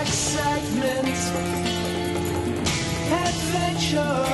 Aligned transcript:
excitement, 0.00 1.08
adventure, 3.10 4.24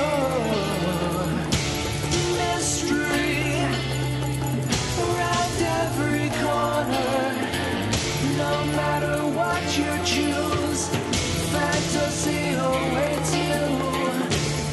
mystery 2.37 3.65
around 5.01 5.57
every 5.81 6.29
corner. 6.43 7.13
No 8.37 8.53
matter 8.75 9.17
what 9.37 9.63
you 9.77 9.91
choose, 10.05 10.81
fantasy 11.53 12.43
awaits 12.53 13.31
you. 13.35 13.65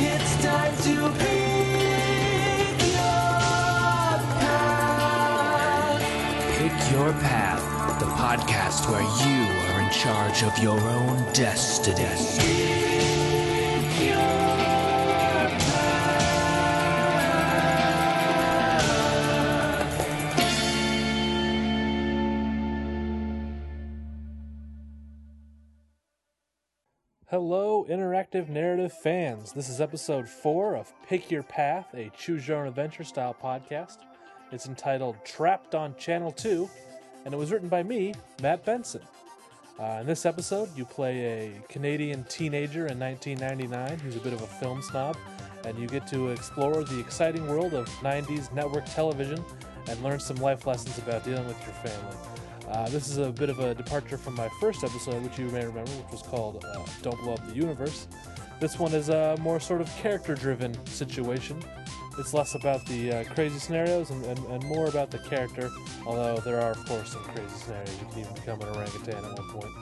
It's 0.04 0.32
time 0.42 0.74
to 0.86 0.94
pick 1.18 2.78
your 2.92 4.18
path. 4.40 6.02
Pick 6.58 6.76
Your 6.92 7.12
Path, 7.14 7.62
the 8.00 8.06
podcast 8.06 8.80
where 8.90 9.02
you 9.26 9.61
charge 10.02 10.42
of 10.42 10.58
your 10.58 10.80
own 10.80 11.32
destiny. 11.32 12.02
Hello, 27.28 27.86
interactive 27.88 28.48
narrative 28.48 28.92
fans. 29.04 29.52
This 29.52 29.68
is 29.68 29.80
episode 29.80 30.28
four 30.28 30.74
of 30.74 30.92
Pick 31.06 31.30
Your 31.30 31.44
Path, 31.44 31.94
a 31.94 32.10
choose 32.18 32.48
your 32.48 32.58
own 32.58 32.66
adventure 32.66 33.04
style 33.04 33.36
podcast. 33.40 33.98
It's 34.50 34.66
entitled 34.66 35.24
Trapped 35.24 35.76
on 35.76 35.94
Channel 35.94 36.32
2, 36.32 36.68
and 37.24 37.32
it 37.32 37.36
was 37.36 37.52
written 37.52 37.68
by 37.68 37.84
me, 37.84 38.14
Matt 38.42 38.64
Benson. 38.64 39.02
Uh, 39.80 39.98
in 40.00 40.06
this 40.06 40.26
episode, 40.26 40.68
you 40.76 40.84
play 40.84 41.24
a 41.24 41.62
Canadian 41.68 42.24
teenager 42.24 42.86
in 42.88 42.98
1999 42.98 43.98
who's 44.00 44.16
a 44.16 44.20
bit 44.20 44.32
of 44.32 44.42
a 44.42 44.46
film 44.46 44.82
snob, 44.82 45.16
and 45.64 45.78
you 45.78 45.88
get 45.88 46.06
to 46.06 46.28
explore 46.28 46.84
the 46.84 47.00
exciting 47.00 47.46
world 47.48 47.72
of 47.72 47.88
90s 48.00 48.52
network 48.52 48.84
television 48.86 49.42
and 49.88 50.02
learn 50.02 50.20
some 50.20 50.36
life 50.36 50.66
lessons 50.66 50.98
about 50.98 51.24
dealing 51.24 51.46
with 51.46 51.58
your 51.64 51.74
family. 51.76 52.16
Uh, 52.68 52.88
this 52.90 53.08
is 53.08 53.16
a 53.16 53.30
bit 53.30 53.48
of 53.48 53.60
a 53.60 53.74
departure 53.74 54.18
from 54.18 54.34
my 54.34 54.48
first 54.60 54.84
episode, 54.84 55.22
which 55.22 55.38
you 55.38 55.46
may 55.46 55.64
remember, 55.64 55.90
which 55.90 56.12
was 56.12 56.22
called 56.22 56.64
uh, 56.64 56.84
Don't 57.00 57.18
Blow 57.22 57.32
Up 57.32 57.46
the 57.48 57.54
Universe. 57.54 58.06
This 58.60 58.78
one 58.78 58.92
is 58.92 59.08
a 59.08 59.36
more 59.40 59.58
sort 59.58 59.80
of 59.80 59.88
character 59.96 60.34
driven 60.34 60.74
situation. 60.86 61.60
It's 62.18 62.34
less 62.34 62.54
about 62.54 62.84
the 62.86 63.12
uh, 63.12 63.24
crazy 63.34 63.58
scenarios 63.58 64.10
and, 64.10 64.24
and, 64.26 64.38
and 64.46 64.64
more 64.64 64.86
about 64.86 65.10
the 65.10 65.18
character, 65.18 65.70
although 66.06 66.36
there 66.38 66.60
are, 66.60 66.72
of 66.72 66.84
course, 66.86 67.12
some 67.12 67.22
crazy 67.24 67.48
scenarios. 67.56 67.98
You 68.00 68.06
can 68.06 68.18
even 68.20 68.34
become 68.34 68.60
an 68.60 68.68
orangutan 68.68 69.24
at 69.24 69.38
one 69.38 69.48
point. 69.48 69.72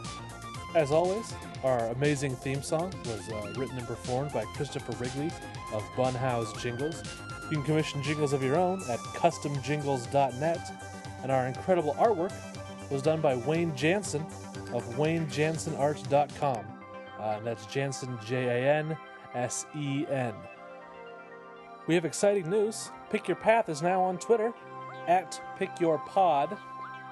As 0.77 0.92
always, 0.92 1.34
our 1.64 1.89
amazing 1.89 2.36
theme 2.36 2.62
song 2.62 2.92
was 3.06 3.28
uh, 3.28 3.53
written 3.56 3.77
and 3.77 3.86
performed 3.86 4.33
by 4.33 4.45
Christopher 4.55 4.92
Wrigley 5.03 5.31
of 5.73 5.83
Bunhouse 5.97 6.53
Jingles. 6.62 7.03
You 7.51 7.56
can 7.56 7.64
commission 7.64 8.01
jingles 8.05 8.33
of 8.33 8.45
your 8.45 8.56
own 8.56 8.81
at 8.89 9.01
customjingles.net, 9.01 10.73
and 11.25 11.33
our 11.33 11.48
incredible 11.48 11.95
artwork 11.95 12.33
was 12.91 13.03
done 13.03 13.20
by 13.20 13.34
Wayne 13.34 13.75
Jansen 13.75 14.23
of 14.73 14.84
WayneJansenArt.com. 14.97 16.64
Uh, 17.19 17.23
and 17.23 17.47
that's 17.47 17.67
Jansen, 17.67 18.17
J 18.25 18.47
A 18.47 18.75
N 18.77 18.97
S 19.34 19.67
E 19.77 20.06
N. 20.08 20.33
We 21.91 21.96
have 21.96 22.05
exciting 22.05 22.48
news. 22.48 22.92
Pick 23.10 23.27
Your 23.27 23.36
Path 23.36 23.69
is 23.69 23.83
now 23.83 24.00
on 24.00 24.16
Twitter 24.16 24.55
at 25.08 25.42
PickYourPod. 25.58 26.56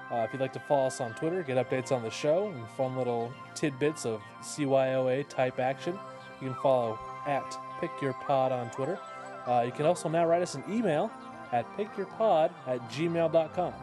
Uh, 0.09 0.15
if 0.25 0.31
you'd 0.31 0.39
like 0.39 0.53
to 0.53 0.59
follow 0.69 0.87
us 0.87 1.01
on 1.01 1.13
Twitter, 1.15 1.43
get 1.43 1.57
updates 1.57 1.91
on 1.91 2.01
the 2.01 2.09
show 2.09 2.47
and 2.47 2.65
fun 2.77 2.95
little 2.95 3.29
tidbits 3.55 4.05
of 4.05 4.21
CYOA 4.41 5.27
type 5.27 5.59
action, 5.59 5.99
you 6.39 6.47
can 6.47 6.55
follow 6.61 6.97
at 7.27 7.59
Pick 7.81 7.91
Your 8.01 8.13
Pod 8.25 8.53
on 8.53 8.71
Twitter. 8.71 8.97
Uh, 9.45 9.63
you 9.65 9.73
can 9.73 9.85
also 9.85 10.07
now 10.07 10.25
write 10.25 10.41
us 10.41 10.55
an 10.55 10.63
email 10.69 11.11
at 11.51 11.65
pickyourpod 11.75 12.49
at 12.65 12.79
gmail.com. 12.89 13.73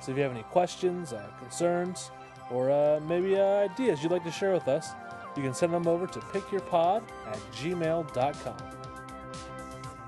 So 0.00 0.12
if 0.12 0.16
you 0.16 0.22
have 0.22 0.30
any 0.30 0.44
questions, 0.44 1.12
uh, 1.12 1.30
concerns, 1.40 2.12
or 2.52 2.70
uh, 2.70 3.00
maybe 3.08 3.36
uh, 3.36 3.68
ideas 3.68 4.04
you'd 4.04 4.12
like 4.12 4.22
to 4.22 4.30
share 4.30 4.52
with 4.52 4.68
us, 4.68 4.90
you 5.36 5.42
can 5.42 5.52
send 5.52 5.74
them 5.74 5.88
over 5.88 6.06
to 6.06 6.20
pickyourpod 6.20 7.02
at 7.26 7.38
gmail.com. 7.56 8.73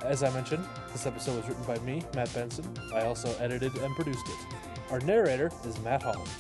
As 0.06 0.22
I 0.22 0.30
mentioned, 0.30 0.64
this 0.92 1.04
episode 1.04 1.36
was 1.36 1.48
written 1.48 1.64
by 1.64 1.78
me, 1.80 2.00
Matt 2.14 2.32
Benson. 2.32 2.64
I 2.94 3.02
also 3.02 3.34
edited 3.40 3.74
and 3.74 3.92
produced 3.96 4.24
it. 4.28 4.46
Our 4.92 5.00
narrator 5.00 5.50
is 5.64 5.76
Matt 5.80 6.04
Holland. 6.04 6.30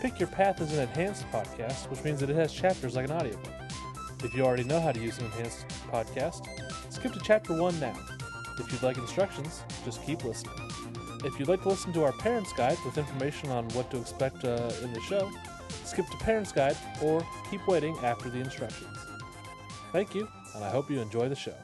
Pick 0.00 0.18
Your 0.18 0.26
Path 0.26 0.60
is 0.60 0.72
an 0.72 0.80
enhanced 0.80 1.30
podcast, 1.30 1.88
which 1.88 2.02
means 2.02 2.18
that 2.18 2.28
it 2.28 2.34
has 2.34 2.52
chapters 2.52 2.96
like 2.96 3.04
an 3.04 3.12
audiobook. 3.12 3.52
If 4.24 4.34
you 4.34 4.42
already 4.42 4.64
know 4.64 4.80
how 4.80 4.90
to 4.90 4.98
use 4.98 5.16
an 5.18 5.26
enhanced 5.26 5.64
podcast, 5.92 6.44
skip 6.92 7.12
to 7.12 7.20
chapter 7.20 7.54
1 7.54 7.78
now. 7.78 7.94
If 8.58 8.72
you'd 8.72 8.82
like 8.82 8.98
instructions, 8.98 9.62
just 9.84 10.04
keep 10.04 10.24
listening. 10.24 10.54
If 11.24 11.38
you'd 11.38 11.48
like 11.48 11.62
to 11.62 11.68
listen 11.68 11.92
to 11.92 12.02
our 12.02 12.12
Parents 12.14 12.52
Guide 12.52 12.78
with 12.84 12.98
information 12.98 13.50
on 13.50 13.68
what 13.68 13.92
to 13.92 13.96
expect 13.98 14.44
uh, 14.44 14.72
in 14.82 14.92
the 14.92 15.00
show, 15.02 15.30
skip 15.84 16.08
to 16.10 16.16
Parents 16.16 16.50
Guide 16.50 16.76
or 17.00 17.24
keep 17.48 17.64
waiting 17.68 17.96
after 18.02 18.28
the 18.28 18.40
instructions. 18.40 18.98
Thank 19.92 20.16
you, 20.16 20.26
and 20.56 20.64
I 20.64 20.70
hope 20.70 20.90
you 20.90 21.00
enjoy 21.00 21.28
the 21.28 21.36
show. 21.36 21.54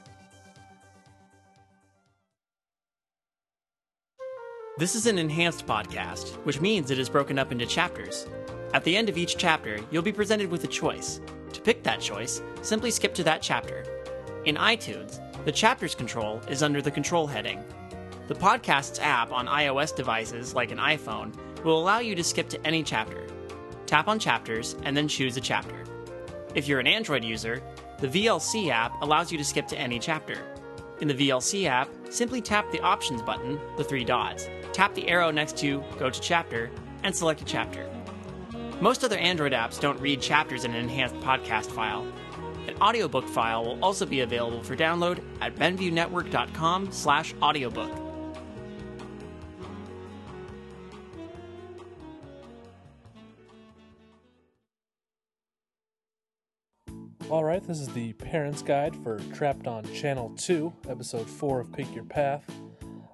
This 4.78 4.94
is 4.94 5.06
an 5.06 5.16
enhanced 5.16 5.66
podcast, 5.66 6.34
which 6.44 6.60
means 6.60 6.90
it 6.90 6.98
is 6.98 7.08
broken 7.08 7.38
up 7.38 7.50
into 7.50 7.64
chapters. 7.64 8.26
At 8.74 8.84
the 8.84 8.94
end 8.94 9.08
of 9.08 9.16
each 9.16 9.38
chapter, 9.38 9.78
you'll 9.90 10.02
be 10.02 10.12
presented 10.12 10.50
with 10.50 10.64
a 10.64 10.66
choice. 10.66 11.18
To 11.54 11.62
pick 11.62 11.82
that 11.82 11.98
choice, 11.98 12.42
simply 12.60 12.90
skip 12.90 13.14
to 13.14 13.24
that 13.24 13.40
chapter. 13.40 13.86
In 14.44 14.56
iTunes, 14.56 15.18
the 15.46 15.52
chapters 15.52 15.94
control 15.94 16.42
is 16.50 16.62
under 16.62 16.82
the 16.82 16.90
control 16.90 17.26
heading. 17.26 17.64
The 18.28 18.34
podcast's 18.34 18.98
app 18.98 19.32
on 19.32 19.46
iOS 19.46 19.96
devices, 19.96 20.54
like 20.54 20.72
an 20.72 20.78
iPhone, 20.78 21.32
will 21.64 21.80
allow 21.80 22.00
you 22.00 22.14
to 22.14 22.22
skip 22.22 22.50
to 22.50 22.66
any 22.66 22.82
chapter. 22.82 23.26
Tap 23.86 24.08
on 24.08 24.18
chapters 24.18 24.76
and 24.82 24.94
then 24.94 25.08
choose 25.08 25.38
a 25.38 25.40
chapter. 25.40 25.84
If 26.54 26.68
you're 26.68 26.80
an 26.80 26.86
Android 26.86 27.24
user, 27.24 27.62
the 27.98 28.08
VLC 28.08 28.68
app 28.68 29.00
allows 29.00 29.32
you 29.32 29.38
to 29.38 29.44
skip 29.44 29.68
to 29.68 29.78
any 29.78 29.98
chapter. 29.98 30.36
In 31.00 31.08
the 31.08 31.14
VLC 31.14 31.66
app, 31.66 31.88
simply 32.08 32.40
tap 32.40 32.70
the 32.72 32.80
Options 32.80 33.20
button, 33.20 33.60
the 33.76 33.84
three 33.84 34.04
dots, 34.04 34.48
tap 34.76 34.94
the 34.94 35.08
arrow 35.08 35.30
next 35.30 35.56
to 35.56 35.82
Go 35.98 36.10
to 36.10 36.20
Chapter, 36.20 36.70
and 37.02 37.16
select 37.16 37.40
a 37.40 37.46
chapter. 37.46 37.88
Most 38.78 39.04
other 39.04 39.16
Android 39.16 39.52
apps 39.52 39.80
don't 39.80 39.98
read 40.00 40.20
chapters 40.20 40.66
in 40.66 40.72
an 40.72 40.76
enhanced 40.76 41.14
podcast 41.16 41.70
file. 41.70 42.06
An 42.68 42.76
audiobook 42.82 43.26
file 43.26 43.64
will 43.64 43.82
also 43.82 44.04
be 44.04 44.20
available 44.20 44.62
for 44.62 44.76
download 44.76 45.24
at 45.40 45.54
benviewnetwork.com 45.54 46.92
slash 46.92 47.34
audiobook. 47.40 47.90
All 57.30 57.44
right, 57.44 57.66
this 57.66 57.80
is 57.80 57.88
the 57.88 58.12
Parents 58.12 58.60
Guide 58.60 58.94
for 59.02 59.20
Trapped 59.34 59.66
on 59.66 59.90
Channel 59.94 60.34
2, 60.36 60.70
Episode 60.90 61.30
4 61.30 61.60
of 61.60 61.72
Pick 61.72 61.94
Your 61.94 62.04
Path. 62.04 62.44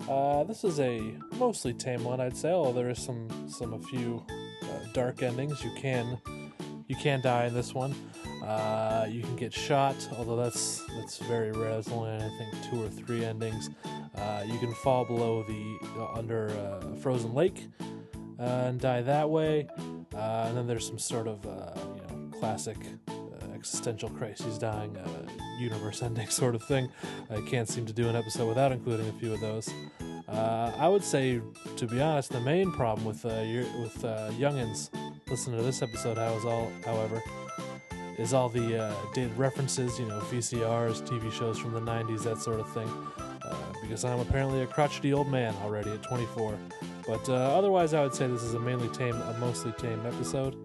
Uh, 0.09 0.45
this 0.45 0.65
is 0.65 0.81
a 0.81 1.01
mostly 1.39 1.73
tame 1.73 2.03
one, 2.05 2.21
I'd 2.21 2.37
say, 2.37 2.51
although 2.51 2.73
there 2.73 2.91
is 2.91 2.99
some, 2.99 3.29
some 3.49 3.73
a 3.75 3.79
few 3.79 4.25
uh, 4.65 4.67
dark 4.93 5.23
endings. 5.23 5.63
You 5.65 5.71
can 5.77 6.19
you 6.89 6.97
can 6.97 7.23
die 7.23 7.47
in 7.47 7.55
this 7.55 7.73
one. 7.73 7.95
Uh, 8.45 9.07
you 9.09 9.23
can 9.23 9.35
get 9.37 9.53
shot, 9.53 9.97
although 10.19 10.37
that's 10.37 10.85
that's 10.97 11.17
very 11.19 11.51
rare. 11.53 11.71
There's 11.71 11.89
only 11.89 12.11
I 12.11 12.19
think 12.19 12.71
two 12.71 12.83
or 12.83 12.89
three 12.89 13.25
endings. 13.25 13.71
Uh, 14.15 14.45
you 14.47 14.59
can 14.59 14.75
fall 14.75 15.05
below 15.05 15.43
the 15.45 15.79
uh, 15.99 16.19
under 16.19 16.49
a 16.49 16.97
frozen 16.97 17.33
lake 17.33 17.69
uh, 18.39 18.43
and 18.43 18.81
die 18.81 19.01
that 19.01 19.31
way. 19.31 19.69
Uh, 20.15 20.47
and 20.49 20.57
then 20.57 20.67
there's 20.67 20.87
some 20.87 20.99
sort 20.99 21.29
of 21.29 21.47
uh, 21.47 21.73
you 21.95 22.03
know 22.03 22.39
classic 22.39 22.77
uh, 23.09 23.22
existential 23.63 24.11
crises 24.11 24.59
dying 24.59 24.97
uh, 24.97 25.09
universe 25.57 26.03
ending 26.03 26.27
sort 26.43 26.57
of 26.57 26.65
thing. 26.65 26.89
I 27.31 27.41
can't 27.43 27.69
seem 27.69 27.87
to 27.87 27.93
do 27.93 28.09
an 28.09 28.17
episode 28.17 28.49
without 28.49 28.73
including 28.73 29.09
a 29.09 29.13
few 29.13 29.33
of 29.33 29.41
those. 29.41 29.73
Uh, 30.29 30.73
I 30.77 30.89
would 30.89 31.05
say, 31.05 31.41
to 31.77 31.87
be 31.87 32.01
honest, 32.01 32.33
the 32.33 32.41
main 32.41 32.73
problem 32.73 33.07
with 33.07 33.25
uh, 33.25 33.43
your, 33.43 33.63
with 33.81 34.05
uh, 34.05 34.31
youngins 34.33 34.91
listening 35.29 35.59
to 35.59 35.63
this 35.63 35.81
episode, 35.81 36.19
how 36.19 36.35
is 36.35 36.45
all, 36.45 36.73
however, 36.85 37.23
is 38.19 38.35
all 38.35 38.49
the 38.49 38.83
uh, 38.83 38.95
dated 39.15 39.37
references, 39.39 39.97
you 39.97 40.07
know, 40.07 40.19
VCRs, 40.23 41.03
TV 41.03 41.31
shows 41.31 41.57
from 41.57 41.73
the 41.73 41.81
'90s, 41.81 42.25
that 42.25 42.39
sort 42.39 42.59
of 42.59 42.69
thing. 42.73 42.89
Uh, 43.45 43.55
because 43.81 44.05
I'm 44.05 44.19
apparently 44.19 44.63
a 44.63 44.67
crotchety 44.67 45.13
old 45.13 45.29
man 45.29 45.55
already 45.63 45.91
at 45.91 46.03
24. 46.03 46.59
But 47.07 47.29
uh, 47.29 47.35
otherwise, 47.35 47.95
I 47.95 48.03
would 48.03 48.15
say 48.15 48.27
this 48.27 48.43
is 48.43 48.55
a 48.55 48.61
mainly 48.61 48.89
tame, 48.89 49.15
a 49.15 49.37
mostly 49.39 49.73
tame 49.73 50.05
episode. 50.07 50.57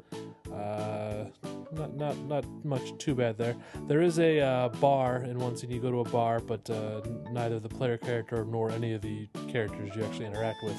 Uh, 0.58 1.26
not 1.74 1.96
not 1.96 2.18
not 2.26 2.46
much 2.66 2.98
too 2.98 3.14
bad 3.14 3.38
there. 3.38 3.56
There 3.88 4.02
is 4.02 4.20
a 4.20 4.40
uh, 4.40 4.70
bar 4.70 5.18
in 5.18 5.38
one 5.38 5.56
scene. 5.56 5.70
You 5.70 5.80
go 5.80 5.92
to 5.92 6.00
a 6.00 6.10
bar, 6.10 6.40
but 6.40 6.70
uh, 6.70 7.02
neither 7.32 7.60
the 7.60 7.70
player 7.70 7.98
character 7.98 8.46
nor 8.46 8.72
any 8.72 8.94
of 8.94 9.02
the 9.02 9.28
characters 9.48 9.96
you 9.96 10.04
actually 10.04 10.26
interact 10.26 10.64
with 10.64 10.78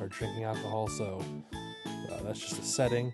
are 0.00 0.08
drinking 0.08 0.44
alcohol. 0.44 0.88
So 0.88 1.22
uh, 2.10 2.22
that's 2.22 2.40
just 2.40 2.60
a 2.60 2.64
setting. 2.64 3.12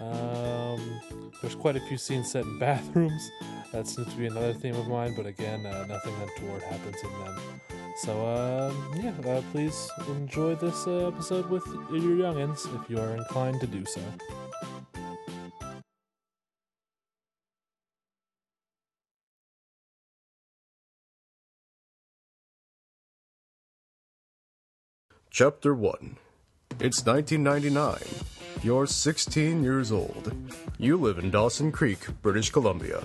Um, 0.00 1.00
there's 1.40 1.54
quite 1.54 1.76
a 1.76 1.80
few 1.80 1.96
scenes 1.96 2.30
set 2.30 2.44
in 2.44 2.58
bathrooms. 2.60 3.30
That 3.72 3.86
seems 3.86 4.08
to 4.12 4.16
be 4.18 4.26
another 4.26 4.52
theme 4.52 4.74
of 4.74 4.88
mine, 4.88 5.14
but 5.16 5.26
again, 5.26 5.64
uh, 5.64 5.86
nothing 5.86 6.14
untoward 6.20 6.62
happens 6.62 6.96
in 7.04 7.10
them. 7.24 7.60
So, 7.98 8.26
um, 8.26 9.00
yeah, 9.00 9.30
uh, 9.30 9.42
please 9.52 9.88
enjoy 10.08 10.56
this 10.56 10.88
episode 10.88 11.48
with 11.48 11.66
your 11.92 12.16
youngins 12.16 12.66
if 12.80 12.90
you 12.90 12.98
are 12.98 13.14
inclined 13.14 13.60
to 13.60 13.66
do 13.66 13.84
so. 13.84 14.00
Chapter 25.32 25.76
1 25.76 26.16
It's 26.80 27.06
1999. 27.06 27.98
You're 28.64 28.88
16 28.88 29.62
years 29.62 29.92
old. 29.92 30.34
You 30.76 30.96
live 30.96 31.20
in 31.20 31.30
Dawson 31.30 31.70
Creek, 31.70 32.00
British 32.20 32.50
Columbia. 32.50 33.04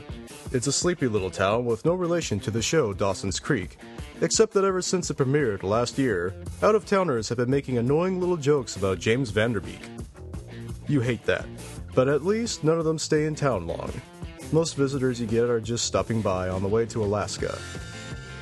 It's 0.51 0.66
a 0.66 0.72
sleepy 0.72 1.07
little 1.07 1.30
town 1.30 1.66
with 1.66 1.86
no 1.86 1.94
relation 1.94 2.39
to 2.39 2.50
the 2.50 2.63
show 2.63 2.94
Dawson's 2.94 3.39
Creek, 3.39 3.77
except 4.22 4.54
that 4.54 4.63
ever 4.63 4.81
since 4.81 5.12
it 5.12 5.18
premiered 5.18 5.62
last 5.62 6.00
year, 6.00 6.33
out 6.63 6.74
of 6.74 6.83
towners 6.83 7.30
have 7.30 7.38
been 7.38 7.50
making 7.50 7.77
annoying 7.77 8.19
little 8.19 8.38
jokes 8.38 8.75
about 8.75 8.98
James 8.98 9.30
Van 9.30 9.54
Der 9.54 9.60
Beek. 9.60 9.88
You 10.88 11.01
hate 11.01 11.25
that, 11.25 11.45
but 11.94 12.07
at 12.07 12.25
least 12.25 12.63
none 12.63 12.80
of 12.80 12.86
them 12.86 12.98
stay 12.98 13.25
in 13.25 13.36
town 13.36 13.68
long. 13.68 13.94
Most 14.51 14.75
visitors 14.75 15.22
you 15.22 15.27
get 15.27 15.48
are 15.48 15.62
just 15.62 15.86
stopping 15.86 16.24
by 16.24 16.50
on 16.50 16.63
the 16.63 16.68
way 16.68 16.88
to 16.88 17.04
Alaska, 17.04 17.56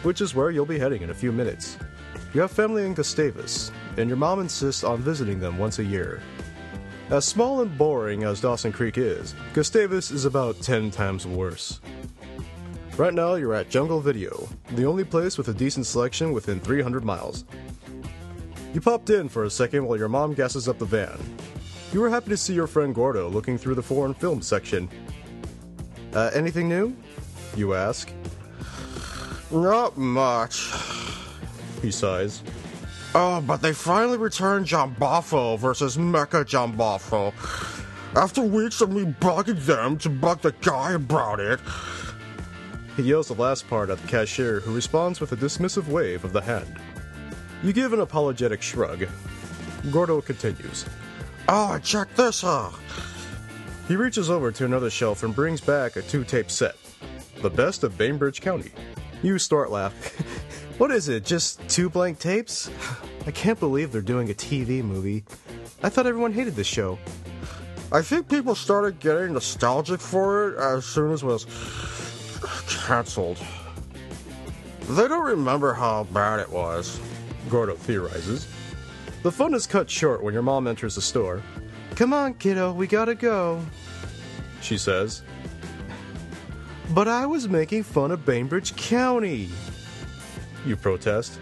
which 0.03 0.21
is 0.21 0.33
where 0.33 0.51
you'll 0.51 0.65
be 0.65 0.79
heading 0.79 1.01
in 1.01 1.09
a 1.09 1.13
few 1.13 1.33
minutes. 1.33 1.77
You 2.33 2.41
have 2.41 2.51
family 2.51 2.83
in 2.87 2.95
Gustavus, 2.95 3.71
and 3.95 4.09
your 4.09 4.17
mom 4.17 4.39
insists 4.39 4.83
on 4.83 5.03
visiting 5.03 5.39
them 5.39 5.59
once 5.59 5.77
a 5.77 5.83
year. 5.83 6.19
As 7.11 7.25
small 7.25 7.61
and 7.61 7.77
boring 7.77 8.23
as 8.23 8.41
Dawson 8.41 8.71
Creek 8.71 8.97
is, 8.97 9.35
Gustavus 9.53 10.09
is 10.09 10.25
about 10.25 10.59
10 10.59 10.89
times 10.89 11.27
worse. 11.27 11.79
Right 12.97 13.13
now, 13.13 13.35
you're 13.35 13.53
at 13.53 13.69
Jungle 13.69 13.99
Video, 13.99 14.49
the 14.71 14.85
only 14.85 15.03
place 15.03 15.37
with 15.37 15.49
a 15.49 15.53
decent 15.53 15.85
selection 15.85 16.31
within 16.31 16.59
300 16.59 17.05
miles. 17.05 17.45
You 18.73 18.81
popped 18.81 19.11
in 19.11 19.29
for 19.29 19.43
a 19.43 19.49
second 19.49 19.85
while 19.85 19.99
your 19.99 20.09
mom 20.09 20.33
gasses 20.33 20.67
up 20.67 20.79
the 20.79 20.85
van. 20.85 21.19
You 21.91 22.01
were 22.01 22.09
happy 22.09 22.29
to 22.31 22.37
see 22.37 22.55
your 22.55 22.65
friend 22.65 22.95
Gordo 22.95 23.29
looking 23.29 23.59
through 23.59 23.75
the 23.75 23.83
foreign 23.83 24.15
film 24.15 24.41
section. 24.41 24.89
Uh, 26.13 26.31
anything 26.33 26.67
new? 26.67 26.95
You 27.55 27.75
ask. 27.75 28.11
Not 29.51 29.97
much, 29.97 30.71
he 31.83 31.91
sighs. 31.91 32.41
Oh, 33.13 33.41
but 33.41 33.61
they 33.61 33.73
finally 33.73 34.17
returned 34.17 34.65
Jambafo 34.65 35.59
versus 35.59 35.97
Mecha 35.97 36.43
Jambafo. 36.43 37.31
After 38.15 38.41
weeks 38.41 38.81
of 38.81 38.91
me 38.91 39.05
bugging 39.05 39.63
them 39.65 39.99
to 39.99 40.09
bug 40.09 40.41
the 40.41 40.53
guy 40.61 40.93
about 40.93 41.39
it. 41.39 41.59
He 42.95 43.03
yells 43.03 43.27
the 43.27 43.35
last 43.35 43.67
part 43.67 43.89
at 43.89 43.99
the 43.99 44.07
cashier, 44.07 44.61
who 44.61 44.73
responds 44.73 45.19
with 45.19 45.31
a 45.31 45.35
dismissive 45.35 45.87
wave 45.87 46.23
of 46.23 46.33
the 46.33 46.41
hand. 46.41 46.79
You 47.61 47.73
give 47.73 47.93
an 47.93 47.99
apologetic 47.99 48.61
shrug. 48.61 49.07
Gordo 49.91 50.21
continues. 50.21 50.85
Oh, 51.47 51.79
check 51.83 52.13
this 52.15 52.43
out. 52.43 52.73
He 53.87 53.95
reaches 53.95 54.29
over 54.29 54.51
to 54.51 54.65
another 54.65 54.89
shelf 54.89 55.23
and 55.23 55.35
brings 55.35 55.59
back 55.59 55.95
a 55.97 56.01
two 56.01 56.23
tape 56.23 56.49
set. 56.49 56.75
The 57.41 57.49
best 57.49 57.83
of 57.83 57.97
Bainbridge 57.97 58.41
County. 58.41 58.71
You 59.21 59.37
start 59.37 59.71
laughing. 59.71 60.25
What 60.79 60.89
is 60.89 61.07
it? 61.07 61.23
Just 61.23 61.67
two 61.69 61.87
blank 61.87 62.17
tapes? 62.17 62.69
I 63.27 63.31
can't 63.31 63.59
believe 63.59 63.91
they're 63.91 64.01
doing 64.01 64.31
a 64.31 64.33
TV 64.33 64.83
movie. 64.83 65.23
I 65.83 65.89
thought 65.89 66.07
everyone 66.07 66.33
hated 66.33 66.55
this 66.55 66.67
show. 66.67 66.97
I 67.91 68.01
think 68.01 68.27
people 68.27 68.55
started 68.55 68.99
getting 68.99 69.33
nostalgic 69.33 69.99
for 69.99 70.49
it 70.49 70.57
as 70.57 70.83
soon 70.83 71.11
as 71.11 71.21
it 71.21 71.27
was 71.27 71.45
canceled. 72.67 73.37
They 74.89 75.07
don't 75.07 75.25
remember 75.25 75.73
how 75.73 76.05
bad 76.05 76.39
it 76.39 76.49
was, 76.49 76.99
Gordo 77.49 77.75
theorizes. 77.75 78.47
The 79.21 79.31
fun 79.31 79.53
is 79.53 79.67
cut 79.67 79.89
short 79.89 80.23
when 80.23 80.33
your 80.33 80.43
mom 80.43 80.67
enters 80.67 80.95
the 80.95 81.01
store. 81.01 81.43
Come 81.95 82.13
on, 82.13 82.33
kiddo, 82.33 82.73
we 82.73 82.87
gotta 82.87 83.13
go, 83.13 83.63
she 84.61 84.77
says. 84.79 85.21
But 86.89 87.07
I 87.07 87.27
was 87.27 87.47
making 87.47 87.83
fun 87.83 88.11
of 88.11 88.25
Bainbridge 88.25 88.75
County 88.75 89.49
you 90.65 90.75
protest. 90.75 91.39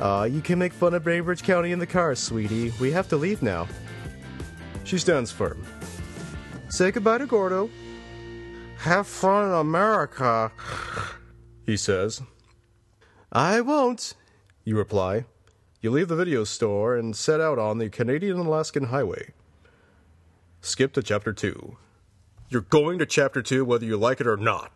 Uh, 0.00 0.28
you 0.30 0.40
can 0.40 0.58
make 0.58 0.72
fun 0.72 0.94
of 0.94 1.04
Bainbridge 1.04 1.42
County 1.42 1.72
in 1.72 1.78
the 1.78 1.86
car, 1.86 2.14
sweetie. 2.14 2.72
We 2.80 2.90
have 2.92 3.08
to 3.08 3.16
leave 3.16 3.42
now. 3.42 3.68
She 4.84 4.98
stands 4.98 5.30
firm. 5.30 5.64
Say 6.68 6.90
goodbye 6.90 7.18
to 7.18 7.26
Gordo. 7.26 7.68
Have 8.78 9.06
fun 9.06 9.48
in 9.48 9.52
America, 9.52 10.50
he 11.66 11.76
says. 11.76 12.22
I 13.30 13.60
won't, 13.60 14.14
you 14.64 14.76
reply. 14.76 15.26
You 15.82 15.90
leave 15.90 16.08
the 16.08 16.16
video 16.16 16.44
store 16.44 16.96
and 16.96 17.14
set 17.14 17.40
out 17.40 17.58
on 17.58 17.78
the 17.78 17.90
Canadian 17.90 18.38
Alaskan 18.38 18.84
Highway. 18.84 19.32
Skip 20.60 20.92
to 20.94 21.02
chapter 21.02 21.32
2. 21.32 21.76
You're 22.48 22.62
going 22.62 22.98
to 22.98 23.06
chapter 23.06 23.42
2 23.42 23.64
whether 23.64 23.84
you 23.84 23.96
like 23.96 24.20
it 24.20 24.26
or 24.26 24.36
not. 24.36 24.72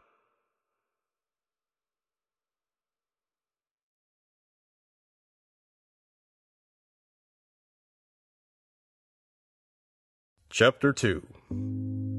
Chapter 10.57 10.93
2 10.93 11.27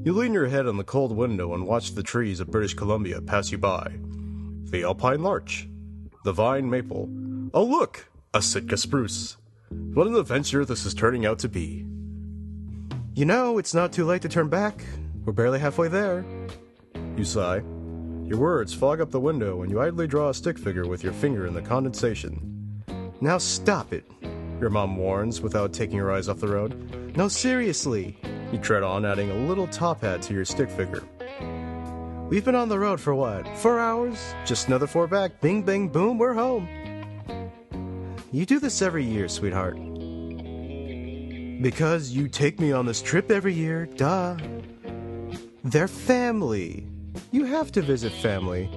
You 0.04 0.12
lean 0.12 0.34
your 0.34 0.48
head 0.48 0.66
on 0.66 0.76
the 0.76 0.84
cold 0.84 1.16
window 1.16 1.54
and 1.54 1.66
watch 1.66 1.94
the 1.94 2.02
trees 2.02 2.38
of 2.38 2.50
British 2.50 2.74
Columbia 2.74 3.22
pass 3.22 3.50
you 3.50 3.56
by. 3.56 3.94
The 4.64 4.82
alpine 4.82 5.22
larch, 5.22 5.66
the 6.22 6.32
vine 6.32 6.68
maple. 6.68 7.08
Oh, 7.54 7.64
look! 7.64 8.10
A 8.34 8.42
Sitka 8.42 8.76
spruce. 8.76 9.38
What 9.70 10.06
an 10.06 10.16
adventure 10.16 10.66
this 10.66 10.84
is 10.84 10.92
turning 10.92 11.24
out 11.24 11.38
to 11.38 11.48
be. 11.48 11.86
You 13.14 13.24
know, 13.24 13.56
it's 13.56 13.72
not 13.72 13.90
too 13.90 14.04
late 14.04 14.20
to 14.20 14.28
turn 14.28 14.50
back. 14.50 14.84
We're 15.24 15.32
barely 15.32 15.58
halfway 15.58 15.88
there. 15.88 16.22
You 17.16 17.24
sigh. 17.24 17.62
Your 18.26 18.38
words 18.38 18.74
fog 18.74 19.00
up 19.00 19.12
the 19.12 19.18
window 19.18 19.62
and 19.62 19.70
you 19.70 19.80
idly 19.80 20.06
draw 20.06 20.28
a 20.28 20.34
stick 20.34 20.58
figure 20.58 20.86
with 20.86 21.02
your 21.02 21.14
finger 21.14 21.46
in 21.46 21.54
the 21.54 21.62
condensation. 21.62 22.82
Now 23.18 23.38
stop 23.38 23.94
it, 23.94 24.04
your 24.60 24.70
mom 24.70 24.96
warns 24.96 25.40
without 25.40 25.72
taking 25.72 25.98
her 25.98 26.12
eyes 26.12 26.28
off 26.28 26.38
the 26.38 26.48
road. 26.48 27.16
No, 27.16 27.28
seriously. 27.28 28.16
You 28.52 28.58
tread 28.58 28.82
on, 28.82 29.04
adding 29.04 29.30
a 29.30 29.46
little 29.46 29.66
top 29.66 30.02
hat 30.02 30.22
to 30.22 30.34
your 30.34 30.44
stick 30.44 30.70
figure. 30.70 31.02
We've 32.28 32.44
been 32.44 32.54
on 32.54 32.68
the 32.68 32.78
road 32.78 33.00
for 33.00 33.14
what? 33.14 33.46
Four 33.58 33.78
hours? 33.78 34.34
Just 34.44 34.66
another 34.66 34.86
four 34.86 35.06
back. 35.06 35.40
Bing, 35.40 35.62
bang, 35.62 35.88
boom, 35.88 36.18
we're 36.18 36.34
home. 36.34 36.68
You 38.32 38.44
do 38.44 38.58
this 38.58 38.82
every 38.82 39.04
year, 39.04 39.28
sweetheart. 39.28 39.76
Because 41.62 42.10
you 42.10 42.28
take 42.28 42.58
me 42.60 42.72
on 42.72 42.84
this 42.84 43.00
trip 43.00 43.30
every 43.30 43.54
year, 43.54 43.86
duh. 43.86 44.36
They're 45.64 45.88
family. 45.88 46.86
You 47.30 47.44
have 47.44 47.72
to 47.72 47.82
visit 47.82 48.12
family. 48.12 48.70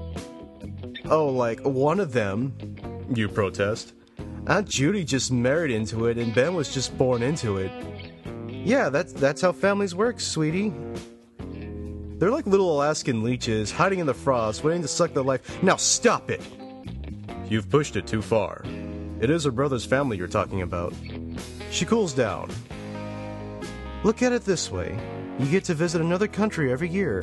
Oh, 1.09 1.27
like 1.27 1.59
one 1.62 2.00
of 2.00 2.13
them, 2.13 2.53
you 3.13 3.27
protest. 3.27 3.93
Aunt 4.49 4.67
Judy 4.67 5.03
just 5.03 5.31
married 5.31 5.69
into 5.69 6.07
it, 6.07 6.17
and 6.17 6.33
Ben 6.33 6.55
was 6.55 6.73
just 6.73 6.97
born 6.97 7.21
into 7.21 7.57
it. 7.57 7.71
Yeah, 8.49 8.89
that's 8.89 9.13
that's 9.13 9.41
how 9.41 9.51
families 9.51 9.93
work, 9.93 10.19
sweetie. 10.19 10.73
They're 12.17 12.31
like 12.31 12.47
little 12.47 12.75
Alaskan 12.75 13.21
leeches 13.23 13.71
hiding 13.71 13.99
in 13.99 14.07
the 14.07 14.13
frost, 14.15 14.63
waiting 14.63 14.81
to 14.81 14.87
suck 14.87 15.13
the 15.13 15.23
life. 15.23 15.61
Now 15.61 15.75
stop 15.75 16.31
it! 16.31 16.41
You've 17.47 17.69
pushed 17.69 17.95
it 17.95 18.07
too 18.07 18.23
far. 18.23 18.63
It 19.21 19.29
is 19.29 19.43
her 19.43 19.51
brother's 19.51 19.85
family 19.85 20.17
you're 20.17 20.27
talking 20.27 20.63
about. 20.63 20.95
She 21.69 21.85
cools 21.85 22.13
down. 22.13 22.49
Look 24.03 24.23
at 24.23 24.33
it 24.33 24.45
this 24.45 24.71
way 24.71 24.99
you 25.37 25.45
get 25.45 25.63
to 25.65 25.75
visit 25.75 26.01
another 26.01 26.27
country 26.27 26.71
every 26.71 26.89
year. 26.89 27.21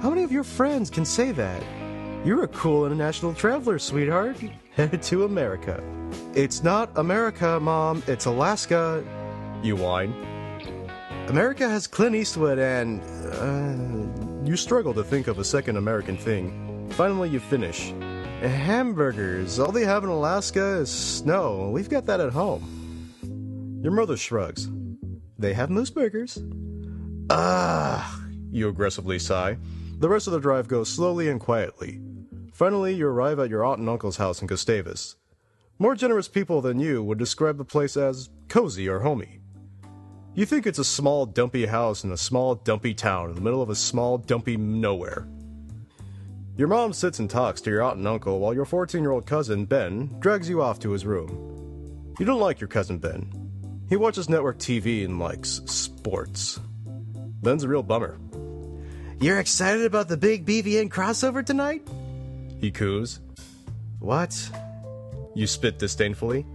How 0.00 0.08
many 0.08 0.22
of 0.22 0.32
your 0.32 0.44
friends 0.44 0.88
can 0.88 1.04
say 1.04 1.30
that? 1.32 1.62
You're 2.24 2.44
a 2.44 2.48
cool 2.48 2.86
international 2.86 3.34
traveler, 3.34 3.78
sweetheart, 3.78 4.38
headed 4.74 5.02
to 5.02 5.24
America. 5.24 5.82
It's 6.34 6.62
not 6.62 6.90
America, 6.96 7.58
Mom, 7.60 8.02
it's 8.06 8.26
Alaska. 8.26 9.04
You 9.62 9.76
whine. 9.76 10.12
America 11.28 11.68
has 11.68 11.86
Clint 11.86 12.14
Eastwood 12.14 12.58
and. 12.58 13.00
Uh, 13.32 14.46
you 14.46 14.56
struggle 14.56 14.94
to 14.94 15.02
think 15.02 15.26
of 15.26 15.40
a 15.40 15.44
second 15.44 15.76
American 15.76 16.16
thing. 16.16 16.88
Finally, 16.92 17.30
you 17.30 17.40
finish. 17.40 17.92
Hamburgers. 18.40 19.58
All 19.58 19.72
they 19.72 19.84
have 19.84 20.04
in 20.04 20.08
Alaska 20.08 20.78
is 20.78 20.90
snow. 20.90 21.70
We've 21.70 21.88
got 21.88 22.06
that 22.06 22.20
at 22.20 22.32
home. 22.32 23.80
Your 23.82 23.92
mother 23.92 24.16
shrugs. 24.16 24.68
They 25.38 25.52
have 25.54 25.68
moose 25.68 25.90
burgers. 25.90 26.38
Ah, 27.28 28.24
you 28.52 28.68
aggressively 28.68 29.18
sigh. 29.18 29.58
The 29.98 30.08
rest 30.08 30.28
of 30.28 30.32
the 30.32 30.40
drive 30.40 30.68
goes 30.68 30.88
slowly 30.88 31.28
and 31.28 31.40
quietly. 31.40 32.00
Finally, 32.52 32.94
you 32.94 33.08
arrive 33.08 33.40
at 33.40 33.50
your 33.50 33.64
aunt 33.64 33.80
and 33.80 33.88
uncle's 33.88 34.18
house 34.18 34.40
in 34.40 34.46
Gustavus. 34.46 35.16
More 35.78 35.94
generous 35.94 36.26
people 36.26 36.62
than 36.62 36.80
you 36.80 37.02
would 37.02 37.18
describe 37.18 37.58
the 37.58 37.64
place 37.64 37.98
as 37.98 38.30
cozy 38.48 38.88
or 38.88 39.00
homey. 39.00 39.40
You 40.34 40.46
think 40.46 40.66
it's 40.66 40.78
a 40.78 40.84
small, 40.84 41.26
dumpy 41.26 41.66
house 41.66 42.02
in 42.02 42.12
a 42.12 42.16
small, 42.16 42.54
dumpy 42.54 42.94
town 42.94 43.28
in 43.28 43.34
the 43.34 43.42
middle 43.42 43.60
of 43.60 43.68
a 43.68 43.74
small, 43.74 44.16
dumpy 44.16 44.56
nowhere. 44.56 45.28
Your 46.56 46.68
mom 46.68 46.94
sits 46.94 47.18
and 47.18 47.28
talks 47.28 47.60
to 47.60 47.70
your 47.70 47.82
aunt 47.82 47.98
and 47.98 48.08
uncle 48.08 48.38
while 48.38 48.54
your 48.54 48.64
14 48.64 49.02
year 49.02 49.10
old 49.10 49.26
cousin, 49.26 49.66
Ben, 49.66 50.16
drags 50.18 50.48
you 50.48 50.62
off 50.62 50.78
to 50.78 50.92
his 50.92 51.04
room. 51.04 52.14
You 52.18 52.24
don't 52.24 52.40
like 52.40 52.58
your 52.58 52.68
cousin 52.68 52.96
Ben. 52.96 53.30
He 53.90 53.96
watches 53.96 54.30
network 54.30 54.56
TV 54.58 55.04
and 55.04 55.18
likes 55.18 55.60
sports. 55.66 56.58
Ben's 57.42 57.64
a 57.64 57.68
real 57.68 57.82
bummer. 57.82 58.18
You're 59.20 59.40
excited 59.40 59.84
about 59.84 60.08
the 60.08 60.16
big 60.16 60.46
BVN 60.46 60.88
crossover 60.88 61.44
tonight? 61.44 61.86
He 62.60 62.70
coos. 62.70 63.20
What? 63.98 64.50
You 65.36 65.46
spit 65.46 65.78
disdainfully. 65.78 66.46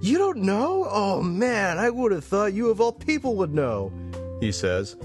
You 0.00 0.16
don't 0.16 0.38
know? 0.38 0.86
Oh 0.88 1.20
man, 1.20 1.76
I 1.76 1.90
would 1.90 2.12
have 2.12 2.24
thought 2.24 2.52
you 2.52 2.70
of 2.70 2.80
all 2.80 2.92
people 2.92 3.34
would 3.36 3.52
know. 3.52 3.92
He 4.38 4.52
says. 4.52 4.96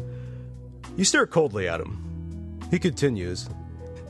You 0.96 1.04
stare 1.04 1.26
coldly 1.26 1.68
at 1.68 1.82
him. 1.82 2.60
He 2.70 2.78
continues. 2.78 3.50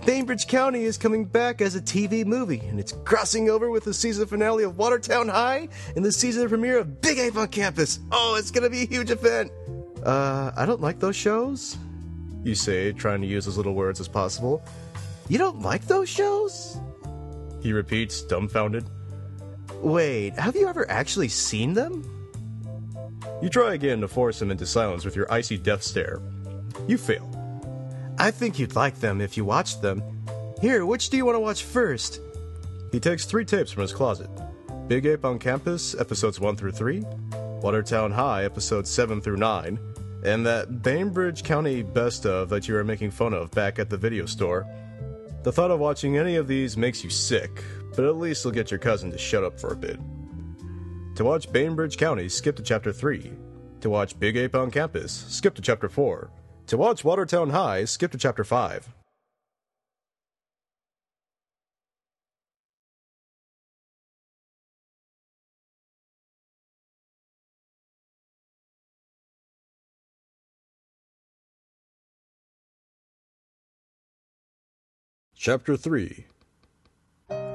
Bainbridge 0.06 0.48
County 0.48 0.84
is 0.84 0.98
coming 0.98 1.24
back 1.24 1.62
as 1.62 1.76
a 1.76 1.82
TV 1.82 2.26
movie, 2.26 2.60
and 2.60 2.78
it's 2.78 2.92
crossing 3.06 3.50
over 3.50 3.70
with 3.70 3.86
the 3.86 3.94
season 3.94 4.28
finale 4.28 4.66
of 4.66 4.78
Watertown 4.78 5.30
High 5.30 5.70
and 5.96 6.04
the 6.04 6.12
season 6.12 6.48
premiere 6.50 6.78
of 6.78 7.00
Big 7.00 7.18
Ape 7.18 7.38
on 7.38 7.48
Campus. 7.48 8.00
Oh, 8.12 8.36
it's 8.38 8.52
gonna 8.52 8.70
be 8.70 8.84
a 8.84 8.88
huge 8.88 9.10
event. 9.10 9.54
Uh, 10.04 10.52
I 10.56 10.66
don't 10.66 10.82
like 10.82 11.00
those 11.00 11.16
shows. 11.16 11.78
You 12.44 12.56
say, 12.56 12.92
trying 12.92 13.22
to 13.22 13.28
use 13.28 13.48
as 13.48 13.56
little 13.56 13.74
words 13.74 14.02
as 14.02 14.10
possible. 14.10 14.62
You 15.30 15.38
don't 15.38 15.62
like 15.62 15.88
those 15.88 16.10
shows? 16.10 16.78
He 17.66 17.74
repeats, 17.74 18.22
dumbfounded. 18.22 18.86
Wait, 19.82 20.38
have 20.38 20.56
you 20.56 20.68
ever 20.68 20.88
actually 20.88 21.30
seen 21.30 21.74
them? 21.74 22.04
You 23.42 23.50
try 23.50 23.74
again 23.74 24.02
to 24.02 24.08
force 24.08 24.40
him 24.40 24.52
into 24.52 24.68
silence 24.68 25.04
with 25.04 25.16
your 25.16 25.26
icy 25.34 25.58
death 25.58 25.82
stare. 25.82 26.22
You 26.88 27.00
fail. 27.00 27.28
I 28.20 28.30
think 28.30 28.60
you'd 28.60 28.76
like 28.76 29.00
them 29.00 29.20
if 29.20 29.36
you 29.36 29.46
watched 29.46 29.82
them. 29.82 30.04
Here, 30.62 30.86
which 30.86 31.10
do 31.10 31.18
you 31.18 31.26
want 31.26 31.38
to 31.38 31.40
watch 31.40 31.64
first? 31.64 32.22
He 32.92 33.00
takes 33.00 33.26
three 33.26 33.44
tapes 33.44 33.72
from 33.72 33.82
his 33.82 33.94
closet 33.94 34.30
Big 34.88 35.08
Ape 35.08 35.26
on 35.26 35.40
Campus, 35.40 35.96
episodes 36.00 36.40
1 36.40 36.56
through 36.58 36.74
3, 36.74 37.04
Watertown 37.64 38.12
High, 38.12 38.44
episodes 38.44 38.92
7 38.92 39.22
through 39.22 39.38
9, 39.38 39.80
and 40.24 40.46
that 40.46 40.84
Bainbridge 40.84 41.42
County 41.42 41.82
best 41.82 42.28
of 42.28 42.48
that 42.50 42.68
you 42.68 42.78
are 42.78 42.84
making 42.84 43.10
fun 43.10 43.34
of 43.34 43.50
back 43.50 43.80
at 43.80 43.90
the 43.90 43.98
video 43.98 44.28
store. 44.28 44.68
The 45.46 45.52
thought 45.52 45.70
of 45.70 45.80
watching 45.80 46.18
any 46.18 46.38
of 46.38 46.48
these 46.48 46.76
makes 46.76 47.04
you 47.04 47.12
sick, 47.12 47.64
but 47.96 48.04
at 48.04 48.18
least 48.18 48.44
you'll 48.44 48.52
get 48.52 48.72
your 48.72 48.80
cousin 48.80 49.12
to 49.12 49.18
shut 49.20 49.44
up 49.44 49.60
for 49.60 49.74
a 49.74 49.76
bit. 49.76 50.00
To 51.18 51.24
watch 51.24 51.52
Bainbridge 51.52 51.98
County, 51.98 52.30
skip 52.30 52.56
to 52.56 52.64
chapter 52.64 52.92
3. 52.92 53.32
To 53.82 53.90
watch 53.92 54.20
Big 54.20 54.38
Ape 54.38 54.56
on 54.56 54.72
Campus, 54.72 55.14
skip 55.28 55.54
to 55.54 55.62
chapter 55.62 55.88
4. 55.88 56.32
To 56.66 56.78
watch 56.78 57.04
Watertown 57.04 57.52
High, 57.52 57.86
skip 57.86 58.12
to 58.14 58.18
chapter 58.18 58.44
5. 58.44 58.90
Chapter 75.46 75.78
3 75.78 76.26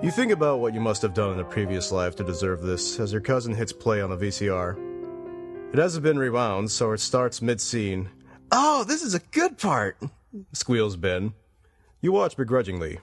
You 0.01 0.13
think 0.13 0.31
about 0.31 0.61
what 0.61 0.75
you 0.75 0.81
must 0.81 1.03
have 1.03 1.13
done 1.13 1.33
in 1.33 1.41
a 1.41 1.45
previous 1.45 1.91
life 1.91 2.15
to 2.15 2.23
deserve 2.23 2.63
this 2.63 3.01
as 3.01 3.11
your 3.11 3.21
cousin 3.21 3.53
hits 3.53 3.73
play 3.73 4.01
on 4.01 4.11
the 4.11 4.17
VCR. 4.17 4.79
It 5.73 5.79
hasn't 5.81 6.05
been 6.05 6.17
rewound, 6.17 6.71
so 6.71 6.93
it 6.93 6.99
starts 6.99 7.43
mid 7.43 7.61
scene. 7.61 8.09
Oh, 8.53 8.85
this 8.85 9.03
is 9.03 9.15
a 9.15 9.19
good 9.33 9.59
part. 9.59 9.99
Squeals 10.53 10.95
Ben. 10.95 11.35
You 12.01 12.13
watch 12.13 12.37
begrudgingly. 12.37 13.01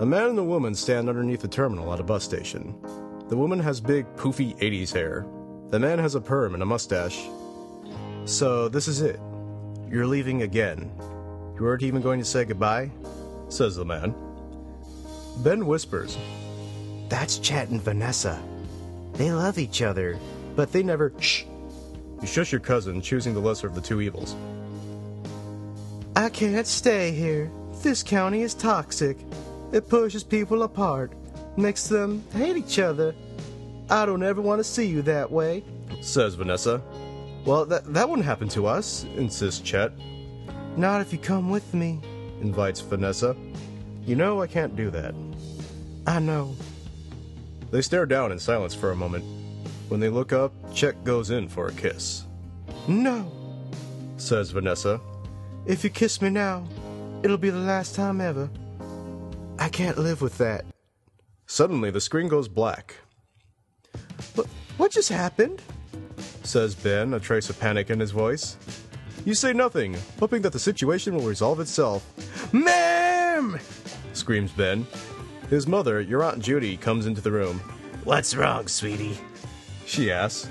A 0.00 0.04
man 0.04 0.30
and 0.30 0.38
a 0.40 0.42
woman 0.42 0.74
stand 0.74 1.08
underneath 1.08 1.44
a 1.44 1.48
terminal 1.48 1.92
at 1.94 2.00
a 2.00 2.02
bus 2.02 2.24
station. 2.24 2.74
The 3.28 3.36
woman 3.36 3.60
has 3.60 3.80
big, 3.80 4.04
poofy 4.16 4.58
80s 4.58 4.92
hair. 4.92 5.24
The 5.70 5.78
man 5.78 6.00
has 6.00 6.16
a 6.16 6.20
perm 6.20 6.54
and 6.54 6.62
a 6.64 6.66
mustache. 6.66 7.28
So, 8.24 8.68
this 8.68 8.88
is 8.88 9.00
it. 9.00 9.20
You're 9.88 10.08
leaving 10.08 10.42
again. 10.42 10.90
You 11.54 11.62
weren't 11.62 11.84
even 11.84 12.02
going 12.02 12.18
to 12.18 12.24
say 12.24 12.44
goodbye? 12.44 12.90
Says 13.48 13.76
the 13.76 13.84
man. 13.84 14.14
Ben 15.38 15.66
whispers. 15.66 16.18
That's 17.08 17.38
Chet 17.38 17.68
and 17.68 17.80
Vanessa. 17.80 18.42
They 19.14 19.32
love 19.32 19.58
each 19.58 19.82
other, 19.82 20.18
but 20.54 20.72
they 20.72 20.82
never. 20.82 21.12
Shh. 21.18 21.44
You 22.20 22.26
shush 22.26 22.52
your 22.52 22.60
cousin, 22.60 23.00
choosing 23.00 23.34
the 23.34 23.40
lesser 23.40 23.66
of 23.66 23.74
the 23.74 23.80
two 23.80 24.00
evils. 24.00 24.36
I 26.16 26.28
can't 26.28 26.66
stay 26.66 27.12
here. 27.12 27.50
This 27.82 28.02
county 28.02 28.42
is 28.42 28.54
toxic. 28.54 29.18
It 29.72 29.88
pushes 29.88 30.24
people 30.24 30.64
apart, 30.64 31.12
makes 31.56 31.86
them 31.86 32.24
hate 32.32 32.56
each 32.56 32.78
other. 32.78 33.14
I 33.88 34.04
don't 34.04 34.22
ever 34.22 34.42
want 34.42 34.58
to 34.58 34.64
see 34.64 34.86
you 34.86 35.02
that 35.02 35.30
way. 35.30 35.64
Says 36.00 36.34
Vanessa. 36.34 36.82
Well, 37.44 37.64
that, 37.66 37.92
that 37.94 38.08
wouldn't 38.08 38.26
happen 38.26 38.48
to 38.50 38.66
us, 38.66 39.04
insists 39.16 39.60
Chet. 39.60 39.92
Not 40.76 41.00
if 41.00 41.12
you 41.12 41.18
come 41.18 41.50
with 41.50 41.72
me. 41.72 42.00
Invites 42.40 42.80
Vanessa. 42.80 43.36
You 44.06 44.16
know 44.16 44.40
I 44.40 44.46
can't 44.46 44.76
do 44.76 44.90
that. 44.90 45.14
I 46.06 46.18
know. 46.18 46.54
They 47.70 47.82
stare 47.82 48.06
down 48.06 48.32
in 48.32 48.38
silence 48.38 48.74
for 48.74 48.90
a 48.90 48.96
moment. 48.96 49.24
When 49.88 50.00
they 50.00 50.08
look 50.08 50.32
up, 50.32 50.52
Chet 50.74 51.02
goes 51.04 51.30
in 51.30 51.48
for 51.48 51.66
a 51.66 51.72
kiss. 51.72 52.24
No. 52.86 53.30
Says 54.16 54.50
Vanessa. 54.50 55.00
If 55.66 55.84
you 55.84 55.90
kiss 55.90 56.22
me 56.22 56.30
now, 56.30 56.66
it'll 57.22 57.36
be 57.36 57.50
the 57.50 57.58
last 57.58 57.94
time 57.94 58.20
ever. 58.20 58.48
I 59.58 59.68
can't 59.68 59.98
live 59.98 60.22
with 60.22 60.38
that. 60.38 60.64
Suddenly, 61.46 61.90
the 61.90 62.00
screen 62.00 62.28
goes 62.28 62.48
black. 62.48 62.94
What, 64.34 64.46
what 64.76 64.92
just 64.92 65.08
happened? 65.08 65.60
Says 66.42 66.74
Ben, 66.74 67.14
a 67.14 67.20
trace 67.20 67.50
of 67.50 67.58
panic 67.58 67.90
in 67.90 68.00
his 68.00 68.10
voice. 68.10 68.56
You 69.24 69.34
say 69.34 69.52
nothing, 69.52 69.96
hoping 70.18 70.42
that 70.42 70.52
the 70.52 70.58
situation 70.58 71.14
will 71.14 71.22
resolve 71.22 71.60
itself. 71.60 72.04
Ma'am! 72.52 73.58
Screams 74.12 74.52
Ben. 74.52 74.86
His 75.50 75.66
mother, 75.66 76.00
your 76.00 76.22
Aunt 76.22 76.40
Judy, 76.40 76.76
comes 76.76 77.06
into 77.06 77.20
the 77.20 77.32
room. 77.32 77.60
What's 78.04 78.34
wrong, 78.34 78.68
sweetie? 78.68 79.18
She 79.86 80.10
asks. 80.10 80.50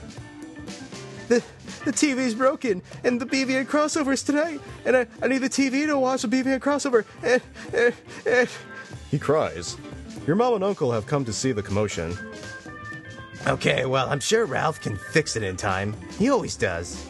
The, 1.27 1.43
the 1.85 1.91
TV's 1.91 2.35
broken, 2.35 2.81
and 3.03 3.19
the 3.19 3.25
BVN 3.25 3.65
crossover's 3.65 4.23
tonight, 4.23 4.61
and 4.85 4.95
I, 4.95 5.07
I 5.21 5.27
need 5.27 5.39
the 5.39 5.49
TV 5.49 5.85
to 5.87 5.97
watch 5.97 6.21
the 6.21 6.27
BVN 6.27 6.59
crossover, 6.59 7.05
and, 7.23 7.41
and, 7.73 7.93
and... 8.25 8.49
He 9.11 9.19
cries. 9.19 9.77
Your 10.25 10.35
mom 10.35 10.55
and 10.55 10.63
uncle 10.63 10.91
have 10.91 11.05
come 11.05 11.25
to 11.25 11.33
see 11.33 11.51
the 11.51 11.63
commotion. 11.63 12.17
Okay, 13.45 13.85
well, 13.85 14.09
I'm 14.09 14.19
sure 14.19 14.45
Ralph 14.45 14.81
can 14.81 14.97
fix 14.97 15.35
it 15.35 15.43
in 15.43 15.55
time. 15.55 15.95
He 16.17 16.29
always 16.29 16.55
does. 16.55 17.07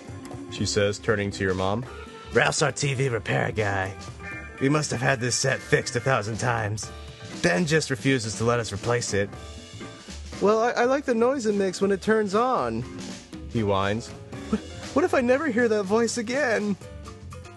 She 0.51 0.65
says, 0.65 0.99
turning 0.99 1.31
to 1.31 1.43
your 1.43 1.53
mom. 1.53 1.85
Ralph's 2.33 2.61
our 2.61 2.71
TV 2.71 3.11
repair 3.11 3.51
guy. 3.51 3.93
We 4.59 4.69
must 4.69 4.91
have 4.91 5.01
had 5.01 5.19
this 5.19 5.35
set 5.35 5.59
fixed 5.59 5.95
a 5.95 5.99
thousand 5.99 6.37
times. 6.37 6.91
Ben 7.41 7.65
just 7.65 7.89
refuses 7.89 8.37
to 8.37 8.43
let 8.43 8.59
us 8.59 8.73
replace 8.73 9.13
it. 9.13 9.29
Well, 10.41 10.59
I, 10.61 10.71
I 10.71 10.83
like 10.85 11.05
the 11.05 11.15
noise 11.15 11.45
it 11.45 11.55
makes 11.55 11.81
when 11.81 11.91
it 11.91 12.01
turns 12.01 12.35
on. 12.35 12.83
He 13.49 13.63
whines. 13.63 14.09
What, 14.49 14.59
what 14.93 15.05
if 15.05 15.13
I 15.13 15.21
never 15.21 15.47
hear 15.47 15.67
that 15.67 15.83
voice 15.83 16.17
again? 16.17 16.75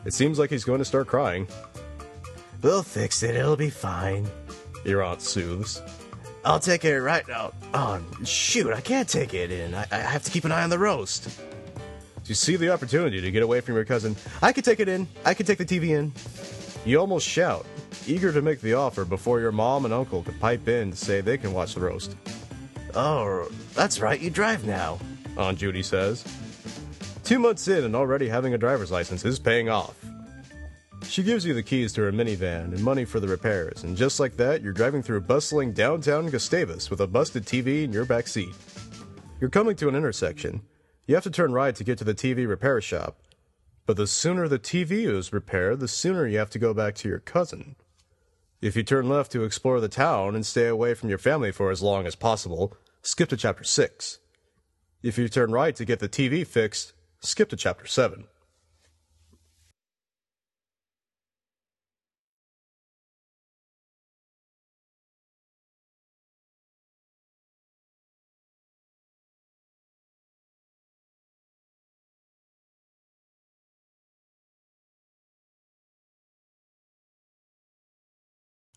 It 0.04 0.14
seems 0.14 0.38
like 0.38 0.50
he's 0.50 0.64
going 0.64 0.78
to 0.78 0.84
start 0.84 1.06
crying. 1.06 1.46
We'll 2.62 2.82
fix 2.82 3.22
it. 3.22 3.34
It'll 3.34 3.56
be 3.56 3.70
fine. 3.70 4.28
Your 4.84 5.02
aunt 5.02 5.22
soothes. 5.22 5.82
I'll 6.44 6.60
take 6.60 6.84
it 6.84 7.00
right 7.00 7.26
now. 7.28 7.52
Oh, 7.74 8.00
shoot, 8.24 8.72
I 8.72 8.80
can't 8.80 9.08
take 9.08 9.34
it 9.34 9.50
in. 9.50 9.74
I, 9.74 9.86
I 9.90 9.98
have 9.98 10.22
to 10.24 10.30
keep 10.30 10.44
an 10.44 10.52
eye 10.52 10.62
on 10.62 10.70
the 10.70 10.78
roast. 10.78 11.28
You 12.30 12.36
see 12.36 12.54
the 12.54 12.72
opportunity 12.72 13.20
to 13.20 13.32
get 13.32 13.42
away 13.42 13.60
from 13.60 13.74
your 13.74 13.84
cousin. 13.84 14.14
I 14.40 14.52
could 14.52 14.64
take 14.64 14.78
it 14.78 14.88
in. 14.88 15.08
I 15.24 15.34
could 15.34 15.48
take 15.48 15.58
the 15.58 15.64
TV 15.64 15.98
in. 15.98 16.12
You 16.88 17.00
almost 17.00 17.26
shout, 17.26 17.66
eager 18.06 18.30
to 18.32 18.40
make 18.40 18.60
the 18.60 18.74
offer 18.74 19.04
before 19.04 19.40
your 19.40 19.50
mom 19.50 19.84
and 19.84 19.92
uncle 19.92 20.22
could 20.22 20.38
pipe 20.38 20.68
in 20.68 20.92
to 20.92 20.96
say 20.96 21.20
they 21.20 21.36
can 21.36 21.52
watch 21.52 21.74
the 21.74 21.80
roast. 21.80 22.14
Oh, 22.94 23.50
that's 23.74 23.98
right. 23.98 24.20
You 24.20 24.30
drive 24.30 24.64
now. 24.64 25.00
Aunt 25.36 25.58
Judy 25.58 25.82
says. 25.82 26.24
Two 27.24 27.40
months 27.40 27.66
in 27.66 27.82
and 27.82 27.96
already 27.96 28.28
having 28.28 28.54
a 28.54 28.58
driver's 28.58 28.92
license 28.92 29.24
is 29.24 29.40
paying 29.40 29.68
off. 29.68 29.96
She 31.02 31.24
gives 31.24 31.44
you 31.44 31.52
the 31.52 31.64
keys 31.64 31.92
to 31.94 32.02
her 32.02 32.12
minivan 32.12 32.66
and 32.66 32.84
money 32.84 33.04
for 33.04 33.18
the 33.18 33.26
repairs, 33.26 33.82
and 33.82 33.96
just 33.96 34.20
like 34.20 34.36
that, 34.36 34.62
you're 34.62 34.72
driving 34.72 35.02
through 35.02 35.22
bustling 35.22 35.72
downtown 35.72 36.30
Gustavus 36.30 36.90
with 36.90 37.00
a 37.00 37.08
busted 37.08 37.44
TV 37.44 37.82
in 37.82 37.92
your 37.92 38.04
back 38.04 38.28
seat. 38.28 38.54
You're 39.40 39.50
coming 39.50 39.74
to 39.74 39.88
an 39.88 39.96
intersection. 39.96 40.60
You 41.10 41.16
have 41.16 41.24
to 41.24 41.30
turn 41.32 41.50
right 41.50 41.74
to 41.74 41.82
get 41.82 41.98
to 41.98 42.04
the 42.04 42.14
TV 42.14 42.46
repair 42.46 42.80
shop. 42.80 43.18
But 43.84 43.96
the 43.96 44.06
sooner 44.06 44.46
the 44.46 44.60
TV 44.60 45.12
is 45.12 45.32
repaired, 45.32 45.80
the 45.80 45.88
sooner 45.88 46.24
you 46.24 46.38
have 46.38 46.50
to 46.50 46.58
go 46.60 46.72
back 46.72 46.94
to 46.94 47.08
your 47.08 47.18
cousin. 47.18 47.74
If 48.60 48.76
you 48.76 48.84
turn 48.84 49.08
left 49.08 49.32
to 49.32 49.42
explore 49.42 49.80
the 49.80 49.88
town 49.88 50.36
and 50.36 50.46
stay 50.46 50.68
away 50.68 50.94
from 50.94 51.08
your 51.08 51.18
family 51.18 51.50
for 51.50 51.72
as 51.72 51.82
long 51.82 52.06
as 52.06 52.14
possible, 52.14 52.76
skip 53.02 53.28
to 53.30 53.36
chapter 53.36 53.64
6. 53.64 54.20
If 55.02 55.18
you 55.18 55.28
turn 55.28 55.50
right 55.50 55.74
to 55.74 55.84
get 55.84 55.98
the 55.98 56.08
TV 56.08 56.46
fixed, 56.46 56.92
skip 57.18 57.48
to 57.48 57.56
chapter 57.56 57.88
7. 57.88 58.28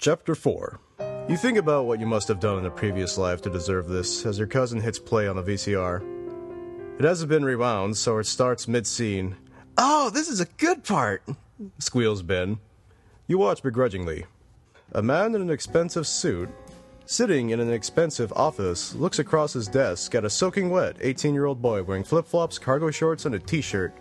Chapter 0.03 0.35
4 0.35 0.81
You 1.29 1.37
think 1.37 1.57
about 1.57 1.85
what 1.85 2.01
you 2.01 2.05
must 2.05 2.27
have 2.27 2.41
done 2.41 2.59
in 2.59 2.65
a 2.65 2.69
previous 2.69 3.17
life 3.17 3.41
to 3.43 3.49
deserve 3.49 3.87
this 3.87 4.25
as 4.25 4.37
your 4.37 4.47
cousin 4.47 4.81
hits 4.81 4.99
play 4.99 5.29
on 5.29 5.37
the 5.37 5.41
VCR. 5.41 6.99
It 6.99 7.05
hasn't 7.05 7.29
been 7.29 7.45
rewound, 7.45 7.95
so 7.95 8.17
it 8.17 8.25
starts 8.25 8.67
mid 8.67 8.85
scene. 8.85 9.37
Oh, 9.77 10.09
this 10.09 10.27
is 10.27 10.41
a 10.41 10.45
good 10.57 10.83
part. 10.83 11.23
Squeals 11.79 12.21
Ben. 12.21 12.59
You 13.27 13.37
watch 13.37 13.63
begrudgingly. 13.63 14.25
A 14.91 15.01
man 15.01 15.35
in 15.35 15.41
an 15.41 15.49
expensive 15.49 16.05
suit, 16.05 16.49
sitting 17.05 17.51
in 17.51 17.61
an 17.61 17.71
expensive 17.71 18.33
office, 18.33 18.93
looks 18.95 19.19
across 19.19 19.53
his 19.53 19.69
desk 19.69 20.15
at 20.15 20.25
a 20.25 20.29
soaking 20.29 20.69
wet 20.69 20.97
18 20.99 21.33
year 21.33 21.45
old 21.45 21.61
boy 21.61 21.81
wearing 21.81 22.03
flip 22.03 22.27
flops, 22.27 22.59
cargo 22.59 22.91
shorts, 22.91 23.23
and 23.23 23.35
a 23.35 23.39
t 23.39 23.61
shirt. 23.61 23.93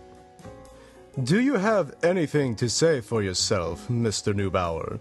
Do 1.23 1.41
you 1.41 1.55
have 1.55 1.95
anything 2.03 2.57
to 2.57 2.69
say 2.69 3.01
for 3.01 3.23
yourself, 3.23 3.87
Mr. 3.87 4.35
Neubauer? 4.35 4.99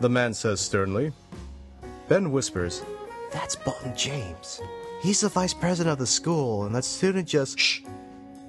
The 0.00 0.08
man 0.08 0.34
says 0.34 0.60
sternly. 0.60 1.12
Ben 2.08 2.32
whispers, 2.32 2.82
That's 3.32 3.56
Bolton 3.56 3.96
James. 3.96 4.60
He's 5.00 5.20
the 5.20 5.28
vice 5.28 5.54
president 5.54 5.92
of 5.92 5.98
the 5.98 6.06
school, 6.06 6.64
and 6.64 6.74
that 6.74 6.84
student 6.84 7.28
just. 7.28 7.58
Shh. 7.58 7.82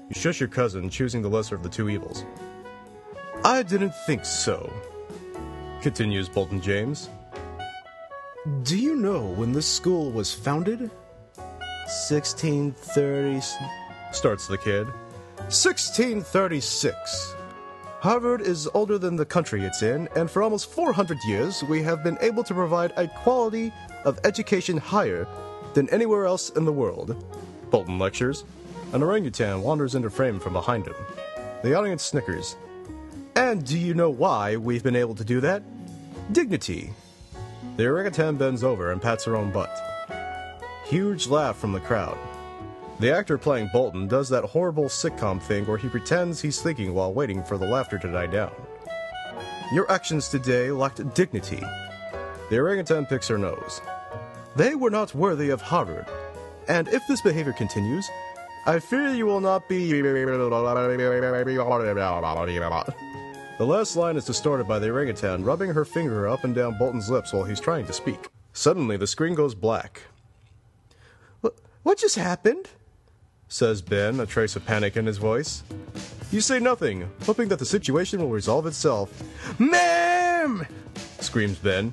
You 0.08 0.14
shush 0.14 0.40
your 0.40 0.48
cousin, 0.48 0.90
choosing 0.90 1.22
the 1.22 1.28
lesser 1.28 1.54
of 1.54 1.62
the 1.62 1.68
two 1.68 1.88
evils. 1.88 2.24
I 3.44 3.62
didn't 3.62 3.94
think 4.06 4.24
so, 4.24 4.72
continues 5.82 6.28
Bolton 6.28 6.60
James. 6.60 7.08
Do 8.62 8.78
you 8.78 8.96
know 8.96 9.22
when 9.22 9.52
this 9.52 9.66
school 9.66 10.10
was 10.10 10.32
founded? 10.32 10.90
1630. 11.36 13.40
Starts 14.12 14.46
the 14.46 14.58
kid. 14.58 14.86
1636. 15.48 17.34
Harvard 18.04 18.42
is 18.42 18.68
older 18.74 18.98
than 18.98 19.16
the 19.16 19.24
country 19.24 19.64
it's 19.64 19.82
in, 19.82 20.10
and 20.14 20.30
for 20.30 20.42
almost 20.42 20.70
400 20.70 21.16
years, 21.26 21.64
we 21.64 21.82
have 21.84 22.04
been 22.04 22.18
able 22.20 22.44
to 22.44 22.52
provide 22.52 22.92
a 22.98 23.08
quality 23.08 23.72
of 24.04 24.20
education 24.24 24.76
higher 24.76 25.26
than 25.72 25.88
anywhere 25.88 26.26
else 26.26 26.50
in 26.50 26.66
the 26.66 26.72
world. 26.72 27.16
Bolton 27.70 27.98
lectures. 27.98 28.44
An 28.92 29.02
orangutan 29.02 29.62
wanders 29.62 29.94
into 29.94 30.10
frame 30.10 30.38
from 30.38 30.52
behind 30.52 30.86
him. 30.86 30.94
The 31.62 31.72
audience 31.72 32.02
snickers. 32.02 32.56
And 33.36 33.64
do 33.64 33.78
you 33.78 33.94
know 33.94 34.10
why 34.10 34.58
we've 34.58 34.82
been 34.82 34.96
able 34.96 35.14
to 35.14 35.24
do 35.24 35.40
that? 35.40 35.62
Dignity. 36.30 36.92
The 37.78 37.86
orangutan 37.86 38.36
bends 38.36 38.62
over 38.62 38.92
and 38.92 39.00
pats 39.00 39.24
her 39.24 39.34
own 39.34 39.50
butt. 39.50 39.74
Huge 40.84 41.26
laugh 41.26 41.56
from 41.56 41.72
the 41.72 41.80
crowd. 41.80 42.18
The 43.00 43.12
actor 43.12 43.36
playing 43.36 43.70
Bolton 43.72 44.06
does 44.06 44.28
that 44.28 44.44
horrible 44.44 44.84
sitcom 44.84 45.42
thing 45.42 45.66
where 45.66 45.78
he 45.78 45.88
pretends 45.88 46.40
he's 46.40 46.62
thinking 46.62 46.94
while 46.94 47.12
waiting 47.12 47.42
for 47.42 47.58
the 47.58 47.66
laughter 47.66 47.98
to 47.98 48.12
die 48.12 48.28
down. 48.28 48.52
Your 49.72 49.90
actions 49.90 50.28
today 50.28 50.70
lacked 50.70 51.12
dignity. 51.14 51.60
The 52.50 52.58
orangutan 52.58 53.06
picks 53.06 53.26
her 53.28 53.38
nose. 53.38 53.80
They 54.54 54.76
were 54.76 54.90
not 54.90 55.12
worthy 55.14 55.50
of 55.50 55.60
Harvard. 55.60 56.06
And 56.68 56.86
if 56.88 57.02
this 57.08 57.20
behavior 57.20 57.52
continues, 57.52 58.08
I 58.64 58.78
fear 58.78 59.10
you 59.10 59.26
will 59.26 59.40
not 59.40 59.68
be. 59.68 59.90
The 63.58 63.66
last 63.66 63.96
line 63.96 64.16
is 64.16 64.24
distorted 64.24 64.68
by 64.68 64.78
the 64.78 64.90
orangutan 64.90 65.44
rubbing 65.44 65.70
her 65.70 65.84
finger 65.84 66.28
up 66.28 66.44
and 66.44 66.54
down 66.54 66.78
Bolton's 66.78 67.10
lips 67.10 67.32
while 67.32 67.44
he's 67.44 67.60
trying 67.60 67.86
to 67.86 67.92
speak. 67.92 68.28
Suddenly, 68.52 68.96
the 68.98 69.08
screen 69.08 69.34
goes 69.34 69.54
black. 69.56 70.02
What, 71.40 71.56
what 71.82 71.98
just 71.98 72.14
happened? 72.14 72.68
Says 73.54 73.80
Ben, 73.80 74.18
a 74.18 74.26
trace 74.26 74.56
of 74.56 74.66
panic 74.66 74.96
in 74.96 75.06
his 75.06 75.16
voice. 75.16 75.62
You 76.32 76.40
say 76.40 76.58
nothing, 76.58 77.08
hoping 77.24 77.46
that 77.48 77.60
the 77.60 77.64
situation 77.64 78.20
will 78.20 78.28
resolve 78.28 78.66
itself. 78.66 79.22
Ma'am! 79.60 80.66
screams 81.20 81.58
Ben. 81.58 81.92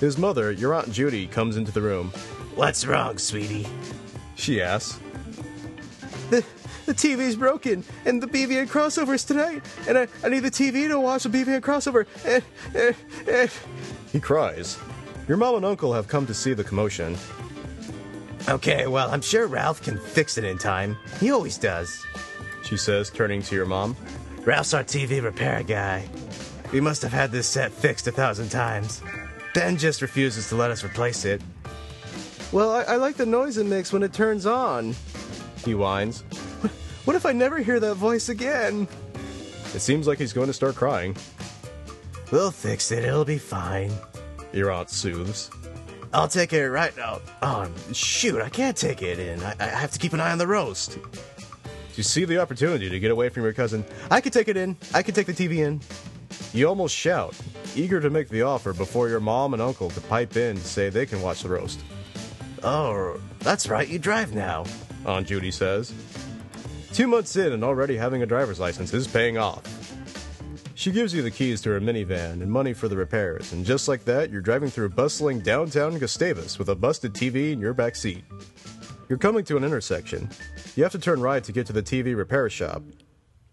His 0.00 0.18
mother, 0.18 0.50
your 0.50 0.74
Aunt 0.74 0.90
Judy, 0.90 1.28
comes 1.28 1.56
into 1.56 1.70
the 1.70 1.80
room. 1.80 2.08
What's 2.56 2.84
wrong, 2.84 3.16
sweetie? 3.18 3.68
She 4.34 4.60
asks, 4.60 4.98
The, 6.30 6.44
the 6.86 6.94
TV's 6.94 7.36
broken, 7.36 7.84
and 8.04 8.20
the 8.20 8.26
BVN 8.26 8.66
crossover's 8.66 9.24
tonight, 9.24 9.62
and 9.86 9.98
I, 9.98 10.08
I 10.24 10.28
need 10.28 10.40
the 10.40 10.50
TV 10.50 10.88
to 10.88 10.98
watch 10.98 11.22
the 11.22 11.28
BVN 11.28 11.60
crossover. 11.60 12.06
Eh, 12.24 12.40
eh, 12.74 12.92
eh. 13.28 13.46
He 14.10 14.18
cries. 14.18 14.76
Your 15.28 15.36
mom 15.36 15.54
and 15.54 15.64
uncle 15.64 15.92
have 15.92 16.08
come 16.08 16.26
to 16.26 16.34
see 16.34 16.54
the 16.54 16.64
commotion. 16.64 17.16
Okay, 18.48 18.86
well, 18.86 19.10
I'm 19.10 19.20
sure 19.20 19.46
Ralph 19.46 19.82
can 19.82 19.98
fix 19.98 20.38
it 20.38 20.44
in 20.44 20.58
time. 20.58 20.96
He 21.20 21.30
always 21.30 21.58
does. 21.58 22.04
She 22.64 22.76
says, 22.76 23.10
turning 23.10 23.42
to 23.42 23.54
your 23.54 23.66
mom. 23.66 23.96
Ralph's 24.44 24.74
our 24.74 24.84
TV 24.84 25.22
repair 25.22 25.62
guy. 25.62 26.08
We 26.72 26.80
must 26.80 27.02
have 27.02 27.12
had 27.12 27.30
this 27.32 27.48
set 27.48 27.72
fixed 27.72 28.06
a 28.06 28.12
thousand 28.12 28.50
times. 28.50 29.02
Ben 29.54 29.76
just 29.76 30.02
refuses 30.02 30.48
to 30.50 30.56
let 30.56 30.70
us 30.70 30.84
replace 30.84 31.24
it. 31.24 31.42
Well, 32.52 32.70
I, 32.70 32.82
I 32.82 32.96
like 32.96 33.16
the 33.16 33.26
noise 33.26 33.58
it 33.58 33.66
makes 33.66 33.92
when 33.92 34.02
it 34.02 34.12
turns 34.12 34.46
on. 34.46 34.94
He 35.64 35.74
whines. 35.74 36.22
What 37.04 37.16
if 37.16 37.24
I 37.24 37.32
never 37.32 37.58
hear 37.58 37.80
that 37.80 37.94
voice 37.94 38.28
again? 38.28 38.86
It 39.74 39.80
seems 39.80 40.06
like 40.06 40.18
he's 40.18 40.34
going 40.34 40.46
to 40.48 40.52
start 40.52 40.74
crying. 40.74 41.16
We'll 42.30 42.50
fix 42.50 42.92
it. 42.92 43.04
It'll 43.04 43.24
be 43.24 43.38
fine. 43.38 43.90
Your 44.52 44.70
aunt 44.70 44.90
soothes. 44.90 45.50
I'll 46.12 46.28
take 46.28 46.52
it 46.52 46.70
right 46.70 46.96
now. 46.96 47.20
Oh, 47.42 47.70
shoot, 47.92 48.40
I 48.40 48.48
can't 48.48 48.76
take 48.76 49.02
it 49.02 49.18
in. 49.18 49.42
I, 49.42 49.54
I 49.60 49.64
have 49.66 49.90
to 49.92 49.98
keep 49.98 50.12
an 50.12 50.20
eye 50.20 50.32
on 50.32 50.38
the 50.38 50.46
roast. 50.46 50.98
You 51.96 52.02
see 52.02 52.24
the 52.24 52.38
opportunity 52.38 52.88
to 52.88 53.00
get 53.00 53.10
away 53.10 53.28
from 53.28 53.42
your 53.42 53.52
cousin. 53.52 53.84
I 54.10 54.20
can 54.20 54.32
take 54.32 54.48
it 54.48 54.56
in. 54.56 54.76
I 54.94 55.02
can 55.02 55.14
take 55.14 55.26
the 55.26 55.32
TV 55.32 55.58
in. 55.58 55.80
You 56.52 56.68
almost 56.68 56.94
shout, 56.94 57.36
eager 57.74 58.00
to 58.00 58.10
make 58.10 58.28
the 58.28 58.42
offer 58.42 58.72
before 58.72 59.08
your 59.08 59.20
mom 59.20 59.52
and 59.52 59.60
uncle 59.60 59.90
to 59.90 60.00
pipe 60.02 60.36
in 60.36 60.56
to 60.56 60.62
say 60.62 60.88
they 60.88 61.06
can 61.06 61.20
watch 61.20 61.42
the 61.42 61.48
roast. 61.48 61.80
Oh, 62.62 63.20
that's 63.40 63.68
right. 63.68 63.86
You 63.86 63.98
drive 63.98 64.34
now. 64.34 64.64
Aunt 65.04 65.26
Judy 65.26 65.50
says. 65.50 65.92
Two 66.92 67.06
months 67.06 67.36
in 67.36 67.52
and 67.52 67.62
already 67.62 67.96
having 67.96 68.22
a 68.22 68.26
driver's 68.26 68.58
license 68.58 68.94
is 68.94 69.06
paying 69.06 69.36
off. 69.36 69.62
She 70.78 70.92
gives 70.92 71.12
you 71.12 71.22
the 71.22 71.32
keys 71.32 71.60
to 71.62 71.70
her 71.70 71.80
minivan 71.80 72.40
and 72.40 72.52
money 72.52 72.72
for 72.72 72.86
the 72.86 72.96
repairs, 72.96 73.52
and 73.52 73.66
just 73.66 73.88
like 73.88 74.04
that, 74.04 74.30
you're 74.30 74.40
driving 74.40 74.70
through 74.70 74.90
bustling 74.90 75.40
downtown 75.40 75.98
Gustavus 75.98 76.56
with 76.56 76.68
a 76.68 76.76
busted 76.76 77.14
TV 77.14 77.50
in 77.50 77.58
your 77.58 77.74
back 77.74 77.96
seat. 77.96 78.22
You're 79.08 79.18
coming 79.18 79.44
to 79.46 79.56
an 79.56 79.64
intersection. 79.64 80.30
You 80.76 80.84
have 80.84 80.92
to 80.92 81.00
turn 81.00 81.20
right 81.20 81.42
to 81.42 81.50
get 81.50 81.66
to 81.66 81.72
the 81.72 81.82
TV 81.82 82.16
repair 82.16 82.48
shop. 82.48 82.84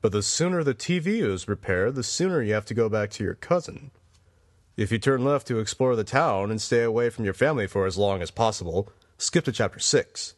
But 0.03 0.11
the 0.11 0.21
sooner 0.21 0.63
the 0.63 0.75
TV 0.75 1.23
is 1.27 1.47
repaired, 1.47 1.95
the 1.95 2.03
sooner 2.03 2.43
you 2.43 2.53
have 2.53 2.65
to 2.65 2.75
go 2.75 2.89
back 2.89 3.09
to 3.13 3.23
your 3.23 3.33
cousin. 3.33 3.89
If 4.77 4.91
you 4.91 4.99
turn 4.99 5.25
left 5.25 5.47
to 5.47 5.57
explore 5.57 5.95
the 5.95 6.03
town 6.03 6.51
and 6.51 6.61
stay 6.61 6.83
away 6.83 7.09
from 7.09 7.25
your 7.25 7.33
family 7.33 7.65
for 7.65 7.87
as 7.87 7.97
long 7.97 8.21
as 8.21 8.29
possible, 8.29 8.91
skip 9.17 9.45
to 9.45 9.51
chapter 9.51 9.79
6. 9.79 10.35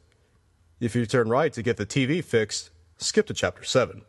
If 0.80 0.95
you 0.95 1.06
turn 1.06 1.28
right 1.28 1.52
to 1.52 1.62
get 1.62 1.76
the 1.76 1.86
TV 1.86 2.23
fixed, 2.23 2.69
skip 2.97 3.28
to 3.28 3.34
chapter 3.34 3.65
7. 3.65 4.04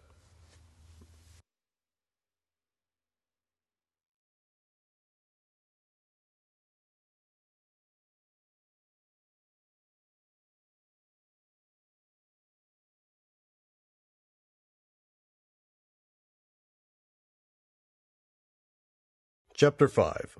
Chapter 19.59 19.89
5 19.89 20.39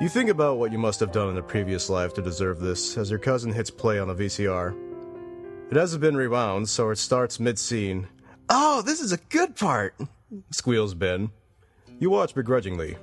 You 0.00 0.08
think 0.08 0.30
about 0.30 0.58
what 0.58 0.70
you 0.70 0.78
must 0.78 1.00
have 1.00 1.10
done 1.10 1.28
in 1.28 1.38
a 1.38 1.42
previous 1.42 1.90
life 1.90 2.14
to 2.14 2.22
deserve 2.22 2.60
this 2.60 2.96
as 2.96 3.10
your 3.10 3.18
cousin 3.18 3.52
hits 3.52 3.68
play 3.68 3.98
on 3.98 4.06
the 4.06 4.14
VCR. 4.14 4.72
It 5.72 5.76
hasn't 5.76 6.00
been 6.00 6.16
rewound, 6.16 6.68
so 6.68 6.90
it 6.90 6.98
starts 6.98 7.40
mid 7.40 7.58
scene. 7.58 8.06
Oh, 8.48 8.80
this 8.80 9.00
is 9.00 9.10
a 9.10 9.16
good 9.28 9.56
part. 9.56 9.96
Squeals 10.52 10.94
Ben. 10.94 11.32
You 11.98 12.10
watch 12.10 12.32
begrudgingly. 12.32 12.96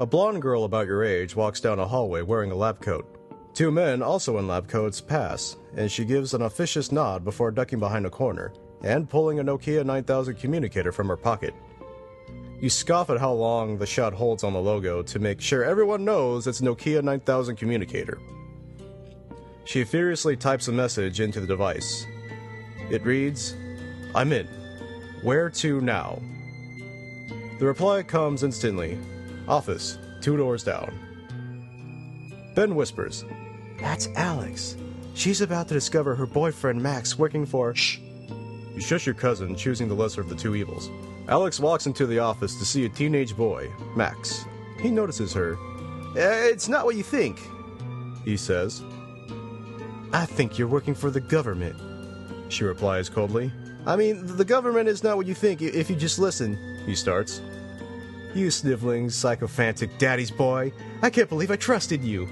A 0.00 0.06
blonde 0.06 0.40
girl 0.40 0.64
about 0.64 0.86
your 0.86 1.04
age 1.04 1.36
walks 1.36 1.60
down 1.60 1.78
a 1.78 1.86
hallway 1.86 2.22
wearing 2.22 2.50
a 2.50 2.56
lab 2.56 2.80
coat. 2.80 3.06
Two 3.52 3.70
men, 3.70 4.02
also 4.02 4.38
in 4.38 4.46
lab 4.46 4.66
coats, 4.66 5.02
pass, 5.02 5.58
and 5.76 5.92
she 5.92 6.06
gives 6.06 6.32
an 6.32 6.40
officious 6.40 6.90
nod 6.90 7.22
before 7.22 7.50
ducking 7.50 7.80
behind 7.80 8.06
a 8.06 8.10
corner 8.10 8.50
and 8.82 9.10
pulling 9.10 9.40
a 9.40 9.44
Nokia 9.44 9.84
9000 9.84 10.36
communicator 10.36 10.90
from 10.90 11.08
her 11.08 11.18
pocket. 11.18 11.52
You 12.58 12.70
scoff 12.70 13.10
at 13.10 13.20
how 13.20 13.32
long 13.32 13.76
the 13.76 13.86
shot 13.86 14.14
holds 14.14 14.42
on 14.42 14.54
the 14.54 14.60
logo 14.60 15.02
to 15.02 15.18
make 15.18 15.42
sure 15.42 15.62
everyone 15.62 16.04
knows 16.06 16.46
it's 16.46 16.62
Nokia 16.62 17.02
9000 17.02 17.54
communicator. 17.56 18.18
She 19.66 19.84
furiously 19.84 20.36
types 20.36 20.68
a 20.68 20.72
message 20.72 21.20
into 21.20 21.40
the 21.40 21.46
device. 21.46 22.06
It 22.90 23.04
reads, 23.04 23.54
I'm 24.14 24.32
in. 24.32 24.46
Where 25.22 25.50
to 25.50 25.80
now? 25.82 26.22
The 27.58 27.66
reply 27.66 28.02
comes 28.02 28.42
instantly. 28.42 28.98
Office, 29.48 29.98
two 30.22 30.36
doors 30.36 30.64
down. 30.64 30.98
Ben 32.54 32.74
whispers, 32.74 33.24
That's 33.78 34.08
Alex. 34.16 34.76
She's 35.14 35.42
about 35.42 35.68
to 35.68 35.74
discover 35.74 36.14
her 36.14 36.26
boyfriend 36.26 36.82
Max 36.82 37.18
working 37.18 37.44
for. 37.44 37.74
Shh. 37.74 37.98
You 38.74 38.80
shush 38.80 39.04
your 39.04 39.14
cousin, 39.14 39.56
choosing 39.56 39.88
the 39.88 39.94
lesser 39.94 40.22
of 40.22 40.30
the 40.30 40.36
two 40.36 40.54
evils. 40.54 40.88
Alex 41.28 41.58
walks 41.58 41.86
into 41.86 42.06
the 42.06 42.18
office 42.18 42.56
to 42.58 42.64
see 42.64 42.84
a 42.84 42.88
teenage 42.88 43.36
boy, 43.36 43.72
Max. 43.94 44.44
He 44.80 44.90
notices 44.90 45.32
her. 45.32 45.56
Uh, 46.16 46.48
it's 46.50 46.68
not 46.68 46.84
what 46.84 46.96
you 46.96 47.02
think. 47.02 47.40
He 48.24 48.36
says, 48.36 48.82
I 50.12 50.24
think 50.26 50.58
you're 50.58 50.68
working 50.68 50.94
for 50.94 51.10
the 51.10 51.20
government. 51.20 51.76
She 52.52 52.64
replies 52.64 53.08
coldly. 53.08 53.52
I 53.86 53.96
mean, 53.96 54.36
the 54.36 54.44
government 54.44 54.88
is 54.88 55.02
not 55.02 55.16
what 55.16 55.26
you 55.26 55.34
think 55.34 55.62
if 55.62 55.90
you 55.90 55.96
just 55.96 56.18
listen. 56.18 56.56
He 56.86 56.94
starts. 56.94 57.40
You 58.34 58.50
sniveling, 58.50 59.10
sycophantic 59.10 59.98
daddy's 59.98 60.30
boy. 60.30 60.72
I 61.02 61.10
can't 61.10 61.28
believe 61.28 61.50
I 61.50 61.56
trusted 61.56 62.04
you. 62.04 62.28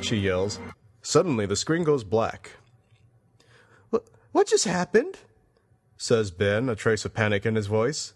She 0.00 0.16
yells. 0.16 0.58
Suddenly, 1.02 1.46
the 1.46 1.56
screen 1.56 1.84
goes 1.84 2.04
black, 2.04 2.50
what 4.32 4.46
just 4.46 4.64
happened? 4.64 5.18
says 5.98 6.30
Ben, 6.30 6.68
a 6.68 6.74
trace 6.74 7.04
of 7.04 7.14
panic 7.14 7.46
in 7.46 7.54
his 7.54 7.66
voice. 7.66 8.14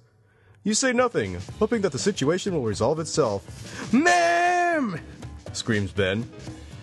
You 0.66 0.74
say 0.74 0.92
nothing, 0.92 1.38
hoping 1.60 1.80
that 1.82 1.92
the 1.92 1.98
situation 1.98 2.52
will 2.52 2.64
resolve 2.64 2.98
itself. 2.98 3.92
Ma'am! 3.92 4.98
Screams 5.52 5.92
Ben. 5.92 6.28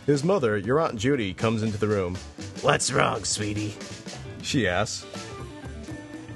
His 0.06 0.24
mother, 0.24 0.58
your 0.58 0.80
Aunt 0.80 0.96
Judy, 0.96 1.34
comes 1.34 1.64
into 1.64 1.78
the 1.78 1.90
room. 1.90 2.16
What's 2.62 2.94
wrong, 2.94 3.26
sweetie? 3.26 3.76
She 4.42 4.70
asks, 4.70 5.06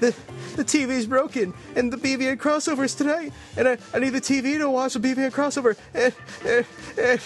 The, 0.01 0.13
the 0.57 0.65
TV's 0.65 1.07
broken, 1.07 1.53
and 1.77 1.89
the 1.89 1.95
BVN 1.95 2.35
crossover's 2.35 2.93
tonight, 2.93 3.31
and 3.55 3.65
I, 3.69 3.77
I 3.93 3.99
need 3.99 4.09
the 4.09 4.19
TV 4.19 4.57
to 4.57 4.69
watch 4.69 4.95
the 4.95 4.99
BVN 4.99 5.31
crossover. 5.31 5.77
Eh, 5.95 6.11
eh, 6.43 6.63
eh. 6.97 7.17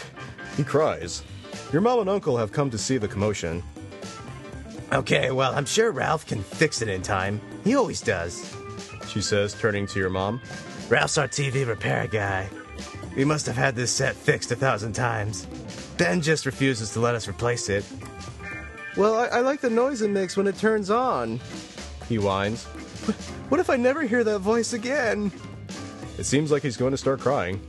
He 0.56 0.64
cries. 0.64 1.24
Your 1.74 1.82
mom 1.82 1.98
and 1.98 2.10
uncle 2.12 2.38
have 2.38 2.52
come 2.52 2.70
to 2.70 2.78
see 2.78 3.00
the 3.00 3.08
commotion. 3.08 3.64
Okay, 4.94 5.32
well, 5.32 5.56
I'm 5.56 5.66
sure 5.66 5.92
Ralph 5.92 6.28
can 6.28 6.44
fix 6.44 6.84
it 6.84 6.90
in 6.90 7.02
time. 7.02 7.42
He 7.64 7.74
always 7.74 8.02
does. 8.02 8.61
She 9.12 9.22
says, 9.22 9.54
turning 9.54 9.88
to 9.88 10.00
your 10.00 10.10
mom. 10.10 10.42
Ralph's 10.88 11.18
our 11.18 11.28
TV 11.28 11.68
repair 11.68 12.08
guy. 12.08 12.50
We 13.16 13.26
must 13.26 13.46
have 13.46 13.58
had 13.58 13.76
this 13.76 13.92
set 13.92 14.16
fixed 14.16 14.52
a 14.52 14.56
thousand 14.56 14.94
times. 14.94 15.46
Ben 15.98 16.22
just 16.22 16.46
refuses 16.46 16.94
to 16.94 17.02
let 17.02 17.14
us 17.14 17.28
replace 17.28 17.68
it. 17.68 17.84
Well, 18.96 19.16
I, 19.16 19.26
I 19.28 19.40
like 19.42 19.60
the 19.60 19.70
noise 19.70 20.02
it 20.02 20.12
makes 20.12 20.38
when 20.38 20.48
it 20.48 20.58
turns 20.58 20.90
on. 20.90 21.42
He 22.08 22.20
whines. 22.20 22.64
What 23.50 23.60
if 23.60 23.70
I 23.70 23.76
never 23.76 24.04
hear 24.04 24.24
that 24.24 24.40
voice 24.40 24.72
again? 24.72 25.30
It 26.18 26.24
seems 26.24 26.52
like 26.52 26.64
he's 26.64 26.78
going 26.78 26.92
to 26.92 26.98
start 26.98 27.20
crying. 27.20 27.60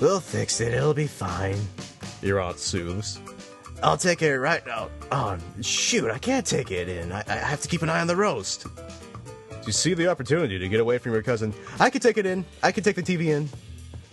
We'll 0.00 0.20
fix 0.20 0.60
it. 0.60 0.74
It'll 0.74 0.92
be 0.92 1.06
fine. 1.06 1.56
Your 2.20 2.40
aunt 2.40 2.58
soothes. 2.58 3.20
I'll 3.82 3.96
take 3.96 4.20
it 4.20 4.38
right 4.38 4.66
now. 4.66 4.90
Oh, 5.10 5.38
shoot, 5.62 6.10
I 6.10 6.18
can't 6.18 6.46
take 6.46 6.70
it 6.70 6.88
in. 6.88 7.12
I, 7.12 7.24
I 7.26 7.36
have 7.36 7.62
to 7.62 7.68
keep 7.68 7.82
an 7.82 7.88
eye 7.88 8.00
on 8.00 8.06
the 8.06 8.16
roast. 8.16 8.66
You 9.66 9.72
see 9.72 9.94
the 9.94 10.06
opportunity 10.06 10.58
to 10.60 10.68
get 10.68 10.78
away 10.78 10.98
from 10.98 11.12
your 11.12 11.22
cousin. 11.22 11.52
I 11.80 11.90
can 11.90 12.00
take 12.00 12.18
it 12.18 12.24
in. 12.24 12.44
I 12.62 12.70
can 12.70 12.84
take 12.84 12.94
the 12.94 13.02
TV 13.02 13.34
in. 13.34 13.48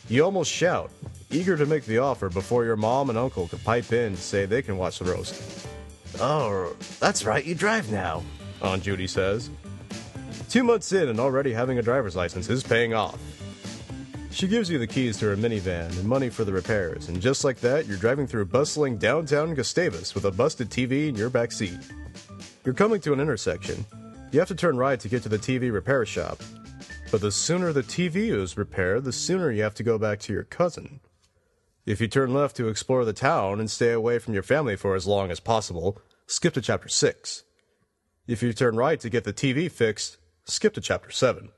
You 0.09 0.25
almost 0.25 0.51
shout, 0.51 0.91
eager 1.29 1.55
to 1.55 1.65
make 1.65 1.85
the 1.85 1.99
offer 1.99 2.27
before 2.27 2.65
your 2.65 2.75
mom 2.75 3.09
and 3.09 3.17
uncle 3.17 3.47
can 3.47 3.59
pipe 3.59 3.93
in 3.93 4.15
to 4.15 4.21
say 4.21 4.45
they 4.45 4.63
can 4.63 4.77
watch 4.77 4.99
the 4.99 5.05
roast. 5.05 5.67
Oh, 6.19 6.75
that's 6.99 7.23
right. 7.23 7.45
You 7.45 7.55
drive 7.55 7.91
now. 7.91 8.23
Aunt 8.61 8.83
Judy 8.83 9.07
says. 9.07 9.51
Two 10.49 10.63
months 10.63 10.91
in 10.91 11.07
and 11.07 11.19
already 11.19 11.53
having 11.53 11.77
a 11.77 11.81
driver's 11.81 12.15
license 12.15 12.49
is 12.49 12.63
paying 12.63 12.93
off. 12.93 13.19
She 14.31 14.47
gives 14.47 14.69
you 14.69 14.79
the 14.79 14.87
keys 14.87 15.17
to 15.19 15.27
her 15.27 15.37
minivan 15.37 15.95
and 15.97 16.05
money 16.05 16.29
for 16.29 16.43
the 16.43 16.51
repairs, 16.51 17.07
and 17.07 17.21
just 17.21 17.43
like 17.43 17.59
that, 17.59 17.85
you're 17.85 17.97
driving 17.97 18.25
through 18.25 18.45
bustling 18.45 18.97
downtown 18.97 19.53
Gustavus 19.53 20.15
with 20.15 20.25
a 20.25 20.31
busted 20.31 20.71
TV 20.71 21.07
in 21.09 21.15
your 21.15 21.29
back 21.29 21.51
seat. 21.51 21.77
You're 22.65 22.73
coming 22.73 22.99
to 23.01 23.13
an 23.13 23.19
intersection. 23.19 23.85
You 24.33 24.39
have 24.39 24.47
to 24.47 24.55
turn 24.55 24.77
right 24.77 24.99
to 24.99 25.07
get 25.07 25.21
to 25.23 25.29
the 25.29 25.37
TV 25.37 25.71
repair 25.71 26.07
shop. 26.07 26.41
But 27.11 27.21
the 27.21 27.31
sooner 27.31 27.71
the 27.71 27.83
TV 27.83 28.35
is 28.35 28.57
repaired, 28.57 29.03
the 29.03 29.11
sooner 29.11 29.51
you 29.51 29.61
have 29.61 29.75
to 29.75 29.83
go 29.83 29.99
back 29.99 30.19
to 30.21 30.33
your 30.33 30.43
cousin. 30.43 31.01
If 31.85 32.01
you 32.01 32.07
turn 32.07 32.33
left 32.33 32.55
to 32.55 32.67
explore 32.67 33.05
the 33.05 33.13
town 33.13 33.59
and 33.59 33.69
stay 33.69 33.91
away 33.91 34.17
from 34.17 34.33
your 34.33 34.41
family 34.41 34.75
for 34.75 34.95
as 34.95 35.05
long 35.05 35.29
as 35.29 35.39
possible, 35.39 36.01
skip 36.25 36.55
to 36.55 36.61
chapter 36.61 36.89
6. 36.89 37.43
If 38.25 38.41
you 38.41 38.53
turn 38.53 38.75
right 38.75 38.99
to 39.01 39.09
get 39.11 39.23
the 39.23 39.33
TV 39.33 39.69
fixed, 39.69 40.17
skip 40.45 40.73
to 40.73 40.81
chapter 40.81 41.11
7. 41.11 41.49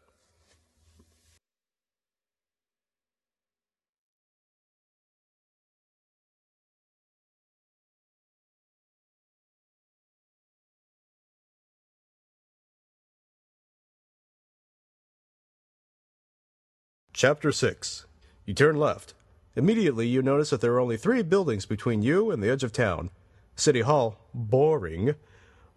Chapter 17.18 17.54
6. 17.54 18.06
You 18.46 18.54
turn 18.54 18.76
left. 18.76 19.14
Immediately, 19.56 20.06
you 20.06 20.22
notice 20.22 20.50
that 20.50 20.60
there 20.60 20.74
are 20.74 20.82
only 20.82 20.98
three 20.98 21.24
buildings 21.24 21.66
between 21.66 22.02
you 22.02 22.30
and 22.30 22.44
the 22.44 22.50
edge 22.50 22.62
of 22.62 22.74
town 22.74 23.10
City 23.56 23.80
Hall, 23.80 24.20
boring, 24.34 25.16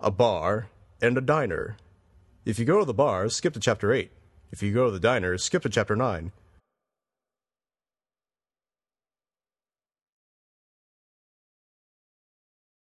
a 0.01 0.11
bar, 0.11 0.69
and 1.01 1.17
a 1.17 1.21
diner. 1.21 1.77
If 2.45 2.59
you 2.59 2.65
go 2.65 2.81
to 2.81 2.85
the 2.85 2.93
bar, 2.93 3.29
skip 3.29 3.55
to 3.55 3.61
chapter 3.61 3.93
8. 3.93 4.11
If 4.51 4.65
you 4.65 4.75
go 4.75 4.87
to 4.87 4.91
the 4.91 4.99
diner, 4.99 5.39
skip 5.39 5.63
to 5.63 5.69
chapter 5.69 5.95
9. 5.95 6.33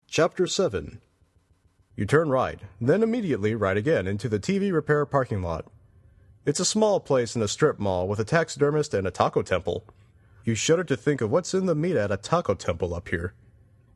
Chapter 0.09 0.49
7. 0.49 1.01
You 1.95 2.07
turn 2.07 2.29
right, 2.29 2.59
then 2.81 3.05
immediately 3.05 3.55
right 3.55 3.77
again 3.77 4.09
into 4.09 4.29
the 4.29 4.41
TV 4.41 4.73
repair 4.73 5.07
parking 5.07 5.43
lot. 5.43 5.67
It's 6.45 6.59
a 6.59 6.65
small 6.65 6.99
place 6.99 7.37
in 7.37 7.43
a 7.43 7.47
strip 7.47 7.79
mall 7.79 8.09
with 8.09 8.19
a 8.19 8.25
taxidermist 8.25 8.95
and 8.95 9.07
a 9.07 9.13
taco 9.13 9.43
temple. 9.43 9.85
You 10.45 10.57
shudder 10.57 10.83
to 10.83 10.97
think 10.97 11.21
of 11.21 11.31
what's 11.31 11.55
in 11.55 11.67
the 11.67 11.75
meat 11.77 11.95
at 11.95 12.11
a 12.11 12.17
taco 12.17 12.55
temple 12.55 12.95
up 12.95 13.11
here. 13.11 13.35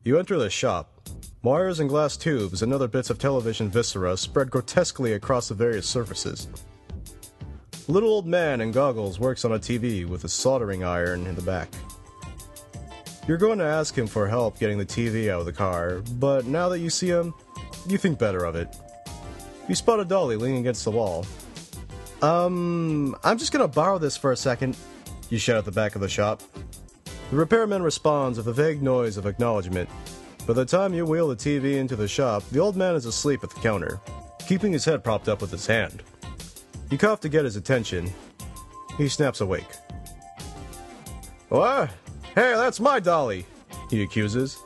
You 0.05 0.17
enter 0.17 0.37
the 0.37 0.49
shop. 0.49 1.09
Wires 1.43 1.81
and 1.81 1.89
glass 1.89 2.15
tubes 2.15 2.61
and 2.61 2.73
other 2.73 2.87
bits 2.87 3.09
of 3.09 3.19
television 3.19 3.69
viscera 3.69 4.15
spread 4.15 4.49
grotesquely 4.49 5.11
across 5.11 5.49
the 5.49 5.55
various 5.55 5.87
surfaces. 5.87 6.47
A 7.89 7.91
little 7.91 8.11
old 8.11 8.25
man 8.25 8.61
in 8.61 8.71
goggles 8.71 9.19
works 9.19 9.43
on 9.43 9.51
a 9.51 9.59
TV 9.59 10.07
with 10.07 10.23
a 10.23 10.29
soldering 10.29 10.85
iron 10.85 11.27
in 11.27 11.35
the 11.35 11.41
back. 11.41 11.67
You're 13.27 13.35
going 13.35 13.59
to 13.59 13.65
ask 13.65 13.93
him 13.97 14.07
for 14.07 14.25
help 14.25 14.57
getting 14.57 14.77
the 14.77 14.85
TV 14.85 15.29
out 15.29 15.41
of 15.41 15.45
the 15.45 15.51
car, 15.51 16.01
but 16.13 16.45
now 16.45 16.69
that 16.69 16.79
you 16.79 16.89
see 16.89 17.09
him, 17.09 17.33
you 17.89 17.97
think 17.97 18.17
better 18.17 18.45
of 18.45 18.55
it. 18.55 18.73
You 19.67 19.75
spot 19.75 19.99
a 19.99 20.05
dolly 20.05 20.37
leaning 20.37 20.59
against 20.59 20.85
the 20.85 20.91
wall. 20.91 21.25
Um, 22.21 23.15
I'm 23.23 23.37
just 23.37 23.51
gonna 23.51 23.67
borrow 23.67 23.97
this 23.97 24.17
for 24.17 24.31
a 24.31 24.37
second, 24.37 24.75
you 25.29 25.37
shout 25.37 25.57
at 25.57 25.65
the 25.65 25.71
back 25.71 25.95
of 25.95 26.01
the 26.01 26.09
shop. 26.09 26.41
The 27.29 27.35
repairman 27.35 27.83
responds 27.83 28.37
with 28.37 28.47
a 28.47 28.53
vague 28.53 28.81
noise 28.81 29.17
of 29.17 29.25
acknowledgement. 29.25 29.89
By 30.47 30.53
the 30.53 30.65
time 30.65 30.93
you 30.93 31.05
wheel 31.05 31.27
the 31.27 31.35
TV 31.35 31.75
into 31.75 31.97
the 31.97 32.07
shop, 32.07 32.43
the 32.51 32.59
old 32.59 32.77
man 32.77 32.95
is 32.95 33.05
asleep 33.05 33.43
at 33.43 33.49
the 33.49 33.59
counter, 33.59 33.99
keeping 34.47 34.71
his 34.71 34.85
head 34.85 35.03
propped 35.03 35.27
up 35.27 35.41
with 35.41 35.51
his 35.51 35.67
hand. 35.67 36.03
You 36.89 36.97
cough 36.97 37.19
to 37.21 37.29
get 37.29 37.43
his 37.43 37.57
attention. 37.57 38.09
He 38.97 39.09
snaps 39.09 39.41
awake. 39.41 39.67
What? 41.49 41.89
Hey, 42.33 42.53
that's 42.55 42.79
my 42.79 42.99
dolly, 42.99 43.45
he 43.89 44.01
accuses. 44.01 44.57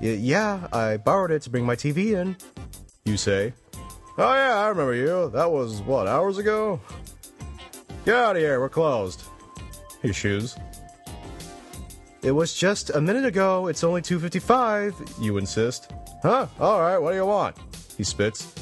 Yeah, 0.00 0.66
I 0.72 0.96
borrowed 0.96 1.30
it 1.30 1.42
to 1.42 1.50
bring 1.50 1.64
my 1.64 1.76
TV 1.76 2.14
in. 2.20 2.36
You 3.04 3.16
say. 3.16 3.52
Oh, 4.16 4.32
yeah, 4.32 4.58
I 4.58 4.68
remember 4.68 4.94
you. 4.94 5.30
That 5.30 5.50
was, 5.50 5.82
what, 5.82 6.06
hours 6.06 6.38
ago? 6.38 6.80
Get 8.04 8.14
out 8.14 8.36
of 8.36 8.42
here, 8.42 8.60
we're 8.60 8.68
closed. 8.68 9.22
He 10.02 10.12
shoos. 10.12 10.56
It 12.22 12.32
was 12.32 12.54
just 12.54 12.90
a 12.90 13.00
minute 13.00 13.24
ago. 13.24 13.66
It's 13.66 13.84
only 13.84 14.00
2:55. 14.00 15.22
You 15.22 15.36
insist. 15.36 15.92
Huh? 16.22 16.46
Alright, 16.58 17.00
what 17.00 17.10
do 17.10 17.16
you 17.16 17.26
want? 17.26 17.56
He 17.98 18.04
spits. 18.04 18.54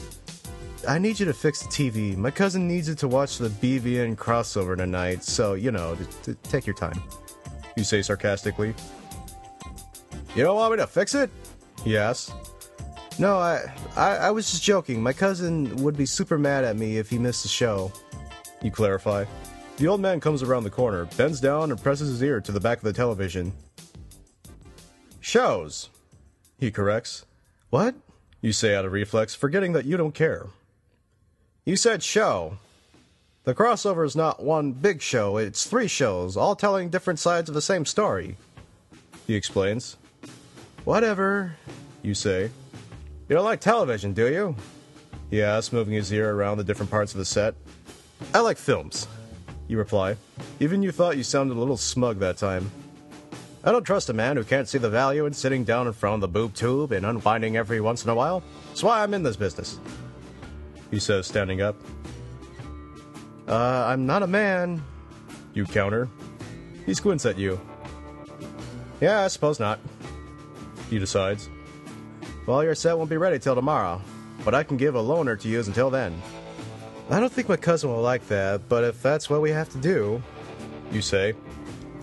I 0.89 0.99
need 0.99 1.21
you 1.21 1.27
to 1.27 1.33
fix 1.33 1.63
the 1.63 1.69
TV. 1.69 2.17
My 2.17 2.31
cousin 2.31 2.67
needs 2.67 2.89
it 2.89 2.99
to 2.99 3.09
watch 3.09 3.39
the 3.39 3.49
BVN 3.49 4.17
crossover 4.17 4.77
tonight, 4.77 5.23
so 5.23 5.55
you 5.55 5.71
know, 5.71 5.95
to, 5.95 6.35
to 6.35 6.35
take 6.49 6.67
your 6.67 6.75
time. 6.75 7.01
You 7.77 7.85
say 7.85 8.03
sarcastically. 8.03 8.75
You 10.35 10.43
don't 10.43 10.57
want 10.57 10.73
me 10.73 10.79
to 10.79 10.87
fix 10.87 11.15
it? 11.15 11.31
He 11.85 11.97
asks. 11.97 12.33
No, 13.23 13.39
I, 13.39 13.73
I 13.95 14.17
I 14.17 14.31
was 14.33 14.51
just 14.51 14.65
joking. 14.65 15.01
My 15.01 15.13
cousin 15.13 15.77
would 15.77 15.97
be 15.97 16.07
super 16.07 16.39
mad 16.39 16.65
at 16.65 16.75
me 16.75 16.97
if 16.97 17.09
he 17.09 17.19
missed 17.19 17.45
the 17.45 17.49
show. 17.49 17.93
You 18.63 18.73
clarify. 18.73 19.27
The 19.77 19.87
old 19.87 20.01
man 20.01 20.19
comes 20.19 20.43
around 20.43 20.65
the 20.65 20.71
corner, 20.71 21.05
bends 21.17 21.41
down, 21.41 21.71
and 21.71 21.81
presses 21.81 22.09
his 22.09 22.21
ear 22.21 22.41
to 22.41 22.51
the 22.51 22.59
back 22.59 22.79
of 22.79 22.83
the 22.83 22.93
television. 22.93 23.53
Shows, 25.21 25.89
he 26.59 26.73
corrects. 26.73 27.25
What? 27.71 27.95
You 28.41 28.53
say 28.53 28.75
out 28.75 28.85
of 28.85 28.91
reflex, 28.91 29.37
forgetting 29.37 29.73
that 29.75 29.85
you 29.85 29.97
don't 29.97 30.17
care. 30.17 30.49
You 31.65 31.77
said 31.77 32.03
show. 32.03 32.59
The 33.45 33.55
crossover 33.55 34.05
is 34.05 34.17
not 34.17 34.43
one 34.43 34.73
big 34.73 35.01
show, 35.01 35.37
it's 35.37 35.65
three 35.65 35.87
shows, 35.87 36.37
all 36.37 36.57
telling 36.57 36.91
different 36.91 37.21
sides 37.21 37.49
of 37.49 37.55
the 37.55 37.63
same 37.63 37.87
story. 37.87 38.37
He 39.29 39.37
explains. 39.37 39.97
Whatever, 40.85 41.55
you 42.03 42.15
say. 42.15 42.51
You 43.33 43.37
don't 43.37 43.47
like 43.47 43.61
television, 43.61 44.13
do 44.13 44.31
you? 44.31 44.55
He 45.31 45.41
asks, 45.43 45.73
moving 45.73 45.95
his 45.95 46.13
ear 46.13 46.35
around 46.35 46.59
the 46.59 46.65
different 46.65 46.91
parts 46.91 47.15
of 47.15 47.19
the 47.19 47.25
set. 47.25 47.55
I 48.35 48.41
like 48.41 48.59
films, 48.59 49.09
you 49.69 49.79
reply. 49.79 50.19
Even 50.61 50.83
you 50.83 50.93
thought 50.93 51.17
you 51.17 51.23
sounded 51.23 51.57
a 51.57 51.59
little 51.59 51.79
smug 51.79 52.19
that 52.19 52.37
time. 52.37 52.71
I 53.65 53.73
don't 53.73 53.85
trust 53.85 54.11
a 54.11 54.13
man 54.13 54.37
who 54.37 54.45
can't 54.45 54.69
see 54.69 54.77
the 54.77 54.91
value 54.91 55.25
in 55.25 55.33
sitting 55.33 55.65
down 55.65 55.87
in 55.87 55.95
front 55.95 56.17
of 56.17 56.21
the 56.21 56.29
boob 56.29 56.53
tube 56.53 56.93
and 56.93 57.07
unwinding 57.07 57.57
every 57.57 57.81
once 57.81 58.05
in 58.05 58.11
a 58.11 58.15
while. 58.15 58.43
That's 58.69 58.83
why 58.83 59.03
I'm 59.03 59.15
in 59.15 59.23
this 59.23 59.37
business. 59.37 59.79
He 60.91 61.01
says, 61.01 61.27
standing 61.27 61.63
up. 61.63 61.77
Uh, 63.49 63.87
I'm 63.87 64.05
not 64.05 64.23
a 64.23 64.27
man, 64.27 64.85
you 65.55 65.65
counter. 65.65 66.07
He 66.85 66.93
squints 66.93 67.25
at 67.25 67.39
you. 67.39 67.59
Yeah, 69.01 69.25
I 69.25 69.29
suppose 69.29 69.59
not. 69.59 69.81
He 70.91 70.99
decides. 70.99 71.49
Well, 72.47 72.65
your 72.65 72.75
set 72.75 72.99
won't 72.99 73.09
be 73.09 73.17
ready 73.17 73.39
till 73.39 73.55
tomorrow, 73.55 74.01
but 74.45 74.55
I 74.55 74.65
can 74.65 74.77
give 74.77 74.97
a 74.97 75.03
loaner 75.03 75.39
to 75.41 75.49
use 75.49 75.69
until 75.69 75.91
then. 75.91 76.21
I 77.09 77.21
don't 77.21 77.33
think 77.33 77.49
my 77.49 77.57
cousin 77.57 77.91
will 77.91 78.03
like 78.03 78.27
that, 78.29 78.69
but 78.69 78.85
if 78.85 79.01
that's 79.01 79.31
what 79.31 79.43
we 79.43 79.51
have 79.51 79.69
to 79.71 79.79
do, 79.79 80.23
you 80.91 81.03
say. 81.03 81.35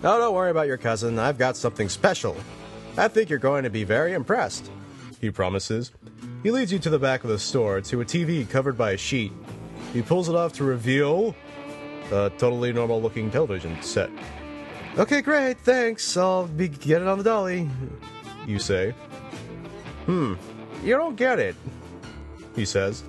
Oh, 0.02 0.18
don't 0.18 0.34
worry 0.34 0.50
about 0.50 0.66
your 0.66 0.78
cousin. 0.78 1.18
I've 1.18 1.36
got 1.36 1.56
something 1.56 1.90
special. 1.90 2.36
I 2.96 3.08
think 3.08 3.28
you're 3.28 3.38
going 3.38 3.64
to 3.64 3.70
be 3.70 3.84
very 3.84 4.14
impressed, 4.14 4.70
he 5.20 5.30
promises. 5.30 5.92
He 6.42 6.50
leads 6.50 6.72
you 6.72 6.78
to 6.78 6.90
the 6.90 6.98
back 6.98 7.22
of 7.22 7.28
the 7.28 7.38
store 7.38 7.82
to 7.82 8.00
a 8.00 8.04
TV 8.04 8.48
covered 8.48 8.78
by 8.78 8.92
a 8.92 8.96
sheet. 8.96 9.32
He 9.92 10.00
pulls 10.00 10.28
it 10.28 10.34
off 10.34 10.54
to 10.54 10.64
reveal 10.64 11.34
a 12.12 12.30
totally 12.38 12.72
normal 12.72 13.02
looking 13.02 13.30
television 13.30 13.80
set. 13.82 14.10
Okay, 14.96 15.20
great, 15.20 15.58
thanks. 15.58 16.16
I'll 16.16 16.46
be 16.46 16.68
getting 16.68 17.08
on 17.08 17.18
the 17.18 17.24
dolly, 17.24 17.68
you 18.46 18.58
say. 18.58 18.94
Hmm, 20.06 20.34
you 20.82 20.96
don't 20.96 21.16
get 21.16 21.38
it, 21.38 21.54
he 22.54 22.64
says. 22.64 23.04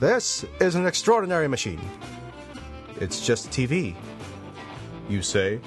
This 0.00 0.44
is 0.60 0.74
an 0.74 0.86
extraordinary 0.86 1.48
machine. 1.48 1.80
It's 3.00 3.24
just 3.24 3.50
TV, 3.50 3.94
you 5.08 5.22
say. 5.22 5.60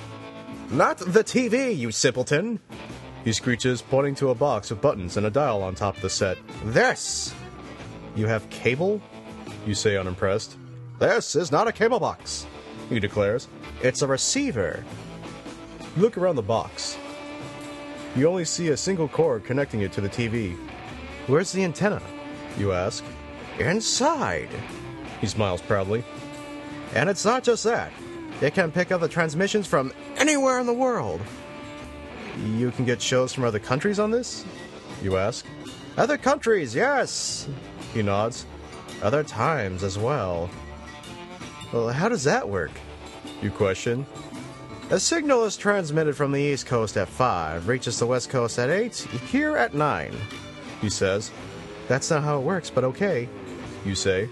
Not 0.69 0.97
the 0.97 1.23
TV, 1.23 1.77
you 1.77 1.91
simpleton! 1.91 2.59
He 3.23 3.33
screeches, 3.33 3.81
pointing 3.81 4.15
to 4.15 4.29
a 4.29 4.35
box 4.35 4.71
of 4.71 4.81
buttons 4.81 5.17
and 5.17 5.25
a 5.25 5.29
dial 5.29 5.61
on 5.61 5.75
top 5.75 5.95
of 5.97 6.01
the 6.01 6.09
set. 6.09 6.37
This! 6.65 7.33
You 8.15 8.27
have 8.27 8.49
cable? 8.49 9.01
You 9.65 9.75
say, 9.75 9.97
unimpressed. 9.97 10.57
This 10.99 11.35
is 11.35 11.51
not 11.51 11.67
a 11.67 11.71
cable 11.71 11.99
box, 11.99 12.45
he 12.89 12.99
declares. 12.99 13.47
It's 13.81 14.01
a 14.01 14.07
receiver. 14.07 14.83
You 15.95 16.01
look 16.01 16.17
around 16.17 16.35
the 16.35 16.41
box. 16.41 16.97
You 18.15 18.27
only 18.27 18.45
see 18.45 18.69
a 18.69 18.77
single 18.77 19.07
cord 19.07 19.45
connecting 19.45 19.81
it 19.81 19.91
to 19.93 20.01
the 20.01 20.09
TV. 20.09 20.57
Where's 21.27 21.51
the 21.51 21.63
antenna? 21.63 22.01
You 22.57 22.73
ask. 22.73 23.03
Inside, 23.59 24.49
he 25.21 25.27
smiles 25.27 25.61
proudly. 25.61 26.03
And 26.93 27.09
it's 27.09 27.23
not 27.23 27.43
just 27.43 27.63
that. 27.63 27.91
It 28.41 28.53
can 28.53 28.71
pick 28.71 28.91
up 28.91 29.01
the 29.01 29.07
transmissions 29.07 29.67
from 29.67 29.93
anywhere 30.17 30.59
in 30.59 30.65
the 30.65 30.73
world. 30.73 31.21
You 32.55 32.71
can 32.71 32.85
get 32.85 33.01
shows 33.01 33.33
from 33.33 33.43
other 33.43 33.59
countries 33.59 33.99
on 33.99 34.11
this? 34.11 34.45
You 35.01 35.17
ask. 35.17 35.45
Other 35.97 36.17
countries, 36.17 36.73
yes! 36.73 37.47
He 37.93 38.01
nods. 38.01 38.45
Other 39.01 39.23
times 39.23 39.83
as 39.83 39.97
well. 39.97 40.49
Well, 41.71 41.89
how 41.89 42.09
does 42.09 42.23
that 42.25 42.47
work? 42.47 42.71
You 43.41 43.51
question. 43.51 44.05
A 44.91 44.99
signal 44.99 45.45
is 45.45 45.55
transmitted 45.55 46.17
from 46.17 46.33
the 46.33 46.41
East 46.41 46.65
Coast 46.65 46.97
at 46.97 47.07
5, 47.07 47.69
reaches 47.69 47.97
the 47.97 48.05
West 48.05 48.29
Coast 48.29 48.59
at 48.59 48.69
8, 48.69 48.93
here 49.31 49.55
at 49.55 49.73
9, 49.73 50.13
he 50.81 50.89
says. 50.89 51.31
That's 51.87 52.09
not 52.09 52.23
how 52.23 52.39
it 52.39 52.43
works, 52.43 52.69
but 52.69 52.83
okay, 52.83 53.29
you 53.85 53.95
say. 53.95 54.27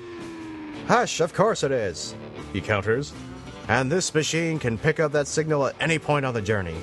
Hush, 0.86 1.22
of 1.22 1.34
course 1.34 1.64
it 1.64 1.72
is, 1.72 2.14
he 2.52 2.60
counters. 2.60 3.14
And 3.70 3.90
this 3.90 4.14
machine 4.14 4.60
can 4.60 4.78
pick 4.78 5.00
up 5.00 5.14
that 5.14 5.28
signal 5.28 5.66
at 5.66 5.78
any 5.80 5.98
point 5.98 6.26
on 6.26 6.34
the 6.34 6.42
journey. 6.42 6.76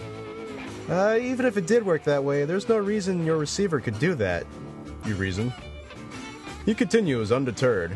Uh, 0.89 1.19
even 1.21 1.45
if 1.45 1.59
it 1.59 1.67
did 1.67 1.85
work 1.85 2.03
that 2.05 2.25
way, 2.25 2.47
there's 2.47 2.71
no 2.71 2.79
reason 2.79 3.27
your 3.27 3.37
receiver 3.37 3.79
could 3.79 3.99
do 3.99 4.15
that, 4.15 4.47
you 5.05 5.17
reason. 5.17 5.53
He 6.65 6.75
continues 6.75 7.31
undeterred. 7.31 7.95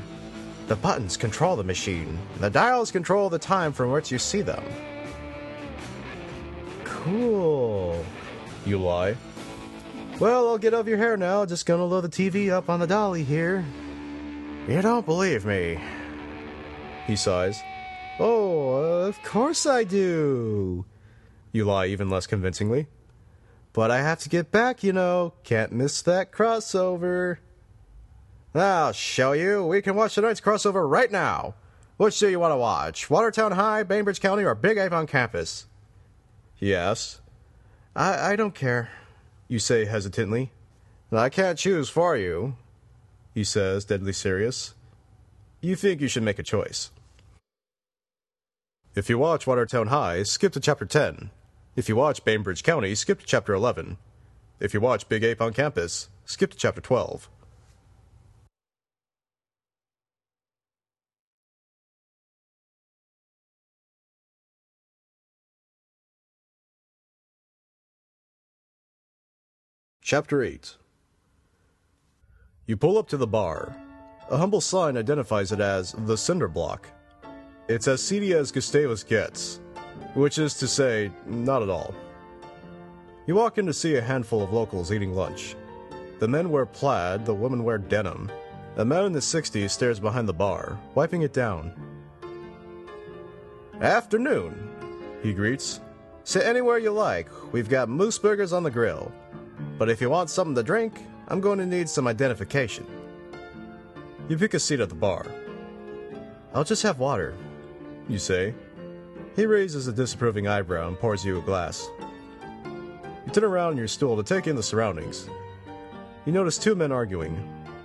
The 0.67 0.77
buttons 0.77 1.17
control 1.17 1.57
the 1.57 1.65
machine, 1.65 2.19
the 2.39 2.51
dials 2.51 2.91
control 2.91 3.31
the 3.31 3.39
time 3.39 3.73
from 3.73 3.91
which 3.93 4.13
you 4.13 4.19
see 4.19 4.43
them. 4.43 4.63
Cool. 7.03 8.05
You 8.67 8.79
lie. 8.79 9.17
Well, 10.19 10.49
I'll 10.49 10.59
get 10.59 10.75
off 10.75 10.87
your 10.87 10.99
hair 10.99 11.17
now. 11.17 11.47
Just 11.47 11.65
gonna 11.65 11.85
load 11.85 12.03
the 12.03 12.09
TV 12.09 12.51
up 12.51 12.69
on 12.69 12.81
the 12.81 12.87
dolly 12.87 13.25
here. 13.25 13.65
You 14.69 14.83
don't 14.83 15.07
believe 15.07 15.47
me. 15.47 15.81
He 17.07 17.17
sighs. 17.17 17.63
Oh, 18.19 18.75
of 18.75 19.23
course 19.23 19.65
I 19.65 19.85
do. 19.85 20.85
You 21.53 21.65
lie 21.65 21.87
even 21.87 22.11
less 22.11 22.27
convincingly. 22.27 22.87
But 23.73 23.91
I 23.91 24.03
have 24.03 24.19
to 24.21 24.29
get 24.29 24.51
back, 24.51 24.83
you 24.83 24.93
know. 24.93 25.33
Can't 25.43 25.73
miss 25.73 26.03
that 26.03 26.33
crossover. 26.33 27.39
I'll 28.55 28.93
show 28.93 29.33
you. 29.33 29.65
We 29.65 29.81
can 29.81 29.95
watch 29.95 30.17
tonight's 30.17 30.41
crossover 30.41 30.89
right 30.89 31.11
now. 31.11 31.55
Which 31.97 32.19
do 32.19 32.29
you 32.29 32.41
want 32.41 32.53
to 32.53 32.57
watch? 32.57 33.09
Watertown 33.09 33.53
High, 33.53 33.85
Bainbridge 33.85 34.21
County, 34.21 34.45
or 34.45 34.55
Big 34.55 34.77
Ape 34.77 34.93
on 34.93 35.07
campus? 35.07 35.67
Asks. 36.63 37.21
I, 37.97 38.33
I 38.33 38.37
don't 38.37 38.55
care, 38.55 38.91
you 39.49 39.59
say 39.59 39.87
hesitantly. 39.87 40.53
I 41.11 41.29
can't 41.29 41.59
choose 41.59 41.89
for 41.89 42.17
you, 42.17 42.57
he 43.35 43.45
says, 43.45 43.85
deadly 43.85 44.13
serious. 44.13 44.75
You 45.61 45.75
think 45.75 46.01
you 46.01 46.09
should 46.09 46.23
make 46.23 46.39
a 46.39 46.45
choice. 46.45 46.91
If 48.95 49.09
you 49.09 49.19
watch 49.19 49.47
Watertown 49.47 49.89
High, 49.89 50.23
skip 50.23 50.53
to 50.53 50.61
chapter 50.61 50.85
10. 50.85 51.31
If 51.77 51.89
you 51.89 51.97
watch 51.97 52.25
Bainbridge 52.25 52.63
County, 52.63 52.95
skip 52.95 53.21
to 53.21 53.27
chapter 53.27 53.55
11. 53.55 53.97
If 54.61 54.75
you 54.75 54.81
watch 54.81 55.09
Big 55.09 55.25
Ape 55.25 55.41
on 55.41 55.53
campus, 55.53 56.09
skip 56.25 56.51
to 56.51 56.57
chapter 56.57 56.81
12. 56.81 57.29
Chapter 70.11 70.43
8 70.43 70.75
You 72.67 72.77
pull 72.77 72.99
up 72.99 73.07
to 73.11 73.17
the 73.17 73.29
bar. 73.29 73.77
A 74.29 74.37
humble 74.37 74.61
sign 74.61 74.97
identifies 74.97 75.53
it 75.53 75.61
as 75.61 75.93
the 75.93 76.17
Cinder 76.17 76.49
Block. 76.49 76.89
It's 77.69 77.87
as 77.87 78.03
seedy 78.03 78.35
as 78.35 78.51
Gustavus 78.51 79.05
gets, 79.05 79.61
which 80.15 80.39
is 80.39 80.55
to 80.55 80.67
say, 80.67 81.13
not 81.27 81.63
at 81.63 81.71
all. 81.71 81.95
You 83.29 83.37
walk 83.37 83.59
in 83.59 83.67
to 83.67 83.73
see 83.73 83.95
a 83.95 84.03
handful 84.03 84.43
of 84.43 84.53
locals 84.53 84.91
eating 84.91 85.15
lunch. 85.15 85.55
The 86.19 86.27
men 86.27 86.51
wear 86.51 86.67
plaid, 86.67 87.25
the 87.25 87.33
women 87.33 87.63
wear 87.63 87.79
denim. 87.79 88.33
A 88.79 88.85
man 88.85 89.05
in 89.05 89.15
his 89.15 89.27
60s 89.27 89.71
stares 89.71 90.01
behind 90.01 90.29
the 90.29 90.33
bar, 90.33 90.77
wiping 90.97 91.23
it 91.23 91.33
down. 91.33 91.73
Afternoon, 93.81 94.73
he 95.23 95.33
greets. 95.33 95.81
Sit 96.25 96.43
anywhere 96.43 96.79
you 96.79 96.91
like. 96.91 97.29
We've 97.53 97.69
got 97.69 97.89
moose 97.89 98.19
burgers 98.19 98.53
on 98.53 98.65
the 98.65 98.73
grill. 98.73 99.13
But 99.81 99.89
if 99.89 100.03
you 100.03 100.11
want 100.11 100.29
something 100.29 100.55
to 100.57 100.63
drink, 100.63 101.07
I'm 101.29 101.41
going 101.41 101.59
to 101.59 101.65
need 101.65 101.89
some 101.89 102.07
identification. 102.07 102.87
You 104.29 104.37
pick 104.37 104.53
a 104.53 104.61
seat 104.61 104.79
at 104.79 104.91
the 104.91 104.95
bar. 104.95 105.25
I'll 106.53 106.65
just 106.65 106.83
have 106.83 106.99
water, 106.99 107.35
you 108.07 108.19
say. 108.19 108.53
He 109.37 109.47
raises 109.47 109.89
a 109.89 109.93
disapproving 109.95 110.47
eyebrow 110.47 110.87
and 110.87 110.99
pours 110.99 111.25
you 111.25 111.39
a 111.39 111.41
glass. 111.41 111.89
You 113.25 113.33
turn 113.33 113.45
around 113.45 113.73
in 113.73 113.79
your 113.79 113.89
stool 113.89 114.23
to 114.23 114.23
take 114.23 114.47
in 114.47 114.55
the 114.55 114.63
surroundings. 114.63 115.31
You 116.27 116.33
notice 116.33 116.59
two 116.59 116.75
men 116.75 116.93
arguing 116.93 117.35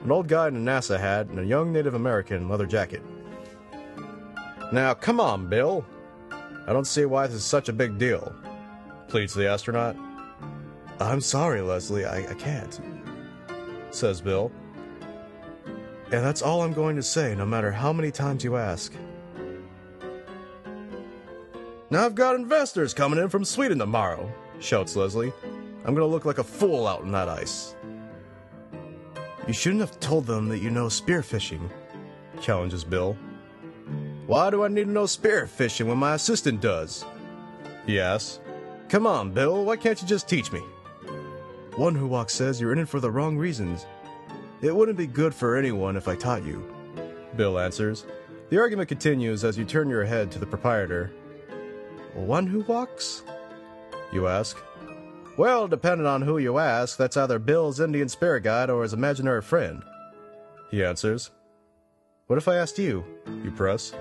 an 0.03 0.11
old 0.11 0.27
guy 0.27 0.49
in 0.49 0.57
a 0.57 0.59
NASA 0.59 0.99
hat 0.99 1.27
and 1.27 1.39
a 1.39 1.45
young 1.45 1.71
Native 1.71 1.93
American 1.93 2.41
in 2.41 2.49
leather 2.49 2.67
jacket. 2.67 3.03
Now, 4.73 4.93
come 4.95 5.21
on, 5.21 5.47
Bill. 5.47 5.85
I 6.67 6.73
don't 6.73 6.87
see 6.87 7.05
why 7.05 7.27
this 7.27 7.37
is 7.37 7.45
such 7.45 7.69
a 7.69 7.73
big 7.73 7.97
deal, 7.97 8.35
pleads 9.07 9.33
the 9.33 9.47
astronaut. 9.47 9.95
I'm 10.99 11.21
sorry, 11.21 11.61
Leslie, 11.61 12.05
I, 12.05 12.19
I 12.19 12.33
can't, 12.35 12.79
says 13.91 14.21
Bill. 14.21 14.51
And 16.11 16.23
that's 16.23 16.41
all 16.41 16.61
I'm 16.61 16.73
going 16.73 16.95
to 16.95 17.03
say, 17.03 17.35
no 17.35 17.45
matter 17.45 17.71
how 17.71 17.91
many 17.91 18.11
times 18.11 18.43
you 18.43 18.55
ask. 18.55 18.93
Now 21.89 22.05
I've 22.05 22.15
got 22.15 22.35
investors 22.35 22.93
coming 22.93 23.19
in 23.19 23.29
from 23.29 23.45
Sweden 23.45 23.79
tomorrow, 23.79 24.31
shouts 24.59 24.95
Leslie. 24.95 25.33
I'm 25.85 25.93
gonna 25.93 26.07
look 26.07 26.25
like 26.25 26.39
a 26.39 26.43
fool 26.43 26.87
out 26.87 27.03
in 27.03 27.11
that 27.11 27.29
ice. 27.29 27.75
You 29.47 29.53
shouldn't 29.53 29.81
have 29.81 29.99
told 29.99 30.25
them 30.25 30.49
that 30.49 30.59
you 30.59 30.71
know 30.71 30.87
spearfishing, 30.87 31.69
challenges 32.41 32.83
Bill. 32.83 33.15
Why 34.25 34.49
do 34.49 34.63
I 34.63 34.67
need 34.67 34.85
to 34.85 34.91
know 34.91 35.03
spearfishing 35.03 35.85
when 35.85 35.99
my 35.99 36.15
assistant 36.15 36.59
does? 36.61 37.05
He 37.85 37.99
asks. 37.99 38.39
Come 38.89 39.05
on, 39.05 39.31
Bill, 39.31 39.63
why 39.63 39.77
can't 39.77 40.01
you 40.01 40.07
just 40.07 40.27
teach 40.27 40.51
me? 40.51 40.63
One 41.77 41.95
Who 41.95 42.07
Walks 42.07 42.33
says 42.33 42.61
you're 42.61 42.71
in 42.71 42.79
it 42.79 42.87
for 42.87 43.01
the 43.01 43.11
wrong 43.11 43.37
reasons. 43.37 43.85
It 44.61 44.73
wouldn't 44.73 44.97
be 44.97 45.07
good 45.07 45.35
for 45.35 45.57
anyone 45.57 45.97
if 45.97 46.07
I 46.07 46.15
taught 46.15 46.45
you. 46.45 46.73
Bill 47.35 47.59
answers. 47.59 48.05
The 48.49 48.59
argument 48.59 48.87
continues 48.87 49.43
as 49.43 49.57
you 49.57 49.65
turn 49.65 49.89
your 49.89 50.05
head 50.05 50.31
to 50.31 50.39
the 50.39 50.45
proprietor. 50.45 51.11
One 52.13 52.47
Who 52.47 52.61
Walks? 52.61 53.23
You 54.13 54.27
ask. 54.27 54.57
Well, 55.37 55.67
depending 55.67 56.07
on 56.07 56.21
who 56.21 56.37
you 56.37 56.59
ask, 56.59 56.97
that's 56.97 57.17
either 57.17 57.39
Bill's 57.39 57.81
Indian 57.81 58.07
spirit 58.07 58.43
guide 58.43 58.69
or 58.69 58.83
his 58.83 58.93
imaginary 58.93 59.41
friend. 59.41 59.83
He 60.71 60.81
answers. 60.81 61.31
What 62.27 62.37
if 62.37 62.47
I 62.47 62.55
asked 62.55 62.79
you? 62.79 63.03
You 63.43 63.51
press. 63.51 63.93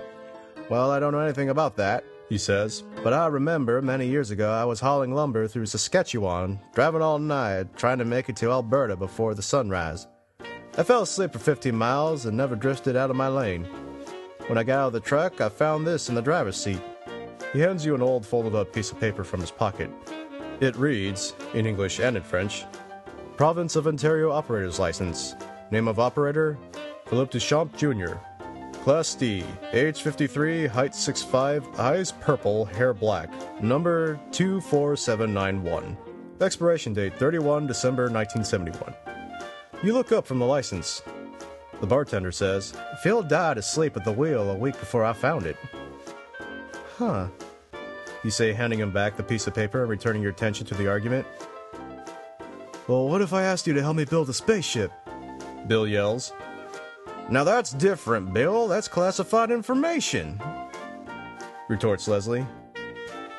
Well, 0.69 0.91
I 0.91 0.99
don't 0.99 1.11
know 1.11 1.19
anything 1.19 1.49
about 1.49 1.75
that, 1.75 2.05
he 2.29 2.37
says, 2.37 2.83
but 3.03 3.13
I 3.13 3.27
remember 3.27 3.81
many 3.81 4.07
years 4.07 4.31
ago 4.31 4.51
I 4.51 4.65
was 4.65 4.79
hauling 4.79 5.13
lumber 5.13 5.47
through 5.47 5.67
Saskatchewan, 5.67 6.59
driving 6.73 7.01
all 7.01 7.19
night, 7.19 7.75
trying 7.77 7.99
to 7.99 8.05
make 8.05 8.29
it 8.29 8.35
to 8.37 8.51
Alberta 8.51 8.95
before 8.95 9.35
the 9.35 9.41
sunrise. 9.41 10.07
I 10.77 10.83
fell 10.83 11.03
asleep 11.03 11.33
for 11.33 11.39
15 11.39 11.75
miles 11.75 12.25
and 12.25 12.35
never 12.35 12.55
drifted 12.55 12.95
out 12.95 13.09
of 13.09 13.15
my 13.15 13.27
lane. 13.27 13.65
When 14.47 14.57
I 14.57 14.63
got 14.63 14.79
out 14.79 14.87
of 14.87 14.93
the 14.93 14.99
truck, 14.99 15.39
I 15.39 15.49
found 15.49 15.87
this 15.87 16.09
in 16.09 16.15
the 16.15 16.21
driver's 16.21 16.57
seat. 16.57 16.81
He 17.53 17.59
hands 17.59 17.85
you 17.85 17.95
an 17.95 18.01
old 18.01 18.25
folded 18.25 18.55
up 18.55 18.73
piece 18.73 18.91
of 18.91 18.99
paper 18.99 19.23
from 19.23 19.39
his 19.39 19.51
pocket. 19.51 19.89
It 20.59 20.75
reads, 20.75 21.33
in 21.53 21.65
English 21.65 21.99
and 21.99 22.17
in 22.17 22.23
French, 22.23 22.65
Province 23.37 23.75
of 23.75 23.87
Ontario 23.87 24.31
Operator's 24.31 24.79
License. 24.79 25.35
Name 25.71 25.87
of 25.87 25.99
operator, 25.99 26.57
Philippe 27.05 27.37
Duchamp 27.37 27.75
Jr. 27.75 28.15
Class 28.85 29.15
D, 29.15 29.43
age 29.73 30.03
53, 30.03 30.67
height 30.67 30.91
6'5, 30.91 31.79
eyes 31.79 32.11
purple, 32.11 32.65
hair 32.65 32.93
black. 32.93 33.31
Number 33.59 34.19
24791. 34.31 35.97
Expiration 36.39 36.93
date 36.93 37.17
31 37.17 37.65
December 37.65 38.03
1971. 38.11 38.93
You 39.81 39.93
look 39.93 40.11
up 40.11 40.27
from 40.27 40.37
the 40.37 40.45
license. 40.45 41.01
The 41.81 41.87
bartender 41.87 42.31
says, 42.31 42.75
Phil 43.01 43.23
died 43.23 43.57
asleep 43.57 43.97
at 43.97 44.05
the 44.05 44.11
wheel 44.11 44.51
a 44.51 44.55
week 44.55 44.79
before 44.79 45.03
I 45.03 45.13
found 45.13 45.47
it. 45.47 45.57
Huh. 46.99 47.29
You 48.23 48.29
say, 48.29 48.53
handing 48.53 48.77
him 48.77 48.91
back 48.91 49.17
the 49.17 49.23
piece 49.23 49.47
of 49.47 49.55
paper 49.55 49.81
and 49.81 49.89
returning 49.89 50.21
your 50.21 50.31
attention 50.31 50.67
to 50.67 50.75
the 50.75 50.87
argument. 50.87 51.25
Well, 52.87 53.09
what 53.09 53.23
if 53.23 53.33
I 53.33 53.41
asked 53.41 53.65
you 53.65 53.73
to 53.73 53.81
help 53.81 53.95
me 53.95 54.05
build 54.05 54.29
a 54.29 54.33
spaceship? 54.33 54.91
Bill 55.65 55.87
yells. 55.87 56.33
Now 57.29 57.43
that's 57.43 57.71
different, 57.71 58.33
Bill. 58.33 58.67
That's 58.67 58.87
classified 58.87 59.49
information. 59.49 60.39
Retorts 61.67 62.07
Leslie. 62.07 62.45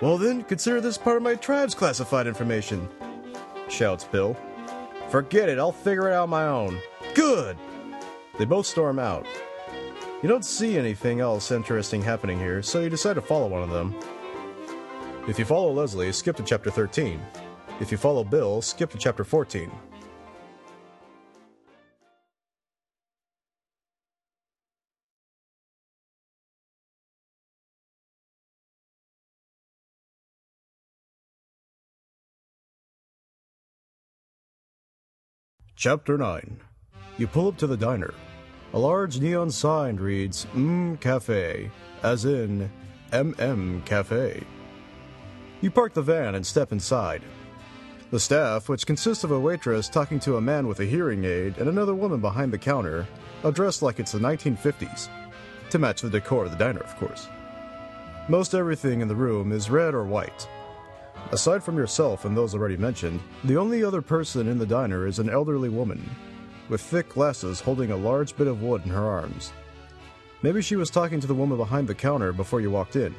Well, 0.02 0.18
then, 0.18 0.42
consider 0.42 0.80
this 0.80 0.98
part 0.98 1.16
of 1.16 1.22
my 1.22 1.36
tribe's 1.36 1.74
classified 1.74 2.26
information. 2.26 2.88
Shouts 3.68 4.04
Bill. 4.04 4.36
Forget 5.08 5.48
it, 5.48 5.58
I'll 5.58 5.72
figure 5.72 6.08
it 6.08 6.12
out 6.12 6.24
on 6.24 6.30
my 6.30 6.46
own. 6.46 6.78
Good! 7.14 7.56
They 8.38 8.44
both 8.44 8.66
storm 8.66 8.98
out. 8.98 9.26
You 10.22 10.28
don't 10.28 10.44
see 10.44 10.76
anything 10.76 11.20
else 11.20 11.50
interesting 11.50 12.02
happening 12.02 12.38
here, 12.38 12.62
so 12.62 12.80
you 12.80 12.90
decide 12.90 13.14
to 13.14 13.20
follow 13.20 13.46
one 13.46 13.62
of 13.62 13.70
them. 13.70 13.94
If 15.28 15.38
you 15.38 15.44
follow 15.44 15.72
Leslie, 15.72 16.12
skip 16.12 16.36
to 16.36 16.42
chapter 16.42 16.70
13. 16.70 17.20
If 17.80 17.92
you 17.92 17.98
follow 17.98 18.24
Bill, 18.24 18.60
skip 18.60 18.90
to 18.90 18.98
chapter 18.98 19.24
14. 19.24 19.70
Chapter 35.78 36.16
9 36.16 36.58
You 37.18 37.26
pull 37.26 37.48
up 37.48 37.58
to 37.58 37.66
the 37.66 37.76
diner. 37.76 38.14
A 38.72 38.78
large 38.78 39.20
neon 39.20 39.50
sign 39.50 39.96
reads 39.96 40.46
M 40.54 40.96
Cafe, 40.96 41.70
as 42.02 42.24
in 42.24 42.70
MM 43.12 43.84
Cafe. 43.84 44.42
You 45.60 45.70
park 45.70 45.92
the 45.92 46.00
van 46.00 46.34
and 46.34 46.46
step 46.46 46.72
inside. 46.72 47.22
The 48.10 48.18
staff, 48.18 48.70
which 48.70 48.86
consists 48.86 49.22
of 49.22 49.32
a 49.32 49.38
waitress 49.38 49.90
talking 49.90 50.18
to 50.20 50.38
a 50.38 50.40
man 50.40 50.66
with 50.66 50.80
a 50.80 50.86
hearing 50.86 51.26
aid 51.26 51.58
and 51.58 51.68
another 51.68 51.94
woman 51.94 52.22
behind 52.22 52.54
the 52.54 52.58
counter, 52.58 53.06
are 53.44 53.52
dressed 53.52 53.82
like 53.82 54.00
it's 54.00 54.12
the 54.12 54.18
1950s. 54.18 55.10
To 55.68 55.78
match 55.78 56.00
the 56.00 56.08
decor 56.08 56.46
of 56.46 56.52
the 56.52 56.56
diner, 56.56 56.80
of 56.80 56.96
course. 56.96 57.28
Most 58.30 58.54
everything 58.54 59.02
in 59.02 59.08
the 59.08 59.14
room 59.14 59.52
is 59.52 59.68
red 59.68 59.94
or 59.94 60.06
white. 60.06 60.48
Aside 61.32 61.64
from 61.64 61.76
yourself 61.76 62.24
and 62.24 62.36
those 62.36 62.54
already 62.54 62.76
mentioned, 62.76 63.20
the 63.42 63.56
only 63.56 63.82
other 63.82 64.00
person 64.00 64.46
in 64.46 64.58
the 64.58 64.66
diner 64.66 65.06
is 65.06 65.18
an 65.18 65.28
elderly 65.28 65.68
woman, 65.68 66.08
with 66.68 66.80
thick 66.80 67.08
glasses 67.08 67.60
holding 67.60 67.90
a 67.90 67.96
large 67.96 68.36
bit 68.36 68.46
of 68.46 68.62
wood 68.62 68.84
in 68.84 68.90
her 68.90 69.04
arms. 69.04 69.52
Maybe 70.42 70.62
she 70.62 70.76
was 70.76 70.88
talking 70.88 71.18
to 71.20 71.26
the 71.26 71.34
woman 71.34 71.58
behind 71.58 71.88
the 71.88 71.94
counter 71.96 72.32
before 72.32 72.60
you 72.60 72.70
walked 72.70 72.94
in, 72.94 73.12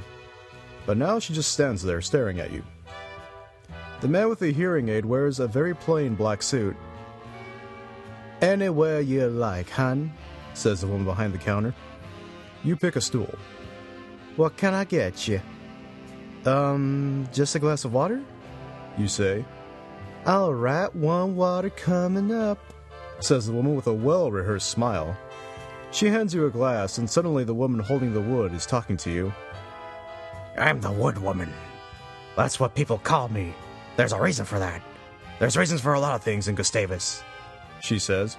but 0.85 0.95
now 0.95 1.19
she 1.19 1.33
just 1.33 1.51
stands 1.51 1.83
there 1.83 2.01
staring 2.01 2.39
at 2.39 2.51
you. 2.51 2.63
The 3.99 4.07
man 4.07 4.29
with 4.29 4.39
the 4.39 4.53
hearing 4.53 4.87
aid 4.87 5.05
wears 5.05 5.39
a 5.39 5.47
very 5.47 5.75
plain 5.75 6.15
black 6.15 6.41
suit. 6.41 6.77
Anywhere 8.41 9.01
you 9.01 9.27
like, 9.27 9.69
hon, 9.69 10.13
says 10.53 10.79
the 10.79 10.87
woman 10.87 11.03
behind 11.03 11.33
the 11.33 11.39
counter. 11.39 11.73
You 12.63 12.77
pick 12.77 12.95
a 12.95 13.01
stool. 13.01 13.35
What 14.37 14.55
can 14.55 14.73
I 14.73 14.85
get 14.85 15.27
you? 15.27 15.41
Um, 16.47 17.27
just 17.33 17.55
a 17.55 17.59
glass 17.59 17.83
of 17.83 17.93
water? 17.93 18.21
You 18.97 19.07
say. 19.07 19.43
All 20.25 20.53
right, 20.53 20.93
one 20.95 21.35
water 21.35 21.69
coming 21.69 22.33
up, 22.33 22.57
says 23.19 23.47
the 23.47 23.53
woman 23.53 23.75
with 23.75 23.87
a 23.87 23.93
well 23.93 24.31
rehearsed 24.31 24.69
smile. 24.69 25.15
She 25.91 26.07
hands 26.07 26.33
you 26.33 26.45
a 26.45 26.49
glass, 26.49 26.97
and 26.97 27.09
suddenly 27.09 27.43
the 27.43 27.53
woman 27.53 27.79
holding 27.79 28.13
the 28.13 28.21
wood 28.21 28.53
is 28.53 28.65
talking 28.65 28.97
to 28.97 29.11
you. 29.11 29.33
I'm 30.57 30.81
the 30.81 30.91
wood 30.91 31.17
woman. 31.17 31.53
That's 32.35 32.59
what 32.59 32.75
people 32.75 32.97
call 32.97 33.29
me. 33.29 33.53
There's 33.95 34.13
a 34.13 34.21
reason 34.21 34.45
for 34.45 34.59
that. 34.59 34.81
There's 35.39 35.57
reasons 35.57 35.81
for 35.81 35.93
a 35.93 35.99
lot 35.99 36.15
of 36.15 36.23
things 36.23 36.47
in 36.47 36.55
Gustavus, 36.55 37.23
she 37.81 37.99
says. 37.99 38.37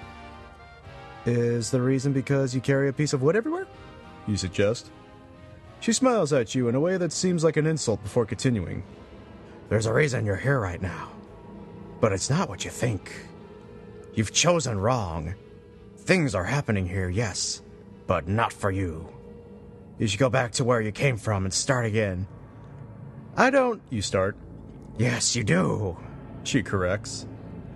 Is 1.26 1.70
the 1.70 1.80
reason 1.82 2.12
because 2.12 2.54
you 2.54 2.60
carry 2.60 2.88
a 2.88 2.92
piece 2.92 3.12
of 3.12 3.22
wood 3.22 3.36
everywhere? 3.36 3.66
You 4.26 4.36
suggest. 4.36 4.90
She 5.80 5.92
smiles 5.92 6.32
at 6.32 6.54
you 6.54 6.68
in 6.68 6.74
a 6.74 6.80
way 6.80 6.96
that 6.96 7.12
seems 7.12 7.44
like 7.44 7.56
an 7.56 7.66
insult 7.66 8.02
before 8.02 8.26
continuing. 8.26 8.82
There's 9.68 9.86
a 9.86 9.92
reason 9.92 10.26
you're 10.26 10.36
here 10.36 10.60
right 10.60 10.80
now. 10.80 11.10
But 12.00 12.12
it's 12.12 12.30
not 12.30 12.48
what 12.48 12.64
you 12.64 12.70
think. 12.70 13.12
You've 14.14 14.32
chosen 14.32 14.78
wrong. 14.78 15.34
Things 15.98 16.34
are 16.34 16.44
happening 16.44 16.88
here, 16.88 17.08
yes, 17.08 17.62
but 18.06 18.26
not 18.26 18.52
for 18.52 18.70
you. 18.70 19.08
You 19.98 20.06
should 20.06 20.20
go 20.20 20.30
back 20.30 20.52
to 20.52 20.64
where 20.64 20.80
you 20.80 20.92
came 20.92 21.16
from 21.16 21.44
and 21.44 21.52
start 21.52 21.84
again. 21.86 22.26
I 23.36 23.50
don't. 23.50 23.82
You 23.90 24.02
start. 24.02 24.36
Yes, 24.96 25.36
you 25.36 25.44
do, 25.44 25.96
she 26.42 26.62
corrects. 26.62 27.26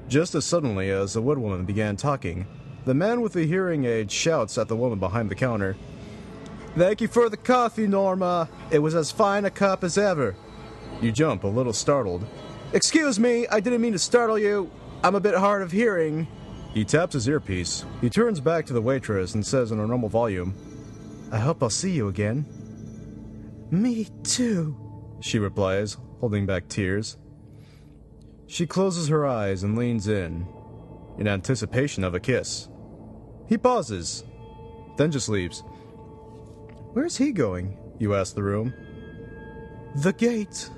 Just 0.09 0.35
as 0.35 0.45
suddenly 0.45 0.91
as 0.91 1.13
the 1.13 1.23
woodwoman 1.23 1.65
began 1.65 1.97
talking, 1.97 2.47
the 2.85 2.95
man 2.95 3.21
with 3.21 3.33
the 3.33 3.47
hearing 3.47 3.85
aid 3.85 4.11
shouts 4.11 4.59
at 4.59 4.67
the 4.67 4.77
woman 4.77 4.99
behind 4.99 5.31
the 5.31 5.37
counter. 5.37 5.77
Thank 6.77 7.03
you 7.03 7.09
for 7.09 7.29
the 7.29 7.37
coffee, 7.37 7.87
Norma. 7.87 8.49
It 8.71 8.79
was 8.79 8.95
as 8.95 9.11
fine 9.11 9.45
a 9.45 9.51
cup 9.51 9.85
as 9.85 9.99
ever. 9.99 10.35
You 11.03 11.13
jump, 11.13 11.45
a 11.45 11.49
little 11.49 11.75
startled. 11.75 12.27
Excuse 12.73 13.21
me, 13.21 13.47
I 13.49 13.61
didn't 13.61 13.83
mean 13.83 13.93
to 13.93 13.99
startle 13.99 14.39
you. 14.39 14.71
I'm 15.05 15.15
a 15.15 15.21
bit 15.21 15.35
hard 15.35 15.61
of 15.61 15.71
hearing. 15.71 16.27
He 16.73 16.85
taps 16.85 17.13
his 17.13 17.29
earpiece. 17.29 17.85
He 18.01 18.09
turns 18.09 18.41
back 18.41 18.65
to 18.67 18.73
the 18.73 18.81
waitress 18.81 19.35
and 19.35 19.45
says 19.45 19.71
in 19.71 19.81
a 19.81 19.87
normal 19.87 20.09
volume, 20.09 20.55
I 21.31 21.39
hope 21.39 21.63
I'll 21.63 21.69
see 21.71 21.91
you 21.91 22.09
again. 22.09 22.47
Me 23.71 24.07
too, 24.23 24.75
she 25.21 25.39
replies, 25.39 25.99
holding 26.21 26.47
back 26.47 26.69
tears. 26.69 27.19
She 28.47 28.67
closes 28.67 29.09
her 29.09 29.27
eyes 29.27 29.63
and 29.63 29.77
leans 29.77 30.09
in, 30.09 30.47
in 31.19 31.29
anticipation 31.29 32.05
of 32.05 32.15
a 32.15 32.21
kiss. 32.21 32.69
He 33.47 33.59
pauses, 33.59 34.25
then 34.97 35.11
just 35.11 35.29
leaves. 35.29 35.63
Where's 36.93 37.17
he 37.17 37.33
going? 37.33 37.79
You 37.99 38.15
ask 38.15 38.35
the 38.35 38.43
room. 38.43 38.75
The 39.97 40.13
gate. 40.13 40.69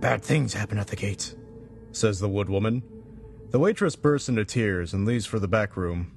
Bad 0.00 0.22
things 0.22 0.54
happen 0.54 0.78
at 0.78 0.86
the 0.86 0.96
gate, 0.96 1.34
says 1.92 2.20
the 2.20 2.28
wood 2.28 2.48
woman. 2.48 2.82
The 3.50 3.58
waitress 3.58 3.96
bursts 3.96 4.30
into 4.30 4.44
tears 4.44 4.94
and 4.94 5.04
leaves 5.04 5.26
for 5.26 5.38
the 5.38 5.48
back 5.48 5.76
room. 5.76 6.12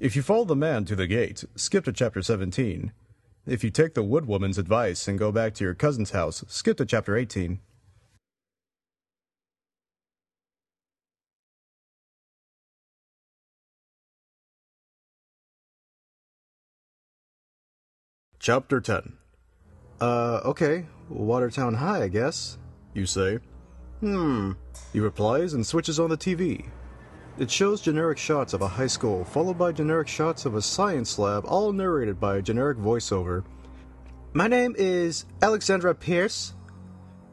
If 0.00 0.16
you 0.16 0.22
follow 0.22 0.44
the 0.44 0.56
man 0.56 0.84
to 0.86 0.96
the 0.96 1.06
gate, 1.06 1.44
skip 1.56 1.84
to 1.84 1.92
chapter 1.92 2.22
17. 2.22 2.92
If 3.46 3.62
you 3.62 3.70
take 3.70 3.94
the 3.94 4.02
wood 4.02 4.26
woman's 4.26 4.58
advice 4.58 5.06
and 5.06 5.18
go 5.18 5.30
back 5.30 5.54
to 5.54 5.64
your 5.64 5.74
cousin's 5.74 6.10
house, 6.10 6.42
skip 6.48 6.78
to 6.78 6.86
chapter 6.86 7.16
18. 7.16 7.60
Chapter 18.46 18.80
10. 18.80 19.12
Uh, 20.00 20.40
okay. 20.44 20.86
Watertown 21.08 21.74
High, 21.74 22.04
I 22.04 22.06
guess. 22.06 22.58
You 22.94 23.04
say. 23.04 23.40
Hmm. 23.98 24.52
He 24.92 25.00
replies 25.00 25.54
and 25.54 25.66
switches 25.66 25.98
on 25.98 26.10
the 26.10 26.16
TV. 26.16 26.64
It 27.40 27.50
shows 27.50 27.80
generic 27.80 28.18
shots 28.18 28.52
of 28.52 28.62
a 28.62 28.68
high 28.68 28.86
school, 28.86 29.24
followed 29.24 29.58
by 29.58 29.72
generic 29.72 30.06
shots 30.06 30.46
of 30.46 30.54
a 30.54 30.62
science 30.62 31.18
lab, 31.18 31.44
all 31.44 31.72
narrated 31.72 32.20
by 32.20 32.36
a 32.36 32.40
generic 32.40 32.78
voiceover. 32.78 33.42
My 34.32 34.46
name 34.46 34.76
is 34.78 35.24
Alexandra 35.42 35.92
Pierce. 35.92 36.54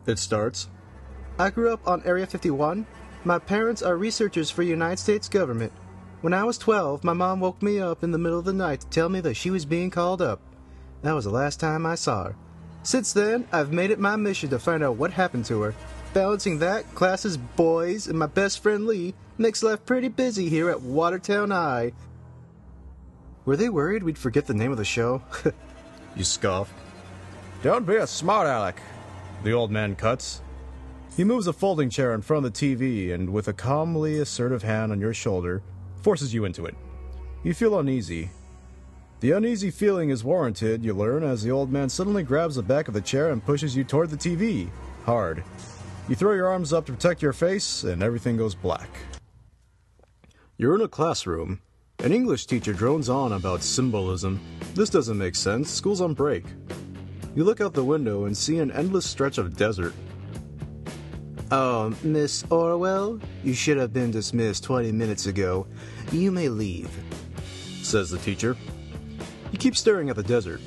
It 0.07 0.17
starts. 0.17 0.67
I 1.37 1.51
grew 1.51 1.71
up 1.71 1.87
on 1.87 2.01
Area 2.05 2.25
51. 2.25 2.87
My 3.23 3.37
parents 3.37 3.83
are 3.83 3.97
researchers 3.97 4.49
for 4.49 4.63
the 4.63 4.71
United 4.71 4.97
States 4.97 5.29
government. 5.29 5.73
When 6.21 6.33
I 6.33 6.43
was 6.43 6.57
12, 6.57 7.03
my 7.03 7.13
mom 7.13 7.39
woke 7.39 7.61
me 7.61 7.77
up 7.79 8.03
in 8.03 8.09
the 8.09 8.17
middle 8.17 8.39
of 8.39 8.45
the 8.45 8.51
night 8.51 8.81
to 8.81 8.87
tell 8.87 9.09
me 9.09 9.19
that 9.19 9.35
she 9.35 9.51
was 9.51 9.63
being 9.63 9.91
called 9.91 10.19
up. 10.19 10.41
That 11.03 11.13
was 11.13 11.25
the 11.25 11.31
last 11.31 11.59
time 11.59 11.85
I 11.85 11.95
saw 11.95 12.25
her. 12.25 12.35
Since 12.81 13.13
then, 13.13 13.47
I've 13.51 13.71
made 13.71 13.91
it 13.91 13.99
my 13.99 14.15
mission 14.15 14.49
to 14.49 14.59
find 14.59 14.83
out 14.83 14.95
what 14.95 15.11
happened 15.11 15.45
to 15.45 15.61
her. 15.61 15.75
Balancing 16.13 16.59
that, 16.59 16.93
classes, 16.95 17.37
boys, 17.37 18.07
and 18.07 18.17
my 18.17 18.25
best 18.25 18.61
friend 18.61 18.85
Lee 18.85 19.13
makes 19.37 19.63
life 19.63 19.85
pretty 19.85 20.07
busy 20.07 20.49
here 20.49 20.69
at 20.69 20.81
Watertown 20.81 21.51
High. 21.51 21.93
Were 23.45 23.57
they 23.57 23.69
worried 23.69 24.03
we'd 24.03 24.17
forget 24.17 24.45
the 24.45 24.53
name 24.53 24.71
of 24.71 24.77
the 24.77 24.85
show? 24.85 25.21
You 26.15 26.23
scoff. 26.23 26.71
Don't 27.63 27.87
be 27.87 27.95
a 27.95 28.05
smart 28.05 28.45
aleck. 28.45 28.79
The 29.43 29.51
old 29.51 29.71
man 29.71 29.95
cuts. 29.95 30.41
He 31.17 31.23
moves 31.23 31.47
a 31.47 31.53
folding 31.53 31.89
chair 31.89 32.13
in 32.13 32.21
front 32.21 32.45
of 32.45 32.53
the 32.53 32.75
TV 32.75 33.13
and, 33.13 33.31
with 33.31 33.47
a 33.47 33.53
calmly 33.53 34.19
assertive 34.19 34.61
hand 34.61 34.91
on 34.91 35.01
your 35.01 35.13
shoulder, 35.13 35.63
forces 36.01 36.33
you 36.33 36.45
into 36.45 36.65
it. 36.65 36.75
You 37.43 37.53
feel 37.53 37.79
uneasy. 37.79 38.29
The 39.23 39.31
uneasy 39.31 39.71
feeling 39.71 40.09
is 40.09 40.21
warranted, 40.21 40.83
you 40.83 40.93
learn, 40.93 41.23
as 41.23 41.41
the 41.41 41.49
old 41.49 41.71
man 41.71 41.87
suddenly 41.87 42.23
grabs 42.23 42.55
the 42.55 42.61
back 42.61 42.89
of 42.89 42.93
the 42.93 42.99
chair 42.99 43.29
and 43.29 43.41
pushes 43.41 43.73
you 43.73 43.85
toward 43.85 44.09
the 44.09 44.17
TV. 44.17 44.69
Hard. 45.05 45.45
You 46.09 46.15
throw 46.17 46.33
your 46.33 46.49
arms 46.49 46.73
up 46.73 46.85
to 46.87 46.91
protect 46.91 47.21
your 47.21 47.31
face, 47.31 47.85
and 47.85 48.03
everything 48.03 48.35
goes 48.35 48.53
black. 48.53 48.89
You're 50.57 50.75
in 50.75 50.81
a 50.81 50.89
classroom. 50.89 51.61
An 51.99 52.11
English 52.11 52.47
teacher 52.47 52.73
drones 52.73 53.07
on 53.07 53.31
about 53.31 53.63
symbolism. 53.63 54.41
This 54.75 54.89
doesn't 54.89 55.17
make 55.17 55.35
sense. 55.35 55.71
School's 55.71 56.01
on 56.01 56.13
break. 56.13 56.43
You 57.33 57.45
look 57.45 57.61
out 57.61 57.73
the 57.73 57.85
window 57.85 58.25
and 58.25 58.35
see 58.35 58.59
an 58.59 58.73
endless 58.73 59.09
stretch 59.09 59.37
of 59.37 59.55
desert. 59.55 59.93
Oh, 61.49 61.95
Miss 62.03 62.43
Orwell, 62.49 63.21
you 63.41 63.53
should 63.53 63.77
have 63.77 63.93
been 63.93 64.11
dismissed 64.11 64.65
20 64.65 64.91
minutes 64.91 65.27
ago. 65.27 65.65
You 66.11 66.29
may 66.29 66.49
leave. 66.49 66.91
says 67.83 68.09
the 68.09 68.17
teacher. 68.17 68.57
You 69.53 69.59
keep 69.59 69.77
staring 69.77 70.09
at 70.09 70.15
the 70.15 70.23
desert. 70.23 70.59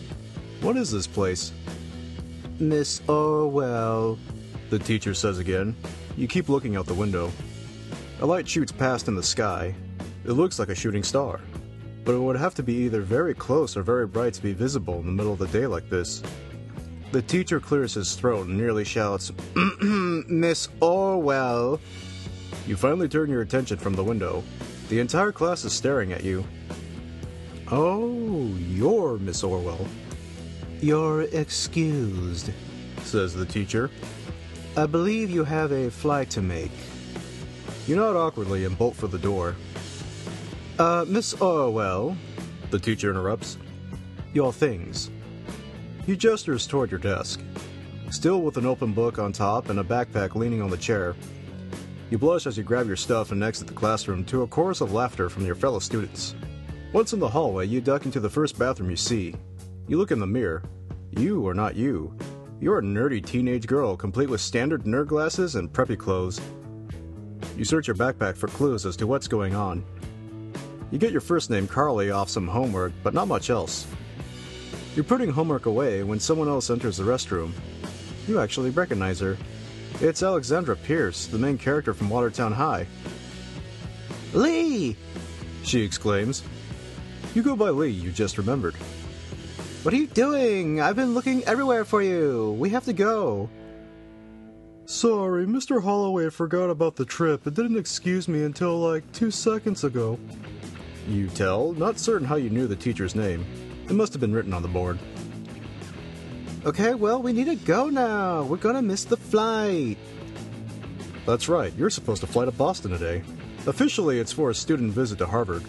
What 0.60 0.76
is 0.76 0.92
this 0.92 1.08
place? 1.08 1.52
Miss 2.60 3.02
Orwell. 3.08 4.16
The 4.70 4.78
teacher 4.78 5.12
says 5.12 5.40
again. 5.40 5.74
You 6.16 6.28
keep 6.28 6.48
looking 6.48 6.76
out 6.76 6.86
the 6.86 6.94
window. 6.94 7.32
A 8.20 8.26
light 8.26 8.48
shoots 8.48 8.70
past 8.70 9.08
in 9.08 9.16
the 9.16 9.24
sky. 9.24 9.74
It 10.24 10.32
looks 10.32 10.60
like 10.60 10.68
a 10.68 10.74
shooting 10.74 11.02
star. 11.02 11.40
But 12.04 12.14
it 12.14 12.20
would 12.20 12.36
have 12.36 12.54
to 12.54 12.62
be 12.62 12.74
either 12.74 13.00
very 13.00 13.34
close 13.34 13.76
or 13.76 13.82
very 13.82 14.06
bright 14.06 14.34
to 14.34 14.42
be 14.42 14.52
visible 14.52 15.00
in 15.00 15.06
the 15.06 15.12
middle 15.12 15.32
of 15.32 15.40
the 15.40 15.48
day 15.48 15.66
like 15.66 15.90
this. 15.90 16.22
The 17.10 17.22
teacher 17.22 17.58
clears 17.58 17.94
his 17.94 18.14
throat 18.14 18.46
and 18.46 18.56
nearly 18.56 18.84
shouts, 18.84 19.32
Miss 19.82 20.68
Orwell. 20.80 21.80
You 22.68 22.76
finally 22.76 23.08
turn 23.08 23.30
your 23.30 23.42
attention 23.42 23.78
from 23.78 23.94
the 23.94 24.04
window. 24.04 24.44
The 24.90 25.00
entire 25.00 25.32
class 25.32 25.64
is 25.64 25.72
staring 25.72 26.12
at 26.12 26.22
you. 26.22 26.44
Oh, 27.70 28.54
you're 28.68 29.18
Miss 29.18 29.42
Orwell, 29.42 29.86
You're 30.80 31.22
excused. 31.22 32.50
says 33.02 33.34
the 33.34 33.46
teacher. 33.46 33.90
I 34.76 34.86
believe 34.86 35.30
you 35.30 35.42
have 35.44 35.72
a 35.72 35.90
flight 35.90 36.30
to 36.30 36.42
make. 36.42 36.70
You 37.86 37.96
nod 37.96 38.14
awkwardly 38.16 38.64
and 38.64 38.76
bolt 38.78 38.94
for 38.94 39.06
the 39.08 39.18
door. 39.18 39.56
Uh, 40.78 41.04
Miss 41.08 41.34
Orwell, 41.34 42.16
The 42.70 42.78
teacher 42.78 43.10
interrupts. 43.10 43.58
your 44.32 44.52
things. 44.52 45.10
He 46.04 46.14
gestures 46.16 46.66
toward 46.66 46.90
your 46.90 47.00
desk, 47.00 47.40
still 48.10 48.42
with 48.42 48.58
an 48.58 48.66
open 48.66 48.92
book 48.92 49.18
on 49.18 49.32
top 49.32 49.70
and 49.70 49.80
a 49.80 49.84
backpack 49.84 50.34
leaning 50.34 50.60
on 50.62 50.70
the 50.70 50.76
chair. 50.76 51.16
You 52.10 52.18
blush 52.18 52.46
as 52.46 52.56
you 52.56 52.62
grab 52.62 52.86
your 52.86 52.96
stuff 52.96 53.32
and 53.32 53.42
exit 53.42 53.66
the 53.66 53.72
classroom 53.72 54.24
to 54.26 54.42
a 54.42 54.46
chorus 54.46 54.80
of 54.80 54.92
laughter 54.92 55.28
from 55.28 55.44
your 55.46 55.56
fellow 55.56 55.80
students. 55.80 56.34
Once 56.96 57.12
in 57.12 57.20
the 57.20 57.28
hallway, 57.28 57.66
you 57.66 57.78
duck 57.78 58.06
into 58.06 58.20
the 58.20 58.30
first 58.30 58.58
bathroom 58.58 58.88
you 58.88 58.96
see. 58.96 59.34
You 59.86 59.98
look 59.98 60.12
in 60.12 60.18
the 60.18 60.26
mirror. 60.26 60.62
You 61.10 61.46
are 61.46 61.52
not 61.52 61.76
you. 61.76 62.16
You're 62.58 62.78
a 62.78 62.82
nerdy 62.82 63.22
teenage 63.22 63.66
girl, 63.66 63.98
complete 63.98 64.30
with 64.30 64.40
standard 64.40 64.84
nerd 64.84 65.08
glasses 65.08 65.56
and 65.56 65.70
preppy 65.70 65.98
clothes. 65.98 66.40
You 67.54 67.66
search 67.66 67.86
your 67.86 67.96
backpack 67.96 68.38
for 68.38 68.48
clues 68.48 68.86
as 68.86 68.96
to 68.96 69.06
what's 69.06 69.28
going 69.28 69.54
on. 69.54 69.84
You 70.90 70.98
get 70.98 71.12
your 71.12 71.20
first 71.20 71.50
name 71.50 71.68
Carly 71.68 72.10
off 72.10 72.30
some 72.30 72.48
homework, 72.48 72.94
but 73.02 73.12
not 73.12 73.28
much 73.28 73.50
else. 73.50 73.86
You're 74.94 75.04
putting 75.04 75.28
homework 75.28 75.66
away 75.66 76.02
when 76.02 76.18
someone 76.18 76.48
else 76.48 76.70
enters 76.70 76.96
the 76.96 77.04
restroom. 77.04 77.52
You 78.26 78.40
actually 78.40 78.70
recognize 78.70 79.20
her. 79.20 79.36
It's 80.00 80.22
Alexandra 80.22 80.76
Pierce, 80.76 81.26
the 81.26 81.36
main 81.36 81.58
character 81.58 81.92
from 81.92 82.08
Watertown 82.08 82.52
High. 82.52 82.86
Lee! 84.32 84.96
She 85.62 85.82
exclaims. 85.82 86.42
You 87.36 87.42
go 87.42 87.54
by 87.54 87.68
Lee, 87.68 87.90
you 87.90 88.12
just 88.12 88.38
remembered. 88.38 88.74
What 89.82 89.92
are 89.92 89.98
you 89.98 90.06
doing? 90.06 90.80
I've 90.80 90.96
been 90.96 91.12
looking 91.12 91.44
everywhere 91.44 91.84
for 91.84 92.00
you. 92.00 92.56
We 92.58 92.70
have 92.70 92.86
to 92.86 92.94
go. 92.94 93.50
Sorry, 94.86 95.44
Mr. 95.44 95.82
Holloway 95.82 96.30
forgot 96.30 96.70
about 96.70 96.96
the 96.96 97.04
trip 97.04 97.44
and 97.44 97.54
didn't 97.54 97.76
excuse 97.76 98.26
me 98.26 98.44
until 98.44 98.78
like 98.78 99.12
two 99.12 99.30
seconds 99.30 99.84
ago. 99.84 100.18
You 101.06 101.28
tell, 101.28 101.74
not 101.74 101.98
certain 101.98 102.26
how 102.26 102.36
you 102.36 102.48
knew 102.48 102.66
the 102.66 102.74
teacher's 102.74 103.14
name. 103.14 103.44
It 103.84 103.92
must 103.92 104.14
have 104.14 104.20
been 104.20 104.32
written 104.32 104.54
on 104.54 104.62
the 104.62 104.68
board. 104.68 104.98
Okay, 106.64 106.94
well, 106.94 107.20
we 107.20 107.34
need 107.34 107.48
to 107.48 107.56
go 107.56 107.90
now. 107.90 108.44
We're 108.44 108.56
gonna 108.56 108.80
miss 108.80 109.04
the 109.04 109.18
flight. 109.18 109.98
That's 111.26 111.50
right, 111.50 111.74
you're 111.76 111.90
supposed 111.90 112.22
to 112.22 112.26
fly 112.26 112.46
to 112.46 112.52
Boston 112.52 112.92
today. 112.92 113.22
Officially, 113.66 114.20
it's 114.20 114.32
for 114.32 114.48
a 114.48 114.54
student 114.54 114.92
visit 114.92 115.18
to 115.18 115.26
Harvard. 115.26 115.64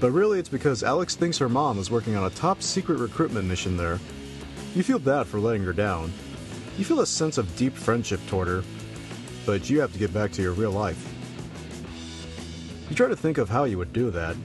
But 0.00 0.12
really, 0.12 0.38
it's 0.38 0.48
because 0.48 0.82
Alex 0.82 1.14
thinks 1.14 1.36
her 1.38 1.48
mom 1.48 1.78
is 1.78 1.90
working 1.90 2.16
on 2.16 2.24
a 2.24 2.30
top 2.30 2.62
secret 2.62 2.98
recruitment 2.98 3.46
mission 3.46 3.76
there. 3.76 4.00
You 4.74 4.82
feel 4.82 4.98
bad 4.98 5.26
for 5.26 5.38
letting 5.38 5.62
her 5.64 5.74
down. 5.74 6.10
You 6.78 6.84
feel 6.86 7.00
a 7.00 7.06
sense 7.06 7.36
of 7.36 7.54
deep 7.56 7.74
friendship 7.74 8.20
toward 8.26 8.48
her. 8.48 8.64
But 9.44 9.68
you 9.68 9.80
have 9.80 9.92
to 9.92 9.98
get 9.98 10.14
back 10.14 10.32
to 10.32 10.42
your 10.42 10.52
real 10.52 10.70
life. 10.70 11.06
You 12.88 12.96
try 12.96 13.08
to 13.08 13.16
think 13.16 13.36
of 13.36 13.50
how 13.50 13.64
you 13.64 13.76
would 13.76 13.92
do 13.92 14.10
that. 14.10 14.36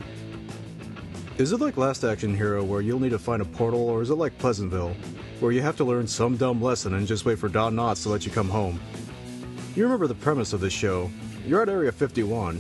Is 1.38 1.54
it 1.54 1.62
like 1.62 1.78
Last 1.78 2.04
Action 2.04 2.36
Hero 2.36 2.64
where 2.64 2.82
you'll 2.82 3.00
need 3.00 3.10
to 3.10 3.20
find 3.20 3.42
a 3.42 3.46
portal, 3.46 3.88
or 3.90 4.02
is 4.02 4.10
it 4.10 4.16
like 4.16 4.38
Pleasantville, 4.38 4.96
where 5.40 5.52
you 5.52 5.62
have 5.62 5.78
to 5.78 5.86
learn 5.86 6.08
some 6.08 6.38
dumb 6.38 6.62
lesson 6.62 6.96
and 6.96 7.08
just 7.08 7.26
wait 7.26 7.40
for 7.40 7.50
Don 7.50 7.76
Knotts 7.76 8.04
to 8.04 8.10
let 8.10 8.26
you 8.26 8.32
come 8.32 8.50
home? 8.50 8.80
You 9.76 9.84
remember 9.84 10.08
the 10.08 10.16
premise 10.16 10.54
of 10.54 10.62
this 10.62 10.74
show. 10.74 11.10
You're 11.46 11.62
at 11.62 11.70
Area 11.70 11.92
51. 11.92 12.58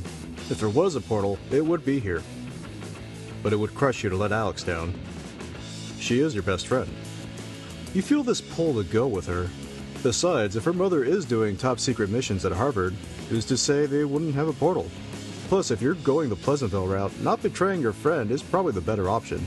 If 0.50 0.60
there 0.60 0.70
was 0.70 0.96
a 0.96 1.02
portal, 1.02 1.40
it 1.52 1.66
would 1.66 1.86
be 1.86 2.00
here. 2.00 2.22
But 3.46 3.54
it 3.54 3.58
would 3.58 3.76
crush 3.76 4.04
you 4.04 4.10
to 4.10 4.18
let 4.18 4.32
Alex 4.32 4.64
down. 4.64 4.92
She 6.00 6.20
is 6.20 6.34
your 6.34 6.42
best 6.42 6.66
friend. 6.66 6.90
You 7.94 8.02
feel 8.02 8.24
this 8.24 8.42
pull 8.42 8.74
to 8.74 8.84
go 8.84 9.06
with 9.06 9.28
her. 9.28 9.52
Besides, 10.02 10.56
if 10.56 10.64
her 10.64 10.74
mother 10.74 11.04
is 11.04 11.26
doing 11.26 11.56
top 11.56 11.80
secret 11.80 12.10
missions 12.10 12.44
at 12.44 12.54
Harvard, 12.54 12.96
who's 13.30 13.46
to 13.46 13.56
say 13.56 13.86
they 13.86 14.04
wouldn't 14.04 14.34
have 14.34 14.48
a 14.48 14.54
portal? 14.54 14.90
Plus, 15.48 15.70
if 15.70 15.80
you're 15.80 15.94
going 15.94 16.30
the 16.30 16.36
Pleasantville 16.36 16.88
route, 16.88 17.12
not 17.22 17.44
betraying 17.44 17.82
your 17.82 17.94
friend 17.94 18.32
is 18.32 18.42
probably 18.42 18.72
the 18.72 18.82
better 18.82 19.12
option. 19.12 19.46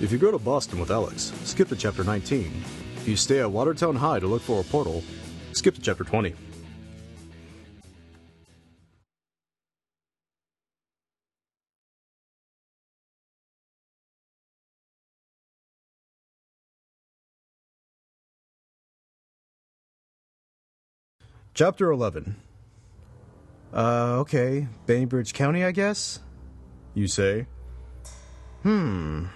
If 0.00 0.12
you 0.12 0.16
go 0.16 0.30
to 0.30 0.38
Boston 0.38 0.80
with 0.80 0.90
Alex, 0.90 1.34
skip 1.44 1.68
to 1.68 1.76
chapter 1.76 2.02
19. 2.02 2.50
If 2.96 3.06
you 3.06 3.16
stay 3.16 3.40
at 3.40 3.50
Watertown 3.50 3.96
High 3.96 4.20
to 4.20 4.26
look 4.26 4.40
for 4.40 4.62
a 4.62 4.64
portal, 4.64 5.04
skip 5.52 5.74
to 5.74 5.82
chapter 5.82 6.02
20. 6.02 6.34
Chapter 21.60 21.90
11. 21.90 22.36
Uh, 23.74 24.16
okay. 24.20 24.66
Bainbridge 24.86 25.34
County, 25.34 25.62
I 25.62 25.72
guess? 25.72 26.20
You 26.94 27.06
say? 27.06 27.48
Hmm. 28.62 29.26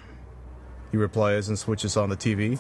He 0.91 0.97
replies 0.97 1.51
and 1.51 1.59
switches 1.59 1.99
on 1.99 2.09
the 2.09 2.17
TV. 2.17 2.59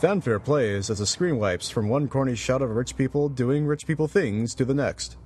Fanfare 0.00 0.40
plays 0.40 0.90
as 0.90 0.98
the 0.98 1.06
screen 1.06 1.38
wipes 1.38 1.70
from 1.70 1.88
one 1.88 2.08
corny 2.08 2.34
shot 2.34 2.60
of 2.60 2.70
rich 2.70 2.96
people 2.96 3.28
doing 3.28 3.66
rich 3.66 3.86
people 3.86 4.08
things 4.08 4.52
to 4.56 4.64
the 4.64 4.74
next. 4.74 5.16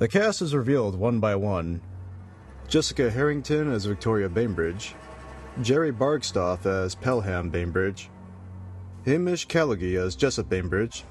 The 0.00 0.08
cast 0.08 0.42
is 0.42 0.52
revealed 0.52 0.96
one 0.96 1.20
by 1.20 1.36
one. 1.36 1.80
Jessica 2.66 3.12
Harrington 3.12 3.70
as 3.70 3.84
Victoria 3.84 4.28
Bainbridge, 4.28 4.96
Jerry 5.62 5.92
Barkstoff 5.92 6.66
as 6.66 6.96
Pelham 6.96 7.48
Bainbridge, 7.48 8.10
Hamish 9.04 9.46
Callaghy 9.46 9.94
as 9.94 10.16
Jessup 10.16 10.48
Bainbridge, 10.48 11.04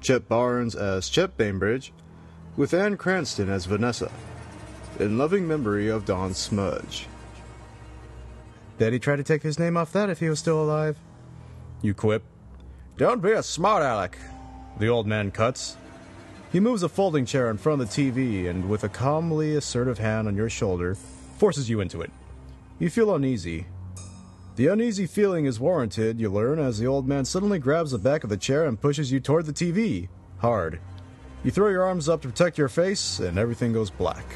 Chet 0.00 0.28
Barnes 0.28 0.74
as 0.74 1.08
Chet 1.08 1.36
Bainbridge, 1.36 1.92
with 2.56 2.74
Anne 2.74 2.96
Cranston 2.96 3.48
as 3.48 3.66
Vanessa, 3.66 4.10
in 4.98 5.18
loving 5.18 5.46
memory 5.46 5.88
of 5.88 6.04
Don 6.04 6.34
Smudge. 6.34 7.06
Bet 8.78 8.92
he 8.92 8.98
tried 8.98 9.16
to 9.16 9.22
take 9.22 9.42
his 9.42 9.58
name 9.58 9.76
off 9.76 9.92
that 9.92 10.08
if 10.08 10.20
he 10.20 10.28
was 10.28 10.38
still 10.38 10.62
alive. 10.62 10.96
You 11.82 11.94
quip. 11.94 12.22
Don't 12.96 13.22
be 13.22 13.32
a 13.32 13.42
smart 13.42 13.82
aleck. 13.82 14.18
The 14.78 14.88
old 14.88 15.06
man 15.06 15.30
cuts. 15.30 15.76
He 16.52 16.60
moves 16.60 16.82
a 16.82 16.88
folding 16.88 17.26
chair 17.26 17.50
in 17.50 17.58
front 17.58 17.80
of 17.80 17.90
the 17.90 18.10
TV 18.10 18.48
and, 18.48 18.68
with 18.68 18.82
a 18.82 18.88
calmly 18.88 19.54
assertive 19.54 19.98
hand 19.98 20.26
on 20.26 20.36
your 20.36 20.50
shoulder, 20.50 20.96
forces 21.38 21.68
you 21.70 21.80
into 21.80 22.00
it. 22.00 22.10
You 22.78 22.90
feel 22.90 23.14
uneasy. 23.14 23.66
The 24.60 24.66
uneasy 24.66 25.06
feeling 25.06 25.46
is 25.46 25.58
warranted, 25.58 26.20
you 26.20 26.28
learn, 26.28 26.58
as 26.58 26.78
the 26.78 26.86
old 26.86 27.08
man 27.08 27.24
suddenly 27.24 27.58
grabs 27.58 27.92
the 27.92 27.98
back 27.98 28.24
of 28.24 28.28
the 28.28 28.36
chair 28.36 28.66
and 28.66 28.78
pushes 28.78 29.10
you 29.10 29.18
toward 29.18 29.46
the 29.46 29.54
TV. 29.54 30.10
Hard. 30.36 30.80
You 31.42 31.50
throw 31.50 31.70
your 31.70 31.86
arms 31.86 32.10
up 32.10 32.20
to 32.20 32.28
protect 32.28 32.58
your 32.58 32.68
face, 32.68 33.20
and 33.20 33.38
everything 33.38 33.72
goes 33.72 33.88
black. 33.88 34.26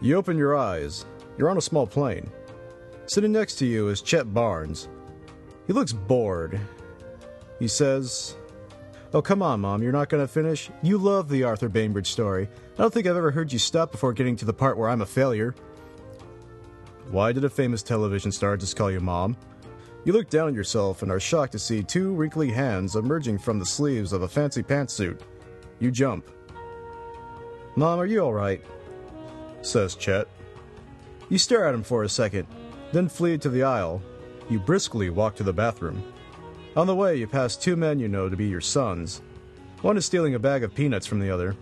You 0.00 0.14
open 0.14 0.38
your 0.38 0.56
eyes. 0.56 1.04
You're 1.36 1.50
on 1.50 1.58
a 1.58 1.60
small 1.60 1.84
plane. 1.84 2.30
Sitting 3.06 3.32
next 3.32 3.56
to 3.56 3.66
you 3.66 3.88
is 3.88 4.02
Chet 4.02 4.32
Barnes. 4.32 4.88
He 5.66 5.72
looks 5.72 5.92
bored. 5.92 6.60
He 7.58 7.66
says, 7.66 8.36
Oh, 9.12 9.20
come 9.20 9.42
on, 9.42 9.62
Mom, 9.62 9.82
you're 9.82 9.90
not 9.90 10.10
going 10.10 10.22
to 10.22 10.32
finish? 10.32 10.70
You 10.80 10.96
love 10.96 11.28
the 11.28 11.42
Arthur 11.42 11.68
Bainbridge 11.68 12.12
story. 12.12 12.48
I 12.78 12.82
don't 12.82 12.94
think 12.94 13.08
I've 13.08 13.16
ever 13.16 13.32
heard 13.32 13.52
you 13.52 13.58
stop 13.58 13.90
before 13.90 14.12
getting 14.12 14.36
to 14.36 14.44
the 14.44 14.52
part 14.52 14.78
where 14.78 14.88
I'm 14.88 15.02
a 15.02 15.06
failure. 15.06 15.56
Why 17.12 17.30
did 17.30 17.44
a 17.44 17.50
famous 17.50 17.82
television 17.82 18.32
star 18.32 18.56
just 18.56 18.74
call 18.74 18.90
you 18.90 18.98
Mom? 18.98 19.36
You 20.06 20.14
look 20.14 20.30
down 20.30 20.48
at 20.48 20.54
yourself 20.54 21.02
and 21.02 21.12
are 21.12 21.20
shocked 21.20 21.52
to 21.52 21.58
see 21.58 21.82
two 21.82 22.14
wrinkly 22.14 22.50
hands 22.50 22.96
emerging 22.96 23.38
from 23.38 23.58
the 23.58 23.66
sleeves 23.66 24.14
of 24.14 24.22
a 24.22 24.28
fancy 24.28 24.62
pantsuit. 24.62 25.20
You 25.78 25.90
jump. 25.90 26.30
Mom, 27.76 28.00
are 28.00 28.06
you 28.06 28.20
alright? 28.20 28.64
says 29.60 29.94
Chet. 29.94 30.26
You 31.28 31.36
stare 31.36 31.66
at 31.66 31.74
him 31.74 31.82
for 31.82 32.02
a 32.02 32.08
second, 32.08 32.46
then 32.92 33.10
flee 33.10 33.36
to 33.36 33.50
the 33.50 33.62
aisle. 33.62 34.02
You 34.48 34.58
briskly 34.58 35.10
walk 35.10 35.34
to 35.36 35.42
the 35.42 35.52
bathroom. 35.52 36.02
On 36.76 36.86
the 36.86 36.96
way, 36.96 37.16
you 37.16 37.26
pass 37.26 37.56
two 37.56 37.76
men 37.76 38.00
you 38.00 38.08
know 38.08 38.30
to 38.30 38.36
be 38.38 38.46
your 38.46 38.62
sons. 38.62 39.20
One 39.82 39.98
is 39.98 40.06
stealing 40.06 40.34
a 40.34 40.38
bag 40.38 40.64
of 40.64 40.74
peanuts 40.74 41.06
from 41.06 41.20
the 41.20 41.30
other. 41.30 41.56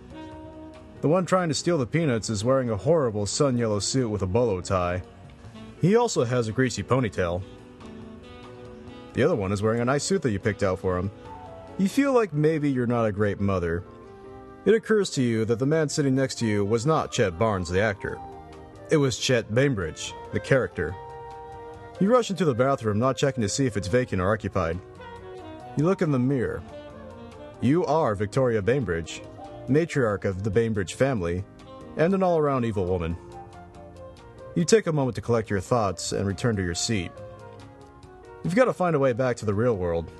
The 1.01 1.09
one 1.09 1.25
trying 1.25 1.49
to 1.49 1.55
steal 1.55 1.77
the 1.77 1.85
peanuts 1.85 2.29
is 2.29 2.45
wearing 2.45 2.69
a 2.69 2.77
horrible 2.77 3.25
sun 3.25 3.57
yellow 3.57 3.79
suit 3.79 4.07
with 4.07 4.21
a 4.21 4.27
bolo 4.27 4.61
tie. 4.61 5.03
He 5.81 5.95
also 5.95 6.23
has 6.23 6.47
a 6.47 6.51
greasy 6.51 6.83
ponytail. 6.83 7.41
The 9.13 9.23
other 9.23 9.35
one 9.35 9.51
is 9.51 9.63
wearing 9.63 9.81
a 9.81 9.85
nice 9.85 10.03
suit 10.03 10.21
that 10.21 10.31
you 10.31 10.37
picked 10.37 10.61
out 10.61 10.77
for 10.77 10.97
him. 10.97 11.09
You 11.79 11.89
feel 11.89 12.13
like 12.13 12.33
maybe 12.33 12.71
you're 12.71 12.85
not 12.85 13.05
a 13.05 13.11
great 13.11 13.39
mother. 13.39 13.83
It 14.63 14.75
occurs 14.75 15.09
to 15.11 15.23
you 15.23 15.43
that 15.45 15.57
the 15.57 15.65
man 15.65 15.89
sitting 15.89 16.13
next 16.13 16.35
to 16.35 16.45
you 16.45 16.63
was 16.63 16.85
not 16.85 17.11
Chet 17.11 17.39
Barnes, 17.39 17.67
the 17.67 17.81
actor. 17.81 18.19
It 18.91 18.97
was 18.97 19.17
Chet 19.17 19.53
Bainbridge, 19.55 20.13
the 20.33 20.39
character. 20.39 20.95
You 21.99 22.11
rush 22.11 22.29
into 22.29 22.45
the 22.45 22.53
bathroom, 22.53 22.99
not 22.99 23.17
checking 23.17 23.41
to 23.41 23.49
see 23.49 23.65
if 23.65 23.75
it's 23.75 23.87
vacant 23.87 24.21
or 24.21 24.31
occupied. 24.31 24.79
You 25.77 25.85
look 25.85 26.03
in 26.03 26.11
the 26.11 26.19
mirror. 26.19 26.61
You 27.59 27.85
are 27.85 28.13
Victoria 28.13 28.61
Bainbridge, 28.61 29.23
matriarch 29.67 30.25
of 30.25 30.43
the 30.43 30.51
Bainbridge 30.51 30.93
family, 30.93 31.43
and 31.97 32.13
an 32.13 32.21
all 32.21 32.37
around 32.37 32.65
evil 32.65 32.85
woman. 32.85 33.17
You 34.53 34.65
take 34.65 34.87
a 34.87 34.91
moment 34.91 35.15
to 35.15 35.21
collect 35.21 35.49
your 35.49 35.61
thoughts 35.61 36.11
and 36.11 36.27
return 36.27 36.57
to 36.57 36.63
your 36.63 36.75
seat. 36.75 37.11
You've 38.43 38.55
got 38.55 38.65
to 38.65 38.73
find 38.73 38.95
a 38.95 38.99
way 38.99 39.13
back 39.13 39.37
to 39.37 39.45
the 39.45 39.53
real 39.53 39.77
world. 39.77 40.11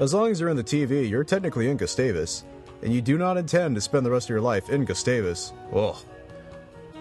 As 0.00 0.14
long 0.14 0.30
as 0.30 0.40
you're 0.40 0.48
in 0.48 0.56
the 0.56 0.64
TV, 0.64 1.08
you're 1.08 1.22
technically 1.22 1.68
in 1.68 1.76
Gustavus, 1.76 2.44
and 2.82 2.92
you 2.92 3.02
do 3.02 3.18
not 3.18 3.36
intend 3.36 3.74
to 3.74 3.80
spend 3.80 4.06
the 4.06 4.10
rest 4.10 4.26
of 4.26 4.30
your 4.30 4.40
life 4.40 4.70
in 4.70 4.86
Gustavus. 4.86 5.52
Ugh. 5.74 5.96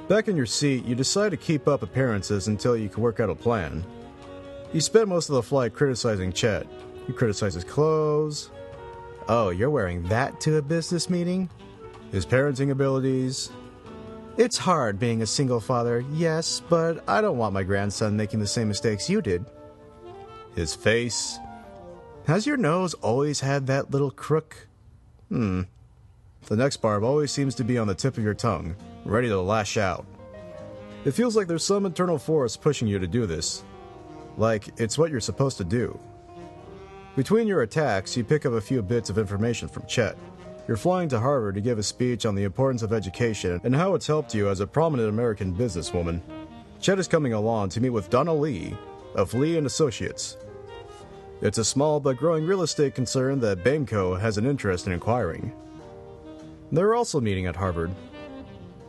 Back 0.10 0.28
in 0.28 0.36
your 0.36 0.46
seat, 0.46 0.84
you 0.84 0.94
decide 0.94 1.30
to 1.30 1.38
keep 1.38 1.70
up 1.70 1.84
appearances 1.84 2.48
until 2.48 2.76
you 2.76 2.90
can 2.90 3.02
work 3.02 3.22
out 3.22 3.30
a 3.30 3.36
plan. 3.36 3.86
You 4.74 4.82
spend 4.82 5.08
most 5.08 5.30
of 5.30 5.36
the 5.36 5.44
flight 5.44 5.74
criticizing 5.74 6.34
Chet. 6.34 6.68
You 7.08 7.14
criticize 7.14 7.54
his 7.54 7.64
clothes. 7.64 8.52
Oh, 9.30 9.52
you're 9.52 9.70
wearing 9.70 10.04
that 10.10 10.42
to 10.42 10.58
a 10.58 10.62
business 10.62 11.10
meeting? 11.10 11.50
His 12.12 12.26
parenting 12.26 12.72
abilities. 12.72 13.52
It's 14.38 14.58
hard 14.58 14.98
being 14.98 15.22
a 15.22 15.26
single 15.26 15.60
father, 15.60 16.06
yes, 16.14 16.62
but 16.70 17.04
I 17.08 17.20
don't 17.20 17.38
want 17.38 17.54
my 17.54 17.64
grandson 17.64 18.16
making 18.16 18.40
the 18.40 18.48
same 18.48 18.70
mistakes 18.70 19.10
you 19.10 19.22
did. 19.22 19.46
His 20.56 20.74
face. 20.74 21.38
Has 22.28 22.46
your 22.46 22.58
nose 22.58 22.94
always 22.96 23.42
had 23.42 23.68
that 23.68 23.92
little 23.92 24.12
crook? 24.12 24.68
Hmm. 25.30 25.64
The 26.48 26.56
next 26.56 26.78
barb 26.78 27.04
always 27.04 27.32
seems 27.32 27.56
to 27.56 27.64
be 27.64 27.78
on 27.78 27.88
the 27.88 27.96
tip 27.96 28.18
of 28.18 28.24
your 28.24 28.34
tongue, 28.34 28.76
ready 29.06 29.28
to 29.28 29.40
lash 29.40 29.78
out. 29.78 30.06
It 31.04 31.12
feels 31.12 31.36
like 31.36 31.48
there's 31.48 31.66
some 31.66 31.86
internal 31.86 32.18
force 32.18 32.56
pushing 32.56 32.88
you 32.88 33.00
to 33.00 33.08
do 33.08 33.26
this. 33.26 33.64
Like 34.38 34.70
it's 34.80 34.98
what 34.98 35.12
you're 35.12 35.20
supposed 35.20 35.58
to 35.58 35.64
do. 35.64 36.00
Between 37.16 37.48
your 37.48 37.64
attacks, 37.64 38.16
you 38.16 38.24
pick 38.24 38.46
up 38.46 38.54
a 38.54 38.62
few 38.62 38.82
bits 38.82 39.10
of 39.10 39.18
information 39.18 39.68
from 39.68 39.86
Chet. 39.88 40.16
You're 40.68 40.78
flying 40.78 41.10
to 41.10 41.20
Harvard 41.20 41.56
to 41.56 41.62
give 41.62 41.80
a 41.80 41.84
speech 41.84 42.26
on 42.26 42.36
the 42.36 42.44
importance 42.44 42.84
of 42.84 42.94
education 42.94 43.60
and 43.64 43.76
how 43.76 43.96
it's 43.96 44.08
helped 44.08 44.36
you 44.36 44.48
as 44.48 44.60
a 44.60 44.68
prominent 44.68 45.10
American 45.10 45.54
businesswoman. 45.54 46.22
Chet 46.80 47.00
is 47.00 47.08
coming 47.08 47.34
along 47.34 47.70
to 47.70 47.82
meet 47.82 47.90
with 47.90 48.10
Donald 48.10 48.42
Lee 48.42 48.78
of 49.16 49.34
Lee 49.34 49.58
and 49.58 49.66
Associates. 49.66 50.38
It's 51.42 51.58
a 51.58 51.66
small 51.66 52.00
but 52.00 52.18
growing 52.18 52.46
real 52.46 52.62
estate 52.62 52.94
concern 52.94 53.40
that 53.40 53.64
Baimco 53.64 54.20
has 54.20 54.38
an 54.38 54.46
interest 54.46 54.86
in 54.86 54.94
acquiring. 54.94 55.52
They're 56.72 56.96
also 56.96 57.20
meeting 57.20 57.48
at 57.48 57.56
Harvard. 57.56 57.92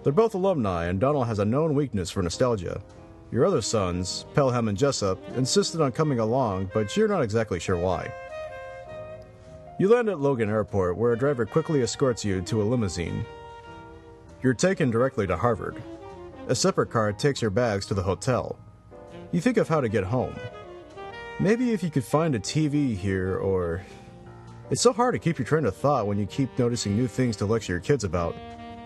They're 0.05 0.13
both 0.13 0.35
alumni, 0.35 0.87
and 0.87 1.01
Donald 1.01 1.27
has 1.27 1.39
a 1.39 1.45
known 1.45 1.75
weakness 1.75 2.11
for 2.11 2.23
nostalgia. 2.23 2.83
Your 3.31 3.47
other 3.47 3.63
sons, 3.63 4.27
Pelham 4.35 4.69
and 4.69 4.77
Jessup, 4.77 5.19
insisted 5.37 5.81
on 5.81 5.93
coming 5.93 6.19
along, 6.19 6.71
but 6.75 6.97
you're 6.97 7.09
not 7.09 7.23
exactly 7.23 7.59
sure 7.59 7.79
why. 7.79 8.13
You 9.83 9.89
land 9.89 10.09
at 10.09 10.21
Logan 10.21 10.49
Airport, 10.49 10.97
where 10.97 11.13
a 11.13 11.19
driver 11.19 11.45
quickly 11.45 11.83
escorts 11.83 12.25
you 12.25 12.41
to 12.43 12.63
a 12.63 12.69
limousine. 12.71 13.27
You're 14.41 14.55
taken 14.55 14.93
directly 14.93 15.27
to 15.27 15.37
Harvard. 15.37 15.83
A 16.47 16.55
separate 16.55 16.89
car 16.89 17.13
takes 17.13 17.43
your 17.43 17.51
bags 17.51 17.85
to 17.87 17.95
the 17.95 18.03
hotel. 18.05 18.57
You 19.33 19.41
think 19.41 19.57
of 19.57 19.67
how 19.67 19.81
to 19.81 19.89
get 19.89 20.05
home. 20.05 20.37
Maybe 21.41 21.73
if 21.73 21.83
you 21.83 21.91
could 21.91 22.05
find 22.05 22.37
a 22.37 22.39
TV 22.39 22.97
here, 22.97 23.39
or. 23.39 23.83
It's 24.71 24.83
so 24.83 24.93
hard 24.93 25.15
to 25.15 25.19
keep 25.19 25.37
your 25.37 25.47
train 25.47 25.67
of 25.67 25.75
thought 25.75 26.07
when 26.07 26.17
you 26.17 26.27
keep 26.27 26.57
noticing 26.57 26.95
new 26.95 27.09
things 27.09 27.35
to 27.39 27.47
lecture 27.47 27.73
your 27.73 27.81
kids 27.81 28.05
about. 28.05 28.37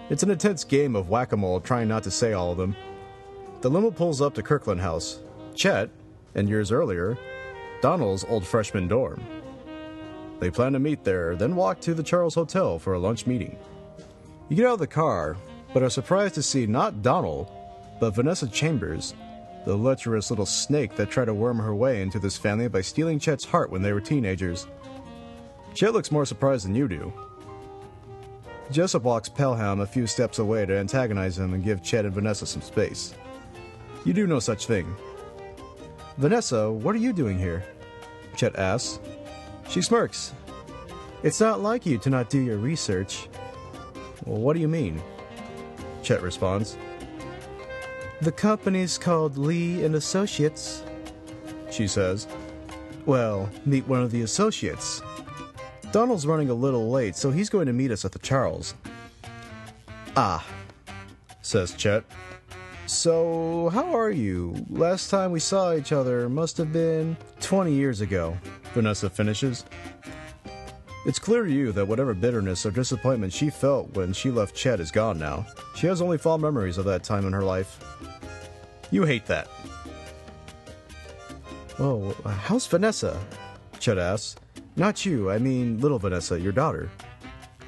It's 0.09 0.23
an 0.23 0.31
intense 0.31 0.65
game 0.65 0.97
of 0.97 1.11
whack 1.11 1.33
a 1.33 1.37
mole 1.37 1.61
trying 1.61 1.89
not 1.89 2.05
to 2.05 2.11
say 2.11 2.33
all 2.33 2.53
of 2.53 2.57
them. 2.57 2.75
The 3.61 3.69
limo 3.69 3.91
pulls 3.91 4.23
up 4.23 4.33
to 4.37 4.43
Kirkland 4.43 4.81
House. 4.81 5.19
Chet, 5.55 5.91
and 6.35 6.49
years 6.49 6.73
earlier, 6.73 7.19
Donald's 7.83 8.25
old 8.25 8.47
freshman 8.47 8.89
dorm. 8.89 9.36
They 10.39 10.51
plan 10.51 10.73
to 10.73 10.79
meet 10.79 11.05
there, 11.05 11.35
then 11.35 11.57
walk 11.57 11.81
to 11.81 11.95
the 11.95 12.03
Charles 12.03 12.35
Hotel 12.35 12.79
for 12.79 12.95
a 12.95 12.99
lunch 12.99 13.27
meeting. 13.27 13.57
You 14.49 14.57
get 14.57 14.67
out 14.67 14.75
of 14.75 14.79
the 14.79 14.87
car, 14.87 15.37
but 15.73 15.83
are 15.83 15.91
surprised 15.91 16.35
to 16.35 16.43
see 16.43 16.67
not 16.67 17.03
Donald, 17.03 17.51
but 18.01 18.15
Vanessa 18.15 18.47
Chambers, 18.47 19.15
the 19.65 19.77
lecherous 19.77 20.31
little 20.31 20.47
snake 20.47 20.95
that 20.97 21.11
tried 21.11 21.25
to 21.25 21.35
worm 21.35 21.59
her 21.59 21.75
way 21.75 22.03
into 22.03 22.19
this 22.19 22.37
family 22.37 22.69
by 22.69 22.81
stealing 22.81 23.19
Chet's 23.19 23.45
heart 23.45 23.71
when 23.71 23.83
they 23.83 23.93
were 23.93 24.01
teenagers. 24.01 24.67
Chet 25.75 25.93
looks 25.93 26.13
more 26.13 26.25
surprised 26.25 26.65
than 26.65 26.75
you 26.75 26.87
do. 26.87 27.13
Jessup 28.71 29.03
walks 29.03 29.29
Pelham 29.29 29.81
a 29.81 29.87
few 29.87 30.07
steps 30.07 30.39
away 30.39 30.67
to 30.67 30.77
antagonize 30.77 31.39
him 31.39 31.55
and 31.55 31.65
give 31.65 31.83
Chet 31.83 32.05
and 32.05 32.15
Vanessa 32.15 32.47
some 32.47 32.63
space. 32.63 33.15
You 34.05 34.13
do 34.13 34.27
no 34.27 34.39
such 34.39 34.67
thing. 34.67 34.95
Vanessa, 36.19 36.71
what 36.71 36.95
are 36.95 36.99
you 36.99 37.13
doing 37.13 37.39
here? 37.39 37.65
Chet 38.37 38.57
asks. 38.57 39.01
She 39.69 39.83
smirks. 39.83 40.33
It's 41.23 41.41
not 41.41 41.61
like 41.61 41.87
you 41.87 41.99
to 41.99 42.11
not 42.11 42.31
do 42.31 42.39
your 42.39 42.59
research. 42.59 43.29
Well, 44.25 44.41
what 44.41 44.55
do 44.55 44.61
you 44.61 44.69
mean? 44.69 45.03
Chet 46.03 46.23
responds. 46.23 46.77
The 48.21 48.33
company's 48.33 48.97
called 48.97 49.37
Lee 49.37 49.85
and 49.85 49.95
Associates, 49.95 50.83
she 51.71 51.87
says. 51.87 52.27
Well, 53.05 53.51
meet 53.65 53.87
one 53.87 54.03
of 54.03 54.11
the 54.11 54.23
associates. 54.23 55.03
Donald's 55.93 56.27
running 56.27 56.51
a 56.51 56.55
little 56.55 56.91
late, 56.91 57.17
so 57.17 57.31
he's 57.31 57.51
going 57.51 57.67
to 57.67 57.73
meet 57.73 57.91
us 57.91 58.05
at 58.05 58.13
the 58.13 58.19
Charles. 58.19 58.75
Ah, 60.17 60.45
says 61.43 61.75
Chet. 61.75 62.05
So, 62.87 63.69
how 63.71 63.97
are 63.97 64.13
you? 64.13 64.65
Last 64.71 65.11
time 65.11 65.33
we 65.33 65.41
saw 65.41 65.75
each 65.75 65.91
other 65.91 66.29
must 66.29 66.57
have 66.59 66.73
been 66.73 67.17
20 67.41 67.73
years 67.73 68.01
ago, 68.01 68.39
Vanessa 68.75 69.11
finishes. 69.11 69.65
It's 71.05 71.19
clear 71.19 71.45
to 71.45 71.53
you 71.53 71.73
that 71.73 71.87
whatever 71.87 72.15
bitterness 72.15 72.65
or 72.65 72.71
disappointment 72.71 73.33
she 73.33 73.51
felt 73.51 73.93
when 73.95 74.13
she 74.13 74.31
left 74.31 74.55
Chet 74.55 74.79
is 74.79 74.93
gone 74.93 75.19
now. 75.19 75.47
She 75.75 75.89
has 75.89 76.01
only 76.01 76.17
fond 76.17 76.43
memories 76.43 76.79
of 76.79 76.85
that 76.85 77.03
time 77.03 77.27
in 77.27 77.33
her 77.33 77.43
life. 77.43 77.81
You 78.93 79.05
hate 79.05 79.27
that. 79.27 79.49
Oh, 81.81 82.13
how's 82.25 82.67
Vanessa? 82.69 83.21
Chet 83.81 83.99
asks. 83.99 84.37
Not 84.77 85.05
you, 85.05 85.31
I 85.31 85.39
mean 85.39 85.81
little 85.81 85.99
Vanessa, 85.99 86.39
your 86.39 86.53
daughter. 86.53 86.89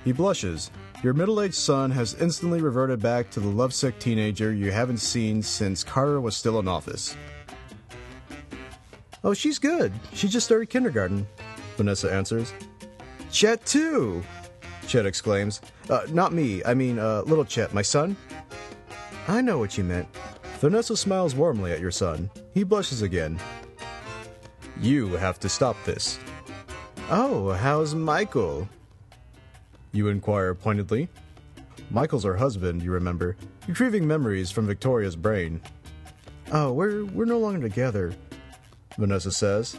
He 0.04 0.12
blushes. 0.12 0.70
Your 1.01 1.14
middle 1.14 1.40
aged 1.40 1.55
son 1.55 1.92
has 1.92 2.14
instantly 2.14 2.61
reverted 2.61 3.01
back 3.01 3.30
to 3.30 3.40
the 3.40 3.49
lovesick 3.49 4.01
teenager 4.01 4.53
you 4.53 4.72
haven't 4.72 4.99
seen 4.99 5.42
since 5.42 5.84
Carter 5.84 6.20
was 6.20 6.36
still 6.36 6.59
in 6.59 6.66
office. 6.66 7.16
Oh, 9.22 9.32
she's 9.32 9.61
good. 9.61 9.92
She 10.12 10.26
just 10.26 10.46
started 10.46 10.70
kindergarten. 10.70 11.24
Vanessa 11.76 12.12
answers. 12.12 12.53
Chet, 13.30 13.64
too. 13.64 14.24
Chet 14.88 15.07
exclaims. 15.07 15.61
Uh, 15.88 16.01
not 16.11 16.32
me. 16.32 16.64
I 16.64 16.74
mean, 16.74 16.99
uh, 16.99 17.22
little 17.26 17.44
Chet, 17.44 17.72
my 17.72 17.82
son. 17.82 18.16
I 19.28 19.40
know 19.40 19.59
what 19.59 19.78
you 19.78 19.84
meant. 19.84 20.09
Vanessa 20.59 20.96
smiles 20.96 21.36
warmly 21.36 21.70
at 21.70 21.80
your 21.80 21.92
son. 21.92 22.28
He 22.55 22.64
blushes 22.64 23.03
again. 23.03 23.38
You 24.80 25.11
have 25.11 25.38
to 25.40 25.49
stop 25.49 25.76
this. 25.84 26.18
Oh, 27.09 27.53
how's 27.53 27.94
Michael? 27.94 28.68
You 29.93 30.09
inquire 30.09 30.55
pointedly. 30.55 31.09
Michael's 31.91 32.24
her 32.24 32.36
husband, 32.36 32.82
you 32.82 32.93
remember, 32.93 33.36
retrieving 33.66 34.07
memories 34.07 34.51
from 34.51 34.66
Victoria's 34.66 35.16
brain. 35.16 35.61
Oh, 36.53 36.72
we're 36.72 37.05
we're 37.07 37.24
no 37.24 37.39
longer 37.39 37.66
together. 37.68 38.14
Vanessa 38.99 39.30
says. 39.30 39.78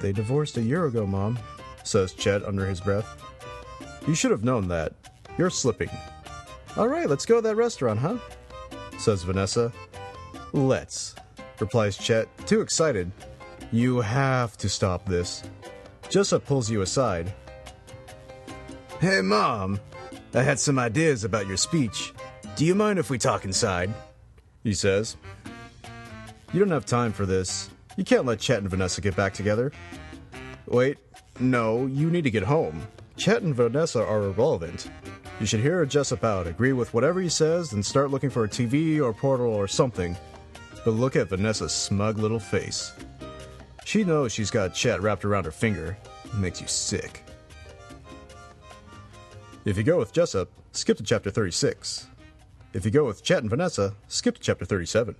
They 0.00 0.12
divorced 0.12 0.56
a 0.56 0.62
year 0.62 0.86
ago, 0.86 1.06
Mom, 1.06 1.38
says 1.84 2.12
Chet 2.12 2.44
under 2.44 2.66
his 2.66 2.80
breath. 2.80 3.22
You 4.06 4.14
should 4.14 4.30
have 4.30 4.44
known 4.44 4.68
that. 4.68 4.92
You're 5.38 5.50
slipping. 5.50 5.90
All 6.76 6.88
right, 6.88 7.08
let's 7.08 7.26
go 7.26 7.36
to 7.36 7.40
that 7.42 7.56
restaurant, 7.56 7.98
huh? 7.98 8.18
says 8.98 9.22
Vanessa. 9.22 9.72
Let's, 10.52 11.14
replies 11.60 11.96
Chet, 11.96 12.28
too 12.46 12.60
excited. 12.60 13.10
You 13.72 14.00
have 14.00 14.56
to 14.58 14.68
stop 14.68 15.04
this. 15.06 15.42
Jessup 16.08 16.46
pulls 16.46 16.70
you 16.70 16.82
aside. 16.82 17.32
Hey, 19.00 19.20
Mom, 19.20 19.78
I 20.32 20.40
had 20.40 20.58
some 20.58 20.78
ideas 20.78 21.22
about 21.22 21.46
your 21.46 21.58
speech. 21.58 22.14
Do 22.56 22.64
you 22.64 22.74
mind 22.74 22.98
if 22.98 23.10
we 23.10 23.18
talk 23.18 23.44
inside? 23.44 23.92
He 24.64 24.72
says. 24.72 25.18
You 26.50 26.60
don't 26.60 26.70
have 26.70 26.86
time 26.86 27.12
for 27.12 27.26
this. 27.26 27.68
You 27.98 28.04
can't 28.04 28.24
let 28.24 28.40
Chet 28.40 28.60
and 28.60 28.70
Vanessa 28.70 29.02
get 29.02 29.14
back 29.14 29.34
together. 29.34 29.70
Wait, 30.66 30.96
no, 31.38 31.84
you 31.84 32.10
need 32.10 32.24
to 32.24 32.30
get 32.30 32.42
home. 32.42 32.86
Chet 33.18 33.42
and 33.42 33.54
Vanessa 33.54 34.02
are 34.02 34.22
irrelevant. 34.22 34.90
You 35.40 35.44
should 35.44 35.60
hear 35.60 35.84
Jessup 35.84 36.24
out, 36.24 36.46
agree 36.46 36.72
with 36.72 36.94
whatever 36.94 37.20
he 37.20 37.28
says, 37.28 37.70
then 37.70 37.82
start 37.82 38.10
looking 38.10 38.30
for 38.30 38.44
a 38.44 38.48
TV 38.48 38.98
or 38.98 39.12
portal 39.12 39.54
or 39.54 39.68
something. 39.68 40.16
But 40.86 40.92
look 40.92 41.16
at 41.16 41.28
Vanessa's 41.28 41.74
smug 41.74 42.16
little 42.16 42.40
face. 42.40 42.94
She 43.84 44.04
knows 44.04 44.32
she's 44.32 44.50
got 44.50 44.72
Chet 44.72 45.02
wrapped 45.02 45.26
around 45.26 45.44
her 45.44 45.50
finger. 45.50 45.98
It 46.24 46.34
makes 46.36 46.62
you 46.62 46.66
sick. 46.66 47.25
If 49.66 49.76
you 49.76 49.82
go 49.82 49.98
with 49.98 50.12
Jessup, 50.12 50.48
skip 50.70 50.96
to 50.98 51.02
chapter 51.02 51.28
36. 51.28 52.06
If 52.72 52.84
you 52.84 52.92
go 52.92 53.04
with 53.04 53.24
Chet 53.24 53.38
and 53.38 53.50
Vanessa, 53.50 53.96
skip 54.06 54.36
to 54.36 54.40
chapter 54.40 54.64
37. 54.64 55.16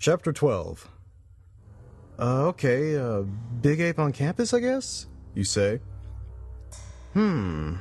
Chapter 0.00 0.32
12 0.32 0.88
Uh, 2.18 2.46
okay, 2.46 2.96
uh, 2.96 3.20
Big 3.60 3.80
Ape 3.80 3.98
on 3.98 4.12
campus, 4.12 4.54
I 4.54 4.60
guess? 4.60 5.08
You 5.34 5.44
say. 5.44 5.80
Hmm. 7.12 7.74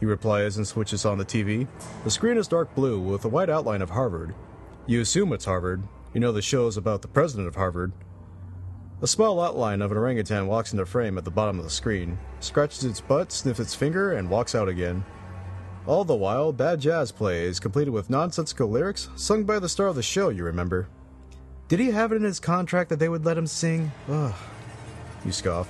He 0.00 0.06
replies 0.06 0.56
and 0.56 0.66
switches 0.66 1.04
on 1.04 1.18
the 1.18 1.24
TV. 1.24 1.66
The 2.04 2.10
screen 2.10 2.36
is 2.36 2.48
dark 2.48 2.74
blue 2.74 3.00
with 3.00 3.24
a 3.24 3.28
white 3.28 3.50
outline 3.50 3.82
of 3.82 3.90
Harvard. 3.90 4.34
You 4.86 5.00
assume 5.00 5.32
it's 5.32 5.44
Harvard. 5.44 5.82
You 6.14 6.20
know 6.20 6.32
the 6.32 6.42
show's 6.42 6.76
about 6.76 7.02
the 7.02 7.08
president 7.08 7.48
of 7.48 7.56
Harvard. 7.56 7.92
A 9.00 9.06
small 9.06 9.40
outline 9.40 9.82
of 9.82 9.92
an 9.92 9.98
orangutan 9.98 10.46
walks 10.46 10.72
into 10.72 10.84
frame 10.86 11.18
at 11.18 11.24
the 11.24 11.30
bottom 11.30 11.58
of 11.58 11.64
the 11.64 11.70
screen, 11.70 12.18
scratches 12.40 12.84
its 12.84 13.00
butt, 13.00 13.30
sniffs 13.30 13.60
its 13.60 13.74
finger, 13.74 14.12
and 14.12 14.28
walks 14.28 14.54
out 14.54 14.68
again. 14.68 15.04
All 15.86 16.04
the 16.04 16.14
while, 16.14 16.52
bad 16.52 16.80
jazz 16.80 17.12
plays, 17.12 17.60
completed 17.60 17.90
with 17.90 18.10
nonsensical 18.10 18.68
lyrics, 18.68 19.08
sung 19.16 19.44
by 19.44 19.58
the 19.58 19.68
star 19.68 19.86
of 19.86 19.94
the 19.94 20.02
show, 20.02 20.28
you 20.28 20.44
remember. 20.44 20.88
Did 21.68 21.80
he 21.80 21.90
have 21.90 22.12
it 22.12 22.16
in 22.16 22.24
his 22.24 22.40
contract 22.40 22.90
that 22.90 22.98
they 22.98 23.08
would 23.08 23.24
let 23.24 23.38
him 23.38 23.46
sing? 23.46 23.92
Ugh. 24.08 24.34
You 25.24 25.32
scoff. 25.32 25.68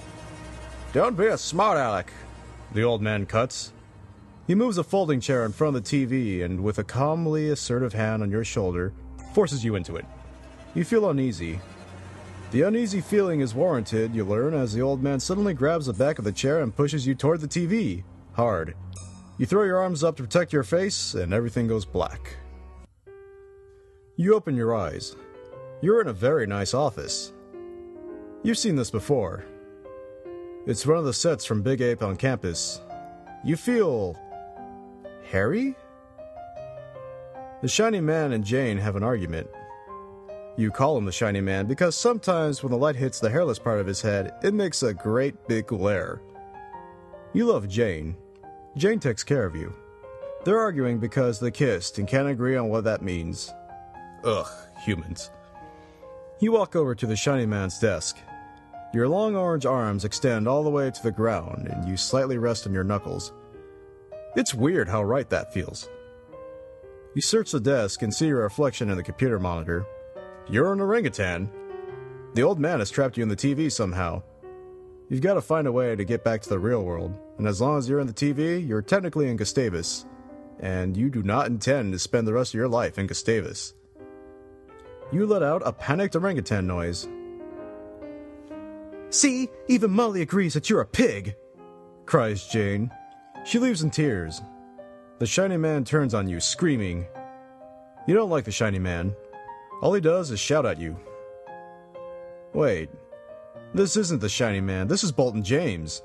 Don't 0.93 1.17
be 1.17 1.27
a 1.27 1.37
smart 1.37 1.77
aleck. 1.77 2.13
The 2.73 2.83
old 2.83 3.03
man 3.03 3.27
cuts. 3.27 3.73
He 4.49 4.55
moves 4.55 4.79
a 4.79 4.83
folding 4.83 5.21
chair 5.21 5.45
in 5.45 5.53
front 5.53 5.77
of 5.77 5.85
the 5.85 6.07
TV 6.07 6.43
and, 6.43 6.65
with 6.65 6.79
a 6.79 6.85
calmly 6.85 7.51
assertive 7.51 7.93
hand 7.93 8.23
on 8.23 8.31
your 8.31 8.45
shoulder, 8.45 8.95
forces 9.35 9.63
you 9.63 9.77
into 9.77 9.97
it. 9.97 10.07
You 10.75 10.85
feel 10.85 11.11
uneasy. 11.11 11.61
The 12.51 12.63
uneasy 12.63 13.03
feeling 13.03 13.41
is 13.41 13.55
warranted, 13.55 14.15
you 14.15 14.25
learn, 14.25 14.55
as 14.55 14.73
the 14.73 14.81
old 14.81 15.03
man 15.03 15.21
suddenly 15.21 15.53
grabs 15.53 15.85
the 15.85 15.93
back 15.93 16.19
of 16.19 16.25
the 16.25 16.33
chair 16.33 16.61
and 16.63 16.75
pushes 16.75 17.07
you 17.07 17.15
toward 17.15 17.43
the 17.43 17.47
TV. 17.47 18.05
Hard. 18.33 18.75
You 19.37 19.45
throw 19.45 19.65
your 19.65 19.83
arms 19.83 20.03
up 20.03 20.17
to 20.17 20.23
protect 20.23 20.55
your 20.55 20.63
face, 20.63 21.13
and 21.13 21.35
everything 21.35 21.69
goes 21.69 21.85
black. 21.85 22.39
You 24.17 24.35
open 24.35 24.57
your 24.57 24.75
eyes. 24.75 25.15
You're 25.83 26.01
in 26.01 26.09
a 26.09 26.15
very 26.15 26.47
nice 26.47 26.73
office. 26.73 27.35
You've 28.43 28.57
seen 28.57 28.77
this 28.77 28.91
before. 28.91 29.45
It's 30.67 30.87
one 30.87 30.97
of 30.97 31.05
the 31.05 31.13
sets 31.13 31.45
from 31.45 31.61
Big 31.61 31.83
Ape 31.83 32.03
on 32.03 32.17
campus. 32.17 32.81
You 33.45 33.55
feel. 33.55 34.19
Hairy? 35.31 35.77
The 37.61 37.69
Shiny 37.69 38.01
Man 38.01 38.33
and 38.33 38.45
Jane 38.45 38.79
have 38.79 38.97
an 38.97 39.03
argument. 39.03 39.49
You 40.57 40.71
call 40.71 40.97
him 40.97 41.05
the 41.05 41.13
Shiny 41.13 41.41
Man 41.41 41.67
because 41.67 41.95
sometimes 41.95 42.63
when 42.63 42.73
the 42.73 42.79
light 42.79 42.97
hits 42.97 43.21
the 43.21 43.31
hairless 43.31 43.59
part 43.59 43.79
of 43.79 43.87
his 43.87 44.01
head, 44.01 44.35
it 44.43 44.55
makes 44.55 44.83
a 44.83 44.95
great 44.95 45.47
big 45.47 45.67
glare. 45.67 46.21
You 47.33 47.47
love 47.47 47.69
Jane. 47.69 48.17
Jane 48.77 49.01
takes 49.01 49.23
care 49.23 49.45
of 49.45 49.55
you. 49.55 49.75
They're 50.45 50.59
arguing 50.59 50.99
because 50.99 51.39
they 51.39 51.51
kissed 51.51 51.99
and 51.99 52.09
can't 52.09 52.29
agree 52.29 52.57
on 52.57 52.69
what 52.69 52.85
that 52.85 53.03
means. 53.03 53.53
Ugh, 54.25 54.49
humans. 54.85 55.31
You 56.41 56.53
walk 56.53 56.75
over 56.75 56.95
to 56.95 57.07
the 57.07 57.17
Shiny 57.17 57.47
Man's 57.47 57.79
desk. 57.79 58.17
Your 58.95 59.09
long 59.09 59.37
orange 59.37 59.67
arms 59.67 60.05
extend 60.05 60.49
all 60.49 60.63
the 60.63 60.71
way 60.71 60.91
to 60.91 61.03
the 61.03 61.13
ground, 61.13 61.69
and 61.69 61.87
you 61.87 61.97
slightly 61.97 62.39
rest 62.39 62.67
on 62.67 62.73
your 62.73 62.85
knuckles. 62.85 63.33
It's 64.37 64.55
weird 64.55 64.89
how 64.89 65.03
right 65.03 65.29
that 65.31 65.53
feels. 65.53 65.89
You 67.15 67.23
search 67.23 67.51
the 67.51 67.61
desk 67.61 68.03
and 68.03 68.13
see 68.15 68.27
your 68.27 68.43
reflection 68.43 68.91
in 68.91 68.97
the 68.97 69.03
computer 69.03 69.39
monitor. 69.39 69.87
You're 70.49 70.73
an 70.73 70.81
orangutan. 70.81 71.51
The 72.35 72.43
old 72.43 72.61
man 72.61 72.79
has 72.79 72.91
trapped 72.91 73.17
you 73.17 73.23
in 73.23 73.29
the 73.29 73.37
TV 73.37 73.73
somehow. 73.73 74.23
You've 75.09 75.23
got 75.23 75.35
to 75.35 75.41
find 75.41 75.67
a 75.67 75.73
way 75.73 75.97
to 75.97 76.05
get 76.05 76.23
back 76.23 76.43
to 76.43 76.49
the 76.49 76.59
real 76.59 76.85
world, 76.85 77.19
and 77.39 77.47
as 77.47 77.61
long 77.61 77.79
as 77.79 77.89
you're 77.89 78.01
in 78.01 78.07
the 78.07 78.13
TV, 78.13 78.67
you're 78.67 78.83
technically 78.83 79.29
in 79.29 79.37
Gustavus. 79.37 80.05
And 80.61 80.97
you 80.97 81.09
do 81.09 81.23
not 81.23 81.47
intend 81.47 81.93
to 81.93 81.99
spend 81.99 82.27
the 82.27 82.35
rest 82.35 82.51
of 82.51 82.59
your 82.59 82.69
life 82.69 82.99
in 82.99 83.07
Gustavus. 83.07 83.75
You 85.11 85.25
let 85.25 85.43
out 85.43 85.63
a 85.65 85.73
panicked 85.73 86.17
orangutan 86.17 86.67
noise. 86.67 87.09
See, 89.11 89.49
even 89.69 89.91
Molly 89.91 90.21
agrees 90.21 90.53
that 90.55 90.69
you're 90.69 90.83
a 90.83 90.87
pig. 90.87 91.35
cries 92.05 92.47
Jane. 92.47 92.91
She 93.49 93.59
leaves 93.59 93.81
in 93.81 93.89
tears. 93.89 94.43
The 95.21 95.27
shiny 95.27 95.57
man 95.57 95.83
turns 95.83 96.13
on 96.13 96.29
you, 96.29 96.39
screaming. 96.39 97.07
You 98.07 98.15
don't 98.15 98.29
like 98.29 98.45
the 98.45 98.53
shiny 98.53 98.79
man. 98.79 99.17
All 99.81 99.95
he 99.95 100.03
does 100.03 100.31
is 100.31 100.39
shout 100.39 100.67
at 100.67 100.79
you. 100.79 100.99
Wait, 102.53 102.91
this 103.73 103.97
isn't 103.97 104.21
the 104.21 104.29
shiny 104.29 104.61
man. 104.61 104.87
This 104.87 105.03
is 105.03 105.13
Bolton 105.13 105.43
James. 105.43 106.03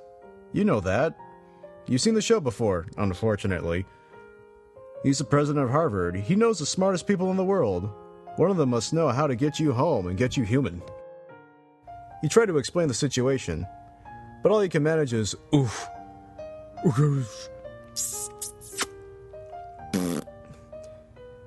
You 0.54 0.64
know 0.64 0.80
that. 0.80 1.18
You've 1.86 2.00
seen 2.00 2.14
the 2.14 2.22
show 2.22 2.40
before, 2.40 2.88
unfortunately. 2.96 3.86
He's 5.04 5.18
the 5.18 5.26
president 5.26 5.66
of 5.66 5.72
Harvard. 5.72 6.16
He 6.16 6.38
knows 6.38 6.60
the 6.60 6.66
smartest 6.66 7.08
people 7.08 7.30
in 7.30 7.36
the 7.36 7.44
world. 7.44 7.90
One 8.38 8.52
of 8.52 8.58
them 8.58 8.70
must 8.70 8.94
know 8.94 9.10
how 9.10 9.28
to 9.28 9.36
get 9.36 9.60
you 9.60 9.74
home 9.74 10.08
and 10.08 10.18
get 10.18 10.38
you 10.38 10.46
human. 10.46 10.82
You 12.24 12.30
try 12.30 12.46
to 12.46 12.58
explain 12.58 12.88
the 12.88 12.94
situation, 12.94 13.68
but 14.44 14.54
all 14.54 14.64
you 14.64 14.70
can 14.70 14.82
manage 14.82 15.12
is 15.12 15.36
oof. 15.54 15.90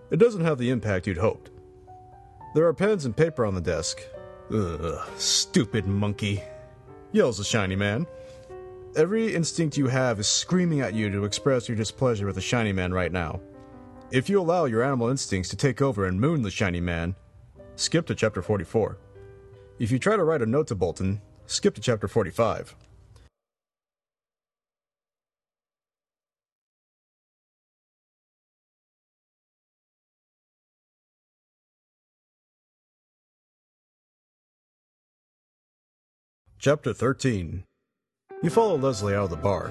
It 0.08 0.18
doesn't 0.18 0.44
have 0.44 0.58
the 0.58 0.70
impact 0.70 1.06
you'd 1.06 1.18
hoped. 1.18 1.50
There 2.54 2.66
are 2.66 2.72
pens 2.72 3.04
and 3.04 3.16
paper 3.16 3.44
on 3.44 3.54
the 3.54 3.60
desk. 3.60 4.00
Ugh, 4.54 5.04
stupid 5.16 5.86
monkey, 5.86 6.42
yells 7.10 7.38
the 7.38 7.44
shiny 7.44 7.74
man. 7.74 8.06
Every 8.94 9.34
instinct 9.34 9.76
you 9.76 9.88
have 9.88 10.20
is 10.20 10.28
screaming 10.28 10.80
at 10.80 10.94
you 10.94 11.10
to 11.10 11.24
express 11.24 11.68
your 11.68 11.76
displeasure 11.76 12.24
with 12.24 12.36
the 12.36 12.40
shiny 12.40 12.72
man 12.72 12.94
right 12.94 13.10
now. 13.10 13.40
If 14.12 14.30
you 14.30 14.40
allow 14.40 14.66
your 14.66 14.84
animal 14.84 15.08
instincts 15.08 15.50
to 15.50 15.56
take 15.56 15.82
over 15.82 16.06
and 16.06 16.20
moon 16.20 16.42
the 16.42 16.50
shiny 16.50 16.80
man, 16.80 17.16
skip 17.74 18.06
to 18.06 18.14
chapter 18.14 18.40
44. 18.42 18.96
If 19.80 19.90
you 19.90 19.98
try 19.98 20.16
to 20.16 20.24
write 20.24 20.40
a 20.42 20.46
note 20.46 20.68
to 20.68 20.76
Bolton, 20.76 21.20
skip 21.46 21.74
to 21.74 21.80
chapter 21.80 22.06
45. 22.06 22.76
Chapter 36.58 36.94
13 36.94 37.64
You 38.42 38.48
follow 38.48 38.78
Leslie 38.78 39.14
out 39.14 39.24
of 39.24 39.30
the 39.30 39.36
bar. 39.36 39.70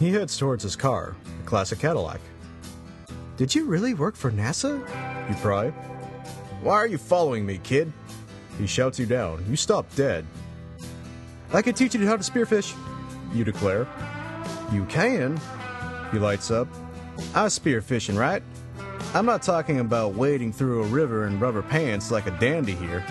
He 0.00 0.10
heads 0.10 0.38
towards 0.38 0.62
his 0.62 0.74
car, 0.74 1.14
a 1.40 1.46
classic 1.46 1.78
Cadillac. 1.78 2.20
Did 3.36 3.54
you 3.54 3.66
really 3.66 3.92
work 3.92 4.16
for 4.16 4.32
NASA? 4.32 4.78
You 5.28 5.34
pry. 5.36 5.68
Why 6.62 6.72
are 6.72 6.86
you 6.86 6.96
following 6.96 7.44
me, 7.44 7.58
kid? 7.58 7.92
He 8.58 8.66
shouts 8.66 8.98
you 8.98 9.04
down. 9.04 9.44
You 9.46 9.56
stop 9.56 9.94
dead. 9.94 10.24
I 11.52 11.60
can 11.60 11.74
teach 11.74 11.94
you 11.94 12.06
how 12.06 12.16
to 12.16 12.22
spearfish. 12.22 12.74
You 13.34 13.44
declare. 13.44 13.86
You 14.72 14.86
can. 14.86 15.38
He 16.12 16.18
lights 16.18 16.50
up. 16.50 16.66
I 17.34 17.46
spearfishing, 17.46 18.18
right? 18.18 18.42
I'm 19.12 19.26
not 19.26 19.42
talking 19.42 19.80
about 19.80 20.14
wading 20.14 20.54
through 20.54 20.84
a 20.84 20.86
river 20.86 21.26
in 21.26 21.38
rubber 21.38 21.62
pants 21.62 22.10
like 22.10 22.26
a 22.26 22.36
dandy 22.38 22.74
here. 22.74 23.04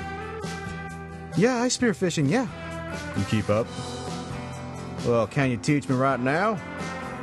Yeah, 1.38 1.62
I 1.62 1.68
spearfishing, 1.68 2.30
yeah. 2.30 2.48
You 3.16 3.24
keep 3.26 3.50
up. 3.50 3.68
Well, 5.06 5.28
can 5.28 5.52
you 5.52 5.58
teach 5.58 5.88
me 5.88 5.96
right 5.96 6.20
now? 6.20 6.60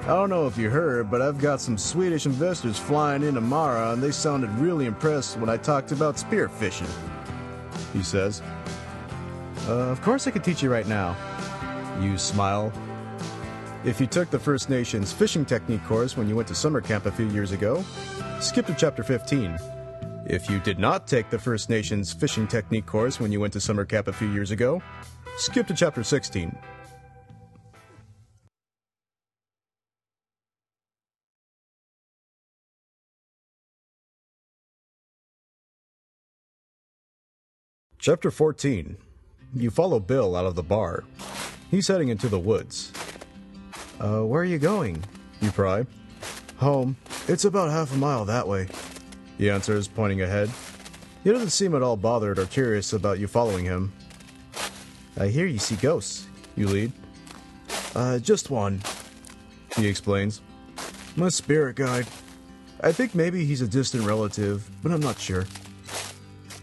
I 0.03 0.09
don't 0.09 0.31
know 0.31 0.47
if 0.47 0.57
you 0.57 0.71
heard, 0.71 1.11
but 1.11 1.21
I've 1.21 1.39
got 1.39 1.61
some 1.61 1.77
Swedish 1.77 2.25
investors 2.25 2.79
flying 2.79 3.25
in 3.25 3.35
tomorrow, 3.35 3.93
and 3.93 4.01
they 4.01 4.13
sounded 4.13 4.51
really 4.59 4.87
impressed 4.87 5.37
when 5.39 5.51
I 5.51 5.57
talked 5.57 5.91
about 5.91 6.15
spearfishing. 6.17 6.89
He 7.93 8.03
says. 8.03 8.41
Uh, 9.67 9.73
of 9.91 10.01
course 10.03 10.29
I 10.29 10.31
could 10.31 10.45
teach 10.45 10.63
you 10.63 10.71
right 10.71 10.87
now. 10.87 11.17
You 12.01 12.17
smile. 12.17 12.73
If 13.85 14.01
you 14.01 14.07
took 14.07 14.31
the 14.31 14.39
First 14.39 14.71
Nations 14.71 15.13
fishing 15.13 15.45
technique 15.45 15.85
course 15.85 16.17
when 16.17 16.29
you 16.29 16.37
went 16.37 16.49
to 16.49 16.55
summer 16.55 16.81
camp 16.81 17.07
a 17.07 17.13
few 17.13 17.29
years 17.31 17.53
ago, 17.53 17.85
skip 18.41 18.67
to 18.67 18.75
chapter 18.75 19.03
15. 19.03 19.59
If 20.27 20.49
you 20.49 20.59
did 20.61 20.79
not 20.79 21.07
take 21.07 21.29
the 21.29 21.39
First 21.39 21.69
Nations 21.69 22.13
fishing 22.13 22.47
technique 22.47 22.87
course 22.87 23.21
when 23.21 23.31
you 23.31 23.41
went 23.41 23.53
to 23.53 23.61
summer 23.61 23.85
camp 23.85 24.09
a 24.09 24.13
few 24.13 24.33
years 24.33 24.51
ago, 24.51 24.83
skip 25.37 25.67
to 25.67 25.75
chapter 25.75 26.03
16. 26.03 26.57
Chapter 37.99 38.31
14 38.31 38.97
You 39.55 39.71
follow 39.71 40.01
Bill 40.01 40.37
out 40.37 40.47
of 40.47 40.55
the 40.55 40.63
bar. 40.63 41.05
He's 41.71 41.89
heading 41.89 42.09
into 42.09 42.29
the 42.29 42.39
woods. 42.39 42.93
Uh, 44.01 44.21
where 44.21 44.43
are 44.43 44.47
you 44.47 44.59
going? 44.59 45.03
You 45.43 45.51
pry. 45.51 45.87
Home. 46.59 46.97
It's 47.29 47.45
about 47.45 47.71
half 47.71 47.95
a 47.95 47.97
mile 47.97 48.25
that 48.25 48.47
way. 48.49 48.69
He 49.39 49.51
answers, 49.51 49.89
pointing 49.89 50.23
ahead. 50.23 50.51
He 51.23 51.31
doesn't 51.31 51.51
seem 51.51 51.75
at 51.75 51.83
all 51.83 51.97
bothered 51.97 52.39
or 52.39 52.47
curious 52.47 52.93
about 52.93 53.19
you 53.19 53.27
following 53.27 53.65
him. 53.65 53.93
I 55.19 55.29
hear 55.29 55.47
you 55.47 55.59
see 55.59 55.77
ghosts. 55.77 56.27
You 56.57 56.69
lead. 56.69 56.93
Uh, 57.95 58.19
just 58.19 58.51
one. 58.51 58.83
He 59.77 59.89
explains. 59.89 60.41
My 61.17 61.29
spirit 61.29 61.77
guide. 61.77 62.07
I 62.81 62.93
think 62.93 63.15
maybe 63.15 63.45
he's 63.45 63.63
a 63.63 63.69
distant 63.69 64.05
relative, 64.05 64.69
but 64.83 64.93
I'm 64.93 65.01
not 65.01 65.19
sure. 65.19 65.47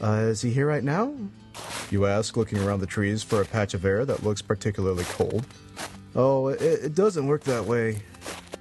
Uh, 0.01 0.27
is 0.29 0.41
he 0.41 0.51
here 0.51 0.67
right 0.67 0.83
now? 0.83 1.13
You 1.89 2.05
ask, 2.05 2.37
looking 2.37 2.59
around 2.59 2.79
the 2.79 2.85
trees 2.87 3.23
for 3.23 3.41
a 3.41 3.45
patch 3.45 3.73
of 3.73 3.85
air 3.85 4.05
that 4.05 4.23
looks 4.23 4.41
particularly 4.41 5.03
cold. 5.05 5.45
Oh, 6.15 6.49
it, 6.49 6.61
it 6.61 6.95
doesn't 6.95 7.25
work 7.25 7.43
that 7.45 7.65
way. 7.65 8.01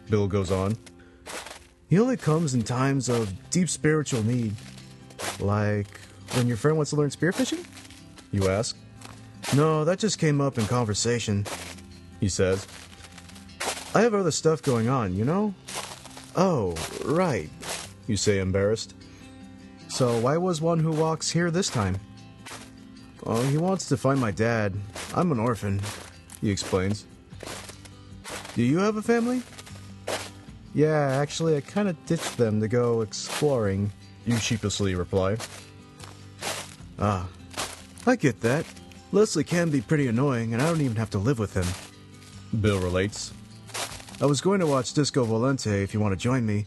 Bill 0.09 0.27
goes 0.27 0.51
on. 0.51 0.77
He 1.91 1.99
only 1.99 2.17
comes 2.17 2.55
in 2.55 2.63
times 2.63 3.09
of 3.09 3.51
deep 3.51 3.69
spiritual 3.69 4.23
need. 4.23 4.55
Like 5.41 6.01
when 6.35 6.47
your 6.47 6.57
friend 6.57 6.77
wants 6.77 6.91
to 6.91 6.97
learn 6.97 7.11
spearfishing? 7.11 7.67
You 8.31 8.49
ask. 8.49 8.77
No, 9.57 9.85
that 9.85 9.99
just 9.99 10.21
came 10.21 10.41
up 10.41 10.57
in 10.57 10.67
conversation. 10.67 11.45
He 12.21 12.29
says. 12.29 12.67
I 13.93 14.03
have 14.03 14.15
other 14.15 14.31
stuff 14.31 14.63
going 14.63 14.89
on, 14.89 15.17
you 15.17 15.25
know? 15.25 15.53
Oh, 16.37 16.77
right. 17.05 17.51
You 18.07 18.17
say, 18.17 18.39
embarrassed. 18.39 18.95
So 19.89 20.17
why 20.21 20.37
was 20.37 20.61
one 20.61 20.79
who 20.79 20.93
walks 20.93 21.29
here 21.29 21.51
this 21.51 21.69
time? 21.69 21.99
Oh, 23.27 23.43
he 23.43 23.59
wants 23.59 23.89
to 23.89 23.97
find 23.97 24.21
my 24.21 24.31
dad. 24.31 24.77
I'm 25.17 25.33
an 25.33 25.41
orphan. 25.41 25.81
He 26.41 26.53
explains. 26.53 27.05
Do 28.55 28.63
you 28.63 28.79
have 28.79 28.97
a 28.97 29.03
family? 29.03 29.43
Yeah, 30.75 31.19
actually, 31.21 31.57
I 31.57 31.61
kind 31.61 31.89
of 31.89 32.07
ditched 32.07 32.37
them 32.37 32.61
to 32.61 32.69
go 32.69 33.01
exploring. 33.01 33.93
You 34.27 34.37
sheepishly 34.37 34.95
reply. 34.95 35.37
Ah, 36.99 37.29
I 38.07 38.17
get 38.17 38.41
that. 38.43 38.65
Leslie 39.13 39.43
can 39.43 39.71
be 39.71 39.81
pretty 39.81 40.07
annoying, 40.07 40.53
and 40.53 40.63
I 40.63 40.67
don't 40.67 40.81
even 40.81 40.97
have 40.97 41.11
to 41.11 41.19
live 41.19 41.39
with 41.39 41.55
him. 41.55 41.67
Bill 42.61 42.79
relates. 42.79 43.33
I 44.21 44.27
was 44.27 44.41
going 44.41 44.61
to 44.61 44.67
watch 44.67 44.93
Disco 44.93 45.25
Volante 45.25 45.83
if 45.83 45.95
you 45.95 46.01
want 46.01 46.13
to 46.13 46.17
join 46.17 46.45
me. 46.47 46.67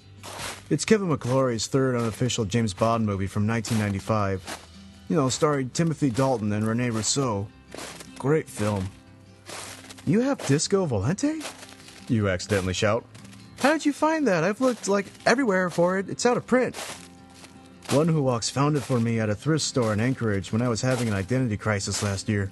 It's 0.69 0.85
Kevin 0.85 1.09
McClory's 1.09 1.67
third 1.67 1.95
unofficial 1.95 2.45
James 2.45 2.73
Bond 2.73 3.05
movie 3.05 3.27
from 3.27 3.47
1995. 3.47 4.59
You 5.07 5.15
know, 5.15 5.29
starring 5.29 5.69
Timothy 5.69 6.09
Dalton 6.09 6.51
and 6.51 6.67
Rene 6.67 6.89
Rousseau. 6.89 7.47
Great 8.17 8.49
film. 8.49 8.89
You 10.05 10.21
have 10.21 10.45
Disco 10.47 10.85
Volante? 10.87 11.45
You 12.09 12.27
accidentally 12.27 12.73
shout. 12.73 13.05
How 13.63 13.71
did 13.71 13.85
you 13.85 13.93
find 13.93 14.27
that? 14.27 14.43
I've 14.43 14.59
looked 14.59 14.89
like 14.89 15.05
everywhere 15.25 15.69
for 15.69 15.97
it. 15.97 16.09
It's 16.09 16.25
out 16.25 16.35
of 16.35 16.45
print. 16.45 16.75
One 17.91 18.09
who 18.09 18.21
walks 18.21 18.49
found 18.49 18.75
it 18.75 18.81
for 18.81 18.99
me 18.99 19.21
at 19.21 19.29
a 19.29 19.35
thrift 19.35 19.63
store 19.63 19.93
in 19.93 20.01
Anchorage 20.01 20.51
when 20.51 20.61
I 20.61 20.67
was 20.67 20.81
having 20.81 21.07
an 21.07 21.13
identity 21.13 21.55
crisis 21.55 22.03
last 22.03 22.27
year. 22.27 22.51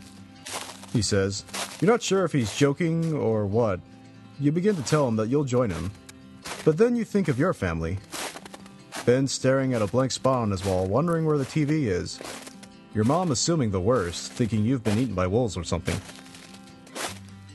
He 0.94 1.02
says. 1.02 1.44
You're 1.82 1.92
not 1.92 2.02
sure 2.02 2.24
if 2.24 2.32
he's 2.32 2.56
joking 2.56 3.14
or 3.14 3.46
what. 3.46 3.82
You 4.40 4.54
begin 4.54 4.78
to 4.78 4.84
tell 4.84 5.06
him 5.06 5.18
that 5.18 5.28
you'll 5.28 5.44
join 5.44 5.70
him. 5.70 5.92
But 6.64 6.78
then 6.78 6.96
you 6.96 7.04
think 7.04 7.28
of 7.28 7.38
your 7.38 7.54
family. 7.54 7.98
Ben 9.06 9.28
staring 9.28 9.74
at 9.74 9.82
a 9.82 9.88
blank 9.88 10.14
spot 10.14 10.44
on 10.44 10.52
his 10.52 10.64
wall, 10.64 10.86
wondering 10.86 11.26
where 11.26 11.38
the 11.38 11.44
TV 11.44 11.88
is. 11.88 12.22
Your 12.96 13.04
mom 13.04 13.32
assuming 13.32 13.72
the 13.72 13.82
worst, 13.82 14.32
thinking 14.32 14.64
you've 14.64 14.86
been 14.86 14.98
eaten 14.98 15.16
by 15.16 15.28
wolves 15.28 15.58
or 15.58 15.66
something. 15.66 16.00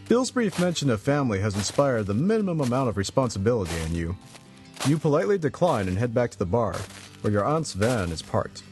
Bill's 0.09 0.30
brief 0.30 0.61
mention 0.61 0.88
of 0.88 1.02
family 1.02 1.40
has 1.40 1.57
inspired 1.57 2.07
the 2.07 2.14
minimum 2.14 2.61
amount 2.61 2.88
of 2.88 2.96
responsibility 2.96 3.74
in 3.86 3.92
you. 3.92 4.16
You 4.86 4.98
politely 4.98 5.36
decline 5.36 5.88
and 5.88 5.98
head 5.98 6.14
back 6.14 6.30
to 6.30 6.38
the 6.38 6.46
bar, 6.46 6.76
where 7.22 7.32
your 7.32 7.44
aunt's 7.44 7.72
van 7.72 8.12
is 8.12 8.22
parked. 8.22 8.62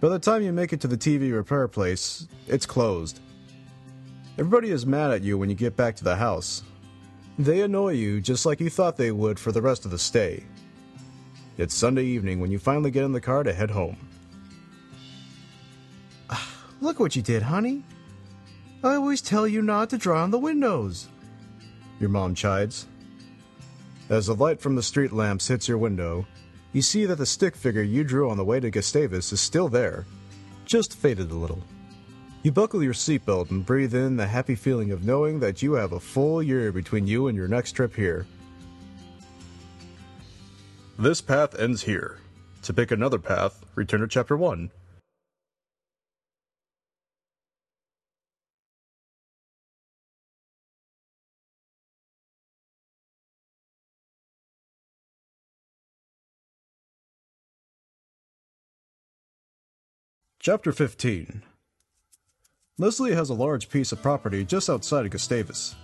By 0.00 0.08
the 0.08 0.18
time 0.18 0.42
you 0.42 0.52
make 0.52 0.72
it 0.72 0.80
to 0.80 0.88
the 0.88 0.98
TV 0.98 1.32
repair 1.32 1.68
place, 1.68 2.26
it's 2.48 2.66
closed. 2.66 3.20
Everybody 4.36 4.72
is 4.72 4.84
mad 4.84 5.12
at 5.12 5.22
you 5.22 5.38
when 5.38 5.50
you 5.50 5.54
get 5.54 5.76
back 5.76 5.94
to 5.96 6.04
the 6.04 6.16
house. 6.16 6.64
They 7.38 7.60
annoy 7.60 7.92
you 7.92 8.20
just 8.20 8.44
like 8.44 8.58
you 8.58 8.70
thought 8.70 8.96
they 8.96 9.12
would 9.12 9.38
for 9.38 9.52
the 9.52 9.62
rest 9.62 9.84
of 9.84 9.92
the 9.92 9.98
stay. 9.98 10.42
It's 11.58 11.76
Sunday 11.76 12.04
evening 12.04 12.40
when 12.40 12.50
you 12.50 12.58
finally 12.58 12.90
get 12.90 13.04
in 13.04 13.12
the 13.12 13.20
car 13.20 13.44
to 13.44 13.52
head 13.52 13.70
home. 13.70 13.96
Look 16.80 16.98
what 16.98 17.14
you 17.14 17.22
did, 17.22 17.42
honey. 17.42 17.84
I 18.82 18.94
always 18.94 19.20
tell 19.20 19.48
you 19.48 19.60
not 19.60 19.90
to 19.90 19.98
draw 19.98 20.22
on 20.22 20.30
the 20.30 20.38
windows. 20.38 21.08
Your 21.98 22.10
mom 22.10 22.34
chides. 22.36 22.86
As 24.08 24.26
the 24.26 24.34
light 24.34 24.60
from 24.60 24.76
the 24.76 24.82
street 24.82 25.12
lamps 25.12 25.48
hits 25.48 25.66
your 25.66 25.78
window, 25.78 26.26
you 26.72 26.80
see 26.80 27.04
that 27.06 27.16
the 27.16 27.26
stick 27.26 27.56
figure 27.56 27.82
you 27.82 28.04
drew 28.04 28.30
on 28.30 28.36
the 28.36 28.44
way 28.44 28.60
to 28.60 28.70
Gustavus 28.70 29.32
is 29.32 29.40
still 29.40 29.68
there, 29.68 30.06
just 30.64 30.96
faded 30.96 31.32
a 31.32 31.34
little. 31.34 31.62
You 32.44 32.52
buckle 32.52 32.82
your 32.82 32.94
seatbelt 32.94 33.50
and 33.50 33.66
breathe 33.66 33.96
in 33.96 34.16
the 34.16 34.26
happy 34.28 34.54
feeling 34.54 34.92
of 34.92 35.04
knowing 35.04 35.40
that 35.40 35.60
you 35.60 35.72
have 35.72 35.92
a 35.92 36.00
full 36.00 36.40
year 36.40 36.70
between 36.70 37.06
you 37.06 37.26
and 37.26 37.36
your 37.36 37.48
next 37.48 37.72
trip 37.72 37.94
here. 37.94 38.26
This 41.00 41.20
path 41.20 41.58
ends 41.58 41.82
here. 41.82 42.18
To 42.62 42.72
pick 42.72 42.92
another 42.92 43.18
path, 43.18 43.64
return 43.74 44.00
to 44.00 44.08
Chapter 44.08 44.36
1. 44.36 44.70
Chapter 60.50 60.72
15 60.72 61.42
Leslie 62.78 63.12
has 63.12 63.28
a 63.28 63.34
large 63.34 63.68
piece 63.68 63.92
of 63.92 64.00
property 64.00 64.46
just 64.46 64.70
outside 64.70 65.04
of 65.04 65.10
Gustavus. 65.10 65.76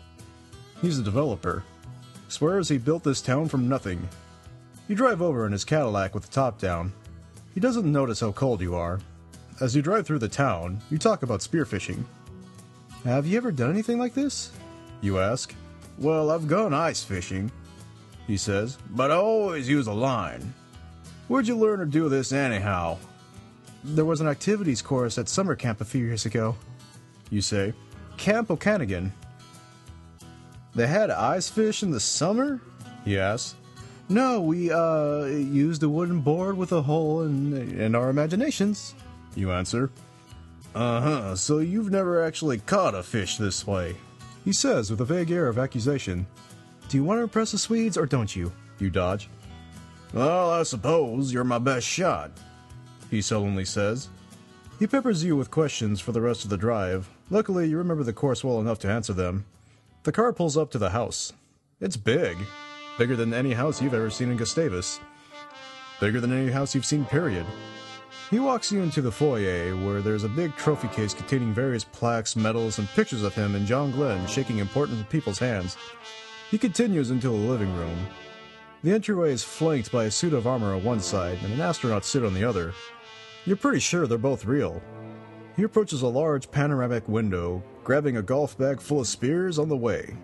He's 0.81 0.99
a 0.99 1.03
developer. 1.03 1.63
Swears 2.29 2.71
he 2.71 2.79
built 2.79 3.05
this 3.05 3.21
town 3.21 3.47
from 3.51 3.69
nothing. 3.69 4.09
You 4.89 4.95
drive 4.95 5.21
over 5.21 5.45
in 5.45 5.53
his 5.53 5.67
Cadillac 5.67 6.15
with 6.15 6.25
the 6.25 6.33
top 6.33 6.59
down. 6.59 6.95
He 7.53 7.61
doesn't 7.61 7.93
notice 7.93 8.21
how 8.21 8.33
cold 8.33 8.63
you 8.63 8.75
are. 8.75 9.01
As 9.61 9.77
you 9.77 9.83
drive 9.83 10.07
through 10.07 10.21
the 10.21 10.31
town, 10.31 10.81
you 10.91 10.97
talk 10.97 11.23
about 11.23 11.41
spearfishing. 11.41 12.03
Have 13.05 13.27
you 13.27 13.37
ever 13.37 13.53
done 13.53 13.69
anything 13.69 13.99
like 13.99 14.15
this? 14.15 14.51
You 15.03 15.19
ask. 15.19 15.55
Well, 15.99 16.31
I've 16.31 16.49
gone 16.49 16.73
ice 16.73 17.05
fishing, 17.05 17.53
he 18.27 18.39
says, 18.39 18.79
but 18.93 19.11
I 19.11 19.17
always 19.17 19.69
use 19.69 19.89
a 19.89 19.93
line. 19.93 20.55
Where'd 21.29 21.49
you 21.49 21.59
learn 21.59 21.81
to 21.81 21.85
do 21.85 22.09
this 22.09 22.33
anyhow? 22.33 22.97
There 23.85 24.05
was 24.07 24.23
an 24.23 24.29
activities 24.29 24.81
course 24.81 25.19
at 25.19 25.29
summer 25.29 25.55
camp 25.55 25.81
a 25.81 25.85
few 25.85 26.05
years 26.05 26.25
ago. 26.25 26.57
You 27.31 27.43
say, 27.43 27.75
Camp 28.17 28.51
Okanagan. 28.51 29.13
They 30.75 30.87
had 30.87 31.11
ice 31.11 31.49
fish 31.51 31.83
in 31.83 31.91
the 31.91 32.01
summer? 32.01 32.61
Asks. 33.07 33.55
No, 34.09 34.41
we, 34.41 34.71
uh, 34.71 35.25
used 35.25 35.83
a 35.83 35.89
wooden 35.89 36.21
board 36.21 36.57
with 36.57 36.73
a 36.73 36.83
hole 36.83 37.23
in, 37.23 37.79
in 37.79 37.95
our 37.95 38.11
imaginations. 38.11 38.95
You 39.35 39.53
answer. 39.53 39.91
Uh 40.75 41.01
huh, 41.01 41.37
so 41.37 41.59
you've 41.59 41.91
never 41.91 42.25
actually 42.25 42.59
caught 42.59 42.95
a 42.95 43.03
fish 43.03 43.37
this 43.37 43.67
way. 43.67 43.97
He 44.45 44.53
says 44.53 44.91
with 44.91 45.01
a 45.01 45.05
vague 45.05 45.31
air 45.31 45.47
of 45.47 45.59
accusation. 45.59 46.27
Do 46.89 46.97
you 46.97 47.05
want 47.05 47.19
to 47.19 47.23
impress 47.23 47.53
the 47.53 47.59
Swedes 47.59 47.97
or 47.97 48.07
don't 48.07 48.35
you? 48.35 48.53
You 48.79 48.91
dodge. 48.91 49.29
Well, 50.13 50.51
I 50.51 50.63
suppose 50.65 51.33
you're 51.33 51.45
my 51.45 51.59
best 51.59 51.87
shot, 51.87 52.31
he 53.15 53.23
sullenly 53.23 53.65
says. 53.65 54.09
He 54.79 54.87
peppers 54.87 55.23
you 55.23 55.37
with 55.37 55.51
questions 55.51 56.01
for 56.01 56.13
the 56.13 56.21
rest 56.21 56.45
of 56.45 56.51
the 56.51 56.57
drive. 56.57 57.09
Luckily, 57.31 57.69
you 57.69 57.79
remember 57.79 58.03
the 58.03 58.13
course 58.13 58.43
well 58.43 58.61
enough 58.61 58.81
to 58.81 58.91
answer 58.91 59.13
them. 59.13 59.45
The 60.03 60.13
car 60.13 60.33
pulls 60.33 60.57
up 60.57 60.71
to 60.73 60.79
the 60.79 60.91
house. 60.91 61.33
It's 61.81 61.97
big. 61.97 62.37
Bigger 62.99 63.17
than 63.17 63.33
any 63.33 63.53
house 63.53 63.81
you've 63.81 63.95
ever 63.95 64.11
seen 64.11 64.31
in 64.31 64.37
Gustavus. 64.37 65.01
Bigger 66.01 66.21
than 66.21 66.33
any 66.33 66.51
house 66.51 66.75
you've 66.75 66.85
seen, 66.85 67.05
period. 67.05 67.47
He 68.31 68.41
walks 68.41 68.73
you 68.73 68.83
into 68.83 69.01
the 69.01 69.13
foyer 69.13 69.77
where 69.77 70.03
there's 70.03 70.25
a 70.25 70.29
big 70.29 70.57
trophy 70.57 70.89
case 70.89 71.15
containing 71.15 71.55
various 71.55 71.85
plaques, 71.85 72.35
medals, 72.35 72.79
and 72.79 72.89
pictures 72.89 73.23
of 73.23 73.35
him 73.35 73.55
and 73.55 73.67
John 73.67 73.93
Glenn 73.93 74.27
shaking 74.27 74.59
important 74.59 75.09
people's 75.09 75.39
hands. 75.39 75.77
He 76.51 76.59
continues 76.59 77.11
into 77.11 77.29
the 77.29 77.35
living 77.35 77.73
room. 77.77 77.97
The 78.83 78.93
entryway 78.93 79.33
is 79.33 79.43
flanked 79.43 79.91
by 79.91 80.05
a 80.05 80.11
suit 80.11 80.35
of 80.35 80.47
armor 80.47 80.75
on 80.75 80.85
one 80.85 81.01
side 81.01 81.39
and 81.43 81.53
an 81.55 81.61
astronaut 81.61 82.05
suit 82.05 82.25
on 82.25 82.35
the 82.35 82.45
other. 82.45 82.75
You're 83.47 83.57
pretty 83.57 83.81
sure 83.81 84.07
they're 84.07 84.19
both 84.19 84.45
real. 84.47 84.81
He 85.57 85.63
approaches 85.63 86.03
a 86.03 86.09
large 86.09 86.51
panoramic 86.51 87.07
window, 87.09 87.63
grabbing 87.85 88.17
a 88.17 88.23
golf 88.23 88.57
bag 88.57 88.81
full 88.81 89.01
of 89.01 89.07
spears 89.07 89.59
on 89.59 89.69
the 89.69 89.77
way. 89.77 90.17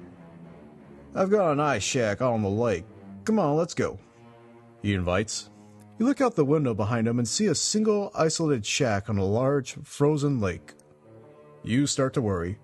I've 1.14 1.30
got 1.30 1.52
an 1.52 1.60
ice 1.60 1.82
shack 1.82 2.22
on 2.22 2.42
the 2.42 2.48
lake. 2.48 2.84
Come 3.24 3.38
on, 3.38 3.56
let's 3.56 3.74
go. 3.74 3.98
He 4.82 4.94
invites. 4.94 5.50
You 5.98 6.06
look 6.06 6.22
out 6.22 6.34
the 6.34 6.44
window 6.44 6.72
behind 6.72 7.06
him 7.06 7.18
and 7.18 7.28
see 7.28 7.46
a 7.46 7.54
single 7.54 8.10
isolated 8.14 8.64
shack 8.64 9.10
on 9.10 9.18
a 9.18 9.24
large, 9.24 9.74
frozen 9.84 10.40
lake. 10.40 10.72
You 11.62 11.86
start 11.86 12.14
to 12.14 12.22
worry. 12.22 12.58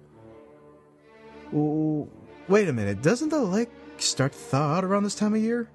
Wait 1.52 2.68
a 2.68 2.72
minute, 2.72 3.02
doesn't 3.02 3.28
the 3.28 3.42
lake 3.42 3.68
start 3.98 4.32
to 4.32 4.38
thaw 4.38 4.76
out 4.76 4.84
around 4.84 5.02
this 5.02 5.14
time 5.14 5.34
of 5.34 5.42
year? 5.42 5.68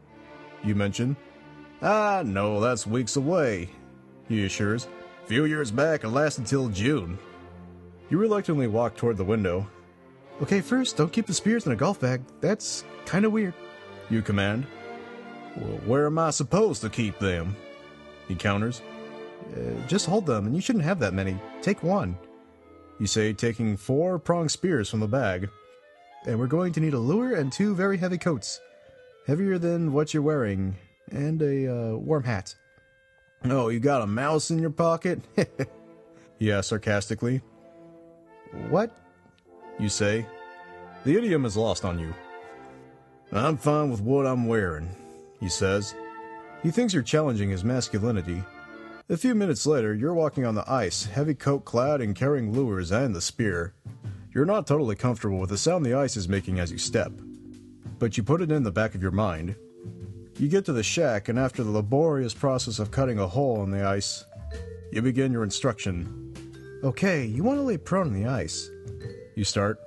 You 0.63 0.73
mention. 0.73 1.15
Ah, 1.83 2.23
no, 2.25 2.59
that's 2.59 2.87
weeks 2.87 3.15
away, 3.15 3.69
he 4.31 4.45
assures. 4.45 4.87
A 5.23 5.27
few 5.27 5.45
years 5.45 5.71
back, 5.71 6.03
it 6.03 6.09
lasted 6.09 6.41
until 6.41 6.69
June. 6.69 7.17
You 8.09 8.17
reluctantly 8.17 8.67
walk 8.67 8.95
toward 8.95 9.17
the 9.17 9.23
window. 9.23 9.67
Okay, 10.41 10.61
first, 10.61 10.97
don't 10.97 11.13
keep 11.13 11.27
the 11.27 11.33
spears 11.33 11.65
in 11.65 11.71
a 11.71 11.75
golf 11.75 11.99
bag. 11.99 12.21
That's 12.41 12.83
kind 13.05 13.25
of 13.25 13.31
weird. 13.31 13.53
You 14.09 14.21
command. 14.21 14.65
Well, 15.55 15.77
where 15.85 16.05
am 16.07 16.17
I 16.17 16.31
supposed 16.31 16.81
to 16.81 16.89
keep 16.89 17.19
them? 17.19 17.55
He 18.27 18.35
counters. 18.35 18.81
Uh, 19.55 19.87
just 19.87 20.05
hold 20.05 20.25
them, 20.25 20.45
and 20.45 20.55
you 20.55 20.61
shouldn't 20.61 20.85
have 20.85 20.99
that 20.99 21.13
many. 21.13 21.37
Take 21.61 21.83
one. 21.83 22.17
You 22.99 23.07
say, 23.07 23.33
taking 23.33 23.77
four 23.77 24.19
pronged 24.19 24.51
spears 24.51 24.89
from 24.89 24.99
the 24.99 25.07
bag. 25.07 25.49
And 26.25 26.39
we're 26.39 26.47
going 26.47 26.71
to 26.73 26.79
need 26.79 26.93
a 26.93 26.99
lure 26.99 27.35
and 27.35 27.51
two 27.51 27.73
very 27.73 27.97
heavy 27.97 28.17
coats. 28.17 28.59
Heavier 29.27 29.57
than 29.57 29.93
what 29.93 30.13
you're 30.13 30.23
wearing, 30.23 30.75
and 31.11 31.41
a 31.41 31.67
uh, 31.67 31.95
warm 31.95 32.23
hat. 32.23 32.55
Oh, 33.45 33.69
you 33.69 33.79
got 33.79 34.01
a 34.01 34.07
mouse 34.07 34.51
in 34.51 34.59
your 34.59 34.69
pocket? 34.69 35.21
he 36.39 36.51
asks 36.51 36.67
sarcastically. 36.67 37.41
What? 38.69 38.95
You 39.79 39.89
say. 39.89 40.25
The 41.03 41.17
idiom 41.17 41.45
is 41.45 41.57
lost 41.57 41.83
on 41.83 41.97
you. 41.97 42.13
I'm 43.31 43.57
fine 43.57 43.89
with 43.89 44.01
what 44.01 44.27
I'm 44.27 44.45
wearing, 44.45 44.89
he 45.39 45.49
says. 45.49 45.95
He 46.61 46.69
thinks 46.69 46.93
you're 46.93 47.01
challenging 47.01 47.49
his 47.49 47.63
masculinity. 47.63 48.43
A 49.09 49.17
few 49.17 49.33
minutes 49.33 49.65
later, 49.65 49.93
you're 49.95 50.13
walking 50.13 50.45
on 50.45 50.55
the 50.55 50.69
ice, 50.71 51.05
heavy 51.05 51.33
coat 51.33 51.65
clad 51.65 52.01
and 52.01 52.15
carrying 52.15 52.53
lures 52.53 52.91
and 52.91 53.15
the 53.15 53.21
spear. 53.21 53.73
You're 54.33 54.45
not 54.45 54.67
totally 54.67 54.95
comfortable 54.95 55.39
with 55.39 55.49
the 55.49 55.57
sound 55.57 55.85
the 55.85 55.93
ice 55.95 56.15
is 56.15 56.29
making 56.29 56.59
as 56.59 56.71
you 56.71 56.77
step, 56.77 57.11
but 57.99 58.15
you 58.15 58.23
put 58.23 58.41
it 58.41 58.51
in 58.51 58.63
the 58.63 58.71
back 58.71 58.93
of 58.93 59.01
your 59.01 59.11
mind. 59.11 59.55
You 60.41 60.47
get 60.47 60.65
to 60.65 60.73
the 60.73 60.81
shack, 60.81 61.29
and 61.29 61.37
after 61.37 61.63
the 61.63 61.69
laborious 61.69 62.33
process 62.33 62.79
of 62.79 62.89
cutting 62.89 63.19
a 63.19 63.27
hole 63.27 63.61
in 63.61 63.69
the 63.69 63.85
ice, 63.85 64.25
you 64.91 64.99
begin 65.03 65.31
your 65.31 65.43
instruction. 65.43 66.33
Okay, 66.83 67.25
you 67.25 67.43
want 67.43 67.59
to 67.59 67.61
lay 67.61 67.77
prone 67.77 68.07
on 68.07 68.13
the 68.13 68.27
ice. 68.27 68.67
You 69.35 69.43
start. 69.43 69.79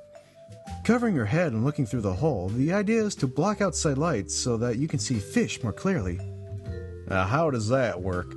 Covering 0.84 1.16
your 1.16 1.24
head 1.24 1.50
and 1.50 1.64
looking 1.64 1.86
through 1.86 2.02
the 2.02 2.14
hole, 2.14 2.50
the 2.50 2.72
idea 2.72 3.02
is 3.02 3.16
to 3.16 3.26
block 3.26 3.60
outside 3.60 3.98
lights 3.98 4.32
so 4.32 4.56
that 4.58 4.76
you 4.76 4.86
can 4.86 5.00
see 5.00 5.18
fish 5.18 5.60
more 5.64 5.72
clearly. 5.72 6.20
Now, 7.08 7.24
how 7.24 7.50
does 7.50 7.68
that 7.70 8.00
work? 8.00 8.32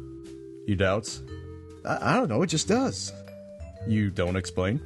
You 0.66 0.76
doubts. 0.76 1.22
I, 1.86 2.14
I 2.14 2.18
don't 2.18 2.30
know, 2.30 2.42
it 2.42 2.48
just 2.48 2.68
does. 2.68 3.14
You 3.86 4.10
don't 4.10 4.38
explain. 4.38 4.82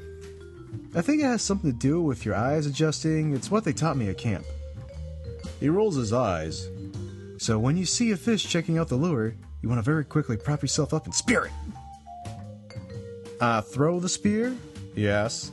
I 0.93 1.01
think 1.01 1.21
it 1.21 1.27
has 1.27 1.41
something 1.41 1.71
to 1.71 1.77
do 1.77 2.01
with 2.01 2.25
your 2.25 2.35
eyes 2.35 2.65
adjusting. 2.65 3.33
It's 3.33 3.49
what 3.49 3.63
they 3.63 3.71
taught 3.71 3.95
me 3.95 4.09
at 4.09 4.17
camp. 4.17 4.43
He 5.61 5.69
rolls 5.69 5.95
his 5.95 6.11
eyes. 6.11 6.67
So 7.41 7.57
when 7.57 7.75
you 7.75 7.87
see 7.87 8.11
a 8.11 8.17
fish 8.17 8.47
checking 8.47 8.77
out 8.77 8.87
the 8.87 8.95
lure, 8.95 9.33
you 9.63 9.67
want 9.67 9.79
to 9.79 9.81
very 9.81 10.05
quickly 10.05 10.37
prop 10.37 10.61
yourself 10.61 10.93
up 10.93 11.05
and 11.05 11.15
spear 11.15 11.45
it. 11.45 11.51
Uh, 13.41 13.61
throw 13.61 13.99
the 13.99 14.07
spear? 14.07 14.55
Yes. 14.95 15.51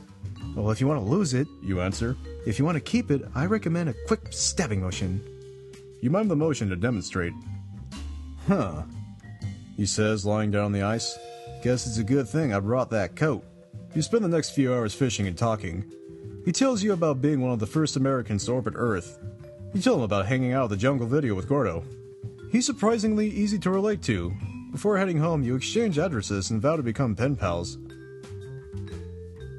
Well, 0.55 0.69
if 0.69 0.79
you 0.79 0.85
want 0.85 1.03
to 1.03 1.09
lose 1.09 1.33
it, 1.33 1.47
you 1.63 1.81
answer. 1.81 2.15
If 2.45 2.59
you 2.59 2.65
want 2.65 2.75
to 2.75 2.79
keep 2.79 3.09
it, 3.09 3.23
I 3.33 3.47
recommend 3.47 3.89
a 3.89 3.95
quick 4.05 4.27
stabbing 4.29 4.81
motion. 4.81 5.19
You 5.99 6.11
mime 6.11 6.27
the 6.27 6.35
motion 6.35 6.69
to 6.69 6.75
demonstrate. 6.75 7.33
Huh. 8.47 8.83
He 9.75 9.87
says, 9.87 10.27
lying 10.27 10.51
down 10.51 10.65
on 10.65 10.71
the 10.73 10.83
ice. 10.83 11.17
Guess 11.63 11.87
it's 11.87 11.97
a 11.97 12.03
good 12.03 12.29
thing 12.29 12.53
I 12.53 12.59
brought 12.59 12.91
that 12.91 13.15
coat. 13.15 13.43
You 13.95 14.03
spend 14.03 14.23
the 14.23 14.29
next 14.29 14.51
few 14.51 14.75
hours 14.75 14.93
fishing 14.93 15.25
and 15.25 15.35
talking. 15.35 15.91
He 16.45 16.51
tells 16.51 16.83
you 16.83 16.93
about 16.93 17.19
being 17.19 17.41
one 17.41 17.51
of 17.51 17.59
the 17.59 17.65
first 17.65 17.95
Americans 17.95 18.45
to 18.45 18.51
orbit 18.51 18.75
Earth. 18.77 19.17
You 19.73 19.81
tell 19.81 19.95
him 19.95 20.01
about 20.01 20.25
hanging 20.25 20.53
out 20.53 20.63
at 20.63 20.69
the 20.71 20.77
jungle 20.77 21.05
video 21.05 21.35
with 21.35 21.47
Gordo. 21.47 21.83
He's 22.51 22.65
surprisingly 22.65 23.29
easy 23.29 23.59
to 23.59 23.69
relate 23.69 24.01
to. 24.03 24.33
Before 24.71 24.97
heading 24.97 25.19
home, 25.19 25.43
you 25.43 25.55
exchange 25.55 25.99
addresses 25.99 26.49
and 26.49 26.59
vow 26.59 26.75
to 26.75 26.81
become 26.81 27.15
pen 27.15 27.35
pals. 27.35 27.77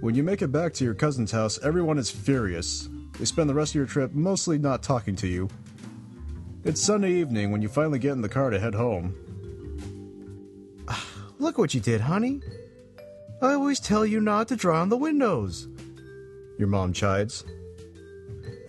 When 0.00 0.16
you 0.16 0.24
make 0.24 0.42
it 0.42 0.50
back 0.50 0.72
to 0.74 0.84
your 0.84 0.94
cousin's 0.94 1.30
house, 1.30 1.60
everyone 1.62 1.98
is 1.98 2.10
furious. 2.10 2.88
They 3.18 3.24
spend 3.24 3.48
the 3.48 3.54
rest 3.54 3.72
of 3.72 3.76
your 3.76 3.86
trip 3.86 4.12
mostly 4.12 4.58
not 4.58 4.82
talking 4.82 5.14
to 5.16 5.28
you. 5.28 5.48
It's 6.64 6.82
Sunday 6.82 7.12
evening 7.12 7.52
when 7.52 7.62
you 7.62 7.68
finally 7.68 8.00
get 8.00 8.12
in 8.12 8.22
the 8.22 8.28
car 8.28 8.50
to 8.50 8.58
head 8.58 8.74
home. 8.74 9.14
Look 11.38 11.56
what 11.56 11.72
you 11.72 11.80
did, 11.80 12.00
honey. 12.00 12.40
I 13.40 13.52
always 13.52 13.78
tell 13.78 14.04
you 14.04 14.20
not 14.20 14.48
to 14.48 14.56
draw 14.56 14.80
on 14.80 14.88
the 14.88 14.96
windows. 14.96 15.68
Your 16.58 16.68
mom 16.68 16.92
chides. 16.92 17.44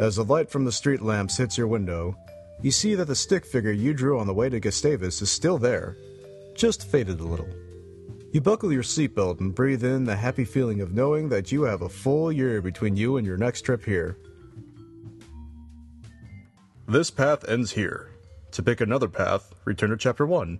As 0.01 0.15
the 0.15 0.23
light 0.23 0.49
from 0.49 0.65
the 0.65 0.71
street 0.71 1.03
lamps 1.03 1.37
hits 1.37 1.59
your 1.59 1.67
window, 1.67 2.17
you 2.59 2.71
see 2.71 2.95
that 2.95 3.05
the 3.05 3.15
stick 3.15 3.45
figure 3.45 3.71
you 3.71 3.93
drew 3.93 4.19
on 4.19 4.25
the 4.25 4.33
way 4.33 4.49
to 4.49 4.59
Gustavus 4.59 5.21
is 5.21 5.29
still 5.29 5.59
there, 5.59 5.95
just 6.55 6.89
faded 6.89 7.19
a 7.19 7.23
little. 7.23 7.47
You 8.31 8.41
buckle 8.41 8.73
your 8.73 8.81
seatbelt 8.81 9.41
and 9.41 9.53
breathe 9.53 9.83
in 9.83 10.05
the 10.05 10.15
happy 10.15 10.43
feeling 10.43 10.81
of 10.81 10.91
knowing 10.91 11.29
that 11.29 11.51
you 11.51 11.61
have 11.63 11.83
a 11.83 11.89
full 11.89 12.31
year 12.31 12.63
between 12.63 12.97
you 12.97 13.17
and 13.17 13.27
your 13.27 13.37
next 13.37 13.61
trip 13.61 13.85
here. 13.85 14.17
This 16.87 17.11
path 17.11 17.47
ends 17.47 17.71
here. 17.71 18.09
To 18.53 18.63
pick 18.63 18.81
another 18.81 19.07
path, 19.07 19.53
return 19.65 19.91
to 19.91 19.97
Chapter 19.97 20.25
1. 20.25 20.59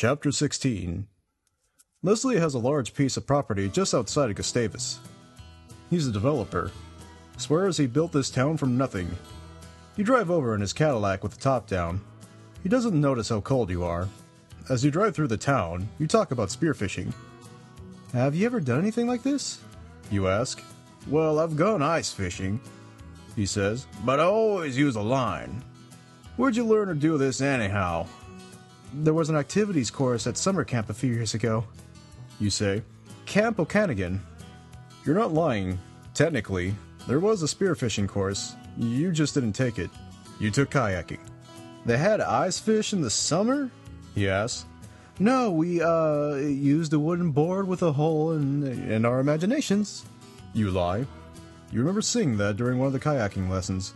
Chapter 0.00 0.30
16 0.30 1.08
Leslie 2.04 2.38
has 2.38 2.54
a 2.54 2.60
large 2.60 2.94
piece 2.94 3.16
of 3.16 3.26
property 3.26 3.68
just 3.68 3.94
outside 3.94 4.30
of 4.30 4.36
Gustavus. 4.36 5.00
He's 5.90 6.06
a 6.06 6.12
developer. 6.12 6.70
Swears 7.36 7.78
he 7.78 7.88
built 7.88 8.12
this 8.12 8.30
town 8.30 8.58
from 8.58 8.78
nothing. 8.78 9.10
You 9.96 10.04
drive 10.04 10.30
over 10.30 10.54
in 10.54 10.60
his 10.60 10.72
Cadillac 10.72 11.24
with 11.24 11.32
the 11.32 11.40
top 11.40 11.66
down. 11.66 12.00
He 12.62 12.68
doesn't 12.68 13.00
notice 13.00 13.30
how 13.30 13.40
cold 13.40 13.70
you 13.70 13.82
are. 13.82 14.06
As 14.70 14.84
you 14.84 14.92
drive 14.92 15.16
through 15.16 15.26
the 15.26 15.36
town, 15.36 15.88
you 15.98 16.06
talk 16.06 16.30
about 16.30 16.50
spearfishing. 16.50 17.12
Have 18.12 18.36
you 18.36 18.46
ever 18.46 18.60
done 18.60 18.78
anything 18.78 19.08
like 19.08 19.24
this? 19.24 19.58
You 20.12 20.28
ask. 20.28 20.62
Well, 21.08 21.40
I've 21.40 21.56
gone 21.56 21.82
ice 21.82 22.12
fishing, 22.12 22.60
he 23.34 23.46
says, 23.46 23.88
but 24.04 24.20
I 24.20 24.26
always 24.26 24.78
use 24.78 24.94
a 24.94 25.02
line. 25.02 25.64
Where'd 26.36 26.54
you 26.54 26.64
learn 26.64 26.86
to 26.86 26.94
do 26.94 27.18
this 27.18 27.40
anyhow? 27.40 28.06
There 28.94 29.14
was 29.14 29.28
an 29.28 29.36
activities 29.36 29.90
course 29.90 30.26
at 30.26 30.36
summer 30.36 30.64
camp 30.64 30.90
a 30.90 30.94
few 30.94 31.12
years 31.12 31.34
ago. 31.34 31.64
You 32.40 32.50
say, 32.50 32.82
Camp 33.26 33.60
Okanagan. 33.60 34.20
You're 35.04 35.14
not 35.14 35.34
lying. 35.34 35.78
Technically, 36.14 36.74
there 37.06 37.20
was 37.20 37.42
a 37.42 37.46
spearfishing 37.46 38.08
course. 38.08 38.56
You 38.76 39.12
just 39.12 39.34
didn't 39.34 39.52
take 39.52 39.78
it. 39.78 39.90
You 40.40 40.50
took 40.50 40.70
kayaking. 40.70 41.20
They 41.84 41.98
had 41.98 42.20
ice 42.20 42.58
fish 42.58 42.92
in 42.92 43.00
the 43.00 43.10
summer? 43.10 43.70
He 44.14 44.28
asks. 44.28 44.64
No, 45.18 45.50
we, 45.50 45.82
uh, 45.82 46.34
used 46.36 46.92
a 46.92 46.98
wooden 46.98 47.32
board 47.32 47.66
with 47.66 47.82
a 47.82 47.92
hole 47.92 48.32
in, 48.32 48.62
in 48.90 49.04
our 49.04 49.20
imaginations. 49.20 50.04
You 50.54 50.70
lie. 50.70 51.06
You 51.70 51.80
remember 51.80 52.02
seeing 52.02 52.36
that 52.38 52.56
during 52.56 52.78
one 52.78 52.86
of 52.86 52.92
the 52.92 53.00
kayaking 53.00 53.48
lessons. 53.48 53.92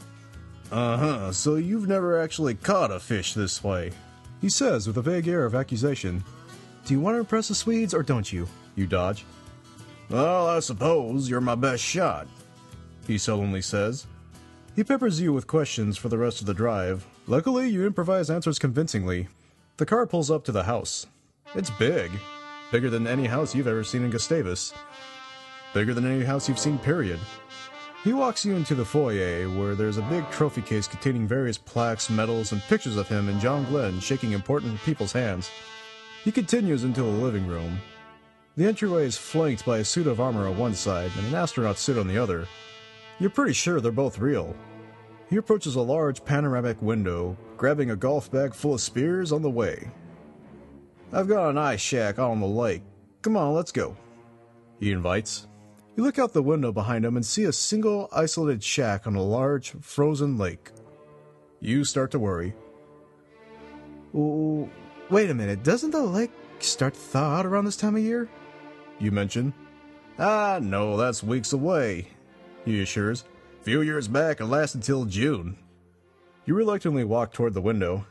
Uh 0.71 0.97
huh, 0.97 1.33
so 1.33 1.57
you've 1.57 1.87
never 1.87 2.21
actually 2.21 2.55
caught 2.55 2.91
a 2.91 2.99
fish 2.99 3.35
this 3.35 3.63
way. 3.63 3.93
He 4.43 4.51
says 4.51 4.87
with 4.87 4.99
a 4.99 5.03
vague 5.03 5.29
air 5.29 5.47
of 5.47 5.55
accusation. 5.55 6.23
Do 6.85 6.93
you 6.93 7.01
want 7.01 7.15
to 7.15 7.21
impress 7.21 7.49
the 7.49 7.55
Swedes 7.55 7.95
or 7.95 8.03
don't 8.03 8.31
you? 8.31 8.49
You 8.75 8.87
dodge. 8.87 9.25
Well, 10.11 10.49
I 10.49 10.59
suppose 10.59 11.31
you're 11.31 11.41
my 11.41 11.55
best 11.55 11.83
shot, 11.83 12.27
he 13.07 13.17
sullenly 13.17 13.63
says. 13.63 14.07
He 14.75 14.83
peppers 14.83 15.21
you 15.21 15.33
with 15.33 15.47
questions 15.47 15.97
for 15.97 16.09
the 16.09 16.19
rest 16.19 16.41
of 16.41 16.47
the 16.47 16.55
drive. 16.55 17.07
Luckily, 17.27 17.69
you 17.69 17.87
improvise 17.87 18.31
answers 18.31 18.59
convincingly. 18.59 19.29
The 19.77 19.87
car 19.87 20.07
pulls 20.07 20.31
up 20.31 20.45
to 20.47 20.53
the 20.53 20.65
house. 20.65 21.07
It's 21.55 21.71
big. 21.71 22.11
Bigger 22.73 22.91
than 22.91 23.07
any 23.07 23.27
house 23.27 23.55
you've 23.55 23.69
ever 23.69 23.85
seen 23.85 24.03
in 24.03 24.11
Gustavus. 24.11 24.75
Bigger 25.73 25.95
than 25.95 26.07
any 26.07 26.25
house 26.25 26.49
you've 26.49 26.59
seen, 26.59 26.79
period. 26.79 27.21
He 28.05 28.13
walks 28.13 28.45
you 28.45 28.57
into 28.57 28.75
the 28.75 28.85
foyer 28.85 29.49
where 29.49 29.77
there's 29.77 29.99
a 29.99 30.03
big 30.03 30.29
trophy 30.31 30.61
case 30.61 30.89
containing 30.89 31.29
various 31.29 31.57
plaques, 31.57 32.11
medals, 32.11 32.51
and 32.51 32.61
pictures 32.63 32.97
of 32.97 33.07
him 33.07 33.29
and 33.29 33.41
John 33.41 33.65
Glenn 33.67 34.01
shaking 34.01 34.33
important 34.33 34.81
people's 34.81 35.13
hands. 35.13 35.49
He 36.25 36.33
continues 36.33 36.83
into 36.83 37.03
the 37.03 37.09
living 37.09 37.47
room. 37.47 37.79
The 38.57 38.67
entryway 38.67 39.07
is 39.07 39.17
flanked 39.17 39.65
by 39.65 39.79
a 39.79 39.85
suit 39.85 40.09
of 40.09 40.21
armor 40.21 40.49
on 40.49 40.59
one 40.59 40.75
side 40.75 41.13
and 41.17 41.29
an 41.29 41.35
astronaut 41.37 41.79
suit 41.79 41.97
on 41.97 42.09
the 42.09 42.19
other. 42.19 42.49
You're 43.21 43.31
pretty 43.31 43.53
sure 43.53 43.81
they're 43.81 43.93
both 43.93 44.19
real. 44.19 44.57
He 45.31 45.37
approaches 45.37 45.77
a 45.77 45.81
large 45.81 46.25
panoramic 46.25 46.83
window, 46.83 47.37
grabbing 47.57 47.93
a 47.93 47.97
golf 47.97 48.33
bag 48.33 48.53
full 48.53 48.75
of 48.75 48.81
spears 48.81 49.31
on 49.31 49.43
the 49.43 49.51
way. 49.51 49.93
I've 51.13 51.29
got 51.29 51.51
an 51.51 51.59
ice 51.59 51.81
shack 51.81 52.19
out 52.19 52.33
on 52.33 52.41
the 52.41 52.47
lake. 52.47 52.83
Come 53.23 53.37
on, 53.37 53.55
let's 53.55 53.71
go. 53.71 53.97
He 54.81 54.91
invites. 54.91 55.47
You 55.95 56.05
look 56.05 56.19
out 56.19 56.33
the 56.33 56.43
window 56.43 56.73
behind 56.73 57.05
him 57.05 57.17
and 57.17 57.25
see 57.25 57.45
a 57.45 57.53
single 57.53 58.09
isolated 58.13 58.65
shack 58.65 59.07
on 59.07 59.15
a 59.15 59.23
large, 59.23 59.73
frozen 59.81 60.39
lake. 60.39 60.71
You 61.61 61.85
start 61.85 62.11
to 62.13 62.19
worry. 62.19 62.55
Wait 64.13 65.31
a 65.31 65.35
minute, 65.35 65.63
doesn't 65.63 65.91
the 65.91 66.03
lake 66.03 66.33
start 66.61 66.95
to 66.95 67.01
thaw 67.01 67.37
out 67.37 67.47
around 67.47 67.67
this 67.67 67.77
time 67.77 67.97
of 67.97 68.03
year? 68.03 68.29
You 68.99 69.11
mention. 69.11 69.53
Ah, 70.19 70.59
no, 70.63 70.97
that's 70.97 71.23
weeks 71.23 71.53
away, 71.53 72.09
he 72.65 72.81
assures. 72.81 73.25
Few 73.63 73.83
years 73.83 74.09
back, 74.09 74.41
it 74.41 74.47
lasted 74.47 74.79
until 74.79 75.05
June. 75.05 75.57
You 76.47 76.55
reluctantly 76.55 77.05
walk 77.05 77.33
toward 77.33 77.55
the 77.55 77.61
window. 77.61 78.07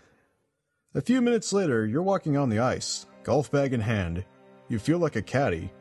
A 0.94 1.02
few 1.02 1.22
minutes 1.22 1.52
later, 1.52 1.86
you're 1.86 2.04
walking 2.04 2.38
on 2.38 2.50
the 2.50 2.60
ice, 2.60 3.06
golf 3.24 3.52
bag 3.52 3.74
in 3.74 3.82
hand. 3.82 4.24
You 4.70 4.80
feel 4.80 5.00
like 5.00 5.16
a 5.16 5.22
caddy. 5.22 5.72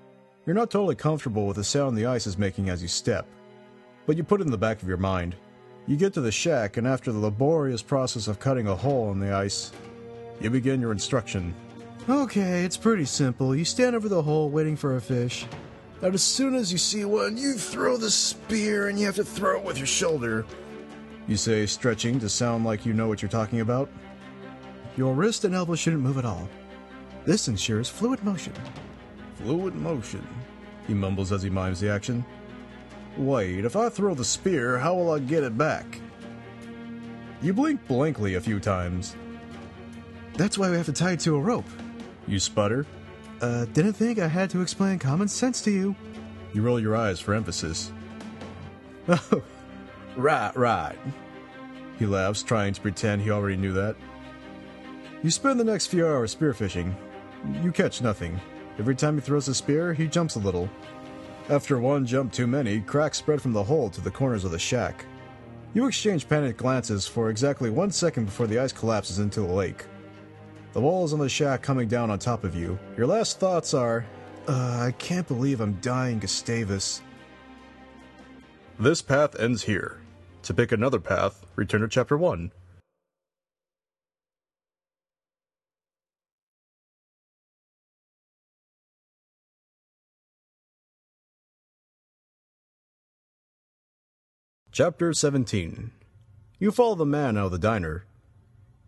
You're 0.46 0.56
not 0.56 0.70
totally 0.70 0.94
comfortable 0.94 1.46
with 1.46 1.56
the 1.56 1.64
sound 1.64 1.96
the 1.96 2.06
ice 2.06 2.26
is 2.26 2.38
making 2.38 2.70
as 2.70 2.80
you 2.80 2.88
step, 2.88 3.26
but 4.06 4.16
you 4.16 4.24
put 4.24 4.40
it 4.40 4.44
in 4.44 4.50
the 4.50 4.58
back 4.58 4.80
of 4.80 4.88
your 4.88 4.96
mind. 4.96 5.36
You 5.86 5.96
get 5.96 6.14
to 6.14 6.20
the 6.20 6.32
shack, 6.32 6.76
and 6.76 6.86
after 6.86 7.12
the 7.12 7.18
laborious 7.18 7.82
process 7.82 8.26
of 8.26 8.40
cutting 8.40 8.66
a 8.66 8.74
hole 8.74 9.12
in 9.12 9.20
the 9.20 9.32
ice, 9.32 9.70
you 10.40 10.48
begin 10.48 10.80
your 10.80 10.92
instruction. 10.92 11.54
Okay, 12.08 12.64
it's 12.64 12.76
pretty 12.76 13.04
simple. 13.04 13.54
You 13.54 13.64
stand 13.66 13.94
over 13.94 14.08
the 14.08 14.22
hole 14.22 14.48
waiting 14.48 14.76
for 14.76 14.96
a 14.96 15.00
fish. 15.00 15.46
And 16.00 16.14
as 16.14 16.22
soon 16.22 16.54
as 16.54 16.72
you 16.72 16.78
see 16.78 17.04
one, 17.04 17.36
you 17.36 17.54
throw 17.54 17.98
the 17.98 18.10
spear 18.10 18.88
and 18.88 18.98
you 18.98 19.04
have 19.04 19.16
to 19.16 19.24
throw 19.24 19.58
it 19.58 19.64
with 19.64 19.76
your 19.76 19.86
shoulder. 19.86 20.46
You 21.28 21.36
say, 21.36 21.66
stretching 21.66 22.18
to 22.20 22.28
sound 22.30 22.64
like 22.64 22.86
you 22.86 22.94
know 22.94 23.08
what 23.08 23.20
you're 23.20 23.28
talking 23.28 23.60
about. 23.60 23.90
Your 24.96 25.12
wrist 25.12 25.44
and 25.44 25.54
elbow 25.54 25.74
shouldn't 25.74 26.02
move 26.02 26.16
at 26.16 26.24
all. 26.24 26.48
This 27.26 27.48
ensures 27.48 27.90
fluid 27.90 28.24
motion. 28.24 28.54
Fluid 29.42 29.74
motion, 29.74 30.26
he 30.86 30.94
mumbles 30.94 31.32
as 31.32 31.42
he 31.42 31.50
mimes 31.50 31.80
the 31.80 31.90
action. 31.90 32.24
Wait, 33.16 33.64
if 33.64 33.74
I 33.76 33.88
throw 33.88 34.14
the 34.14 34.24
spear, 34.24 34.78
how 34.78 34.94
will 34.94 35.12
I 35.12 35.18
get 35.18 35.42
it 35.42 35.56
back? 35.56 36.00
You 37.42 37.52
blink 37.52 37.86
blankly 37.86 38.34
a 38.34 38.40
few 38.40 38.60
times. 38.60 39.16
That's 40.34 40.58
why 40.58 40.70
we 40.70 40.76
have 40.76 40.86
to 40.86 40.92
tie 40.92 41.12
it 41.12 41.20
to 41.20 41.36
a 41.36 41.40
rope. 41.40 41.66
You 42.26 42.38
sputter. 42.38 42.86
Uh, 43.40 43.64
didn't 43.66 43.94
think 43.94 44.18
I 44.18 44.28
had 44.28 44.50
to 44.50 44.60
explain 44.60 44.98
common 44.98 45.28
sense 45.28 45.62
to 45.62 45.70
you. 45.70 45.96
You 46.52 46.62
roll 46.62 46.78
your 46.78 46.96
eyes 46.96 47.20
for 47.20 47.34
emphasis. 47.34 47.92
Oh, 49.32 49.42
right, 50.16 50.54
right. 50.56 50.96
He 51.98 52.06
laughs, 52.06 52.42
trying 52.42 52.74
to 52.74 52.80
pretend 52.80 53.22
he 53.22 53.30
already 53.30 53.56
knew 53.56 53.72
that. 53.72 53.96
You 55.22 55.30
spend 55.30 55.58
the 55.58 55.64
next 55.64 55.86
few 55.86 56.06
hours 56.06 56.34
spearfishing. 56.34 56.94
You 57.62 57.72
catch 57.72 58.02
nothing. 58.02 58.40
Every 58.80 58.96
time 58.96 59.16
he 59.16 59.20
throws 59.20 59.46
a 59.46 59.54
spear, 59.54 59.92
he 59.92 60.06
jumps 60.06 60.36
a 60.36 60.38
little. 60.38 60.66
After 61.50 61.78
one 61.78 62.06
jump 62.06 62.32
too 62.32 62.46
many, 62.46 62.80
cracks 62.80 63.18
spread 63.18 63.42
from 63.42 63.52
the 63.52 63.62
hole 63.62 63.90
to 63.90 64.00
the 64.00 64.10
corners 64.10 64.42
of 64.42 64.52
the 64.52 64.58
shack. 64.58 65.04
You 65.74 65.86
exchange 65.86 66.26
panicked 66.26 66.58
glances 66.58 67.06
for 67.06 67.28
exactly 67.28 67.68
one 67.68 67.90
second 67.90 68.24
before 68.24 68.46
the 68.46 68.58
ice 68.58 68.72
collapses 68.72 69.18
into 69.18 69.40
the 69.42 69.52
lake. 69.52 69.84
The 70.72 70.80
walls 70.80 71.12
on 71.12 71.18
the 71.18 71.28
shack 71.28 71.60
coming 71.60 71.88
down 71.88 72.10
on 72.10 72.18
top 72.18 72.42
of 72.42 72.56
you. 72.56 72.78
Your 72.96 73.06
last 73.06 73.38
thoughts 73.38 73.74
are, 73.74 74.06
Uh, 74.48 74.86
I 74.86 74.92
can't 74.92 75.28
believe 75.28 75.60
I'm 75.60 75.74
dying, 75.82 76.18
Gustavus. 76.18 77.02
This 78.78 79.02
path 79.02 79.38
ends 79.38 79.62
here. 79.64 79.98
To 80.44 80.54
pick 80.54 80.72
another 80.72 80.98
path, 80.98 81.44
return 81.54 81.82
to 81.82 81.88
chapter 81.88 82.16
1. 82.16 82.50
Chapter 94.72 95.12
17 95.12 95.90
You 96.60 96.70
follow 96.70 96.94
the 96.94 97.04
man 97.04 97.36
out 97.36 97.46
of 97.46 97.50
the 97.50 97.58
diner. 97.58 98.04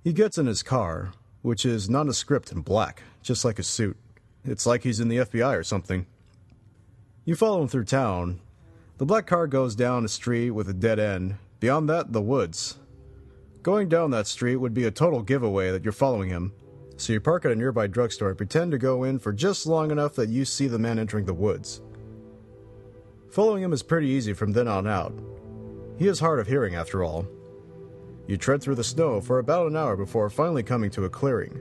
He 0.05 0.13
gets 0.13 0.39
in 0.39 0.47
his 0.47 0.63
car, 0.63 1.11
which 1.43 1.67
is 1.67 1.91
nondescript 1.91 2.53
and 2.53 2.65
black, 2.65 3.03
just 3.21 3.45
like 3.45 3.57
his 3.57 3.67
suit. 3.67 3.97
It's 4.45 4.65
like 4.65 4.85
he's 4.85 5.01
in 5.01 5.09
the 5.09 5.17
FBI 5.17 5.59
or 5.59 5.65
something. 5.65 6.07
You 7.25 7.35
follow 7.35 7.61
him 7.61 7.67
through 7.67 7.87
town. 7.87 8.39
The 8.99 9.05
black 9.05 9.27
car 9.27 9.49
goes 9.49 9.75
down 9.75 10.05
a 10.05 10.09
street 10.09 10.53
with 10.53 10.69
a 10.69 10.73
dead 10.73 11.01
end. 11.01 11.35
Beyond 11.59 11.89
that, 11.89 12.13
the 12.13 12.23
woods. 12.23 12.79
Going 13.65 13.89
down 13.89 14.13
that 14.13 14.29
street 14.29 14.59
would 14.59 14.75
be 14.75 14.85
a 14.85 14.93
total 14.93 15.23
giveaway 15.23 15.73
that 15.73 15.83
you're 15.83 15.91
following 15.91 16.29
him. 16.29 16.53
So 16.97 17.13
you 17.13 17.21
park 17.21 17.45
at 17.45 17.51
a 17.51 17.57
nearby 17.57 17.89
drugstore 17.89 18.29
and 18.29 18.39
pretend 18.39 18.71
to 18.71 18.79
go 18.79 19.03
in 19.03 19.19
for 19.19 19.33
just 19.33 19.67
long 19.67 19.91
enough 19.91 20.15
that 20.15 20.29
you 20.29 20.45
see 20.45 20.69
the 20.69 20.79
man 20.79 21.01
entering 21.01 21.25
the 21.25 21.35
woods. 21.35 21.81
Following 23.31 23.65
him 23.65 23.73
is 23.73 23.83
pretty 23.83 24.07
easy 24.07 24.33
from 24.33 24.53
then 24.53 24.69
on 24.69 24.87
out. 24.87 25.13
He 26.03 26.09
is 26.09 26.19
hard 26.19 26.41
of 26.41 26.49
hearing 26.49 26.75
after 26.75 27.05
all. 27.05 27.29
You 28.27 28.37
tread 28.37 28.61
through 28.61 28.75
the 28.75 28.83
snow 28.83 29.21
for 29.21 29.39
about 29.39 29.69
an 29.69 29.77
hour 29.77 29.97
before 29.97 30.29
finally 30.31 30.65
coming 30.65 30.91
to 30.91 31.05
a 31.05 31.09
clearing. 31.09 31.61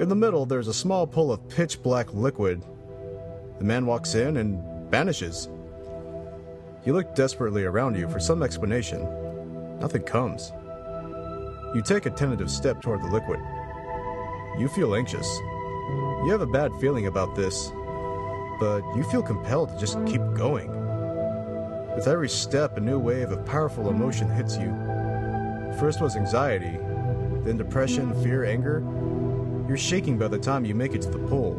In 0.00 0.08
the 0.08 0.16
middle, 0.16 0.46
there's 0.46 0.66
a 0.66 0.74
small 0.74 1.06
pool 1.06 1.30
of 1.30 1.48
pitch 1.48 1.80
black 1.80 2.12
liquid. 2.12 2.60
The 3.58 3.64
man 3.64 3.86
walks 3.86 4.16
in 4.16 4.38
and 4.38 4.90
vanishes. 4.90 5.48
You 6.84 6.92
look 6.92 7.14
desperately 7.14 7.62
around 7.62 7.96
you 7.96 8.08
for 8.08 8.18
some 8.18 8.42
explanation. 8.42 9.06
Nothing 9.78 10.02
comes. 10.02 10.50
You 11.72 11.82
take 11.84 12.06
a 12.06 12.10
tentative 12.10 12.50
step 12.50 12.82
toward 12.82 13.00
the 13.00 13.12
liquid. 13.12 13.38
You 14.58 14.66
feel 14.66 14.96
anxious. 14.96 15.28
You 16.24 16.30
have 16.32 16.40
a 16.40 16.46
bad 16.48 16.72
feeling 16.80 17.06
about 17.06 17.36
this, 17.36 17.70
but 18.58 18.82
you 18.96 19.04
feel 19.04 19.22
compelled 19.22 19.68
to 19.68 19.78
just 19.78 20.04
keep 20.04 20.22
going. 20.34 20.79
With 22.00 22.08
every 22.08 22.30
step, 22.30 22.78
a 22.78 22.80
new 22.80 22.98
wave 22.98 23.30
of 23.30 23.44
powerful 23.44 23.90
emotion 23.90 24.26
hits 24.30 24.56
you. 24.56 24.70
First 25.78 26.00
was 26.00 26.16
anxiety, 26.16 26.78
then 27.44 27.58
depression, 27.58 28.14
fear, 28.22 28.46
anger. 28.46 28.80
You're 29.68 29.76
shaking 29.76 30.16
by 30.16 30.28
the 30.28 30.38
time 30.38 30.64
you 30.64 30.74
make 30.74 30.94
it 30.94 31.02
to 31.02 31.10
the 31.10 31.18
pool, 31.18 31.56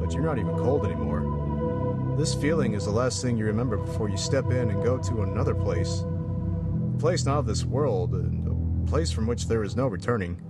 but 0.00 0.12
you're 0.12 0.22
not 0.22 0.38
even 0.38 0.56
cold 0.58 0.86
anymore. 0.86 2.14
This 2.16 2.36
feeling 2.36 2.74
is 2.74 2.84
the 2.84 2.92
last 2.92 3.20
thing 3.20 3.36
you 3.36 3.46
remember 3.46 3.76
before 3.78 4.08
you 4.08 4.16
step 4.16 4.44
in 4.52 4.70
and 4.70 4.80
go 4.84 4.96
to 4.96 5.22
another 5.22 5.56
place. 5.56 6.04
A 6.94 6.98
place 7.00 7.24
not 7.24 7.38
of 7.38 7.46
this 7.46 7.64
world, 7.64 8.14
and 8.14 8.86
a 8.86 8.88
place 8.88 9.10
from 9.10 9.26
which 9.26 9.48
there 9.48 9.64
is 9.64 9.74
no 9.74 9.88
returning. 9.88 10.40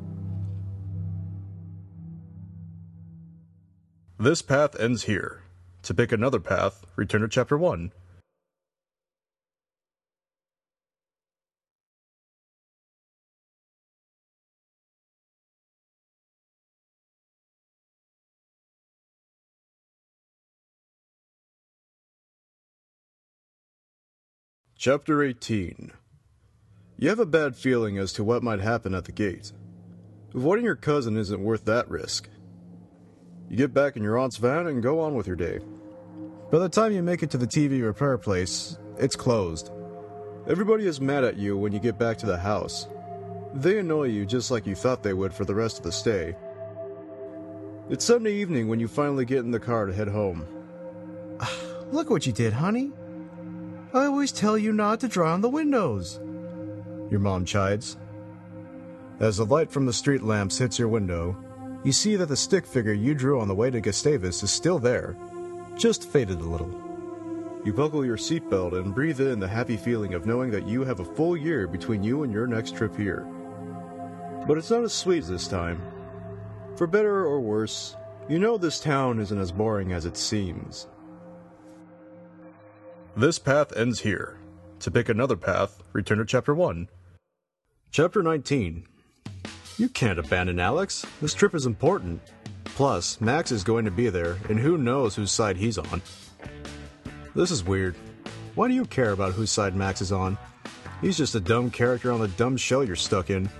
This 4.18 4.42
path 4.42 4.78
ends 4.78 5.04
here. 5.04 5.44
To 5.84 5.94
pick 5.94 6.12
another 6.12 6.40
path, 6.40 6.84
return 6.96 7.22
to 7.22 7.28
Chapter 7.28 7.56
1. 7.56 7.90
Chapter 24.80 25.24
18 25.24 25.90
You 26.98 27.08
have 27.08 27.18
a 27.18 27.26
bad 27.26 27.56
feeling 27.56 27.98
as 27.98 28.12
to 28.12 28.22
what 28.22 28.44
might 28.44 28.60
happen 28.60 28.94
at 28.94 29.06
the 29.06 29.10
gate. 29.10 29.50
Avoiding 30.32 30.64
your 30.64 30.76
cousin 30.76 31.16
isn't 31.16 31.42
worth 31.42 31.64
that 31.64 31.90
risk. 31.90 32.28
You 33.50 33.56
get 33.56 33.74
back 33.74 33.96
in 33.96 34.04
your 34.04 34.16
aunt's 34.16 34.36
van 34.36 34.68
and 34.68 34.80
go 34.80 35.00
on 35.00 35.16
with 35.16 35.26
your 35.26 35.34
day. 35.34 35.58
By 36.52 36.60
the 36.60 36.68
time 36.68 36.92
you 36.92 37.02
make 37.02 37.24
it 37.24 37.30
to 37.30 37.38
the 37.38 37.44
TV 37.44 37.82
repair 37.82 38.16
place, 38.18 38.78
it's 38.98 39.16
closed. 39.16 39.72
Everybody 40.46 40.86
is 40.86 41.00
mad 41.00 41.24
at 41.24 41.36
you 41.36 41.58
when 41.58 41.72
you 41.72 41.80
get 41.80 41.98
back 41.98 42.16
to 42.18 42.26
the 42.26 42.38
house. 42.38 42.86
They 43.54 43.80
annoy 43.80 44.10
you 44.10 44.24
just 44.24 44.52
like 44.52 44.64
you 44.64 44.76
thought 44.76 45.02
they 45.02 45.12
would 45.12 45.34
for 45.34 45.44
the 45.44 45.56
rest 45.56 45.78
of 45.78 45.82
the 45.82 45.90
stay. 45.90 46.36
It's 47.90 48.04
Sunday 48.04 48.34
evening 48.34 48.68
when 48.68 48.78
you 48.78 48.86
finally 48.86 49.24
get 49.24 49.40
in 49.40 49.50
the 49.50 49.58
car 49.58 49.86
to 49.86 49.92
head 49.92 50.06
home. 50.06 50.46
Look 51.90 52.10
what 52.10 52.26
you 52.26 52.32
did, 52.32 52.52
honey. 52.52 52.92
I 53.94 54.04
always 54.04 54.32
tell 54.32 54.58
you 54.58 54.74
not 54.74 55.00
to 55.00 55.08
draw 55.08 55.32
on 55.32 55.40
the 55.40 55.48
windows. 55.48 56.20
Your 57.10 57.20
mom 57.20 57.46
chides. 57.46 57.96
As 59.18 59.38
the 59.38 59.46
light 59.46 59.70
from 59.70 59.86
the 59.86 59.92
street 59.94 60.22
lamps 60.22 60.58
hits 60.58 60.78
your 60.78 60.88
window, 60.88 61.34
you 61.84 61.92
see 61.92 62.14
that 62.16 62.26
the 62.26 62.36
stick 62.36 62.66
figure 62.66 62.92
you 62.92 63.14
drew 63.14 63.40
on 63.40 63.48
the 63.48 63.54
way 63.54 63.70
to 63.70 63.80
Gustavus 63.80 64.42
is 64.42 64.50
still 64.50 64.78
there, 64.78 65.16
just 65.76 66.10
faded 66.10 66.38
a 66.40 66.44
little. 66.44 66.70
You 67.64 67.72
buckle 67.72 68.04
your 68.04 68.18
seatbelt 68.18 68.78
and 68.78 68.94
breathe 68.94 69.20
in 69.20 69.40
the 69.40 69.48
happy 69.48 69.78
feeling 69.78 70.12
of 70.12 70.26
knowing 70.26 70.50
that 70.50 70.68
you 70.68 70.84
have 70.84 71.00
a 71.00 71.04
full 71.04 71.36
year 71.36 71.66
between 71.66 72.02
you 72.02 72.24
and 72.24 72.32
your 72.32 72.46
next 72.46 72.76
trip 72.76 72.94
here. 72.94 73.26
But 74.46 74.58
it's 74.58 74.70
not 74.70 74.84
as 74.84 74.92
sweet 74.92 75.24
this 75.24 75.48
time. 75.48 75.80
For 76.76 76.86
better 76.86 77.24
or 77.24 77.40
worse, 77.40 77.96
you 78.28 78.38
know 78.38 78.58
this 78.58 78.80
town 78.80 79.18
isn't 79.18 79.40
as 79.40 79.50
boring 79.50 79.92
as 79.92 80.04
it 80.04 80.18
seems. 80.18 80.88
This 83.18 83.40
path 83.40 83.76
ends 83.76 83.98
here. 83.98 84.38
To 84.78 84.92
pick 84.92 85.08
another 85.08 85.34
path, 85.34 85.82
return 85.92 86.18
to 86.18 86.24
Chapter 86.24 86.54
1. 86.54 86.88
Chapter 87.90 88.22
19 88.22 88.86
You 89.76 89.88
can't 89.88 90.20
abandon 90.20 90.60
Alex. 90.60 91.04
This 91.20 91.34
trip 91.34 91.52
is 91.52 91.66
important. 91.66 92.22
Plus, 92.62 93.20
Max 93.20 93.50
is 93.50 93.64
going 93.64 93.84
to 93.86 93.90
be 93.90 94.08
there, 94.08 94.36
and 94.48 94.56
who 94.56 94.78
knows 94.78 95.16
whose 95.16 95.32
side 95.32 95.56
he's 95.56 95.78
on. 95.78 96.00
This 97.34 97.50
is 97.50 97.64
weird. 97.64 97.96
Why 98.54 98.68
do 98.68 98.74
you 98.74 98.84
care 98.84 99.10
about 99.10 99.32
whose 99.32 99.50
side 99.50 99.74
Max 99.74 100.00
is 100.00 100.12
on? 100.12 100.38
He's 101.00 101.18
just 101.18 101.34
a 101.34 101.40
dumb 101.40 101.72
character 101.72 102.12
on 102.12 102.20
the 102.20 102.28
dumb 102.28 102.56
show 102.56 102.82
you're 102.82 102.94
stuck 102.94 103.30
in. 103.30 103.50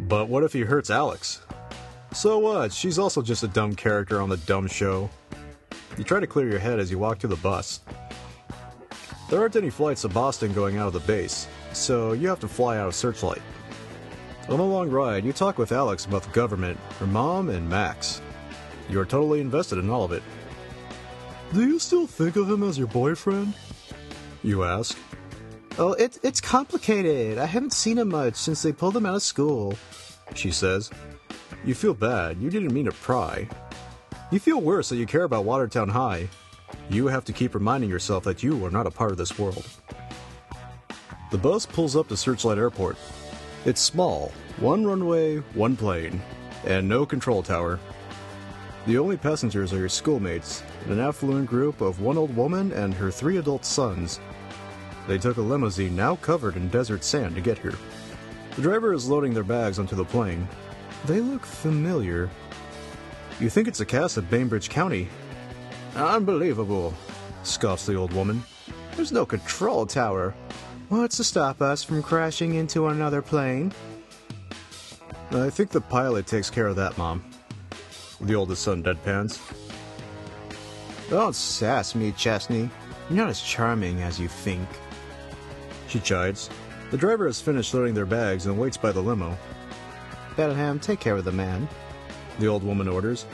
But 0.00 0.30
what 0.30 0.42
if 0.42 0.54
he 0.54 0.62
hurts 0.62 0.88
Alex? 0.88 1.42
So 2.14 2.38
what? 2.38 2.72
She's 2.72 2.98
also 2.98 3.20
just 3.20 3.42
a 3.42 3.48
dumb 3.48 3.74
character 3.74 4.22
on 4.22 4.30
the 4.30 4.38
dumb 4.38 4.68
show. 4.68 5.10
You 5.98 6.04
try 6.04 6.18
to 6.18 6.26
clear 6.26 6.48
your 6.48 6.60
head 6.60 6.80
as 6.80 6.90
you 6.90 6.98
walk 6.98 7.18
to 7.18 7.28
the 7.28 7.36
bus. 7.36 7.80
There 9.28 9.40
aren't 9.40 9.56
any 9.56 9.70
flights 9.70 10.02
to 10.02 10.08
Boston 10.08 10.52
going 10.52 10.76
out 10.76 10.86
of 10.86 10.92
the 10.92 11.00
base, 11.00 11.48
so 11.72 12.12
you 12.12 12.28
have 12.28 12.40
to 12.40 12.48
fly 12.48 12.76
out 12.78 12.88
of 12.88 12.94
Searchlight. 12.94 13.42
On 14.48 14.58
the 14.58 14.64
long 14.64 14.90
ride, 14.90 15.24
you 15.24 15.32
talk 15.32 15.56
with 15.56 15.72
Alex 15.72 16.04
about 16.04 16.22
the 16.22 16.30
government, 16.30 16.78
her 16.98 17.06
mom, 17.06 17.48
and 17.48 17.68
Max. 17.68 18.20
You 18.90 19.00
are 19.00 19.06
totally 19.06 19.40
invested 19.40 19.78
in 19.78 19.88
all 19.88 20.04
of 20.04 20.12
it. 20.12 20.22
Do 21.54 21.66
you 21.66 21.78
still 21.78 22.06
think 22.06 22.36
of 22.36 22.50
him 22.50 22.62
as 22.62 22.76
your 22.76 22.88
boyfriend? 22.88 23.54
You 24.42 24.64
ask. 24.64 24.98
Oh, 25.78 25.94
it, 25.94 26.18
it's 26.22 26.40
complicated. 26.40 27.38
I 27.38 27.46
haven't 27.46 27.72
seen 27.72 27.98
him 27.98 28.10
much 28.10 28.34
since 28.34 28.62
they 28.62 28.72
pulled 28.72 28.96
him 28.96 29.06
out 29.06 29.14
of 29.14 29.22
school. 29.22 29.74
She 30.34 30.50
says. 30.50 30.90
You 31.64 31.74
feel 31.74 31.94
bad. 31.94 32.38
You 32.38 32.50
didn't 32.50 32.74
mean 32.74 32.84
to 32.84 32.92
pry. 32.92 33.48
You 34.30 34.38
feel 34.38 34.60
worse 34.60 34.90
that 34.90 34.96
you 34.96 35.06
care 35.06 35.24
about 35.24 35.44
Watertown 35.44 35.88
High. 35.88 36.28
You 36.88 37.06
have 37.06 37.24
to 37.24 37.32
keep 37.32 37.54
reminding 37.54 37.90
yourself 37.90 38.24
that 38.24 38.42
you 38.42 38.64
are 38.64 38.70
not 38.70 38.86
a 38.86 38.90
part 38.90 39.10
of 39.10 39.16
this 39.16 39.38
world. 39.38 39.66
The 41.30 41.38
bus 41.38 41.66
pulls 41.66 41.96
up 41.96 42.08
to 42.08 42.16
Searchlight 42.16 42.58
Airport. 42.58 42.96
It's 43.64 43.80
small, 43.80 44.32
one 44.58 44.86
runway, 44.86 45.38
one 45.54 45.76
plane, 45.76 46.22
and 46.64 46.88
no 46.88 47.04
control 47.06 47.42
tower. 47.42 47.80
The 48.86 48.98
only 48.98 49.16
passengers 49.16 49.72
are 49.72 49.78
your 49.78 49.88
schoolmates, 49.88 50.62
an 50.88 51.00
affluent 51.00 51.48
group 51.48 51.80
of 51.80 52.00
one 52.00 52.18
old 52.18 52.36
woman 52.36 52.70
and 52.72 52.92
her 52.94 53.10
three 53.10 53.38
adult 53.38 53.64
sons. 53.64 54.20
They 55.08 55.18
took 55.18 55.38
a 55.38 55.42
limousine 55.42 55.96
now 55.96 56.16
covered 56.16 56.56
in 56.56 56.68
desert 56.68 57.02
sand 57.02 57.34
to 57.34 57.40
get 57.40 57.58
here. 57.58 57.74
The 58.56 58.62
driver 58.62 58.92
is 58.92 59.08
loading 59.08 59.34
their 59.34 59.42
bags 59.42 59.78
onto 59.78 59.96
the 59.96 60.04
plane. 60.04 60.46
They 61.06 61.20
look 61.20 61.44
familiar. 61.44 62.30
You 63.40 63.50
think 63.50 63.66
it's 63.66 63.80
a 63.80 63.86
cast 63.86 64.16
of 64.16 64.30
Bainbridge 64.30 64.68
County. 64.68 65.08
Unbelievable. 65.96 66.92
Scoffs 67.44 67.86
the 67.86 67.94
old 67.94 68.12
woman. 68.12 68.42
There's 68.96 69.12
no 69.12 69.24
control 69.24 69.86
tower. 69.86 70.34
What's 70.88 71.16
to 71.18 71.24
stop 71.24 71.62
us 71.62 71.82
from 71.82 72.02
crashing 72.02 72.54
into 72.54 72.88
another 72.88 73.22
plane? 73.22 73.72
I 75.30 75.50
think 75.50 75.70
the 75.70 75.80
pilot 75.80 76.26
takes 76.26 76.50
care 76.50 76.66
of 76.66 76.76
that, 76.76 76.96
Mom. 76.98 77.24
The 78.20 78.34
oldest 78.34 78.62
son 78.62 78.82
deadpans. 78.82 79.40
Don't 81.10 81.34
sass 81.34 81.94
me, 81.94 82.12
Chesney. 82.12 82.70
You're 83.08 83.18
not 83.18 83.28
as 83.28 83.40
charming 83.40 84.02
as 84.02 84.18
you 84.18 84.28
think. 84.28 84.68
She 85.88 86.00
chides. 86.00 86.50
The 86.90 86.96
driver 86.96 87.26
has 87.26 87.40
finished 87.40 87.74
loading 87.74 87.94
their 87.94 88.06
bags 88.06 88.46
and 88.46 88.58
waits 88.58 88.76
by 88.76 88.92
the 88.92 89.02
limo. 89.02 89.36
Pelham, 90.36 90.80
take 90.80 91.00
care 91.00 91.16
of 91.16 91.24
the 91.24 91.32
man. 91.32 91.68
The 92.38 92.46
old 92.46 92.64
woman 92.64 92.88
orders. 92.88 93.26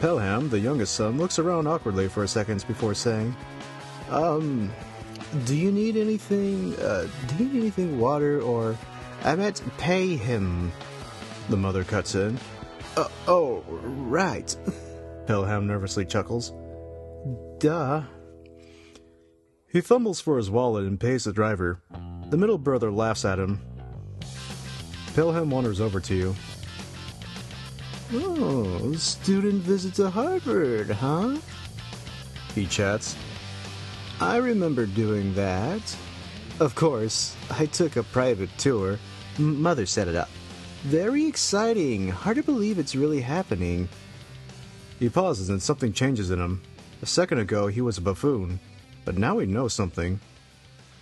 Pelham, 0.00 0.48
the 0.48 0.58
youngest 0.58 0.94
son, 0.94 1.18
looks 1.18 1.38
around 1.38 1.66
awkwardly 1.66 2.08
for 2.08 2.24
a 2.24 2.28
second 2.28 2.66
before 2.66 2.94
saying, 2.94 3.34
Um, 4.10 4.70
do 5.46 5.56
you 5.56 5.72
need 5.72 5.96
anything? 5.96 6.74
Uh, 6.78 7.08
do 7.26 7.44
you 7.44 7.50
need 7.50 7.60
anything 7.60 7.98
water 7.98 8.40
or. 8.40 8.76
I 9.24 9.34
meant 9.36 9.62
pay 9.78 10.16
him. 10.16 10.70
The 11.48 11.56
mother 11.56 11.82
cuts 11.82 12.14
in. 12.14 12.38
Uh, 12.96 13.08
oh, 13.26 13.64
right. 13.68 14.54
Pelham 15.26 15.66
nervously 15.66 16.04
chuckles. 16.04 16.52
Duh. 17.58 18.02
He 19.72 19.80
fumbles 19.80 20.20
for 20.20 20.36
his 20.36 20.50
wallet 20.50 20.84
and 20.84 21.00
pays 21.00 21.24
the 21.24 21.32
driver. 21.32 21.82
The 22.28 22.36
middle 22.36 22.58
brother 22.58 22.92
laughs 22.92 23.24
at 23.24 23.38
him. 23.38 23.60
Pelham 25.14 25.50
wanders 25.50 25.80
over 25.80 26.00
to 26.00 26.14
you. 26.14 26.34
Oh, 28.12 28.92
student 28.94 29.62
visit 29.62 29.94
to 29.94 30.10
Harvard, 30.10 30.90
huh? 30.90 31.38
He 32.54 32.66
chats. 32.66 33.16
I 34.20 34.36
remember 34.36 34.86
doing 34.86 35.34
that. 35.34 35.96
Of 36.60 36.74
course, 36.74 37.34
I 37.50 37.66
took 37.66 37.96
a 37.96 38.02
private 38.02 38.50
tour. 38.58 38.98
Mother 39.38 39.86
set 39.86 40.06
it 40.06 40.14
up. 40.14 40.28
Very 40.82 41.26
exciting. 41.26 42.08
Hard 42.08 42.36
to 42.36 42.42
believe 42.42 42.78
it's 42.78 42.94
really 42.94 43.20
happening. 43.22 43.88
He 45.00 45.08
pauses 45.08 45.48
and 45.48 45.60
something 45.60 45.92
changes 45.92 46.30
in 46.30 46.38
him. 46.38 46.62
A 47.02 47.06
second 47.06 47.38
ago, 47.38 47.66
he 47.66 47.80
was 47.80 47.98
a 47.98 48.02
buffoon, 48.02 48.60
but 49.04 49.18
now 49.18 49.38
he 49.38 49.46
knows 49.46 49.74
something. 49.74 50.20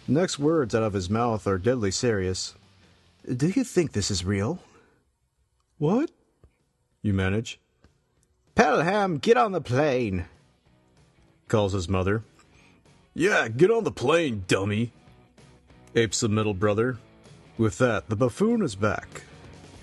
Next 0.08 0.38
words 0.38 0.74
out 0.74 0.82
of 0.82 0.94
his 0.94 1.10
mouth 1.10 1.46
are 1.46 1.58
deadly 1.58 1.90
serious. 1.90 2.54
Do 3.36 3.48
you 3.48 3.64
think 3.64 3.92
this 3.92 4.10
is 4.10 4.24
real? 4.24 4.58
What? 5.78 6.10
You 7.02 7.12
manage. 7.12 7.58
Pelham, 8.54 9.18
get 9.18 9.36
on 9.36 9.52
the 9.52 9.60
plane. 9.60 10.26
Calls 11.48 11.72
his 11.72 11.88
mother. 11.88 12.22
Yeah, 13.14 13.48
get 13.48 13.70
on 13.70 13.84
the 13.84 13.90
plane, 13.90 14.44
dummy. 14.46 14.92
Apes 15.94 16.20
the 16.20 16.28
middle 16.28 16.54
brother. 16.54 16.98
With 17.58 17.78
that, 17.78 18.08
the 18.08 18.16
buffoon 18.16 18.62
is 18.62 18.74
back. 18.74 19.22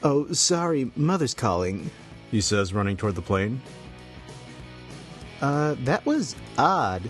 Oh, 0.01 0.31
sorry, 0.31 0.91
Mother's 0.95 1.33
calling. 1.33 1.91
He 2.31 2.41
says, 2.41 2.73
running 2.73 2.95
toward 2.95 3.15
the 3.15 3.21
plane. 3.21 3.61
Uh, 5.41 5.75
that 5.79 6.05
was 6.05 6.35
odd. 6.57 7.03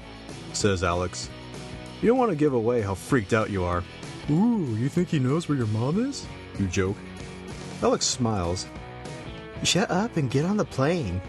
Says 0.54 0.84
Alex. 0.84 1.30
You 2.02 2.08
don't 2.08 2.18
want 2.18 2.32
to 2.32 2.38
give 2.38 2.54
away 2.54 2.82
how 2.82 2.96
freaked 2.96 3.34
out 3.34 3.50
you 3.50 3.64
are. 3.64 3.84
Ooh, 4.30 4.76
you 4.76 4.90
think 4.90 5.10
he 5.10 5.20
knows 5.20 5.48
where 5.48 5.58
your 5.58 5.68
mom 5.68 6.04
is? 6.04 6.26
You 6.58 6.68
joke. 6.68 6.98
Alex 7.82 8.06
smiles. 8.06 8.68
Shut 9.64 9.92
up 9.92 10.18
and 10.18 10.32
get 10.32 10.46
on 10.46 10.58
the 10.58 10.66
plane. 10.66 11.22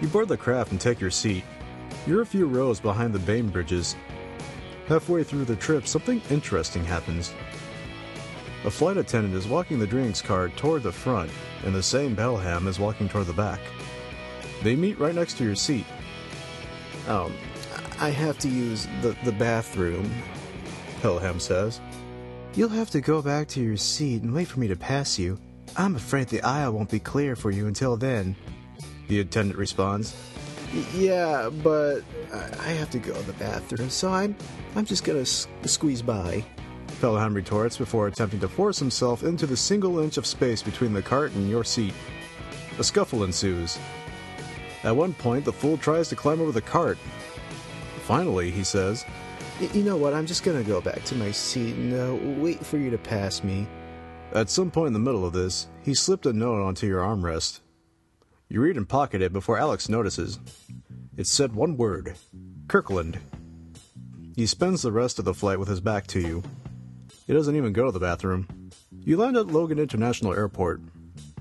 You 0.00 0.08
board 0.08 0.28
the 0.28 0.36
craft 0.36 0.72
and 0.72 0.80
take 0.80 1.00
your 1.00 1.10
seat. 1.10 1.44
You're 2.06 2.22
a 2.22 2.26
few 2.26 2.46
rows 2.46 2.80
behind 2.80 3.14
the 3.14 3.18
Bainbridges. 3.18 3.96
Halfway 4.86 5.24
through 5.24 5.44
the 5.44 5.56
trip, 5.56 5.86
something 5.86 6.20
interesting 6.30 6.84
happens. 6.84 7.32
A 8.64 8.70
flight 8.70 8.96
attendant 8.96 9.34
is 9.34 9.46
walking 9.46 9.78
the 9.78 9.86
drinks 9.86 10.22
cart 10.22 10.56
toward 10.56 10.82
the 10.82 10.92
front, 10.92 11.30
and 11.64 11.74
the 11.74 11.82
same 11.82 12.16
Pelham 12.16 12.66
is 12.66 12.78
walking 12.78 13.08
toward 13.08 13.26
the 13.26 13.32
back. 13.32 13.60
They 14.62 14.74
meet 14.74 14.98
right 14.98 15.14
next 15.14 15.36
to 15.38 15.44
your 15.44 15.54
seat. 15.54 15.86
Um, 17.06 17.34
I 18.00 18.08
have 18.08 18.38
to 18.38 18.48
use 18.48 18.88
the, 19.02 19.16
the 19.24 19.32
bathroom, 19.32 20.10
Pelham 21.02 21.40
says. 21.40 21.80
You'll 22.54 22.70
have 22.70 22.90
to 22.90 23.00
go 23.00 23.20
back 23.20 23.48
to 23.48 23.60
your 23.60 23.76
seat 23.76 24.22
and 24.22 24.32
wait 24.32 24.48
for 24.48 24.60
me 24.60 24.68
to 24.68 24.76
pass 24.76 25.18
you. 25.18 25.38
I'm 25.76 25.96
afraid 25.96 26.28
the 26.28 26.42
aisle 26.42 26.72
won't 26.72 26.90
be 26.90 27.00
clear 27.00 27.34
for 27.36 27.50
you 27.50 27.66
until 27.66 27.96
then. 27.96 28.36
The 29.08 29.20
attendant 29.20 29.58
responds. 29.58 30.14
Yeah, 30.94 31.50
but 31.62 32.00
I 32.32 32.70
have 32.70 32.90
to 32.90 32.98
go 32.98 33.12
to 33.12 33.22
the 33.22 33.32
bathroom, 33.34 33.90
so 33.90 34.12
I'm 34.12 34.34
I'm 34.74 34.84
just 34.84 35.04
gonna 35.04 35.20
s- 35.20 35.46
squeeze 35.66 36.02
by. 36.02 36.44
Pelham 37.00 37.34
retorts 37.34 37.76
before 37.76 38.06
attempting 38.06 38.40
to 38.40 38.48
force 38.48 38.78
himself 38.78 39.22
into 39.24 39.46
the 39.46 39.56
single 39.56 39.98
inch 39.98 40.16
of 40.16 40.26
space 40.26 40.62
between 40.62 40.92
the 40.92 41.02
cart 41.02 41.32
and 41.32 41.48
your 41.50 41.64
seat. 41.64 41.92
A 42.78 42.84
scuffle 42.84 43.24
ensues. 43.24 43.78
At 44.84 44.96
one 44.96 45.12
point, 45.14 45.44
the 45.44 45.52
fool 45.52 45.76
tries 45.76 46.08
to 46.08 46.16
climb 46.16 46.40
over 46.40 46.52
the 46.52 46.60
cart. 46.60 46.98
Finally, 48.02 48.50
he 48.50 48.64
says, 48.64 49.04
"Y- 49.60 49.68
You 49.74 49.82
know 49.82 49.96
what? 49.96 50.12
I'm 50.14 50.26
just 50.26 50.42
gonna 50.44 50.62
go 50.64 50.80
back 50.80 51.04
to 51.04 51.14
my 51.14 51.30
seat 51.30 51.74
and 51.76 51.94
uh, 51.94 52.14
wait 52.42 52.64
for 52.64 52.78
you 52.78 52.90
to 52.90 52.98
pass 52.98 53.42
me. 53.44 53.66
At 54.34 54.50
some 54.50 54.72
point 54.72 54.88
in 54.88 54.92
the 54.92 54.98
middle 54.98 55.24
of 55.24 55.32
this, 55.32 55.68
he 55.84 55.94
slipped 55.94 56.26
a 56.26 56.32
note 56.32 56.60
onto 56.60 56.88
your 56.88 57.02
armrest. 57.02 57.60
You 58.48 58.60
read 58.60 58.76
and 58.76 58.88
pocket 58.88 59.22
it 59.22 59.32
before 59.32 59.58
Alex 59.58 59.88
notices. 59.88 60.40
It 61.16 61.28
said 61.28 61.54
one 61.54 61.76
word 61.76 62.16
Kirkland. 62.66 63.20
He 64.34 64.46
spends 64.46 64.82
the 64.82 64.90
rest 64.90 65.20
of 65.20 65.24
the 65.24 65.34
flight 65.34 65.60
with 65.60 65.68
his 65.68 65.80
back 65.80 66.08
to 66.08 66.20
you. 66.20 66.42
He 67.28 67.32
doesn't 67.32 67.54
even 67.54 67.72
go 67.72 67.84
to 67.84 67.92
the 67.92 68.00
bathroom. 68.00 68.48
You 69.04 69.18
land 69.18 69.36
at 69.36 69.46
Logan 69.46 69.78
International 69.78 70.34
Airport. 70.34 70.80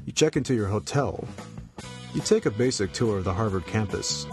You 0.05 0.13
check 0.13 0.37
into 0.37 0.53
your 0.53 0.67
hotel. 0.67 1.27
You 2.13 2.21
take 2.21 2.45
a 2.45 2.51
basic 2.51 2.93
tour 2.93 3.17
of 3.17 3.23
the 3.23 3.33
Harvard 3.33 3.65
campus. 3.65 4.27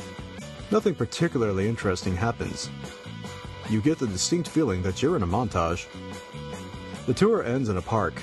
Nothing 0.70 0.94
particularly 0.94 1.66
interesting 1.66 2.14
happens. 2.14 2.68
You 3.70 3.80
get 3.80 3.98
the 3.98 4.06
distinct 4.06 4.50
feeling 4.50 4.82
that 4.82 5.00
you're 5.00 5.16
in 5.16 5.22
a 5.22 5.26
montage. 5.26 5.86
The 7.06 7.14
tour 7.14 7.42
ends 7.42 7.70
in 7.70 7.78
a 7.78 7.82
park, 7.82 8.20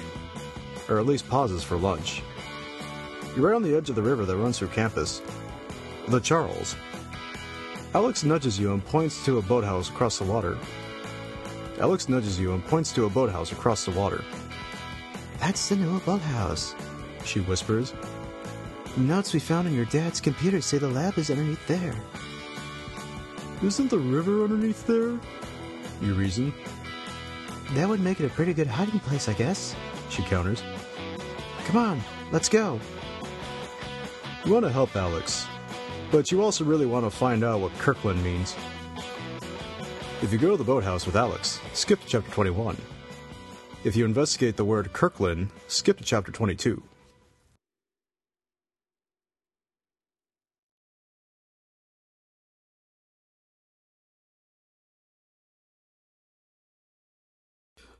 or 0.89 0.99
at 0.99 1.05
least 1.05 1.27
pauses 1.29 1.63
for 1.63 1.77
lunch. 1.77 2.21
You're 3.35 3.47
right 3.47 3.55
on 3.55 3.63
the 3.63 3.75
edge 3.75 3.89
of 3.89 3.95
the 3.95 4.01
river 4.01 4.25
that 4.25 4.37
runs 4.37 4.57
through 4.57 4.69
campus. 4.69 5.21
The 6.07 6.19
Charles. 6.19 6.75
Alex 7.93 8.23
nudges 8.23 8.59
you 8.59 8.73
and 8.73 8.83
points 8.83 9.23
to 9.25 9.37
a 9.37 9.41
boathouse 9.41 9.89
across 9.89 10.17
the 10.17 10.25
water. 10.25 10.57
Alex 11.79 12.09
nudges 12.09 12.39
you 12.39 12.53
and 12.53 12.65
points 12.65 12.91
to 12.93 13.05
a 13.05 13.09
boathouse 13.09 13.51
across 13.51 13.85
the 13.85 13.91
water. 13.91 14.23
That's 15.39 15.69
the 15.69 15.75
new 15.75 15.99
boathouse, 15.99 16.75
she 17.23 17.39
whispers. 17.41 17.93
Notes 18.97 19.33
we 19.33 19.39
found 19.39 19.67
on 19.67 19.75
your 19.75 19.85
dad's 19.85 20.19
computer 20.19 20.59
say 20.59 20.79
the 20.79 20.89
lab 20.89 21.17
is 21.17 21.29
underneath 21.29 21.65
there. 21.67 21.95
Isn't 23.61 23.89
the 23.89 23.99
river 23.99 24.43
underneath 24.43 24.87
there? 24.87 25.19
You 26.01 26.13
reason. 26.15 26.53
That 27.73 27.87
would 27.87 27.99
make 27.99 28.19
it 28.19 28.25
a 28.25 28.29
pretty 28.29 28.53
good 28.53 28.67
hiding 28.67 28.99
place, 29.01 29.27
I 29.27 29.33
guess, 29.33 29.75
she 30.09 30.23
counters. 30.23 30.63
Come 31.67 31.75
on, 31.75 32.01
let's 32.31 32.47
go. 32.47 32.79
You 34.45 34.53
want 34.53 34.63
to 34.63 34.71
help 34.71 34.95
Alex, 34.95 35.45
but 36.11 36.31
you 36.31 36.41
also 36.41 36.63
really 36.63 36.85
want 36.85 37.05
to 37.05 37.09
find 37.09 37.43
out 37.43 37.59
what 37.59 37.73
Kirkland 37.73 38.23
means. 38.23 38.55
If 40.21 40.31
you 40.31 40.37
go 40.37 40.51
to 40.51 40.55
the 40.57 40.63
boathouse 40.63 41.05
with 41.05 41.17
Alex, 41.17 41.59
skip 41.73 41.99
to 41.99 42.07
chapter 42.07 42.31
21. 42.31 42.77
If 43.83 43.97
you 43.97 44.05
investigate 44.05 44.55
the 44.55 44.63
word 44.63 44.93
Kirkland, 44.93 45.49
skip 45.67 45.97
to 45.97 46.05
chapter 46.05 46.31
22. 46.31 46.81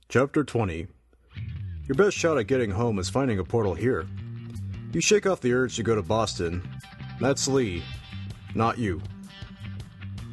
Chapter 0.07 0.45
20 0.45 0.88
Your 1.88 1.95
best 1.95 2.18
shot 2.18 2.38
at 2.38 2.47
getting 2.47 2.72
home 2.72 2.99
is 2.99 3.09
finding 3.09 3.39
a 3.39 3.43
portal 3.43 3.73
here. 3.73 4.05
You 4.91 4.99
shake 4.99 5.26
off 5.26 5.39
the 5.39 5.53
urge 5.53 5.77
to 5.77 5.84
go 5.84 5.95
to 5.95 6.01
Boston. 6.01 6.61
That's 7.22 7.47
Lee, 7.47 7.81
not 8.55 8.77
you. 8.77 9.01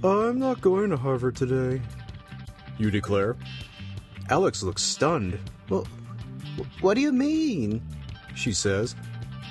I'm 0.03 0.39
not 0.39 0.61
going 0.61 0.91
to 0.91 0.97
Harvard 0.97 1.37
today, 1.37 1.81
you 2.77 2.91
declare. 2.91 3.37
Alex 4.31 4.63
looks 4.63 4.83
stunned. 4.83 5.39
Well, 5.69 5.87
what 6.81 6.95
do 6.95 7.01
you 7.01 7.13
mean? 7.13 7.81
She 8.35 8.53
says. 8.53 8.97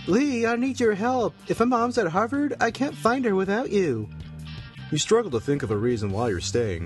Lee, 0.06 0.46
I 0.46 0.58
need 0.58 0.82
your 0.82 0.96
help. 0.96 1.34
If 1.48 1.60
my 1.60 1.66
mom's 1.66 1.98
at 1.98 2.08
Harvard, 2.08 2.56
I 2.60 2.70
can't 2.70 2.96
find 2.96 3.24
her 3.24 3.36
without 3.36 3.72
you. 3.72 4.10
You 4.92 4.98
struggle 4.98 5.32
to 5.32 5.40
think 5.40 5.64
of 5.64 5.72
a 5.72 5.78
reason 5.78 6.12
why 6.12 6.30
you're 6.30 6.42
staying. 6.42 6.84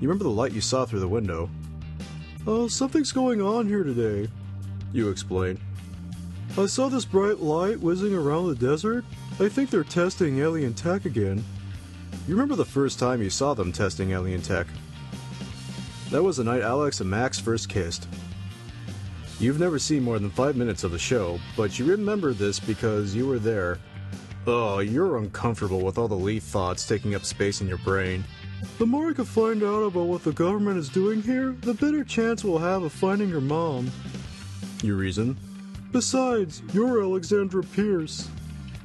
You 0.00 0.08
remember 0.08 0.24
the 0.24 0.30
light 0.30 0.52
you 0.52 0.60
saw 0.60 0.84
through 0.84 1.00
the 1.00 1.08
window. 1.08 1.48
Oh, 2.46 2.68
something's 2.68 3.12
going 3.12 3.42
on 3.42 3.66
here 3.66 3.84
today, 3.84 4.30
you 4.92 5.10
explain. 5.10 5.58
I 6.56 6.66
saw 6.66 6.88
this 6.88 7.04
bright 7.04 7.40
light 7.40 7.78
whizzing 7.78 8.14
around 8.14 8.48
the 8.48 8.54
desert. 8.54 9.04
I 9.38 9.48
think 9.48 9.70
they're 9.70 9.84
testing 9.84 10.38
alien 10.38 10.74
tech 10.74 11.04
again. 11.04 11.44
You 12.26 12.34
remember 12.34 12.56
the 12.56 12.64
first 12.64 12.98
time 12.98 13.22
you 13.22 13.30
saw 13.30 13.54
them 13.54 13.72
testing 13.72 14.12
alien 14.12 14.40
tech? 14.40 14.66
That 16.10 16.22
was 16.22 16.38
the 16.38 16.44
night 16.44 16.62
Alex 16.62 17.00
and 17.00 17.10
Max 17.10 17.38
first 17.38 17.68
kissed. 17.68 18.08
You've 19.38 19.60
never 19.60 19.78
seen 19.78 20.02
more 20.02 20.18
than 20.18 20.30
five 20.30 20.56
minutes 20.56 20.84
of 20.84 20.90
the 20.90 20.98
show, 20.98 21.38
but 21.56 21.78
you 21.78 21.84
remember 21.84 22.32
this 22.32 22.58
because 22.58 23.14
you 23.14 23.26
were 23.26 23.38
there. 23.38 23.78
Oh, 24.46 24.78
you're 24.78 25.18
uncomfortable 25.18 25.80
with 25.82 25.98
all 25.98 26.08
the 26.08 26.14
Lee 26.14 26.40
thoughts 26.40 26.88
taking 26.88 27.14
up 27.14 27.24
space 27.24 27.60
in 27.60 27.68
your 27.68 27.78
brain. 27.78 28.24
The 28.78 28.86
more 28.86 29.10
I 29.10 29.12
can 29.12 29.24
find 29.24 29.62
out 29.62 29.82
about 29.82 30.06
what 30.06 30.24
the 30.24 30.32
government 30.32 30.78
is 30.78 30.88
doing 30.88 31.22
here, 31.22 31.56
the 31.60 31.74
better 31.74 32.04
chance 32.04 32.44
we'll 32.44 32.58
have 32.58 32.82
of 32.82 32.92
finding 32.92 33.28
your 33.28 33.40
mom. 33.40 33.90
You 34.82 34.96
reason? 34.96 35.36
Besides, 35.90 36.62
you're 36.72 37.02
Alexandra 37.02 37.62
Pierce. 37.62 38.28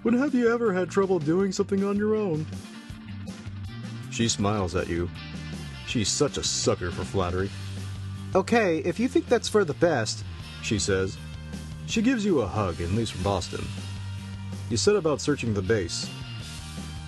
When 0.03 0.17
have 0.17 0.33
you 0.33 0.51
ever 0.51 0.73
had 0.73 0.89
trouble 0.89 1.19
doing 1.19 1.51
something 1.51 1.83
on 1.83 1.97
your 1.97 2.15
own? 2.15 2.45
She 4.11 4.27
smiles 4.27 4.75
at 4.75 4.89
you. 4.89 5.09
She's 5.87 6.09
such 6.09 6.37
a 6.37 6.43
sucker 6.43 6.91
for 6.91 7.03
flattery. 7.03 7.49
Okay, 8.35 8.79
if 8.79 8.99
you 8.99 9.07
think 9.07 9.27
that's 9.27 9.49
for 9.49 9.63
the 9.63 9.75
best, 9.75 10.23
she 10.61 10.79
says. 10.79 11.17
She 11.85 12.01
gives 12.01 12.25
you 12.25 12.41
a 12.41 12.47
hug 12.47 12.79
and 12.81 12.95
leaves 12.95 13.11
for 13.11 13.23
Boston. 13.23 13.65
You 14.69 14.77
set 14.77 14.95
about 14.95 15.21
searching 15.21 15.53
the 15.53 15.61
base. 15.61 16.09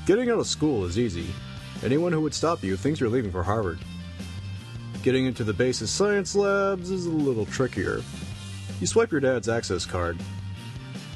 Getting 0.06 0.30
out 0.30 0.40
of 0.40 0.48
school 0.48 0.86
is 0.86 1.00
easy. 1.00 1.28
Anyone 1.84 2.12
who 2.12 2.22
would 2.22 2.34
stop 2.34 2.64
you 2.64 2.78
thinks 2.78 3.00
you're 3.00 3.10
leaving 3.10 3.32
for 3.32 3.44
Harvard. 3.44 3.80
Getting 5.04 5.26
into 5.26 5.44
the 5.44 5.54
base's 5.54 5.92
science 5.92 6.36
labs 6.36 6.90
is 6.90 7.06
a 7.06 7.12
little 7.12 7.46
trickier. 7.46 8.02
You 8.80 8.88
swipe 8.88 9.12
your 9.12 9.22
dad's 9.22 9.50
access 9.50 9.86
card. 9.86 10.18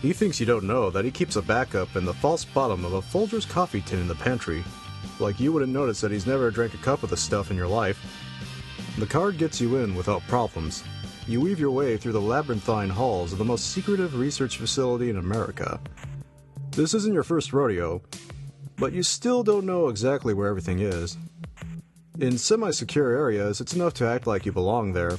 He 0.02 0.14
thinks 0.14 0.40
you 0.40 0.46
don't 0.46 0.66
know 0.66 0.90
that 0.92 1.06
he 1.06 1.12
keeps 1.12 1.36
a 1.36 1.42
backup 1.42 1.96
in 1.96 2.06
the 2.06 2.14
false 2.14 2.46
bottom 2.46 2.86
of 2.86 2.94
a 2.94 3.02
Folgers 3.02 3.50
coffee 3.50 3.82
tin 3.82 4.00
in 4.00 4.08
the 4.08 4.16
pantry. 4.16 4.64
Like 5.20 5.40
you 5.40 5.52
wouldn't 5.52 5.74
notice 5.74 6.00
that 6.02 6.12
he's 6.12 6.28
never 6.28 6.52
drank 6.52 6.74
a 6.74 6.78
cup 6.78 7.04
of 7.04 7.10
the 7.10 7.18
stuff 7.18 7.52
in 7.52 7.58
your 7.58 7.68
life. 7.68 8.00
The 8.98 9.08
card 9.08 9.38
gets 9.38 9.60
you 9.60 9.78
in 9.78 9.96
without 9.96 10.22
problems. 10.28 10.84
You 11.28 11.42
weave 11.42 11.60
your 11.60 11.72
way 11.72 11.98
through 11.98 12.14
the 12.14 12.22
labyrinthine 12.22 12.90
halls 12.90 13.32
of 13.32 13.38
the 13.38 13.46
most 13.46 13.72
secretive 13.72 14.18
research 14.18 14.58
facility 14.58 15.10
in 15.10 15.18
America. 15.18 15.80
This 16.72 16.94
isn't 16.94 17.14
your 17.14 17.24
first 17.24 17.54
rodeo, 17.54 18.02
but 18.80 18.94
you 18.94 19.04
still 19.04 19.44
don't 19.44 19.66
know 19.66 19.90
exactly 19.90 20.34
where 20.34 20.48
everything 20.48 20.80
is. 20.80 21.18
In 22.20 22.38
semi 22.38 22.72
secure 22.72 23.12
areas, 23.12 23.62
it's 23.62 23.74
enough 23.74 23.94
to 23.96 24.08
act 24.08 24.28
like 24.28 24.46
you 24.46 24.52
belong 24.52 24.94
there. 24.94 25.18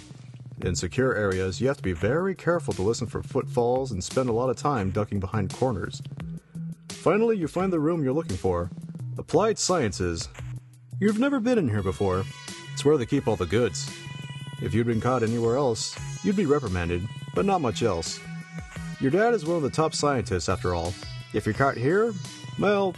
In 0.63 0.75
secure 0.75 1.15
areas, 1.15 1.61
you 1.61 1.69
have 1.69 1.79
to 1.79 1.83
be 1.83 1.93
very 1.93 2.35
careful 2.35 2.75
to 2.75 2.83
listen 2.83 3.07
for 3.07 3.23
footfalls 3.23 3.93
and 3.93 4.05
spend 4.05 4.29
a 4.29 4.33
lot 4.33 4.51
of 4.51 4.57
time 4.57 4.91
ducking 4.91 5.21
behind 5.21 5.53
corners. 5.53 6.03
Finally, 6.89 7.39
you 7.39 7.49
find 7.49 7.73
the 7.73 7.81
room 7.81 8.03
you're 8.05 8.13
looking 8.13 8.37
for 8.37 8.71
Applied 9.17 9.59
Sciences. 9.59 10.29
You've 10.99 11.19
never 11.19 11.41
been 11.41 11.57
in 11.57 11.69
here 11.69 11.83
before. 11.83 12.25
It's 12.75 12.85
where 12.85 12.99
they 12.99 13.07
keep 13.07 13.27
all 13.27 13.37
the 13.37 13.47
goods. 13.47 13.91
If 14.61 14.75
you'd 14.75 14.87
been 14.87 15.01
caught 15.01 15.23
anywhere 15.23 15.57
else, 15.57 15.99
you'd 16.23 16.37
be 16.37 16.45
reprimanded, 16.45 17.07
but 17.35 17.47
not 17.47 17.63
much 17.63 17.83
else. 17.83 18.21
Your 19.01 19.11
dad 19.11 19.33
is 19.33 19.47
one 19.47 19.57
of 19.57 19.63
the 19.63 19.71
top 19.71 19.95
scientists, 19.95 20.51
after 20.51 20.75
all. 20.75 20.93
If 21.33 21.47
you're 21.47 21.55
caught 21.55 21.79
here, 21.79 22.13
well, 22.59 22.95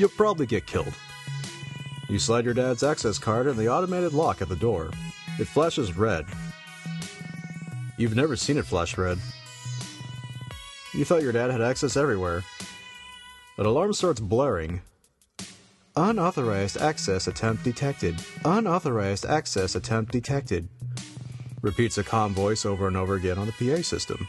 you'll 0.00 0.08
probably 0.08 0.46
get 0.46 0.66
killed. 0.66 0.94
You 2.08 2.18
slide 2.18 2.46
your 2.46 2.54
dad's 2.54 2.82
access 2.82 3.18
card 3.18 3.46
in 3.46 3.56
the 3.56 3.68
automated 3.68 4.14
lock 4.14 4.40
at 4.40 4.48
the 4.48 4.56
door. 4.56 4.90
It 5.38 5.46
flashes 5.46 5.96
red. 5.96 6.24
You've 7.98 8.16
never 8.16 8.34
seen 8.34 8.56
it 8.56 8.64
flash 8.64 8.96
red. 8.96 9.18
You 10.94 11.04
thought 11.04 11.22
your 11.22 11.32
dad 11.32 11.50
had 11.50 11.60
access 11.60 11.96
everywhere. 11.96 12.42
An 13.58 13.66
alarm 13.66 13.92
starts 13.92 14.20
blaring. 14.20 14.80
Unauthorized 15.94 16.78
access 16.78 17.26
attempt 17.26 17.62
detected. 17.62 18.16
Unauthorized 18.44 19.26
access 19.26 19.74
attempt 19.74 20.12
detected. 20.12 20.68
Repeats 21.60 21.98
a 21.98 22.02
calm 22.02 22.32
voice 22.32 22.64
over 22.64 22.88
and 22.88 22.96
over 22.96 23.16
again 23.16 23.38
on 23.38 23.46
the 23.46 23.52
PA 23.52 23.82
system. 23.82 24.26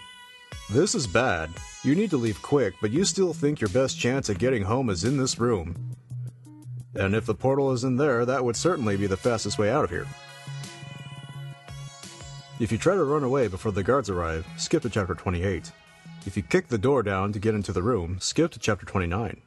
This 0.72 0.95
is 0.95 1.06
bad. 1.06 1.49
You 1.84 1.95
need 1.95 2.11
to 2.11 2.18
leave 2.18 2.41
quick, 2.41 2.76
but 2.80 2.91
you 2.91 3.03
still 3.03 3.34
think 3.34 3.60
your 3.60 3.69
best 3.72 3.99
chance 3.99 4.30
at 4.30 4.38
getting 4.38 4.64
home 4.64 4.89
is 4.89 5.03
in 5.03 5.18
this 5.18 5.38
room. 5.38 5.76
And 6.95 7.14
if 7.14 7.26
the 7.26 7.35
portal 7.35 7.73
is 7.73 7.84
in 7.84 7.98
there, 7.98 8.23
that 8.23 8.45
would 8.45 8.56
certainly 8.56 8.95
be 8.95 9.06
the 9.06 9.18
fastest 9.18 9.60
way 9.60 9.69
out 9.69 9.84
of 9.84 9.89
here. 9.89 10.07
If 12.61 12.72
you 12.72 12.77
try 12.77 12.95
to 12.95 13.03
run 13.03 13.26
away 13.26 13.49
before 13.49 13.73
the 13.73 13.84
guards 13.84 14.10
arrive, 14.10 14.48
skip 14.56 14.84
to 14.84 14.89
chapter 14.89 15.14
28. 15.14 15.73
If 16.26 16.38
you 16.38 16.43
kick 16.43 16.69
the 16.69 16.77
door 16.77 17.03
down 17.03 17.34
to 17.34 17.39
get 17.39 17.53
into 17.53 17.73
the 17.73 17.84
room, 17.84 18.15
skip 18.22 18.52
to 18.52 18.60
chapter 18.60 18.85
29. 18.85 19.41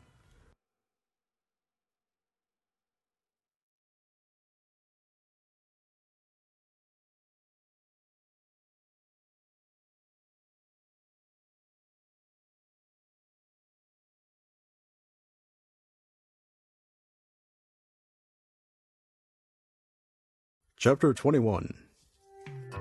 Chapter 20.85 21.15
21 21.15 21.73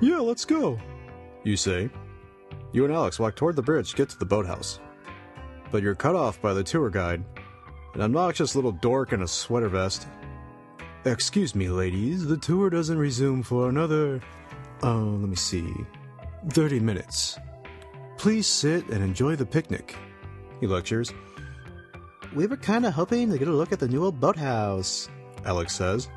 Yeah, 0.02 0.20
let's 0.20 0.44
go, 0.44 0.78
you 1.46 1.56
say. 1.56 1.90
You 2.74 2.84
and 2.84 2.94
Alex 2.94 3.18
walk 3.18 3.38
toward 3.38 3.56
the 3.56 3.62
bridge 3.62 3.92
to 3.92 3.96
get 3.96 4.10
to 4.10 4.20
the 4.20 4.26
boathouse. 4.26 4.82
But 5.72 5.84
you're 5.84 5.96
cut 5.96 6.14
off 6.14 6.42
by 6.42 6.54
the 6.54 6.66
tour 6.66 6.90
guide, 6.90 7.24
an 7.94 8.02
obnoxious 8.02 8.58
little 8.58 8.74
dork 8.74 9.14
in 9.14 9.22
a 9.22 9.28
sweater 9.30 9.70
vest. 9.70 10.06
Excuse 11.06 11.56
me, 11.56 11.70
ladies, 11.70 12.26
the 12.26 12.36
tour 12.36 12.70
doesn't 12.70 12.98
resume 12.98 13.42
for 13.42 13.70
another, 13.70 14.20
uh, 14.84 14.98
let 14.98 15.30
me 15.30 15.38
see, 15.38 15.74
30 16.50 16.82
minutes. 16.82 17.40
Please 18.18 18.48
sit 18.48 18.86
and 18.90 19.02
enjoy 19.02 19.38
the 19.38 19.46
picnic, 19.46 19.96
he 20.60 20.68
lectures. 20.68 21.14
We 22.36 22.48
were 22.48 22.58
kind 22.58 22.86
of 22.86 22.92
hoping 22.92 23.32
to 23.32 23.38
get 23.38 23.48
a 23.48 23.52
look 23.52 23.72
at 23.72 23.80
the 23.80 23.88
new 23.88 24.04
old 24.04 24.20
boathouse. 24.20 25.08
Alex 25.46 25.74
says. 25.74 26.10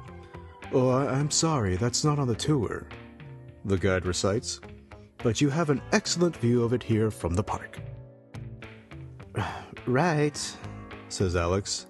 Oh, 0.73 0.91
I- 0.91 1.09
I'm 1.15 1.31
sorry, 1.31 1.77
that's 1.77 2.05
not 2.05 2.19
on 2.19 2.29
the 2.29 2.35
tour, 2.35 2.87
the 3.65 3.79
guide 3.79 4.07
recites. 4.07 4.61
But 5.23 5.41
you 5.41 5.49
have 5.49 5.71
an 5.71 5.81
excellent 5.93 6.37
view 6.37 6.63
of 6.63 6.73
it 6.73 6.83
here 6.83 7.11
from 7.11 7.35
the 7.35 7.43
park, 7.43 7.81
Right. 9.87 10.57
says 11.09 11.37
Alex. 11.37 11.87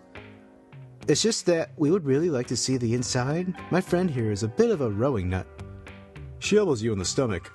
It's 1.09 1.23
just 1.23 1.47
that 1.47 1.70
we 1.77 1.90
would 1.90 2.05
really 2.05 2.31
like 2.31 2.47
to 2.48 2.57
see 2.57 2.77
the 2.77 2.94
inside. 2.94 3.55
My 3.70 3.81
friend 3.81 4.11
here 4.11 4.32
is 4.32 4.43
a 4.43 4.48
bit 4.48 4.70
of 4.70 4.81
a 4.81 4.90
rowing 4.90 5.31
nut. 5.31 5.47
She 6.40 6.57
elbows 6.57 6.82
you 6.82 6.93
in 6.93 6.98
the 6.98 7.05
stomach. 7.05 7.51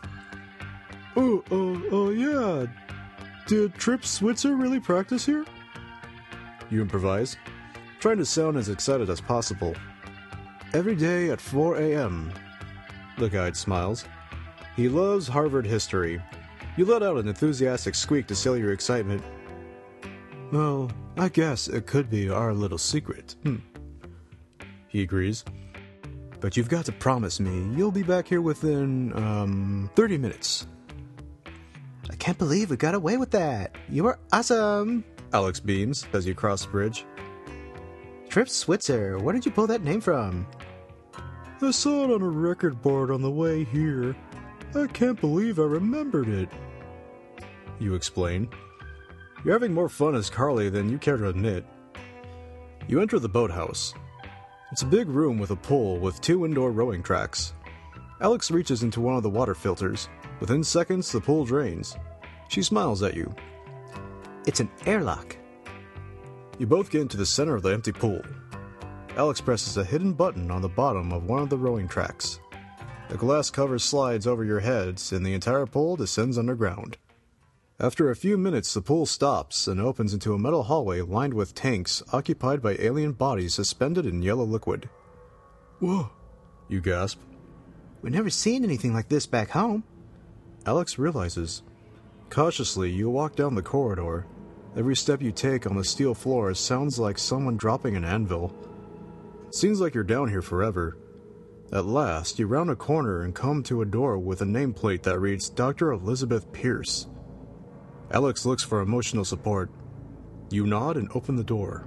Oh, 1.16 1.44
oh, 1.52 1.84
oh, 1.92 2.10
yeah. 2.10 2.66
Did 3.48 3.74
Trip 3.76 4.06
Switzer 4.06 4.56
really 4.56 4.80
practice 4.80 5.26
here? 5.26 5.46
You 6.70 6.82
improvise, 6.82 7.36
trying 8.00 8.18
to 8.18 8.26
sound 8.26 8.56
as 8.58 8.70
excited 8.70 9.10
as 9.10 9.20
possible. 9.20 9.76
Every 10.74 10.96
day 10.96 11.30
at 11.32 11.42
4 11.42 11.78
a.m. 11.78 12.32
The 13.18 13.30
guide 13.30 13.58
smiles. 13.58 14.06
He 14.78 14.88
loves 14.88 15.28
Harvard 15.28 15.66
history. 15.66 16.22
You 16.78 16.86
let 16.86 17.04
out 17.04 17.18
an 17.18 17.28
enthusiastic 17.28 17.94
squeak 17.94 18.26
to 18.28 18.36
sell 18.36 18.56
your 18.56 18.72
excitement. 18.72 19.22
Well, 20.54 20.90
I 21.18 21.28
guess 21.28 21.68
it 21.68 21.88
could 21.88 22.10
be 22.10 22.30
our 22.30 22.54
little 22.54 22.78
secret. 22.78 23.36
Hmm. 23.44 23.58
He 24.88 25.02
agrees. 25.02 25.44
But 26.40 26.56
you've 26.56 26.70
got 26.70 26.86
to 26.86 26.94
promise 26.94 27.42
me 27.42 27.76
you'll 27.76 27.92
be 27.92 28.04
back 28.04 28.28
here 28.28 28.42
within, 28.42 29.12
um, 29.18 29.90
30 29.96 30.18
minutes. 30.18 30.68
I 32.10 32.16
can't 32.16 32.38
believe 32.38 32.70
we 32.70 32.78
got 32.78 32.96
away 32.96 33.18
with 33.18 33.32
that. 33.32 33.76
You 33.90 34.06
were 34.06 34.20
awesome. 34.32 35.04
Alex 35.34 35.60
beams 35.60 36.08
as 36.14 36.26
you 36.26 36.34
cross 36.34 36.66
the 36.66 36.72
bridge. 36.72 37.06
Trip 38.32 38.48
Switzer, 38.48 39.20
where 39.20 39.34
did 39.34 39.46
you 39.46 39.52
pull 39.52 39.68
that 39.68 39.84
name 39.84 40.00
from? 40.00 40.48
I 41.62 41.70
saw 41.70 42.06
it 42.06 42.14
on 42.14 42.22
a 42.22 42.30
record 42.30 42.82
board 42.82 43.12
on 43.12 43.22
the 43.22 43.30
way 43.30 43.66
here. 43.66 44.16
I 44.74 44.88
can't 44.88 45.20
believe 45.20 45.60
I 45.60 45.64
remembered 45.64 46.30
it. 46.30 46.48
You 47.78 47.94
explain. 47.94 48.48
You're 49.44 49.56
having 49.56 49.74
more 49.74 49.90
fun 49.90 50.16
as 50.16 50.30
Carly 50.30 50.70
than 50.70 50.88
you 50.88 50.98
care 50.98 51.18
to 51.18 51.28
admit. 51.28 51.66
You 52.88 53.02
enter 53.02 53.20
the 53.20 53.28
boathouse. 53.28 53.94
It's 54.72 54.84
a 54.84 54.86
big 54.86 55.10
room 55.10 55.38
with 55.38 55.52
a 55.52 55.58
pool 55.58 56.00
with 56.00 56.22
two 56.22 56.46
indoor 56.46 56.72
rowing 56.72 57.04
tracks. 57.04 57.54
Alex 58.22 58.50
reaches 58.50 58.82
into 58.82 59.02
one 59.02 59.18
of 59.18 59.24
the 59.24 59.30
water 59.30 59.54
filters. 59.54 60.08
Within 60.40 60.64
seconds, 60.64 61.12
the 61.12 61.20
pool 61.20 61.44
drains. 61.44 61.98
She 62.48 62.64
smiles 62.64 63.04
at 63.04 63.14
you. 63.14 63.36
It's 64.48 64.62
an 64.62 64.72
airlock. 64.86 65.36
You 66.62 66.68
both 66.68 66.92
get 66.92 67.02
into 67.02 67.18
the 67.18 67.26
center 67.26 67.56
of 67.56 67.64
the 67.64 67.74
empty 67.74 67.92
pool. 67.92 68.22
Alex 69.18 69.42
presses 69.42 69.78
a 69.78 69.84
hidden 69.84 70.14
button 70.14 70.52
on 70.52 70.62
the 70.62 70.70
bottom 70.70 71.12
of 71.12 71.24
one 71.24 71.42
of 71.42 71.50
the 71.50 71.58
rowing 71.58 71.88
tracks. 71.88 72.40
The 73.10 73.18
glass 73.18 73.50
cover 73.50 73.80
slides 73.80 74.28
over 74.28 74.46
your 74.46 74.60
heads, 74.60 75.12
and 75.12 75.26
the 75.26 75.34
entire 75.34 75.66
pool 75.66 75.96
descends 75.96 76.38
underground. 76.38 76.98
After 77.80 78.12
a 78.12 78.16
few 78.16 78.38
minutes, 78.38 78.76
the 78.76 78.82
pool 78.84 79.08
stops 79.08 79.66
and 79.66 79.82
opens 79.82 80.14
into 80.14 80.36
a 80.36 80.38
metal 80.38 80.62
hallway 80.62 81.02
lined 81.02 81.34
with 81.34 81.56
tanks 81.56 82.04
occupied 82.14 82.62
by 82.62 82.76
alien 82.78 83.14
bodies 83.14 83.56
suspended 83.56 84.06
in 84.06 84.22
yellow 84.22 84.46
liquid. 84.46 84.88
Whoa, 85.80 86.12
you 86.68 86.80
gasp. 86.80 87.20
We've 88.04 88.14
never 88.14 88.30
seen 88.30 88.64
anything 88.64 88.94
like 88.94 89.10
this 89.10 89.26
back 89.26 89.50
home. 89.50 89.84
Alex 90.68 91.00
realizes. 91.00 91.64
Cautiously, 92.30 92.92
you 92.92 93.10
walk 93.10 93.36
down 93.36 93.56
the 93.56 93.64
corridor. 93.64 94.28
Every 94.76 94.96
step 94.96 95.22
you 95.22 95.34
take 95.34 95.68
on 95.68 95.76
the 95.76 95.84
steel 95.84 96.14
floor 96.14 96.54
sounds 96.54 96.98
like 96.98 97.18
someone 97.18 97.58
dropping 97.58 97.98
an 97.98 98.06
anvil. 98.06 98.56
Seems 99.50 99.82
like 99.82 99.94
you're 99.94 100.04
down 100.06 100.30
here 100.30 100.42
forever. 100.42 100.98
At 101.74 101.86
last, 101.86 102.40
you 102.40 102.48
round 102.48 102.70
a 102.70 102.76
corner 102.76 103.24
and 103.24 103.36
come 103.36 103.64
to 103.64 103.82
a 103.82 103.86
door 103.86 104.18
with 104.18 104.42
a 104.42 104.46
nameplate 104.46 105.04
that 105.04 105.20
reads 105.20 105.50
Dr. 105.50 105.92
Elizabeth 105.92 106.52
Pierce. 106.54 107.08
Alex 108.12 108.46
looks 108.46 108.64
for 108.64 108.80
emotional 108.80 109.26
support. 109.26 109.70
You 110.50 110.66
nod 110.66 110.96
and 110.96 111.10
open 111.16 111.36
the 111.36 111.44
door. 111.44 111.86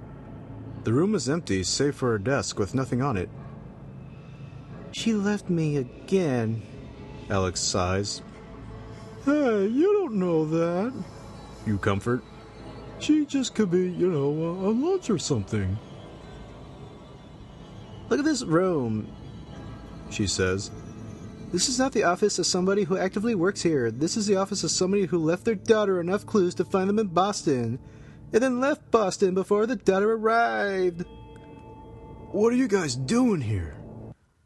The 0.83 0.93
room 0.93 1.15
is 1.15 1.27
empty, 1.27 1.63
save 1.63 1.95
for 1.95 2.13
a 2.13 2.23
desk 2.23 2.59
with 2.59 2.75
nothing 2.75 3.01
on 3.01 3.17
it. 3.17 3.29
She 4.91 5.13
left 5.13 5.49
me 5.49 5.77
again. 5.77 6.61
Alex 7.31 7.59
sighs. 7.59 8.21
Hey, 9.23 9.65
you 9.65 9.91
don't 9.93 10.15
know 10.15 10.45
that. 10.45 10.93
You 11.65 11.79
comfort. 11.79 12.23
She 12.99 13.25
just 13.25 13.55
could 13.55 13.71
be, 13.71 13.89
you 13.89 14.09
know, 14.09 14.29
uh, 14.29 14.69
on 14.69 14.83
lunch 14.83 15.09
or 15.09 15.17
something. 15.17 15.77
Look 18.09 18.19
at 18.19 18.25
this 18.25 18.43
room. 18.43 19.11
She 20.09 20.27
says. 20.27 20.71
This 21.51 21.69
is 21.69 21.79
not 21.79 21.93
the 21.93 22.03
office 22.03 22.39
of 22.39 22.45
somebody 22.45 22.83
who 22.83 22.97
actively 22.97 23.35
works 23.35 23.61
here. 23.61 23.91
This 23.91 24.17
is 24.17 24.27
the 24.27 24.35
office 24.35 24.63
of 24.63 24.71
somebody 24.71 25.05
who 25.05 25.17
left 25.17 25.45
their 25.45 25.55
daughter 25.55 26.01
enough 26.01 26.25
clues 26.25 26.55
to 26.55 26.65
find 26.65 26.89
them 26.89 26.99
in 26.99 27.07
Boston, 27.07 27.79
and 28.33 28.43
then 28.43 28.59
left 28.59 28.91
Boston 28.91 29.33
before 29.33 29.65
the 29.65 29.75
daughter 29.75 30.11
arrived. 30.13 31.05
What 32.31 32.51
are 32.51 32.57
you 32.57 32.67
guys 32.67 32.95
doing 32.95 33.41
here? 33.41 33.75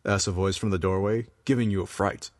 asks 0.05 0.27
a 0.27 0.31
voice 0.31 0.57
from 0.57 0.69
the 0.69 0.77
doorway, 0.77 1.27
giving 1.45 1.71
you 1.71 1.81
a 1.81 1.87
fright. 1.87 2.31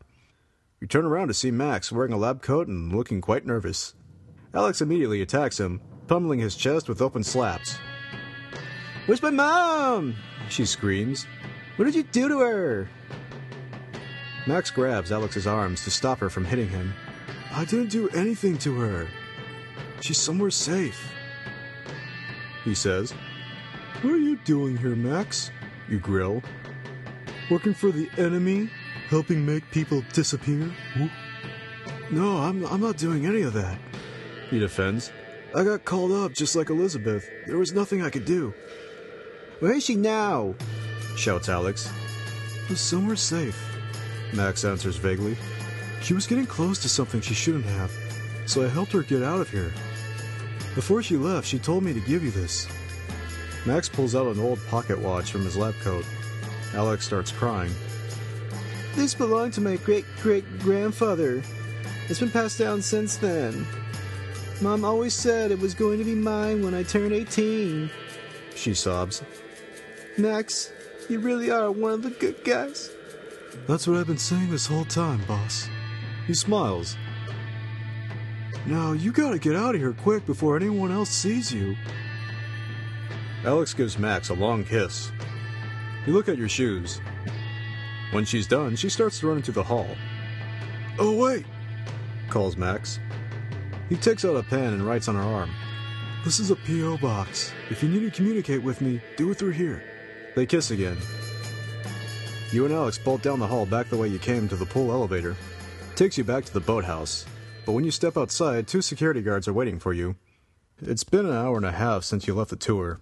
You 0.80 0.86
turn 0.86 1.04
around 1.04 1.28
to 1.28 1.34
see 1.34 1.50
Max 1.50 1.90
wearing 1.92 2.12
a 2.12 2.16
lab 2.16 2.40
coat 2.40 2.68
and 2.68 2.94
looking 2.94 3.20
quite 3.20 3.44
nervous. 3.44 3.94
Alex 4.54 4.80
immediately 4.80 5.20
attacks 5.20 5.58
him, 5.60 5.80
pummeling 6.10 6.40
his 6.40 6.56
chest 6.56 6.88
with 6.88 7.00
open 7.00 7.22
slaps. 7.22 7.78
Where's 9.06 9.22
my 9.22 9.30
mom? 9.30 10.16
She 10.48 10.66
screams. 10.66 11.24
What 11.76 11.84
did 11.84 11.94
you 11.94 12.02
do 12.02 12.28
to 12.28 12.40
her? 12.40 12.88
Max 14.44 14.72
grabs 14.72 15.12
Alex's 15.12 15.46
arms 15.46 15.84
to 15.84 15.90
stop 15.92 16.18
her 16.18 16.28
from 16.28 16.44
hitting 16.44 16.68
him. 16.68 16.92
I 17.52 17.64
didn't 17.64 17.90
do 17.90 18.08
anything 18.08 18.58
to 18.58 18.76
her. 18.80 19.06
She's 20.00 20.18
somewhere 20.18 20.50
safe. 20.50 21.00
He 22.64 22.74
says. 22.74 23.12
What 24.02 24.12
are 24.12 24.18
you 24.18 24.34
doing 24.38 24.76
here, 24.76 24.96
Max? 24.96 25.52
You 25.88 26.00
grill. 26.00 26.42
Working 27.52 27.72
for 27.72 27.92
the 27.92 28.10
enemy? 28.18 28.68
Helping 29.10 29.46
make 29.46 29.70
people 29.70 30.02
disappear? 30.12 30.74
No, 32.10 32.38
I'm, 32.38 32.66
I'm 32.66 32.80
not 32.80 32.96
doing 32.96 33.26
any 33.26 33.42
of 33.42 33.52
that. 33.52 33.78
He 34.50 34.58
defends. 34.58 35.12
I 35.52 35.64
got 35.64 35.84
called 35.84 36.12
up 36.12 36.32
just 36.32 36.54
like 36.54 36.70
Elizabeth. 36.70 37.28
There 37.46 37.58
was 37.58 37.72
nothing 37.72 38.02
I 38.02 38.10
could 38.10 38.24
do. 38.24 38.54
Where 39.58 39.74
is 39.74 39.84
she 39.84 39.96
now? 39.96 40.54
Shouts 41.16 41.48
Alex. 41.48 41.90
Somewhere 42.74 43.16
safe. 43.16 43.60
Max 44.32 44.64
answers 44.64 44.96
vaguely. 44.96 45.36
She 46.02 46.14
was 46.14 46.28
getting 46.28 46.46
close 46.46 46.78
to 46.78 46.88
something 46.88 47.20
she 47.20 47.34
shouldn't 47.34 47.64
have, 47.64 47.90
so 48.46 48.64
I 48.64 48.68
helped 48.68 48.92
her 48.92 49.02
get 49.02 49.24
out 49.24 49.40
of 49.40 49.50
here. 49.50 49.72
Before 50.76 51.02
she 51.02 51.16
left, 51.16 51.48
she 51.48 51.58
told 51.58 51.82
me 51.82 51.92
to 51.92 52.00
give 52.00 52.22
you 52.22 52.30
this. 52.30 52.68
Max 53.66 53.88
pulls 53.88 54.14
out 54.14 54.28
an 54.28 54.40
old 54.40 54.64
pocket 54.68 55.00
watch 55.00 55.32
from 55.32 55.44
his 55.44 55.56
lab 55.56 55.74
coat. 55.82 56.04
Alex 56.74 57.04
starts 57.04 57.32
crying. 57.32 57.72
This 58.94 59.14
belonged 59.14 59.54
to 59.54 59.60
my 59.60 59.76
great 59.76 60.04
great 60.22 60.44
grandfather. 60.60 61.42
It's 62.08 62.20
been 62.20 62.30
passed 62.30 62.58
down 62.58 62.82
since 62.82 63.16
then. 63.16 63.66
Mom 64.62 64.84
always 64.84 65.14
said 65.14 65.50
it 65.50 65.58
was 65.58 65.72
going 65.72 65.98
to 65.98 66.04
be 66.04 66.14
mine 66.14 66.62
when 66.62 66.74
I 66.74 66.82
turned 66.82 67.12
18. 67.12 67.90
She 68.54 68.74
sobs. 68.74 69.22
Max. 70.18 70.72
You 71.08 71.18
really 71.18 71.50
are 71.50 71.70
one 71.72 71.92
of 71.92 72.02
the 72.02 72.10
good 72.10 72.44
guys. 72.44 72.90
That's 73.66 73.86
what 73.86 73.96
I've 73.96 74.06
been 74.06 74.18
saying 74.18 74.50
this 74.50 74.66
whole 74.66 74.84
time, 74.84 75.24
boss. 75.26 75.68
He 76.26 76.34
smiles. 76.34 76.96
Now, 78.66 78.92
you 78.92 79.12
gotta 79.12 79.38
get 79.38 79.56
out 79.56 79.74
of 79.74 79.80
here 79.80 79.92
quick 79.92 80.26
before 80.26 80.56
anyone 80.56 80.92
else 80.92 81.10
sees 81.10 81.50
you. 81.50 81.74
Alex 83.44 83.72
gives 83.72 83.98
Max 83.98 84.28
a 84.28 84.34
long 84.34 84.64
kiss. 84.64 85.10
You 86.06 86.12
look 86.12 86.28
at 86.28 86.36
your 86.36 86.48
shoes. 86.48 87.00
When 88.12 88.24
she's 88.24 88.46
done, 88.46 88.76
she 88.76 88.90
starts 88.90 89.20
to 89.20 89.28
run 89.28 89.38
into 89.38 89.52
the 89.52 89.62
hall. 89.62 89.88
Oh, 90.98 91.16
wait! 91.16 91.46
calls 92.28 92.56
Max. 92.56 93.00
He 93.90 93.96
takes 93.96 94.24
out 94.24 94.36
a 94.36 94.42
pen 94.44 94.72
and 94.72 94.86
writes 94.86 95.08
on 95.08 95.16
her 95.16 95.20
arm. 95.20 95.50
This 96.24 96.38
is 96.38 96.52
a 96.52 96.56
P.O. 96.56 96.98
box. 96.98 97.52
If 97.70 97.82
you 97.82 97.88
need 97.88 98.04
to 98.04 98.10
communicate 98.10 98.62
with 98.62 98.80
me, 98.80 99.02
do 99.16 99.32
it 99.32 99.34
through 99.34 99.50
here. 99.50 99.82
They 100.36 100.46
kiss 100.46 100.70
again. 100.70 100.96
You 102.52 102.64
and 102.64 102.72
Alex 102.72 102.98
bolt 102.98 103.20
down 103.20 103.40
the 103.40 103.48
hall 103.48 103.66
back 103.66 103.88
the 103.88 103.96
way 103.96 104.06
you 104.06 104.20
came 104.20 104.48
to 104.48 104.54
the 104.54 104.64
pool 104.64 104.92
elevator. 104.92 105.36
Takes 105.96 106.16
you 106.16 106.22
back 106.22 106.44
to 106.44 106.52
the 106.52 106.60
boathouse. 106.60 107.26
But 107.66 107.72
when 107.72 107.84
you 107.84 107.90
step 107.90 108.16
outside, 108.16 108.68
two 108.68 108.80
security 108.80 109.22
guards 109.22 109.48
are 109.48 109.52
waiting 109.52 109.80
for 109.80 109.92
you. 109.92 110.14
It's 110.80 111.04
been 111.04 111.26
an 111.26 111.34
hour 111.34 111.56
and 111.56 111.66
a 111.66 111.72
half 111.72 112.04
since 112.04 112.28
you 112.28 112.34
left 112.34 112.50
the 112.50 112.56
tour. 112.56 113.00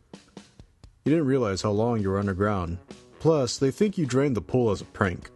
You 1.04 1.12
didn't 1.12 1.26
realize 1.26 1.60
how 1.60 1.70
long 1.70 2.00
you 2.00 2.08
were 2.08 2.18
underground. 2.18 2.78
Plus, 3.20 3.58
they 3.58 3.70
think 3.70 3.98
you 3.98 4.06
drained 4.06 4.36
the 4.36 4.40
pool 4.40 4.70
as 4.70 4.80
a 4.80 4.86
prank. 4.86 5.28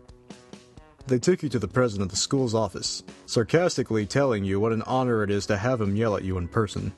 They 1.06 1.18
took 1.18 1.42
you 1.42 1.48
to 1.48 1.58
the 1.58 1.68
president 1.68 2.06
of 2.06 2.10
the 2.10 2.16
school's 2.16 2.54
office, 2.54 3.02
sarcastically 3.26 4.06
telling 4.06 4.44
you 4.44 4.60
what 4.60 4.72
an 4.72 4.82
honor 4.82 5.22
it 5.22 5.30
is 5.30 5.46
to 5.46 5.56
have 5.56 5.80
him 5.80 5.96
yell 5.96 6.16
at 6.16 6.24
you 6.24 6.38
in 6.38 6.48
person. 6.48 6.92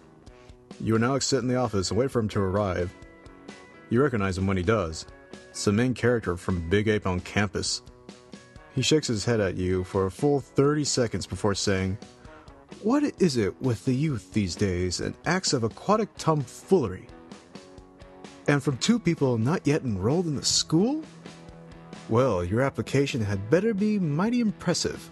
You 0.80 0.96
and 0.96 1.04
Alex 1.04 1.26
sit 1.26 1.38
in 1.38 1.48
the 1.48 1.56
office 1.56 1.90
and 1.90 1.98
wait 1.98 2.10
for 2.10 2.18
him 2.18 2.28
to 2.30 2.40
arrive. 2.40 2.94
You 3.88 4.02
recognize 4.02 4.36
him 4.36 4.46
when 4.46 4.56
he 4.56 4.62
does. 4.62 5.06
It's 5.50 5.64
the 5.64 5.72
main 5.72 5.94
character 5.94 6.36
from 6.36 6.68
Big 6.68 6.88
Ape 6.88 7.06
on 7.06 7.20
campus. 7.20 7.82
He 8.74 8.82
shakes 8.82 9.06
his 9.06 9.24
head 9.24 9.40
at 9.40 9.56
you 9.56 9.84
for 9.84 10.06
a 10.06 10.10
full 10.10 10.40
30 10.40 10.84
seconds 10.84 11.26
before 11.26 11.54
saying, 11.54 11.96
What 12.82 13.04
is 13.20 13.36
it 13.36 13.60
with 13.62 13.84
the 13.84 13.94
youth 13.94 14.32
these 14.32 14.56
days 14.56 15.00
and 15.00 15.14
acts 15.24 15.52
of 15.52 15.64
aquatic 15.64 16.14
tomfoolery? 16.16 17.06
And 18.48 18.62
from 18.62 18.76
two 18.78 18.98
people 18.98 19.38
not 19.38 19.66
yet 19.66 19.82
enrolled 19.82 20.26
in 20.26 20.34
the 20.34 20.44
school? 20.44 21.02
Well, 22.08 22.44
your 22.44 22.60
application 22.60 23.20
had 23.20 23.50
better 23.50 23.72
be 23.72 23.98
mighty 23.98 24.40
impressive 24.40 25.10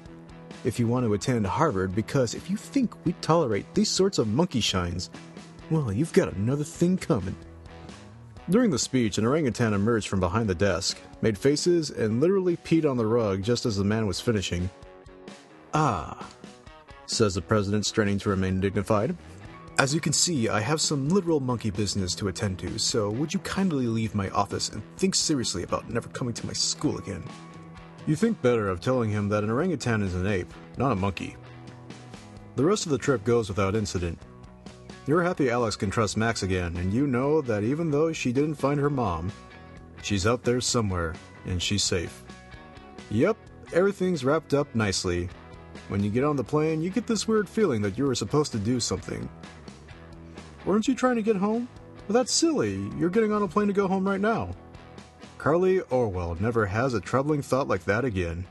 if 0.65 0.79
you 0.79 0.87
want 0.87 1.05
to 1.05 1.15
attend 1.15 1.47
Harvard, 1.47 1.95
because 1.95 2.35
if 2.35 2.49
you 2.49 2.57
think 2.57 2.95
we 3.05 3.13
tolerate 3.21 3.67
these 3.75 3.91
sorts 3.91 4.19
of 4.19 4.29
monkey 4.29 4.61
shines, 4.61 5.11
well, 5.71 5.93
you've 5.93 6.13
got 6.13 6.33
another 6.35 6.65
thing 6.65 6.97
coming. 6.97 7.35
During 8.51 8.71
the 8.71 8.79
speech, 8.79 9.19
an 9.19 9.27
orangutan 9.27 9.73
emerged 9.73 10.09
from 10.09 10.21
behind 10.21 10.49
the 10.49 10.55
desk, 10.55 10.99
made 11.21 11.39
faces, 11.39 11.91
and 11.91 12.21
literally 12.21 12.57
peed 12.59 12.89
on 12.89 12.97
the 12.97 13.07
rug 13.07 13.43
just 13.43 13.67
as 13.67 13.77
the 13.77 13.85
man 13.85 14.07
was 14.07 14.21
finishing. 14.21 14.69
Ah, 15.75 16.29
says 17.07 17.35
the 17.35 17.43
president, 17.43 17.87
straining 17.87 18.19
to 18.19 18.29
remain 18.29 18.61
dignified. 18.61 19.17
As 19.79 19.95
you 19.95 20.01
can 20.01 20.13
see, 20.13 20.49
I 20.49 20.61
have 20.61 20.81
some 20.81 21.09
literal 21.09 21.41
monkey 21.41 21.71
business 21.71 22.15
to 22.17 22.29
attend 22.29 22.59
to, 22.61 22.79
so 22.79 23.11
would 23.11 23.33
you 23.33 23.41
kindly 23.41 23.87
leave 23.87 24.15
my 24.15 24.29
office 24.31 24.69
and 24.69 24.83
think 24.97 25.15
seriously 25.15 25.63
about 25.63 25.89
never 25.89 26.09
coming 26.11 26.35
to 26.35 26.47
my 26.47 26.53
school 26.53 26.99
again? 26.99 27.25
You 28.07 28.15
think 28.15 28.41
better 28.43 28.69
of 28.69 28.81
telling 28.81 29.11
him 29.11 29.29
that 29.31 29.45
an 29.45 29.51
orangutan 29.51 30.03
is 30.03 30.15
an 30.15 30.27
ape, 30.27 30.53
not 30.77 30.93
a 30.93 30.97
monkey. 30.97 31.37
The 32.55 32.65
rest 32.65 32.85
of 32.85 32.93
the 32.93 32.99
trip 32.99 33.25
goes 33.25 33.49
without 33.49 33.75
incident. 33.75 34.19
You're 35.07 35.23
happy 35.23 35.51
Alex 35.51 35.75
can 35.75 35.91
trust 35.91 36.17
Max 36.17 36.43
again, 36.43 36.77
and 36.77 36.93
you 36.93 37.07
know 37.07 37.41
that 37.41 37.65
even 37.65 37.91
though 37.91 38.13
she 38.13 38.31
didn't 38.31 38.57
find 38.57 38.79
her 38.79 38.91
mom, 38.91 39.33
she's 40.03 40.27
out 40.27 40.45
there 40.45 40.61
somewhere, 40.61 41.15
and 41.47 41.61
she's 41.61 41.83
safe. 41.83 42.23
Yep, 43.11 43.37
everything's 43.73 44.25
wrapped 44.25 44.53
up 44.53 44.73
nicely. 44.75 45.29
When 45.89 46.05
you 46.05 46.11
get 46.11 46.25
on 46.25 46.37
the 46.37 46.45
plane, 46.45 46.83
you 46.83 46.91
get 46.91 47.07
this 47.07 47.27
weird 47.27 47.49
feeling 47.49 47.83
that 47.83 47.99
you 47.99 48.05
were 48.05 48.15
supposed 48.15 48.53
to 48.53 48.59
do 48.59 48.79
something. 48.79 49.29
Weren't 50.65 50.87
you 50.87 50.95
trying 50.95 51.17
to 51.17 51.23
get 51.23 51.37
home? 51.37 51.69
Well, 52.09 52.15
that's 52.15 52.33
silly. 52.33 52.89
You're 52.97 53.11
getting 53.11 53.33
on 53.33 53.43
a 53.43 53.49
plane 53.49 53.67
to 53.67 53.73
go 53.73 53.89
home 53.89 54.07
right 54.07 54.21
now. 54.21 54.51
Carly 55.39 55.81
Orwell 55.81 56.37
never 56.41 56.67
has 56.67 56.95
a 56.95 57.01
troubling 57.01 57.43
thought 57.43 57.67
like 57.67 57.85
that 57.85 58.05
again. 58.05 58.47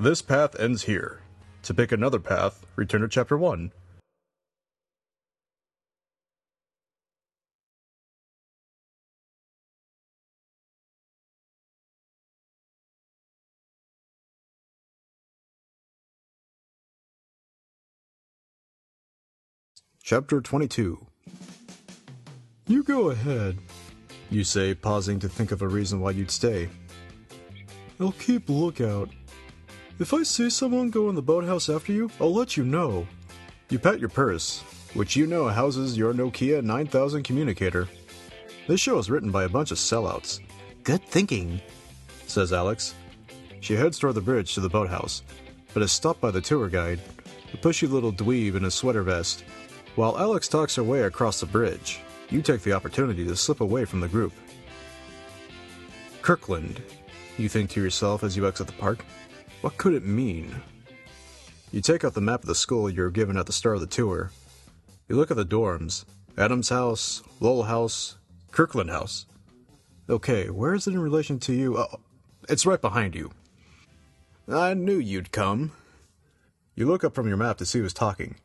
This 0.00 0.20
path 0.20 0.58
ends 0.58 0.82
here. 0.82 1.20
To 1.62 1.74
pick 1.74 1.92
another 1.92 2.18
path, 2.18 2.66
return 2.74 3.02
to 3.02 3.08
Chapter 3.08 3.38
1. 3.38 3.72
Chapter 20.06 20.40
22 20.40 21.04
You 22.68 22.84
go 22.84 23.10
ahead, 23.10 23.58
you 24.30 24.44
say, 24.44 24.72
pausing 24.72 25.18
to 25.18 25.28
think 25.28 25.50
of 25.50 25.62
a 25.62 25.66
reason 25.66 25.98
why 25.98 26.12
you'd 26.12 26.30
stay. 26.30 26.68
I'll 27.98 28.12
keep 28.12 28.48
lookout. 28.48 29.10
If 29.98 30.14
I 30.14 30.22
see 30.22 30.48
someone 30.48 30.90
go 30.90 31.08
in 31.08 31.16
the 31.16 31.22
boathouse 31.22 31.68
after 31.68 31.92
you, 31.92 32.08
I'll 32.20 32.32
let 32.32 32.56
you 32.56 32.62
know. 32.62 33.04
You 33.68 33.80
pat 33.80 33.98
your 33.98 34.08
purse, 34.08 34.60
which 34.94 35.16
you 35.16 35.26
know 35.26 35.48
houses 35.48 35.98
your 35.98 36.14
Nokia 36.14 36.62
9000 36.62 37.24
communicator. 37.24 37.88
This 38.68 38.80
show 38.80 38.98
is 38.98 39.10
written 39.10 39.32
by 39.32 39.42
a 39.42 39.48
bunch 39.48 39.72
of 39.72 39.78
sellouts. 39.78 40.38
Good 40.84 41.02
thinking, 41.02 41.60
says 42.28 42.52
Alex. 42.52 42.94
She 43.58 43.74
heads 43.74 43.98
toward 43.98 44.14
the 44.14 44.20
bridge 44.20 44.54
to 44.54 44.60
the 44.60 44.68
boathouse, 44.68 45.24
but 45.74 45.82
is 45.82 45.90
stopped 45.90 46.20
by 46.20 46.30
the 46.30 46.40
tour 46.40 46.68
guide, 46.68 47.00
a 47.52 47.56
pushy 47.56 47.90
little 47.90 48.12
dweeb 48.12 48.54
in 48.54 48.66
a 48.66 48.70
sweater 48.70 49.02
vest. 49.02 49.42
While 49.96 50.18
Alex 50.18 50.46
talks 50.46 50.76
her 50.76 50.84
way 50.84 51.04
across 51.04 51.40
the 51.40 51.46
bridge, 51.46 52.00
you 52.28 52.42
take 52.42 52.60
the 52.60 52.74
opportunity 52.74 53.24
to 53.26 53.34
slip 53.34 53.62
away 53.62 53.86
from 53.86 54.00
the 54.00 54.08
group. 54.08 54.34
Kirkland, 56.20 56.82
you 57.38 57.48
think 57.48 57.70
to 57.70 57.82
yourself 57.82 58.22
as 58.22 58.36
you 58.36 58.46
exit 58.46 58.66
the 58.66 58.74
park. 58.74 59.06
What 59.62 59.78
could 59.78 59.94
it 59.94 60.04
mean? 60.04 60.54
You 61.72 61.80
take 61.80 62.04
out 62.04 62.12
the 62.12 62.20
map 62.20 62.42
of 62.42 62.46
the 62.46 62.54
school 62.54 62.90
you 62.90 63.00
were 63.00 63.10
given 63.10 63.38
at 63.38 63.46
the 63.46 63.54
start 63.54 63.76
of 63.76 63.80
the 63.80 63.86
tour. 63.86 64.32
You 65.08 65.16
look 65.16 65.30
at 65.30 65.38
the 65.38 65.46
dorms 65.46 66.04
Adams 66.36 66.68
House, 66.68 67.22
Lowell 67.40 67.62
House, 67.62 68.18
Kirkland 68.50 68.90
House. 68.90 69.24
Okay, 70.10 70.50
where 70.50 70.74
is 70.74 70.86
it 70.86 70.92
in 70.92 71.00
relation 71.00 71.38
to 71.40 71.54
you? 71.54 71.78
Oh, 71.78 72.00
it's 72.50 72.66
right 72.66 72.82
behind 72.82 73.14
you. 73.14 73.30
I 74.46 74.74
knew 74.74 74.98
you'd 74.98 75.32
come. 75.32 75.72
You 76.74 76.84
look 76.84 77.02
up 77.02 77.14
from 77.14 77.28
your 77.28 77.38
map 77.38 77.56
to 77.58 77.64
see 77.64 77.78
who's 77.78 77.94
talking. 77.94 78.36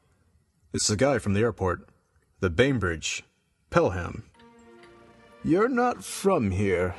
It's 0.74 0.88
the 0.88 0.96
guy 0.96 1.20
from 1.20 1.34
the 1.34 1.42
airport, 1.42 1.90
the 2.40 2.50
Bainbridge, 2.50 3.24
Pelham. 3.70 4.24
You're 5.44 5.68
not 5.68 6.04
from 6.04 6.52
here, 6.52 6.96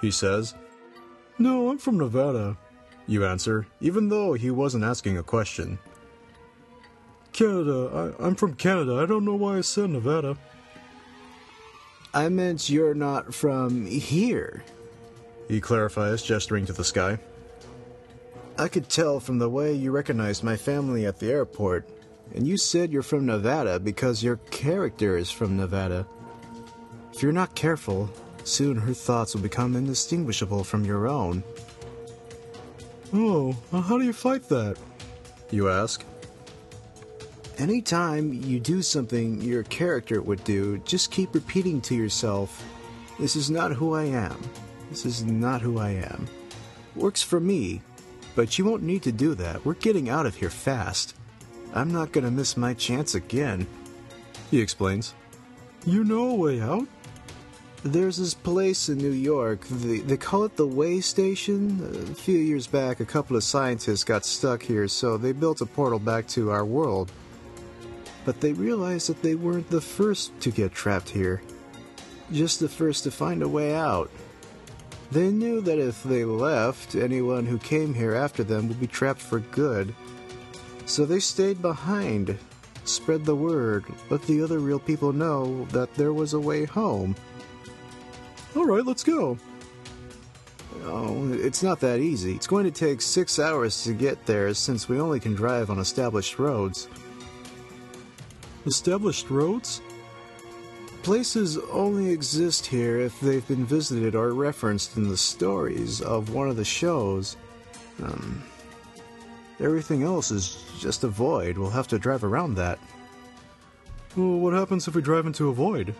he 0.00 0.10
says. 0.10 0.54
No, 1.38 1.70
I'm 1.70 1.78
from 1.78 1.96
Nevada, 1.96 2.58
you 3.06 3.24
answer, 3.24 3.66
even 3.80 4.08
though 4.08 4.34
he 4.34 4.50
wasn't 4.50 4.84
asking 4.84 5.16
a 5.16 5.22
question. 5.22 5.78
Canada. 7.32 8.14
I, 8.20 8.26
I'm 8.26 8.34
from 8.34 8.54
Canada. 8.54 8.96
I 8.96 9.06
don't 9.06 9.24
know 9.24 9.36
why 9.36 9.56
I 9.56 9.62
said 9.62 9.88
Nevada. 9.88 10.36
I 12.12 12.28
meant 12.28 12.68
you're 12.68 12.94
not 12.94 13.32
from 13.32 13.86
here, 13.86 14.62
he 15.48 15.62
clarifies, 15.62 16.22
gesturing 16.22 16.66
to 16.66 16.74
the 16.74 16.84
sky. 16.84 17.18
I 18.58 18.68
could 18.68 18.90
tell 18.90 19.18
from 19.18 19.38
the 19.38 19.48
way 19.48 19.72
you 19.72 19.92
recognized 19.92 20.44
my 20.44 20.58
family 20.58 21.06
at 21.06 21.18
the 21.18 21.30
airport, 21.30 21.88
and 22.34 22.46
you 22.46 22.56
said 22.56 22.92
you're 22.92 23.02
from 23.02 23.26
Nevada 23.26 23.78
because 23.78 24.22
your 24.22 24.36
character 24.50 25.16
is 25.16 25.30
from 25.30 25.56
Nevada. 25.56 26.06
If 27.12 27.22
you're 27.22 27.32
not 27.32 27.54
careful, 27.54 28.10
soon 28.44 28.76
her 28.76 28.94
thoughts 28.94 29.34
will 29.34 29.42
become 29.42 29.76
indistinguishable 29.76 30.64
from 30.64 30.84
your 30.84 31.08
own. 31.08 31.44
Oh, 33.12 33.54
well, 33.70 33.82
how 33.82 33.98
do 33.98 34.04
you 34.04 34.12
fight 34.12 34.48
that? 34.48 34.76
You 35.50 35.68
ask. 35.68 36.04
Anytime 37.58 38.32
you 38.32 38.58
do 38.58 38.80
something 38.80 39.40
your 39.42 39.62
character 39.64 40.22
would 40.22 40.42
do, 40.44 40.78
just 40.78 41.10
keep 41.10 41.34
repeating 41.34 41.82
to 41.82 41.94
yourself, 41.94 42.64
This 43.18 43.36
is 43.36 43.50
not 43.50 43.72
who 43.72 43.94
I 43.94 44.04
am. 44.04 44.36
This 44.88 45.04
is 45.04 45.22
not 45.22 45.60
who 45.60 45.78
I 45.78 45.90
am. 45.90 46.26
Works 46.96 47.22
for 47.22 47.40
me, 47.40 47.82
but 48.34 48.58
you 48.58 48.64
won't 48.64 48.82
need 48.82 49.02
to 49.02 49.12
do 49.12 49.34
that. 49.34 49.64
We're 49.64 49.74
getting 49.74 50.08
out 50.08 50.26
of 50.26 50.36
here 50.36 50.50
fast. 50.50 51.14
I'm 51.74 51.92
not 51.92 52.12
gonna 52.12 52.30
miss 52.30 52.56
my 52.56 52.74
chance 52.74 53.14
again. 53.14 53.66
He 54.50 54.60
explains. 54.60 55.14
You 55.86 56.04
know 56.04 56.30
a 56.30 56.34
way 56.34 56.60
out? 56.60 56.86
There's 57.84 58.16
this 58.16 58.34
place 58.34 58.88
in 58.88 58.98
New 58.98 59.10
York. 59.10 59.66
They, 59.68 59.98
they 59.98 60.16
call 60.16 60.44
it 60.44 60.54
the 60.56 60.66
Way 60.66 61.00
Station. 61.00 62.06
A 62.12 62.14
few 62.14 62.38
years 62.38 62.68
back, 62.68 63.00
a 63.00 63.04
couple 63.04 63.36
of 63.36 63.42
scientists 63.42 64.04
got 64.04 64.24
stuck 64.24 64.62
here, 64.62 64.86
so 64.86 65.16
they 65.16 65.32
built 65.32 65.60
a 65.60 65.66
portal 65.66 65.98
back 65.98 66.28
to 66.28 66.50
our 66.52 66.64
world. 66.64 67.10
But 68.24 68.40
they 68.40 68.52
realized 68.52 69.08
that 69.08 69.20
they 69.22 69.34
weren't 69.34 69.68
the 69.68 69.80
first 69.80 70.38
to 70.42 70.52
get 70.52 70.72
trapped 70.72 71.08
here. 71.08 71.42
just 72.32 72.60
the 72.60 72.68
first 72.68 73.04
to 73.04 73.10
find 73.10 73.42
a 73.42 73.48
way 73.48 73.74
out. 73.74 74.10
They 75.10 75.30
knew 75.30 75.60
that 75.62 75.78
if 75.78 76.02
they 76.02 76.24
left, 76.24 76.94
anyone 76.94 77.46
who 77.46 77.58
came 77.58 77.94
here 77.94 78.14
after 78.14 78.42
them 78.42 78.68
would 78.68 78.80
be 78.80 78.86
trapped 78.86 79.20
for 79.20 79.40
good. 79.40 79.94
So 80.86 81.06
they 81.06 81.20
stayed 81.20 81.62
behind, 81.62 82.38
spread 82.84 83.24
the 83.24 83.36
word, 83.36 83.84
let 84.10 84.22
the 84.22 84.42
other 84.42 84.58
real 84.58 84.78
people 84.78 85.12
know 85.12 85.64
that 85.66 85.94
there 85.94 86.12
was 86.12 86.34
a 86.34 86.40
way 86.40 86.64
home. 86.64 87.16
All 88.54 88.66
right, 88.66 88.84
let's 88.84 89.04
go. 89.04 89.38
Oh, 90.84 91.32
it's 91.32 91.62
not 91.62 91.80
that 91.80 92.00
easy. 92.00 92.34
It's 92.34 92.46
going 92.46 92.64
to 92.64 92.70
take 92.70 93.00
six 93.00 93.38
hours 93.38 93.84
to 93.84 93.92
get 93.92 94.26
there 94.26 94.52
since 94.52 94.88
we 94.88 95.00
only 95.00 95.20
can 95.20 95.34
drive 95.34 95.70
on 95.70 95.78
established 95.78 96.38
roads. 96.38 96.88
Established 98.66 99.30
roads? 99.30 99.80
Places 101.02 101.58
only 101.70 102.10
exist 102.10 102.66
here 102.66 102.98
if 102.98 103.18
they've 103.20 103.46
been 103.48 103.64
visited 103.64 104.14
or 104.14 104.34
referenced 104.34 104.96
in 104.96 105.08
the 105.08 105.16
stories 105.16 106.00
of 106.00 106.32
one 106.32 106.48
of 106.48 106.56
the 106.56 106.64
shows. 106.64 107.36
Um, 108.02 108.42
everything 109.60 110.02
else 110.02 110.30
is 110.30 110.64
just 110.78 111.04
a 111.04 111.08
void. 111.08 111.58
We'll 111.58 111.70
have 111.70 111.88
to 111.88 111.98
drive 111.98 112.24
around 112.24 112.54
that. 112.54 112.78
Well, 114.16 114.38
what 114.38 114.52
happens 114.52 114.86
if 114.88 114.94
we 114.94 115.02
drive 115.02 115.26
into 115.26 115.48
a 115.48 115.54
void? 115.54 115.94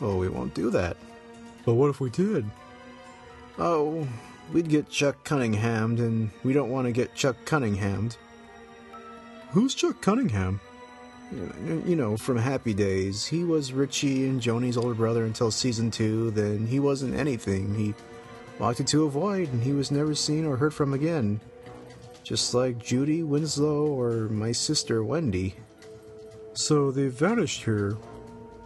Oh, 0.00 0.16
we 0.16 0.28
won't 0.28 0.54
do 0.54 0.70
that. 0.70 0.96
But 1.64 1.74
what 1.74 1.90
if 1.90 2.00
we 2.00 2.10
did? 2.10 2.46
Oh, 3.58 4.06
we'd 4.52 4.68
get 4.68 4.88
Chuck 4.88 5.22
Cunninghammed, 5.24 5.98
and 5.98 6.30
we 6.44 6.52
don't 6.52 6.70
want 6.70 6.86
to 6.86 6.92
get 6.92 7.14
Chuck 7.14 7.36
Cunninghammed. 7.44 8.16
Who's 9.50 9.74
Chuck 9.74 10.00
Cunningham? 10.00 10.60
You 11.30 11.96
know, 11.96 12.16
from 12.16 12.38
Happy 12.38 12.72
Days. 12.72 13.26
He 13.26 13.44
was 13.44 13.72
Richie 13.72 14.26
and 14.26 14.40
Joanie's 14.40 14.78
older 14.78 14.94
brother 14.94 15.24
until 15.24 15.50
season 15.50 15.90
two, 15.90 16.30
then 16.30 16.66
he 16.66 16.80
wasn't 16.80 17.16
anything. 17.16 17.74
He 17.74 17.94
walked 18.58 18.80
into 18.80 19.04
a 19.04 19.10
void, 19.10 19.52
and 19.52 19.62
he 19.62 19.72
was 19.72 19.90
never 19.90 20.14
seen 20.14 20.46
or 20.46 20.56
heard 20.56 20.72
from 20.72 20.94
again. 20.94 21.40
Just 22.28 22.52
like 22.52 22.78
Judy 22.78 23.22
Winslow 23.22 23.86
or 23.86 24.28
my 24.28 24.52
sister 24.52 25.02
Wendy. 25.02 25.54
So 26.52 26.90
they 26.90 27.08
vanished 27.08 27.64
here. 27.64 27.96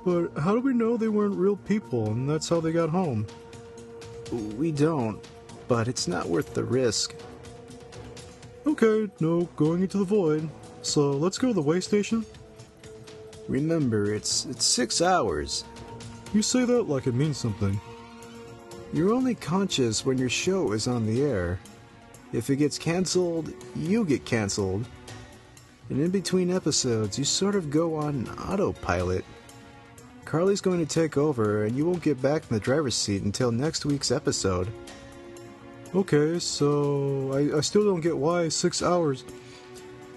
But 0.05 0.37
how 0.37 0.57
do 0.57 0.61
we 0.61 0.75
know 0.75 0.97
they 0.97 1.07
weren't 1.07 1.37
real 1.37 1.55
people 1.55 2.09
and 2.09 2.29
that's 2.29 2.49
how 2.49 2.59
they 2.59 2.73
got 2.73 2.91
home? 2.91 3.25
We 4.57 4.73
don't, 4.73 5.25
but 5.69 5.87
it's 5.87 6.09
not 6.09 6.29
worth 6.29 6.55
the 6.55 6.65
risk. 6.65 7.15
Okay, 8.67 9.09
no 9.21 9.45
going 9.55 9.83
into 9.83 9.99
the 9.99 10.05
void. 10.05 10.51
So 10.83 11.13
let's 11.13 11.39
go 11.39 11.47
to 11.47 11.55
the 11.55 11.63
way 11.63 11.79
station? 11.79 12.27
Remember, 13.47 14.13
it's 14.13 14.45
it's 14.47 14.65
six 14.65 15.01
hours. 15.01 15.63
You 16.35 16.43
say 16.43 16.65
that 16.65 16.89
like 16.89 17.07
it 17.07 17.15
means 17.15 17.39
something. 17.39 17.81
You're 18.93 19.13
only 19.13 19.37
conscious 19.37 20.05
when 20.05 20.19
your 20.19 20.31
show 20.31 20.73
is 20.73 20.89
on 20.89 21.07
the 21.07 21.23
air. 21.23 21.61
If 22.33 22.49
it 22.49 22.57
gets 22.57 22.79
cancelled, 22.79 23.53
you 23.77 24.05
get 24.05 24.25
cancelled. 24.25 24.87
And 25.91 26.01
in 26.01 26.11
between 26.11 26.51
episodes, 26.51 27.19
you 27.19 27.25
sort 27.25 27.55
of 27.55 27.71
go 27.71 27.95
on 27.97 28.29
autopilot. 28.39 29.25
Carly's 30.25 30.63
going 30.63 30.79
to 30.79 30.87
take 30.87 31.19
over, 31.19 31.65
and 31.65 31.77
you 31.77 31.85
won't 31.85 32.03
get 32.03 32.23
back 32.23 32.43
in 32.49 32.55
the 32.55 32.61
driver's 32.61 32.95
seat 32.95 33.23
until 33.23 33.53
next 33.53 33.85
week's 33.85 34.11
episode. 34.11 34.69
Okay, 35.95 36.39
so 36.39 37.31
I, 37.35 37.59
I 37.59 37.61
still 37.61 37.85
don't 37.85 38.01
get 38.01 38.17
why 38.17 38.49
six 38.49 38.83
hours. 38.83 39.25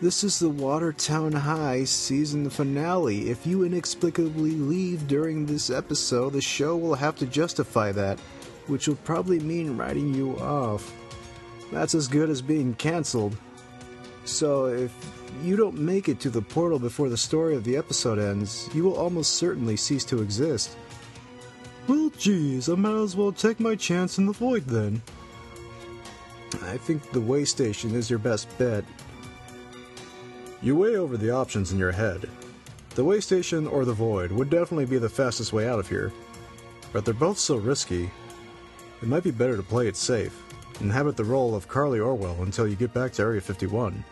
This 0.01 0.23
is 0.23 0.39
the 0.39 0.49
Watertown 0.49 1.33
High 1.33 1.83
season 1.83 2.49
finale. 2.49 3.29
If 3.29 3.45
you 3.45 3.63
inexplicably 3.63 4.51
leave 4.51 5.07
during 5.07 5.45
this 5.45 5.69
episode, 5.69 6.31
the 6.31 6.41
show 6.41 6.77
will 6.77 6.95
have 6.95 7.17
to 7.17 7.25
justify 7.25 7.91
that, 7.93 8.19
which 8.67 8.87
will 8.87 8.95
probably 8.97 9.39
mean 9.39 9.75
writing 9.75 10.13
you 10.13 10.37
off. 10.37 10.93
That's 11.71 11.95
as 11.95 12.07
good 12.07 12.29
as 12.29 12.41
being 12.41 12.73
cancelled. 12.75 13.35
So, 14.25 14.65
if 14.67 14.93
you 15.43 15.55
don't 15.55 15.77
make 15.77 16.09
it 16.09 16.19
to 16.21 16.29
the 16.29 16.41
portal 16.41 16.79
before 16.79 17.09
the 17.09 17.17
story 17.17 17.55
of 17.55 17.63
the 17.63 17.77
episode 17.77 18.17
ends, 18.17 18.69
you 18.73 18.83
will 18.83 18.95
almost 18.95 19.33
certainly 19.33 19.77
cease 19.77 20.05
to 20.05 20.21
exist. 20.21 20.77
Well, 21.87 22.11
geez, 22.17 22.69
I 22.69 22.75
might 22.75 23.03
as 23.03 23.15
well 23.15 23.31
take 23.31 23.59
my 23.59 23.75
chance 23.75 24.17
in 24.17 24.25
the 24.25 24.33
void 24.33 24.65
then. 24.65 25.01
I 26.63 26.77
think 26.77 27.11
the 27.11 27.21
way 27.21 27.45
station 27.45 27.93
is 27.93 28.09
your 28.09 28.19
best 28.19 28.55
bet. 28.57 28.83
You 30.61 30.75
weigh 30.75 30.95
over 30.95 31.17
the 31.17 31.29
options 31.29 31.71
in 31.71 31.77
your 31.77 31.91
head. 31.91 32.27
The 32.95 33.03
way 33.03 33.19
station 33.19 33.67
or 33.67 33.85
the 33.85 33.93
void 33.93 34.31
would 34.31 34.49
definitely 34.49 34.85
be 34.85 34.97
the 34.97 35.09
fastest 35.09 35.53
way 35.53 35.67
out 35.67 35.79
of 35.79 35.89
here, 35.89 36.11
but 36.93 37.03
they're 37.03 37.13
both 37.13 37.37
so 37.37 37.57
risky. 37.57 38.09
It 39.01 39.07
might 39.07 39.23
be 39.23 39.31
better 39.31 39.57
to 39.57 39.63
play 39.63 39.87
it 39.87 39.97
safe, 39.97 40.44
inhabit 40.81 41.17
the 41.17 41.23
role 41.23 41.55
of 41.55 41.67
Carly 41.67 41.99
Orwell 41.99 42.43
until 42.43 42.67
you 42.67 42.75
get 42.75 42.93
back 42.93 43.13
to 43.13 43.21
Area 43.23 43.41
51. 43.41 44.03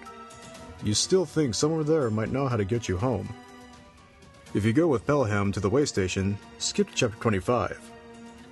You 0.83 0.93
still 0.93 1.25
think 1.25 1.55
someone 1.55 1.85
there 1.85 2.09
might 2.09 2.31
know 2.31 2.47
how 2.47 2.57
to 2.57 2.65
get 2.65 2.87
you 2.89 2.97
home. 2.97 3.33
If 4.53 4.65
you 4.65 4.73
go 4.73 4.87
with 4.87 5.07
Pelham 5.07 5.51
to 5.51 5.59
the 5.59 5.69
way 5.69 5.85
station, 5.85 6.37
skip 6.59 6.89
to 6.89 6.95
chapter 6.95 7.17
25. 7.17 7.91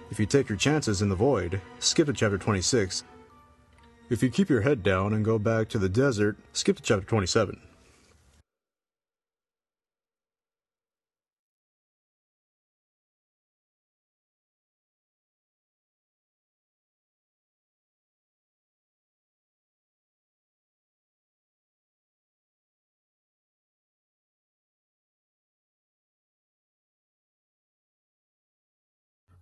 If 0.10 0.20
you 0.20 0.26
take 0.26 0.50
your 0.50 0.58
chances 0.58 1.02
in 1.02 1.10
the 1.10 1.16
void, 1.16 1.62
skip 1.80 2.08
to 2.08 2.14
chapter 2.14 2.38
26. 2.38 3.04
If 4.10 4.22
you 4.22 4.30
keep 4.30 4.50
your 4.50 4.62
head 4.62 4.84
down 4.84 5.14
and 5.14 5.24
go 5.24 5.40
back 5.40 5.70
to 5.70 5.78
the 5.78 5.88
desert, 5.88 6.38
skip 6.54 6.78
to 6.78 6.84
chapter 6.84 7.06
27. 7.06 7.62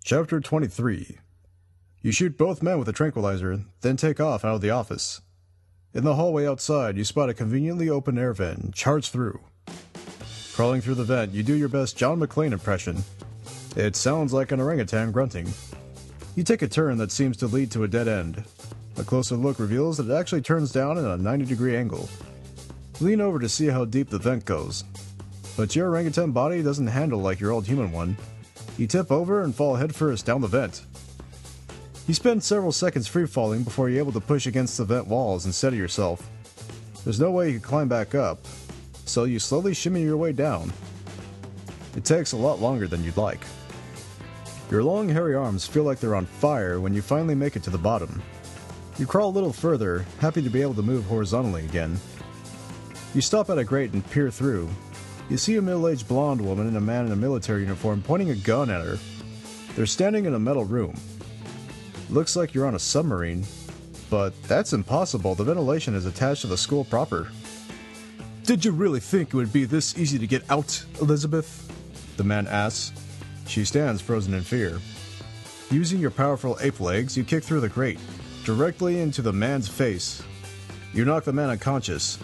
Chapter 0.10 0.40
23 0.40 1.20
You 2.02 2.12
shoot 2.12 2.36
both 2.36 2.64
men 2.64 2.80
with 2.80 2.90
a 2.90 2.92
tranquilizer, 2.92 3.60
then 3.82 3.96
take 3.96 4.20
off 4.20 4.44
out 4.44 4.56
of 4.56 4.62
the 4.62 4.72
office. 4.72 5.22
In 5.94 6.04
the 6.04 6.16
hallway 6.16 6.48
outside, 6.48 6.98
you 6.98 7.04
spot 7.04 7.30
a 7.30 7.34
conveniently 7.36 7.92
open 7.92 8.18
air 8.18 8.34
vent 8.34 8.58
and 8.58 8.74
charge 8.74 9.10
through. 9.10 9.40
Crawling 10.56 10.82
through 10.82 10.96
the 10.96 11.04
vent, 11.04 11.34
you 11.34 11.44
do 11.44 11.54
your 11.54 11.70
best 11.70 11.96
John 11.96 12.20
McClane 12.20 12.54
impression. 12.54 13.04
It 13.76 13.96
sounds 13.96 14.34
like 14.34 14.52
an 14.52 14.60
orangutan 14.60 15.12
grunting. 15.12 15.48
You 16.36 16.44
take 16.44 16.64
a 16.64 16.68
turn 16.68 16.98
that 16.98 17.12
seems 17.12 17.38
to 17.38 17.46
lead 17.46 17.70
to 17.74 17.84
a 17.84 17.88
dead 17.88 18.08
end. 18.08 18.44
A 18.98 19.04
closer 19.04 19.36
look 19.36 19.60
reveals 19.60 19.98
that 19.98 20.10
it 20.10 20.20
actually 20.20 20.42
turns 20.42 20.72
down 20.72 20.98
at 20.98 21.06
a 21.06 21.22
90 21.22 21.46
degree 21.46 21.78
angle. 21.78 22.10
Lean 23.00 23.22
over 23.22 23.38
to 23.38 23.48
see 23.48 23.68
how 23.68 23.86
deep 23.86 24.10
the 24.10 24.18
vent 24.18 24.44
goes. 24.46 24.86
But 25.56 25.76
your 25.76 25.90
orangutan 25.90 26.32
body 26.32 26.64
doesn't 26.64 26.88
handle 26.88 27.20
like 27.20 27.40
your 27.40 27.52
old 27.52 27.68
human 27.68 27.92
one. 27.92 28.18
You 28.80 28.88
tip 28.88 29.12
over 29.12 29.44
and 29.44 29.54
fall 29.54 29.76
headfirst 29.76 30.26
down 30.26 30.40
the 30.40 30.48
vent. 30.48 30.84
You 32.08 32.14
spend 32.14 32.42
several 32.42 32.72
seconds 32.72 33.10
free 33.10 33.28
falling 33.28 33.64
before 33.64 33.90
you're 33.90 34.00
able 34.00 34.14
to 34.14 34.22
push 34.22 34.48
against 34.48 34.78
the 34.78 34.86
vent 34.86 35.06
walls 35.06 35.44
and 35.44 35.54
steady 35.54 35.76
yourself. 35.76 36.26
There's 37.04 37.20
no 37.20 37.30
way 37.30 37.48
you 37.50 37.60
can 37.60 37.68
climb 37.68 37.90
back 37.90 38.16
up, 38.16 38.40
so 39.04 39.26
you 39.26 39.38
slowly 39.38 39.74
shimmy 39.74 40.04
your 40.04 40.16
way 40.16 40.32
down. 40.32 40.72
It 41.98 42.06
takes 42.06 42.32
a 42.32 42.38
lot 42.38 42.62
longer 42.62 42.88
than 42.88 43.04
you'd 43.04 43.18
like. 43.18 43.42
Your 44.72 44.82
long, 44.82 45.10
hairy 45.10 45.36
arms 45.36 45.68
feel 45.68 45.84
like 45.84 46.00
they're 46.00 46.16
on 46.16 46.26
fire 46.26 46.80
when 46.80 46.94
you 46.94 47.02
finally 47.02 47.36
make 47.36 47.58
it 47.58 47.64
to 47.64 47.70
the 47.70 47.78
bottom. 47.78 48.24
You 48.98 49.06
crawl 49.06 49.28
a 49.28 49.36
little 49.36 49.52
further, 49.52 50.06
happy 50.22 50.42
to 50.42 50.50
be 50.50 50.62
able 50.62 50.76
to 50.76 50.82
move 50.82 51.04
horizontally 51.04 51.66
again. 51.66 52.00
You 53.14 53.20
stop 53.20 53.50
at 53.50 53.58
a 53.58 53.66
grate 53.66 53.92
and 53.92 54.10
peer 54.10 54.32
through. 54.32 54.70
You 55.30 55.38
see 55.38 55.58
a 55.58 55.62
middle 55.62 55.88
aged 55.88 56.08
blonde 56.08 56.42
woman 56.42 56.68
and 56.68 56.76
a 56.76 56.82
man 56.82 57.06
in 57.06 57.12
a 57.12 57.16
military 57.16 57.62
uniform 57.62 58.02
pointing 58.02 58.32
a 58.32 58.36
gun 58.36 58.72
at 58.72 58.84
her. 58.84 58.98
They're 59.76 59.86
standing 59.86 60.26
in 60.26 60.34
a 60.34 60.40
metal 60.40 60.66
room. 60.66 60.96
Looks 62.10 62.36
like 62.36 62.56
you're 62.56 62.66
on 62.66 62.74
a 62.74 62.80
submarine, 62.80 63.46
but 64.10 64.34
that's 64.44 64.74
impossible. 64.74 65.36
The 65.36 65.44
ventilation 65.44 65.94
is 65.94 66.08
attached 66.08 66.42
to 66.42 66.48
the 66.48 66.58
school 66.58 66.84
proper. 66.84 67.30
Did 68.44 68.66
you 68.66 68.72
really 68.72 69.00
think 69.00 69.30
it 69.30 69.36
would 69.36 69.54
be 69.54 69.66
this 69.66 69.96
easy 70.00 70.18
to 70.18 70.26
get 70.26 70.50
out, 70.50 70.84
Elizabeth? 71.00 71.72
The 72.18 72.24
man 72.24 72.48
asks. 72.48 72.92
She 73.46 73.66
stands 73.66 74.02
frozen 74.02 74.34
in 74.34 74.42
fear. 74.42 74.80
Using 75.70 76.00
your 76.00 76.10
powerful 76.10 76.58
ape 76.60 76.80
legs, 76.80 77.16
you 77.16 77.24
kick 77.24 77.44
through 77.44 77.60
the 77.60 77.70
grate, 77.70 78.00
directly 78.44 79.00
into 79.00 79.22
the 79.22 79.32
man's 79.32 79.68
face. 79.68 80.24
You 80.92 81.06
knock 81.06 81.24
the 81.24 81.34
man 81.34 81.52
unconscious. 81.52 82.18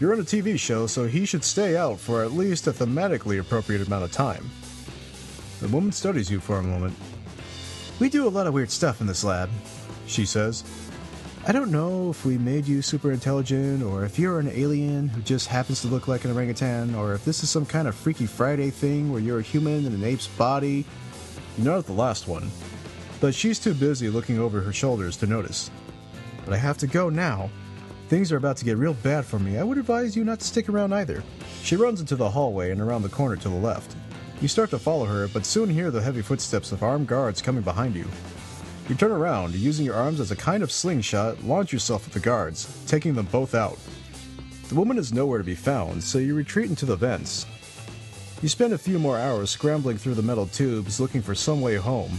You're 0.00 0.12
on 0.12 0.20
a 0.20 0.24
TV 0.24 0.56
show, 0.56 0.86
so 0.86 1.08
he 1.08 1.26
should 1.26 1.42
stay 1.42 1.76
out 1.76 1.98
for 1.98 2.22
at 2.22 2.30
least 2.30 2.68
a 2.68 2.72
thematically 2.72 3.40
appropriate 3.40 3.84
amount 3.84 4.04
of 4.04 4.12
time. 4.12 4.48
The 5.60 5.66
woman 5.66 5.90
studies 5.90 6.30
you 6.30 6.38
for 6.38 6.58
a 6.58 6.62
moment. 6.62 6.96
We 7.98 8.08
do 8.08 8.28
a 8.28 8.30
lot 8.30 8.46
of 8.46 8.54
weird 8.54 8.70
stuff 8.70 9.00
in 9.00 9.08
this 9.08 9.24
lab, 9.24 9.50
she 10.06 10.24
says. 10.24 10.62
I 11.48 11.50
don't 11.52 11.72
know 11.72 12.10
if 12.10 12.24
we 12.24 12.38
made 12.38 12.68
you 12.68 12.80
super 12.80 13.10
intelligent, 13.10 13.82
or 13.82 14.04
if 14.04 14.20
you're 14.20 14.38
an 14.38 14.52
alien 14.54 15.08
who 15.08 15.20
just 15.22 15.48
happens 15.48 15.80
to 15.80 15.88
look 15.88 16.06
like 16.06 16.24
an 16.24 16.30
orangutan, 16.30 16.94
or 16.94 17.14
if 17.14 17.24
this 17.24 17.42
is 17.42 17.50
some 17.50 17.66
kind 17.66 17.88
of 17.88 17.96
Freaky 17.96 18.26
Friday 18.26 18.70
thing 18.70 19.10
where 19.10 19.20
you're 19.20 19.40
a 19.40 19.42
human 19.42 19.84
in 19.84 19.92
an 19.92 20.04
ape's 20.04 20.28
body. 20.28 20.84
You're 21.56 21.74
not 21.74 21.86
the 21.86 21.92
last 21.92 22.28
one, 22.28 22.52
but 23.20 23.34
she's 23.34 23.58
too 23.58 23.74
busy 23.74 24.10
looking 24.10 24.38
over 24.38 24.60
her 24.60 24.72
shoulders 24.72 25.16
to 25.16 25.26
notice. 25.26 25.72
But 26.44 26.54
I 26.54 26.58
have 26.58 26.78
to 26.78 26.86
go 26.86 27.08
now. 27.08 27.50
Things 28.08 28.32
are 28.32 28.38
about 28.38 28.56
to 28.56 28.64
get 28.64 28.78
real 28.78 28.94
bad 28.94 29.26
for 29.26 29.38
me. 29.38 29.58
I 29.58 29.62
would 29.62 29.76
advise 29.76 30.16
you 30.16 30.24
not 30.24 30.40
to 30.40 30.46
stick 30.46 30.70
around 30.70 30.94
either. 30.94 31.22
She 31.62 31.76
runs 31.76 32.00
into 32.00 32.16
the 32.16 32.30
hallway 32.30 32.70
and 32.70 32.80
around 32.80 33.02
the 33.02 33.10
corner 33.10 33.36
to 33.36 33.48
the 33.50 33.54
left. 33.54 33.96
You 34.40 34.48
start 34.48 34.70
to 34.70 34.78
follow 34.78 35.04
her, 35.04 35.28
but 35.28 35.44
soon 35.44 35.68
hear 35.68 35.90
the 35.90 36.00
heavy 36.00 36.22
footsteps 36.22 36.72
of 36.72 36.82
armed 36.82 37.06
guards 37.06 37.42
coming 37.42 37.60
behind 37.60 37.94
you. 37.94 38.06
You 38.88 38.94
turn 38.94 39.10
around, 39.10 39.54
using 39.54 39.84
your 39.84 39.94
arms 39.96 40.20
as 40.20 40.30
a 40.30 40.36
kind 40.36 40.62
of 40.62 40.72
slingshot, 40.72 41.44
launch 41.44 41.70
yourself 41.70 42.06
at 42.06 42.14
the 42.14 42.20
guards, 42.20 42.82
taking 42.86 43.14
them 43.14 43.26
both 43.26 43.54
out. 43.54 43.78
The 44.70 44.74
woman 44.74 44.96
is 44.96 45.12
nowhere 45.12 45.36
to 45.36 45.44
be 45.44 45.54
found, 45.54 46.02
so 46.02 46.16
you 46.16 46.34
retreat 46.34 46.70
into 46.70 46.86
the 46.86 46.96
vents. 46.96 47.44
You 48.40 48.48
spend 48.48 48.72
a 48.72 48.78
few 48.78 48.98
more 48.98 49.18
hours 49.18 49.50
scrambling 49.50 49.98
through 49.98 50.14
the 50.14 50.22
metal 50.22 50.46
tubes 50.46 50.98
looking 50.98 51.20
for 51.20 51.34
some 51.34 51.60
way 51.60 51.76
home. 51.76 52.18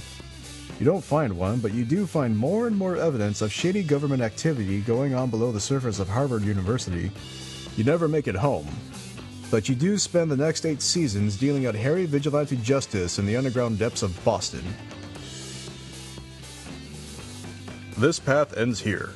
You 0.79 0.85
don't 0.85 1.03
find 1.03 1.37
one, 1.37 1.59
but 1.59 1.73
you 1.73 1.83
do 1.83 2.07
find 2.07 2.37
more 2.37 2.65
and 2.65 2.75
more 2.75 2.95
evidence 2.95 3.41
of 3.41 3.51
shady 3.51 3.83
government 3.83 4.21
activity 4.21 4.79
going 4.79 5.13
on 5.13 5.29
below 5.29 5.51
the 5.51 5.59
surface 5.59 5.99
of 5.99 6.07
Harvard 6.07 6.43
University. 6.43 7.11
You 7.75 7.83
never 7.83 8.07
make 8.07 8.29
it 8.29 8.35
home, 8.35 8.65
but 9.51 9.67
you 9.67 9.75
do 9.75 9.97
spend 9.97 10.31
the 10.31 10.37
next 10.37 10.65
eight 10.65 10.81
seasons 10.81 11.35
dealing 11.35 11.65
out 11.65 11.75
hairy 11.75 12.05
vigilante 12.05 12.55
justice 12.55 13.19
in 13.19 13.25
the 13.25 13.35
underground 13.35 13.77
depths 13.77 14.03
of 14.03 14.23
Boston. 14.23 14.63
This 17.97 18.17
path 18.17 18.55
ends 18.55 18.79
here. 18.79 19.09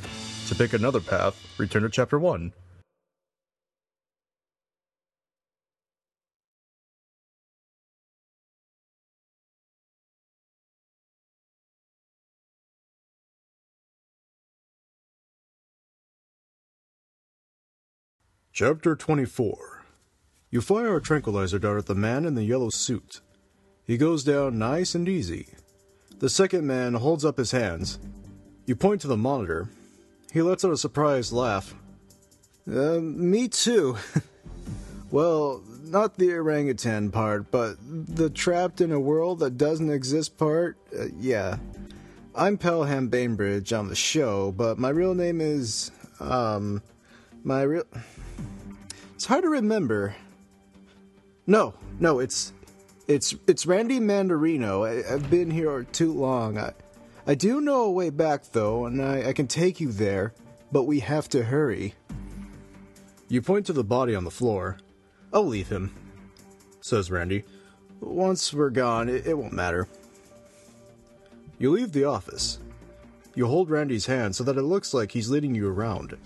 To 0.49 0.55
pick 0.55 0.73
another 0.73 0.99
path, 0.99 1.41
return 1.57 1.83
to 1.83 1.89
Chapter 1.89 2.19
1. 2.19 2.51
Chapter 18.55 18.95
24 18.95 19.83
You 20.51 20.61
fire 20.61 20.95
a 20.95 21.01
tranquilizer 21.01 21.57
dart 21.57 21.79
at 21.79 21.85
the 21.87 21.95
man 21.95 22.23
in 22.23 22.35
the 22.35 22.43
yellow 22.43 22.69
suit. 22.69 23.19
He 23.83 23.97
goes 23.97 24.23
down 24.23 24.59
nice 24.59 24.93
and 24.93 25.09
easy. 25.09 25.55
The 26.19 26.29
second 26.29 26.67
man 26.67 26.93
holds 26.93 27.25
up 27.25 27.39
his 27.39 27.49
hands. 27.49 27.97
You 28.67 28.75
point 28.75 29.01
to 29.01 29.07
the 29.07 29.17
monitor. 29.17 29.69
He 30.31 30.43
lets 30.43 30.63
out 30.63 30.71
a 30.71 30.77
surprised 30.77 31.33
laugh. 31.33 31.73
Uh, 32.71 32.99
me 32.99 33.47
too. 33.47 33.97
well, 35.09 35.63
not 35.81 36.19
the 36.19 36.31
orangutan 36.33 37.09
part, 37.09 37.49
but 37.49 37.77
the 37.81 38.29
trapped 38.29 38.81
in 38.81 38.91
a 38.91 38.99
world 38.99 39.39
that 39.39 39.57
doesn't 39.57 39.89
exist 39.89 40.37
part? 40.37 40.77
Uh, 40.95 41.05
yeah. 41.17 41.57
I'm 42.35 42.59
Pelham 42.59 43.07
Bainbridge 43.07 43.73
on 43.73 43.87
the 43.87 43.95
show, 43.95 44.51
but 44.51 44.77
my 44.77 44.89
real 44.89 45.15
name 45.15 45.41
is, 45.41 45.89
um, 46.19 46.83
my 47.43 47.63
real. 47.63 47.85
It's 49.23 49.29
hard 49.29 49.43
to 49.43 49.49
remember. 49.51 50.13
No, 51.47 51.75
no, 51.97 52.19
it's, 52.19 52.51
it's, 53.07 53.33
it's 53.47 53.65
Randy 53.65 54.01
Mandarino. 54.01 54.85
I, 54.85 55.13
I've 55.13 55.29
been 55.29 55.49
here 55.49 55.83
too 55.93 56.11
long. 56.11 56.57
I, 56.57 56.73
I 57.25 57.33
do 57.33 57.61
know 57.61 57.83
a 57.83 57.91
way 57.91 58.09
back 58.09 58.43
though, 58.51 58.85
and 58.85 59.01
I, 59.01 59.29
I 59.29 59.31
can 59.31 59.47
take 59.47 59.79
you 59.79 59.93
there, 59.93 60.33
but 60.73 60.83
we 60.83 60.99
have 60.99 61.29
to 61.29 61.41
hurry. 61.41 61.93
You 63.29 63.41
point 63.41 63.65
to 63.67 63.71
the 63.71 63.85
body 63.85 64.13
on 64.13 64.25
the 64.25 64.29
floor. 64.29 64.77
I'll 65.31 65.47
leave 65.47 65.69
him, 65.69 65.95
says 66.81 67.09
Randy. 67.09 67.45
Once 68.01 68.53
we're 68.53 68.71
gone, 68.71 69.07
it, 69.07 69.25
it 69.25 69.37
won't 69.37 69.53
matter. 69.53 69.87
You 71.59 71.71
leave 71.71 71.93
the 71.93 72.03
office. 72.03 72.59
You 73.35 73.47
hold 73.47 73.69
Randy's 73.69 74.07
hand 74.07 74.35
so 74.35 74.43
that 74.43 74.57
it 74.57 74.63
looks 74.63 74.93
like 74.93 75.13
he's 75.13 75.29
leading 75.29 75.55
you 75.55 75.69
around. 75.69 76.17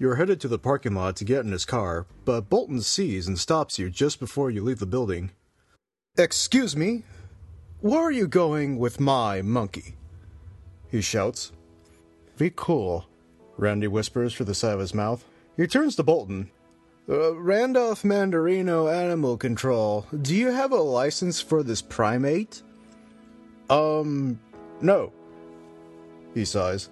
You're 0.00 0.14
headed 0.14 0.40
to 0.42 0.48
the 0.48 0.60
parking 0.60 0.94
lot 0.94 1.16
to 1.16 1.24
get 1.24 1.44
in 1.44 1.50
his 1.50 1.64
car, 1.64 2.06
but 2.24 2.48
Bolton 2.48 2.82
sees 2.82 3.26
and 3.26 3.36
stops 3.36 3.80
you 3.80 3.90
just 3.90 4.20
before 4.20 4.48
you 4.48 4.62
leave 4.62 4.78
the 4.78 4.86
building. 4.86 5.32
Excuse 6.16 6.76
me, 6.76 7.02
where 7.80 8.02
are 8.02 8.12
you 8.12 8.28
going 8.28 8.78
with 8.78 9.00
my 9.00 9.42
monkey? 9.42 9.96
He 10.88 11.00
shouts. 11.00 11.50
Be 12.36 12.52
cool, 12.54 13.06
Randy 13.56 13.88
whispers 13.88 14.34
through 14.34 14.46
the 14.46 14.54
side 14.54 14.74
of 14.74 14.80
his 14.80 14.94
mouth. 14.94 15.24
He 15.56 15.66
turns 15.66 15.96
to 15.96 16.04
Bolton. 16.04 16.50
Uh, 17.08 17.34
Randolph 17.34 18.02
Mandarino 18.02 18.92
Animal 18.92 19.36
Control, 19.36 20.06
do 20.22 20.36
you 20.36 20.52
have 20.52 20.70
a 20.70 20.76
license 20.76 21.40
for 21.40 21.64
this 21.64 21.82
primate? 21.82 22.62
Um, 23.68 24.38
no. 24.80 25.12
He 26.34 26.44
sighs. 26.44 26.90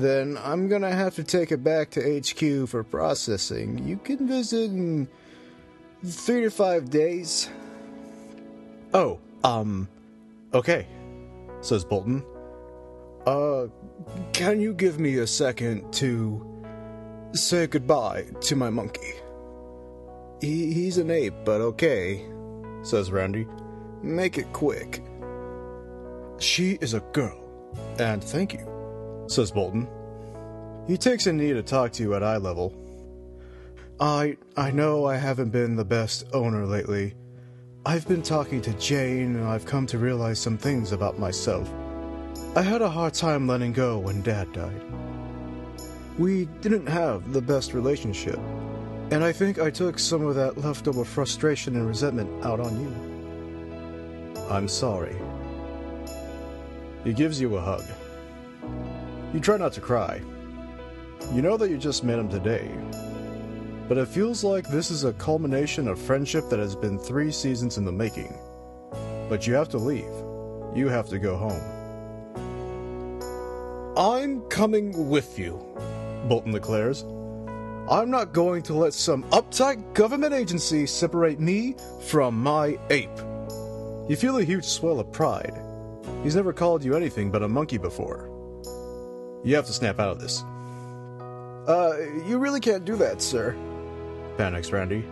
Then 0.00 0.38
I'm 0.44 0.68
gonna 0.68 0.92
have 0.92 1.16
to 1.16 1.24
take 1.24 1.50
it 1.50 1.64
back 1.64 1.90
to 1.90 2.20
HQ 2.20 2.68
for 2.68 2.84
processing. 2.84 3.86
You 3.86 3.96
can 3.96 4.28
visit 4.28 4.70
in 4.70 5.08
three 6.04 6.42
to 6.42 6.50
five 6.50 6.88
days. 6.88 7.50
Oh, 8.94 9.18
um, 9.42 9.88
okay, 10.54 10.86
says 11.60 11.84
Bolton. 11.84 12.24
Uh, 13.26 13.66
can 14.32 14.60
you 14.60 14.72
give 14.72 15.00
me 15.00 15.16
a 15.18 15.26
second 15.26 15.92
to 15.94 16.64
say 17.32 17.66
goodbye 17.66 18.26
to 18.42 18.54
my 18.56 18.70
monkey? 18.70 19.14
He, 20.40 20.72
he's 20.72 20.98
an 20.98 21.10
ape, 21.10 21.34
but 21.44 21.60
okay, 21.60 22.24
says 22.82 23.10
Randy. 23.10 23.46
Make 24.02 24.38
it 24.38 24.52
quick. 24.52 25.02
She 26.38 26.78
is 26.80 26.94
a 26.94 27.00
girl, 27.00 27.36
and 27.98 28.22
thank 28.22 28.52
you, 28.52 28.64
says 29.30 29.50
Bolton. 29.50 29.88
He 30.86 30.96
takes 30.96 31.26
a 31.26 31.32
knee 31.32 31.52
to 31.52 31.62
talk 31.62 31.92
to 31.92 32.02
you 32.02 32.14
at 32.14 32.22
eye 32.22 32.38
level. 32.38 32.74
I 34.00 34.36
I 34.56 34.70
know 34.70 35.06
I 35.06 35.16
haven't 35.16 35.50
been 35.50 35.76
the 35.76 35.84
best 35.84 36.24
owner 36.32 36.64
lately. 36.64 37.14
I've 37.84 38.06
been 38.06 38.22
talking 38.22 38.60
to 38.62 38.72
Jane 38.74 39.36
and 39.36 39.44
I've 39.44 39.64
come 39.64 39.86
to 39.86 39.98
realize 39.98 40.38
some 40.38 40.58
things 40.58 40.92
about 40.92 41.18
myself. 41.18 41.72
I 42.54 42.62
had 42.62 42.82
a 42.82 42.88
hard 42.88 43.14
time 43.14 43.46
letting 43.46 43.72
go 43.72 43.98
when 43.98 44.22
Dad 44.22 44.52
died. 44.52 44.82
We 46.18 46.46
didn't 46.60 46.86
have 46.86 47.32
the 47.32 47.42
best 47.42 47.74
relationship, 47.74 48.38
and 49.10 49.22
I 49.22 49.32
think 49.32 49.58
I 49.58 49.70
took 49.70 49.98
some 49.98 50.26
of 50.26 50.34
that 50.34 50.58
leftover 50.58 51.04
frustration 51.04 51.76
and 51.76 51.86
resentment 51.86 52.44
out 52.44 52.60
on 52.60 52.80
you. 52.80 54.44
I'm 54.50 54.68
sorry. 54.68 55.16
He 57.04 57.12
gives 57.12 57.40
you 57.40 57.56
a 57.56 57.60
hug. 57.60 57.84
You 59.34 59.40
try 59.40 59.58
not 59.58 59.74
to 59.74 59.80
cry. 59.80 60.22
You 61.32 61.42
know 61.42 61.58
that 61.58 61.68
you 61.68 61.76
just 61.76 62.02
met 62.02 62.18
him 62.18 62.30
today, 62.30 62.70
but 63.86 63.98
it 63.98 64.08
feels 64.08 64.42
like 64.42 64.66
this 64.68 64.90
is 64.90 65.04
a 65.04 65.12
culmination 65.12 65.86
of 65.86 66.00
friendship 66.00 66.48
that 66.48 66.58
has 66.58 66.74
been 66.74 66.98
three 66.98 67.30
seasons 67.30 67.76
in 67.76 67.84
the 67.84 67.92
making. 67.92 68.34
But 69.28 69.46
you 69.46 69.52
have 69.52 69.68
to 69.70 69.78
leave. 69.78 70.10
You 70.74 70.88
have 70.88 71.08
to 71.10 71.18
go 71.18 71.36
home. 71.36 71.60
I'm 73.98 74.40
coming 74.48 75.10
with 75.10 75.38
you, 75.38 75.62
Bolton 76.26 76.52
declares. 76.52 77.04
I'm 77.90 78.10
not 78.10 78.32
going 78.32 78.62
to 78.62 78.74
let 78.74 78.94
some 78.94 79.24
uptight 79.24 79.92
government 79.92 80.32
agency 80.32 80.86
separate 80.86 81.40
me 81.40 81.74
from 82.06 82.40
my 82.40 82.78
ape. 82.88 83.18
You 84.08 84.16
feel 84.16 84.38
a 84.38 84.44
huge 84.44 84.64
swell 84.64 85.00
of 85.00 85.12
pride. 85.12 85.52
He's 86.22 86.36
never 86.36 86.52
called 86.54 86.82
you 86.82 86.94
anything 86.94 87.30
but 87.30 87.42
a 87.42 87.48
monkey 87.48 87.76
before. 87.76 88.27
You 89.44 89.54
have 89.56 89.66
to 89.66 89.72
snap 89.72 90.00
out 90.00 90.10
of 90.10 90.20
this. 90.20 90.42
Uh, 91.68 91.96
you 92.26 92.38
really 92.38 92.60
can't 92.60 92.84
do 92.84 92.96
that, 92.96 93.20
sir. 93.22 93.54
Panics 94.36 94.72
Randy. 94.72 95.04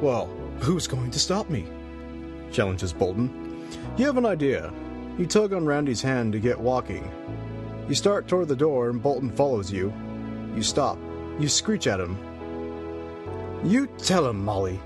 Well, 0.00 0.26
who's 0.60 0.86
going 0.86 1.10
to 1.10 1.18
stop 1.18 1.48
me? 1.48 1.66
Challenges 2.50 2.92
Bolton. 2.92 3.68
You 3.96 4.06
have 4.06 4.18
an 4.18 4.26
idea. 4.26 4.72
You 5.18 5.26
tug 5.26 5.52
on 5.52 5.64
Randy's 5.64 6.02
hand 6.02 6.32
to 6.32 6.40
get 6.40 6.58
walking. 6.58 7.10
You 7.88 7.94
start 7.94 8.28
toward 8.28 8.48
the 8.48 8.56
door 8.56 8.90
and 8.90 9.02
Bolton 9.02 9.30
follows 9.30 9.70
you. 9.70 9.92
You 10.54 10.62
stop. 10.62 10.98
You 11.38 11.48
screech 11.48 11.86
at 11.86 12.00
him. 12.00 12.16
You 13.64 13.86
tell 13.98 14.26
him, 14.28 14.44
Molly. 14.44 14.80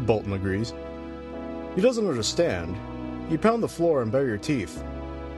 Bolton 0.00 0.32
agrees. 0.32 0.74
He 1.74 1.80
doesn't 1.80 2.06
understand. 2.06 2.76
You 3.30 3.38
pound 3.38 3.62
the 3.62 3.68
floor 3.68 4.02
and 4.02 4.12
bare 4.12 4.26
your 4.26 4.38
teeth. 4.38 4.82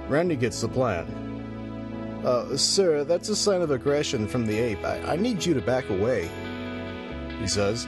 Randy 0.08 0.36
gets 0.36 0.60
the 0.60 0.68
plan. 0.68 1.06
Uh, 2.24 2.56
sir, 2.56 3.04
that's 3.04 3.28
a 3.28 3.36
sign 3.36 3.62
of 3.62 3.70
aggression 3.70 4.26
from 4.26 4.46
the 4.46 4.58
ape. 4.58 4.84
I, 4.84 5.12
I 5.12 5.16
need 5.16 5.44
you 5.44 5.54
to 5.54 5.60
back 5.60 5.88
away. 5.90 6.28
He 7.40 7.46
says. 7.46 7.86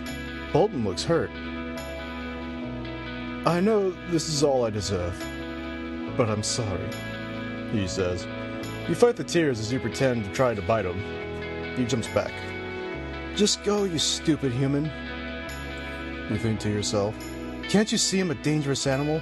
Bolton 0.52 0.84
looks 0.84 1.04
hurt. 1.04 1.30
I 3.46 3.60
know 3.60 3.90
this 4.10 4.28
is 4.28 4.42
all 4.42 4.64
I 4.64 4.70
deserve, 4.70 5.16
but 6.16 6.28
I'm 6.28 6.42
sorry, 6.42 6.90
he 7.72 7.86
says. 7.86 8.26
You 8.88 8.94
fight 8.94 9.16
the 9.16 9.24
tears 9.24 9.60
as 9.60 9.72
you 9.72 9.78
pretend 9.78 10.24
to 10.24 10.32
try 10.32 10.54
to 10.54 10.62
bite 10.62 10.84
him. 10.84 11.76
He 11.76 11.84
jumps 11.84 12.08
back. 12.08 12.32
Just 13.36 13.62
go, 13.62 13.84
you 13.84 13.98
stupid 13.98 14.52
human. 14.52 14.90
You 16.28 16.36
think 16.36 16.58
to 16.60 16.68
yourself, 16.68 17.14
can't 17.68 17.90
you 17.92 17.98
see 17.98 18.18
I'm 18.20 18.30
a 18.30 18.34
dangerous 18.34 18.86
animal? 18.86 19.20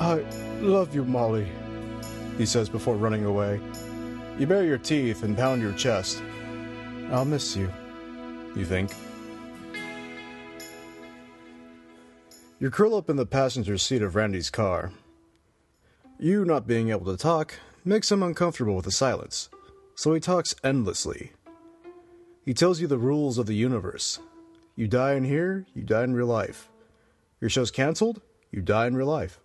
I, 0.00 0.24
Love 0.60 0.92
you, 0.92 1.04
Molly, 1.04 1.48
he 2.36 2.44
says 2.44 2.68
before 2.68 2.96
running 2.96 3.24
away. 3.24 3.60
You 4.38 4.46
bare 4.46 4.64
your 4.64 4.78
teeth 4.78 5.24
and 5.24 5.36
pound 5.36 5.60
your 5.60 5.72
chest. 5.72 6.22
I'll 7.10 7.24
miss 7.24 7.56
you, 7.56 7.72
you 8.54 8.64
think. 8.64 8.92
You 12.60 12.70
curl 12.70 12.94
up 12.94 13.10
in 13.10 13.16
the 13.16 13.26
passenger 13.26 13.76
seat 13.78 14.00
of 14.00 14.14
Randy's 14.14 14.48
car. 14.48 14.92
You 16.20 16.44
not 16.44 16.68
being 16.68 16.90
able 16.90 17.06
to 17.06 17.16
talk 17.16 17.54
makes 17.84 18.12
him 18.12 18.22
uncomfortable 18.22 18.76
with 18.76 18.84
the 18.84 18.92
silence, 18.92 19.48
so 19.96 20.14
he 20.14 20.20
talks 20.20 20.54
endlessly. 20.62 21.32
He 22.44 22.54
tells 22.54 22.80
you 22.80 22.86
the 22.86 22.96
rules 22.96 23.38
of 23.38 23.46
the 23.46 23.56
universe. 23.56 24.20
You 24.76 24.86
die 24.86 25.14
in 25.14 25.24
here, 25.24 25.66
you 25.74 25.82
die 25.82 26.04
in 26.04 26.14
real 26.14 26.26
life. 26.26 26.68
Your 27.40 27.50
show's 27.50 27.72
canceled, 27.72 28.20
you 28.52 28.62
die 28.62 28.86
in 28.86 28.96
real 28.96 29.08
life. 29.08 29.40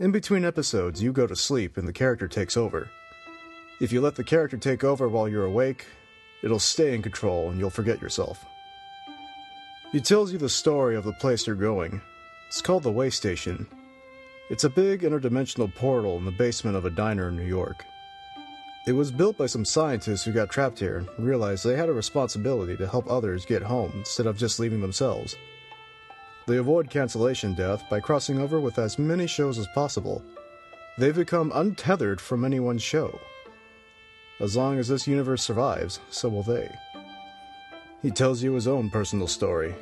In 0.00 0.10
between 0.10 0.44
episodes, 0.44 1.00
you 1.00 1.12
go 1.12 1.28
to 1.28 1.36
sleep 1.36 1.76
and 1.76 1.86
the 1.86 1.92
character 1.92 2.26
takes 2.26 2.56
over. 2.56 2.90
If 3.80 3.92
you 3.92 4.00
let 4.00 4.16
the 4.16 4.24
character 4.24 4.56
take 4.56 4.82
over 4.82 5.08
while 5.08 5.28
you're 5.28 5.44
awake, 5.44 5.86
it'll 6.42 6.58
stay 6.58 6.94
in 6.94 7.02
control 7.02 7.50
and 7.50 7.60
you'll 7.60 7.70
forget 7.70 8.02
yourself. 8.02 8.44
He 9.92 10.00
tells 10.00 10.32
you 10.32 10.38
the 10.38 10.48
story 10.48 10.96
of 10.96 11.04
the 11.04 11.12
place 11.12 11.46
you're 11.46 11.54
going. 11.54 12.02
It's 12.48 12.60
called 12.60 12.82
the 12.82 12.90
Way 12.90 13.10
Station. 13.10 13.68
It's 14.50 14.64
a 14.64 14.70
big 14.70 15.02
interdimensional 15.02 15.72
portal 15.72 16.16
in 16.16 16.24
the 16.24 16.32
basement 16.32 16.76
of 16.76 16.86
a 16.86 16.90
diner 16.90 17.28
in 17.28 17.36
New 17.36 17.46
York. 17.46 17.84
It 18.86 18.92
was 18.92 19.12
built 19.12 19.36
by 19.36 19.46
some 19.46 19.64
scientists 19.64 20.24
who 20.24 20.32
got 20.32 20.50
trapped 20.50 20.78
here 20.78 21.04
and 21.16 21.26
realized 21.26 21.64
they 21.64 21.76
had 21.76 21.88
a 21.88 21.92
responsibility 21.92 22.76
to 22.78 22.88
help 22.88 23.08
others 23.08 23.44
get 23.44 23.62
home 23.62 23.92
instead 23.94 24.26
of 24.26 24.38
just 24.38 24.58
leaving 24.58 24.80
themselves. 24.80 25.36
They 26.46 26.56
avoid 26.56 26.90
cancellation 26.90 27.54
death 27.54 27.84
by 27.88 28.00
crossing 28.00 28.40
over 28.40 28.58
with 28.58 28.78
as 28.78 28.98
many 28.98 29.26
shows 29.26 29.58
as 29.58 29.68
possible. 29.68 30.24
They've 30.96 31.14
become 31.14 31.52
untethered 31.54 32.20
from 32.20 32.44
anyone's 32.44 32.82
show. 32.82 33.20
As 34.40 34.56
long 34.56 34.78
as 34.78 34.88
this 34.88 35.06
universe 35.06 35.42
survives, 35.42 36.00
so 36.10 36.28
will 36.28 36.44
they. 36.44 36.70
He 38.02 38.10
tells 38.10 38.42
you 38.42 38.52
his 38.52 38.68
own 38.68 38.88
personal 38.88 39.26
story. 39.26 39.74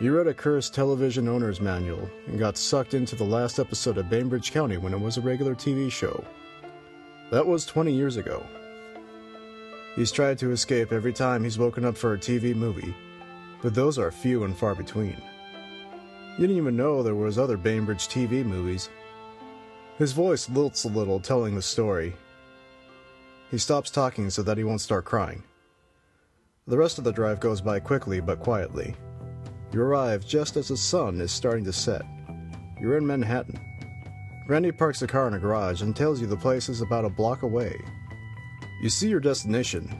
He 0.00 0.08
read 0.08 0.26
a 0.26 0.34
cursed 0.34 0.74
television 0.74 1.28
owner's 1.28 1.60
manual 1.60 2.10
and 2.26 2.38
got 2.38 2.56
sucked 2.56 2.94
into 2.94 3.14
the 3.14 3.22
last 3.22 3.60
episode 3.60 3.98
of 3.98 4.10
Bainbridge 4.10 4.50
County 4.50 4.78
when 4.78 4.92
it 4.92 5.00
was 5.00 5.16
a 5.16 5.20
regular 5.20 5.54
TV 5.54 5.92
show. 5.92 6.24
That 7.30 7.46
was 7.46 7.64
20 7.64 7.92
years 7.92 8.16
ago. 8.16 8.44
He's 9.94 10.10
tried 10.10 10.38
to 10.38 10.50
escape 10.50 10.90
every 10.90 11.12
time 11.12 11.44
he's 11.44 11.58
woken 11.58 11.84
up 11.84 11.96
for 11.96 12.14
a 12.14 12.18
TV 12.18 12.56
movie, 12.56 12.94
but 13.62 13.74
those 13.74 13.96
are 13.96 14.10
few 14.10 14.42
and 14.42 14.56
far 14.56 14.74
between. 14.74 15.22
You 16.36 16.46
didn't 16.46 16.56
even 16.56 16.76
know 16.76 17.02
there 17.02 17.14
was 17.14 17.38
other 17.38 17.56
Bainbridge 17.56 18.08
TV 18.08 18.44
movies. 18.44 18.88
His 19.98 20.12
voice 20.12 20.48
lilts 20.48 20.84
a 20.84 20.88
little 20.88 21.20
telling 21.20 21.54
the 21.54 21.62
story. 21.62 22.16
He 23.52 23.58
stops 23.58 23.90
talking 23.90 24.30
so 24.30 24.42
that 24.44 24.56
he 24.56 24.64
won't 24.64 24.80
start 24.80 25.04
crying. 25.04 25.42
The 26.66 26.78
rest 26.78 26.96
of 26.96 27.04
the 27.04 27.12
drive 27.12 27.38
goes 27.38 27.60
by 27.60 27.80
quickly 27.80 28.18
but 28.18 28.40
quietly. 28.40 28.94
You 29.72 29.82
arrive 29.82 30.26
just 30.26 30.56
as 30.56 30.68
the 30.68 30.76
sun 30.78 31.20
is 31.20 31.32
starting 31.32 31.62
to 31.66 31.72
set. 31.72 32.00
You're 32.80 32.96
in 32.96 33.06
Manhattan. 33.06 33.60
Randy 34.48 34.72
parks 34.72 35.00
the 35.00 35.06
car 35.06 35.28
in 35.28 35.34
a 35.34 35.38
garage 35.38 35.82
and 35.82 35.94
tells 35.94 36.18
you 36.18 36.26
the 36.26 36.34
place 36.34 36.70
is 36.70 36.80
about 36.80 37.04
a 37.04 37.10
block 37.10 37.42
away. 37.42 37.78
You 38.82 38.88
see 38.88 39.10
your 39.10 39.20
destination 39.20 39.98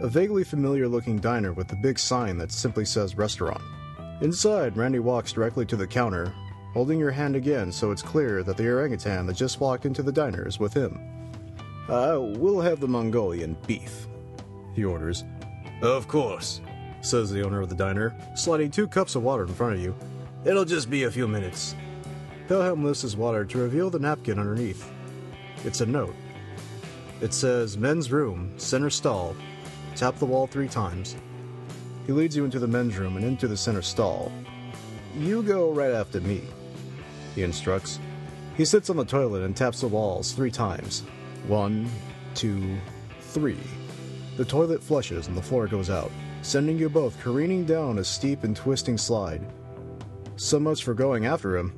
a 0.00 0.06
vaguely 0.06 0.44
familiar 0.44 0.86
looking 0.86 1.18
diner 1.18 1.52
with 1.52 1.72
a 1.72 1.76
big 1.76 1.98
sign 1.98 2.38
that 2.38 2.52
simply 2.52 2.84
says 2.84 3.16
restaurant. 3.16 3.62
Inside, 4.20 4.76
Randy 4.76 5.00
walks 5.00 5.32
directly 5.32 5.66
to 5.66 5.76
the 5.76 5.88
counter, 5.88 6.32
holding 6.72 7.00
your 7.00 7.10
hand 7.10 7.34
again 7.34 7.72
so 7.72 7.90
it's 7.90 8.02
clear 8.02 8.44
that 8.44 8.56
the 8.56 8.68
orangutan 8.68 9.26
that 9.26 9.34
just 9.34 9.58
walked 9.58 9.86
into 9.86 10.04
the 10.04 10.12
diner 10.12 10.46
is 10.46 10.60
with 10.60 10.72
him. 10.72 11.21
Uh, 11.88 12.18
we'll 12.20 12.60
have 12.60 12.80
the 12.80 12.88
Mongolian 12.88 13.56
beef, 13.66 14.06
he 14.74 14.84
orders. 14.84 15.24
Of 15.82 16.06
course, 16.06 16.60
says 17.00 17.30
the 17.30 17.44
owner 17.44 17.60
of 17.60 17.68
the 17.68 17.74
diner, 17.74 18.14
sliding 18.36 18.70
two 18.70 18.86
cups 18.86 19.14
of 19.14 19.22
water 19.22 19.42
in 19.44 19.54
front 19.54 19.74
of 19.74 19.80
you. 19.80 19.94
It'll 20.44 20.64
just 20.64 20.88
be 20.88 21.04
a 21.04 21.10
few 21.10 21.26
minutes. 21.26 21.74
Pelham 22.48 22.84
lifts 22.84 23.02
his 23.02 23.16
water 23.16 23.44
to 23.44 23.58
reveal 23.58 23.90
the 23.90 23.98
napkin 23.98 24.38
underneath. 24.38 24.90
It's 25.64 25.80
a 25.80 25.86
note. 25.86 26.14
It 27.20 27.32
says, 27.32 27.78
Men's 27.78 28.10
room, 28.10 28.52
center 28.58 28.90
stall. 28.90 29.36
Tap 29.94 30.18
the 30.18 30.26
wall 30.26 30.46
three 30.46 30.68
times. 30.68 31.16
He 32.06 32.12
leads 32.12 32.36
you 32.36 32.44
into 32.44 32.58
the 32.58 32.66
men's 32.66 32.98
room 32.98 33.16
and 33.16 33.24
into 33.24 33.46
the 33.46 33.56
center 33.56 33.82
stall. 33.82 34.32
You 35.16 35.42
go 35.42 35.70
right 35.72 35.92
after 35.92 36.20
me, 36.20 36.42
he 37.34 37.42
instructs. 37.42 38.00
He 38.56 38.64
sits 38.64 38.90
on 38.90 38.96
the 38.96 39.04
toilet 39.04 39.42
and 39.42 39.56
taps 39.56 39.80
the 39.80 39.88
walls 39.88 40.32
three 40.32 40.50
times. 40.50 41.04
One, 41.46 41.90
two, 42.34 42.78
three. 43.20 43.58
The 44.36 44.44
toilet 44.44 44.82
flushes 44.82 45.26
and 45.26 45.36
the 45.36 45.42
floor 45.42 45.66
goes 45.66 45.90
out, 45.90 46.10
sending 46.42 46.78
you 46.78 46.88
both 46.88 47.20
careening 47.20 47.64
down 47.64 47.98
a 47.98 48.04
steep 48.04 48.44
and 48.44 48.56
twisting 48.56 48.96
slide. 48.96 49.44
So 50.36 50.58
much 50.58 50.84
for 50.84 50.94
going 50.94 51.26
after 51.26 51.56
him. 51.56 51.74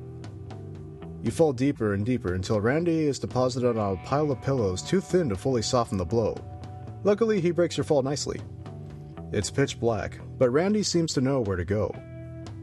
You 1.23 1.31
fall 1.31 1.53
deeper 1.53 1.95
and 1.95 2.05
deeper 2.05 2.35
until 2.35 2.61
Randy 2.61 3.05
is 3.05 3.17
deposited 3.17 3.77
on 3.77 3.93
a 3.93 4.05
pile 4.05 4.31
of 4.31 4.41
pillows 4.41 4.83
too 4.83 5.01
thin 5.01 5.29
to 5.29 5.35
fully 5.35 5.63
soften 5.63 5.97
the 5.97 6.05
blow. 6.05 6.35
Luckily, 7.03 7.41
he 7.41 7.51
breaks 7.51 7.77
your 7.77 7.83
fall 7.83 8.03
nicely. 8.03 8.39
It's 9.31 9.49
pitch 9.49 9.79
black, 9.79 10.19
but 10.37 10.51
Randy 10.51 10.83
seems 10.83 11.13
to 11.13 11.21
know 11.21 11.41
where 11.41 11.57
to 11.57 11.65
go. 11.65 11.93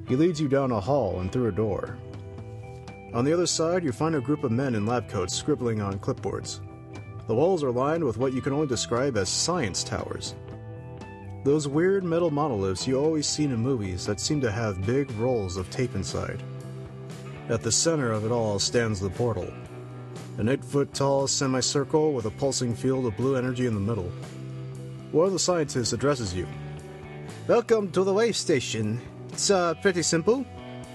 He 0.06 0.14
leads 0.14 0.40
you 0.40 0.48
down 0.48 0.70
a 0.70 0.80
hall 0.80 1.20
and 1.20 1.32
through 1.32 1.48
a 1.48 1.52
door. 1.52 1.98
On 3.12 3.24
the 3.24 3.32
other 3.32 3.46
side, 3.46 3.84
you 3.84 3.92
find 3.92 4.14
a 4.14 4.20
group 4.20 4.44
of 4.44 4.52
men 4.52 4.74
in 4.74 4.86
lab 4.86 5.08
coats 5.08 5.34
scribbling 5.34 5.82
on 5.82 5.98
clipboards. 5.98 6.60
The 7.28 7.34
walls 7.34 7.62
are 7.62 7.70
lined 7.70 8.02
with 8.02 8.18
what 8.18 8.32
you 8.32 8.40
can 8.40 8.52
only 8.52 8.66
describe 8.66 9.16
as 9.16 9.28
science 9.28 9.84
towers. 9.84 10.34
Those 11.44 11.68
weird 11.68 12.02
metal 12.02 12.30
monoliths 12.30 12.86
you 12.86 12.98
always 12.98 13.28
seen 13.28 13.52
in 13.52 13.60
movies 13.60 14.04
that 14.06 14.18
seem 14.18 14.40
to 14.40 14.50
have 14.50 14.86
big 14.86 15.10
rolls 15.12 15.56
of 15.56 15.70
tape 15.70 15.94
inside. 15.94 16.42
At 17.48 17.62
the 17.62 17.70
center 17.70 18.10
of 18.10 18.24
it 18.24 18.32
all 18.32 18.58
stands 18.58 18.98
the 18.98 19.10
portal, 19.10 19.52
an 20.38 20.48
eight 20.48 20.64
foot 20.64 20.92
tall 20.94 21.28
semicircle 21.28 22.12
with 22.12 22.26
a 22.26 22.30
pulsing 22.30 22.74
field 22.74 23.06
of 23.06 23.16
blue 23.16 23.36
energy 23.36 23.66
in 23.66 23.74
the 23.74 23.80
middle. 23.80 24.10
One 25.12 25.26
of 25.26 25.32
the 25.32 25.38
scientists 25.38 25.92
addresses 25.92 26.34
you. 26.34 26.46
Welcome 27.46 27.92
to 27.92 28.02
the 28.02 28.12
Way 28.12 28.32
Station. 28.32 29.00
It's 29.28 29.50
uh, 29.50 29.74
pretty 29.74 30.02
simple. 30.02 30.44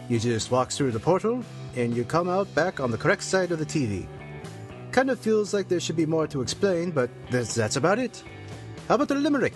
You 0.09 0.19
just 0.19 0.51
walk 0.51 0.71
through 0.71 0.91
the 0.91 0.99
portal, 0.99 1.43
and 1.75 1.95
you 1.95 2.03
come 2.03 2.27
out 2.27 2.53
back 2.53 2.79
on 2.79 2.91
the 2.91 2.97
correct 2.97 3.23
side 3.23 3.51
of 3.51 3.59
the 3.59 3.65
TV. 3.65 4.07
Kind 4.97 5.11
of 5.11 5.19
feels 5.19 5.53
like 5.53 5.67
there 5.67 5.79
should 5.79 5.95
be 5.95 6.07
more 6.07 6.25
to 6.25 6.41
explain, 6.41 6.89
but 6.89 7.11
that's, 7.29 7.53
that's 7.53 7.75
about 7.75 7.99
it. 7.99 8.23
How 8.87 8.95
about 8.95 9.09
the 9.09 9.13
limerick? 9.13 9.53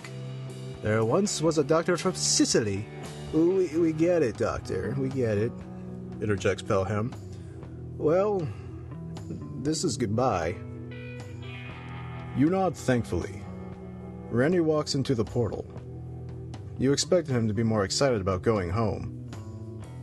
There 0.84 1.04
once 1.04 1.42
was 1.42 1.58
a 1.58 1.64
doctor 1.64 1.96
from 1.96 2.14
Sicily. 2.14 2.86
We, 3.32 3.66
we 3.76 3.92
get 3.92 4.22
it, 4.22 4.36
Doctor. 4.36 4.94
We 4.96 5.08
get 5.08 5.38
it, 5.38 5.50
interjects 6.20 6.62
Pelham. 6.62 7.12
Well, 7.96 8.46
this 9.64 9.82
is 9.82 9.96
goodbye. 9.96 10.54
You 12.36 12.48
nod 12.48 12.76
thankfully. 12.76 13.42
Randy 14.30 14.60
walks 14.60 14.94
into 14.94 15.16
the 15.16 15.24
portal. 15.24 15.66
You 16.78 16.92
expected 16.92 17.34
him 17.34 17.48
to 17.48 17.54
be 17.54 17.64
more 17.64 17.82
excited 17.82 18.20
about 18.20 18.42
going 18.42 18.70
home, 18.70 19.28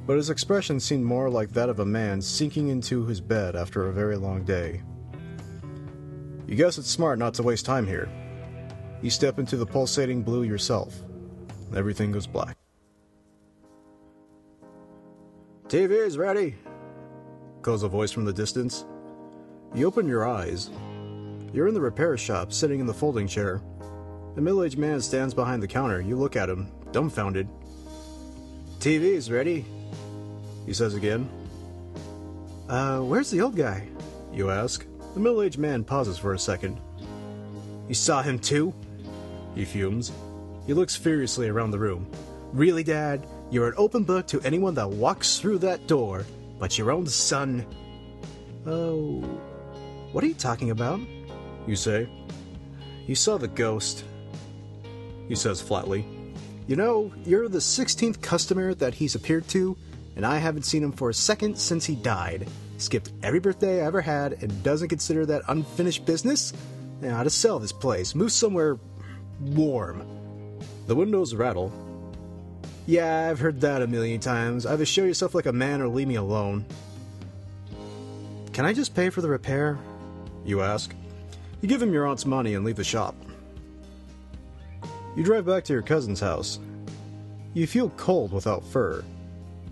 but 0.06 0.18
his 0.18 0.32
expression 0.32 0.82
seemed 0.82 1.06
more 1.06 1.30
like 1.30 1.54
that 1.54 1.70
of 1.70 1.80
a 1.80 1.86
man 1.86 2.22
sinking 2.22 2.68
into 2.68 3.06
his 3.06 3.22
bed 3.22 3.56
after 3.56 3.88
a 3.88 3.94
very 3.94 4.18
long 4.18 4.44
day. 4.44 4.82
You 6.50 6.56
guess 6.56 6.80
it's 6.80 6.90
smart 6.90 7.20
not 7.20 7.36
to 7.36 7.44
waste 7.44 7.68
time 7.68 7.86
here. 7.86 8.10
You 9.04 9.12
step 9.12 9.38
into 9.38 9.56
the 9.56 9.68
pulsating 9.68 10.24
blue 10.24 10.42
yourself. 10.42 11.00
Everything 11.76 12.12
goes 12.12 12.26
black. 12.26 12.58
TV's 15.68 16.18
ready, 16.18 16.56
calls 17.62 17.84
a 17.84 17.88
voice 17.88 18.12
from 18.12 18.26
the 18.26 18.34
distance. 18.34 18.84
You 19.76 19.86
open 19.86 20.08
your 20.08 20.28
eyes. 20.28 20.72
You're 21.54 21.68
in 21.68 21.76
the 21.76 21.82
repair 21.82 22.18
shop, 22.18 22.52
sitting 22.52 22.80
in 22.80 22.88
the 22.88 22.96
folding 22.96 23.28
chair. 23.28 23.62
A 24.36 24.42
middle 24.42 24.64
aged 24.64 24.80
man 24.80 25.02
stands 25.02 25.36
behind 25.36 25.62
the 25.62 25.68
counter. 25.68 26.02
You 26.02 26.16
look 26.16 26.36
at 26.36 26.50
him, 26.50 26.72
dumbfounded. 26.92 27.48
TV's 28.80 29.30
ready, 29.30 29.66
he 30.66 30.74
says 30.74 30.96
again. 30.96 31.30
Uh, 32.68 33.02
where's 33.02 33.30
the 33.30 33.42
old 33.42 33.56
guy? 33.56 33.88
You 34.34 34.50
ask. 34.50 34.89
The 35.14 35.20
middle 35.20 35.42
aged 35.42 35.58
man 35.58 35.84
pauses 35.84 36.18
for 36.18 36.34
a 36.34 36.40
second. 36.40 36.80
You 37.88 37.96
saw 37.96 38.22
him 38.22 38.38
too? 38.38 38.74
He 39.56 39.66
fumes. 39.66 40.12
He 40.68 40.74
looks 40.74 40.96
furiously 40.96 41.50
around 41.50 41.72
the 41.72 41.80
room. 41.80 42.10
Really, 42.54 42.84
Dad? 42.84 43.26
You're 43.50 43.68
an 43.68 43.74
open 43.78 44.04
book 44.04 44.28
to 44.28 44.42
anyone 44.42 44.76
that 44.76 44.90
walks 44.90 45.40
through 45.40 45.60
that 45.60 45.88
door, 45.88 46.26
but 46.60 46.78
your 46.78 46.92
own 46.92 47.08
son. 47.08 47.66
Oh. 48.66 49.22
What 50.12 50.24
are 50.24 50.28
you 50.28 50.36
talking 50.36 50.70
about? 50.70 51.00
You 51.66 51.76
say. 51.76 52.08
You 53.08 53.16
saw 53.16 53.38
the 53.38 53.48
ghost. 53.48 54.06
He 55.28 55.36
says 55.36 55.62
flatly. 55.62 56.06
You 56.68 56.76
know, 56.76 57.12
you're 57.26 57.50
the 57.50 57.58
16th 57.58 58.22
customer 58.22 58.76
that 58.76 58.94
he's 58.94 59.16
appeared 59.16 59.48
to, 59.50 59.76
and 60.16 60.24
I 60.24 60.38
haven't 60.38 60.64
seen 60.64 60.84
him 60.84 60.92
for 60.92 61.10
a 61.10 61.14
second 61.16 61.58
since 61.58 61.86
he 61.86 61.96
died. 61.96 62.48
Skipped 62.80 63.12
every 63.24 63.40
birthday 63.40 63.82
I 63.82 63.86
ever 63.86 64.02
had, 64.02 64.42
and 64.42 64.64
doesn't 64.64 64.90
consider 64.90 65.26
that 65.28 65.44
unfinished 65.48 66.06
business? 66.06 66.54
Now, 67.02 67.18
how 67.18 67.24
to 67.24 67.30
sell 67.30 67.60
this 67.60 67.72
place, 67.72 68.16
move 68.16 68.32
somewhere 68.32 68.78
warm. 69.40 70.04
The 70.88 70.96
windows 70.96 71.36
rattle. 71.36 71.72
Yeah, 72.88 73.30
I've 73.30 73.40
heard 73.40 73.62
that 73.62 73.82
a 73.82 73.88
million 73.88 74.20
times. 74.20 74.66
Either 74.66 74.86
show 74.86 75.04
yourself 75.04 75.36
like 75.36 75.46
a 75.46 75.54
man 75.54 75.82
or 75.82 75.88
leave 75.88 76.08
me 76.08 76.16
alone. 76.16 76.66
Can 78.52 78.66
I 78.66 78.74
just 78.74 78.96
pay 78.96 79.10
for 79.10 79.22
the 79.22 79.30
repair? 79.30 79.78
You 80.44 80.62
ask. 80.62 80.94
You 81.62 81.70
give 81.70 81.82
him 81.82 81.94
your 81.94 82.08
aunt's 82.08 82.26
money 82.26 82.56
and 82.56 82.66
leave 82.66 82.78
the 82.78 82.84
shop. 82.84 83.16
You 85.16 85.24
drive 85.24 85.46
back 85.46 85.64
to 85.66 85.74
your 85.74 85.82
cousin's 85.82 86.20
house. 86.20 86.60
You 87.54 87.68
feel 87.68 87.90
cold 87.92 88.32
without 88.32 88.66
fur. 88.66 89.04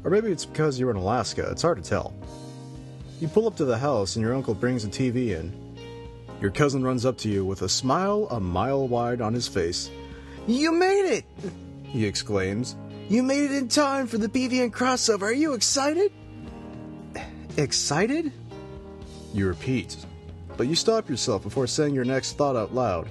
Or 0.04 0.12
maybe 0.12 0.32
it's 0.32 0.46
because 0.46 0.80
you're 0.80 0.92
in 0.92 0.98
Alaska, 0.98 1.50
it's 1.50 1.62
hard 1.62 1.84
to 1.84 1.90
tell. 1.90 2.14
You 3.20 3.28
pull 3.28 3.48
up 3.48 3.56
to 3.56 3.66
the 3.66 3.78
house 3.78 4.16
and 4.16 4.24
your 4.24 4.36
uncle 4.36 4.54
brings 4.54 4.86
a 4.86 4.88
TV 4.88 5.30
in. 5.30 5.52
Your 6.40 6.52
cousin 6.52 6.84
runs 6.84 7.04
up 7.04 7.18
to 7.20 7.30
you 7.30 7.44
with 7.44 7.64
a 7.64 7.70
smile 7.70 8.28
a 8.30 8.40
mile 8.40 8.88
wide 8.88 9.22
on 9.22 9.34
his 9.34 9.48
face. 9.48 9.90
You 10.46 10.72
made 10.72 11.18
it! 11.18 11.26
He 11.84 12.06
exclaims. 12.06 12.76
You 13.10 13.24
made 13.24 13.46
it 13.46 13.52
in 13.52 13.70
time 13.70 14.06
for 14.06 14.20
the 14.20 14.30
BVN 14.30 14.72
crossover. 14.72 15.24
Are 15.24 15.34
you 15.34 15.54
excited? 15.54 16.12
Excited? 17.58 18.32
You 19.34 19.48
repeat, 19.48 19.98
but 20.56 20.68
you 20.68 20.76
stop 20.76 21.10
yourself 21.10 21.42
before 21.42 21.66
saying 21.66 21.96
your 21.96 22.06
next 22.06 22.38
thought 22.38 22.56
out 22.56 22.76
loud. 22.76 23.10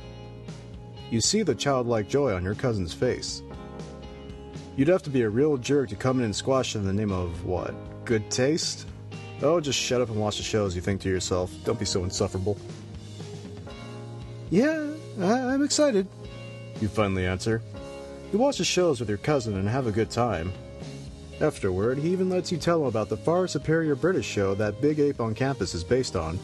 You 1.10 1.20
see 1.20 1.42
the 1.42 1.54
childlike 1.54 2.08
joy 2.08 2.32
on 2.32 2.44
your 2.44 2.54
cousin's 2.54 2.92
face. 2.92 3.42
You'd 4.76 4.88
have 4.88 5.02
to 5.04 5.10
be 5.10 5.22
a 5.22 5.28
real 5.28 5.56
jerk 5.56 5.88
to 5.88 5.96
come 5.96 6.18
in 6.18 6.26
and 6.26 6.36
squash 6.36 6.76
in 6.76 6.84
the 6.84 6.92
name 6.92 7.10
of 7.10 7.44
what? 7.44 7.74
Good 8.04 8.30
taste? 8.30 8.86
Oh, 9.42 9.60
just 9.60 9.78
shut 9.78 10.00
up 10.00 10.08
and 10.08 10.18
watch 10.18 10.38
the 10.38 10.42
shows, 10.42 10.74
you 10.74 10.80
think 10.82 11.00
to 11.02 11.08
yourself. 11.08 11.52
Don't 11.64 11.78
be 11.78 11.84
so 11.84 12.04
insufferable. 12.04 12.56
Yeah, 14.50 14.86
I- 15.20 15.54
I'm 15.54 15.64
excited. 15.64 16.06
You 16.80 16.88
finally 16.88 17.26
answer. 17.26 17.62
You 18.32 18.38
watch 18.38 18.58
the 18.58 18.64
shows 18.64 18.98
with 19.00 19.08
your 19.08 19.18
cousin 19.18 19.56
and 19.56 19.68
have 19.68 19.86
a 19.86 19.92
good 19.92 20.10
time. 20.10 20.52
Afterward, 21.40 21.98
he 21.98 22.10
even 22.10 22.30
lets 22.30 22.50
you 22.50 22.56
tell 22.58 22.80
him 22.80 22.86
about 22.86 23.08
the 23.10 23.16
far 23.16 23.46
superior 23.46 23.94
British 23.94 24.26
show 24.26 24.54
that 24.54 24.80
Big 24.80 24.98
Ape 25.00 25.20
on 25.20 25.34
campus 25.34 25.74
is 25.74 25.84
based 25.84 26.16
on. 26.16 26.38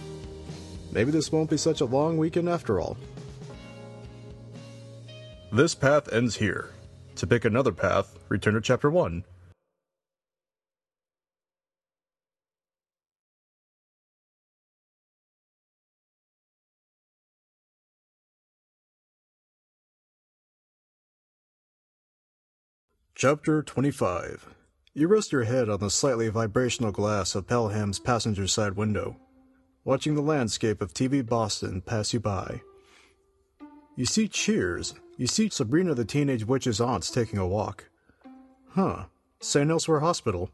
Maybe 0.90 1.10
this 1.10 1.32
won't 1.32 1.48
be 1.48 1.56
such 1.56 1.80
a 1.80 1.86
long 1.86 2.18
weekend 2.18 2.48
after 2.48 2.78
all. 2.78 2.98
This 5.50 5.74
path 5.74 6.12
ends 6.12 6.36
here. 6.36 6.70
To 7.16 7.26
pick 7.26 7.44
another 7.44 7.72
path, 7.72 8.18
return 8.28 8.54
to 8.54 8.60
Chapter 8.60 8.90
1. 8.90 9.24
Chapter 23.22 23.62
25 23.62 24.52
You 24.94 25.06
rest 25.06 25.30
your 25.30 25.44
head 25.44 25.68
on 25.68 25.78
the 25.78 25.90
slightly 25.90 26.28
vibrational 26.28 26.90
glass 26.90 27.36
of 27.36 27.46
Pelham's 27.46 28.00
passenger 28.00 28.48
side 28.48 28.74
window, 28.74 29.16
watching 29.84 30.16
the 30.16 30.20
landscape 30.20 30.82
of 30.82 30.92
TV 30.92 31.24
Boston 31.24 31.82
pass 31.82 32.12
you 32.12 32.18
by. 32.18 32.62
You 33.94 34.06
see 34.06 34.26
Cheers. 34.26 34.94
You 35.18 35.28
see 35.28 35.48
Sabrina 35.50 35.94
the 35.94 36.04
Teenage 36.04 36.44
Witch's 36.44 36.80
aunts 36.80 37.12
taking 37.12 37.38
a 37.38 37.46
walk. 37.46 37.88
Huh. 38.70 39.04
St. 39.38 39.70
Elsewhere 39.70 40.00
Hospital. 40.00 40.50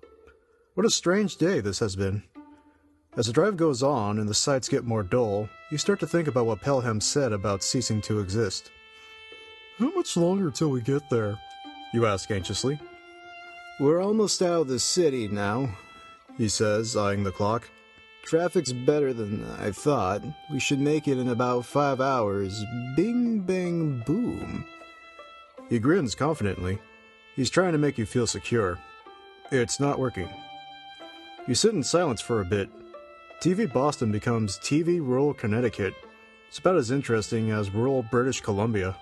What 0.75 0.85
a 0.85 0.91
strange 0.91 1.39
day 1.39 1.61
this 1.61 1.79
has 1.79 1.97
been. 1.97 2.23
As 3.17 3.29
the 3.29 3.33
drive 3.33 3.57
goes 3.57 3.83
on 3.83 4.19
and 4.19 4.29
the 4.29 4.35
sights 4.35 4.69
get 4.69 4.85
more 4.85 5.03
dull, 5.03 5.49
you 5.71 5.79
start 5.79 6.01
to 6.01 6.07
think 6.07 6.29
about 6.29 6.45
what 6.45 6.61
Pelham 6.61 7.01
said 7.01 7.33
about 7.33 7.63
ceasing 7.63 8.03
to 8.03 8.21
exist. 8.21 8.71
How 9.79 9.91
much 9.93 10.19
longer 10.19 10.51
till 10.51 10.69
we 10.69 10.83
get 10.83 11.09
there? 11.09 11.39
You 11.93 12.07
ask 12.07 12.31
anxiously. 12.31 12.79
We're 13.81 14.03
almost 14.03 14.43
out 14.43 14.63
of 14.63 14.69
the 14.69 14.79
city 14.79 15.29
now. 15.29 15.71
He 16.37 16.49
says, 16.49 16.97
eyeing 16.97 17.25
the 17.25 17.33
clock. 17.33 17.69
Traffic's 18.25 18.73
better 18.73 19.13
than 19.13 19.45
I 19.59 19.71
thought. 19.71 20.23
We 20.51 20.61
should 20.61 20.81
make 20.81 21.09
it 21.09 21.19
in 21.19 21.29
about 21.29 21.65
five 21.65 22.01
hours. 22.01 22.63
Bing, 22.95 23.41
bang, 23.41 24.03
boom. 24.07 24.67
He 25.71 25.79
grins 25.79 26.15
confidently. 26.15 26.79
He's 27.37 27.51
trying 27.51 27.73
to 27.73 27.79
make 27.79 27.97
you 27.97 28.05
feel 28.05 28.27
secure. 28.27 28.79
It's 29.51 29.81
not 29.81 29.99
working. 29.99 30.29
You 31.47 31.55
sit 31.55 31.73
in 31.73 31.83
silence 31.83 32.21
for 32.21 32.41
a 32.41 32.45
bit. 32.45 32.69
TV 33.41 33.73
Boston 33.73 34.13
becomes 34.13 34.59
TV 34.59 34.99
Rural 35.01 35.33
Connecticut. 35.33 35.95
It's 36.49 36.59
about 36.59 36.77
as 36.77 36.91
interesting 36.91 37.51
as 37.51 37.71
rural 37.71 38.03
British 38.03 38.41
Columbia. 38.41 38.97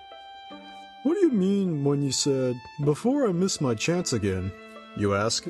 What 1.07 1.13
do 1.13 1.21
you 1.21 1.31
mean 1.31 1.85
when 1.85 2.01
you 2.01 2.11
said, 2.11 2.59
before 2.83 3.29
I 3.29 3.31
miss 3.31 3.61
my 3.61 3.73
chance 3.73 4.11
again? 4.11 4.51
You 4.97 5.15
ask. 5.15 5.47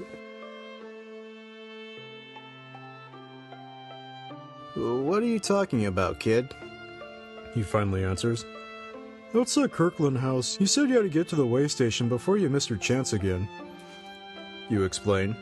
What 4.76 5.24
are 5.24 5.26
you 5.26 5.40
talking 5.40 5.88
about, 5.88 6.20
kid? 6.20 6.54
He 7.56 7.64
finally 7.64 8.06
answers. 8.06 8.46
Outside 9.34 9.72
Kirkland 9.72 10.20
House, 10.20 10.60
you 10.60 10.68
said 10.68 10.90
you 10.90 10.96
had 10.98 11.02
to 11.02 11.10
get 11.10 11.28
to 11.30 11.36
the 11.36 11.44
way 11.44 11.68
station 11.68 12.08
before 12.08 12.38
you 12.38 12.50
missed 12.50 12.70
your 12.70 12.78
chance 12.78 13.14
again. 13.14 13.50
You 14.70 14.84
explain. 14.84 15.36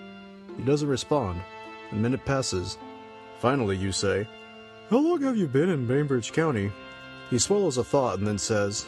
He 0.55 0.63
doesn't 0.63 0.87
respond. 0.87 1.41
A 1.91 1.95
minute 1.95 2.23
passes. 2.23 2.77
Finally, 3.39 3.75
you 3.75 3.91
say, 3.91 4.25
How 4.89 4.99
long 4.99 5.21
have 5.23 5.35
you 5.35 5.47
been 5.47 5.67
in 5.67 5.85
Bainbridge 5.85 6.31
County? 6.31 6.71
He 7.29 7.37
swallows 7.37 7.77
a 7.77 7.83
thought 7.83 8.17
and 8.17 8.25
then 8.25 8.37
says, 8.37 8.85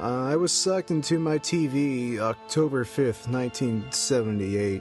Uh, 0.00 0.26
I 0.26 0.36
was 0.36 0.52
sucked 0.52 0.92
into 0.92 1.18
my 1.18 1.38
TV 1.38 2.20
October 2.20 2.84
5th, 2.84 3.26
1978. 3.28 4.80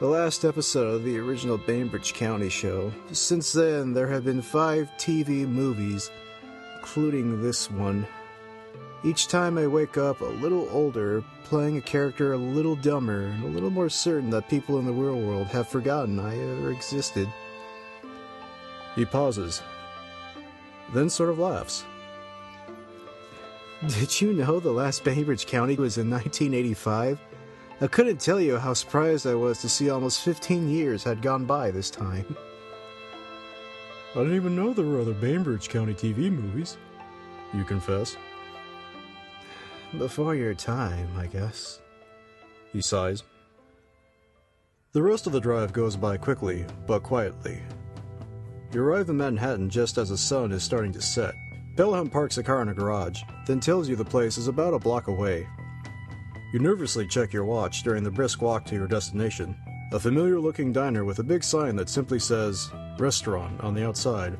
The 0.00 0.06
last 0.06 0.42
episode 0.42 0.86
of 0.86 1.04
the 1.04 1.18
original 1.18 1.58
Bainbridge 1.58 2.14
County 2.14 2.48
show. 2.48 2.90
Since 3.12 3.52
then, 3.52 3.92
there 3.92 4.06
have 4.06 4.24
been 4.24 4.40
five 4.40 4.88
TV 4.96 5.46
movies, 5.46 6.10
including 6.76 7.42
this 7.42 7.70
one. 7.70 8.06
Each 9.04 9.28
time 9.28 9.58
I 9.58 9.66
wake 9.66 9.98
up 9.98 10.22
a 10.22 10.24
little 10.24 10.66
older, 10.70 11.22
playing 11.44 11.76
a 11.76 11.82
character 11.82 12.32
a 12.32 12.38
little 12.38 12.76
dumber, 12.76 13.26
and 13.26 13.44
a 13.44 13.48
little 13.48 13.68
more 13.68 13.90
certain 13.90 14.30
that 14.30 14.48
people 14.48 14.78
in 14.78 14.86
the 14.86 14.92
real 14.92 15.20
world 15.20 15.48
have 15.48 15.68
forgotten 15.68 16.18
I 16.18 16.38
ever 16.38 16.70
existed. 16.70 17.28
He 18.94 19.04
pauses, 19.04 19.60
then 20.94 21.10
sort 21.10 21.28
of 21.28 21.38
laughs. 21.38 21.84
Did 23.86 24.20
you 24.20 24.32
know 24.32 24.58
the 24.58 24.72
last 24.72 25.04
Bainbridge 25.04 25.46
County 25.46 25.76
was 25.76 25.98
in 25.98 26.10
1985? 26.10 27.20
I 27.80 27.86
couldn't 27.86 28.20
tell 28.20 28.40
you 28.40 28.56
how 28.58 28.74
surprised 28.74 29.24
I 29.24 29.36
was 29.36 29.60
to 29.60 29.68
see 29.68 29.88
almost 29.88 30.22
15 30.22 30.68
years 30.68 31.04
had 31.04 31.22
gone 31.22 31.44
by 31.44 31.70
this 31.70 31.88
time. 31.88 32.36
I 34.16 34.18
didn't 34.18 34.34
even 34.34 34.56
know 34.56 34.72
there 34.72 34.84
were 34.84 35.00
other 35.00 35.14
Bainbridge 35.14 35.68
County 35.68 35.94
TV 35.94 36.28
movies. 36.28 36.76
You 37.54 37.62
confess. 37.62 38.16
Before 39.96 40.34
your 40.34 40.54
time, 40.54 41.08
I 41.16 41.26
guess. 41.26 41.80
He 42.72 42.82
sighs. 42.82 43.22
The 44.90 45.02
rest 45.02 45.28
of 45.28 45.32
the 45.32 45.40
drive 45.40 45.72
goes 45.72 45.94
by 45.94 46.16
quickly, 46.16 46.66
but 46.88 47.04
quietly. 47.04 47.62
You 48.72 48.82
arrive 48.82 49.08
in 49.08 49.18
Manhattan 49.18 49.70
just 49.70 49.98
as 49.98 50.08
the 50.08 50.18
sun 50.18 50.50
is 50.50 50.64
starting 50.64 50.92
to 50.94 51.00
set. 51.00 51.34
Pelham 51.78 52.10
parks 52.10 52.34
the 52.34 52.42
car 52.42 52.60
in 52.60 52.70
a 52.70 52.74
garage, 52.74 53.22
then 53.46 53.60
tells 53.60 53.88
you 53.88 53.94
the 53.94 54.04
place 54.04 54.36
is 54.36 54.48
about 54.48 54.74
a 54.74 54.80
block 54.80 55.06
away. 55.06 55.46
You 56.52 56.58
nervously 56.58 57.06
check 57.06 57.32
your 57.32 57.44
watch 57.44 57.84
during 57.84 58.02
the 58.02 58.10
brisk 58.10 58.42
walk 58.42 58.64
to 58.64 58.74
your 58.74 58.88
destination, 58.88 59.54
a 59.92 60.00
familiar 60.00 60.40
looking 60.40 60.72
diner 60.72 61.04
with 61.04 61.20
a 61.20 61.22
big 61.22 61.44
sign 61.44 61.76
that 61.76 61.88
simply 61.88 62.18
says 62.18 62.68
Restaurant 62.98 63.60
on 63.60 63.74
the 63.74 63.86
outside. 63.86 64.36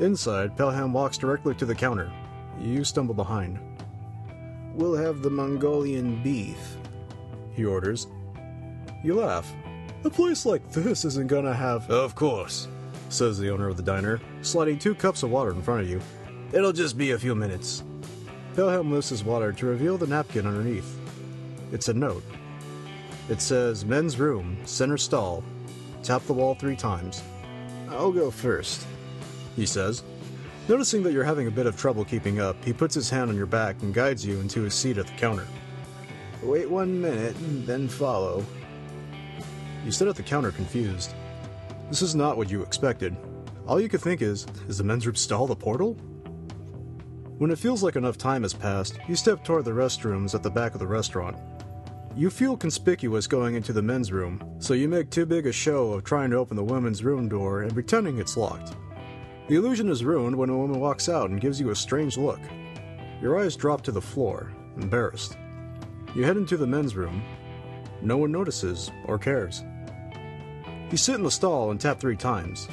Inside, 0.00 0.56
Pelham 0.56 0.92
walks 0.92 1.16
directly 1.16 1.54
to 1.54 1.64
the 1.64 1.72
counter. 1.72 2.12
You 2.58 2.82
stumble 2.82 3.14
behind. 3.14 3.60
We'll 4.74 4.96
have 4.96 5.22
the 5.22 5.30
Mongolian 5.30 6.20
beef. 6.20 6.78
He 7.54 7.64
orders. 7.64 8.08
You 9.04 9.14
laugh. 9.14 9.54
A 10.02 10.10
place 10.10 10.44
like 10.44 10.68
this 10.72 11.04
isn't 11.04 11.28
gonna 11.28 11.54
have. 11.54 11.88
Of 11.88 12.16
course, 12.16 12.66
says 13.08 13.38
the 13.38 13.50
owner 13.50 13.68
of 13.68 13.76
the 13.76 13.84
diner, 13.84 14.20
sliding 14.42 14.80
two 14.80 14.96
cups 14.96 15.22
of 15.22 15.30
water 15.30 15.52
in 15.52 15.62
front 15.62 15.82
of 15.82 15.88
you. 15.88 16.00
It'll 16.52 16.72
just 16.72 16.98
be 16.98 17.12
a 17.12 17.18
few 17.18 17.36
minutes. 17.36 17.84
Pelham 18.56 18.90
lifts 18.90 19.10
his 19.10 19.22
water 19.22 19.52
to 19.52 19.66
reveal 19.66 19.96
the 19.96 20.08
napkin 20.08 20.46
underneath. 20.46 20.98
It's 21.70 21.88
a 21.88 21.94
note. 21.94 22.24
It 23.28 23.40
says 23.40 23.84
men's 23.84 24.18
room, 24.18 24.58
center 24.64 24.98
stall. 24.98 25.44
Tap 26.02 26.26
the 26.26 26.32
wall 26.32 26.56
three 26.56 26.74
times. 26.74 27.22
I'll 27.88 28.10
go 28.10 28.32
first. 28.32 28.84
He 29.54 29.64
says. 29.64 30.02
Noticing 30.68 31.04
that 31.04 31.12
you're 31.12 31.22
having 31.22 31.46
a 31.46 31.52
bit 31.52 31.66
of 31.66 31.76
trouble 31.76 32.04
keeping 32.04 32.40
up, 32.40 32.56
he 32.64 32.72
puts 32.72 32.96
his 32.96 33.08
hand 33.08 33.30
on 33.30 33.36
your 33.36 33.46
back 33.46 33.80
and 33.82 33.94
guides 33.94 34.26
you 34.26 34.40
into 34.40 34.62
his 34.62 34.74
seat 34.74 34.98
at 34.98 35.06
the 35.06 35.12
counter. 35.14 35.46
Wait 36.42 36.68
one 36.68 37.00
minute, 37.00 37.36
then 37.64 37.86
follow. 37.86 38.44
You 39.84 39.92
sit 39.92 40.08
at 40.08 40.16
the 40.16 40.22
counter 40.24 40.50
confused. 40.50 41.14
This 41.88 42.02
is 42.02 42.16
not 42.16 42.36
what 42.36 42.50
you 42.50 42.62
expected. 42.62 43.16
All 43.68 43.80
you 43.80 43.88
could 43.88 44.00
think 44.00 44.20
is, 44.20 44.46
is 44.68 44.78
the 44.78 44.84
men's 44.84 45.06
room 45.06 45.14
stall 45.14 45.46
the 45.46 45.54
portal? 45.54 45.96
When 47.40 47.50
it 47.50 47.58
feels 47.58 47.82
like 47.82 47.96
enough 47.96 48.18
time 48.18 48.42
has 48.42 48.52
passed, 48.52 48.98
you 49.08 49.16
step 49.16 49.42
toward 49.42 49.64
the 49.64 49.70
restrooms 49.70 50.34
at 50.34 50.42
the 50.42 50.50
back 50.50 50.74
of 50.74 50.78
the 50.78 50.86
restaurant. 50.86 51.38
You 52.14 52.28
feel 52.28 52.54
conspicuous 52.54 53.26
going 53.26 53.54
into 53.54 53.72
the 53.72 53.80
men's 53.80 54.12
room, 54.12 54.56
so 54.58 54.74
you 54.74 54.88
make 54.88 55.08
too 55.08 55.24
big 55.24 55.46
a 55.46 55.52
show 55.52 55.94
of 55.94 56.04
trying 56.04 56.28
to 56.32 56.36
open 56.36 56.54
the 56.54 56.62
women's 56.62 57.02
room 57.02 57.30
door 57.30 57.62
and 57.62 57.72
pretending 57.72 58.18
it's 58.18 58.36
locked. 58.36 58.76
The 59.48 59.54
illusion 59.54 59.88
is 59.88 60.04
ruined 60.04 60.36
when 60.36 60.50
a 60.50 60.56
woman 60.58 60.80
walks 60.80 61.08
out 61.08 61.30
and 61.30 61.40
gives 61.40 61.58
you 61.58 61.70
a 61.70 61.74
strange 61.74 62.18
look. 62.18 62.40
Your 63.22 63.40
eyes 63.40 63.56
drop 63.56 63.80
to 63.84 63.90
the 63.90 64.02
floor, 64.02 64.52
embarrassed. 64.76 65.38
You 66.14 66.24
head 66.24 66.36
into 66.36 66.58
the 66.58 66.66
men's 66.66 66.94
room. 66.94 67.22
No 68.02 68.18
one 68.18 68.32
notices 68.32 68.90
or 69.06 69.18
cares. 69.18 69.64
You 70.90 70.98
sit 70.98 71.14
in 71.14 71.22
the 71.22 71.30
stall 71.30 71.70
and 71.70 71.80
tap 71.80 72.00
three 72.00 72.16
times. 72.16 72.68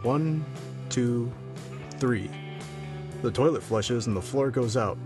One, 0.00 0.42
two, 0.88 1.30
three. 1.98 2.30
The 3.22 3.30
toilet 3.30 3.62
flushes 3.62 4.06
and 4.06 4.16
the 4.16 4.22
floor 4.22 4.50
goes 4.50 4.78
out, 4.78 4.96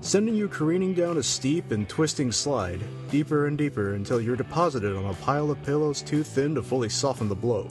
sending 0.00 0.34
you 0.34 0.48
careening 0.48 0.94
down 0.94 1.18
a 1.18 1.22
steep 1.22 1.72
and 1.72 1.86
twisting 1.86 2.32
slide, 2.32 2.80
deeper 3.10 3.46
and 3.46 3.58
deeper 3.58 3.94
until 3.94 4.18
you're 4.18 4.36
deposited 4.36 4.96
on 4.96 5.04
a 5.04 5.14
pile 5.14 5.50
of 5.50 5.62
pillows 5.62 6.00
too 6.00 6.22
thin 6.22 6.54
to 6.54 6.62
fully 6.62 6.88
soften 6.88 7.28
the 7.28 7.34
blow. 7.34 7.68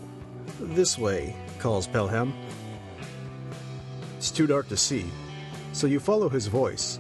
This 0.60 0.98
way, 0.98 1.36
calls 1.58 1.88
Pelham. 1.88 2.34
It's 4.18 4.30
too 4.30 4.46
dark 4.46 4.68
to 4.70 4.78
see, 4.78 5.06
so 5.74 5.88
you 5.88 6.00
follow 6.00 6.30
his 6.30 6.46
voice. 6.46 7.00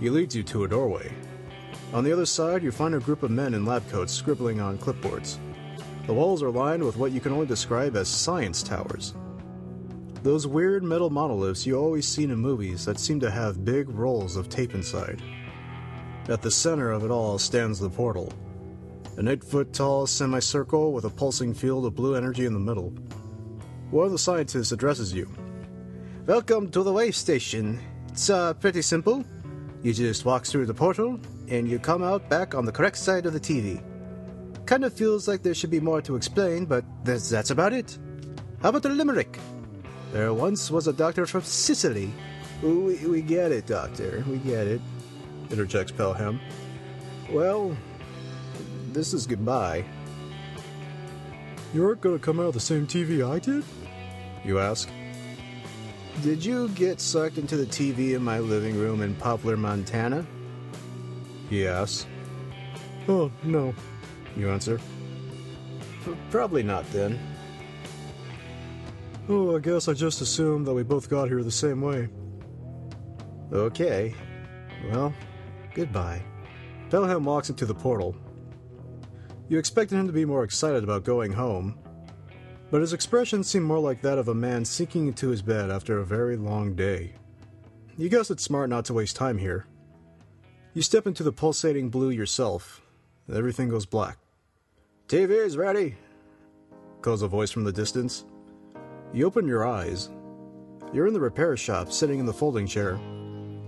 He 0.00 0.10
leads 0.10 0.34
you 0.34 0.42
to 0.44 0.64
a 0.64 0.68
doorway. 0.68 1.12
On 1.92 2.02
the 2.02 2.12
other 2.12 2.26
side, 2.26 2.64
you 2.64 2.72
find 2.72 2.96
a 2.96 3.00
group 3.00 3.22
of 3.22 3.30
men 3.30 3.54
in 3.54 3.64
lab 3.64 3.88
coats 3.90 4.12
scribbling 4.12 4.60
on 4.60 4.78
clipboards. 4.78 5.36
The 6.06 6.14
walls 6.14 6.42
are 6.42 6.50
lined 6.50 6.82
with 6.82 6.96
what 6.96 7.12
you 7.12 7.20
can 7.20 7.32
only 7.32 7.46
describe 7.46 7.94
as 7.94 8.08
science 8.08 8.64
towers. 8.64 9.14
Those 10.22 10.46
weird 10.46 10.84
metal 10.84 11.10
monoliths 11.10 11.66
you 11.66 11.76
always 11.76 12.06
seen 12.06 12.30
in 12.30 12.38
movies 12.38 12.84
that 12.84 13.00
seem 13.00 13.18
to 13.20 13.30
have 13.30 13.64
big 13.64 13.88
rolls 13.88 14.36
of 14.36 14.48
tape 14.48 14.72
inside. 14.72 15.20
At 16.28 16.42
the 16.42 16.50
center 16.50 16.92
of 16.92 17.04
it 17.04 17.10
all 17.10 17.40
stands 17.40 17.80
the 17.80 17.90
portal, 17.90 18.32
an 19.16 19.26
eight 19.26 19.42
foot 19.42 19.72
tall 19.72 20.06
semicircle 20.06 20.92
with 20.92 21.06
a 21.06 21.10
pulsing 21.10 21.52
field 21.52 21.86
of 21.86 21.96
blue 21.96 22.14
energy 22.14 22.46
in 22.46 22.54
the 22.54 22.60
middle. 22.60 22.90
One 23.90 24.06
of 24.06 24.12
the 24.12 24.18
scientists 24.18 24.70
addresses 24.70 25.12
you. 25.12 25.28
Welcome 26.26 26.70
to 26.70 26.84
the 26.84 26.92
way 26.92 27.10
station. 27.10 27.80
It's 28.06 28.30
uh, 28.30 28.54
pretty 28.54 28.82
simple. 28.82 29.24
You 29.82 29.92
just 29.92 30.24
walk 30.24 30.46
through 30.46 30.66
the 30.66 30.74
portal, 30.74 31.18
and 31.48 31.68
you 31.68 31.80
come 31.80 32.04
out 32.04 32.30
back 32.30 32.54
on 32.54 32.64
the 32.64 32.70
correct 32.70 32.98
side 32.98 33.26
of 33.26 33.32
the 33.32 33.40
TV. 33.40 33.82
Kind 34.66 34.84
of 34.84 34.92
feels 34.92 35.26
like 35.26 35.42
there 35.42 35.52
should 35.52 35.72
be 35.72 35.80
more 35.80 36.00
to 36.02 36.14
explain, 36.14 36.64
but 36.64 36.84
that's, 37.02 37.28
that's 37.28 37.50
about 37.50 37.72
it. 37.72 37.98
How 38.62 38.68
about 38.68 38.84
the 38.84 38.90
limerick? 38.90 39.40
There 40.12 40.32
once 40.34 40.70
was 40.70 40.86
a 40.88 40.92
doctor 40.92 41.26
from 41.26 41.42
Sicily. 41.42 42.12
We, 42.62 43.06
we 43.06 43.22
get 43.22 43.50
it, 43.50 43.66
doctor. 43.66 44.22
We 44.28 44.36
get 44.38 44.66
it, 44.66 44.80
interjects 45.50 45.92
Pelham. 45.92 46.38
Well, 47.30 47.76
this 48.92 49.14
is 49.14 49.26
goodbye. 49.26 49.84
You 51.74 51.86
aren't 51.86 52.02
going 52.02 52.18
to 52.18 52.24
come 52.24 52.38
out 52.38 52.46
of 52.46 52.54
the 52.54 52.60
same 52.60 52.86
TV 52.86 53.26
I 53.28 53.38
did? 53.38 53.64
You 54.44 54.58
ask. 54.58 54.88
Did 56.22 56.44
you 56.44 56.68
get 56.70 57.00
sucked 57.00 57.38
into 57.38 57.56
the 57.56 57.64
TV 57.64 58.14
in 58.14 58.22
my 58.22 58.38
living 58.38 58.76
room 58.76 59.00
in 59.00 59.14
Poplar, 59.14 59.56
Montana? 59.56 60.26
He 61.48 61.66
asks. 61.66 62.06
Oh, 63.08 63.32
no, 63.42 63.74
you 64.36 64.50
answer. 64.50 64.78
"P- 66.04 66.14
Probably 66.30 66.62
not 66.62 66.88
then. 66.92 67.18
Oh, 69.28 69.56
I 69.56 69.60
guess 69.60 69.88
I 69.88 69.92
just 69.92 70.20
assumed 70.20 70.66
that 70.66 70.74
we 70.74 70.82
both 70.82 71.08
got 71.08 71.28
here 71.28 71.42
the 71.42 71.50
same 71.50 71.80
way. 71.80 72.08
Okay. 73.52 74.14
Well, 74.90 75.14
goodbye. 75.74 76.22
Pelham 76.90 77.24
walks 77.24 77.48
into 77.48 77.64
the 77.64 77.74
portal. 77.74 78.16
You 79.48 79.58
expected 79.58 79.96
him 79.96 80.06
to 80.06 80.12
be 80.12 80.24
more 80.24 80.44
excited 80.44 80.82
about 80.82 81.04
going 81.04 81.32
home, 81.32 81.78
but 82.70 82.80
his 82.80 82.92
expression 82.92 83.44
seemed 83.44 83.66
more 83.66 83.78
like 83.78 84.00
that 84.02 84.18
of 84.18 84.28
a 84.28 84.34
man 84.34 84.64
sinking 84.64 85.06
into 85.06 85.28
his 85.28 85.42
bed 85.42 85.70
after 85.70 85.98
a 85.98 86.06
very 86.06 86.36
long 86.36 86.74
day. 86.74 87.14
You 87.96 88.08
guess 88.08 88.30
it's 88.30 88.42
smart 88.42 88.70
not 88.70 88.86
to 88.86 88.94
waste 88.94 89.14
time 89.16 89.38
here. 89.38 89.66
You 90.74 90.82
step 90.82 91.06
into 91.06 91.22
the 91.22 91.32
pulsating 91.32 91.90
blue 91.90 92.10
yourself. 92.10 92.80
Everything 93.32 93.68
goes 93.68 93.86
black. 93.86 94.18
TV's 95.06 95.56
ready, 95.56 95.96
calls 97.02 97.22
a 97.22 97.28
voice 97.28 97.50
from 97.50 97.64
the 97.64 97.72
distance. 97.72 98.24
You 99.14 99.26
open 99.26 99.46
your 99.46 99.66
eyes. 99.66 100.08
You're 100.92 101.06
in 101.06 101.12
the 101.12 101.20
repair 101.20 101.54
shop, 101.56 101.92
sitting 101.92 102.18
in 102.18 102.24
the 102.24 102.32
folding 102.32 102.66
chair. 102.66 102.92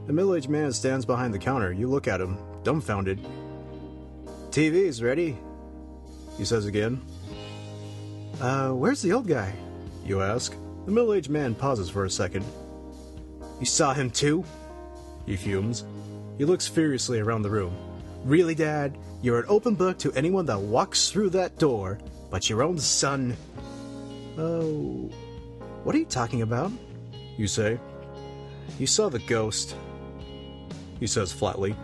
A 0.09 0.13
middle 0.13 0.35
aged 0.35 0.49
man 0.49 0.73
stands 0.73 1.05
behind 1.05 1.35
the 1.35 1.39
counter. 1.39 1.71
You 1.71 1.87
look 1.87 2.09
at 2.09 2.21
him, 2.21 2.39
dumbfounded. 2.63 3.19
TV's 4.51 5.03
ready, 5.03 5.37
he 6.39 6.45
says 6.45 6.65
again. 6.65 7.01
Uh, 8.41 8.71
where's 8.71 9.03
the 9.03 9.13
old 9.13 9.27
guy? 9.27 9.53
You 10.05 10.23
ask. 10.23 10.57
The 10.87 10.91
middle 10.91 11.13
aged 11.13 11.31
man 11.31 11.55
pauses 11.55 11.91
for 11.91 12.05
a 12.05 12.11
second. 12.11 12.45
You 13.61 13.67
saw 13.67 13.93
him 13.93 14.11
too? 14.11 14.45
He 15.27 15.37
fumes. 15.37 15.85
He 16.39 16.45
looks 16.45 16.67
furiously 16.67 17.21
around 17.21 17.43
the 17.43 17.51
room. 17.51 17.77
Really, 18.25 18.55
Dad? 18.55 18.97
You're 19.23 19.41
an 19.41 19.47
open 19.49 19.75
book 19.75 19.99
to 19.99 20.13
anyone 20.13 20.47
that 20.47 20.59
walks 20.59 21.11
through 21.11 21.31
that 21.31 21.59
door, 21.59 21.99
but 22.31 22.49
your 22.51 22.63
own 22.63 22.79
son. 22.79 23.37
Oh. 24.37 25.11
What 25.85 25.95
are 25.95 25.99
you 25.99 26.07
talking 26.07 26.41
about? 26.41 26.73
You 27.37 27.47
say. 27.47 27.79
You 28.79 28.87
saw 28.87 29.11
the 29.11 29.19
ghost. 29.21 29.77
He 30.99 31.07
says 31.07 31.31
flatly. 31.31 31.77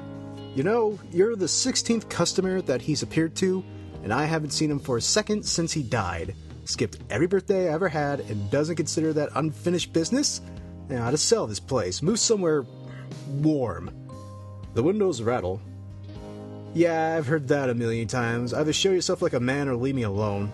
You 0.55 0.62
know, 0.62 0.98
you're 1.12 1.36
the 1.36 1.44
16th 1.44 2.09
customer 2.09 2.62
that 2.62 2.81
he's 2.81 3.02
appeared 3.02 3.36
to, 3.36 3.62
and 4.02 4.12
I 4.12 4.24
haven't 4.24 4.51
seen 4.51 4.70
him 4.70 4.78
for 4.78 4.97
a 4.97 5.02
second 5.02 5.44
since 5.44 5.72
he 5.72 5.82
died. 5.82 6.35
Skipped 6.64 6.98
every 7.10 7.27
birthday 7.27 7.68
I 7.68 7.74
ever 7.74 7.89
had 7.89 8.20
and 8.20 8.51
doesn't 8.51 8.77
consider 8.77 9.12
that 9.12 9.28
unfinished 9.35 9.93
business? 9.93 10.40
Now, 10.89 11.10
to 11.10 11.18
sell 11.18 11.47
this 11.47 11.60
place, 11.60 12.01
move 12.01 12.18
somewhere 12.18 12.64
warm. 13.28 13.90
The 14.72 14.82
windows 14.82 15.20
rattle. 15.20 15.60
Yeah, 16.72 17.16
I've 17.16 17.27
heard 17.27 17.48
that 17.48 17.68
a 17.68 17.74
million 17.74 18.09
times. 18.09 18.55
Either 18.55 18.72
show 18.72 18.93
yourself 18.93 19.20
like 19.20 19.35
a 19.35 19.40
man 19.40 19.68
or 19.68 19.77
leave 19.77 19.94
me 19.94 20.05
alone. 20.05 20.51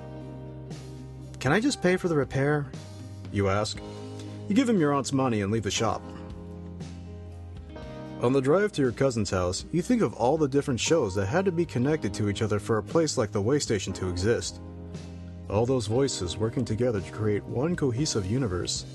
Can 1.38 1.52
I 1.52 1.60
just 1.60 1.80
pay 1.80 1.96
for 1.96 2.08
the 2.08 2.16
repair? 2.16 2.66
You 3.32 3.48
ask. 3.48 3.78
You 4.48 4.54
give 4.54 4.68
him 4.68 4.80
your 4.80 4.92
aunt's 4.92 5.12
money 5.12 5.40
and 5.40 5.52
leave 5.52 5.64
the 5.64 5.70
shop. 5.70 6.02
On 8.22 8.32
the 8.32 8.40
drive 8.40 8.72
to 8.72 8.82
your 8.82 8.92
cousin's 8.92 9.30
house, 9.30 9.66
you 9.72 9.82
think 9.82 10.00
of 10.00 10.14
all 10.14 10.38
the 10.38 10.48
different 10.48 10.80
shows 10.80 11.14
that 11.14 11.26
had 11.26 11.44
to 11.44 11.52
be 11.52 11.66
connected 11.66 12.14
to 12.14 12.30
each 12.30 12.40
other 12.40 12.58
for 12.58 12.78
a 12.78 12.82
place 12.82 13.18
like 13.18 13.30
the 13.30 13.40
way 13.40 13.58
station 13.58 13.92
to 13.92 14.08
exist. 14.08 14.60
All 15.50 15.66
those 15.66 15.86
voices 15.86 16.36
working 16.36 16.64
together 16.64 17.00
to 17.00 17.12
create 17.12 17.44
one 17.44 17.76
cohesive 17.76 18.24
universe. 18.24 18.86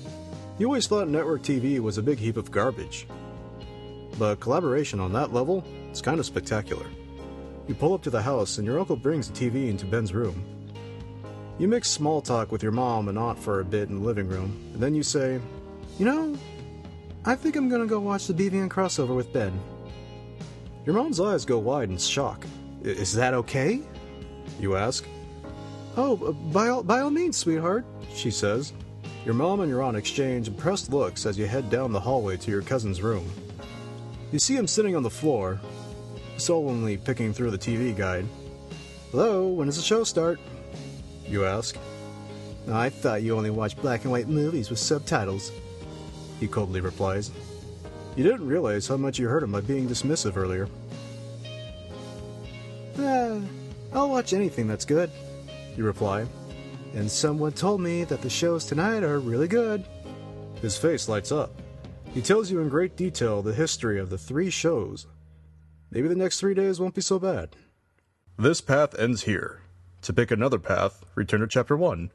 You 0.58 0.66
always 0.66 0.88
thought 0.88 1.08
network 1.08 1.42
TV 1.42 1.78
was 1.78 1.98
a 1.98 2.02
big 2.02 2.18
heap 2.18 2.36
of 2.36 2.50
garbage. 2.50 3.06
But 4.18 4.40
collaboration 4.40 5.00
on 5.00 5.12
that 5.12 5.32
level, 5.32 5.64
it's 5.88 6.02
kind 6.02 6.18
of 6.18 6.26
spectacular. 6.26 6.86
You 7.68 7.74
pull 7.74 7.94
up 7.94 8.02
to 8.02 8.10
the 8.10 8.20
house 8.20 8.58
and 8.58 8.66
your 8.66 8.80
uncle 8.80 8.96
brings 8.96 9.30
the 9.30 9.34
TV 9.34 9.68
into 9.68 9.86
Ben's 9.86 10.12
room. 10.12 10.44
You 11.58 11.68
mix 11.68 11.88
small 11.88 12.20
talk 12.20 12.50
with 12.50 12.62
your 12.62 12.72
mom 12.72 13.08
and 13.08 13.18
aunt 13.18 13.38
for 13.38 13.60
a 13.60 13.64
bit 13.64 13.88
in 13.88 14.00
the 14.00 14.04
living 14.06 14.28
room, 14.28 14.56
and 14.72 14.82
then 14.82 14.94
you 14.94 15.02
say, 15.02 15.38
You 15.98 16.06
know, 16.06 16.36
I 17.24 17.34
think 17.34 17.56
I'm 17.56 17.68
gonna 17.68 17.86
go 17.86 18.00
watch 18.00 18.26
the 18.26 18.34
BVN 18.34 18.68
crossover 18.68 19.14
with 19.14 19.32
Ben. 19.32 19.52
Your 20.84 20.94
mom's 20.96 21.20
eyes 21.20 21.44
go 21.44 21.58
wide 21.58 21.90
in 21.90 21.98
shock. 21.98 22.44
"I- 22.84 22.88
Is 22.88 23.12
that 23.14 23.34
okay? 23.34 23.80
You 24.58 24.76
ask. 24.76 25.04
Oh, 25.96 26.32
by 26.52 26.68
all, 26.68 26.82
by 26.82 27.00
all 27.00 27.10
means, 27.10 27.36
sweetheart, 27.36 27.84
she 28.14 28.30
says. 28.30 28.72
Your 29.24 29.34
mom 29.34 29.60
and 29.60 29.68
your 29.68 29.82
aunt 29.82 29.96
exchange 29.96 30.48
impressed 30.48 30.90
looks 30.92 31.26
as 31.26 31.38
you 31.38 31.46
head 31.46 31.70
down 31.70 31.92
the 31.92 32.00
hallway 32.00 32.36
to 32.38 32.50
your 32.50 32.62
cousin's 32.62 33.02
room. 33.02 33.24
You 34.32 34.38
see 34.40 34.56
him 34.56 34.66
sitting 34.66 34.96
on 34.96 35.02
the 35.04 35.10
floor, 35.10 35.60
sullenly 36.38 36.96
picking 36.96 37.32
through 37.32 37.52
the 37.52 37.58
TV 37.58 37.92
guide. 37.96 38.26
Hello, 39.12 39.46
when 39.46 39.66
does 39.66 39.76
the 39.76 39.82
show 39.82 40.02
start? 40.02 40.40
You 41.26 41.44
ask. 41.44 41.76
I 42.70 42.88
thought 42.88 43.22
you 43.22 43.36
only 43.36 43.50
watched 43.50 43.80
black 43.82 44.02
and 44.02 44.12
white 44.12 44.28
movies 44.28 44.70
with 44.70 44.78
subtitles, 44.78 45.50
he 46.38 46.48
coldly 46.48 46.80
replies. 46.80 47.30
You 48.16 48.24
didn't 48.24 48.46
realize 48.46 48.86
how 48.86 48.96
much 48.96 49.18
you 49.18 49.28
hurt 49.28 49.42
him 49.42 49.52
by 49.52 49.62
being 49.62 49.88
dismissive 49.88 50.36
earlier. 50.36 50.68
Ah, 52.98 53.40
I'll 53.92 54.10
watch 54.10 54.32
anything 54.32 54.68
that's 54.68 54.84
good, 54.84 55.10
you 55.76 55.84
reply. 55.84 56.26
And 56.94 57.10
someone 57.10 57.52
told 57.52 57.80
me 57.80 58.04
that 58.04 58.20
the 58.20 58.28
shows 58.28 58.66
tonight 58.66 59.02
are 59.02 59.18
really 59.18 59.48
good. 59.48 59.84
His 60.60 60.76
face 60.76 61.08
lights 61.08 61.32
up. 61.32 61.50
He 62.12 62.20
tells 62.20 62.50
you 62.50 62.60
in 62.60 62.68
great 62.68 62.96
detail 62.96 63.40
the 63.40 63.54
history 63.54 63.98
of 63.98 64.10
the 64.10 64.18
three 64.18 64.50
shows. 64.50 65.06
Maybe 65.90 66.08
the 66.08 66.14
next 66.14 66.38
three 66.38 66.54
days 66.54 66.78
won't 66.78 66.94
be 66.94 67.00
so 67.00 67.18
bad. 67.18 67.56
This 68.38 68.60
path 68.60 68.98
ends 68.98 69.22
here. 69.22 69.61
To 70.02 70.12
pick 70.12 70.32
another 70.32 70.58
path, 70.58 71.04
return 71.14 71.42
to 71.42 71.46
Chapter 71.46 71.76
1. 71.76 72.10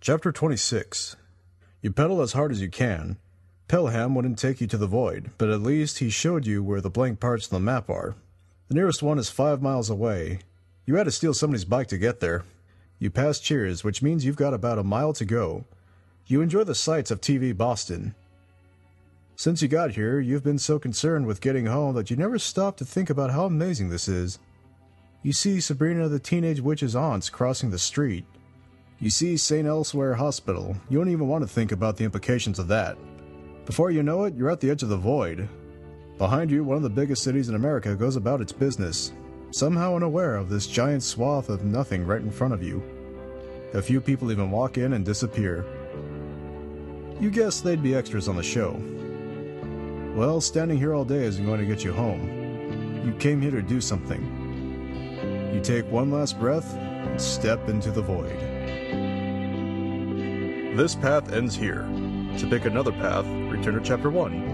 Chapter 0.00 0.30
26 0.30 1.16
You 1.82 1.90
pedal 1.90 2.20
as 2.20 2.34
hard 2.34 2.52
as 2.52 2.60
you 2.60 2.68
can. 2.68 3.16
Pelham 3.66 4.14
wouldn't 4.14 4.38
take 4.38 4.60
you 4.60 4.68
to 4.68 4.76
the 4.76 4.86
void, 4.86 5.32
but 5.38 5.50
at 5.50 5.62
least 5.62 5.98
he 5.98 6.10
showed 6.10 6.46
you 6.46 6.62
where 6.62 6.80
the 6.80 6.90
blank 6.90 7.18
parts 7.18 7.46
of 7.46 7.50
the 7.50 7.58
map 7.58 7.90
are. 7.90 8.14
The 8.68 8.74
nearest 8.74 9.02
one 9.02 9.18
is 9.18 9.30
five 9.30 9.60
miles 9.60 9.90
away, 9.90 10.38
you 10.86 10.96
had 10.96 11.04
to 11.04 11.10
steal 11.10 11.34
somebody's 11.34 11.64
bike 11.64 11.88
to 11.88 11.98
get 11.98 12.20
there. 12.20 12.44
You 12.98 13.10
pass 13.10 13.38
Cheers, 13.38 13.84
which 13.84 14.02
means 14.02 14.24
you've 14.24 14.36
got 14.36 14.54
about 14.54 14.78
a 14.78 14.84
mile 14.84 15.12
to 15.14 15.24
go. 15.24 15.64
You 16.26 16.40
enjoy 16.40 16.64
the 16.64 16.74
sights 16.74 17.10
of 17.10 17.20
TV 17.20 17.56
Boston. 17.56 18.14
Since 19.36 19.62
you 19.62 19.68
got 19.68 19.92
here, 19.92 20.20
you've 20.20 20.44
been 20.44 20.58
so 20.58 20.78
concerned 20.78 21.26
with 21.26 21.40
getting 21.40 21.66
home 21.66 21.94
that 21.96 22.10
you 22.10 22.16
never 22.16 22.38
stopped 22.38 22.78
to 22.78 22.84
think 22.84 23.10
about 23.10 23.32
how 23.32 23.46
amazing 23.46 23.88
this 23.88 24.08
is. 24.08 24.38
You 25.22 25.32
see 25.32 25.60
Sabrina 25.60 26.08
the 26.08 26.18
Teenage 26.18 26.60
Witch's 26.60 26.94
aunts 26.94 27.30
crossing 27.30 27.70
the 27.70 27.78
street. 27.78 28.26
You 29.00 29.10
see 29.10 29.36
St. 29.36 29.66
Elsewhere 29.66 30.14
Hospital. 30.14 30.76
You 30.88 30.98
don't 30.98 31.08
even 31.08 31.28
want 31.28 31.42
to 31.42 31.48
think 31.48 31.72
about 31.72 31.96
the 31.96 32.04
implications 32.04 32.58
of 32.58 32.68
that. 32.68 32.96
Before 33.66 33.90
you 33.90 34.02
know 34.02 34.24
it, 34.24 34.34
you're 34.34 34.50
at 34.50 34.60
the 34.60 34.70
edge 34.70 34.82
of 34.82 34.88
the 34.88 34.96
void. 34.96 35.48
Behind 36.18 36.50
you, 36.50 36.62
one 36.62 36.76
of 36.76 36.82
the 36.82 36.90
biggest 36.90 37.22
cities 37.22 37.48
in 37.48 37.54
America 37.54 37.96
goes 37.96 38.16
about 38.16 38.40
its 38.40 38.52
business, 38.52 39.12
somehow 39.54 39.94
unaware 39.94 40.34
of 40.34 40.48
this 40.48 40.66
giant 40.66 41.00
swath 41.00 41.48
of 41.48 41.64
nothing 41.64 42.04
right 42.04 42.22
in 42.22 42.30
front 42.30 42.52
of 42.52 42.60
you. 42.60 42.82
A 43.74 43.80
few 43.80 44.00
people 44.00 44.32
even 44.32 44.50
walk 44.50 44.78
in 44.78 44.94
and 44.94 45.04
disappear. 45.04 45.64
You 47.20 47.30
guess 47.30 47.60
they'd 47.60 47.80
be 47.82 47.94
extras 47.94 48.28
on 48.28 48.34
the 48.34 48.42
show. 48.42 48.72
Well, 50.16 50.40
standing 50.40 50.76
here 50.76 50.92
all 50.92 51.04
day 51.04 51.22
isn't 51.22 51.46
going 51.46 51.60
to 51.60 51.66
get 51.66 51.84
you 51.84 51.92
home. 51.92 53.02
You 53.06 53.12
came 53.14 53.40
here 53.40 53.52
to 53.52 53.62
do 53.62 53.80
something. 53.80 55.52
You 55.54 55.60
take 55.60 55.88
one 55.88 56.10
last 56.10 56.40
breath 56.40 56.74
and 56.74 57.20
step 57.20 57.68
into 57.68 57.92
the 57.92 58.02
void. 58.02 58.40
This 60.76 60.96
path 60.96 61.32
ends 61.32 61.54
here. 61.54 61.82
To 62.38 62.46
pick 62.50 62.64
another 62.64 62.90
path, 62.90 63.24
return 63.24 63.74
to 63.74 63.80
Chapter 63.80 64.10
1. 64.10 64.53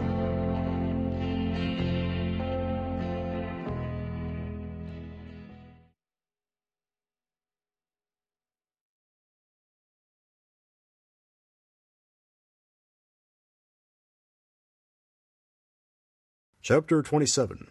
Chapter 16.70 17.02
27 17.02 17.66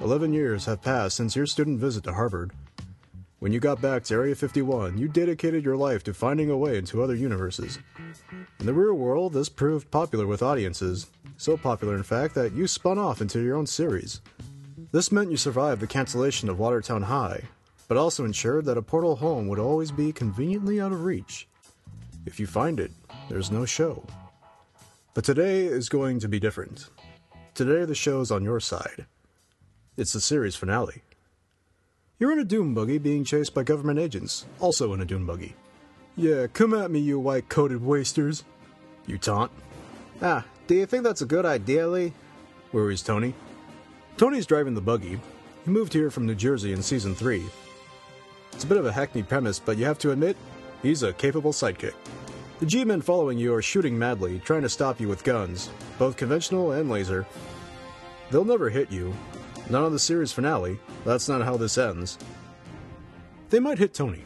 Eleven 0.00 0.32
years 0.32 0.64
have 0.64 0.80
passed 0.80 1.18
since 1.18 1.36
your 1.36 1.44
student 1.44 1.78
visit 1.78 2.04
to 2.04 2.14
Harvard. 2.14 2.52
When 3.38 3.52
you 3.52 3.60
got 3.60 3.82
back 3.82 4.04
to 4.04 4.14
Area 4.14 4.34
51, 4.34 4.96
you 4.96 5.08
dedicated 5.08 5.62
your 5.62 5.76
life 5.76 6.02
to 6.04 6.14
finding 6.14 6.48
a 6.48 6.56
way 6.56 6.78
into 6.78 7.02
other 7.02 7.14
universes. 7.14 7.78
In 8.58 8.64
the 8.64 8.72
real 8.72 8.94
world, 8.94 9.34
this 9.34 9.50
proved 9.50 9.90
popular 9.90 10.26
with 10.26 10.42
audiences, 10.42 11.08
so 11.36 11.58
popular 11.58 11.94
in 11.94 12.02
fact 12.02 12.34
that 12.34 12.54
you 12.54 12.66
spun 12.66 12.96
off 12.96 13.20
into 13.20 13.42
your 13.42 13.58
own 13.58 13.66
series. 13.66 14.22
This 14.90 15.12
meant 15.12 15.30
you 15.30 15.36
survived 15.36 15.82
the 15.82 15.86
cancellation 15.86 16.48
of 16.48 16.58
Watertown 16.58 17.02
High, 17.02 17.42
but 17.88 17.98
also 17.98 18.24
ensured 18.24 18.64
that 18.64 18.78
a 18.78 18.82
portal 18.82 19.16
home 19.16 19.48
would 19.48 19.58
always 19.58 19.92
be 19.92 20.14
conveniently 20.14 20.80
out 20.80 20.92
of 20.92 21.04
reach. 21.04 21.46
If 22.24 22.40
you 22.40 22.46
find 22.46 22.80
it, 22.80 22.92
there's 23.28 23.50
no 23.50 23.66
show. 23.66 24.02
But 25.12 25.24
today 25.24 25.66
is 25.66 25.90
going 25.90 26.20
to 26.20 26.28
be 26.28 26.40
different. 26.40 26.88
Today 27.54 27.84
the 27.84 27.94
show's 27.94 28.30
on 28.30 28.44
your 28.44 28.60
side. 28.60 29.06
It's 29.96 30.12
the 30.12 30.20
series 30.20 30.54
finale. 30.54 31.02
You're 32.18 32.32
in 32.32 32.38
a 32.38 32.44
doom 32.44 32.74
buggy 32.74 32.98
being 32.98 33.24
chased 33.24 33.54
by 33.54 33.64
government 33.64 33.98
agents, 33.98 34.46
also 34.60 34.94
in 34.94 35.00
a 35.00 35.04
doom 35.04 35.26
buggy. 35.26 35.56
Yeah, 36.16 36.46
come 36.46 36.74
at 36.74 36.90
me, 36.90 37.00
you 37.00 37.18
white 37.18 37.48
coated 37.48 37.82
wasters. 37.82 38.44
You 39.06 39.18
taunt. 39.18 39.50
Ah, 40.22 40.44
do 40.68 40.74
you 40.74 40.86
think 40.86 41.02
that's 41.02 41.22
a 41.22 41.26
good 41.26 41.44
idea, 41.44 41.88
Lee? 41.88 42.12
Worries 42.72 43.02
Tony. 43.02 43.34
Tony's 44.16 44.46
driving 44.46 44.74
the 44.74 44.80
buggy. 44.80 45.20
He 45.64 45.70
moved 45.70 45.92
here 45.92 46.10
from 46.10 46.26
New 46.26 46.34
Jersey 46.34 46.72
in 46.72 46.82
season 46.82 47.14
3. 47.14 47.42
It's 48.52 48.64
a 48.64 48.66
bit 48.66 48.78
of 48.78 48.86
a 48.86 48.92
hackneyed 48.92 49.28
premise, 49.28 49.58
but 49.58 49.76
you 49.76 49.84
have 49.86 49.98
to 49.98 50.12
admit, 50.12 50.36
he's 50.82 51.02
a 51.02 51.12
capable 51.12 51.52
sidekick. 51.52 51.94
The 52.60 52.66
G 52.66 52.84
men 52.84 53.00
following 53.00 53.38
you 53.38 53.54
are 53.54 53.62
shooting 53.62 53.98
madly, 53.98 54.38
trying 54.38 54.60
to 54.60 54.68
stop 54.68 55.00
you 55.00 55.08
with 55.08 55.24
guns, 55.24 55.70
both 55.98 56.18
conventional 56.18 56.72
and 56.72 56.90
laser. 56.90 57.26
They'll 58.30 58.44
never 58.44 58.68
hit 58.68 58.92
you. 58.92 59.14
Not 59.70 59.84
on 59.84 59.92
the 59.92 59.98
series 59.98 60.30
finale. 60.30 60.78
That's 61.06 61.26
not 61.26 61.40
how 61.40 61.56
this 61.56 61.78
ends. 61.78 62.18
They 63.48 63.60
might 63.60 63.78
hit 63.78 63.94
Tony. 63.94 64.24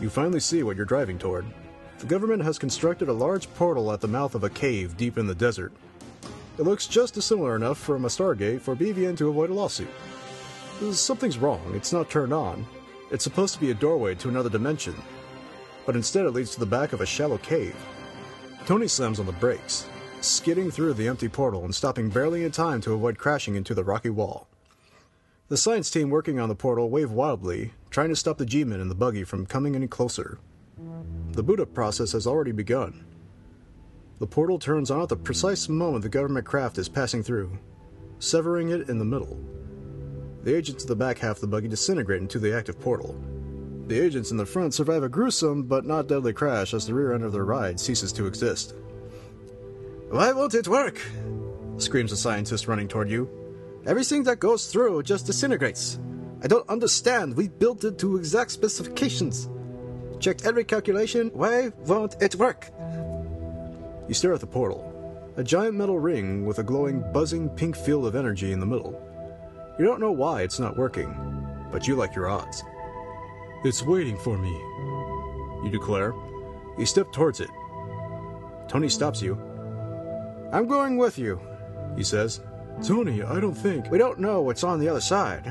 You 0.00 0.08
finally 0.08 0.40
see 0.40 0.62
what 0.62 0.76
you're 0.76 0.86
driving 0.86 1.18
toward. 1.18 1.44
The 1.98 2.06
government 2.06 2.42
has 2.42 2.58
constructed 2.58 3.10
a 3.10 3.12
large 3.12 3.52
portal 3.52 3.92
at 3.92 4.00
the 4.00 4.08
mouth 4.08 4.34
of 4.34 4.44
a 4.44 4.48
cave 4.48 4.96
deep 4.96 5.18
in 5.18 5.26
the 5.26 5.34
desert. 5.34 5.74
It 6.56 6.62
looks 6.62 6.86
just 6.86 7.20
similar 7.20 7.54
enough 7.54 7.76
from 7.76 8.06
a 8.06 8.08
Stargate 8.08 8.62
for 8.62 8.74
BVN 8.74 9.14
to 9.18 9.28
avoid 9.28 9.50
a 9.50 9.54
lawsuit. 9.54 9.90
Something's 10.92 11.36
wrong. 11.36 11.60
It's 11.74 11.92
not 11.92 12.08
turned 12.08 12.32
on. 12.32 12.64
It's 13.10 13.24
supposed 13.24 13.52
to 13.52 13.60
be 13.60 13.72
a 13.72 13.74
doorway 13.74 14.14
to 14.14 14.30
another 14.30 14.48
dimension, 14.48 14.94
but 15.86 15.96
instead 15.96 16.26
it 16.26 16.32
leads 16.32 16.52
to 16.52 16.60
the 16.60 16.66
back 16.66 16.92
of 16.92 17.00
a 17.00 17.06
shallow 17.06 17.38
cave. 17.38 17.76
Tony 18.66 18.88
slams 18.88 19.20
on 19.20 19.26
the 19.26 19.32
brakes, 19.32 19.86
skidding 20.20 20.70
through 20.70 20.92
the 20.92 21.06
empty 21.06 21.28
portal 21.28 21.64
and 21.64 21.74
stopping 21.74 22.10
barely 22.10 22.44
in 22.44 22.50
time 22.50 22.80
to 22.80 22.92
avoid 22.92 23.16
crashing 23.16 23.54
into 23.54 23.74
the 23.74 23.84
rocky 23.84 24.10
wall. 24.10 24.48
The 25.48 25.56
science 25.56 25.88
team 25.90 26.10
working 26.10 26.40
on 26.40 26.48
the 26.48 26.56
portal 26.56 26.90
wave 26.90 27.12
wildly, 27.12 27.72
trying 27.90 28.08
to 28.08 28.16
stop 28.16 28.36
the 28.36 28.44
G-men 28.44 28.80
in 28.80 28.88
the 28.88 28.96
buggy 28.96 29.22
from 29.22 29.46
coming 29.46 29.76
any 29.76 29.86
closer. 29.86 30.38
The 31.32 31.44
boot 31.44 31.60
up 31.60 31.72
process 31.72 32.12
has 32.12 32.26
already 32.26 32.50
begun. 32.50 33.06
The 34.18 34.26
portal 34.26 34.58
turns 34.58 34.90
on 34.90 35.02
at 35.02 35.08
the 35.08 35.16
precise 35.16 35.68
moment 35.68 36.02
the 36.02 36.08
government 36.08 36.46
craft 36.46 36.78
is 36.78 36.88
passing 36.88 37.22
through, 37.22 37.58
severing 38.18 38.70
it 38.70 38.88
in 38.88 38.98
the 38.98 39.04
middle. 39.04 39.38
The 40.42 40.56
agents 40.56 40.82
in 40.84 40.88
the 40.88 40.96
back 40.96 41.18
half 41.18 41.36
of 41.36 41.40
the 41.42 41.46
buggy 41.46 41.68
disintegrate 41.68 42.22
into 42.22 42.38
the 42.38 42.56
active 42.56 42.80
portal. 42.80 43.14
The 43.86 44.00
agents 44.00 44.32
in 44.32 44.36
the 44.36 44.46
front 44.46 44.74
survive 44.74 45.04
a 45.04 45.08
gruesome 45.08 45.62
but 45.62 45.84
not 45.84 46.08
deadly 46.08 46.32
crash 46.32 46.74
as 46.74 46.86
the 46.86 46.94
rear 46.94 47.12
end 47.12 47.22
of 47.22 47.32
their 47.32 47.44
ride 47.44 47.78
ceases 47.78 48.12
to 48.14 48.26
exist. 48.26 48.74
Why 50.10 50.32
won't 50.32 50.54
it 50.54 50.66
work? 50.66 51.00
screams 51.78 52.10
a 52.10 52.16
scientist 52.16 52.66
running 52.66 52.88
toward 52.88 53.08
you. 53.08 53.30
Everything 53.86 54.24
that 54.24 54.40
goes 54.40 54.66
through 54.66 55.04
just 55.04 55.26
disintegrates. 55.26 56.00
I 56.42 56.48
don't 56.48 56.68
understand. 56.68 57.36
We 57.36 57.48
built 57.48 57.84
it 57.84 57.98
to 57.98 58.16
exact 58.16 58.50
specifications. 58.50 59.48
Checked 60.18 60.46
every 60.46 60.64
calculation. 60.64 61.30
Why 61.32 61.70
won't 61.84 62.20
it 62.20 62.34
work? 62.34 62.70
You 64.08 64.14
stare 64.14 64.32
at 64.32 64.40
the 64.40 64.46
portal, 64.46 64.82
a 65.36 65.44
giant 65.44 65.74
metal 65.74 65.98
ring 65.98 66.44
with 66.44 66.58
a 66.58 66.64
glowing, 66.64 67.04
buzzing 67.12 67.50
pink 67.50 67.76
field 67.76 68.06
of 68.06 68.16
energy 68.16 68.50
in 68.50 68.58
the 68.58 68.66
middle. 68.66 69.00
You 69.78 69.84
don't 69.84 70.00
know 70.00 70.12
why 70.12 70.42
it's 70.42 70.58
not 70.58 70.76
working, 70.76 71.14
but 71.70 71.86
you 71.86 71.94
like 71.94 72.16
your 72.16 72.28
odds. 72.28 72.64
It's 73.66 73.82
waiting 73.82 74.16
for 74.16 74.38
me, 74.38 74.52
you 75.64 75.70
declare. 75.72 76.14
You 76.78 76.86
step 76.86 77.10
towards 77.10 77.40
it. 77.40 77.50
Tony 78.68 78.88
stops 78.88 79.20
you. 79.20 79.34
I'm 80.52 80.68
going 80.68 80.96
with 80.96 81.18
you, 81.18 81.40
he 81.96 82.04
says. 82.04 82.42
Tony, 82.84 83.24
I 83.24 83.40
don't 83.40 83.56
think. 83.56 83.90
We 83.90 83.98
don't 83.98 84.20
know 84.20 84.40
what's 84.40 84.62
on 84.62 84.78
the 84.78 84.88
other 84.88 85.00
side. 85.00 85.44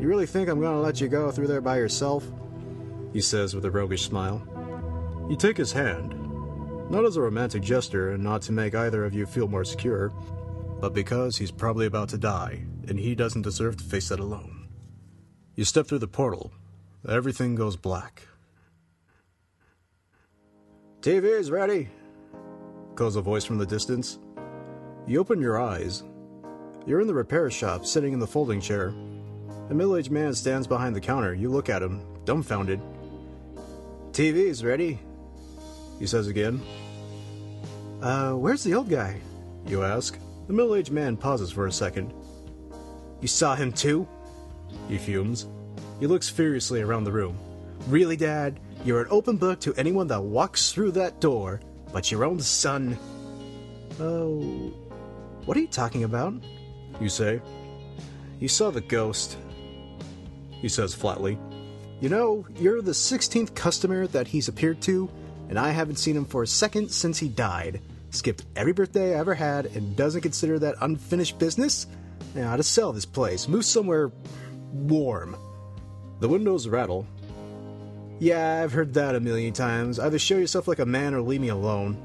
You 0.00 0.08
really 0.08 0.24
think 0.24 0.48
I'm 0.48 0.58
going 0.58 0.72
to 0.72 0.80
let 0.80 1.02
you 1.02 1.08
go 1.08 1.30
through 1.30 1.48
there 1.48 1.60
by 1.60 1.76
yourself? 1.76 2.24
He 3.12 3.20
says 3.20 3.54
with 3.54 3.66
a 3.66 3.70
roguish 3.70 4.04
smile. 4.04 4.40
You 5.28 5.36
take 5.36 5.58
his 5.58 5.70
hand, 5.70 6.14
not 6.90 7.04
as 7.04 7.18
a 7.18 7.20
romantic 7.20 7.62
gesture 7.62 8.12
and 8.12 8.24
not 8.24 8.40
to 8.42 8.52
make 8.52 8.74
either 8.74 9.04
of 9.04 9.12
you 9.12 9.26
feel 9.26 9.48
more 9.48 9.66
secure, 9.66 10.08
but 10.80 10.94
because 10.94 11.36
he's 11.36 11.50
probably 11.50 11.84
about 11.84 12.08
to 12.08 12.16
die 12.16 12.64
and 12.88 12.98
he 12.98 13.14
doesn't 13.14 13.42
deserve 13.42 13.76
to 13.76 13.84
face 13.84 14.08
that 14.08 14.18
alone. 14.18 14.66
You 15.56 15.66
step 15.66 15.86
through 15.86 15.98
the 15.98 16.08
portal. 16.08 16.50
Everything 17.08 17.54
goes 17.54 17.76
black. 17.76 18.22
TV's 21.02 21.50
ready, 21.50 21.90
calls 22.94 23.16
a 23.16 23.20
voice 23.20 23.44
from 23.44 23.58
the 23.58 23.66
distance. 23.66 24.18
You 25.06 25.20
open 25.20 25.38
your 25.38 25.60
eyes. 25.60 26.02
You're 26.86 27.02
in 27.02 27.06
the 27.06 27.12
repair 27.12 27.50
shop, 27.50 27.84
sitting 27.84 28.14
in 28.14 28.20
the 28.20 28.26
folding 28.26 28.58
chair. 28.58 28.94
A 29.68 29.74
middle 29.74 29.96
aged 29.96 30.10
man 30.10 30.32
stands 30.34 30.66
behind 30.66 30.96
the 30.96 31.00
counter. 31.00 31.34
You 31.34 31.50
look 31.50 31.68
at 31.68 31.82
him, 31.82 32.00
dumbfounded. 32.24 32.80
TV's 34.12 34.64
ready, 34.64 34.98
he 35.98 36.06
says 36.06 36.26
again. 36.26 36.62
Uh, 38.00 38.32
where's 38.32 38.64
the 38.64 38.74
old 38.74 38.88
guy? 38.88 39.20
You 39.66 39.84
ask. 39.84 40.18
The 40.46 40.54
middle 40.54 40.74
aged 40.74 40.92
man 40.92 41.18
pauses 41.18 41.50
for 41.50 41.66
a 41.66 41.72
second. 41.72 42.14
You 43.20 43.28
saw 43.28 43.54
him 43.54 43.72
too? 43.72 44.08
He 44.88 44.96
fumes. 44.96 45.48
He 46.04 46.08
looks 46.08 46.28
furiously 46.28 46.82
around 46.82 47.04
the 47.04 47.12
room. 47.12 47.38
Really, 47.88 48.14
Dad? 48.14 48.60
You're 48.84 49.00
an 49.00 49.08
open 49.08 49.38
book 49.38 49.58
to 49.60 49.72
anyone 49.76 50.06
that 50.08 50.20
walks 50.20 50.70
through 50.70 50.90
that 50.90 51.18
door, 51.18 51.62
but 51.94 52.10
your 52.12 52.26
own 52.26 52.40
son. 52.40 52.98
Oh. 53.98 54.74
What 55.46 55.56
are 55.56 55.60
you 55.60 55.66
talking 55.66 56.04
about? 56.04 56.34
You 57.00 57.08
say. 57.08 57.40
You 58.38 58.48
saw 58.48 58.70
the 58.70 58.82
ghost, 58.82 59.38
he 60.50 60.68
says 60.68 60.92
flatly. 60.92 61.38
You 62.02 62.10
know, 62.10 62.46
you're 62.54 62.82
the 62.82 62.90
16th 62.90 63.54
customer 63.54 64.06
that 64.08 64.28
he's 64.28 64.48
appeared 64.48 64.82
to, 64.82 65.08
and 65.48 65.58
I 65.58 65.70
haven't 65.70 65.96
seen 65.96 66.18
him 66.18 66.26
for 66.26 66.42
a 66.42 66.46
second 66.46 66.90
since 66.90 67.18
he 67.18 67.30
died. 67.30 67.80
Skipped 68.10 68.44
every 68.56 68.74
birthday 68.74 69.14
I 69.14 69.20
ever 69.20 69.32
had 69.32 69.64
and 69.74 69.96
doesn't 69.96 70.20
consider 70.20 70.58
that 70.58 70.74
unfinished 70.82 71.38
business? 71.38 71.86
Now, 72.34 72.56
to 72.56 72.62
sell 72.62 72.92
this 72.92 73.06
place, 73.06 73.48
move 73.48 73.64
somewhere 73.64 74.12
warm. 74.70 75.34
The 76.20 76.28
windows 76.28 76.68
rattle. 76.68 77.06
Yeah, 78.18 78.62
I've 78.62 78.72
heard 78.72 78.94
that 78.94 79.14
a 79.14 79.20
million 79.20 79.52
times. 79.52 79.98
Either 79.98 80.18
show 80.18 80.36
yourself 80.36 80.68
like 80.68 80.78
a 80.78 80.86
man 80.86 81.14
or 81.14 81.20
leave 81.20 81.40
me 81.40 81.48
alone. 81.48 81.96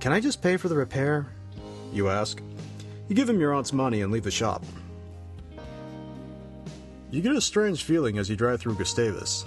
Can 0.00 0.12
I 0.12 0.20
just 0.20 0.42
pay 0.42 0.56
for 0.56 0.68
the 0.68 0.76
repair? 0.76 1.26
You 1.92 2.08
ask. 2.08 2.40
You 3.08 3.16
give 3.16 3.28
him 3.28 3.40
your 3.40 3.54
aunt's 3.54 3.72
money 3.72 4.02
and 4.02 4.12
leave 4.12 4.24
the 4.24 4.30
shop. 4.30 4.64
You 7.10 7.22
get 7.22 7.32
a 7.32 7.40
strange 7.40 7.84
feeling 7.84 8.18
as 8.18 8.28
you 8.28 8.36
drive 8.36 8.60
through 8.60 8.74
Gustavus. 8.74 9.46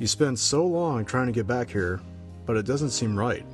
You 0.00 0.06
spent 0.08 0.38
so 0.38 0.66
long 0.66 1.04
trying 1.04 1.26
to 1.26 1.32
get 1.32 1.46
back 1.46 1.70
here, 1.70 2.00
but 2.46 2.56
it 2.56 2.66
doesn't 2.66 2.90
seem 2.90 3.16
right. 3.16 3.46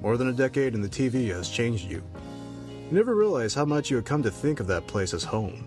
More 0.00 0.16
than 0.16 0.28
a 0.28 0.32
decade 0.32 0.74
in 0.74 0.82
the 0.82 0.88
TV 0.88 1.28
has 1.28 1.48
changed 1.48 1.90
you. 1.90 2.02
You 2.90 2.96
never 2.96 3.14
realize 3.14 3.54
how 3.54 3.64
much 3.64 3.90
you 3.90 3.96
had 3.96 4.04
come 4.04 4.22
to 4.22 4.30
think 4.30 4.60
of 4.60 4.66
that 4.68 4.86
place 4.86 5.14
as 5.14 5.24
home. 5.24 5.66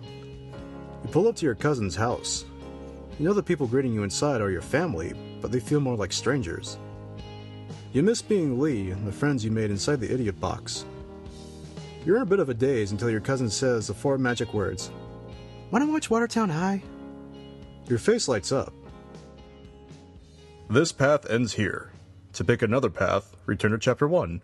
You 1.05 1.11
pull 1.11 1.27
up 1.27 1.35
to 1.35 1.45
your 1.45 1.53
cousin's 1.53 1.95
house. 1.95 2.45
You 3.19 3.27
know 3.27 3.33
the 3.33 3.43
people 3.43 3.67
greeting 3.67 3.93
you 3.93 4.01
inside 4.01 4.41
are 4.41 4.49
your 4.49 4.63
family, 4.63 5.13
but 5.39 5.51
they 5.51 5.59
feel 5.59 5.79
more 5.79 5.95
like 5.95 6.11
strangers. 6.11 6.79
You 7.93 8.01
miss 8.01 8.23
being 8.23 8.59
Lee 8.59 8.89
and 8.89 9.05
the 9.05 9.11
friends 9.11 9.45
you 9.45 9.51
made 9.51 9.69
inside 9.69 9.99
the 9.99 10.11
idiot 10.11 10.39
box. 10.39 10.83
You're 12.03 12.15
in 12.15 12.23
a 12.23 12.25
bit 12.25 12.39
of 12.39 12.49
a 12.49 12.55
daze 12.55 12.91
until 12.91 13.11
your 13.11 13.19
cousin 13.19 13.51
says 13.51 13.85
the 13.85 13.93
four 13.93 14.17
magic 14.17 14.51
words 14.51 14.89
Want 15.69 15.85
to 15.85 15.91
watch 15.91 16.09
Watertown 16.09 16.49
High? 16.49 16.81
Your 17.87 17.99
face 17.99 18.27
lights 18.27 18.51
up. 18.51 18.73
This 20.71 20.91
path 20.91 21.29
ends 21.29 21.53
here. 21.53 21.91
To 22.33 22.43
pick 22.43 22.63
another 22.63 22.89
path, 22.89 23.35
return 23.45 23.73
to 23.73 23.77
Chapter 23.77 24.07
1. 24.07 24.41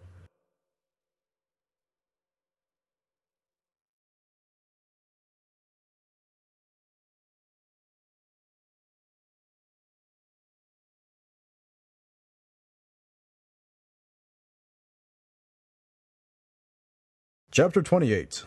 Chapter 17.52 17.82
28 17.82 18.46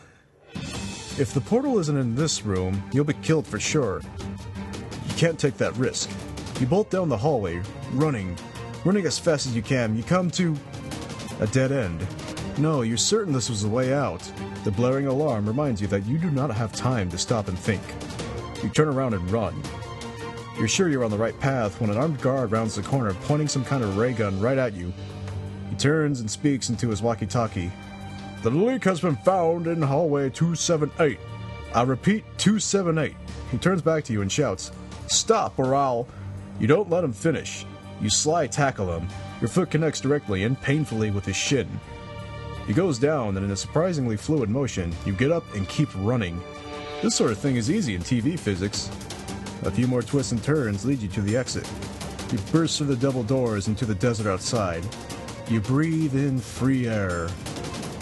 If 0.54 1.34
the 1.34 1.42
portal 1.42 1.78
isn't 1.78 1.94
in 1.94 2.14
this 2.14 2.46
room, 2.46 2.82
you'll 2.90 3.04
be 3.04 3.12
killed 3.12 3.46
for 3.46 3.60
sure. 3.60 4.00
You 5.06 5.14
can't 5.18 5.38
take 5.38 5.58
that 5.58 5.76
risk. 5.76 6.08
You 6.58 6.66
bolt 6.66 6.88
down 6.88 7.10
the 7.10 7.16
hallway, 7.18 7.60
running, 7.92 8.34
running 8.82 9.04
as 9.04 9.18
fast 9.18 9.46
as 9.46 9.54
you 9.54 9.60
can. 9.60 9.94
You 9.94 10.04
come 10.04 10.30
to 10.30 10.56
a 11.40 11.46
dead 11.48 11.70
end. 11.70 12.06
No, 12.56 12.80
you're 12.80 12.96
certain 12.96 13.34
this 13.34 13.50
was 13.50 13.60
the 13.60 13.68
way 13.68 13.92
out. 13.92 14.22
The 14.64 14.70
blaring 14.70 15.06
alarm 15.06 15.46
reminds 15.46 15.82
you 15.82 15.86
that 15.88 16.06
you 16.06 16.16
do 16.16 16.30
not 16.30 16.50
have 16.50 16.72
time 16.72 17.10
to 17.10 17.18
stop 17.18 17.48
and 17.48 17.58
think. 17.58 17.82
You 18.62 18.70
turn 18.70 18.88
around 18.88 19.12
and 19.12 19.30
run. 19.30 19.54
You're 20.56 20.66
sure 20.66 20.88
you're 20.88 21.04
on 21.04 21.10
the 21.10 21.18
right 21.18 21.38
path 21.40 21.78
when 21.78 21.90
an 21.90 21.98
armed 21.98 22.22
guard 22.22 22.52
rounds 22.52 22.76
the 22.76 22.82
corner, 22.82 23.12
pointing 23.24 23.48
some 23.48 23.66
kind 23.66 23.84
of 23.84 23.98
ray 23.98 24.14
gun 24.14 24.40
right 24.40 24.56
at 24.56 24.72
you. 24.72 24.94
He 25.68 25.76
turns 25.76 26.20
and 26.20 26.30
speaks 26.30 26.70
into 26.70 26.88
his 26.88 27.02
walkie 27.02 27.26
talkie. 27.26 27.70
The 28.44 28.50
leak 28.50 28.84
has 28.84 29.00
been 29.00 29.16
found 29.16 29.66
in 29.66 29.80
hallway 29.80 30.28
278. 30.28 31.18
I 31.74 31.82
repeat, 31.82 32.24
278. 32.36 33.16
He 33.50 33.56
turns 33.56 33.80
back 33.80 34.04
to 34.04 34.12
you 34.12 34.20
and 34.20 34.30
shouts, 34.30 34.70
Stop, 35.06 35.58
or 35.58 35.74
I'll. 35.74 36.06
You 36.60 36.66
don't 36.66 36.90
let 36.90 37.04
him 37.04 37.14
finish. 37.14 37.64
You 38.02 38.10
sly 38.10 38.46
tackle 38.46 38.94
him. 38.94 39.08
Your 39.40 39.48
foot 39.48 39.70
connects 39.70 40.02
directly 40.02 40.44
and 40.44 40.60
painfully 40.60 41.10
with 41.10 41.24
his 41.24 41.36
shin. 41.36 41.66
He 42.66 42.74
goes 42.74 42.98
down, 42.98 43.38
and 43.38 43.46
in 43.46 43.52
a 43.52 43.56
surprisingly 43.56 44.18
fluid 44.18 44.50
motion, 44.50 44.94
you 45.06 45.14
get 45.14 45.32
up 45.32 45.54
and 45.54 45.66
keep 45.66 45.88
running. 45.96 46.38
This 47.00 47.14
sort 47.14 47.30
of 47.30 47.38
thing 47.38 47.56
is 47.56 47.70
easy 47.70 47.94
in 47.94 48.02
TV 48.02 48.38
physics. 48.38 48.90
A 49.62 49.70
few 49.70 49.86
more 49.86 50.02
twists 50.02 50.32
and 50.32 50.44
turns 50.44 50.84
lead 50.84 51.00
you 51.00 51.08
to 51.08 51.22
the 51.22 51.34
exit. 51.34 51.66
You 52.30 52.36
burst 52.52 52.76
through 52.76 52.88
the 52.88 52.96
double 52.96 53.22
doors 53.22 53.68
into 53.68 53.86
the 53.86 53.94
desert 53.94 54.30
outside. 54.30 54.84
You 55.48 55.62
breathe 55.62 56.14
in 56.14 56.38
free 56.38 56.86
air. 56.86 57.30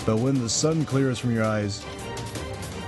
But 0.05 0.19
when 0.19 0.41
the 0.41 0.49
sun 0.49 0.85
clears 0.85 1.19
from 1.19 1.35
your 1.35 1.45
eyes, 1.45 1.85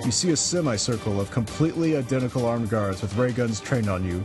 you 0.05 0.11
see 0.11 0.32
a 0.32 0.36
semicircle 0.36 1.20
of 1.20 1.31
completely 1.31 1.97
identical 1.97 2.45
armed 2.45 2.69
guards 2.69 3.01
with 3.03 3.16
ray 3.16 3.32
guns 3.32 3.61
trained 3.61 3.89
on 3.89 4.05
you. 4.05 4.24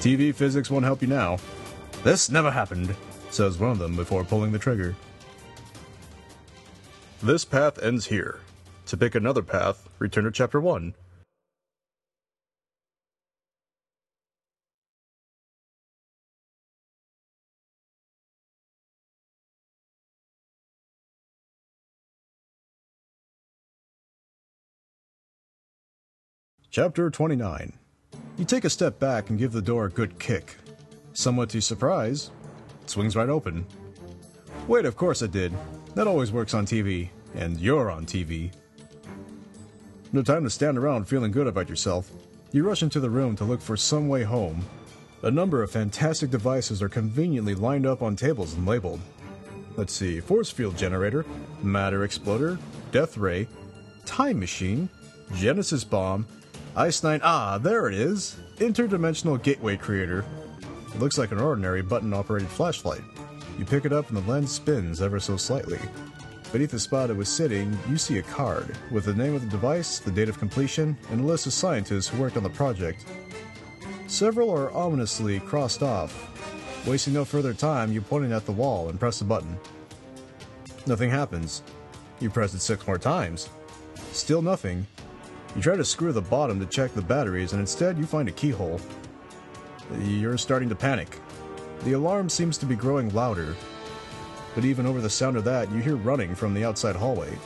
TV 0.00 0.34
physics 0.34 0.70
won't 0.70 0.84
help 0.84 1.02
you 1.02 1.08
now. 1.08 1.38
This 2.02 2.30
never 2.30 2.50
happened, 2.50 2.94
says 3.30 3.58
one 3.58 3.70
of 3.70 3.78
them 3.78 3.96
before 3.96 4.24
pulling 4.24 4.52
the 4.52 4.58
trigger. 4.58 4.94
This 7.22 7.44
path 7.44 7.82
ends 7.82 8.06
here. 8.06 8.40
To 8.86 8.96
pick 8.96 9.14
another 9.14 9.42
path, 9.42 9.88
return 9.98 10.24
to 10.24 10.30
Chapter 10.30 10.60
1. 10.60 10.94
Chapter 26.78 27.10
29 27.10 27.72
You 28.36 28.44
take 28.44 28.64
a 28.64 28.70
step 28.70 29.00
back 29.00 29.30
and 29.30 29.38
give 29.38 29.50
the 29.50 29.60
door 29.60 29.86
a 29.86 29.90
good 29.90 30.16
kick. 30.20 30.54
Somewhat 31.12 31.48
to 31.48 31.56
your 31.56 31.62
surprise, 31.62 32.30
it 32.80 32.88
swings 32.88 33.16
right 33.16 33.28
open. 33.28 33.66
Wait, 34.68 34.84
of 34.84 34.96
course 34.96 35.20
it 35.20 35.32
did. 35.32 35.52
That 35.96 36.06
always 36.06 36.30
works 36.30 36.54
on 36.54 36.66
TV, 36.66 37.08
and 37.34 37.58
you're 37.58 37.90
on 37.90 38.06
TV. 38.06 38.52
No 40.12 40.22
time 40.22 40.44
to 40.44 40.50
stand 40.50 40.78
around 40.78 41.08
feeling 41.08 41.32
good 41.32 41.48
about 41.48 41.68
yourself. 41.68 42.12
You 42.52 42.62
rush 42.62 42.84
into 42.84 43.00
the 43.00 43.10
room 43.10 43.34
to 43.38 43.44
look 43.44 43.60
for 43.60 43.76
some 43.76 44.06
way 44.06 44.22
home. 44.22 44.64
A 45.22 45.32
number 45.32 45.64
of 45.64 45.72
fantastic 45.72 46.30
devices 46.30 46.80
are 46.80 46.88
conveniently 46.88 47.56
lined 47.56 47.86
up 47.86 48.02
on 48.02 48.14
tables 48.14 48.54
and 48.54 48.64
labeled. 48.64 49.00
Let's 49.76 49.94
see 49.94 50.20
force 50.20 50.52
field 50.52 50.78
generator, 50.78 51.26
matter 51.60 52.04
exploder, 52.04 52.56
death 52.92 53.16
ray, 53.16 53.48
time 54.06 54.38
machine, 54.38 54.88
Genesis 55.34 55.82
bomb, 55.82 56.24
Ice 56.76 57.02
Nine. 57.02 57.20
Ah, 57.22 57.58
there 57.58 57.88
it 57.88 57.94
is! 57.94 58.36
Interdimensional 58.58 59.42
gateway 59.42 59.76
creator. 59.76 60.24
It 60.94 61.00
looks 61.00 61.18
like 61.18 61.32
an 61.32 61.40
ordinary 61.40 61.82
button 61.82 62.14
operated 62.14 62.48
flashlight. 62.48 63.02
You 63.58 63.64
pick 63.64 63.84
it 63.84 63.92
up 63.92 64.08
and 64.08 64.16
the 64.16 64.30
lens 64.30 64.52
spins 64.52 65.02
ever 65.02 65.18
so 65.18 65.36
slightly. 65.36 65.80
Beneath 66.52 66.70
the 66.70 66.78
spot 66.80 67.10
it 67.10 67.16
was 67.16 67.28
sitting, 67.28 67.76
you 67.90 67.98
see 67.98 68.18
a 68.18 68.22
card 68.22 68.76
with 68.90 69.04
the 69.04 69.14
name 69.14 69.34
of 69.34 69.42
the 69.42 69.50
device, 69.50 69.98
the 69.98 70.10
date 70.10 70.28
of 70.28 70.38
completion, 70.38 70.96
and 71.10 71.20
a 71.20 71.24
list 71.24 71.46
of 71.46 71.52
scientists 71.52 72.08
who 72.08 72.20
worked 72.20 72.36
on 72.36 72.42
the 72.42 72.48
project. 72.48 73.04
Several 74.06 74.50
are 74.50 74.72
ominously 74.72 75.40
crossed 75.40 75.82
off. 75.82 76.86
Wasting 76.86 77.12
no 77.12 77.24
further 77.24 77.52
time, 77.52 77.92
you 77.92 78.00
point 78.00 78.24
it 78.24 78.32
at 78.32 78.46
the 78.46 78.52
wall 78.52 78.88
and 78.88 78.98
press 78.98 79.18
the 79.18 79.24
button. 79.24 79.58
Nothing 80.86 81.10
happens. 81.10 81.62
You 82.18 82.30
press 82.30 82.54
it 82.54 82.60
six 82.60 82.86
more 82.86 82.98
times. 82.98 83.50
Still 84.12 84.40
nothing. 84.40 84.86
You 85.56 85.62
try 85.62 85.76
to 85.76 85.84
screw 85.84 86.12
the 86.12 86.20
bottom 86.20 86.60
to 86.60 86.66
check 86.66 86.94
the 86.94 87.02
batteries, 87.02 87.52
and 87.52 87.60
instead 87.60 87.98
you 87.98 88.06
find 88.06 88.28
a 88.28 88.32
keyhole. 88.32 88.80
You're 90.02 90.38
starting 90.38 90.68
to 90.68 90.74
panic. 90.74 91.18
The 91.84 91.92
alarm 91.92 92.28
seems 92.28 92.58
to 92.58 92.66
be 92.66 92.76
growing 92.76 93.08
louder, 93.10 93.54
but 94.54 94.64
even 94.64 94.86
over 94.86 95.00
the 95.00 95.10
sound 95.10 95.36
of 95.36 95.44
that, 95.44 95.70
you 95.72 95.78
hear 95.78 95.96
running 95.96 96.34
from 96.34 96.52
the 96.52 96.64
outside 96.64 96.96
hallway. 96.96 97.36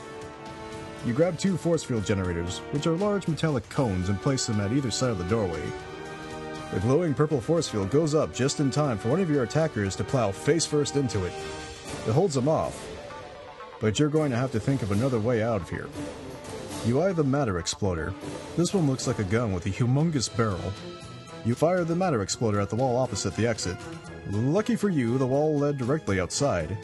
You 1.05 1.13
grab 1.13 1.37
two 1.37 1.57
force 1.57 1.83
field 1.83 2.05
generators, 2.05 2.59
which 2.71 2.87
are 2.87 2.95
large 2.95 3.27
metallic 3.27 3.67
cones, 3.69 4.09
and 4.09 4.21
place 4.21 4.45
them 4.45 4.61
at 4.61 4.71
either 4.71 4.91
side 4.91 5.11
of 5.11 5.17
the 5.17 5.23
doorway. 5.25 5.63
The 6.73 6.79
glowing 6.79 7.13
purple 7.13 7.39
force 7.39 7.67
field 7.67 7.91
goes 7.91 8.15
up 8.15 8.33
just 8.33 8.59
in 8.59 8.71
time 8.71 8.97
for 8.97 9.09
one 9.09 9.19
of 9.19 9.29
your 9.29 9.43
attackers 9.43 9.95
to 9.97 10.03
plow 10.03 10.31
face 10.31 10.65
first 10.65 10.95
into 10.95 11.23
it. 11.25 11.33
It 12.07 12.13
holds 12.13 12.35
them 12.35 12.47
off, 12.47 12.87
but 13.79 13.99
you're 13.99 14.09
going 14.09 14.31
to 14.31 14.37
have 14.37 14.51
to 14.53 14.59
think 14.59 14.81
of 14.81 14.91
another 14.91 15.19
way 15.19 15.43
out 15.43 15.61
of 15.61 15.69
here. 15.69 15.87
You 16.85 17.01
eye 17.01 17.13
the 17.13 17.23
matter 17.23 17.59
exploder. 17.59 18.13
This 18.57 18.73
one 18.73 18.87
looks 18.87 19.07
like 19.07 19.19
a 19.19 19.23
gun 19.23 19.53
with 19.53 19.65
a 19.67 19.69
humongous 19.69 20.35
barrel. 20.35 20.73
You 21.45 21.55
fire 21.55 21.85
the 21.85 21.95
matter 21.95 22.21
exploder 22.21 22.59
at 22.59 22.69
the 22.69 22.75
wall 22.75 22.97
opposite 22.97 23.37
the 23.37 23.47
exit. 23.47 23.77
Lucky 24.31 24.75
for 24.75 24.89
you, 24.89 25.17
the 25.17 25.25
wall 25.25 25.57
led 25.57 25.77
directly 25.77 26.19
outside. 26.19 26.77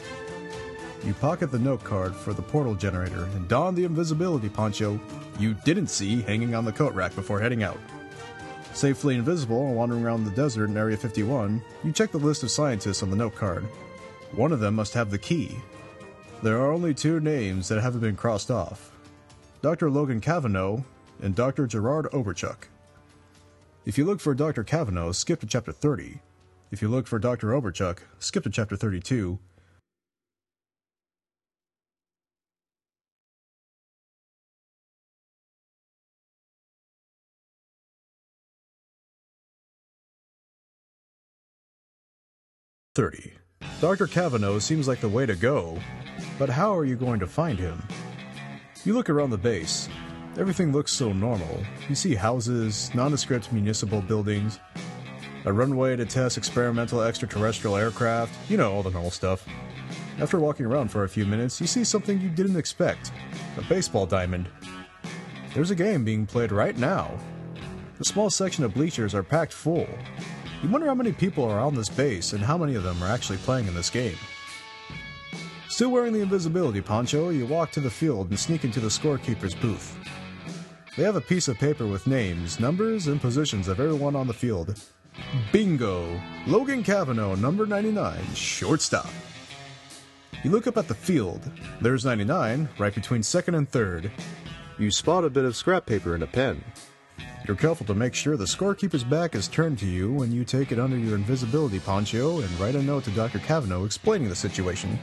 You 1.04 1.12
pocket 1.12 1.50
the 1.50 1.58
note 1.58 1.84
card 1.84 2.16
for 2.16 2.32
the 2.32 2.40
portal 2.40 2.74
generator 2.74 3.24
and 3.34 3.46
don 3.46 3.74
the 3.74 3.84
invisibility 3.84 4.48
poncho 4.48 4.98
you 5.38 5.52
didn't 5.66 5.88
see 5.88 6.22
hanging 6.22 6.54
on 6.54 6.64
the 6.64 6.72
coat 6.72 6.94
rack 6.94 7.14
before 7.14 7.38
heading 7.38 7.62
out. 7.62 7.78
Safely 8.72 9.16
invisible 9.16 9.66
and 9.66 9.76
wandering 9.76 10.02
around 10.02 10.24
the 10.24 10.30
desert 10.30 10.70
in 10.70 10.78
Area 10.78 10.96
51, 10.96 11.62
you 11.84 11.92
check 11.92 12.10
the 12.10 12.18
list 12.18 12.42
of 12.42 12.50
scientists 12.50 13.02
on 13.02 13.10
the 13.10 13.16
note 13.16 13.34
card. 13.34 13.64
One 14.32 14.52
of 14.52 14.60
them 14.60 14.76
must 14.76 14.94
have 14.94 15.10
the 15.10 15.18
key. 15.18 15.58
There 16.42 16.58
are 16.58 16.72
only 16.72 16.94
two 16.94 17.20
names 17.20 17.68
that 17.68 17.82
haven't 17.82 18.00
been 18.00 18.16
crossed 18.16 18.50
off 18.50 18.92
Dr. 19.62 19.90
Logan 19.90 20.22
Cavanaugh 20.22 20.82
and 21.20 21.34
Dr. 21.34 21.66
Gerard 21.66 22.06
Oberchuck. 22.12 22.68
If 23.84 23.98
you 23.98 24.06
look 24.06 24.18
for 24.18 24.34
Dr. 24.34 24.64
Cavanaugh, 24.64 25.12
skip 25.12 25.40
to 25.40 25.46
chapter 25.46 25.70
30. 25.70 26.20
If 26.70 26.80
you 26.80 26.88
look 26.88 27.06
for 27.06 27.18
Dr. 27.18 27.48
Oberchuck, 27.48 27.98
skip 28.18 28.44
to 28.44 28.50
chapter 28.50 28.74
32. 28.76 29.38
Thirty. 42.94 43.34
Dr. 43.80 44.06
Cavanaugh 44.06 44.58
seems 44.58 44.88
like 44.88 45.00
the 45.00 45.08
way 45.08 45.24
to 45.24 45.36
go, 45.36 45.78
but 46.38 46.50
how 46.50 46.74
are 46.74 46.84
you 46.84 46.96
going 46.96 47.20
to 47.20 47.26
find 47.26 47.58
him? 47.58 47.80
You 48.82 48.94
look 48.94 49.10
around 49.10 49.28
the 49.28 49.36
base. 49.36 49.90
Everything 50.38 50.72
looks 50.72 50.90
so 50.90 51.12
normal. 51.12 51.62
You 51.90 51.94
see 51.94 52.14
houses, 52.14 52.90
nondescript 52.94 53.52
municipal 53.52 54.00
buildings, 54.00 54.58
a 55.44 55.52
runway 55.52 55.96
to 55.96 56.06
test 56.06 56.38
experimental 56.38 57.02
extraterrestrial 57.02 57.76
aircraft, 57.76 58.32
you 58.48 58.56
know, 58.56 58.72
all 58.72 58.82
the 58.82 58.90
normal 58.90 59.10
stuff. 59.10 59.46
After 60.18 60.38
walking 60.38 60.64
around 60.64 60.90
for 60.90 61.04
a 61.04 61.08
few 61.10 61.26
minutes, 61.26 61.60
you 61.60 61.66
see 61.66 61.84
something 61.84 62.22
you 62.22 62.30
didn't 62.30 62.56
expect 62.56 63.12
a 63.58 63.62
baseball 63.62 64.06
diamond. 64.06 64.48
There's 65.52 65.70
a 65.70 65.74
game 65.74 66.02
being 66.02 66.24
played 66.24 66.50
right 66.50 66.76
now. 66.78 67.18
The 67.98 68.04
small 68.06 68.30
section 68.30 68.64
of 68.64 68.72
bleachers 68.72 69.14
are 69.14 69.22
packed 69.22 69.52
full. 69.52 69.88
You 70.62 70.70
wonder 70.70 70.86
how 70.86 70.94
many 70.94 71.12
people 71.12 71.44
are 71.44 71.60
on 71.60 71.74
this 71.74 71.90
base 71.90 72.32
and 72.32 72.42
how 72.42 72.56
many 72.56 72.76
of 72.76 72.82
them 72.82 73.02
are 73.02 73.10
actually 73.10 73.38
playing 73.38 73.66
in 73.66 73.74
this 73.74 73.90
game. 73.90 74.16
Still 75.80 75.92
wearing 75.92 76.12
the 76.12 76.20
invisibility 76.20 76.82
poncho, 76.82 77.30
you 77.30 77.46
walk 77.46 77.70
to 77.70 77.80
the 77.80 77.88
field 77.88 78.28
and 78.28 78.38
sneak 78.38 78.64
into 78.64 78.80
the 78.80 78.88
scorekeeper's 78.88 79.54
booth. 79.54 79.96
They 80.94 81.04
have 81.04 81.16
a 81.16 81.22
piece 81.22 81.48
of 81.48 81.56
paper 81.56 81.86
with 81.86 82.06
names, 82.06 82.60
numbers, 82.60 83.06
and 83.06 83.18
positions 83.18 83.66
of 83.66 83.80
everyone 83.80 84.14
on 84.14 84.26
the 84.26 84.34
field. 84.34 84.78
Bingo! 85.52 86.20
Logan 86.46 86.82
Cavanaugh, 86.82 87.34
number 87.34 87.64
99, 87.64 88.22
shortstop. 88.34 89.08
You 90.44 90.50
look 90.50 90.66
up 90.66 90.76
at 90.76 90.86
the 90.86 90.94
field. 90.94 91.50
There's 91.80 92.04
99, 92.04 92.68
right 92.78 92.94
between 92.94 93.22
second 93.22 93.54
and 93.54 93.66
third. 93.66 94.10
You 94.78 94.90
spot 94.90 95.24
a 95.24 95.30
bit 95.30 95.46
of 95.46 95.56
scrap 95.56 95.86
paper 95.86 96.12
and 96.14 96.22
a 96.22 96.26
pen. 96.26 96.62
You're 97.46 97.56
careful 97.56 97.86
to 97.86 97.94
make 97.94 98.14
sure 98.14 98.36
the 98.36 98.44
scorekeeper's 98.44 99.02
back 99.02 99.34
is 99.34 99.48
turned 99.48 99.78
to 99.78 99.86
you 99.86 100.12
when 100.12 100.30
you 100.30 100.44
take 100.44 100.72
it 100.72 100.78
under 100.78 100.98
your 100.98 101.14
invisibility 101.14 101.78
poncho 101.78 102.40
and 102.40 102.60
write 102.60 102.74
a 102.74 102.82
note 102.82 103.04
to 103.04 103.10
Dr. 103.12 103.38
Cavanaugh 103.38 103.86
explaining 103.86 104.28
the 104.28 104.36
situation. 104.36 104.98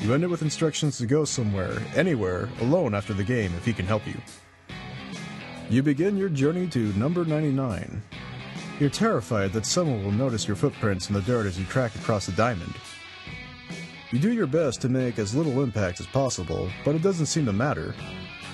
You 0.00 0.14
end 0.14 0.24
it 0.24 0.28
with 0.28 0.40
instructions 0.40 0.96
to 0.98 1.06
go 1.06 1.26
somewhere, 1.26 1.78
anywhere, 1.94 2.48
alone 2.60 2.94
after 2.94 3.12
the 3.12 3.22
game 3.22 3.52
if 3.56 3.66
he 3.66 3.74
can 3.74 3.86
help 3.86 4.06
you. 4.06 4.18
You 5.68 5.82
begin 5.82 6.16
your 6.16 6.30
journey 6.30 6.66
to 6.68 6.92
number 6.94 7.24
99. 7.24 8.02
You're 8.80 8.88
terrified 8.88 9.52
that 9.52 9.66
someone 9.66 10.02
will 10.02 10.10
notice 10.10 10.48
your 10.48 10.56
footprints 10.56 11.10
in 11.10 11.14
the 11.14 11.20
dirt 11.20 11.44
as 11.44 11.58
you 11.58 11.66
track 11.66 11.94
across 11.96 12.24
the 12.24 12.32
diamond. 12.32 12.74
You 14.10 14.18
do 14.18 14.32
your 14.32 14.46
best 14.46 14.80
to 14.80 14.88
make 14.88 15.18
as 15.18 15.34
little 15.34 15.62
impact 15.62 16.00
as 16.00 16.06
possible, 16.06 16.70
but 16.82 16.94
it 16.94 17.02
doesn't 17.02 17.26
seem 17.26 17.44
to 17.44 17.52
matter. 17.52 17.94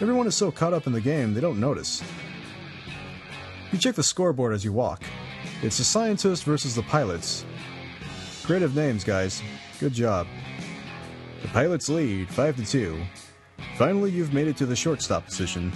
Everyone 0.00 0.26
is 0.26 0.34
so 0.34 0.50
caught 0.50 0.74
up 0.74 0.88
in 0.88 0.92
the 0.92 1.00
game 1.00 1.32
they 1.32 1.40
don't 1.40 1.60
notice. 1.60 2.02
You 3.70 3.78
check 3.78 3.94
the 3.94 4.02
scoreboard 4.02 4.52
as 4.52 4.64
you 4.64 4.72
walk. 4.72 5.02
It's 5.62 5.78
the 5.78 5.84
scientists 5.84 6.42
versus 6.42 6.74
the 6.74 6.82
pilots. 6.82 7.46
Creative 8.42 8.74
names, 8.74 9.04
guys. 9.04 9.40
Good 9.78 9.94
job. 9.94 10.26
The 11.46 11.52
pilots 11.52 11.88
lead 11.88 12.28
5 12.28 12.56
to 12.56 12.64
2. 12.66 13.00
Finally, 13.76 14.10
you've 14.10 14.34
made 14.34 14.48
it 14.48 14.56
to 14.56 14.66
the 14.66 14.74
shortstop 14.74 15.26
position. 15.26 15.72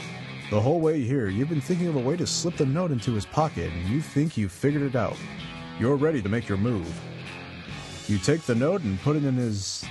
The 0.51 0.61
whole 0.61 0.81
way 0.81 1.01
here, 1.01 1.29
you've 1.29 1.49
been 1.49 1.61
thinking 1.61 1.87
of 1.87 1.95
a 1.95 2.01
way 2.01 2.17
to 2.17 2.27
slip 2.27 2.57
the 2.57 2.67
note 2.67 2.91
into 2.91 3.13
his 3.13 3.25
pocket, 3.25 3.71
and 3.73 3.89
you 3.89 4.01
think 4.01 4.37
you've 4.37 4.51
figured 4.51 4.83
it 4.83 4.97
out. 4.97 5.17
You're 5.79 5.95
ready 5.95 6.21
to 6.23 6.29
make 6.29 6.49
your 6.49 6.59
move. 6.59 6.93
You 8.09 8.19
take 8.19 8.43
the 8.43 8.55
note 8.57 8.83
and 8.83 9.01
put 9.03 9.15
it 9.15 9.25
in 9.25 9.37
his. 9.37 9.85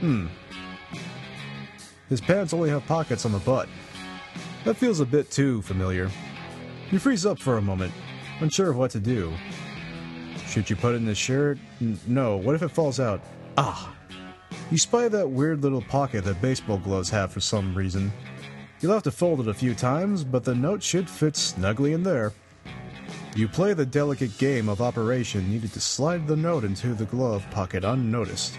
Hmm. 0.00 0.26
His 2.08 2.20
pants 2.20 2.52
only 2.52 2.68
have 2.70 2.84
pockets 2.86 3.24
on 3.24 3.30
the 3.30 3.38
butt. 3.38 3.68
That 4.64 4.76
feels 4.76 4.98
a 4.98 5.06
bit 5.06 5.30
too 5.30 5.62
familiar. 5.62 6.10
You 6.90 6.98
freeze 6.98 7.24
up 7.24 7.38
for 7.38 7.58
a 7.58 7.62
moment, 7.62 7.92
unsure 8.40 8.70
of 8.70 8.76
what 8.76 8.90
to 8.90 9.00
do. 9.00 9.32
Should 10.48 10.68
you 10.68 10.74
put 10.74 10.94
it 10.94 10.96
in 10.96 11.06
his 11.06 11.18
shirt? 11.18 11.56
N- 11.80 12.00
no, 12.08 12.36
what 12.36 12.56
if 12.56 12.62
it 12.62 12.70
falls 12.72 12.98
out? 12.98 13.20
Ah! 13.56 13.95
You 14.70 14.78
spy 14.78 15.08
that 15.08 15.30
weird 15.30 15.62
little 15.62 15.82
pocket 15.82 16.24
that 16.24 16.40
baseball 16.40 16.78
gloves 16.78 17.10
have 17.10 17.32
for 17.32 17.40
some 17.40 17.74
reason. 17.74 18.12
You'll 18.80 18.92
have 18.92 19.04
to 19.04 19.10
fold 19.10 19.40
it 19.40 19.48
a 19.48 19.54
few 19.54 19.74
times, 19.74 20.24
but 20.24 20.44
the 20.44 20.54
note 20.54 20.82
should 20.82 21.08
fit 21.08 21.36
snugly 21.36 21.92
in 21.92 22.02
there. 22.02 22.32
You 23.36 23.48
play 23.48 23.74
the 23.74 23.86
delicate 23.86 24.36
game 24.38 24.68
of 24.68 24.80
operation 24.80 25.50
needed 25.50 25.72
to 25.74 25.80
slide 25.80 26.26
the 26.26 26.36
note 26.36 26.64
into 26.64 26.94
the 26.94 27.04
glove 27.04 27.46
pocket 27.50 27.84
unnoticed. 27.84 28.58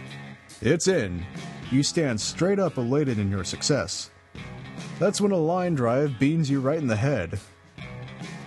It's 0.62 0.88
in. 0.88 1.26
You 1.72 1.84
stand 1.84 2.22
straight 2.22 2.60
up 2.60 2.78
elated 2.78 3.20
in 3.20 3.30
your 3.30 3.44
success. 3.44 4.12
That's 5.00 5.20
when 5.20 5.32
a 5.32 5.38
line 5.38 5.76
drive 5.76 6.18
beans 6.20 6.50
you 6.50 6.62
right 6.62 6.78
in 6.78 6.88
the 6.88 6.96
head. 6.96 7.40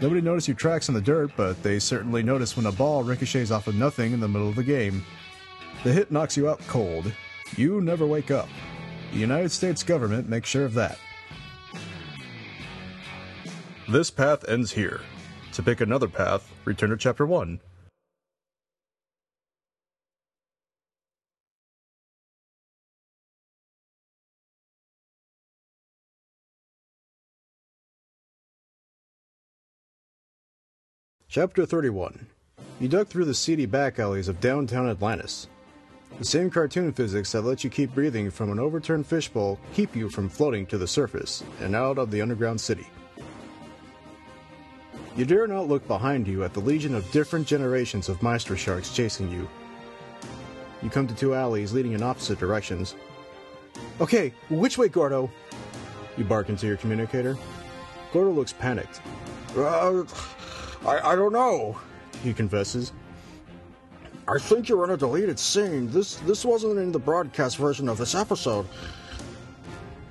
Nobody 0.00 0.20
noticed 0.20 0.48
your 0.48 0.56
tracks 0.56 0.88
in 0.88 0.94
the 0.94 1.00
dirt, 1.00 1.32
but 1.36 1.62
they 1.62 1.78
certainly 1.78 2.22
notice 2.22 2.56
when 2.56 2.66
a 2.66 2.72
ball 2.72 3.02
ricochets 3.02 3.50
off 3.50 3.66
of 3.66 3.74
nothing 3.74 4.12
in 4.12 4.20
the 4.20 4.28
middle 4.28 4.48
of 4.48 4.56
the 4.56 4.64
game. 4.64 5.04
The 5.84 5.92
hit 5.92 6.10
knocks 6.10 6.36
you 6.36 6.48
out 6.48 6.60
cold. 6.66 7.12
You 7.56 7.80
never 7.80 8.06
wake 8.06 8.30
up. 8.30 8.48
The 9.12 9.18
United 9.18 9.50
States 9.50 9.82
government 9.82 10.28
makes 10.28 10.48
sure 10.48 10.64
of 10.64 10.74
that. 10.74 10.98
This 13.88 14.10
path 14.10 14.48
ends 14.48 14.70
here. 14.72 15.00
To 15.54 15.62
pick 15.62 15.80
another 15.80 16.06
path, 16.06 16.48
return 16.64 16.90
to 16.90 16.96
chapter 16.96 17.26
1. 17.26 17.58
Chapter 31.28 31.64
31 31.64 32.26
You 32.80 32.88
duck 32.88 33.06
through 33.06 33.24
the 33.24 33.34
seedy 33.34 33.64
back 33.64 34.00
alleys 34.00 34.26
of 34.26 34.40
downtown 34.40 34.88
Atlantis. 34.88 35.46
The 36.20 36.26
same 36.26 36.50
cartoon 36.50 36.92
physics 36.92 37.32
that 37.32 37.46
let 37.46 37.64
you 37.64 37.70
keep 37.70 37.94
breathing 37.94 38.30
from 38.30 38.52
an 38.52 38.58
overturned 38.58 39.06
fishbowl 39.06 39.58
keep 39.72 39.96
you 39.96 40.10
from 40.10 40.28
floating 40.28 40.66
to 40.66 40.76
the 40.76 40.86
surface 40.86 41.42
and 41.62 41.74
out 41.74 41.96
of 41.96 42.10
the 42.10 42.20
underground 42.20 42.60
city. 42.60 42.86
You 45.16 45.24
dare 45.24 45.46
not 45.46 45.66
look 45.66 45.88
behind 45.88 46.28
you 46.28 46.44
at 46.44 46.52
the 46.52 46.60
legion 46.60 46.94
of 46.94 47.10
different 47.10 47.46
generations 47.46 48.10
of 48.10 48.22
Maestro 48.22 48.54
sharks 48.54 48.94
chasing 48.94 49.32
you. 49.32 49.48
You 50.82 50.90
come 50.90 51.06
to 51.06 51.14
two 51.14 51.34
alleys 51.34 51.72
leading 51.72 51.92
in 51.92 52.02
opposite 52.02 52.38
directions. 52.38 52.96
Okay, 53.98 54.34
which 54.50 54.76
way, 54.76 54.88
Gordo? 54.88 55.30
You 56.18 56.24
bark 56.24 56.50
into 56.50 56.66
your 56.66 56.76
communicator. 56.76 57.38
Gordo 58.12 58.32
looks 58.32 58.52
panicked. 58.52 59.00
Uh, 59.56 60.04
I, 60.86 61.12
I 61.12 61.16
don't 61.16 61.32
know, 61.32 61.78
he 62.22 62.34
confesses. 62.34 62.92
I 64.30 64.38
think 64.38 64.68
you're 64.68 64.84
in 64.84 64.90
a 64.90 64.96
deleted 64.96 65.38
scene. 65.38 65.90
This 65.90 66.14
this 66.16 66.44
wasn't 66.44 66.78
in 66.78 66.92
the 66.92 66.98
broadcast 67.00 67.56
version 67.56 67.88
of 67.88 67.98
this 67.98 68.14
episode. 68.14 68.66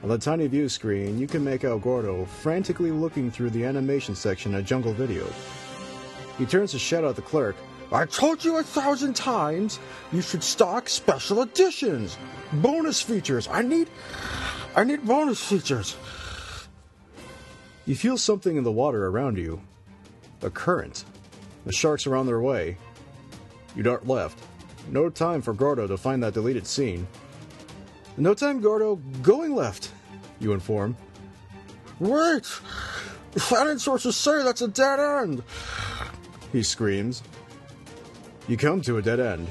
On 0.04 0.10
the 0.10 0.18
tiny 0.18 0.48
view 0.48 0.68
screen, 0.68 1.18
you 1.18 1.26
can 1.28 1.44
make 1.44 1.64
out 1.64 1.82
Gordo 1.82 2.26
frantically 2.26 2.92
looking 2.92 3.32
through 3.32 3.52
the 3.52 3.64
animation 3.64 4.16
section 4.16 4.56
of 4.56 4.66
Jungle 4.66 4.94
Video. 4.94 5.26
He 6.38 6.46
turns 6.46 6.72
to 6.72 6.80
shout 6.80 7.06
at 7.06 7.16
the 7.16 7.22
clerk, 7.22 7.56
I 7.92 8.06
told 8.06 8.46
you 8.46 8.58
a 8.58 8.64
thousand 8.64 9.16
times 9.16 9.80
you 10.12 10.22
should 10.22 10.44
stock 10.44 10.90
special 10.90 11.42
editions. 11.42 12.18
Bonus 12.54 13.02
features. 13.02 13.48
I 13.48 13.64
need 13.64 13.90
I 14.76 14.84
need 14.84 15.06
bonus 15.06 15.44
features. 15.44 15.96
You 17.86 17.96
feel 17.96 18.18
something 18.18 18.58
in 18.58 18.64
the 18.64 18.72
water 18.72 19.08
around 19.08 19.38
you. 19.38 19.62
A 20.44 20.50
current. 20.52 21.04
The 21.66 21.72
sharks 21.72 22.06
are 22.06 22.16
on 22.16 22.28
their 22.28 22.42
way. 22.42 22.78
You 23.76 23.84
dart 23.84 24.08
left. 24.08 24.40
No 24.90 25.10
time 25.10 25.42
for 25.42 25.54
Gordo 25.54 25.88
to 25.88 25.98
find 25.98 26.24
that 26.24 26.34
deleted 26.34 26.66
scene. 26.66 27.08
No 28.18 28.34
time, 28.34 28.60
Gordo. 28.60 28.96
Going 29.22 29.56
left, 29.56 29.92
you 30.40 30.54
inform. 30.54 30.98
Wait! 32.00 32.44
Planet 33.36 33.80
sources 33.80 34.16
say 34.16 34.44
that's 34.44 34.62
a 34.62 34.68
dead 34.68 35.00
end! 35.00 35.44
He 36.52 36.64
screams. 36.64 37.22
You 38.48 38.58
come 38.58 38.82
to 38.82 38.98
a 38.98 39.02
dead 39.02 39.20
end. 39.20 39.48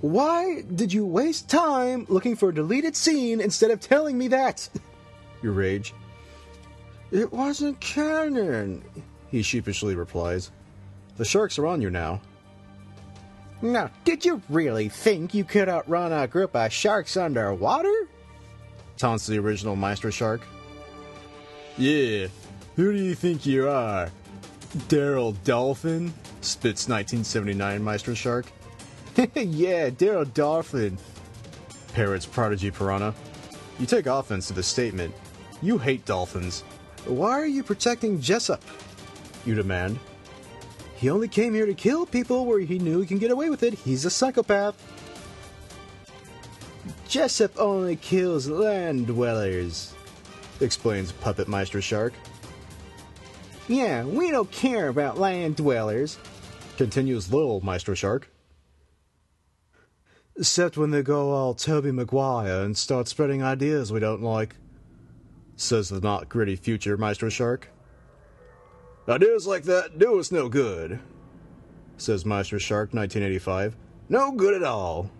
Why 0.00 0.62
did 0.62 0.92
you 0.92 1.06
waste 1.06 1.48
time 1.48 2.06
looking 2.08 2.36
for 2.36 2.48
a 2.48 2.54
deleted 2.54 2.96
scene 2.96 3.40
instead 3.40 3.70
of 3.70 3.80
telling 3.80 4.18
me 4.18 4.28
that? 4.28 4.68
You 5.40 5.52
rage. 5.52 5.94
It 7.12 7.32
wasn't 7.32 7.78
canon, 7.78 8.82
he 9.30 9.42
sheepishly 9.42 9.94
replies. 9.94 10.50
The 11.16 11.24
sharks 11.24 11.60
are 11.60 11.66
on 11.68 11.80
you 11.80 11.90
now. 11.90 12.20
Now, 13.60 13.90
did 14.04 14.24
you 14.24 14.40
really 14.48 14.88
think 14.88 15.34
you 15.34 15.44
could 15.44 15.68
outrun 15.68 16.12
a 16.12 16.28
group 16.28 16.54
of 16.54 16.72
sharks 16.72 17.16
underwater? 17.16 18.08
Taunts 18.96 19.26
the 19.26 19.38
original 19.38 19.74
Maestro 19.74 20.10
Shark. 20.10 20.42
Yeah, 21.76 22.28
who 22.76 22.92
do 22.92 22.98
you 22.98 23.14
think 23.14 23.46
you 23.46 23.68
are? 23.68 24.10
Daryl 24.88 25.34
Dolphin? 25.44 26.12
spits 26.40 26.88
1979 26.88 27.82
Maestro 27.82 28.14
Shark. 28.14 28.46
yeah, 29.34 29.90
Daryl 29.90 30.32
Dolphin. 30.34 30.96
Parrots 31.94 32.26
Prodigy 32.26 32.70
Piranha. 32.70 33.14
You 33.80 33.86
take 33.86 34.06
offense 34.06 34.46
to 34.48 34.52
the 34.52 34.62
statement. 34.62 35.14
You 35.62 35.78
hate 35.78 36.04
dolphins. 36.04 36.62
Why 37.06 37.32
are 37.32 37.46
you 37.46 37.62
protecting 37.62 38.20
Jessup? 38.20 38.62
You 39.44 39.54
demand. 39.54 39.98
He 40.98 41.10
only 41.10 41.28
came 41.28 41.54
here 41.54 41.66
to 41.66 41.74
kill 41.74 42.06
people 42.06 42.44
where 42.44 42.58
he 42.58 42.80
knew 42.80 43.00
he 43.00 43.06
can 43.06 43.18
get 43.18 43.30
away 43.30 43.50
with 43.50 43.62
it. 43.62 43.74
He's 43.74 44.04
a 44.04 44.10
psychopath. 44.10 44.74
Jessup 47.08 47.56
only 47.56 47.94
kills 47.94 48.48
land 48.48 49.06
dwellers, 49.06 49.94
explains 50.60 51.12
Puppet 51.12 51.46
Maestro 51.46 51.80
Shark. 51.80 52.12
Yeah, 53.68 54.04
we 54.04 54.30
don't 54.30 54.50
care 54.50 54.88
about 54.88 55.18
land 55.18 55.56
dwellers, 55.56 56.18
continues 56.76 57.32
Little 57.32 57.60
Maestro 57.60 57.94
Shark. 57.94 58.28
Except 60.36 60.76
when 60.76 60.90
they 60.90 61.02
go 61.02 61.30
all 61.30 61.54
Tobey 61.54 61.92
Maguire 61.92 62.62
and 62.62 62.76
start 62.76 63.08
spreading 63.08 63.42
ideas 63.42 63.92
we 63.92 64.00
don't 64.00 64.22
like, 64.22 64.56
says 65.54 65.90
the 65.90 66.00
not 66.00 66.28
gritty 66.28 66.56
future 66.56 66.96
Maestro 66.96 67.28
Shark. 67.28 67.68
Ideas 69.08 69.46
like 69.46 69.62
that 69.64 69.98
do 69.98 70.20
us 70.20 70.30
no 70.30 70.50
good, 70.50 71.00
says 71.96 72.26
Maestro 72.26 72.58
Shark 72.58 72.92
1985. 72.92 73.74
No 74.10 74.32
good 74.32 74.52
at 74.52 74.62
all. 74.62 75.10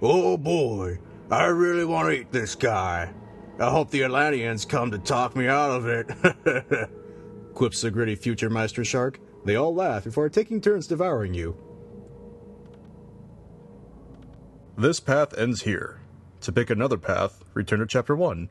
Oh 0.00 0.36
boy, 0.36 1.00
I 1.30 1.46
really 1.46 1.84
want 1.84 2.08
to 2.08 2.20
eat 2.20 2.30
this 2.30 2.54
guy. 2.54 3.12
I 3.58 3.70
hope 3.70 3.90
the 3.90 4.04
Atlanteans 4.04 4.64
come 4.64 4.92
to 4.92 4.98
talk 4.98 5.34
me 5.34 5.48
out 5.48 5.70
of 5.72 5.86
it. 5.86 6.90
Quips 7.54 7.80
the 7.80 7.90
gritty 7.90 8.14
future 8.14 8.50
Maestro 8.50 8.84
Shark. 8.84 9.18
They 9.44 9.56
all 9.56 9.74
laugh 9.74 10.04
before 10.04 10.28
taking 10.28 10.60
turns 10.60 10.86
devouring 10.86 11.34
you. 11.34 11.56
This 14.76 15.00
path 15.00 15.36
ends 15.38 15.62
here. 15.62 16.00
To 16.42 16.52
pick 16.52 16.70
another 16.70 16.98
path, 16.98 17.42
return 17.54 17.80
to 17.80 17.86
Chapter 17.86 18.14
1. 18.14 18.50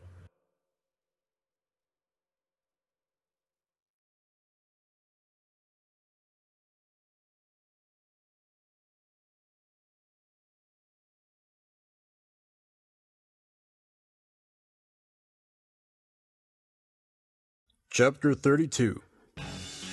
Chapter 17.93 18.33
32 18.33 18.99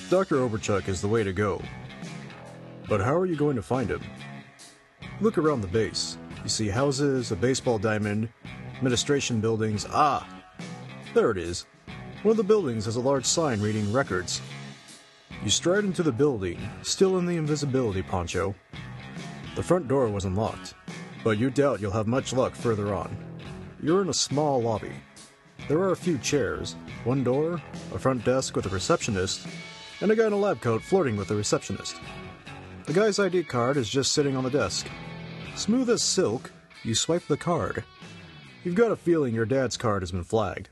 Dr. 0.09 0.37
Oberchuck 0.37 0.87
is 0.87 1.01
the 1.01 1.07
way 1.07 1.23
to 1.23 1.31
go. 1.31 1.61
But 2.89 2.99
how 2.99 3.15
are 3.15 3.27
you 3.27 3.35
going 3.35 3.55
to 3.55 3.61
find 3.61 3.91
him? 3.91 4.01
Look 5.19 5.37
around 5.37 5.61
the 5.61 5.67
base. 5.67 6.17
You 6.41 6.49
see 6.49 6.67
houses, 6.67 7.31
a 7.31 7.35
baseball 7.35 7.77
diamond, 7.77 8.29
administration 8.75 9.39
buildings. 9.39 9.85
Ah! 9.91 10.27
There 11.13 11.29
it 11.29 11.37
is. 11.37 11.67
One 12.23 12.31
of 12.31 12.37
the 12.37 12.43
buildings 12.43 12.85
has 12.85 12.95
a 12.95 12.99
large 12.99 13.25
sign 13.25 13.61
reading 13.61 13.93
records. 13.93 14.41
You 15.43 15.51
stride 15.51 15.83
into 15.83 16.01
the 16.01 16.11
building, 16.11 16.57
still 16.81 17.19
in 17.19 17.27
the 17.27 17.37
invisibility 17.37 18.01
poncho. 18.01 18.55
The 19.55 19.61
front 19.61 19.87
door 19.87 20.07
was 20.07 20.25
unlocked, 20.25 20.73
but 21.23 21.37
you 21.37 21.51
doubt 21.51 21.81
you'll 21.81 21.91
have 21.91 22.07
much 22.07 22.33
luck 22.33 22.55
further 22.55 22.95
on. 22.95 23.15
You're 23.79 24.01
in 24.01 24.09
a 24.09 24.23
small 24.27 24.59
lobby. 24.59 24.93
There 25.67 25.77
are 25.77 25.91
a 25.91 25.95
few 25.95 26.17
chairs, 26.17 26.75
one 27.03 27.23
door, 27.23 27.61
a 27.93 27.99
front 27.99 28.23
desk 28.23 28.55
with 28.55 28.65
a 28.65 28.69
receptionist, 28.69 29.47
and 30.01 30.11
a 30.11 30.15
guy 30.15 30.27
in 30.27 30.33
a 30.33 30.37
lab 30.37 30.61
coat 30.61 30.81
flirting 30.81 31.17
with 31.17 31.27
the 31.27 31.35
receptionist. 31.35 31.97
The 32.85 32.93
guy's 32.93 33.19
ID 33.19 33.43
card 33.43 33.77
is 33.77 33.89
just 33.89 34.11
sitting 34.11 34.35
on 34.35 34.43
the 34.43 34.49
desk. 34.49 34.87
Smooth 35.55 35.89
as 35.89 36.01
silk, 36.01 36.51
you 36.83 36.95
swipe 36.95 37.25
the 37.27 37.37
card. 37.37 37.83
You've 38.63 38.75
got 38.75 38.91
a 38.91 38.95
feeling 38.95 39.33
your 39.33 39.45
dad's 39.45 39.77
card 39.77 40.01
has 40.01 40.11
been 40.11 40.23
flagged. 40.23 40.69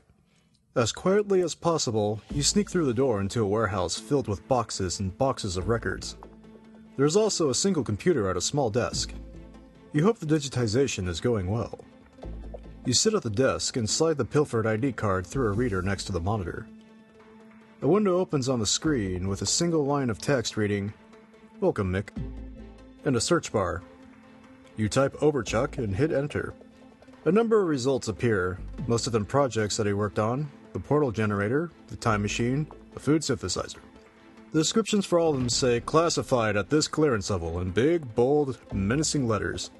As 0.76 0.92
quietly 0.92 1.40
as 1.42 1.54
possible, 1.54 2.20
you 2.30 2.42
sneak 2.42 2.70
through 2.70 2.86
the 2.86 2.94
door 2.94 3.20
into 3.20 3.42
a 3.42 3.48
warehouse 3.48 3.98
filled 3.98 4.28
with 4.28 4.46
boxes 4.46 5.00
and 5.00 5.16
boxes 5.18 5.56
of 5.56 5.68
records. 5.68 6.16
There's 6.96 7.16
also 7.16 7.50
a 7.50 7.54
single 7.54 7.82
computer 7.82 8.28
at 8.30 8.36
a 8.36 8.40
small 8.40 8.70
desk. 8.70 9.12
You 9.92 10.04
hope 10.04 10.18
the 10.18 10.26
digitization 10.26 11.08
is 11.08 11.20
going 11.20 11.50
well. 11.50 11.80
You 12.86 12.94
sit 12.94 13.12
at 13.12 13.22
the 13.22 13.28
desk 13.28 13.76
and 13.76 13.88
slide 13.88 14.16
the 14.16 14.24
pilfered 14.24 14.66
ID 14.66 14.92
card 14.92 15.26
through 15.26 15.48
a 15.48 15.52
reader 15.52 15.82
next 15.82 16.04
to 16.04 16.12
the 16.12 16.20
monitor. 16.20 16.66
A 17.82 17.88
window 17.88 18.18
opens 18.18 18.48
on 18.48 18.58
the 18.58 18.66
screen 18.66 19.28
with 19.28 19.42
a 19.42 19.46
single 19.46 19.84
line 19.84 20.08
of 20.08 20.18
text 20.18 20.56
reading, 20.56 20.94
Welcome, 21.60 21.92
Mick, 21.92 22.08
and 23.04 23.16
a 23.16 23.20
search 23.20 23.52
bar. 23.52 23.82
You 24.76 24.88
type 24.88 25.12
Oberchuck 25.20 25.76
and 25.76 25.94
hit 25.94 26.10
enter. 26.10 26.54
A 27.26 27.32
number 27.32 27.60
of 27.60 27.68
results 27.68 28.08
appear, 28.08 28.58
most 28.86 29.06
of 29.06 29.12
them 29.12 29.26
projects 29.26 29.76
that 29.76 29.86
he 29.86 29.92
worked 29.92 30.18
on 30.18 30.50
the 30.72 30.80
portal 30.80 31.10
generator, 31.10 31.70
the 31.88 31.96
time 31.96 32.22
machine, 32.22 32.66
a 32.96 33.00
food 33.00 33.20
synthesizer. 33.22 33.78
The 34.52 34.60
descriptions 34.60 35.04
for 35.04 35.18
all 35.18 35.30
of 35.30 35.36
them 35.36 35.50
say 35.50 35.80
classified 35.80 36.56
at 36.56 36.70
this 36.70 36.88
clearance 36.88 37.28
level 37.28 37.60
in 37.60 37.70
big, 37.72 38.14
bold, 38.14 38.58
menacing 38.72 39.28
letters. 39.28 39.70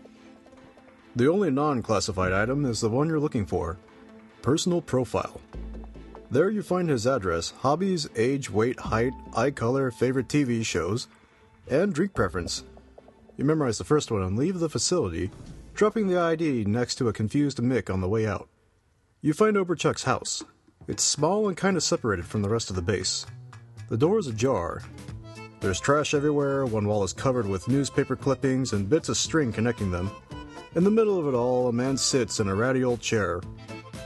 The 1.16 1.28
only 1.28 1.50
non 1.50 1.82
classified 1.82 2.32
item 2.32 2.64
is 2.64 2.80
the 2.80 2.88
one 2.88 3.08
you're 3.08 3.18
looking 3.18 3.44
for 3.44 3.78
Personal 4.42 4.80
Profile. 4.80 5.40
There 6.30 6.50
you 6.50 6.62
find 6.62 6.88
his 6.88 7.06
address, 7.06 7.50
hobbies, 7.50 8.08
age, 8.14 8.48
weight, 8.48 8.78
height, 8.78 9.12
eye 9.34 9.50
color, 9.50 9.90
favorite 9.90 10.28
TV 10.28 10.64
shows, 10.64 11.08
and 11.68 11.92
drink 11.92 12.14
preference. 12.14 12.62
You 13.36 13.44
memorize 13.44 13.78
the 13.78 13.84
first 13.84 14.12
one 14.12 14.22
and 14.22 14.38
leave 14.38 14.60
the 14.60 14.68
facility, 14.68 15.30
dropping 15.74 16.06
the 16.06 16.20
ID 16.20 16.66
next 16.66 16.94
to 16.96 17.08
a 17.08 17.12
confused 17.12 17.58
Mick 17.58 17.92
on 17.92 18.00
the 18.00 18.08
way 18.08 18.26
out. 18.26 18.48
You 19.20 19.32
find 19.32 19.56
Oberchuck's 19.56 20.04
house. 20.04 20.44
It's 20.86 21.02
small 21.02 21.48
and 21.48 21.56
kind 21.56 21.76
of 21.76 21.82
separated 21.82 22.26
from 22.26 22.42
the 22.42 22.48
rest 22.48 22.70
of 22.70 22.76
the 22.76 22.82
base. 22.82 23.26
The 23.88 23.96
door 23.96 24.20
is 24.20 24.28
ajar. 24.28 24.82
There's 25.58 25.80
trash 25.80 26.14
everywhere, 26.14 26.64
one 26.64 26.86
wall 26.86 27.02
is 27.02 27.12
covered 27.12 27.46
with 27.46 27.66
newspaper 27.66 28.14
clippings 28.14 28.72
and 28.72 28.88
bits 28.88 29.08
of 29.08 29.16
string 29.16 29.52
connecting 29.52 29.90
them. 29.90 30.10
In 30.76 30.84
the 30.84 30.90
middle 30.90 31.18
of 31.18 31.26
it 31.26 31.36
all, 31.36 31.68
a 31.68 31.72
man 31.72 31.96
sits 31.96 32.38
in 32.38 32.48
a 32.48 32.54
ratty 32.54 32.84
old 32.84 33.00
chair. 33.00 33.40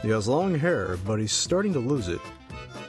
He 0.00 0.08
has 0.08 0.26
long 0.26 0.54
hair, 0.54 0.96
but 1.04 1.20
he's 1.20 1.32
starting 1.32 1.74
to 1.74 1.78
lose 1.78 2.08
it. 2.08 2.20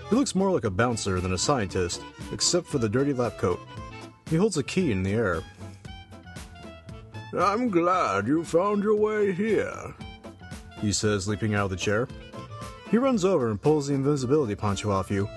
He 0.10 0.15
looks 0.15 0.34
more 0.34 0.52
like 0.52 0.64
a 0.64 0.69
bouncer 0.69 1.19
than 1.19 1.34
a 1.34 1.38
scientist, 1.38 2.02
except 2.31 2.68
for 2.68 2.77
the 2.77 2.88
dirty 2.88 3.11
lab 3.11 3.38
coat. 3.38 3.60
He 4.30 4.38
holds 4.38 4.57
a 4.57 4.64
key 4.64 4.91
in 4.91 5.03
the 5.03 5.14
air. 5.14 5.43
I'm 7.38 7.69
glad 7.69 8.27
you 8.27 8.45
found 8.45 8.81
your 8.81 8.95
way 8.95 9.34
here, 9.34 9.93
he 10.80 10.93
says, 10.93 11.27
leaping 11.27 11.53
out 11.53 11.65
of 11.65 11.72
the 11.72 11.76
chair. 11.76 12.07
He 12.89 12.97
runs 12.97 13.26
over 13.26 13.49
and 13.49 13.61
pulls 13.61 13.88
the 13.88 13.93
invisibility 13.93 14.56
poncho 14.56 14.89
off 14.89 15.11
you. 15.11 15.27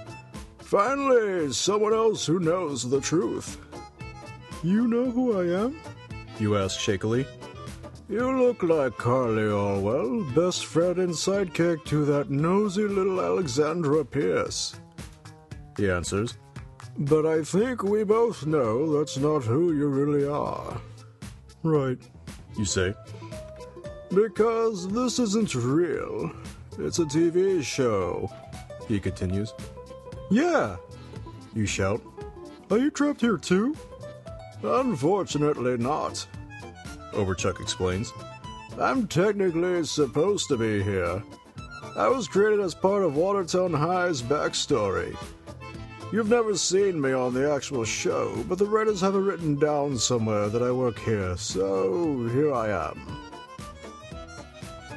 Finally, 0.58 1.52
someone 1.52 1.92
else 1.92 2.24
who 2.24 2.38
knows 2.38 2.88
the 2.88 3.00
truth. 3.00 3.58
You 4.62 4.86
know 4.86 5.10
who 5.10 5.40
I 5.40 5.64
am? 5.64 5.80
You 6.38 6.56
ask 6.56 6.78
shakily. 6.78 7.26
You 8.10 8.42
look 8.42 8.62
like 8.62 8.96
Carly 8.96 9.48
Orwell, 9.48 10.24
best 10.34 10.64
friend 10.64 10.96
and 10.96 11.12
sidekick 11.12 11.84
to 11.84 12.06
that 12.06 12.30
nosy 12.30 12.84
little 12.84 13.20
Alexandra 13.20 14.02
Pierce. 14.02 14.80
He 15.76 15.90
answers. 15.90 16.38
But 16.96 17.26
I 17.26 17.44
think 17.44 17.82
we 17.82 18.04
both 18.04 18.46
know 18.46 18.98
that's 18.98 19.18
not 19.18 19.44
who 19.44 19.74
you 19.74 19.88
really 19.88 20.26
are. 20.26 20.80
Right, 21.62 21.98
you 22.56 22.64
say. 22.64 22.94
Because 24.08 24.88
this 24.88 25.18
isn't 25.18 25.54
real. 25.54 26.32
It's 26.78 27.00
a 27.00 27.04
TV 27.04 27.62
show, 27.62 28.32
he 28.88 28.98
continues. 28.98 29.52
Yeah, 30.30 30.76
you 31.54 31.66
shout. 31.66 32.00
Are 32.70 32.78
you 32.78 32.90
trapped 32.90 33.20
here 33.20 33.36
too? 33.36 33.76
Unfortunately 34.62 35.76
not. 35.76 36.26
Oberchuck 37.12 37.60
explains. 37.60 38.12
I'm 38.80 39.06
technically 39.08 39.84
supposed 39.84 40.48
to 40.48 40.56
be 40.56 40.82
here. 40.82 41.22
I 41.96 42.08
was 42.08 42.28
created 42.28 42.60
as 42.60 42.74
part 42.74 43.02
of 43.02 43.16
Watertown 43.16 43.72
High's 43.72 44.22
backstory. 44.22 45.16
You've 46.12 46.30
never 46.30 46.56
seen 46.56 47.00
me 47.00 47.12
on 47.12 47.34
the 47.34 47.52
actual 47.52 47.84
show, 47.84 48.44
but 48.48 48.58
the 48.58 48.66
writers 48.66 49.00
have 49.00 49.14
it 49.14 49.18
written 49.18 49.56
down 49.56 49.98
somewhere 49.98 50.48
that 50.48 50.62
I 50.62 50.70
work 50.70 50.98
here, 51.00 51.36
so 51.36 52.28
here 52.28 52.54
I 52.54 52.68
am. 52.88 52.98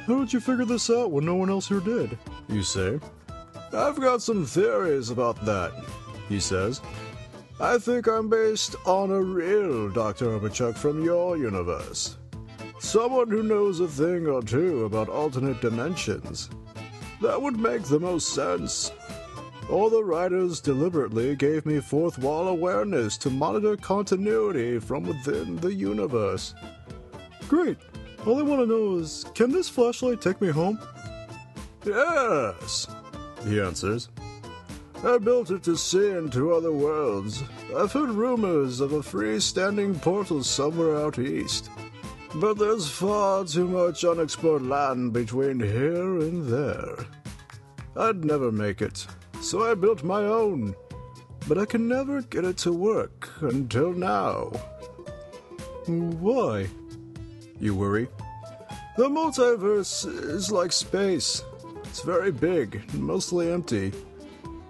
How 0.06 0.20
did 0.20 0.32
you 0.32 0.40
figure 0.40 0.64
this 0.64 0.88
out 0.90 1.10
when 1.10 1.26
no 1.26 1.34
one 1.34 1.50
else 1.50 1.68
here 1.68 1.80
did? 1.80 2.16
You 2.48 2.62
say. 2.62 2.98
I've 3.72 4.00
got 4.00 4.22
some 4.22 4.46
theories 4.46 5.10
about 5.10 5.44
that, 5.44 5.72
he 6.28 6.40
says. 6.40 6.80
I 7.62 7.78
think 7.78 8.08
I'm 8.08 8.28
based 8.28 8.74
on 8.86 9.12
a 9.12 9.22
real 9.22 9.88
Dr. 9.88 10.36
Oberchuck 10.36 10.76
from 10.76 11.04
your 11.04 11.36
universe. 11.36 12.18
Someone 12.80 13.30
who 13.30 13.44
knows 13.44 13.78
a 13.78 13.86
thing 13.86 14.26
or 14.26 14.42
two 14.42 14.84
about 14.84 15.08
alternate 15.08 15.60
dimensions. 15.60 16.50
That 17.20 17.40
would 17.40 17.56
make 17.56 17.84
the 17.84 18.00
most 18.00 18.34
sense. 18.34 18.90
All 19.70 19.88
the 19.88 20.02
writers 20.02 20.60
deliberately 20.60 21.36
gave 21.36 21.64
me 21.64 21.78
fourth 21.78 22.18
wall 22.18 22.48
awareness 22.48 23.16
to 23.18 23.30
monitor 23.30 23.76
continuity 23.76 24.80
from 24.80 25.04
within 25.04 25.54
the 25.58 25.72
universe. 25.72 26.56
Great. 27.48 27.78
All 28.26 28.40
I 28.40 28.42
want 28.42 28.62
to 28.62 28.66
know 28.66 28.98
is 28.98 29.24
can 29.36 29.52
this 29.52 29.68
flashlight 29.68 30.20
take 30.20 30.40
me 30.40 30.48
home? 30.48 30.80
Yes, 31.86 32.88
he 33.46 33.60
answers. 33.60 34.08
I 35.04 35.18
built 35.18 35.50
it 35.50 35.64
to 35.64 35.76
see 35.76 36.10
into 36.10 36.52
other 36.52 36.70
worlds. 36.70 37.42
I've 37.76 37.92
heard 37.92 38.10
rumors 38.10 38.78
of 38.78 38.92
a 38.92 39.00
freestanding 39.00 40.00
portal 40.00 40.44
somewhere 40.44 40.96
out 40.96 41.18
east. 41.18 41.70
But 42.36 42.54
there's 42.54 42.88
far 42.88 43.44
too 43.44 43.66
much 43.66 44.04
unexplored 44.04 44.62
land 44.62 45.12
between 45.12 45.58
here 45.58 46.18
and 46.20 46.46
there. 46.46 47.06
I'd 47.96 48.24
never 48.24 48.52
make 48.52 48.80
it, 48.80 49.04
so 49.40 49.68
I 49.68 49.74
built 49.74 50.04
my 50.04 50.22
own. 50.22 50.74
But 51.48 51.58
I 51.58 51.64
can 51.64 51.88
never 51.88 52.22
get 52.22 52.44
it 52.44 52.56
to 52.58 52.72
work 52.72 53.28
until 53.40 53.92
now. 53.92 54.52
Why? 55.86 56.68
You 57.58 57.74
worry. 57.74 58.06
The 58.96 59.08
multiverse 59.08 60.06
is 60.06 60.52
like 60.52 60.70
space. 60.70 61.42
It's 61.84 62.02
very 62.02 62.30
big 62.30 62.82
mostly 62.94 63.50
empty. 63.50 63.92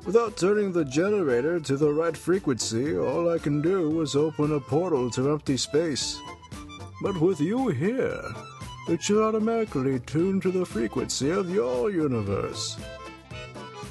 Without 0.04 0.36
turning 0.36 0.72
the 0.72 0.84
generator 0.84 1.60
to 1.60 1.76
the 1.76 1.92
right 1.92 2.16
frequency, 2.16 2.98
all 2.98 3.30
I 3.30 3.38
can 3.38 3.62
do 3.62 4.00
is 4.00 4.16
open 4.16 4.52
a 4.52 4.58
portal 4.58 5.08
to 5.10 5.30
empty 5.30 5.56
space. 5.56 6.18
But 7.02 7.20
with 7.20 7.40
you 7.40 7.68
here, 7.68 8.20
it 8.88 9.00
should 9.00 9.22
automatically 9.22 10.00
tune 10.00 10.40
to 10.40 10.50
the 10.50 10.66
frequency 10.66 11.30
of 11.30 11.50
your 11.50 11.90
universe. 11.90 12.76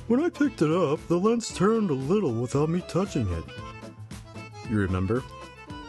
When 0.08 0.22
I 0.22 0.28
picked 0.28 0.62
it 0.62 0.72
up, 0.72 1.00
the 1.08 1.18
lens 1.18 1.54
turned 1.54 1.90
a 1.90 1.94
little 1.94 2.34
without 2.34 2.68
me 2.68 2.84
touching 2.90 3.32
it. 3.32 3.46
You 4.70 4.80
remember? 4.80 5.24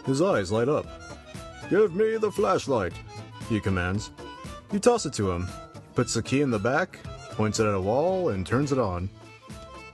His 0.07 0.23
eyes 0.23 0.53
light 0.53 0.69
up. 0.69 0.87
Give 1.69 1.97
me 1.97 2.17
the 2.17 2.31
flashlight, 2.31 2.93
he 3.49 3.59
commands. 3.59 4.13
You 4.73 4.79
toss 4.79 5.05
it 5.05 5.15
to 5.15 5.33
him, 5.33 5.49
puts 5.97 6.15
the 6.15 6.23
key 6.23 6.43
in 6.43 6.51
the 6.51 6.61
back, 6.61 7.01
points 7.33 7.59
it 7.59 7.67
at 7.67 7.75
a 7.75 7.81
wall, 7.81 8.29
and 8.29 8.47
turns 8.47 8.71
it 8.71 8.79
on. 8.79 9.11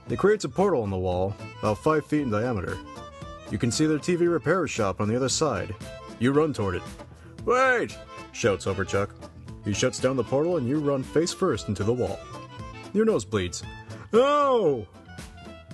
It 0.09 0.17
creates 0.17 0.43
a 0.43 0.49
portal 0.49 0.83
in 0.83 0.89
the 0.89 0.97
wall, 0.97 1.35
about 1.59 1.77
five 1.77 2.05
feet 2.05 2.21
in 2.21 2.31
diameter. 2.31 2.77
You 3.51 3.57
can 3.57 3.71
see 3.71 3.85
their 3.85 3.99
TV 3.99 4.31
repair 4.31 4.67
shop 4.67 5.01
on 5.01 5.07
the 5.07 5.15
other 5.15 5.29
side. 5.29 5.75
You 6.19 6.31
run 6.31 6.53
toward 6.53 6.75
it. 6.75 6.83
Wait! 7.45 7.95
shouts 8.31 8.65
Overchuck. 8.65 9.09
He 9.63 9.73
shuts 9.73 9.99
down 9.99 10.15
the 10.15 10.23
portal 10.23 10.57
and 10.57 10.67
you 10.67 10.79
run 10.79 11.03
face 11.03 11.33
first 11.33 11.67
into 11.67 11.83
the 11.83 11.93
wall. 11.93 12.19
Your 12.93 13.05
nose 13.05 13.25
bleeds. 13.25 13.63
Oh! 14.13 14.87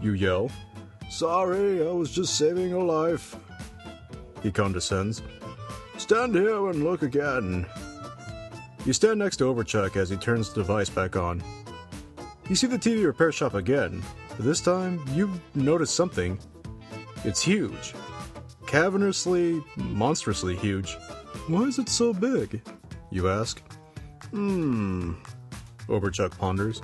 You 0.01 0.13
yell. 0.13 0.51
Sorry, 1.09 1.87
I 1.87 1.91
was 1.91 2.11
just 2.11 2.35
saving 2.35 2.73
a 2.73 2.79
life. 2.79 3.35
He 4.43 4.51
condescends. 4.51 5.21
Stand 5.97 6.35
here 6.35 6.69
and 6.69 6.83
look 6.83 7.03
again. 7.03 7.65
You 8.85 8.93
stand 8.93 9.19
next 9.19 9.37
to 9.37 9.45
Overchuck 9.45 9.95
as 9.95 10.09
he 10.09 10.17
turns 10.17 10.49
the 10.49 10.61
device 10.61 10.89
back 10.89 11.15
on. 11.15 11.41
You 12.49 12.55
see 12.55 12.67
the 12.67 12.77
TV 12.77 13.05
repair 13.05 13.31
shop 13.31 13.53
again, 13.53 14.03
this 14.39 14.61
time 14.61 14.99
you 15.13 15.31
notice 15.53 15.91
something. 15.91 16.39
It's 17.23 17.41
huge. 17.41 17.93
Cavernously, 18.65 19.63
monstrously 19.77 20.55
huge. 20.55 20.95
Why 21.47 21.63
is 21.63 21.79
it 21.79 21.89
so 21.89 22.13
big? 22.13 22.61
You 23.11 23.29
ask. 23.29 23.61
Hmm. 24.31 25.13
Oberchuck 25.87 26.37
ponders. 26.37 26.81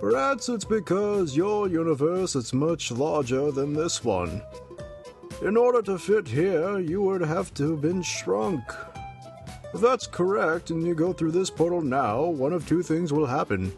Perhaps 0.00 0.48
it's 0.48 0.64
because 0.64 1.36
your 1.36 1.68
universe 1.68 2.34
is 2.34 2.52
much 2.52 2.90
larger 2.90 3.50
than 3.50 3.72
this 3.72 4.04
one. 4.04 4.42
In 5.42 5.56
order 5.56 5.82
to 5.82 5.98
fit 5.98 6.28
here, 6.28 6.78
you 6.78 7.00
would 7.02 7.20
have 7.20 7.54
to 7.54 7.70
have 7.70 7.80
been 7.80 8.02
shrunk. 8.02 8.62
If 9.72 9.80
that's 9.80 10.06
correct 10.06 10.70
and 10.70 10.86
you 10.86 10.94
go 10.94 11.12
through 11.12 11.32
this 11.32 11.50
portal 11.50 11.80
now, 11.80 12.22
one 12.24 12.52
of 12.52 12.68
two 12.68 12.82
things 12.82 13.12
will 13.12 13.26
happen. 13.26 13.72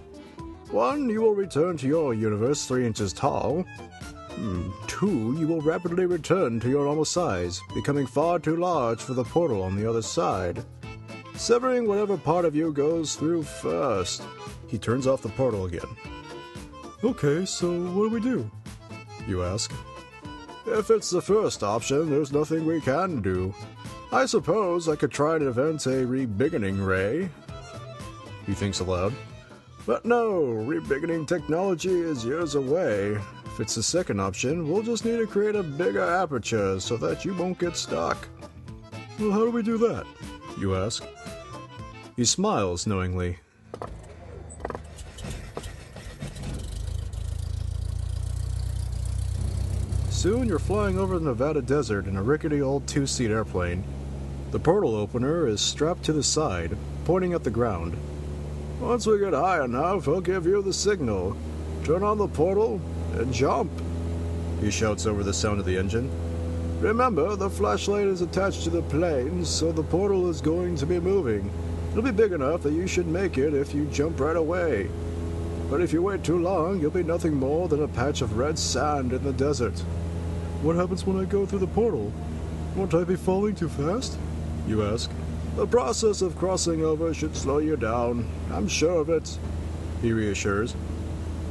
One, 0.71 1.09
you 1.09 1.23
will 1.23 1.35
return 1.35 1.77
to 1.79 1.87
your 1.87 2.13
universe 2.13 2.67
three 2.67 2.87
inches 2.87 3.13
tall. 3.13 3.65
Hmm, 4.31 4.71
Two, 4.87 5.37
you 5.39 5.47
will 5.47 5.61
rapidly 5.61 6.07
return 6.07 6.61
to 6.61 6.69
your 6.69 6.85
normal 6.85 7.05
size, 7.05 7.61
becoming 7.75 8.07
far 8.07 8.39
too 8.39 8.57
large 8.57 9.01
for 9.01 9.15
the 9.15 9.25
portal 9.25 9.63
on 9.63 9.77
the 9.77 9.89
other 9.89 10.03
side, 10.03 10.65
severing 11.35 11.87
whatever 11.87 12.17
part 12.17 12.45
of 12.45 12.55
you 12.57 12.73
goes 12.73 13.15
through 13.15 13.45
first. 13.45 14.23
He 14.67 14.79
turns 14.79 15.07
off 15.07 15.23
the 15.23 15.29
portal 15.31 15.67
again. 15.67 15.89
Okay, 17.05 17.45
so 17.45 17.71
what 17.91 18.09
do 18.09 18.11
we 18.11 18.21
do? 18.21 18.51
You 19.29 19.43
ask. 19.45 19.73
If 20.67 20.91
it's 20.91 21.11
the 21.11 21.23
first 21.23 21.63
option, 21.63 22.11
there's 22.11 22.33
nothing 22.33 22.67
we 22.67 22.81
can 22.81 23.23
do. 23.23 23.55
I 24.13 24.27
suppose 24.27 24.89
I 24.89 24.97
could 24.97 25.13
try 25.13 25.37
and 25.37 25.47
invent 25.47 25.87
a 25.87 26.05
rebeginning 26.07 26.85
ray. 26.85 27.29
He 28.47 28.55
thinks 28.55 28.81
aloud. 28.81 29.13
But 29.87 30.05
no, 30.05 30.43
rebeginning 30.43 31.29
technology 31.29 32.01
is 32.01 32.25
years 32.25 32.57
away. 32.57 33.13
If 33.45 33.61
it's 33.61 33.77
the 33.77 33.85
second 33.85 34.21
option, 34.21 34.69
we'll 34.69 34.83
just 34.83 35.05
need 35.05 35.19
to 35.19 35.29
create 35.29 35.55
a 35.55 35.63
bigger 35.63 36.03
aperture 36.03 36.81
so 36.81 36.97
that 36.97 37.25
you 37.25 37.35
won't 37.35 37.61
get 37.61 37.77
stuck. 37.77 38.29
Well, 39.21 39.31
how 39.31 39.45
do 39.45 39.51
we 39.53 39.63
do 39.63 39.79
that? 39.79 40.05
You 40.59 40.75
ask. 40.75 41.07
He 42.17 42.25
smiles 42.25 42.87
knowingly. 42.89 43.39
Soon 50.11 50.49
you're 50.49 50.59
flying 50.59 50.99
over 50.99 51.21
the 51.21 51.27
Nevada 51.27 51.63
desert 51.63 52.07
in 52.09 52.17
a 52.17 52.23
rickety 52.23 52.61
old 52.61 52.89
two 52.89 53.07
seat 53.07 53.31
airplane. 53.31 53.85
The 54.51 54.59
portal 54.59 54.97
opener 54.97 55.47
is 55.47 55.61
strapped 55.61 56.03
to 56.07 56.13
the 56.13 56.25
side, 56.25 56.77
pointing 57.05 57.35
at 57.35 57.45
the 57.45 57.51
ground. 57.51 57.97
Once 58.81 59.07
we 59.07 59.19
get 59.19 59.33
high 59.33 59.65
enough, 59.65 60.07
I'll 60.07 60.21
give 60.21 60.45
you 60.45 60.61
the 60.61 60.73
signal. 60.73 61.35
Turn 61.83 62.03
on 62.03 62.19
the 62.19 62.29
portal 62.29 62.79
and 63.15 63.33
jump. 63.33 63.71
He 64.61 64.71
shouts 64.71 65.07
over 65.07 65.23
the 65.23 65.33
sound 65.33 65.61
of 65.61 65.67
the 65.67 65.79
engine. 65.79 66.11
Remember, 66.81 67.37
the 67.37 67.49
flashlight 67.49 68.07
is 68.07 68.21
attached 68.21 68.65
to 68.65 68.71
the 68.71 68.83
plane, 68.83 69.47
so 69.47 69.73
the 69.73 69.83
portal 69.83 70.29
is 70.29 70.43
going 70.43 70.77
to 70.77 70.85
be 70.85 71.01
moving. 71.01 71.51
It'll 71.91 72.03
be 72.03 72.11
big 72.11 72.33
enough 72.33 72.63
that 72.65 72.75
you 72.75 72.87
should 72.87 73.07
make 73.07 73.39
it 73.39 73.55
if 73.55 73.75
you 73.75 73.87
jump 73.87 74.21
right 74.21 74.37
away. 74.37 74.91
But 75.71 75.81
if 75.81 75.95
you 75.95 76.03
wait 76.03 76.23
too 76.23 76.39
long, 76.39 76.79
you'll 76.79 76.91
be 76.91 77.03
nothing 77.03 77.33
more 77.33 77.69
than 77.69 77.83
a 77.83 77.89
patch 77.89 78.21
of 78.21 78.37
red 78.37 78.59
sand 78.59 79.15
in 79.15 79.25
the 79.25 79.33
desert. 79.33 79.79
What 80.61 80.77
happens 80.77 81.07
when 81.07 81.19
I 81.19 81.25
go 81.25 81.47
through 81.47 81.61
the 81.61 81.67
portal? 81.67 82.13
Won't 82.75 82.93
I 82.93 83.05
be 83.05 83.17
falling 83.17 83.55
too 83.55 83.71
fast? 83.71 84.19
You 84.69 84.83
ask. 84.83 85.11
The 85.57 85.67
process 85.67 86.21
of 86.21 86.37
crossing 86.37 86.85
over 86.85 87.15
should 87.15 87.35
slow 87.35 87.59
you 87.59 87.79
down. 87.79 88.29
I'm 88.53 88.69
sure 88.69 89.01
of 89.01 89.09
it. 89.09 89.39
He 90.03 90.13
reassures. 90.13 90.75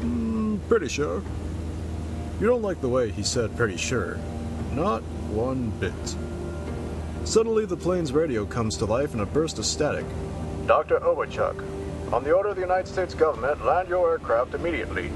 Mm, 0.01 0.59
pretty 0.69 0.89
sure. 0.89 1.23
You 2.39 2.45
don't 2.45 2.61
like 2.61 2.81
the 2.81 2.87
way 2.87 3.09
he 3.09 3.23
said 3.23 3.57
pretty 3.57 3.77
sure. 3.77 4.19
Not 4.73 5.01
one 5.31 5.71
bit. 5.79 6.15
Suddenly, 7.23 7.65
the 7.65 7.77
plane's 7.77 8.11
radio 8.11 8.45
comes 8.45 8.77
to 8.77 8.85
life 8.85 9.15
in 9.15 9.21
a 9.21 9.25
burst 9.25 9.57
of 9.57 9.65
static. 9.65 10.05
Dr. 10.67 10.99
Overchuck, 10.99 11.63
on 12.13 12.23
the 12.23 12.31
order 12.31 12.49
of 12.49 12.55
the 12.57 12.61
United 12.61 12.87
States 12.87 13.15
government, 13.15 13.65
land 13.65 13.89
your 13.89 14.11
aircraft 14.11 14.53
immediately. 14.53 15.09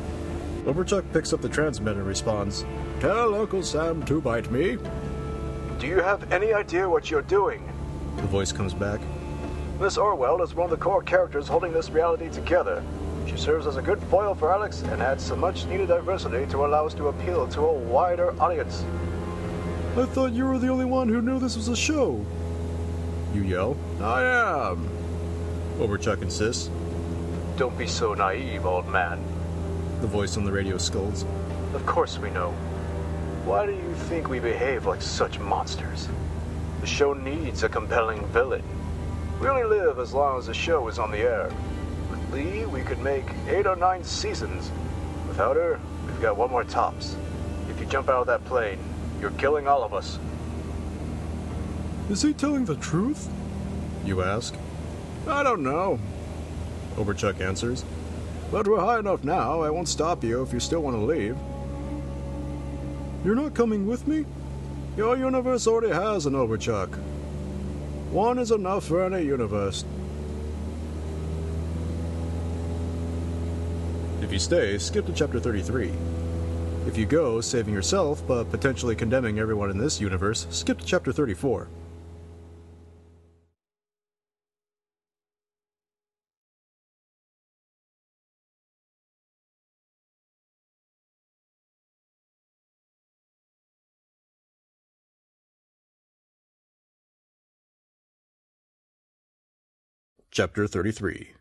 Overchuck 0.65 1.13
picks 1.13 1.31
up 1.31 1.41
the 1.41 1.49
transmitter 1.49 1.99
and 1.99 2.07
responds, 2.07 2.65
Tell 3.01 3.35
Uncle 3.35 3.61
Sam 3.61 4.03
to 4.05 4.19
bite 4.19 4.49
me. 4.49 4.79
Do 5.77 5.85
you 5.85 6.01
have 6.01 6.31
any 6.33 6.53
idea 6.53 6.89
what 6.89 7.11
you're 7.11 7.21
doing? 7.21 7.63
The 8.21 8.27
voice 8.27 8.51
comes 8.51 8.73
back. 8.73 8.99
Miss 9.79 9.97
Orwell 9.97 10.41
is 10.41 10.53
one 10.53 10.65
of 10.65 10.71
the 10.71 10.83
core 10.83 11.01
characters 11.01 11.47
holding 11.47 11.71
this 11.71 11.89
reality 11.89 12.29
together. 12.29 12.83
She 13.25 13.37
serves 13.37 13.65
as 13.65 13.77
a 13.77 13.81
good 13.81 14.01
foil 14.03 14.35
for 14.35 14.51
Alex 14.51 14.81
and 14.81 15.01
adds 15.01 15.23
some 15.23 15.39
much 15.39 15.65
needed 15.65 15.87
diversity 15.87 16.45
to 16.47 16.65
allow 16.65 16.85
us 16.85 16.93
to 16.95 17.07
appeal 17.07 17.47
to 17.47 17.61
a 17.61 17.73
wider 17.73 18.39
audience. 18.41 18.83
I 19.95 20.05
thought 20.05 20.33
you 20.33 20.45
were 20.45 20.59
the 20.59 20.67
only 20.67 20.85
one 20.85 21.07
who 21.07 21.21
knew 21.21 21.39
this 21.39 21.55
was 21.55 21.69
a 21.69 21.75
show. 21.75 22.25
You 23.33 23.43
yell. 23.43 23.77
I 24.01 24.23
am. 24.23 24.89
Overchuck 25.77 26.21
insists. 26.21 26.69
Don't 27.55 27.77
be 27.77 27.87
so 27.87 28.13
naive, 28.13 28.65
old 28.65 28.87
man. 28.87 29.23
The 30.01 30.07
voice 30.07 30.35
on 30.35 30.43
the 30.43 30.51
radio 30.51 30.77
scolds. 30.77 31.25
Of 31.73 31.85
course 31.85 32.17
we 32.17 32.31
know. 32.31 32.51
Why 33.45 33.65
do 33.65 33.71
you 33.71 33.93
think 34.09 34.27
we 34.27 34.39
behave 34.39 34.85
like 34.85 35.01
such 35.01 35.39
monsters? 35.39 36.09
The 36.81 36.87
show 36.87 37.13
needs 37.13 37.63
a 37.63 37.69
compelling 37.69 38.25
villain. 38.27 38.63
We 39.41 39.47
only 39.47 39.63
live 39.63 39.99
as 39.99 40.13
long 40.13 40.39
as 40.39 40.45
the 40.47 40.53
show 40.53 40.87
is 40.87 40.99
on 40.99 41.11
the 41.11 41.19
air. 41.19 41.51
With 42.09 42.33
Lee, 42.33 42.65
we 42.65 42.81
could 42.81 42.99
make 42.99 43.25
eight 43.47 43.67
or 43.67 43.75
nine 43.75 44.03
seasons. 44.03 44.71
Without 45.27 45.55
her, 45.55 45.79
we've 46.07 46.21
got 46.21 46.37
one 46.37 46.49
more 46.49 46.63
tops. 46.63 47.15
If 47.69 47.79
you 47.79 47.85
jump 47.85 48.09
out 48.09 48.21
of 48.21 48.27
that 48.27 48.45
plane, 48.45 48.79
you're 49.19 49.31
killing 49.31 49.67
all 49.67 49.83
of 49.83 49.93
us. 49.93 50.19
Is 52.09 52.21
he 52.21 52.33
telling 52.33 52.65
the 52.65 52.75
truth? 52.75 53.29
You 54.05 54.23
ask. 54.23 54.55
I 55.27 55.43
don't 55.43 55.61
know. 55.61 55.99
Overchuck 56.95 57.41
answers. 57.41 57.85
But 58.51 58.67
we're 58.67 58.79
high 58.79 58.99
enough 58.99 59.23
now, 59.23 59.61
I 59.61 59.69
won't 59.69 59.87
stop 59.87 60.23
you 60.23 60.41
if 60.41 60.51
you 60.53 60.59
still 60.59 60.81
want 60.81 60.95
to 60.95 61.01
leave. 61.01 61.37
You're 63.23 63.35
not 63.35 63.53
coming 63.53 63.85
with 63.85 64.07
me? 64.07 64.25
Your 64.97 65.17
universe 65.17 65.67
already 65.67 65.93
has 65.93 66.25
an 66.25 66.33
Overchuck. 66.33 66.97
One 68.11 68.39
is 68.39 68.51
enough 68.51 68.85
for 68.85 69.03
any 69.03 69.23
universe. 69.23 69.85
If 74.21 74.33
you 74.33 74.39
stay, 74.39 74.77
skip 74.77 75.05
to 75.05 75.13
chapter 75.13 75.39
33. 75.39 75.91
If 76.87 76.97
you 76.97 77.05
go, 77.05 77.39
saving 77.39 77.73
yourself 77.73 78.21
but 78.27 78.51
potentially 78.51 78.95
condemning 78.95 79.39
everyone 79.39 79.69
in 79.69 79.77
this 79.77 80.01
universe, 80.01 80.47
skip 80.49 80.79
to 80.79 80.85
chapter 80.85 81.11
34. 81.11 81.67
Chapter 100.39 100.67
33 100.67 101.33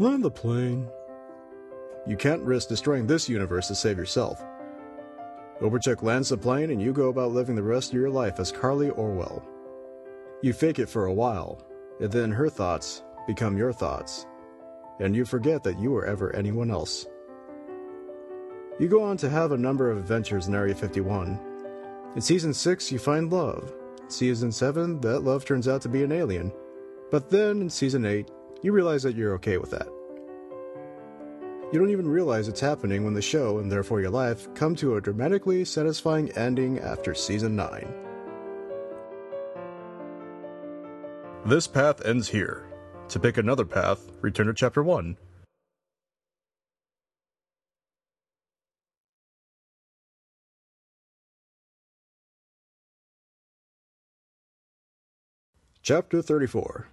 Land 0.00 0.24
the 0.24 0.28
plane. 0.28 0.88
You 2.08 2.16
can't 2.16 2.42
risk 2.42 2.68
destroying 2.68 3.06
this 3.06 3.28
universe 3.28 3.68
to 3.68 3.76
save 3.76 3.98
yourself. 3.98 4.42
Overchuck 5.60 6.02
lands 6.02 6.30
the 6.30 6.36
plane 6.36 6.70
and 6.70 6.82
you 6.82 6.92
go 6.92 7.08
about 7.08 7.30
living 7.30 7.54
the 7.54 7.62
rest 7.62 7.90
of 7.90 7.94
your 8.00 8.10
life 8.10 8.40
as 8.40 8.50
Carly 8.50 8.90
Orwell. 8.90 9.46
You 10.42 10.52
fake 10.52 10.80
it 10.80 10.88
for 10.88 11.06
a 11.06 11.12
while, 11.12 11.64
and 12.00 12.10
then 12.10 12.32
her 12.32 12.50
thoughts 12.50 13.04
become 13.28 13.56
your 13.56 13.72
thoughts, 13.72 14.26
and 14.98 15.14
you 15.14 15.24
forget 15.24 15.62
that 15.62 15.78
you 15.78 15.92
were 15.92 16.04
ever 16.04 16.34
anyone 16.34 16.72
else. 16.72 17.06
You 18.80 18.88
go 18.88 19.04
on 19.04 19.16
to 19.18 19.30
have 19.30 19.52
a 19.52 19.56
number 19.56 19.92
of 19.92 19.98
adventures 19.98 20.48
in 20.48 20.56
Area 20.56 20.74
51. 20.74 21.38
In 22.16 22.20
Season 22.20 22.52
6, 22.52 22.90
you 22.90 22.98
find 22.98 23.32
love. 23.32 23.72
Season 24.08 24.50
7, 24.50 25.00
that 25.02 25.20
love 25.20 25.44
turns 25.44 25.68
out 25.68 25.80
to 25.82 25.88
be 25.88 26.02
an 26.02 26.10
alien. 26.10 26.52
But 27.10 27.30
then 27.30 27.60
in 27.60 27.70
Season 27.70 28.04
8, 28.04 28.30
you 28.62 28.72
realize 28.72 29.02
that 29.02 29.14
you're 29.14 29.34
okay 29.34 29.58
with 29.58 29.70
that. 29.70 29.88
You 31.72 31.78
don't 31.78 31.90
even 31.90 32.08
realize 32.08 32.48
it's 32.48 32.60
happening 32.60 33.04
when 33.04 33.14
the 33.14 33.22
show, 33.22 33.58
and 33.58 33.70
therefore 33.70 34.00
your 34.00 34.10
life, 34.10 34.52
come 34.54 34.74
to 34.76 34.96
a 34.96 35.00
dramatically 35.00 35.64
satisfying 35.64 36.30
ending 36.32 36.78
after 36.78 37.14
Season 37.14 37.56
9. 37.56 37.94
This 41.46 41.66
path 41.66 42.04
ends 42.06 42.28
here. 42.28 42.66
To 43.08 43.20
pick 43.20 43.36
another 43.36 43.64
path, 43.64 44.10
return 44.22 44.46
to 44.46 44.54
Chapter 44.54 44.82
1. 44.82 45.16
Chapter 55.82 56.22
34 56.22 56.88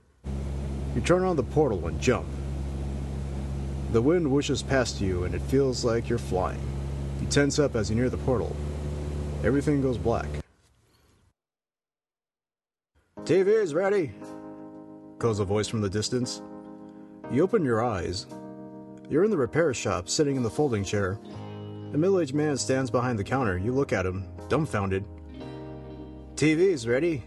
You 0.96 1.02
turn 1.02 1.24
on 1.24 1.36
the 1.36 1.44
portal 1.44 1.88
and 1.88 2.00
jump. 2.02 2.28
The 3.94 4.02
wind 4.02 4.28
whooshes 4.28 4.66
past 4.66 5.00
you 5.00 5.24
and 5.24 5.34
it 5.34 5.42
feels 5.42 5.86
like 5.86 6.10
you're 6.10 6.18
flying. 6.18 6.62
You 7.22 7.28
tense 7.28 7.60
up 7.60 7.76
as 7.76 7.90
you 7.90 7.96
near 7.96 8.10
the 8.10 8.18
portal. 8.18 8.56
Everything 9.44 9.82
goes 9.82 9.98
black. 9.98 10.28
TV 13.24 13.48
is 13.48 13.74
ready, 13.74 14.12
calls 15.20 15.40
a 15.40 15.46
voice 15.46 15.68
from 15.68 15.82
the 15.82 15.90
distance. 15.90 16.42
You 17.32 17.44
open 17.44 17.64
your 17.64 17.84
eyes. 17.84 18.26
You're 19.10 19.24
in 19.24 19.32
the 19.32 19.38
repair 19.38 19.74
shop, 19.74 20.10
sitting 20.10 20.36
in 20.36 20.44
the 20.44 20.50
folding 20.50 20.84
chair. 20.84 21.20
A 21.94 21.98
middle 21.98 22.20
aged 22.20 22.34
man 22.34 22.58
stands 22.58 22.90
behind 22.90 23.20
the 23.20 23.24
counter. 23.24 23.58
You 23.58 23.72
look 23.74 23.94
at 23.94 24.06
him, 24.06 24.26
dumbfounded. 24.50 25.06
TV's 26.36 26.88
ready, 26.88 27.24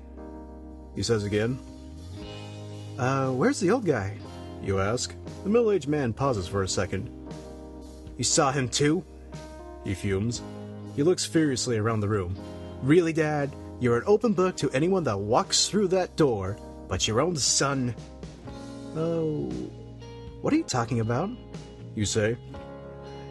he 0.94 1.02
says 1.02 1.24
again. 1.24 1.58
Uh, 2.98 3.30
where's 3.30 3.60
the 3.60 3.70
old 3.70 3.84
guy? 3.84 4.16
You 4.62 4.80
ask. 4.80 5.14
The 5.42 5.50
middle 5.50 5.72
aged 5.72 5.88
man 5.88 6.12
pauses 6.12 6.46
for 6.46 6.62
a 6.62 6.68
second. 6.68 7.10
You 8.16 8.24
saw 8.24 8.52
him 8.52 8.68
too? 8.68 9.04
He 9.84 9.94
fumes. 9.94 10.42
He 10.96 11.02
looks 11.02 11.24
furiously 11.24 11.76
around 11.76 12.00
the 12.00 12.08
room. 12.08 12.36
Really, 12.82 13.12
Dad? 13.12 13.54
You're 13.80 13.98
an 13.98 14.04
open 14.06 14.32
book 14.32 14.56
to 14.58 14.70
anyone 14.70 15.04
that 15.04 15.18
walks 15.18 15.68
through 15.68 15.88
that 15.88 16.16
door, 16.16 16.56
but 16.88 17.08
your 17.08 17.20
own 17.20 17.36
son. 17.36 17.94
Oh. 18.96 19.50
What 20.40 20.52
are 20.52 20.56
you 20.56 20.64
talking 20.64 21.00
about? 21.00 21.30
You 21.94 22.06
say. 22.06 22.36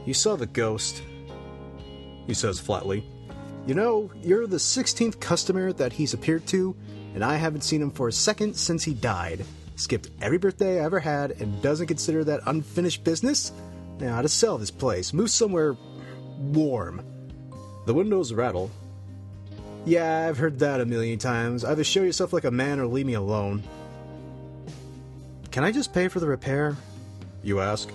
You 0.05 0.13
saw 0.13 0.35
the 0.35 0.45
ghost. 0.45 1.01
He 2.27 2.33
says 2.33 2.59
flatly. 2.59 3.05
You 3.65 3.75
know, 3.75 4.11
you're 4.21 4.45
the 4.45 4.57
16th 4.57 5.19
customer 5.21 5.71
that 5.73 5.93
he's 5.93 6.13
appeared 6.13 6.45
to, 6.47 6.75
and 7.13 7.23
I 7.23 7.35
haven't 7.35 7.63
seen 7.63 7.81
him 7.81 7.91
for 7.91 8.07
a 8.07 8.11
second 8.13 8.55
since 8.55 8.83
he 8.83 8.93
died. 8.93 9.45
Skipped 9.75 10.09
every 10.21 10.37
birthday 10.37 10.79
I 10.79 10.85
ever 10.85 10.99
had 10.99 11.31
and 11.41 11.61
doesn't 11.61 11.87
consider 11.87 12.23
that 12.23 12.41
unfinished 12.45 13.03
business? 13.03 13.51
Now, 13.99 14.21
to 14.21 14.29
sell 14.29 14.57
this 14.57 14.71
place, 14.71 15.13
move 15.13 15.29
somewhere 15.29 15.75
warm. 16.39 17.01
The 17.85 17.93
windows 17.93 18.33
rattle. 18.33 18.71
Yeah, 19.85 20.27
I've 20.27 20.37
heard 20.37 20.59
that 20.59 20.81
a 20.81 20.85
million 20.85 21.19
times. 21.19 21.65
Either 21.65 21.83
show 21.83 22.03
yourself 22.03 22.33
like 22.33 22.45
a 22.45 22.51
man 22.51 22.79
or 22.79 22.85
leave 22.85 23.05
me 23.05 23.15
alone. 23.15 23.63
Can 25.51 25.63
I 25.63 25.71
just 25.71 25.93
pay 25.93 26.07
for 26.07 26.19
the 26.19 26.27
repair? 26.27 26.77
You 27.43 27.59
ask. 27.59 27.89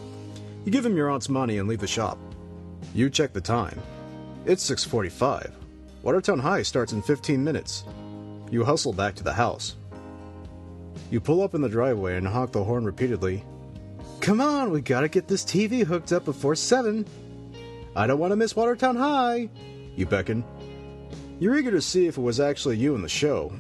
You 0.64 0.72
give 0.72 0.84
him 0.84 0.97
your 0.97 1.10
aunt's 1.10 1.28
money 1.28 1.58
and 1.58 1.68
leave 1.68 1.80
the 1.80 1.86
shop. 1.86 2.18
You 2.94 3.08
check 3.08 3.32
the 3.32 3.40
time. 3.40 3.80
It's 4.44 4.62
6:45. 4.62 5.52
Watertown 6.02 6.38
High 6.38 6.62
starts 6.62 6.92
in 6.92 7.02
15 7.02 7.42
minutes. 7.42 7.84
You 8.50 8.64
hustle 8.64 8.92
back 8.92 9.14
to 9.16 9.24
the 9.24 9.32
house. 9.32 9.76
You 11.10 11.20
pull 11.20 11.42
up 11.42 11.54
in 11.54 11.60
the 11.60 11.68
driveway 11.68 12.16
and 12.16 12.26
honk 12.26 12.52
the 12.52 12.64
horn 12.64 12.84
repeatedly. 12.84 13.44
Come 14.20 14.40
on, 14.40 14.70
we 14.70 14.80
gotta 14.80 15.08
get 15.08 15.28
this 15.28 15.44
TV 15.44 15.84
hooked 15.84 16.12
up 16.12 16.24
before 16.24 16.54
7. 16.54 17.06
I 17.94 18.06
don't 18.06 18.18
want 18.18 18.32
to 18.32 18.36
miss 18.36 18.56
Watertown 18.56 18.96
High. 18.96 19.48
You 19.96 20.06
beckon. 20.06 20.44
You're 21.40 21.56
eager 21.56 21.70
to 21.70 21.80
see 21.80 22.06
if 22.06 22.18
it 22.18 22.22
was 22.22 22.40
actually 22.40 22.76
you 22.76 22.94
in 22.94 23.02
the 23.02 23.08
show. 23.08 23.52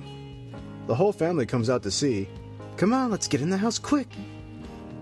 The 0.86 0.94
whole 0.94 1.12
family 1.12 1.46
comes 1.46 1.70
out 1.70 1.82
to 1.84 1.90
see. 1.90 2.28
Come 2.76 2.92
on, 2.92 3.10
let's 3.10 3.28
get 3.28 3.40
in 3.40 3.50
the 3.50 3.56
house 3.56 3.78
quick. 3.78 4.08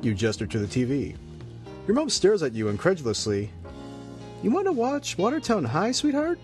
You 0.02 0.14
gesture 0.14 0.46
to 0.46 0.58
the 0.58 0.66
TV. 0.66 1.16
Your 1.86 1.94
mom 1.94 2.10
stares 2.10 2.42
at 2.42 2.54
you 2.54 2.68
incredulously. 2.68 3.50
You 4.42 4.50
want 4.50 4.66
to 4.66 4.72
watch 4.72 5.16
Watertown 5.16 5.64
High, 5.64 5.92
sweetheart? 5.92 6.38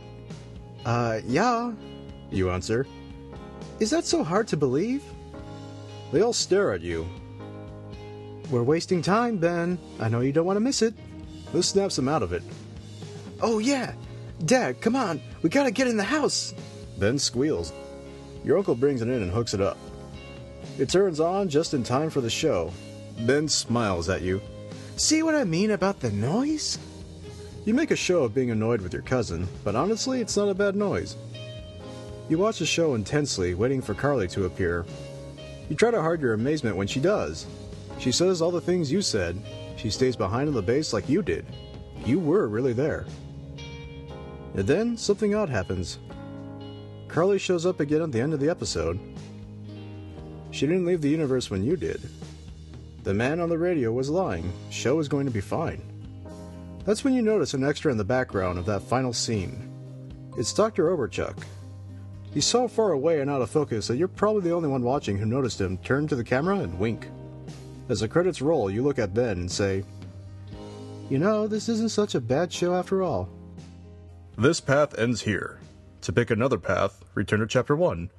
Uh, 0.84 1.20
yeah. 1.26 1.72
You 2.30 2.50
answer. 2.50 2.86
Is 3.81 3.91
that 3.91 4.05
so 4.05 4.23
hard 4.23 4.49
to 4.49 4.57
believe? 4.57 5.02
They 6.12 6.23
all 6.23 6.33
stare 6.33 6.73
at 6.73 6.83
you. 6.83 7.07
We're 8.51 8.62
wasting 8.62 9.02
time, 9.02 9.39
Ben. 9.39 9.78
I 9.99 10.09
know 10.09 10.20
you 10.20 10.33
don't 10.33 10.47
want 10.47 10.57
to 10.57 10.60
miss 10.60 10.83
it. 10.83 10.94
This 11.52 11.68
snaps 11.68 11.99
him 11.99 12.09
out 12.09 12.23
of 12.23 12.33
it. 12.33 12.42
Oh, 13.41 13.59
yeah. 13.59 13.94
Dad, 14.44 14.81
come 14.81 14.97
on. 14.97 15.20
We 15.42 15.49
gotta 15.49 15.70
get 15.70 15.86
in 15.89 15.97
the 15.97 16.05
house. 16.05 16.55
Ben 16.99 17.18
squeals. 17.18 17.73
Your 18.44 18.59
uncle 18.59 18.75
brings 18.75 19.02
it 19.02 19.09
in 19.09 19.23
and 19.23 19.31
hooks 19.31 19.55
it 19.55 19.60
up. 19.60 19.78
It 20.78 20.89
turns 20.89 21.20
on 21.20 21.49
just 21.49 21.75
in 21.75 21.83
time 21.83 22.10
for 22.10 22.20
the 22.20 22.31
show. 22.31 22.73
Ben 23.20 23.49
smiles 23.49 24.09
at 24.09 24.23
you. 24.23 24.41
See 24.97 25.23
what 25.23 25.34
I 25.34 25.44
mean 25.44 25.70
about 25.70 26.01
the 26.01 26.10
noise? 26.10 26.78
You 27.65 27.75
make 27.75 27.91
a 27.91 27.97
show 27.97 28.25
of 28.25 28.34
being 28.34 28.51
annoyed 28.51 28.81
with 28.81 28.92
your 28.92 29.02
cousin, 29.02 29.47
but 29.65 29.76
honestly, 29.76 30.20
it's 30.20 30.36
not 30.36 30.49
a 30.49 30.55
bad 30.55 30.75
noise. 30.75 31.17
You 32.33 32.39
watch 32.39 32.61
the 32.61 32.65
show 32.65 32.94
intensely, 32.94 33.52
waiting 33.52 33.83
for 33.83 33.93
Carly 33.93 34.27
to 34.28 34.47
appear. 34.47 34.86
You 35.69 35.77
try 35.77 35.91
to 35.91 36.01
hide 36.01 36.23
your 36.23 36.33
amazement 36.33 36.78
when 36.78 36.86
she 36.86 36.99
does. 36.99 37.47
She 37.99 38.11
says 38.11 38.41
all 38.41 38.51
the 38.51 38.59
things 38.59 38.91
you 38.91 39.02
said. 39.02 39.39
She 39.77 39.91
stays 39.91 40.17
behind 40.17 40.49
on 40.49 40.55
the 40.55 40.62
base 40.62 40.94
like 40.94 41.11
you 41.11 41.20
did. 41.20 41.44
You 42.07 42.19
were 42.19 42.49
really 42.49 42.73
there. 42.73 43.05
And 44.55 44.67
then 44.67 44.97
something 44.97 45.35
odd 45.35 45.51
happens. 45.51 45.99
Carly 47.07 47.39
shows 47.39 47.67
up 47.67 47.81
again 47.81 48.01
at 48.01 48.12
the 48.12 48.23
end 48.23 48.33
of 48.33 48.41
the 48.41 48.49
episode. 48.49 48.99
She 50.52 50.67
didn't 50.67 50.86
leave 50.86 51.02
the 51.02 51.11
universe 51.11 51.51
when 51.51 51.62
you 51.62 51.77
did. 51.77 52.01
The 53.02 53.12
man 53.12 53.41
on 53.41 53.51
the 53.51 53.59
radio 53.59 53.93
was 53.93 54.09
lying. 54.09 54.51
Show 54.70 55.01
is 55.01 55.09
going 55.09 55.27
to 55.27 55.31
be 55.31 55.43
fine. 55.43 55.83
That's 56.86 57.05
when 57.05 57.12
you 57.12 57.20
notice 57.20 57.52
an 57.52 57.62
extra 57.62 57.93
in 57.93 57.99
the 57.99 58.05
background 58.05 58.59
of 58.59 58.65
that 58.65 58.85
final 58.85 59.12
scene. 59.12 59.70
It's 60.39 60.55
Dr. 60.55 60.97
Overchuck. 60.97 61.36
He's 62.33 62.47
so 62.47 62.67
far 62.67 62.93
away 62.93 63.20
and 63.20 63.31
out 63.31 63.43
of 63.43 63.51
focus 63.51 63.89
that 63.89 63.97
you're 63.97 64.09
probably 64.09 64.43
the 64.43 64.55
only 64.55 64.69
one 64.69 64.83
watching 64.83 65.19
who 65.19 65.27
noticed 65.27 65.61
him 65.61 65.77
turn 65.78 66.09
to 66.09 66.17
the 66.17 66.25
camera 66.25 66.61
and 66.61 66.78
wink. 66.78 67.09
As 67.89 68.01
the 68.01 68.09
credits 68.09 68.41
roll, 68.41 68.70
you 68.70 68.83
look 68.83 68.99
at 68.99 69.12
Ben 69.12 69.39
and 69.39 69.51
say, 69.51 69.85
You 71.11 71.19
know, 71.19 71.47
this 71.47 71.69
isn't 71.69 71.91
such 71.91 72.15
a 72.15 72.20
bad 72.20 72.51
show 72.51 72.75
after 72.75 73.02
all. 73.02 73.28
This 74.39 74.61
path 74.61 74.99
ends 74.99 75.20
here. 75.20 75.59
To 76.02 76.12
pick 76.12 76.31
another 76.31 76.59
path, 76.59 77.05
return 77.15 77.41
to 77.41 77.47
Chapter 77.47 77.77
1. 77.77 78.11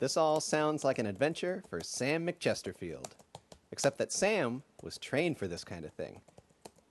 This 0.00 0.16
all 0.16 0.40
sounds 0.40 0.82
like 0.82 0.98
an 0.98 1.04
adventure 1.04 1.62
for 1.68 1.80
Sam 1.82 2.26
McChesterfield. 2.26 3.12
Except 3.70 3.98
that 3.98 4.12
Sam 4.12 4.62
was 4.82 4.96
trained 4.96 5.38
for 5.38 5.46
this 5.46 5.62
kind 5.62 5.84
of 5.84 5.92
thing. 5.92 6.22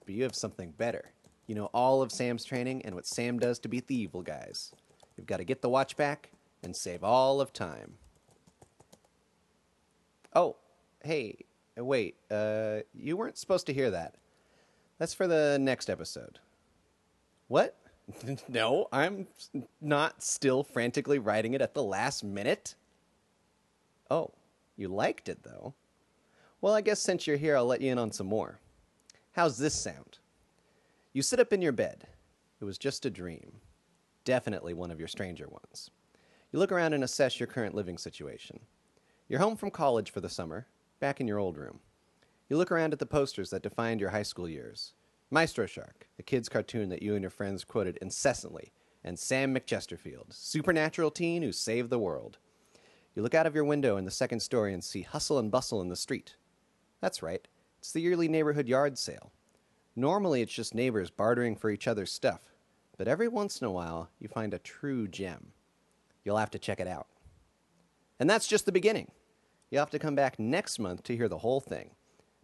But 0.06 0.14
you 0.14 0.24
have 0.24 0.36
something 0.36 0.72
better. 0.78 1.12
You 1.48 1.56
know 1.56 1.66
all 1.74 2.04
of 2.04 2.12
Sam's 2.12 2.46
training 2.46 2.84
and 2.86 2.94
what 2.94 3.08
Sam 3.08 3.40
does 3.40 3.58
to 3.60 3.68
beat 3.68 3.88
the 3.88 4.00
evil 4.00 4.22
guys. 4.22 4.72
You've 5.18 5.26
got 5.26 5.38
to 5.38 5.44
get 5.44 5.64
the 5.64 5.70
watch 5.70 5.98
back 5.98 6.30
and 6.64 6.76
save 6.76 7.04
all 7.04 7.42
of 7.42 7.52
time. 7.52 7.96
Oh, 10.36 10.58
hey, 11.04 11.46
wait, 11.76 12.16
uh, 12.30 12.82
you 12.94 13.18
weren't 13.18 13.40
supposed 13.40 13.66
to 13.66 13.74
hear 13.74 13.90
that. 13.90 14.16
That's 15.00 15.16
for 15.16 15.26
the 15.26 15.58
next 15.60 15.90
episode. 15.90 16.38
What? 17.48 17.76
no, 18.48 18.88
I'm 18.94 19.28
not 19.82 20.22
still 20.22 20.64
frantically 20.64 21.18
writing 21.18 21.56
it 21.56 21.62
at 21.62 21.74
the 21.74 21.84
last 21.84 22.24
minute. 22.24 22.76
Oh, 24.10 24.32
you 24.76 24.88
liked 24.88 25.30
it 25.30 25.44
though. 25.44 25.76
Well, 26.62 26.74
I 26.74 26.82
guess 26.82 27.00
since 27.00 27.26
you're 27.28 27.38
here, 27.38 27.56
I'll 27.56 27.66
let 27.66 27.82
you 27.82 27.92
in 27.92 27.98
on 27.98 28.12
some 28.12 28.28
more. 28.28 28.60
How's 29.34 29.58
this 29.58 29.76
sound? 29.76 30.18
You 31.14 31.22
sit 31.22 31.40
up 31.40 31.54
in 31.54 31.62
your 31.62 31.72
bed. 31.72 32.08
It 32.60 32.66
was 32.66 32.78
just 32.78 33.06
a 33.06 33.10
dream. 33.10 33.62
Definitely 34.26 34.74
one 34.74 34.92
of 34.92 35.00
your 35.00 35.08
stranger 35.08 35.48
ones. 35.48 35.90
You 36.52 36.60
look 36.60 36.72
around 36.72 36.94
and 36.94 37.04
assess 37.04 37.40
your 37.40 37.48
current 37.48 37.76
living 37.76 37.98
situation. 37.98 38.60
You're 39.28 39.40
home 39.40 39.56
from 39.56 39.72
college 39.72 40.12
for 40.12 40.20
the 40.22 40.30
summer, 40.30 40.68
back 41.00 41.22
in 41.22 41.28
your 41.28 41.38
old 41.38 41.58
room. 41.58 41.80
You 42.50 42.58
look 42.58 42.72
around 42.72 42.94
at 42.94 43.00
the 43.00 43.06
posters 43.06 43.52
that 43.52 43.62
defined 43.62 44.02
your 44.02 44.10
high 44.10 44.24
school 44.24 44.50
years 44.50 44.94
Maestro 45.32 45.68
Shark, 45.68 46.08
the 46.18 46.24
kid's 46.24 46.50
cartoon 46.50 46.90
that 46.90 47.04
you 47.04 47.14
and 47.14 47.22
your 47.22 47.30
friends 47.30 47.64
quoted 47.64 47.98
incessantly, 48.02 48.74
and 49.04 49.20
Sam 49.20 49.54
McChesterfield, 49.54 50.34
supernatural 50.34 51.12
teen 51.12 51.44
who 51.44 51.52
saved 51.52 51.92
the 51.92 52.00
world. 52.00 52.40
You 53.20 53.24
look 53.24 53.36
out 53.36 53.46
of 53.46 53.54
your 53.54 53.66
window 53.66 53.98
in 53.98 54.06
the 54.06 54.12
second 54.12 54.40
story 54.40 54.74
and 54.74 54.82
see 54.82 55.02
hustle 55.02 55.40
and 55.40 55.52
bustle 55.52 55.82
in 55.82 55.90
the 55.90 55.98
street. 55.98 56.38
That's 57.02 57.22
right, 57.22 57.46
it's 57.78 57.92
the 57.92 58.00
yearly 58.00 58.30
neighborhood 58.30 58.70
yard 58.70 58.98
sale. 58.98 59.34
Normally, 59.94 60.42
it's 60.42 60.54
just 60.54 60.74
neighbors 60.74 61.10
bartering 61.10 61.58
for 61.58 61.70
each 61.70 61.86
other's 61.86 62.14
stuff, 62.14 62.40
but 62.98 63.10
every 63.10 63.28
once 63.28 63.60
in 63.60 63.68
a 63.68 63.72
while, 63.72 64.10
you 64.22 64.30
find 64.30 64.54
a 64.54 64.58
true 64.58 65.06
gem. 65.06 65.52
You'll 66.24 66.38
have 66.38 66.52
to 66.52 66.60
check 66.60 66.80
it 66.80 66.88
out. 66.88 67.08
And 68.22 68.30
that's 68.30 68.48
just 68.48 68.66
the 68.66 68.72
beginning. 68.72 69.12
You'll 69.70 69.82
have 69.82 69.90
to 69.90 70.00
come 70.00 70.16
back 70.16 70.40
next 70.40 70.80
month 70.80 71.04
to 71.04 71.18
hear 71.18 71.28
the 71.28 71.40
whole 71.40 71.60
thing. 71.60 71.90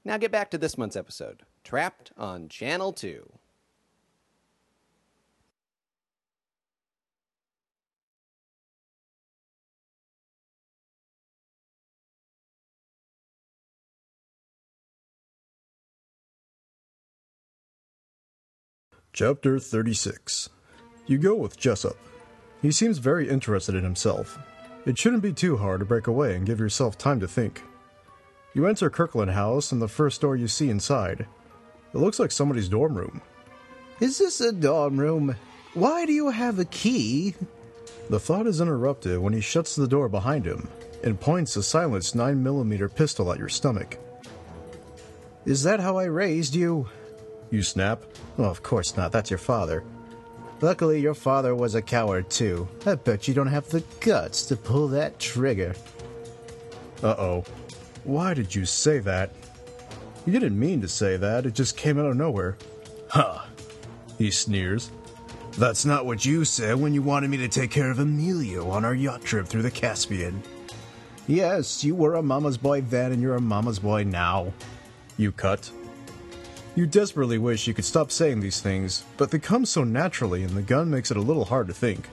Now 0.04 0.18
get 0.18 0.34
back 0.34 0.52
to 0.52 0.58
this 0.58 0.78
month's 0.78 0.98
episode 0.98 1.44
Trapped 1.64 2.12
on 2.18 2.50
Channel 2.50 2.92
2. 2.92 3.32
Chapter 19.16 19.60
36 19.60 20.50
You 21.08 21.18
go 21.18 21.36
with 21.36 21.58
Jessup. 21.58 21.96
He 22.62 22.70
seems 22.70 22.98
very 22.98 23.30
interested 23.30 23.74
in 23.74 23.86
himself. 23.86 24.38
It 24.86 24.98
shouldn't 24.98 25.24
be 25.24 25.32
too 25.32 25.56
hard 25.56 25.80
to 25.80 25.86
break 25.86 26.08
away 26.08 26.36
and 26.36 26.46
give 26.46 26.60
yourself 26.60 26.98
time 26.98 27.22
to 27.22 27.28
think. 27.30 27.62
You 28.54 28.68
enter 28.68 28.90
Kirkland 28.90 29.32
House 29.32 29.72
and 29.72 29.82
the 29.82 29.88
first 29.88 30.20
door 30.20 30.36
you 30.36 30.50
see 30.50 30.70
inside. 30.70 31.28
It 31.94 31.98
looks 31.98 32.20
like 32.20 32.30
somebody's 32.30 32.68
dorm 32.68 32.94
room. 32.98 33.22
Is 34.02 34.18
this 34.18 34.42
a 34.42 34.52
dorm 34.52 35.00
room? 35.00 35.38
Why 35.76 36.06
do 36.06 36.12
you 36.12 36.32
have 36.32 36.60
a 36.60 36.66
key? 36.66 37.36
The 38.10 38.20
thought 38.20 38.48
is 38.48 38.60
interrupted 38.60 39.20
when 39.20 39.32
he 39.32 39.40
shuts 39.40 39.78
the 39.78 39.88
door 39.88 40.10
behind 40.10 40.46
him 40.46 40.68
and 41.06 41.18
points 41.18 41.56
a 41.56 41.64
silenced 41.64 42.18
9mm 42.18 42.94
pistol 42.96 43.32
at 43.32 43.40
your 43.40 43.48
stomach. 43.48 43.98
Is 45.46 45.64
that 45.64 45.80
how 45.80 45.96
I 45.96 46.04
raised 46.04 46.54
you? 46.54 46.90
You 47.52 47.64
snap. 47.64 48.04
Well, 48.38 48.50
of 48.50 48.64
course 48.64 48.98
not. 48.98 49.12
That's 49.12 49.30
your 49.30 49.38
father. 49.40 49.84
Luckily, 50.62 51.00
your 51.00 51.14
father 51.14 51.54
was 51.54 51.76
a 51.76 51.82
coward, 51.82 52.30
too. 52.30 52.68
I 52.86 52.96
bet 52.96 53.28
you 53.28 53.34
don't 53.34 53.48
have 53.48 53.70
the 53.70 53.84
guts 54.00 54.46
to 54.46 54.56
pull 54.56 54.88
that 54.90 55.20
trigger. 55.20 55.76
Uh 57.04 57.16
oh. 57.18 57.44
Why 58.04 58.34
did 58.34 58.54
you 58.56 58.66
say 58.66 59.00
that? 59.00 59.32
You 60.26 60.34
didn't 60.34 60.60
mean 60.60 60.82
to 60.82 60.88
say 60.88 61.18
that, 61.18 61.46
it 61.46 61.54
just 61.54 61.78
came 61.78 62.00
out 62.00 62.06
of 62.06 62.18
nowhere. 62.18 62.58
Huh. 63.10 63.42
He 64.18 64.32
sneers. 64.32 64.92
That's 65.58 65.86
not 65.86 66.06
what 66.06 66.26
you 66.26 66.46
said 66.46 66.76
when 66.76 66.94
you 66.94 67.02
wanted 67.02 67.30
me 67.30 67.38
to 67.38 67.48
take 67.48 67.72
care 67.72 67.92
of 67.92 68.00
Emilio 68.00 68.70
on 68.70 68.84
our 68.84 68.96
yacht 68.96 69.24
trip 69.24 69.48
through 69.48 69.62
the 69.62 69.72
Caspian. 69.72 70.42
Yes, 71.28 71.84
you 71.84 71.96
were 71.96 72.16
a 72.16 72.24
mama's 72.24 72.58
boy 72.58 72.82
then, 72.82 73.12
and 73.12 73.22
you're 73.22 73.36
a 73.36 73.42
mama's 73.42 73.80
boy 73.80 74.04
now. 74.04 74.54
You 75.18 75.32
cut. 75.32 75.72
You 76.76 76.86
desperately 76.86 77.38
wish 77.38 77.68
you 77.68 77.74
could 77.74 77.86
stop 77.86 78.12
saying 78.12 78.42
these 78.42 78.60
things, 78.60 79.06
but 79.16 79.32
they 79.32 79.40
come 79.40 79.66
so 79.66 79.86
naturally 79.86 80.44
and 80.44 80.56
the 80.56 80.62
gun 80.62 80.90
makes 80.90 81.10
it 81.10 81.16
a 81.16 81.22
little 81.22 81.46
hard 81.46 81.68
to 81.68 81.74
think. 81.74 82.10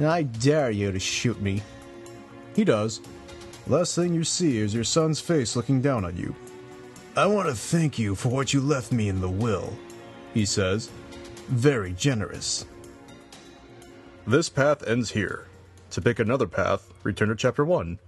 I 0.00 0.22
dare 0.22 0.70
you 0.70 0.90
to 0.90 0.98
shoot 0.98 1.40
me. 1.42 1.62
He 2.56 2.64
does. 2.64 3.02
Last 3.66 3.94
thing 3.94 4.14
you 4.14 4.24
see 4.24 4.56
is 4.56 4.74
your 4.74 4.84
son's 4.84 5.20
face 5.20 5.54
looking 5.56 5.82
down 5.82 6.06
on 6.06 6.16
you. 6.16 6.34
I 7.14 7.26
want 7.26 7.48
to 7.48 7.54
thank 7.54 7.98
you 7.98 8.14
for 8.14 8.30
what 8.30 8.54
you 8.54 8.62
left 8.62 8.92
me 8.92 9.10
in 9.10 9.20
the 9.20 9.28
will. 9.28 9.76
He 10.32 10.46
says, 10.46 10.90
Very 11.48 11.92
generous. 11.92 12.64
This 14.26 14.48
path 14.48 14.86
ends 14.86 15.10
here. 15.10 15.46
To 15.90 16.00
pick 16.00 16.18
another 16.18 16.46
path, 16.46 16.90
return 17.02 17.28
to 17.28 17.36
Chapter 17.36 17.66
1. 17.66 17.98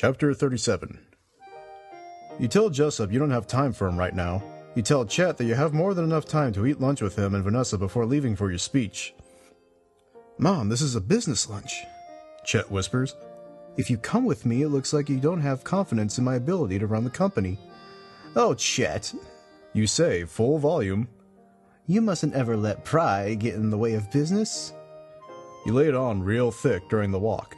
Chapter 0.00 0.32
37 0.32 0.98
You 2.38 2.48
tell 2.48 2.70
Jessup 2.70 3.12
you 3.12 3.18
don't 3.18 3.30
have 3.30 3.46
time 3.46 3.74
for 3.74 3.86
him 3.86 3.98
right 3.98 4.14
now. 4.14 4.42
You 4.74 4.80
tell 4.80 5.04
Chet 5.04 5.36
that 5.36 5.44
you 5.44 5.54
have 5.54 5.74
more 5.74 5.92
than 5.92 6.06
enough 6.06 6.24
time 6.24 6.54
to 6.54 6.64
eat 6.64 6.80
lunch 6.80 7.02
with 7.02 7.16
him 7.16 7.34
and 7.34 7.44
Vanessa 7.44 7.76
before 7.76 8.06
leaving 8.06 8.34
for 8.34 8.48
your 8.48 8.58
speech. 8.58 9.12
Mom, 10.38 10.70
this 10.70 10.80
is 10.80 10.94
a 10.94 11.02
business 11.02 11.50
lunch. 11.50 11.84
Chet 12.46 12.70
whispers. 12.70 13.14
If 13.76 13.90
you 13.90 13.98
come 13.98 14.24
with 14.24 14.46
me, 14.46 14.62
it 14.62 14.70
looks 14.70 14.94
like 14.94 15.10
you 15.10 15.18
don't 15.18 15.42
have 15.42 15.64
confidence 15.64 16.16
in 16.16 16.24
my 16.24 16.36
ability 16.36 16.78
to 16.78 16.86
run 16.86 17.04
the 17.04 17.10
company. 17.10 17.58
Oh, 18.34 18.54
Chet, 18.54 19.12
You 19.74 19.86
say, 19.86 20.24
full 20.24 20.56
volume. 20.56 21.08
you 21.86 22.00
mustn't 22.00 22.32
ever 22.32 22.56
let 22.56 22.86
pride 22.86 23.40
get 23.40 23.54
in 23.54 23.68
the 23.68 23.76
way 23.76 23.92
of 23.92 24.10
business. 24.10 24.72
You 25.66 25.74
lay 25.74 25.88
it 25.88 25.94
on 25.94 26.22
real 26.22 26.50
thick 26.50 26.88
during 26.88 27.10
the 27.10 27.18
walk. 27.18 27.54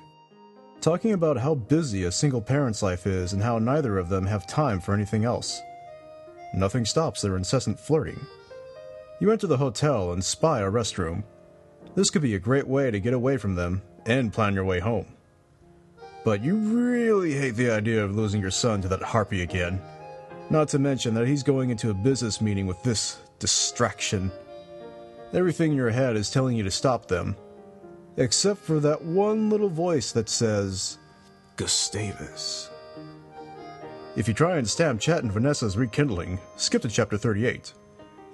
Talking 0.83 1.13
about 1.13 1.37
how 1.37 1.55
busy 1.55 2.03
a 2.03 2.11
single 2.11 2.41
parent's 2.41 2.83
life 2.83 3.07
is 3.07 3.33
and 3.33 3.41
how 3.41 3.61
neither 3.61 3.99
of 3.99 4.09
them 4.09 4.27
have 4.27 4.49
time 4.49 4.81
for 4.81 4.93
anything 4.93 5.25
else. 5.25 5.63
Nothing 6.55 6.85
stops 6.85 7.23
their 7.23 7.37
incessant 7.37 7.79
flirting. 7.79 8.19
You 9.21 9.31
enter 9.31 9.47
the 9.47 9.59
hotel 9.59 10.11
and 10.11 10.25
spy 10.25 10.59
a 10.59 10.69
restroom. 10.69 11.23
This 11.95 12.11
could 12.11 12.21
be 12.21 12.35
a 12.35 12.41
great 12.41 12.67
way 12.67 12.91
to 12.91 12.99
get 12.99 13.15
away 13.15 13.37
from 13.37 13.55
them 13.55 13.81
and 14.07 14.33
plan 14.33 14.55
your 14.55 14.65
way 14.65 14.81
home. 14.81 15.07
But 16.25 16.43
you 16.43 16.57
really 16.57 17.35
hate 17.35 17.55
the 17.55 17.71
idea 17.71 18.05
of 18.05 18.17
losing 18.17 18.41
your 18.41 18.51
son 18.51 18.83
to 18.83 18.89
that 18.89 19.03
harpy 19.03 19.43
again. 19.43 19.81
Not 20.51 20.67
to 20.71 20.81
mention 20.81 21.15
that 21.15 21.29
he's 21.29 21.45
going 21.45 21.71
into 21.71 21.91
a 21.91 21.95
business 21.95 22.41
meeting 22.41 22.67
with 22.67 22.83
this 22.83 23.19
distraction. 23.39 24.33
Everything 25.33 25.71
in 25.71 25.77
your 25.77 25.91
head 25.91 26.17
is 26.17 26.29
telling 26.29 26.57
you 26.57 26.65
to 26.65 26.73
stop 26.73 27.07
them, 27.07 27.37
except 28.17 28.61
for 28.61 28.81
that 28.81 29.03
one 29.03 29.51
little 29.51 29.69
voice 29.69 30.13
that 30.13 30.29
says, 30.29 30.99
Gustavus. 31.57 32.71
If 34.15 34.29
you 34.29 34.35
try 34.35 34.59
and 34.59 34.69
stamp 34.69 35.01
Chet 35.01 35.23
and 35.23 35.33
Vanessa's 35.33 35.77
rekindling, 35.77 36.39
skip 36.57 36.83
to 36.83 36.89
chapter 36.89 37.17
38. 37.17 37.73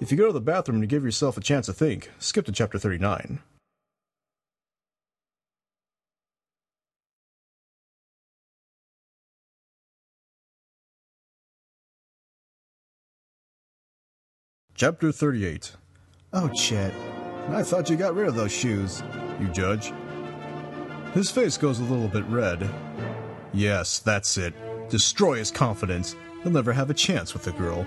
If 0.01 0.11
you 0.11 0.17
go 0.17 0.27
to 0.27 0.33
the 0.33 0.41
bathroom 0.41 0.81
to 0.81 0.87
give 0.87 1.03
yourself 1.03 1.37
a 1.37 1.41
chance 1.41 1.67
to 1.67 1.73
think, 1.73 2.11
skip 2.19 2.45
to 2.45 2.51
chapter 2.51 2.77
39. 2.77 3.39
Chapter 14.75 15.11
38. 15.11 15.73
Oh, 16.31 16.47
Chet, 16.49 16.93
I 17.51 17.63
thought 17.63 17.89
you 17.89 17.95
got 17.95 18.15
rid 18.15 18.27
of 18.27 18.35
those 18.35 18.51
shoes. 18.51 19.01
You 19.39 19.47
judge. 19.47 19.91
His 21.13 21.31
face 21.31 21.57
goes 21.57 21.79
a 21.79 21.83
little 21.83 22.07
bit 22.07 22.25
red. 22.25 22.69
Yes, 23.53 23.99
that's 23.99 24.37
it. 24.37 24.53
Destroy 24.89 25.37
his 25.37 25.49
confidence. 25.49 26.15
He'll 26.43 26.51
never 26.51 26.71
have 26.71 26.89
a 26.89 26.93
chance 26.93 27.33
with 27.33 27.43
the 27.43 27.51
girl. 27.53 27.85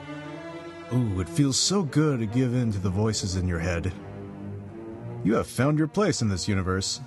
Ooh, 0.93 1.21
it 1.21 1.29
feels 1.29 1.59
so 1.59 1.83
good 1.83 2.21
to 2.21 2.27
give 2.27 2.55
in 2.55 2.73
to 2.73 2.79
the 2.79 2.91
voices 2.91 3.37
in 3.37 3.47
your 3.47 3.61
head. 3.61 3.93
You 5.25 5.35
have 5.35 5.47
found 5.47 5.79
your 5.79 5.87
place 5.87 6.21
in 6.21 6.29
this 6.29 6.49
universe. 6.49 7.01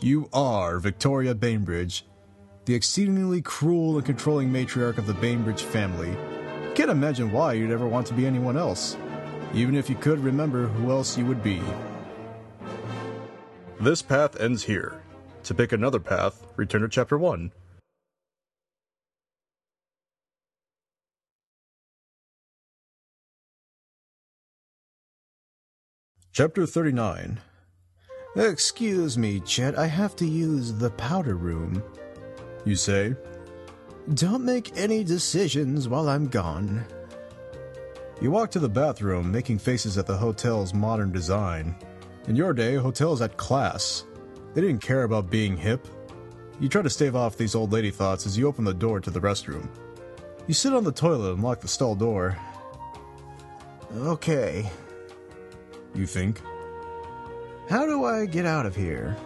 You 0.00 0.28
are 0.32 0.78
Victoria 0.78 1.34
Bainbridge, 1.34 2.04
the 2.66 2.74
exceedingly 2.74 3.40
cruel 3.40 3.96
and 3.96 4.04
controlling 4.04 4.50
matriarch 4.50 4.98
of 4.98 5.06
the 5.06 5.14
Bainbridge 5.14 5.62
family. 5.62 6.14
Can't 6.74 6.90
imagine 6.90 7.32
why 7.32 7.54
you'd 7.54 7.70
ever 7.70 7.86
want 7.86 8.06
to 8.08 8.14
be 8.14 8.26
anyone 8.26 8.56
else. 8.56 8.96
Even 9.54 9.74
if 9.74 9.88
you 9.88 9.96
could 9.96 10.18
remember 10.20 10.66
who 10.66 10.90
else 10.90 11.16
you 11.16 11.24
would 11.26 11.42
be. 11.42 11.62
This 13.82 14.00
path 14.00 14.40
ends 14.40 14.62
here. 14.62 15.02
To 15.42 15.54
pick 15.54 15.72
another 15.72 15.98
path, 15.98 16.46
return 16.54 16.82
to 16.82 16.88
Chapter 16.88 17.18
1. 17.18 17.50
Chapter 26.32 26.64
39 26.64 27.40
Excuse 28.36 29.18
me, 29.18 29.40
Chet, 29.40 29.76
I 29.76 29.86
have 29.86 30.14
to 30.14 30.26
use 30.26 30.72
the 30.74 30.90
powder 30.90 31.34
room. 31.34 31.82
You 32.64 32.76
say? 32.76 33.16
Don't 34.14 34.44
make 34.44 34.76
any 34.76 35.02
decisions 35.02 35.88
while 35.88 36.08
I'm 36.08 36.28
gone. 36.28 36.86
You 38.20 38.30
walk 38.30 38.52
to 38.52 38.60
the 38.60 38.68
bathroom, 38.68 39.32
making 39.32 39.58
faces 39.58 39.98
at 39.98 40.06
the 40.06 40.16
hotel's 40.16 40.72
modern 40.72 41.10
design. 41.10 41.74
In 42.28 42.36
your 42.36 42.52
day, 42.52 42.74
hotels 42.76 43.20
had 43.20 43.36
class. 43.36 44.04
They 44.54 44.60
didn't 44.60 44.82
care 44.82 45.02
about 45.04 45.30
being 45.30 45.56
hip. 45.56 45.86
You 46.60 46.68
try 46.68 46.82
to 46.82 46.90
stave 46.90 47.16
off 47.16 47.36
these 47.36 47.54
old 47.54 47.72
lady 47.72 47.90
thoughts 47.90 48.26
as 48.26 48.38
you 48.38 48.46
open 48.46 48.64
the 48.64 48.74
door 48.74 49.00
to 49.00 49.10
the 49.10 49.20
restroom. 49.20 49.68
You 50.46 50.54
sit 50.54 50.72
on 50.74 50.84
the 50.84 50.92
toilet 50.92 51.32
and 51.34 51.42
lock 51.42 51.60
the 51.60 51.68
stall 51.68 51.94
door. 51.94 52.36
Okay, 53.94 54.70
You 55.94 56.06
think? 56.06 56.40
how 57.68 57.84
do 57.86 58.04
I 58.04 58.26
get 58.26 58.44
out 58.46 58.66
of 58.66 58.74
here? 58.76 59.16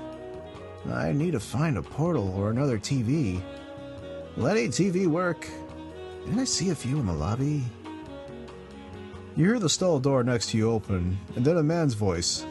I 0.90 1.12
need 1.12 1.32
to 1.32 1.40
find 1.40 1.76
a 1.78 1.82
portal 1.82 2.32
or 2.36 2.50
another 2.50 2.78
TV. 2.78 3.40
Will 4.36 4.46
any 4.48 4.68
TV 4.68 5.06
work? 5.06 5.48
Can 6.24 6.38
I 6.38 6.44
see 6.44 6.70
a 6.70 6.74
few 6.74 6.98
in 6.98 7.06
the 7.06 7.12
lobby? 7.12 7.64
You 9.36 9.44
hear 9.46 9.58
the 9.58 9.68
stall 9.68 9.98
door 10.00 10.22
next 10.24 10.50
to 10.50 10.58
you 10.58 10.70
open, 10.70 11.18
and 11.36 11.44
then 11.44 11.56
a 11.56 11.62
man's 11.62 11.94
voice. 11.94 12.44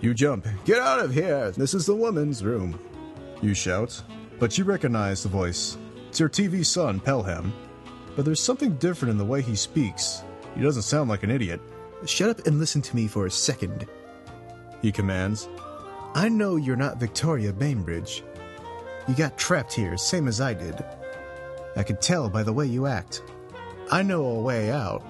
You 0.00 0.12
jump. 0.12 0.46
Get 0.64 0.78
out 0.78 1.00
of 1.00 1.12
here! 1.14 1.50
This 1.52 1.72
is 1.72 1.86
the 1.86 1.94
woman's 1.94 2.44
room. 2.44 2.78
You 3.40 3.54
shout, 3.54 4.02
but 4.38 4.58
you 4.58 4.64
recognize 4.64 5.22
the 5.22 5.28
voice. 5.30 5.78
It's 6.08 6.20
your 6.20 6.28
TV 6.28 6.64
son, 6.64 7.00
Pelham. 7.00 7.52
But 8.14 8.24
there's 8.24 8.42
something 8.42 8.76
different 8.76 9.12
in 9.12 9.18
the 9.18 9.24
way 9.24 9.40
he 9.42 9.56
speaks. 9.56 10.22
He 10.54 10.62
doesn't 10.62 10.82
sound 10.82 11.08
like 11.08 11.22
an 11.22 11.30
idiot. 11.30 11.60
Shut 12.04 12.28
up 12.28 12.46
and 12.46 12.58
listen 12.58 12.82
to 12.82 12.96
me 12.96 13.08
for 13.08 13.26
a 13.26 13.30
second. 13.30 13.86
He 14.82 14.92
commands. 14.92 15.48
I 16.14 16.28
know 16.28 16.56
you're 16.56 16.76
not 16.76 17.00
Victoria 17.00 17.52
Bainbridge. 17.52 18.22
You 19.08 19.14
got 19.14 19.38
trapped 19.38 19.72
here, 19.72 19.96
same 19.96 20.28
as 20.28 20.40
I 20.40 20.54
did. 20.54 20.84
I 21.74 21.82
could 21.82 22.00
tell 22.00 22.28
by 22.28 22.42
the 22.42 22.52
way 22.52 22.66
you 22.66 22.86
act. 22.86 23.22
I 23.90 24.02
know 24.02 24.24
a 24.26 24.40
way 24.40 24.70
out, 24.70 25.02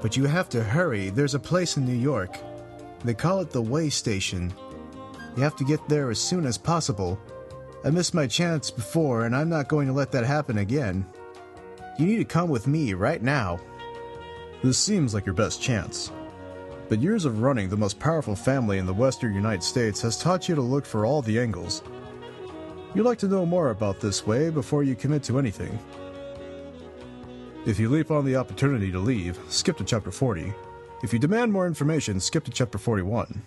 but 0.00 0.16
you 0.16 0.24
have 0.24 0.48
to 0.50 0.62
hurry. 0.62 1.10
There's 1.10 1.34
a 1.34 1.40
place 1.40 1.76
in 1.76 1.84
New 1.84 1.96
York. 1.96 2.38
They 3.04 3.14
call 3.14 3.40
it 3.40 3.50
the 3.50 3.62
Way 3.62 3.90
Station. 3.90 4.52
You 5.36 5.42
have 5.42 5.56
to 5.56 5.64
get 5.64 5.88
there 5.88 6.10
as 6.10 6.20
soon 6.20 6.46
as 6.46 6.58
possible. 6.58 7.18
I 7.84 7.90
missed 7.90 8.14
my 8.14 8.26
chance 8.26 8.70
before, 8.70 9.24
and 9.24 9.34
I'm 9.34 9.48
not 9.48 9.68
going 9.68 9.88
to 9.88 9.92
let 9.92 10.12
that 10.12 10.24
happen 10.24 10.58
again. 10.58 11.06
You 11.98 12.06
need 12.06 12.18
to 12.18 12.24
come 12.24 12.48
with 12.48 12.66
me 12.66 12.94
right 12.94 13.22
now. 13.22 13.58
This 14.62 14.78
seems 14.78 15.14
like 15.14 15.26
your 15.26 15.34
best 15.34 15.60
chance. 15.60 16.12
But 16.88 17.00
years 17.00 17.24
of 17.24 17.40
running 17.40 17.68
the 17.68 17.76
most 17.76 17.98
powerful 17.98 18.36
family 18.36 18.78
in 18.78 18.86
the 18.86 18.94
western 18.94 19.34
United 19.34 19.62
States 19.62 20.00
has 20.02 20.18
taught 20.18 20.48
you 20.48 20.54
to 20.54 20.60
look 20.60 20.86
for 20.86 21.04
all 21.04 21.22
the 21.22 21.40
angles. 21.40 21.82
You'd 22.94 23.04
like 23.04 23.18
to 23.18 23.28
know 23.28 23.46
more 23.46 23.70
about 23.70 24.00
this 24.00 24.26
way 24.26 24.50
before 24.50 24.84
you 24.84 24.94
commit 24.94 25.22
to 25.24 25.38
anything. 25.38 25.78
If 27.64 27.78
you 27.78 27.88
leap 27.88 28.10
on 28.10 28.24
the 28.24 28.36
opportunity 28.36 28.92
to 28.92 28.98
leave, 28.98 29.38
skip 29.48 29.78
to 29.78 29.84
chapter 29.84 30.10
40. 30.10 30.52
If 31.02 31.12
you 31.12 31.18
demand 31.18 31.52
more 31.52 31.66
information, 31.66 32.20
skip 32.20 32.44
to 32.44 32.52
chapter 32.52 32.78
41. 32.78 33.42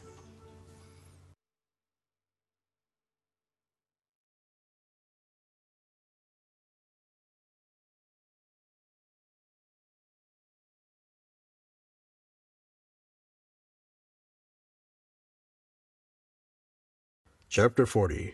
Chapter 17.47 17.85
40 17.85 18.33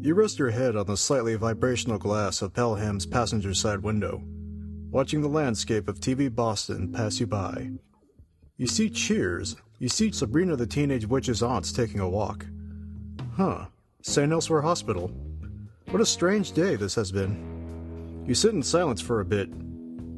You 0.00 0.14
rest 0.14 0.40
your 0.40 0.50
head 0.50 0.74
on 0.74 0.86
the 0.86 0.96
slightly 0.96 1.36
vibrational 1.36 1.98
glass 1.98 2.42
of 2.42 2.52
Pelham's 2.52 3.06
passenger 3.06 3.54
side 3.54 3.84
window, 3.84 4.24
watching 4.90 5.20
the 5.22 5.28
landscape 5.28 5.86
of 5.86 6.00
TV 6.00 6.34
Boston 6.34 6.92
pass 6.92 7.20
you 7.20 7.28
by. 7.28 7.70
You 8.60 8.66
see 8.66 8.90
Cheers. 8.90 9.56
You 9.78 9.88
see 9.88 10.12
Sabrina 10.12 10.54
the 10.54 10.66
Teenage 10.66 11.06
Witch's 11.06 11.42
aunts 11.42 11.72
taking 11.72 11.98
a 11.98 12.06
walk. 12.06 12.44
Huh. 13.34 13.64
St. 14.02 14.30
Elsewhere 14.30 14.60
Hospital. 14.60 15.10
What 15.88 16.02
a 16.02 16.04
strange 16.04 16.52
day 16.52 16.76
this 16.76 16.94
has 16.94 17.10
been. 17.10 18.22
You 18.28 18.34
sit 18.34 18.52
in 18.52 18.62
silence 18.62 19.00
for 19.00 19.20
a 19.20 19.24
bit. 19.24 19.50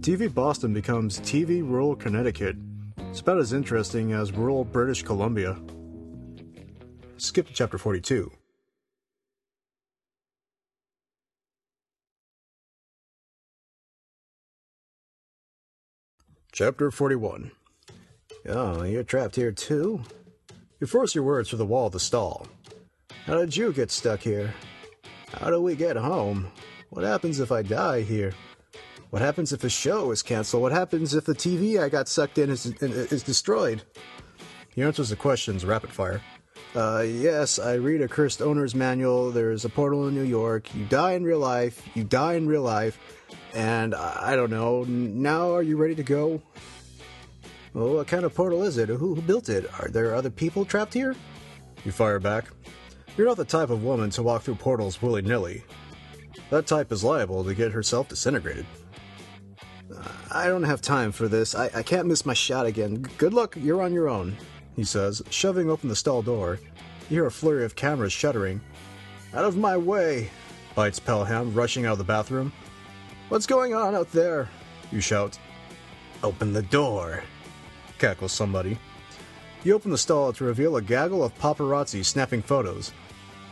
TV 0.00 0.26
Boston 0.34 0.74
becomes 0.74 1.20
TV 1.20 1.62
Rural 1.62 1.94
Connecticut. 1.94 2.56
It's 2.98 3.20
about 3.20 3.38
as 3.38 3.52
interesting 3.52 4.12
as 4.12 4.32
rural 4.32 4.64
British 4.64 5.04
Columbia. 5.04 5.62
Skip 7.18 7.46
to 7.46 7.52
chapter 7.52 7.78
42. 7.78 8.28
Chapter 16.50 16.90
41. 16.90 17.52
Oh, 18.48 18.82
you're 18.82 19.04
trapped 19.04 19.36
here 19.36 19.52
too? 19.52 20.02
You 20.80 20.86
force 20.86 21.14
your 21.14 21.24
words 21.24 21.48
through 21.48 21.58
the 21.58 21.66
wall 21.66 21.86
of 21.86 21.92
the 21.92 22.00
stall. 22.00 22.48
How 23.24 23.36
did 23.38 23.56
you 23.56 23.72
get 23.72 23.90
stuck 23.90 24.20
here? 24.20 24.52
How 25.32 25.50
do 25.50 25.60
we 25.60 25.76
get 25.76 25.96
home? 25.96 26.48
What 26.90 27.04
happens 27.04 27.38
if 27.38 27.52
I 27.52 27.62
die 27.62 28.02
here? 28.02 28.34
What 29.10 29.22
happens 29.22 29.52
if 29.52 29.60
the 29.60 29.70
show 29.70 30.10
is 30.10 30.22
canceled? 30.22 30.62
What 30.62 30.72
happens 30.72 31.14
if 31.14 31.24
the 31.24 31.34
TV 31.34 31.80
I 31.80 31.88
got 31.88 32.08
sucked 32.08 32.38
in 32.38 32.50
is, 32.50 32.66
is 32.66 33.22
destroyed? 33.22 33.82
He 34.74 34.82
answers 34.82 35.10
the 35.10 35.16
questions 35.16 35.64
rapid 35.64 35.90
fire. 35.90 36.20
Uh, 36.74 37.04
yes, 37.06 37.58
I 37.58 37.74
read 37.74 38.00
a 38.00 38.08
cursed 38.08 38.40
owner's 38.40 38.74
manual. 38.74 39.30
There's 39.30 39.64
a 39.64 39.68
portal 39.68 40.08
in 40.08 40.14
New 40.14 40.22
York. 40.22 40.74
You 40.74 40.86
die 40.86 41.12
in 41.12 41.22
real 41.24 41.38
life. 41.38 41.86
You 41.94 42.04
die 42.04 42.34
in 42.34 42.46
real 42.46 42.62
life. 42.62 42.98
And 43.54 43.94
I 43.94 44.32
I 44.32 44.36
don't 44.36 44.50
know. 44.50 44.84
Now, 44.84 45.54
are 45.54 45.62
you 45.62 45.76
ready 45.76 45.94
to 45.94 46.02
go? 46.02 46.42
Well, 47.75 47.94
what 47.94 48.07
kind 48.07 48.25
of 48.25 48.34
portal 48.34 48.62
is 48.62 48.76
it? 48.76 48.89
Who, 48.89 49.15
who 49.15 49.23
built 49.23 49.49
it? 49.49 49.70
Are 49.81 49.89
there 49.89 50.15
other 50.15 50.31
people 50.31 50.65
trapped 50.65 50.92
here? 50.92 51.17
You 51.84 51.92
fire 51.92 52.20
back. 52.20 52.47
You're 53.17 53.26
not 53.26 53.39
the 53.39 53.44
type 53.44 53.70
of 53.70 53.83
woman 53.83 54.10
to 54.10 54.23
walk 54.23 54.42
through 54.42 54.57
portals 54.57 55.01
willy 55.01 55.23
nilly. 55.23 55.65
That 56.51 56.67
type 56.67 56.92
is 56.92 57.02
liable 57.02 57.44
to 57.44 57.55
get 57.55 57.73
herself 57.73 58.09
disintegrated. 58.09 58.67
Uh, 59.94 60.09
I 60.31 60.47
don't 60.49 60.62
have 60.62 60.83
time 60.83 61.12
for 61.12 61.28
this. 61.28 61.55
I, 61.55 61.70
I 61.75 61.83
can't 61.83 62.09
miss 62.09 62.26
my 62.26 62.34
shot 62.34 62.67
again. 62.67 63.02
Good 63.18 63.34
luck. 63.34 63.57
You're 63.57 63.83
on 63.83 63.92
your 63.92 64.09
own. 64.09 64.36
He 64.76 64.84
says, 64.84 65.23
shoving 65.31 65.70
open 65.70 65.89
the 65.89 65.97
stall 65.97 66.23
door. 66.23 66.59
You 67.09 67.17
hear 67.17 67.26
a 67.26 67.31
flurry 67.31 67.65
of 67.65 67.76
cameras 67.76 68.12
shuddering. 68.12 68.60
Out 69.34 69.44
of 69.44 69.57
my 69.57 69.76
way. 69.76 70.31
Bites 70.75 70.99
Pelham, 70.99 71.52
rushing 71.52 71.84
out 71.84 71.92
of 71.92 71.99
the 71.99 72.05
bathroom. 72.05 72.52
What's 73.28 73.47
going 73.47 73.75
on 73.75 73.94
out 73.94 74.10
there? 74.12 74.49
You 74.91 75.01
shout. 75.01 75.39
Open 76.23 76.52
the 76.52 76.62
door. 76.62 77.25
Cackles 78.02 78.32
somebody. 78.32 78.76
You 79.62 79.74
open 79.74 79.92
the 79.92 79.97
stall 79.97 80.32
to 80.32 80.42
reveal 80.42 80.74
a 80.74 80.82
gaggle 80.82 81.22
of 81.22 81.39
paparazzi 81.39 82.05
snapping 82.05 82.42
photos. 82.42 82.90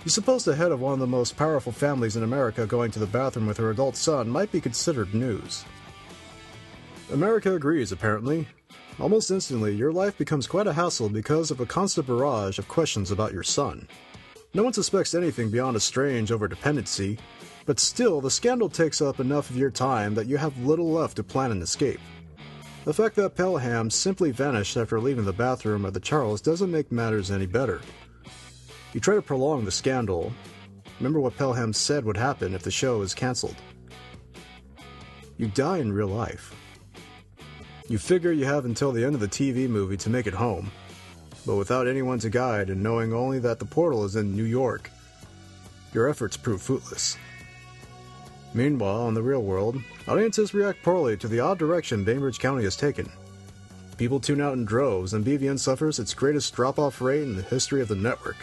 You 0.05 0.11
suppose 0.11 0.45
the 0.45 0.57
head 0.57 0.73
of 0.73 0.81
one 0.81 0.95
of 0.95 0.99
the 0.99 1.07
most 1.07 1.37
powerful 1.37 1.71
families 1.71 2.17
in 2.17 2.25
America 2.25 2.67
going 2.67 2.91
to 2.91 2.99
the 2.99 3.07
bathroom 3.07 3.47
with 3.47 3.59
her 3.59 3.71
adult 3.71 3.95
son 3.95 4.29
might 4.29 4.51
be 4.51 4.61
considered 4.61 5.15
news. 5.15 5.65
America 7.13 7.55
agrees, 7.55 7.93
apparently. 7.93 8.49
Almost 8.99 9.31
instantly, 9.31 9.73
your 9.73 9.93
life 9.93 10.19
becomes 10.19 10.49
quite 10.49 10.67
a 10.67 10.73
hassle 10.73 11.11
because 11.11 11.53
of 11.53 11.61
a 11.61 11.65
constant 11.65 12.09
barrage 12.09 12.59
of 12.59 12.67
questions 12.67 13.13
about 13.13 13.33
your 13.33 13.45
son. 13.45 13.87
No 14.53 14.65
one 14.65 14.73
suspects 14.73 15.15
anything 15.15 15.53
beyond 15.53 15.77
a 15.77 15.81
strange 15.81 16.31
overdependency, 16.31 17.21
but 17.67 17.79
still, 17.79 18.21
the 18.21 18.33
scandal 18.33 18.69
takes 18.69 19.01
up 19.01 19.21
enough 19.21 19.49
of 19.49 19.57
your 19.57 19.71
time 19.71 20.13
that 20.17 20.27
you 20.27 20.39
have 20.39 20.59
little 20.59 20.91
left 20.91 21.15
to 21.19 21.23
plan 21.23 21.53
an 21.53 21.63
escape. 21.63 22.01
The 22.85 22.95
fact 22.95 23.17
that 23.17 23.37
Pelham 23.37 23.91
simply 23.91 24.31
vanished 24.31 24.77
after 24.77 24.99
leaving 24.99 25.27
the 25.27 25.33
bathroom 25.33 25.85
at 25.85 25.93
the 25.93 26.01
Charles 26.01 26.41
doesn't 26.41 26.71
make 26.71 26.91
matters 26.91 27.31
any 27.31 27.47
better. 27.47 27.81
You 28.95 29.01
try 29.01 29.15
to 29.17 29.23
prolong 29.23 29.65
the 29.65 29.71
scandal. 29.71 30.33
Remember 30.99 31.21
what 31.21 31.37
Pelham 31.37 31.75
said 31.75 32.05
would 32.05 32.17
happen 32.17 32.55
if 32.55 32.63
the 32.63 32.71
show 32.71 33.03
is 33.03 33.15
cancelled. 33.15 33.57
You 35.37 35.49
die 35.49 35.79
in 35.79 35.93
real 35.93 36.09
life. 36.09 36.55
You 37.89 37.99
figure 37.99 38.33
you 38.33 38.47
have 38.47 38.65
until 38.65 38.93
the 38.93 39.05
end 39.05 39.15
of 39.15 39.21
the 39.21 39.29
TV 39.29 39.69
movie 39.69 39.97
to 39.99 40.11
make 40.11 40.27
it 40.27 40.35
home. 40.35 40.71
but 41.47 41.57
without 41.57 41.87
anyone 41.89 42.19
to 42.19 42.29
guide 42.31 42.69
and 42.69 42.83
knowing 42.83 43.13
only 43.13 43.39
that 43.39 43.59
the 43.59 43.65
portal 43.65 44.05
is 44.05 44.17
in 44.17 44.37
New 44.37 44.45
York, 44.45 44.91
your 45.93 46.09
efforts 46.09 46.37
prove 46.37 46.61
fruitless. 46.61 47.17
Meanwhile, 48.53 49.09
in 49.09 49.15
the 49.15 49.23
real 49.23 49.43
world, 49.43 49.81
audiences 50.09 50.55
react 50.55 50.83
poorly 50.83 51.17
to 51.19 51.29
the 51.29 51.41
odd 51.41 51.59
direction 51.59 52.05
Bainbridge 52.05 52.41
County 52.41 52.65
has 52.65 52.77
taken. 52.77 53.11
People 53.97 54.19
tune 54.19 54.41
out 54.41 54.55
in 54.55 54.65
droves, 54.65 55.15
and 55.15 55.25
BVN 55.25 55.59
suffers 55.59 55.99
its 55.99 56.15
greatest 56.15 56.55
drop 56.55 56.79
off 56.79 57.01
rate 57.01 57.23
in 57.23 57.37
the 57.37 57.43
history 57.43 57.81
of 57.81 57.89
the 57.89 57.95
network. 57.95 58.37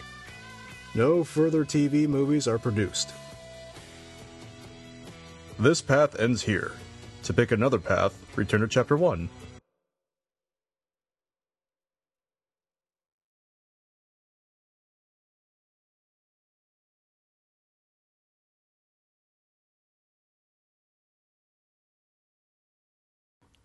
No 0.94 1.24
further 1.24 1.64
TV 1.64 2.08
movies 2.08 2.48
are 2.48 2.58
produced. 2.58 3.12
This 5.58 5.82
path 5.82 6.18
ends 6.18 6.42
here. 6.42 6.72
To 7.24 7.34
pick 7.34 7.52
another 7.52 7.78
path, 7.78 8.16
return 8.36 8.60
to 8.60 8.68
Chapter 8.68 8.96
1. 8.96 9.28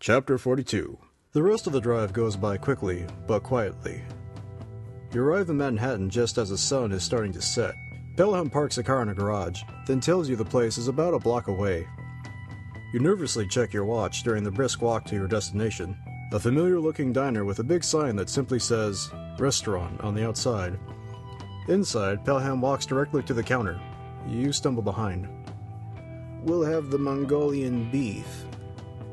Chapter 0.06 0.36
42 0.36 0.98
The 1.32 1.42
rest 1.42 1.66
of 1.66 1.72
the 1.72 1.80
drive 1.80 2.12
goes 2.12 2.36
by 2.36 2.58
quickly, 2.58 3.06
but 3.26 3.42
quietly. 3.42 4.02
You 5.14 5.22
arrive 5.22 5.48
in 5.48 5.56
Manhattan 5.56 6.10
just 6.10 6.36
as 6.36 6.50
the 6.50 6.58
sun 6.58 6.92
is 6.92 7.02
starting 7.02 7.32
to 7.32 7.40
set. 7.40 7.74
Pelham 8.14 8.50
parks 8.50 8.76
the 8.76 8.82
car 8.82 9.00
in 9.00 9.08
a 9.08 9.14
garage, 9.14 9.62
then 9.86 10.00
tells 10.00 10.28
you 10.28 10.36
the 10.36 10.44
place 10.44 10.76
is 10.76 10.88
about 10.88 11.14
a 11.14 11.18
block 11.18 11.48
away. 11.48 11.88
You 12.92 13.00
nervously 13.00 13.48
check 13.48 13.72
your 13.72 13.86
watch 13.86 14.24
during 14.24 14.44
the 14.44 14.50
brisk 14.50 14.82
walk 14.82 15.06
to 15.06 15.14
your 15.14 15.26
destination, 15.26 15.96
a 16.34 16.38
familiar 16.38 16.78
looking 16.78 17.10
diner 17.10 17.46
with 17.46 17.60
a 17.60 17.64
big 17.64 17.82
sign 17.82 18.14
that 18.16 18.28
simply 18.28 18.58
says 18.58 19.10
Restaurant 19.38 20.02
on 20.02 20.14
the 20.14 20.28
outside. 20.28 20.78
Inside, 21.68 22.26
Pelham 22.26 22.60
walks 22.60 22.84
directly 22.84 23.22
to 23.22 23.32
the 23.32 23.42
counter. 23.42 23.80
You 24.28 24.52
stumble 24.52 24.82
behind. 24.82 25.26
We'll 26.42 26.62
have 26.62 26.90
the 26.90 26.98
Mongolian 26.98 27.90
beef, 27.90 28.44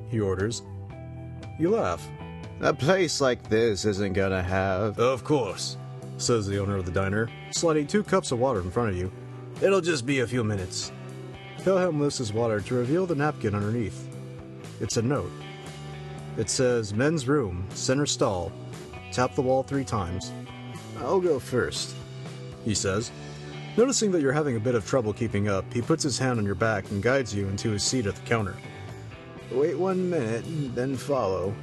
he 0.10 0.20
orders. 0.20 0.64
You 1.62 1.70
laugh. 1.70 2.10
A 2.62 2.74
place 2.74 3.22
like 3.22 3.48
this 3.48 3.86
isn't 3.86 4.14
gonna 4.14 4.42
have. 4.42 4.98
Of 4.98 5.24
course, 5.24 5.78
says 6.18 6.48
the 6.48 6.58
owner 6.58 6.76
of 6.76 6.86
the 6.86 6.92
diner, 6.92 7.30
sliding 7.52 7.86
two 7.86 8.02
cups 8.02 8.32
of 8.32 8.40
water 8.40 8.62
in 8.62 8.72
front 8.72 8.90
of 8.90 8.98
you. 8.98 9.12
It'll 9.62 9.80
just 9.80 10.08
be 10.08 10.22
a 10.22 10.28
few 10.28 10.44
minutes. 10.44 10.92
Pelham 11.64 12.02
lifts 12.02 12.18
his 12.18 12.34
water 12.34 12.62
to 12.62 12.74
reveal 12.74 13.06
the 13.06 13.14
napkin 13.14 13.54
underneath. 13.54 14.10
It's 14.80 14.98
a 14.98 15.04
note. 15.04 15.32
It 16.36 16.50
says, 16.50 16.96
Men's 16.96 17.28
room, 17.28 17.68
center 17.76 18.08
stall. 18.08 18.52
Tap 19.12 19.36
the 19.36 19.44
wall 19.44 19.62
three 19.62 19.86
times. 19.86 20.32
I'll 20.98 21.22
go 21.22 21.38
first, 21.38 21.94
he 22.66 22.74
says. 22.74 23.12
Noticing 23.78 24.12
that 24.14 24.22
you're 24.22 24.34
having 24.34 24.56
a 24.56 24.60
bit 24.60 24.74
of 24.74 24.88
trouble 24.88 25.14
keeping 25.14 25.48
up, 25.48 25.72
he 25.72 25.84
puts 25.84 26.02
his 26.02 26.18
hand 26.18 26.40
on 26.40 26.46
your 26.46 26.56
back 26.56 26.90
and 26.90 27.04
guides 27.04 27.36
you 27.36 27.48
into 27.50 27.70
his 27.70 27.84
seat 27.84 28.08
at 28.08 28.16
the 28.16 28.22
counter. 28.22 28.56
Wait 29.52 29.78
one 29.78 30.10
minute, 30.10 30.46
then 30.74 30.96
follow. 30.96 31.54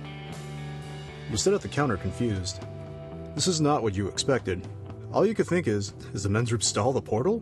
You 1.30 1.36
sit 1.38 1.54
at 1.54 1.62
the 1.62 1.68
counter 1.68 1.96
confused. 1.96 2.60
This 3.34 3.46
is 3.46 3.60
not 3.60 3.82
what 3.82 3.94
you 3.94 4.08
expected. 4.08 4.66
All 5.10 5.24
you 5.24 5.34
could 5.34 5.46
think 5.46 5.66
is, 5.66 5.94
is 6.12 6.22
the 6.22 6.28
men's 6.28 6.52
room 6.52 6.60
stall 6.60 6.92
the 6.92 7.00
portal? 7.00 7.40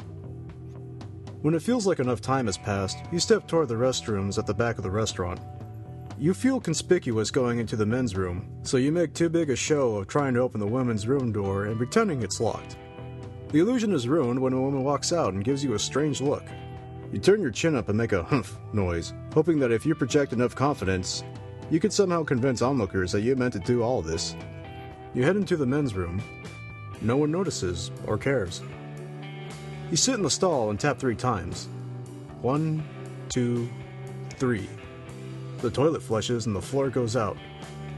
When 1.43 1.55
it 1.55 1.63
feels 1.63 1.87
like 1.87 1.99
enough 1.99 2.21
time 2.21 2.47
has 2.47 2.57
passed, 2.57 2.99
you 3.11 3.19
step 3.19 3.49
toward 3.49 3.69
the 3.69 3.75
restrooms 3.75 4.39
at 4.39 4.47
the 4.47 4.55
back 4.55 4.79
of 4.79 4.85
the 4.85 4.91
restaurant. 4.91 5.41
You 6.17 6.33
feel 6.33 6.61
conspicuous 6.61 7.31
going 7.31 7.59
into 7.59 7.77
the 7.77 7.85
men's 7.85 8.17
room, 8.17 8.49
so 8.63 8.77
you 8.77 8.93
make 8.93 9.15
too 9.15 9.29
big 9.29 9.51
a 9.51 9.57
show 9.57 9.97
of 9.97 10.07
trying 10.07 10.35
to 10.35 10.41
open 10.41 10.61
the 10.61 10.67
women's 10.67 11.09
room 11.09 11.33
door 11.33 11.67
and 11.67 11.77
pretending 11.77 12.23
it's 12.23 12.41
locked. 12.41 12.77
The 13.51 13.59
illusion 13.59 13.93
is 13.93 14.09
ruined 14.09 14.41
when 14.41 14.53
a 14.53 14.61
woman 14.61 14.85
walks 14.85 15.13
out 15.13 15.35
and 15.35 15.45
gives 15.45 15.63
you 15.63 15.75
a 15.75 15.79
strange 15.79 16.21
look. 16.21 16.45
You 17.17 17.23
turn 17.23 17.41
your 17.41 17.51
chin 17.51 17.75
up 17.75 17.89
and 17.89 17.97
make 17.97 18.13
a 18.13 18.23
humph 18.23 18.59
noise, 18.75 19.15
hoping 19.33 19.59
that 19.61 19.73
if 19.73 19.87
you 19.87 19.95
project 19.95 20.35
enough 20.35 20.55
confidence, 20.55 21.25
you 21.71 21.81
could 21.81 21.91
somehow 21.91 22.23
convince 22.23 22.61
onlookers 22.61 23.11
that 23.13 23.23
you 23.23 23.35
meant 23.37 23.55
to 23.55 23.59
do 23.59 23.83
all 23.83 24.03
this. 24.03 24.37
You 25.15 25.23
head 25.23 25.37
into 25.37 25.57
the 25.57 25.65
men's 25.65 25.95
room. 25.95 26.23
No 27.01 27.17
one 27.17 27.33
notices 27.33 27.91
or 28.07 28.19
cares. 28.19 28.61
You 29.91 29.97
sit 29.97 30.17
in 30.17 30.23
the 30.23 30.29
stall 30.29 30.69
and 30.69 30.79
tap 30.79 30.99
three 30.99 31.17
times. 31.17 31.71
One, 32.43 32.85
two, 33.31 33.71
three. 34.35 34.69
The 35.63 35.71
toilet 35.71 36.03
flushes 36.03 36.45
and 36.45 36.55
the 36.55 36.61
floor 36.61 36.91
goes 36.91 37.17
out, 37.17 37.39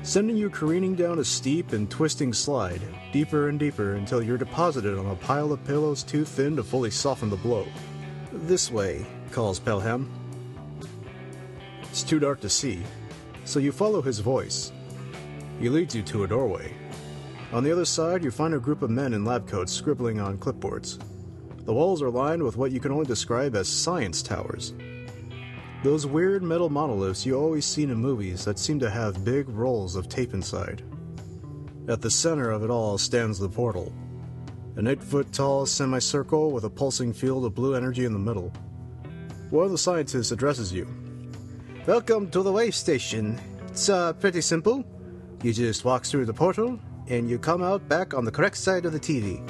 sending 0.05 0.36
you 0.36 0.48
careening 0.48 0.94
down 0.94 1.18
a 1.18 1.24
steep 1.24 1.72
and 1.72 1.90
twisting 1.90 2.32
slide, 2.32 2.82
deeper 3.12 3.48
and 3.48 3.58
deeper 3.58 3.94
until 3.94 4.22
you're 4.22 4.38
deposited 4.38 4.97
on 4.97 5.06
a 5.06 5.16
pile 5.16 5.50
of 5.50 5.64
pillows 5.64 6.05
too 6.05 6.24
thin 6.24 6.55
to 6.55 6.62
fully 6.62 6.92
soften 6.92 7.30
the 7.30 7.36
blow. 7.36 7.66
This 8.31 8.70
way, 8.70 9.07
calls 9.31 9.58
Pelham. 9.58 10.10
It's 11.82 12.02
too 12.02 12.18
dark 12.18 12.40
to 12.42 12.50
see, 12.50 12.82
so 13.47 13.58
you 13.58 13.73
follow 13.73 14.02
his 14.02 14.18
voice. 14.18 14.70
He 15.58 15.70
leads 15.70 15.94
you 15.94 16.02
to 16.02 16.24
a 16.24 16.28
doorway. 16.28 16.74
On 17.52 17.65
the 17.65 17.73
other 17.73 17.86
side, 17.86 18.23
you 18.23 18.31
find 18.31 18.52
a 18.52 18.58
group 18.58 18.82
of 18.82 18.90
men 18.90 19.15
in 19.15 19.24
lab 19.24 19.48
coats 19.48 19.73
scribbling 19.73 20.20
on 20.20 20.36
clipboards. 20.36 20.98
The 21.65 21.73
walls 21.73 22.02
are 22.02 22.10
lined 22.10 22.42
with 22.42 22.58
what 22.58 22.70
you 22.70 22.81
can 22.81 22.92
only 22.92 23.07
describe 23.07 23.57
as 23.57 23.66
science 23.66 24.23
towers. 24.23 24.74
Those 25.82 26.07
weird 26.07 26.42
metal 26.42 26.68
monoliths 26.68 27.24
you 27.24 27.34
always 27.34 27.65
seen 27.65 27.89
in 27.89 27.97
movies 27.97 28.44
that 28.44 28.58
seem 28.58 28.78
to 28.81 28.90
have 28.90 29.24
big 29.24 29.48
rolls 29.48 29.97
of 29.97 30.08
tape 30.08 30.34
inside. 30.34 30.82
At 31.89 32.02
the 32.02 32.10
center 32.10 32.50
of 32.50 32.62
it 32.62 32.68
all 32.68 32.98
stands 32.98 33.39
the 33.39 33.48
portal, 33.48 33.90
an 34.78 34.86
eight 34.86 35.02
foot 35.02 35.32
tall 35.32 35.66
semicircle 35.66 36.52
with 36.52 36.62
a 36.62 36.70
pulsing 36.70 37.12
field 37.12 37.44
of 37.44 37.52
blue 37.52 37.74
energy 37.74 38.05
in 38.05 38.12
the 38.12 38.18
middle. 38.18 38.52
One 39.50 39.65
of 39.65 39.73
the 39.73 39.78
scientists 39.78 40.31
addresses 40.31 40.73
you. 40.73 40.86
Welcome 41.84 42.31
to 42.31 42.44
the 42.44 42.52
way 42.52 42.70
station. 42.70 43.40
It's 43.66 43.89
uh, 43.89 44.12
pretty 44.12 44.40
simple. 44.40 44.84
You 45.42 45.52
just 45.52 45.84
walk 45.84 46.05
through 46.05 46.26
the 46.26 46.32
portal, 46.32 46.78
and 47.08 47.28
you 47.28 47.40
come 47.40 47.60
out 47.60 47.89
back 47.89 48.15
on 48.15 48.24
the 48.24 48.31
correct 48.31 48.57
side 48.57 48.86
of 48.86 48.92
the 48.92 49.00
TV. 49.00 49.42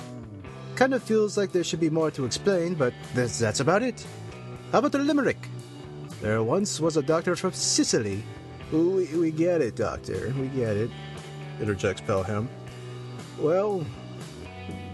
Kind 0.76 0.94
of 0.94 1.02
feels 1.02 1.36
like 1.36 1.52
there 1.52 1.64
should 1.64 1.80
be 1.80 1.90
more 1.90 2.10
to 2.12 2.24
explain, 2.24 2.72
but 2.72 2.94
that's, 3.14 3.38
that's 3.38 3.60
about 3.60 3.82
it. 3.82 4.06
How 4.72 4.78
about 4.78 4.92
the 4.92 4.98
limerick? 4.98 5.46
There 6.22 6.42
once 6.42 6.80
was 6.80 6.96
a 6.96 7.02
doctor 7.02 7.36
from 7.36 7.52
Sicily. 7.52 8.22
We, 8.72 9.04
we 9.14 9.30
get 9.30 9.60
it, 9.60 9.76
doctor. 9.76 10.32
We 10.40 10.48
get 10.48 10.74
it, 10.74 10.90
interjects 11.60 12.00
Pelham. 12.00 12.48
Well, 13.38 13.84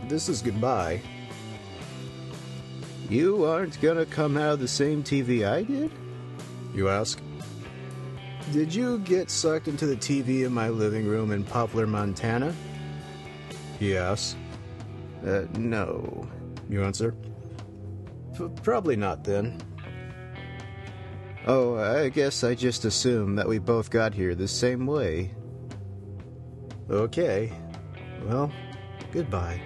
this 0.09 0.29
is 0.29 0.43
goodbye. 0.43 1.01
You 3.09 3.45
aren't 3.45 3.81
gonna 3.81 4.07
come 4.07 4.37
out 4.37 4.55
of 4.55 4.61
the 4.61 4.69
same 4.69 5.03
TV 5.03 5.47
I 5.47 5.63
did? 5.63 5.91
You 6.75 6.89
ask. 6.89 7.21
Did 8.53 8.75
you 8.75 8.99
get 9.01 9.31
sucked 9.31 9.69
into 9.69 9.87
the 9.87 9.97
TV 9.97 10.45
in 10.45 10.53
my 10.53 10.69
living 10.69 11.07
room 11.07 11.31
in 11.31 11.45
Poplar, 11.45 11.87
Montana? 11.87 12.55
He 13.79 13.97
asks. 13.97 14.37
Uh, 15.27 15.45
no, 15.57 16.29
you 16.69 16.83
answer. 16.85 17.15
P- 18.37 18.49
probably 18.63 18.97
not 18.97 19.25
then. 19.25 19.61
Oh, 21.47 21.77
I 21.77 22.09
guess 22.09 22.43
I 22.43 22.55
just 22.55 22.85
assumed 22.85 23.39
that 23.39 23.49
we 23.49 23.59
both 23.59 23.91
got 23.91 24.15
here 24.15 24.35
the 24.35 24.49
same 24.49 24.87
way. 24.87 25.35
Okay. 26.91 27.53
Well, 28.27 28.51
goodbye. 29.13 29.61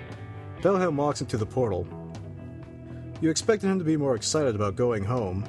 Pelham 0.62 0.96
walks 0.96 1.20
into 1.20 1.36
the 1.36 1.46
portal. 1.46 1.86
You 3.20 3.30
expected 3.30 3.68
him 3.68 3.78
to 3.78 3.84
be 3.84 3.96
more 3.96 4.16
excited 4.16 4.54
about 4.54 4.76
going 4.76 5.04
home, 5.04 5.44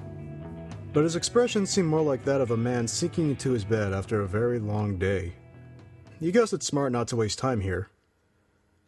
but 0.93 1.03
his 1.03 1.15
expression 1.15 1.65
seemed 1.65 1.87
more 1.87 2.01
like 2.01 2.23
that 2.25 2.41
of 2.41 2.51
a 2.51 2.57
man 2.57 2.87
sinking 2.87 3.31
into 3.31 3.51
his 3.51 3.63
bed 3.63 3.93
after 3.93 4.21
a 4.21 4.27
very 4.27 4.59
long 4.59 4.97
day. 4.97 5.33
You 6.19 6.31
guess 6.31 6.53
it's 6.53 6.65
smart 6.65 6.91
not 6.91 7.07
to 7.09 7.15
waste 7.15 7.39
time 7.39 7.61
here. 7.61 7.89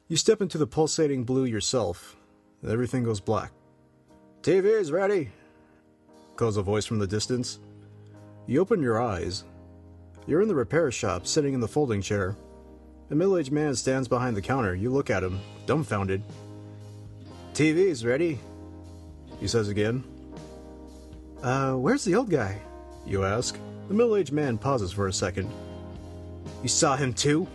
You 0.07 0.17
step 0.17 0.41
into 0.41 0.57
the 0.57 0.67
pulsating 0.67 1.23
blue 1.23 1.45
yourself, 1.45 2.17
everything 2.67 3.03
goes 3.03 3.19
black. 3.19 3.51
TV 4.41 4.79
is 4.79 4.91
ready, 4.91 5.29
calls 6.35 6.57
a 6.57 6.61
voice 6.61 6.85
from 6.85 6.99
the 6.99 7.07
distance. 7.07 7.59
You 8.47 8.61
open 8.61 8.81
your 8.81 9.01
eyes. 9.01 9.43
You're 10.27 10.41
in 10.41 10.47
the 10.47 10.55
repair 10.55 10.91
shop, 10.91 11.25
sitting 11.25 11.53
in 11.53 11.59
the 11.59 11.67
folding 11.67 12.01
chair. 12.01 12.35
A 13.11 13.15
middle 13.15 13.37
aged 13.37 13.51
man 13.51 13.75
stands 13.75 14.07
behind 14.07 14.37
the 14.37 14.41
counter. 14.41 14.73
You 14.73 14.89
look 14.89 15.09
at 15.09 15.21
him, 15.21 15.41
dumbfounded. 15.65 16.23
TV's 17.53 18.05
ready, 18.05 18.39
he 19.37 19.49
says 19.49 19.67
again. 19.67 20.05
Uh, 21.43 21.73
where's 21.73 22.05
the 22.05 22.15
old 22.15 22.29
guy? 22.29 22.61
You 23.05 23.25
ask. 23.25 23.57
The 23.89 23.93
middle 23.93 24.15
aged 24.15 24.31
man 24.31 24.57
pauses 24.57 24.93
for 24.93 25.07
a 25.07 25.13
second. 25.13 25.51
You 26.63 26.69
saw 26.69 26.95
him 26.95 27.13
too? 27.13 27.47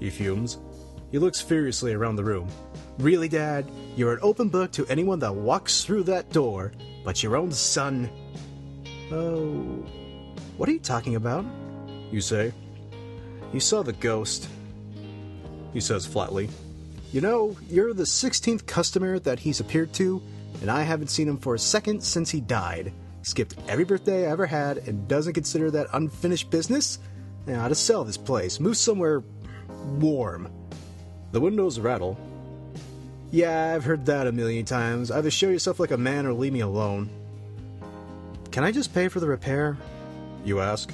He 0.00 0.10
fumes. 0.10 0.58
He 1.12 1.18
looks 1.20 1.40
furiously 1.40 1.92
around 1.92 2.16
the 2.16 2.24
room. 2.24 2.48
Really, 2.98 3.28
Dad? 3.28 3.70
You're 3.94 4.14
an 4.14 4.18
open 4.20 4.48
book 4.48 4.72
to 4.72 4.86
anyone 4.88 5.20
that 5.20 5.32
walks 5.32 5.84
through 5.84 6.04
that 6.04 6.30
door, 6.30 6.72
but 7.04 7.22
your 7.22 7.36
own 7.36 7.52
son. 7.52 8.10
Oh. 9.12 9.84
What 10.56 10.68
are 10.68 10.72
you 10.72 10.80
talking 10.80 11.14
about? 11.14 11.44
You 12.10 12.20
say. 12.20 12.52
You 13.52 13.60
saw 13.60 13.82
the 13.82 13.92
ghost. 13.92 14.48
He 15.72 15.80
says 15.80 16.06
flatly. 16.06 16.48
You 17.12 17.20
know, 17.20 17.56
you're 17.68 17.92
the 17.92 18.04
16th 18.04 18.66
customer 18.66 19.18
that 19.18 19.38
he's 19.38 19.60
appeared 19.60 19.92
to, 19.94 20.22
and 20.60 20.70
I 20.70 20.82
haven't 20.82 21.08
seen 21.08 21.28
him 21.28 21.38
for 21.38 21.54
a 21.54 21.58
second 21.58 22.02
since 22.02 22.30
he 22.30 22.40
died. 22.40 22.92
Skipped 23.22 23.54
every 23.68 23.84
birthday 23.84 24.26
I 24.26 24.30
ever 24.30 24.46
had 24.46 24.78
and 24.78 25.06
doesn't 25.06 25.34
consider 25.34 25.70
that 25.70 25.88
unfinished 25.92 26.50
business? 26.50 26.98
Now, 27.46 27.68
to 27.68 27.74
sell 27.74 28.04
this 28.04 28.16
place, 28.16 28.60
move 28.60 28.76
somewhere 28.76 29.22
warm. 29.98 30.50
The 31.32 31.40
windows 31.40 31.78
rattle. 31.78 32.18
Yeah, 33.30 33.74
I've 33.74 33.84
heard 33.84 34.06
that 34.06 34.26
a 34.26 34.32
million 34.32 34.64
times. 34.64 35.10
Either 35.10 35.30
show 35.30 35.48
yourself 35.48 35.80
like 35.80 35.90
a 35.90 35.96
man 35.96 36.26
or 36.26 36.32
leave 36.32 36.52
me 36.52 36.60
alone. 36.60 37.10
Can 38.50 38.64
I 38.64 38.72
just 38.72 38.92
pay 38.92 39.08
for 39.08 39.20
the 39.20 39.26
repair? 39.28 39.76
You 40.44 40.60
ask. 40.60 40.92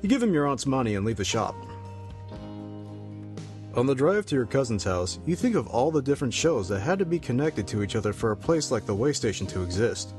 You 0.00 0.08
give 0.08 0.22
him 0.22 0.32
your 0.32 0.46
aunt's 0.46 0.66
money 0.66 0.94
and 0.94 1.04
leave 1.04 1.16
the 1.16 1.24
shop. 1.24 1.54
On 3.76 3.86
the 3.86 3.94
drive 3.94 4.24
to 4.26 4.36
your 4.36 4.46
cousin's 4.46 4.84
house, 4.84 5.18
you 5.26 5.34
think 5.34 5.56
of 5.56 5.66
all 5.66 5.90
the 5.90 6.00
different 6.00 6.32
shows 6.32 6.68
that 6.68 6.78
had 6.78 6.96
to 7.00 7.04
be 7.04 7.18
connected 7.18 7.66
to 7.66 7.82
each 7.82 7.96
other 7.96 8.12
for 8.12 8.30
a 8.30 8.36
place 8.36 8.70
like 8.70 8.86
the 8.86 8.94
Waystation 8.94 9.48
to 9.48 9.64
exist. 9.64 10.14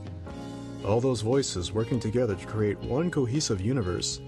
All 0.86 1.00
those 1.00 1.22
voices 1.22 1.72
working 1.72 1.98
together 1.98 2.36
to 2.36 2.46
create 2.48 2.78
one 2.80 3.10
cohesive 3.10 3.62
universe. 3.62 4.20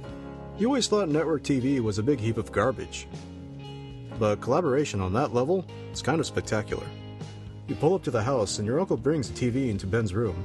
You 0.57 0.67
always 0.67 0.87
thought 0.87 1.09
network 1.09 1.43
TV 1.43 1.81
was 1.81 1.97
a 1.97 2.03
big 2.03 2.21
heap 2.21 2.37
of 2.37 2.53
garbage. 2.53 3.05
But 4.17 4.39
collaboration 4.39 5.01
on 5.01 5.11
that 5.13 5.33
level 5.33 5.65
is 5.91 6.01
kind 6.01 6.21
of 6.21 6.25
spectacular. 6.25 6.87
You 7.67 7.75
pull 7.75 7.95
up 7.95 8.03
to 8.03 8.11
the 8.11 8.23
house 8.23 8.59
and 8.59 8.65
your 8.65 8.79
uncle 8.79 8.95
brings 8.95 9.29
a 9.29 9.33
TV 9.33 9.69
into 9.69 9.87
Ben's 9.87 10.13
room. 10.13 10.41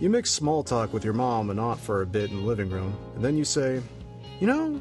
You 0.00 0.08
make 0.08 0.24
small 0.24 0.62
talk 0.62 0.94
with 0.94 1.04
your 1.04 1.12
mom 1.12 1.50
and 1.50 1.60
aunt 1.60 1.80
for 1.80 2.00
a 2.00 2.06
bit 2.06 2.30
in 2.30 2.38
the 2.38 2.46
living 2.46 2.70
room, 2.70 2.96
and 3.14 3.22
then 3.22 3.36
you 3.36 3.44
say, 3.44 3.82
You 4.40 4.46
know, 4.46 4.80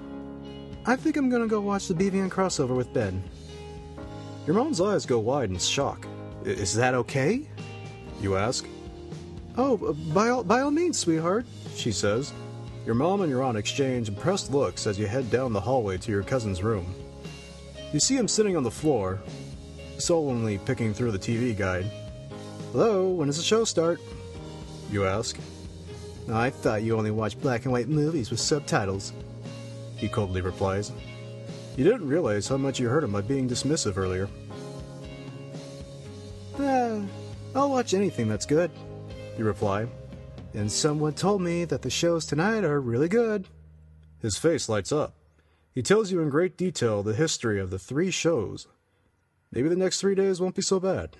I 0.87 0.95
think 0.95 1.17
I'm 1.17 1.29
gonna 1.29 1.47
go 1.47 1.59
watch 1.59 1.87
the 1.87 1.93
BVN 1.93 2.29
crossover 2.29 2.75
with 2.75 2.93
Ben. 2.93 3.21
Your 4.45 4.55
mom's 4.55 4.79
eyes 4.79 5.05
go 5.05 5.19
wide 5.19 5.49
in 5.49 5.57
shock. 5.59 6.07
"I- 6.45 6.49
Is 6.49 6.73
that 6.75 6.93
okay? 6.93 7.47
You 8.21 8.37
ask. 8.37 8.65
Oh, 9.57 9.77
by 10.13 10.29
all, 10.29 10.43
by 10.43 10.61
all 10.61 10.71
means, 10.71 10.97
sweetheart. 10.97 11.45
She 11.75 11.91
says. 11.91 12.31
Your 12.85 12.95
mom 12.95 13.21
and 13.21 13.29
your 13.29 13.43
aunt 13.43 13.57
exchange 13.57 14.07
impressed 14.07 14.51
looks 14.53 14.87
as 14.87 14.97
you 14.97 15.07
head 15.07 15.29
down 15.29 15.51
the 15.51 15.59
hallway 15.59 15.97
to 15.97 16.11
your 16.11 16.23
cousin's 16.23 16.63
room. 16.63 16.85
You 17.91 17.99
see 17.99 18.15
him 18.15 18.29
sitting 18.29 18.55
on 18.55 18.63
the 18.63 18.71
floor, 18.71 19.19
sullenly 19.97 20.57
picking 20.59 20.93
through 20.93 21.11
the 21.11 21.19
TV 21.19 21.53
guide. 21.53 21.91
Hello, 22.71 23.09
when 23.09 23.27
does 23.27 23.37
the 23.37 23.43
show 23.43 23.65
start? 23.65 23.99
You 24.89 25.05
ask. 25.05 25.37
I 26.31 26.49
thought 26.49 26.83
you 26.83 26.97
only 26.97 27.11
watched 27.11 27.41
black 27.41 27.65
and 27.65 27.73
white 27.73 27.89
movies 27.89 28.29
with 28.31 28.39
subtitles. 28.39 29.11
He 29.97 30.07
coldly 30.07 30.41
replies. 30.41 30.91
You 31.75 31.83
didn't 31.83 32.07
realize 32.07 32.47
how 32.47 32.57
much 32.57 32.79
you 32.79 32.89
hurt 32.89 33.03
him 33.03 33.11
by 33.11 33.21
being 33.21 33.49
dismissive 33.49 33.97
earlier. 33.97 34.29
Ah, 36.59 37.01
I'll 37.55 37.69
watch 37.69 37.93
anything 37.93 38.27
that's 38.27 38.45
good. 38.45 38.71
You 39.37 39.45
reply. 39.45 39.87
And 40.53 40.71
someone 40.71 41.13
told 41.13 41.41
me 41.41 41.65
that 41.65 41.81
the 41.81 41.89
shows 41.89 42.25
tonight 42.25 42.63
are 42.63 42.79
really 42.79 43.07
good. 43.07 43.47
His 44.19 44.37
face 44.37 44.67
lights 44.67 44.91
up. 44.91 45.13
He 45.73 45.83
tells 45.83 46.11
you 46.11 46.21
in 46.21 46.29
great 46.29 46.57
detail 46.57 47.03
the 47.03 47.13
history 47.13 47.59
of 47.59 47.69
the 47.69 47.77
three 47.77 48.09
shows. 48.09 48.67
Maybe 49.51 49.69
the 49.69 49.75
next 49.75 50.01
three 50.01 50.15
days 50.15 50.41
won't 50.41 50.55
be 50.55 50.63
so 50.63 50.79
bad. 50.79 51.15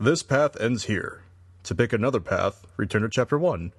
This 0.00 0.22
path 0.22 0.60
ends 0.60 0.84
here. 0.84 1.22
To 1.64 1.74
pick 1.74 1.92
another 1.92 2.20
path, 2.20 2.66
return 2.76 3.02
to 3.02 3.08
Chapter 3.08 3.38
1. 3.38 3.72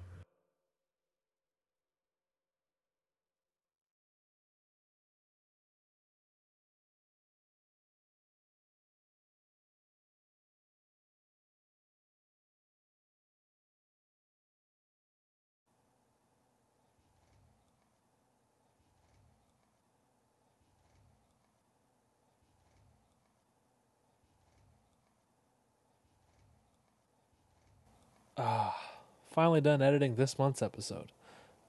Finally 29.40 29.62
done 29.62 29.80
editing 29.80 30.16
this 30.16 30.38
month's 30.38 30.60
episode. 30.60 31.12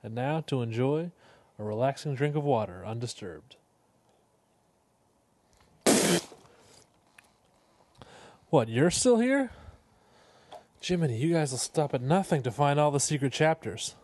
And 0.03 0.13
now 0.13 0.41
to 0.41 0.61
enjoy 0.61 1.11
a 1.57 1.63
relaxing 1.63 2.15
drink 2.15 2.35
of 2.35 2.43
water 2.43 2.85
undisturbed. 2.85 3.55
What, 8.49 8.67
you're 8.67 8.91
still 8.91 9.19
here? 9.19 9.51
Jiminy, 10.81 11.15
you 11.15 11.31
guys 11.31 11.51
will 11.51 11.59
stop 11.59 11.93
at 11.93 12.01
nothing 12.01 12.43
to 12.43 12.51
find 12.51 12.77
all 12.77 12.91
the 12.91 12.99
secret 12.99 13.31
chapters. 13.31 13.95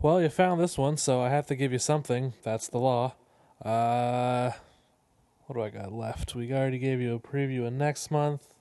Well, 0.00 0.22
you 0.22 0.28
found 0.28 0.60
this 0.60 0.78
one, 0.78 0.98
so 0.98 1.20
I 1.22 1.30
have 1.30 1.48
to 1.48 1.56
give 1.56 1.72
you 1.72 1.80
something. 1.80 2.34
That's 2.44 2.68
the 2.68 2.78
law. 2.78 3.14
Uh, 3.60 4.52
what 5.48 5.56
do 5.56 5.60
I 5.60 5.70
got 5.70 5.92
left? 5.92 6.36
We 6.36 6.52
already 6.52 6.78
gave 6.78 7.00
you 7.00 7.16
a 7.16 7.18
preview 7.18 7.66
of 7.66 7.72
next 7.72 8.12
month. 8.12 8.54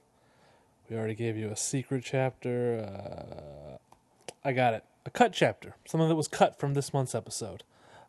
We 0.89 0.95
already 0.95 1.15
gave 1.15 1.35
you 1.35 1.49
a 1.49 1.55
secret 1.55 2.03
chapter. 2.05 2.79
Uh, 2.79 3.77
I 4.43 4.53
got 4.53 4.73
it. 4.75 4.83
A 5.05 5.09
cut 5.09 5.33
chapter. 5.33 5.75
Something 5.85 6.09
that 6.09 6.15
was 6.15 6.27
cut 6.27 6.59
from 6.59 6.73
this 6.73 6.93
month's 6.93 7.15
episode. 7.15 7.63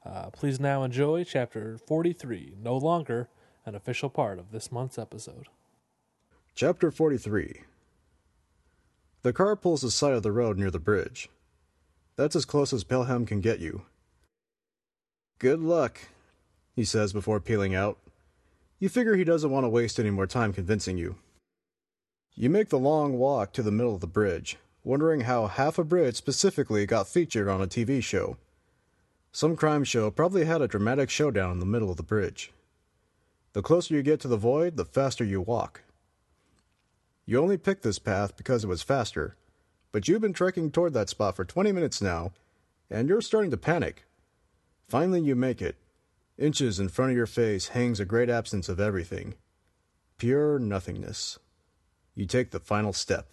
Uh, 0.05 0.30
please 0.30 0.60
now 0.60 0.82
enjoy 0.82 1.24
chapter 1.24 1.78
43, 1.78 2.55
no 2.62 2.76
longer 2.76 3.28
an 3.64 3.74
official 3.74 4.08
part 4.08 4.38
of 4.38 4.52
this 4.52 4.70
month's 4.70 4.98
episode. 4.98 5.48
Chapter 6.55 6.90
43 6.90 7.62
The 9.22 9.32
car 9.32 9.56
pulls 9.56 9.82
the 9.82 9.90
side 9.90 10.12
of 10.12 10.22
the 10.22 10.32
road 10.32 10.58
near 10.58 10.70
the 10.70 10.78
bridge. 10.78 11.28
That's 12.16 12.36
as 12.36 12.44
close 12.44 12.72
as 12.72 12.84
Pelham 12.84 13.26
can 13.26 13.40
get 13.40 13.58
you. 13.58 13.82
Good 15.38 15.60
luck, 15.60 16.00
he 16.74 16.84
says 16.84 17.12
before 17.12 17.40
peeling 17.40 17.74
out. 17.74 17.98
You 18.78 18.88
figure 18.88 19.16
he 19.16 19.24
doesn't 19.24 19.50
want 19.50 19.64
to 19.64 19.68
waste 19.68 19.98
any 19.98 20.10
more 20.10 20.26
time 20.26 20.52
convincing 20.52 20.98
you. 20.98 21.16
You 22.39 22.50
make 22.50 22.68
the 22.68 22.78
long 22.78 23.16
walk 23.16 23.55
to 23.55 23.62
the 23.62 23.73
middle 23.73 23.94
of 23.94 24.02
the 24.02 24.06
bridge, 24.06 24.58
wondering 24.84 25.23
how 25.23 25.47
half 25.47 25.78
a 25.78 25.84
bridge 25.84 26.16
specifically 26.16 26.84
got 26.84 27.08
featured 27.08 27.48
on 27.48 27.62
a 27.62 27.66
TV 27.66 28.02
show. 28.02 28.36
Some 29.32 29.56
crime 29.56 29.84
show 29.84 30.10
probably 30.10 30.44
had 30.44 30.60
a 30.60 30.68
dramatic 30.68 31.08
showdown 31.08 31.52
in 31.52 31.60
the 31.60 31.65
middle 31.65 31.90
of 31.90 31.97
the 31.97 32.02
bridge. 32.02 32.52
The 33.55 33.62
closer 33.62 33.94
you 33.94 34.02
get 34.02 34.20
to 34.20 34.28
the 34.28 34.36
void, 34.36 34.76
the 34.76 34.84
faster 34.84 35.24
you 35.24 35.40
walk. 35.40 35.81
You 37.24 37.40
only 37.40 37.56
picked 37.56 37.82
this 37.82 37.98
path 37.98 38.36
because 38.36 38.65
it 38.65 38.68
was 38.68 38.82
faster, 38.82 39.34
but 39.90 40.06
you've 40.06 40.20
been 40.20 40.34
trekking 40.34 40.70
toward 40.70 40.92
that 40.92 41.08
spot 41.08 41.36
for 41.36 41.44
20 41.47 41.73
minutes 41.73 42.02
now, 42.02 42.32
and 42.90 43.08
you're 43.08 43.23
starting 43.23 43.50
to 43.50 43.56
panic. 43.56 44.05
Finally, 44.89 45.23
you 45.23 45.34
make 45.34 45.62
it. 45.62 45.76
Inches 46.36 46.78
in 46.78 46.90
front 46.90 47.12
of 47.12 47.16
your 47.16 47.26
face 47.26 47.68
hangs 47.68 47.98
a 47.98 48.05
great 48.05 48.28
absence 48.28 48.68
of 48.68 48.78
everything. 48.78 49.36
Pure 50.18 50.58
nothingness. 50.58 51.39
You 52.16 52.24
take 52.24 52.50
the 52.50 52.60
final 52.60 52.94
step. 52.94 53.26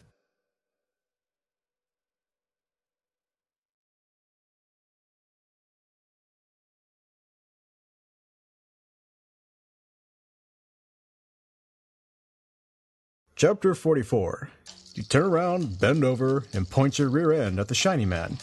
Chapter 13.36 13.74
44 13.74 14.50
You 14.96 15.04
turn 15.04 15.24
around, 15.24 15.80
bend 15.80 16.04
over, 16.04 16.44
and 16.54 16.70
point 16.70 17.00
your 17.00 17.10
rear 17.10 17.32
end 17.32 17.60
at 17.60 17.70
the 17.70 17.76
shiny 17.76 18.06
man. 18.06 18.38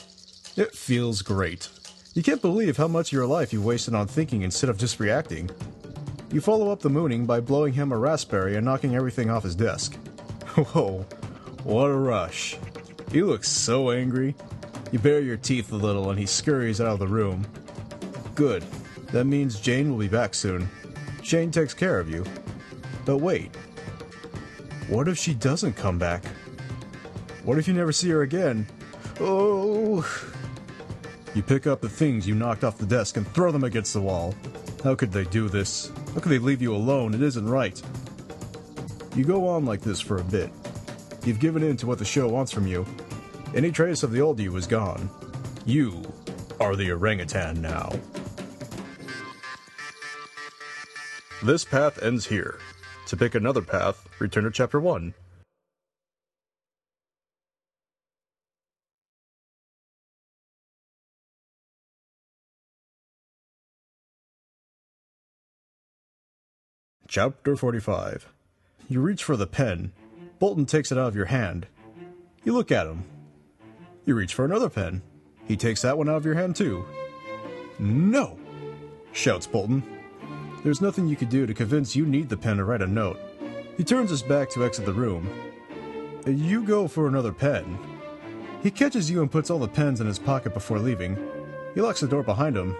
It 0.56 0.74
feels 0.74 1.20
great. 1.20 1.68
You 2.14 2.22
can't 2.22 2.42
believe 2.42 2.78
how 2.78 2.88
much 2.88 3.08
of 3.08 3.12
your 3.12 3.26
life 3.26 3.52
you 3.52 3.60
wasted 3.60 3.94
on 3.94 4.06
thinking 4.08 4.42
instead 4.42 4.70
of 4.70 4.78
just 4.78 4.98
reacting. 4.98 5.50
You 6.32 6.40
follow 6.40 6.70
up 6.70 6.80
the 6.80 6.90
mooning 6.90 7.26
by 7.26 7.40
blowing 7.40 7.74
him 7.74 7.92
a 7.92 7.98
raspberry 7.98 8.56
and 8.56 8.64
knocking 8.64 8.96
everything 8.96 9.30
off 9.30 9.42
his 9.42 9.54
desk. 9.54 9.96
Whoa, 10.56 11.06
what 11.62 11.86
a 11.86 11.94
rush. 11.94 12.56
He 13.12 13.22
looks 13.22 13.48
so 13.48 13.90
angry. 13.90 14.34
You 14.90 14.98
bare 14.98 15.20
your 15.20 15.36
teeth 15.36 15.70
a 15.70 15.76
little 15.76 16.10
and 16.10 16.18
he 16.18 16.26
scurries 16.26 16.80
out 16.80 16.94
of 16.94 16.98
the 16.98 17.06
room. 17.06 17.46
Good. 18.34 18.64
That 19.12 19.26
means 19.26 19.60
Jane 19.60 19.90
will 19.90 19.98
be 19.98 20.08
back 20.08 20.34
soon. 20.34 20.68
Jane 21.22 21.52
takes 21.52 21.72
care 21.72 22.00
of 22.00 22.10
you. 22.10 22.24
But 23.04 23.18
wait. 23.18 23.54
What 24.88 25.06
if 25.06 25.18
she 25.18 25.34
doesn't 25.34 25.74
come 25.74 25.98
back? 25.98 26.24
What 27.44 27.58
if 27.58 27.68
you 27.68 27.74
never 27.74 27.92
see 27.92 28.10
her 28.10 28.22
again? 28.22 28.66
Oh. 29.20 30.04
You 31.32 31.42
pick 31.42 31.68
up 31.68 31.80
the 31.80 31.88
things 31.88 32.26
you 32.26 32.34
knocked 32.34 32.64
off 32.64 32.76
the 32.76 32.86
desk 32.86 33.16
and 33.16 33.26
throw 33.28 33.52
them 33.52 33.62
against 33.62 33.92
the 33.92 34.00
wall. 34.00 34.34
How 34.82 34.96
could 34.96 35.12
they 35.12 35.24
do 35.24 35.48
this? 35.48 35.92
How 36.14 36.20
could 36.20 36.32
they 36.32 36.38
leave 36.38 36.60
you 36.60 36.74
alone? 36.74 37.14
It 37.14 37.22
isn't 37.22 37.48
right. 37.48 37.80
You 39.20 39.26
go 39.26 39.48
on 39.48 39.66
like 39.66 39.82
this 39.82 40.00
for 40.00 40.16
a 40.16 40.24
bit. 40.24 40.50
You've 41.26 41.40
given 41.40 41.62
in 41.62 41.76
to 41.76 41.86
what 41.86 41.98
the 41.98 42.06
show 42.06 42.26
wants 42.26 42.50
from 42.52 42.66
you. 42.66 42.86
Any 43.54 43.70
trace 43.70 44.02
of 44.02 44.12
the 44.12 44.22
old 44.22 44.40
you 44.40 44.56
is 44.56 44.66
gone. 44.66 45.10
You 45.66 46.10
are 46.58 46.74
the 46.74 46.90
orangutan 46.90 47.60
now. 47.60 47.92
This 51.44 51.66
path 51.66 52.02
ends 52.02 52.24
here. 52.24 52.60
To 53.08 53.16
pick 53.18 53.34
another 53.34 53.60
path, 53.60 54.08
return 54.20 54.44
to 54.44 54.50
Chapter 54.50 54.80
1. 54.80 55.12
Chapter 67.06 67.54
45. 67.54 68.26
You 68.90 69.00
reach 69.00 69.22
for 69.22 69.36
the 69.36 69.46
pen. 69.46 69.92
Bolton 70.40 70.66
takes 70.66 70.90
it 70.90 70.98
out 70.98 71.06
of 71.06 71.14
your 71.14 71.26
hand. 71.26 71.68
You 72.42 72.52
look 72.52 72.72
at 72.72 72.88
him. 72.88 73.04
You 74.04 74.16
reach 74.16 74.34
for 74.34 74.44
another 74.44 74.68
pen. 74.68 75.02
He 75.46 75.56
takes 75.56 75.82
that 75.82 75.96
one 75.96 76.08
out 76.08 76.16
of 76.16 76.24
your 76.24 76.34
hand 76.34 76.56
too. 76.56 76.84
No! 77.78 78.36
shouts 79.12 79.46
Bolton. 79.46 79.84
There's 80.64 80.80
nothing 80.80 81.06
you 81.06 81.14
could 81.14 81.28
do 81.28 81.46
to 81.46 81.54
convince 81.54 81.94
you 81.94 82.04
need 82.04 82.28
the 82.28 82.36
pen 82.36 82.56
to 82.56 82.64
write 82.64 82.82
a 82.82 82.86
note. 82.88 83.20
He 83.76 83.84
turns 83.84 84.10
his 84.10 84.22
back 84.22 84.50
to 84.50 84.64
exit 84.64 84.86
the 84.86 84.92
room. 84.92 85.30
You 86.26 86.64
go 86.64 86.88
for 86.88 87.06
another 87.06 87.32
pen. 87.32 87.78
He 88.60 88.72
catches 88.72 89.08
you 89.08 89.22
and 89.22 89.30
puts 89.30 89.50
all 89.50 89.60
the 89.60 89.68
pens 89.68 90.00
in 90.00 90.08
his 90.08 90.18
pocket 90.18 90.52
before 90.52 90.80
leaving. 90.80 91.16
He 91.76 91.80
locks 91.80 92.00
the 92.00 92.08
door 92.08 92.24
behind 92.24 92.56
him. 92.56 92.76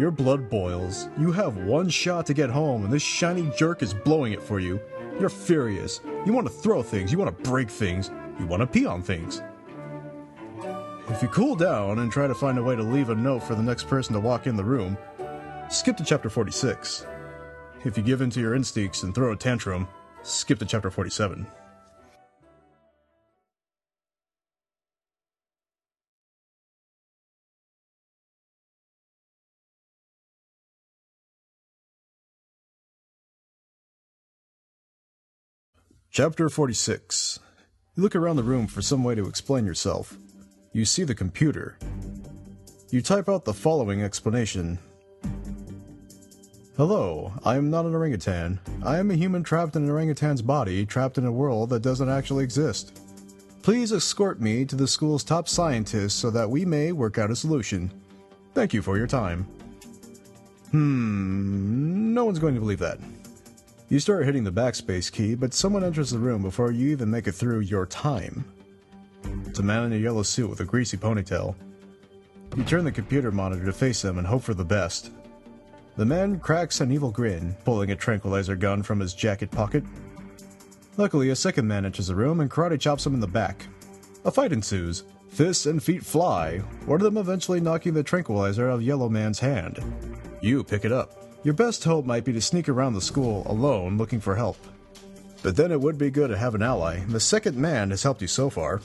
Your 0.00 0.10
blood 0.10 0.48
boils. 0.48 1.10
You 1.18 1.30
have 1.32 1.58
one 1.58 1.90
shot 1.90 2.24
to 2.24 2.32
get 2.32 2.48
home, 2.48 2.84
and 2.84 2.90
this 2.90 3.02
shiny 3.02 3.52
jerk 3.54 3.82
is 3.82 3.92
blowing 3.92 4.32
it 4.32 4.42
for 4.42 4.58
you. 4.58 4.80
You're 5.20 5.28
furious. 5.28 6.00
You 6.24 6.32
want 6.32 6.46
to 6.46 6.52
throw 6.54 6.82
things, 6.82 7.12
you 7.12 7.18
want 7.18 7.36
to 7.36 7.50
break 7.50 7.68
things, 7.68 8.10
you 8.38 8.46
want 8.46 8.62
to 8.62 8.66
pee 8.66 8.86
on 8.86 9.02
things. 9.02 9.42
If 11.10 11.20
you 11.20 11.28
cool 11.28 11.54
down 11.54 11.98
and 11.98 12.10
try 12.10 12.26
to 12.26 12.34
find 12.34 12.56
a 12.56 12.62
way 12.62 12.76
to 12.76 12.82
leave 12.82 13.10
a 13.10 13.14
note 13.14 13.42
for 13.42 13.54
the 13.54 13.62
next 13.62 13.88
person 13.88 14.14
to 14.14 14.20
walk 14.20 14.46
in 14.46 14.56
the 14.56 14.64
room, 14.64 14.96
skip 15.68 15.98
to 15.98 16.04
chapter 16.04 16.30
46. 16.30 17.04
If 17.84 17.98
you 17.98 18.02
give 18.02 18.22
in 18.22 18.30
to 18.30 18.40
your 18.40 18.54
instincts 18.54 19.02
and 19.02 19.14
throw 19.14 19.32
a 19.32 19.36
tantrum, 19.36 19.86
skip 20.22 20.60
to 20.60 20.64
chapter 20.64 20.90
47. 20.90 21.46
Chapter 36.12 36.48
46. 36.48 37.38
You 37.94 38.02
look 38.02 38.16
around 38.16 38.34
the 38.34 38.42
room 38.42 38.66
for 38.66 38.82
some 38.82 39.04
way 39.04 39.14
to 39.14 39.28
explain 39.28 39.64
yourself. 39.64 40.16
You 40.72 40.84
see 40.84 41.04
the 41.04 41.14
computer. 41.14 41.78
You 42.90 43.00
type 43.00 43.28
out 43.28 43.44
the 43.44 43.54
following 43.54 44.02
explanation. 44.02 44.80
Hello, 46.76 47.32
I 47.44 47.54
am 47.54 47.70
not 47.70 47.84
an 47.84 47.94
orangutan. 47.94 48.58
I 48.84 48.98
am 48.98 49.12
a 49.12 49.14
human 49.14 49.44
trapped 49.44 49.76
in 49.76 49.84
an 49.84 49.90
orangutan's 49.90 50.42
body, 50.42 50.84
trapped 50.84 51.16
in 51.16 51.26
a 51.26 51.32
world 51.32 51.70
that 51.70 51.82
doesn't 51.82 52.08
actually 52.08 52.42
exist. 52.42 53.00
Please 53.62 53.92
escort 53.92 54.40
me 54.40 54.64
to 54.64 54.74
the 54.74 54.88
school's 54.88 55.22
top 55.22 55.48
scientists 55.48 56.14
so 56.14 56.28
that 56.32 56.50
we 56.50 56.64
may 56.64 56.90
work 56.90 57.18
out 57.18 57.30
a 57.30 57.36
solution. 57.36 57.88
Thank 58.52 58.74
you 58.74 58.82
for 58.82 58.98
your 58.98 59.06
time. 59.06 59.44
Hmm, 60.72 62.12
no 62.12 62.24
one's 62.24 62.40
going 62.40 62.54
to 62.54 62.60
believe 62.60 62.80
that. 62.80 62.98
You 63.90 63.98
start 63.98 64.24
hitting 64.24 64.44
the 64.44 64.52
backspace 64.52 65.10
key, 65.10 65.34
but 65.34 65.52
someone 65.52 65.82
enters 65.82 66.10
the 66.10 66.18
room 66.20 66.42
before 66.42 66.70
you 66.70 66.90
even 66.90 67.10
make 67.10 67.26
it 67.26 67.32
through 67.32 67.58
your 67.58 67.86
time. 67.86 68.44
It's 69.46 69.58
a 69.58 69.64
man 69.64 69.86
in 69.86 69.92
a 69.94 69.96
yellow 69.96 70.22
suit 70.22 70.48
with 70.48 70.60
a 70.60 70.64
greasy 70.64 70.96
ponytail. 70.96 71.56
You 72.56 72.62
turn 72.62 72.84
the 72.84 72.92
computer 72.92 73.32
monitor 73.32 73.64
to 73.64 73.72
face 73.72 74.04
him 74.04 74.18
and 74.18 74.26
hope 74.28 74.44
for 74.44 74.54
the 74.54 74.64
best. 74.64 75.10
The 75.96 76.06
man 76.06 76.38
cracks 76.38 76.80
an 76.80 76.92
evil 76.92 77.10
grin, 77.10 77.56
pulling 77.64 77.90
a 77.90 77.96
tranquilizer 77.96 78.54
gun 78.54 78.84
from 78.84 79.00
his 79.00 79.12
jacket 79.12 79.50
pocket. 79.50 79.82
Luckily, 80.96 81.30
a 81.30 81.36
second 81.36 81.66
man 81.66 81.84
enters 81.84 82.06
the 82.06 82.14
room 82.14 82.38
and 82.38 82.48
karate 82.48 82.78
chops 82.78 83.04
him 83.04 83.14
in 83.14 83.20
the 83.20 83.26
back. 83.26 83.66
A 84.24 84.30
fight 84.30 84.52
ensues. 84.52 85.02
Fists 85.30 85.66
and 85.66 85.82
feet 85.82 86.06
fly, 86.06 86.58
one 86.86 87.00
of 87.00 87.04
them 87.04 87.16
eventually 87.16 87.60
knocking 87.60 87.94
the 87.94 88.04
tranquilizer 88.04 88.70
out 88.70 88.74
of 88.74 88.82
Yellow 88.82 89.08
Man's 89.08 89.40
hand. 89.40 89.80
You 90.40 90.62
pick 90.62 90.84
it 90.84 90.92
up. 90.92 91.29
Your 91.42 91.54
best 91.54 91.84
hope 91.84 92.04
might 92.04 92.24
be 92.24 92.34
to 92.34 92.40
sneak 92.40 92.68
around 92.68 92.92
the 92.92 93.00
school 93.00 93.46
alone 93.46 93.96
looking 93.96 94.20
for 94.20 94.36
help. 94.36 94.58
But 95.42 95.56
then 95.56 95.72
it 95.72 95.80
would 95.80 95.96
be 95.96 96.10
good 96.10 96.28
to 96.28 96.36
have 96.36 96.54
an 96.54 96.62
ally, 96.62 97.00
the 97.08 97.18
second 97.18 97.56
man 97.56 97.88
has 97.90 98.02
helped 98.02 98.20
you 98.20 98.28
so 98.28 98.50
far. 98.50 98.82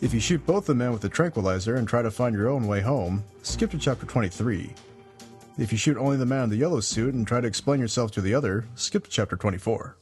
If 0.00 0.14
you 0.14 0.20
shoot 0.20 0.46
both 0.46 0.64
the 0.64 0.74
men 0.74 0.92
with 0.92 1.02
the 1.02 1.10
tranquilizer 1.10 1.76
and 1.76 1.86
try 1.86 2.00
to 2.00 2.10
find 2.10 2.34
your 2.34 2.48
own 2.48 2.66
way 2.66 2.80
home, 2.80 3.22
skip 3.42 3.70
to 3.72 3.78
chapter 3.78 4.06
23. 4.06 4.72
If 5.58 5.72
you 5.72 5.78
shoot 5.78 5.98
only 5.98 6.16
the 6.16 6.24
man 6.24 6.44
in 6.44 6.50
the 6.50 6.56
yellow 6.56 6.80
suit 6.80 7.12
and 7.12 7.26
try 7.26 7.42
to 7.42 7.46
explain 7.46 7.80
yourself 7.80 8.12
to 8.12 8.22
the 8.22 8.34
other, 8.34 8.64
skip 8.74 9.04
to 9.04 9.10
chapter 9.10 9.36
24. 9.36 9.94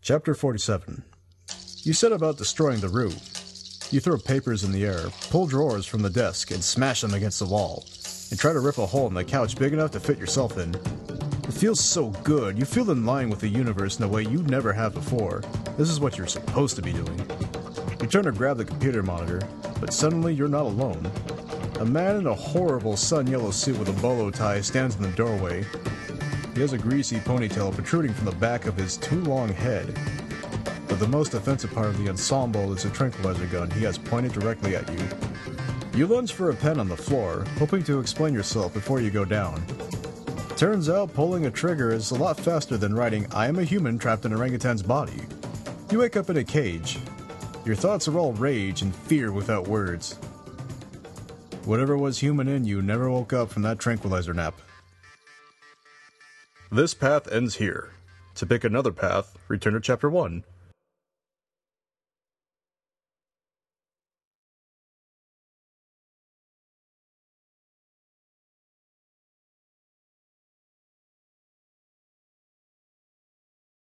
Chapter 0.00 0.32
47 0.32 1.02
You 1.82 1.92
set 1.92 2.12
about 2.12 2.38
destroying 2.38 2.80
the 2.80 2.88
room. 2.88 3.14
You 3.90 4.00
throw 4.00 4.16
papers 4.16 4.62
in 4.62 4.72
the 4.72 4.86
air, 4.86 5.08
pull 5.28 5.46
drawers 5.46 5.86
from 5.86 6.02
the 6.02 6.08
desk, 6.08 6.50
and 6.50 6.62
smash 6.62 7.00
them 7.00 7.14
against 7.14 7.40
the 7.40 7.46
wall, 7.46 7.84
and 8.30 8.38
try 8.38 8.52
to 8.52 8.60
rip 8.60 8.78
a 8.78 8.86
hole 8.86 9.08
in 9.08 9.14
the 9.14 9.24
couch 9.24 9.58
big 9.58 9.72
enough 9.72 9.90
to 9.90 10.00
fit 10.00 10.18
yourself 10.18 10.56
in. 10.56 10.74
It 10.74 11.52
feels 11.52 11.80
so 11.80 12.10
good. 12.22 12.58
You 12.58 12.64
feel 12.64 12.90
in 12.90 13.04
line 13.04 13.28
with 13.28 13.40
the 13.40 13.48
universe 13.48 13.98
in 13.98 14.04
a 14.04 14.08
way 14.08 14.22
you 14.22 14.42
never 14.44 14.72
have 14.72 14.94
before. 14.94 15.42
This 15.76 15.90
is 15.90 16.00
what 16.00 16.16
you're 16.16 16.26
supposed 16.26 16.76
to 16.76 16.82
be 16.82 16.92
doing. 16.92 17.18
You 18.00 18.06
turn 18.06 18.24
to 18.24 18.32
grab 18.32 18.56
the 18.56 18.64
computer 18.64 19.02
monitor, 19.02 19.40
but 19.80 19.92
suddenly 19.92 20.32
you're 20.32 20.48
not 20.48 20.66
alone. 20.66 21.10
A 21.80 21.84
man 21.84 22.16
in 22.16 22.26
a 22.28 22.34
horrible 22.34 22.96
sun 22.96 23.26
yellow 23.26 23.50
suit 23.50 23.78
with 23.78 23.88
a 23.88 24.00
bolo 24.00 24.30
tie 24.30 24.60
stands 24.60 24.96
in 24.96 25.02
the 25.02 25.10
doorway. 25.10 25.66
He 26.58 26.62
has 26.62 26.72
a 26.72 26.76
greasy 26.78 27.18
ponytail 27.18 27.72
protruding 27.72 28.12
from 28.12 28.24
the 28.24 28.32
back 28.32 28.66
of 28.66 28.76
his 28.76 28.96
too 28.96 29.22
long 29.22 29.48
head. 29.48 29.96
But 30.88 30.98
the 30.98 31.06
most 31.06 31.34
offensive 31.34 31.72
part 31.72 31.86
of 31.86 32.02
the 32.02 32.08
ensemble 32.08 32.72
is 32.72 32.84
a 32.84 32.90
tranquilizer 32.90 33.46
gun 33.46 33.70
he 33.70 33.84
has 33.84 33.96
pointed 33.96 34.32
directly 34.32 34.74
at 34.74 34.92
you. 34.92 34.98
You 35.94 36.08
lunge 36.08 36.32
for 36.32 36.50
a 36.50 36.54
pen 36.56 36.80
on 36.80 36.88
the 36.88 36.96
floor, 36.96 37.44
hoping 37.58 37.84
to 37.84 38.00
explain 38.00 38.34
yourself 38.34 38.74
before 38.74 39.00
you 39.00 39.12
go 39.12 39.24
down. 39.24 39.64
Turns 40.56 40.88
out 40.88 41.14
pulling 41.14 41.46
a 41.46 41.50
trigger 41.52 41.92
is 41.92 42.10
a 42.10 42.16
lot 42.16 42.40
faster 42.40 42.76
than 42.76 42.92
writing, 42.92 43.28
I 43.32 43.46
am 43.46 43.60
a 43.60 43.64
human 43.64 43.96
trapped 43.96 44.24
in 44.24 44.32
orangutan's 44.32 44.82
body. 44.82 45.22
You 45.92 46.00
wake 46.00 46.16
up 46.16 46.28
in 46.28 46.38
a 46.38 46.44
cage. 46.44 46.98
Your 47.64 47.76
thoughts 47.76 48.08
are 48.08 48.18
all 48.18 48.32
rage 48.32 48.82
and 48.82 48.92
fear 48.92 49.30
without 49.30 49.68
words. 49.68 50.14
Whatever 51.66 51.96
was 51.96 52.18
human 52.18 52.48
in 52.48 52.64
you 52.64 52.82
never 52.82 53.08
woke 53.08 53.32
up 53.32 53.48
from 53.48 53.62
that 53.62 53.78
tranquilizer 53.78 54.34
nap. 54.34 54.60
This 56.70 56.92
path 56.92 57.32
ends 57.32 57.54
here. 57.54 57.94
To 58.34 58.44
pick 58.44 58.62
another 58.62 58.92
path, 58.92 59.38
return 59.48 59.72
to 59.72 59.80
chapter 59.80 60.10
1. 60.10 60.44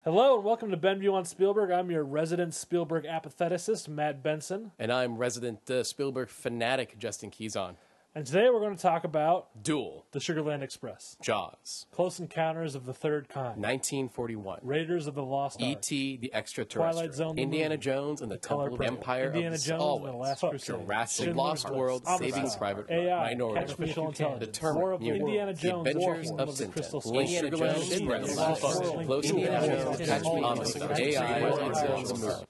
Hello 0.04 0.36
and 0.36 0.44
welcome 0.44 0.70
to 0.70 0.76
Benview 0.76 1.12
on 1.12 1.24
Spielberg. 1.24 1.72
I'm 1.72 1.90
your 1.90 2.04
resident 2.04 2.54
Spielberg 2.54 3.04
apatheticist, 3.04 3.88
Matt 3.88 4.22
Benson. 4.22 4.70
And 4.78 4.92
I'm 4.92 5.16
resident 5.16 5.68
uh, 5.68 5.82
Spielberg 5.82 6.28
fanatic 6.28 6.96
Justin 7.00 7.32
Keyson. 7.32 7.74
And 8.16 8.24
today 8.24 8.48
we're 8.48 8.60
going 8.60 8.74
to 8.74 8.80
talk 8.80 9.04
about 9.04 9.62
Duel, 9.62 10.06
The 10.12 10.20
Sugarland 10.20 10.62
Express, 10.62 11.18
Jaws, 11.20 11.84
Close 11.92 12.18
Encounters 12.18 12.74
of 12.74 12.86
the 12.86 12.94
Third 12.94 13.28
Kind, 13.28 13.58
1941, 13.58 14.60
Raiders 14.62 15.06
of 15.06 15.14
the 15.14 15.22
Lost 15.22 15.60
Ark, 15.60 15.70
E.T. 15.70 16.16
the 16.16 16.32
Extraterrestrial, 16.32 16.94
Twilight 16.94 17.14
Zone, 17.14 17.36
the 17.36 17.42
Indiana 17.42 17.74
movie, 17.74 17.82
Jones 17.82 18.22
and 18.22 18.32
the, 18.32 18.38
Color 18.38 18.70
Temple 18.70 18.74
of 18.74 18.80
Purple, 18.80 18.96
Empire 18.96 19.26
Indiana 19.26 19.54
of 19.56 19.60
the 19.60 19.68
Jones 19.68 19.82
Always, 19.82 20.04
and 20.06 20.14
the 20.14 20.16
Last 20.16 20.40
Crusade, 20.40 20.86
Jurassic 20.86 21.24
Schindler's 21.26 21.36
Lost 21.36 21.70
World, 21.70 22.02
Saving 22.18 22.50
Private 22.56 22.86
Ryan, 22.88 23.06
AI, 23.06 23.34
Minority. 23.34 23.60
Artificial 23.60 24.08
Intelligence, 24.08 24.46
Determined, 24.46 24.80
War 24.80 24.92
of 24.92 25.00
the 25.00 25.04
Mutant, 25.04 25.28
Indiana 25.28 25.52
Jones, 25.52 25.84
The 25.84 25.90
Adventures 25.90 26.30
of 26.30 26.56
the 26.56 26.66
Crystal 26.68 27.00
Skull, 27.02 27.20
Indiana 27.20 27.50
Jones, 27.50 27.92
Express, 27.92 28.30
Indiana 28.30 28.56
Jones, 28.56 29.30
Indiana 29.30 29.66
Jones, 29.66 29.98
Catch 29.98 30.22
Me 30.22 30.42
Honest, 30.42 30.78
Jones, 30.78 30.98
AI, 30.98 31.04
Indiana 31.04 31.66
Indiana 31.66 31.86
Jones. 31.86 32.12
Jones, 32.12 32.44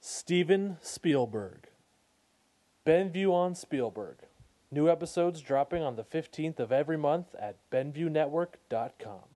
Steven 0.00 0.78
Spielberg. 0.80 1.68
Benview 2.84 3.32
on 3.32 3.54
Spielberg. 3.54 4.16
New 4.74 4.88
episodes 4.88 5.42
dropping 5.42 5.82
on 5.82 5.96
the 5.96 6.02
15th 6.02 6.58
of 6.58 6.72
every 6.72 6.96
month 6.96 7.34
at 7.38 7.56
BenviewNetwork.com. 7.70 9.31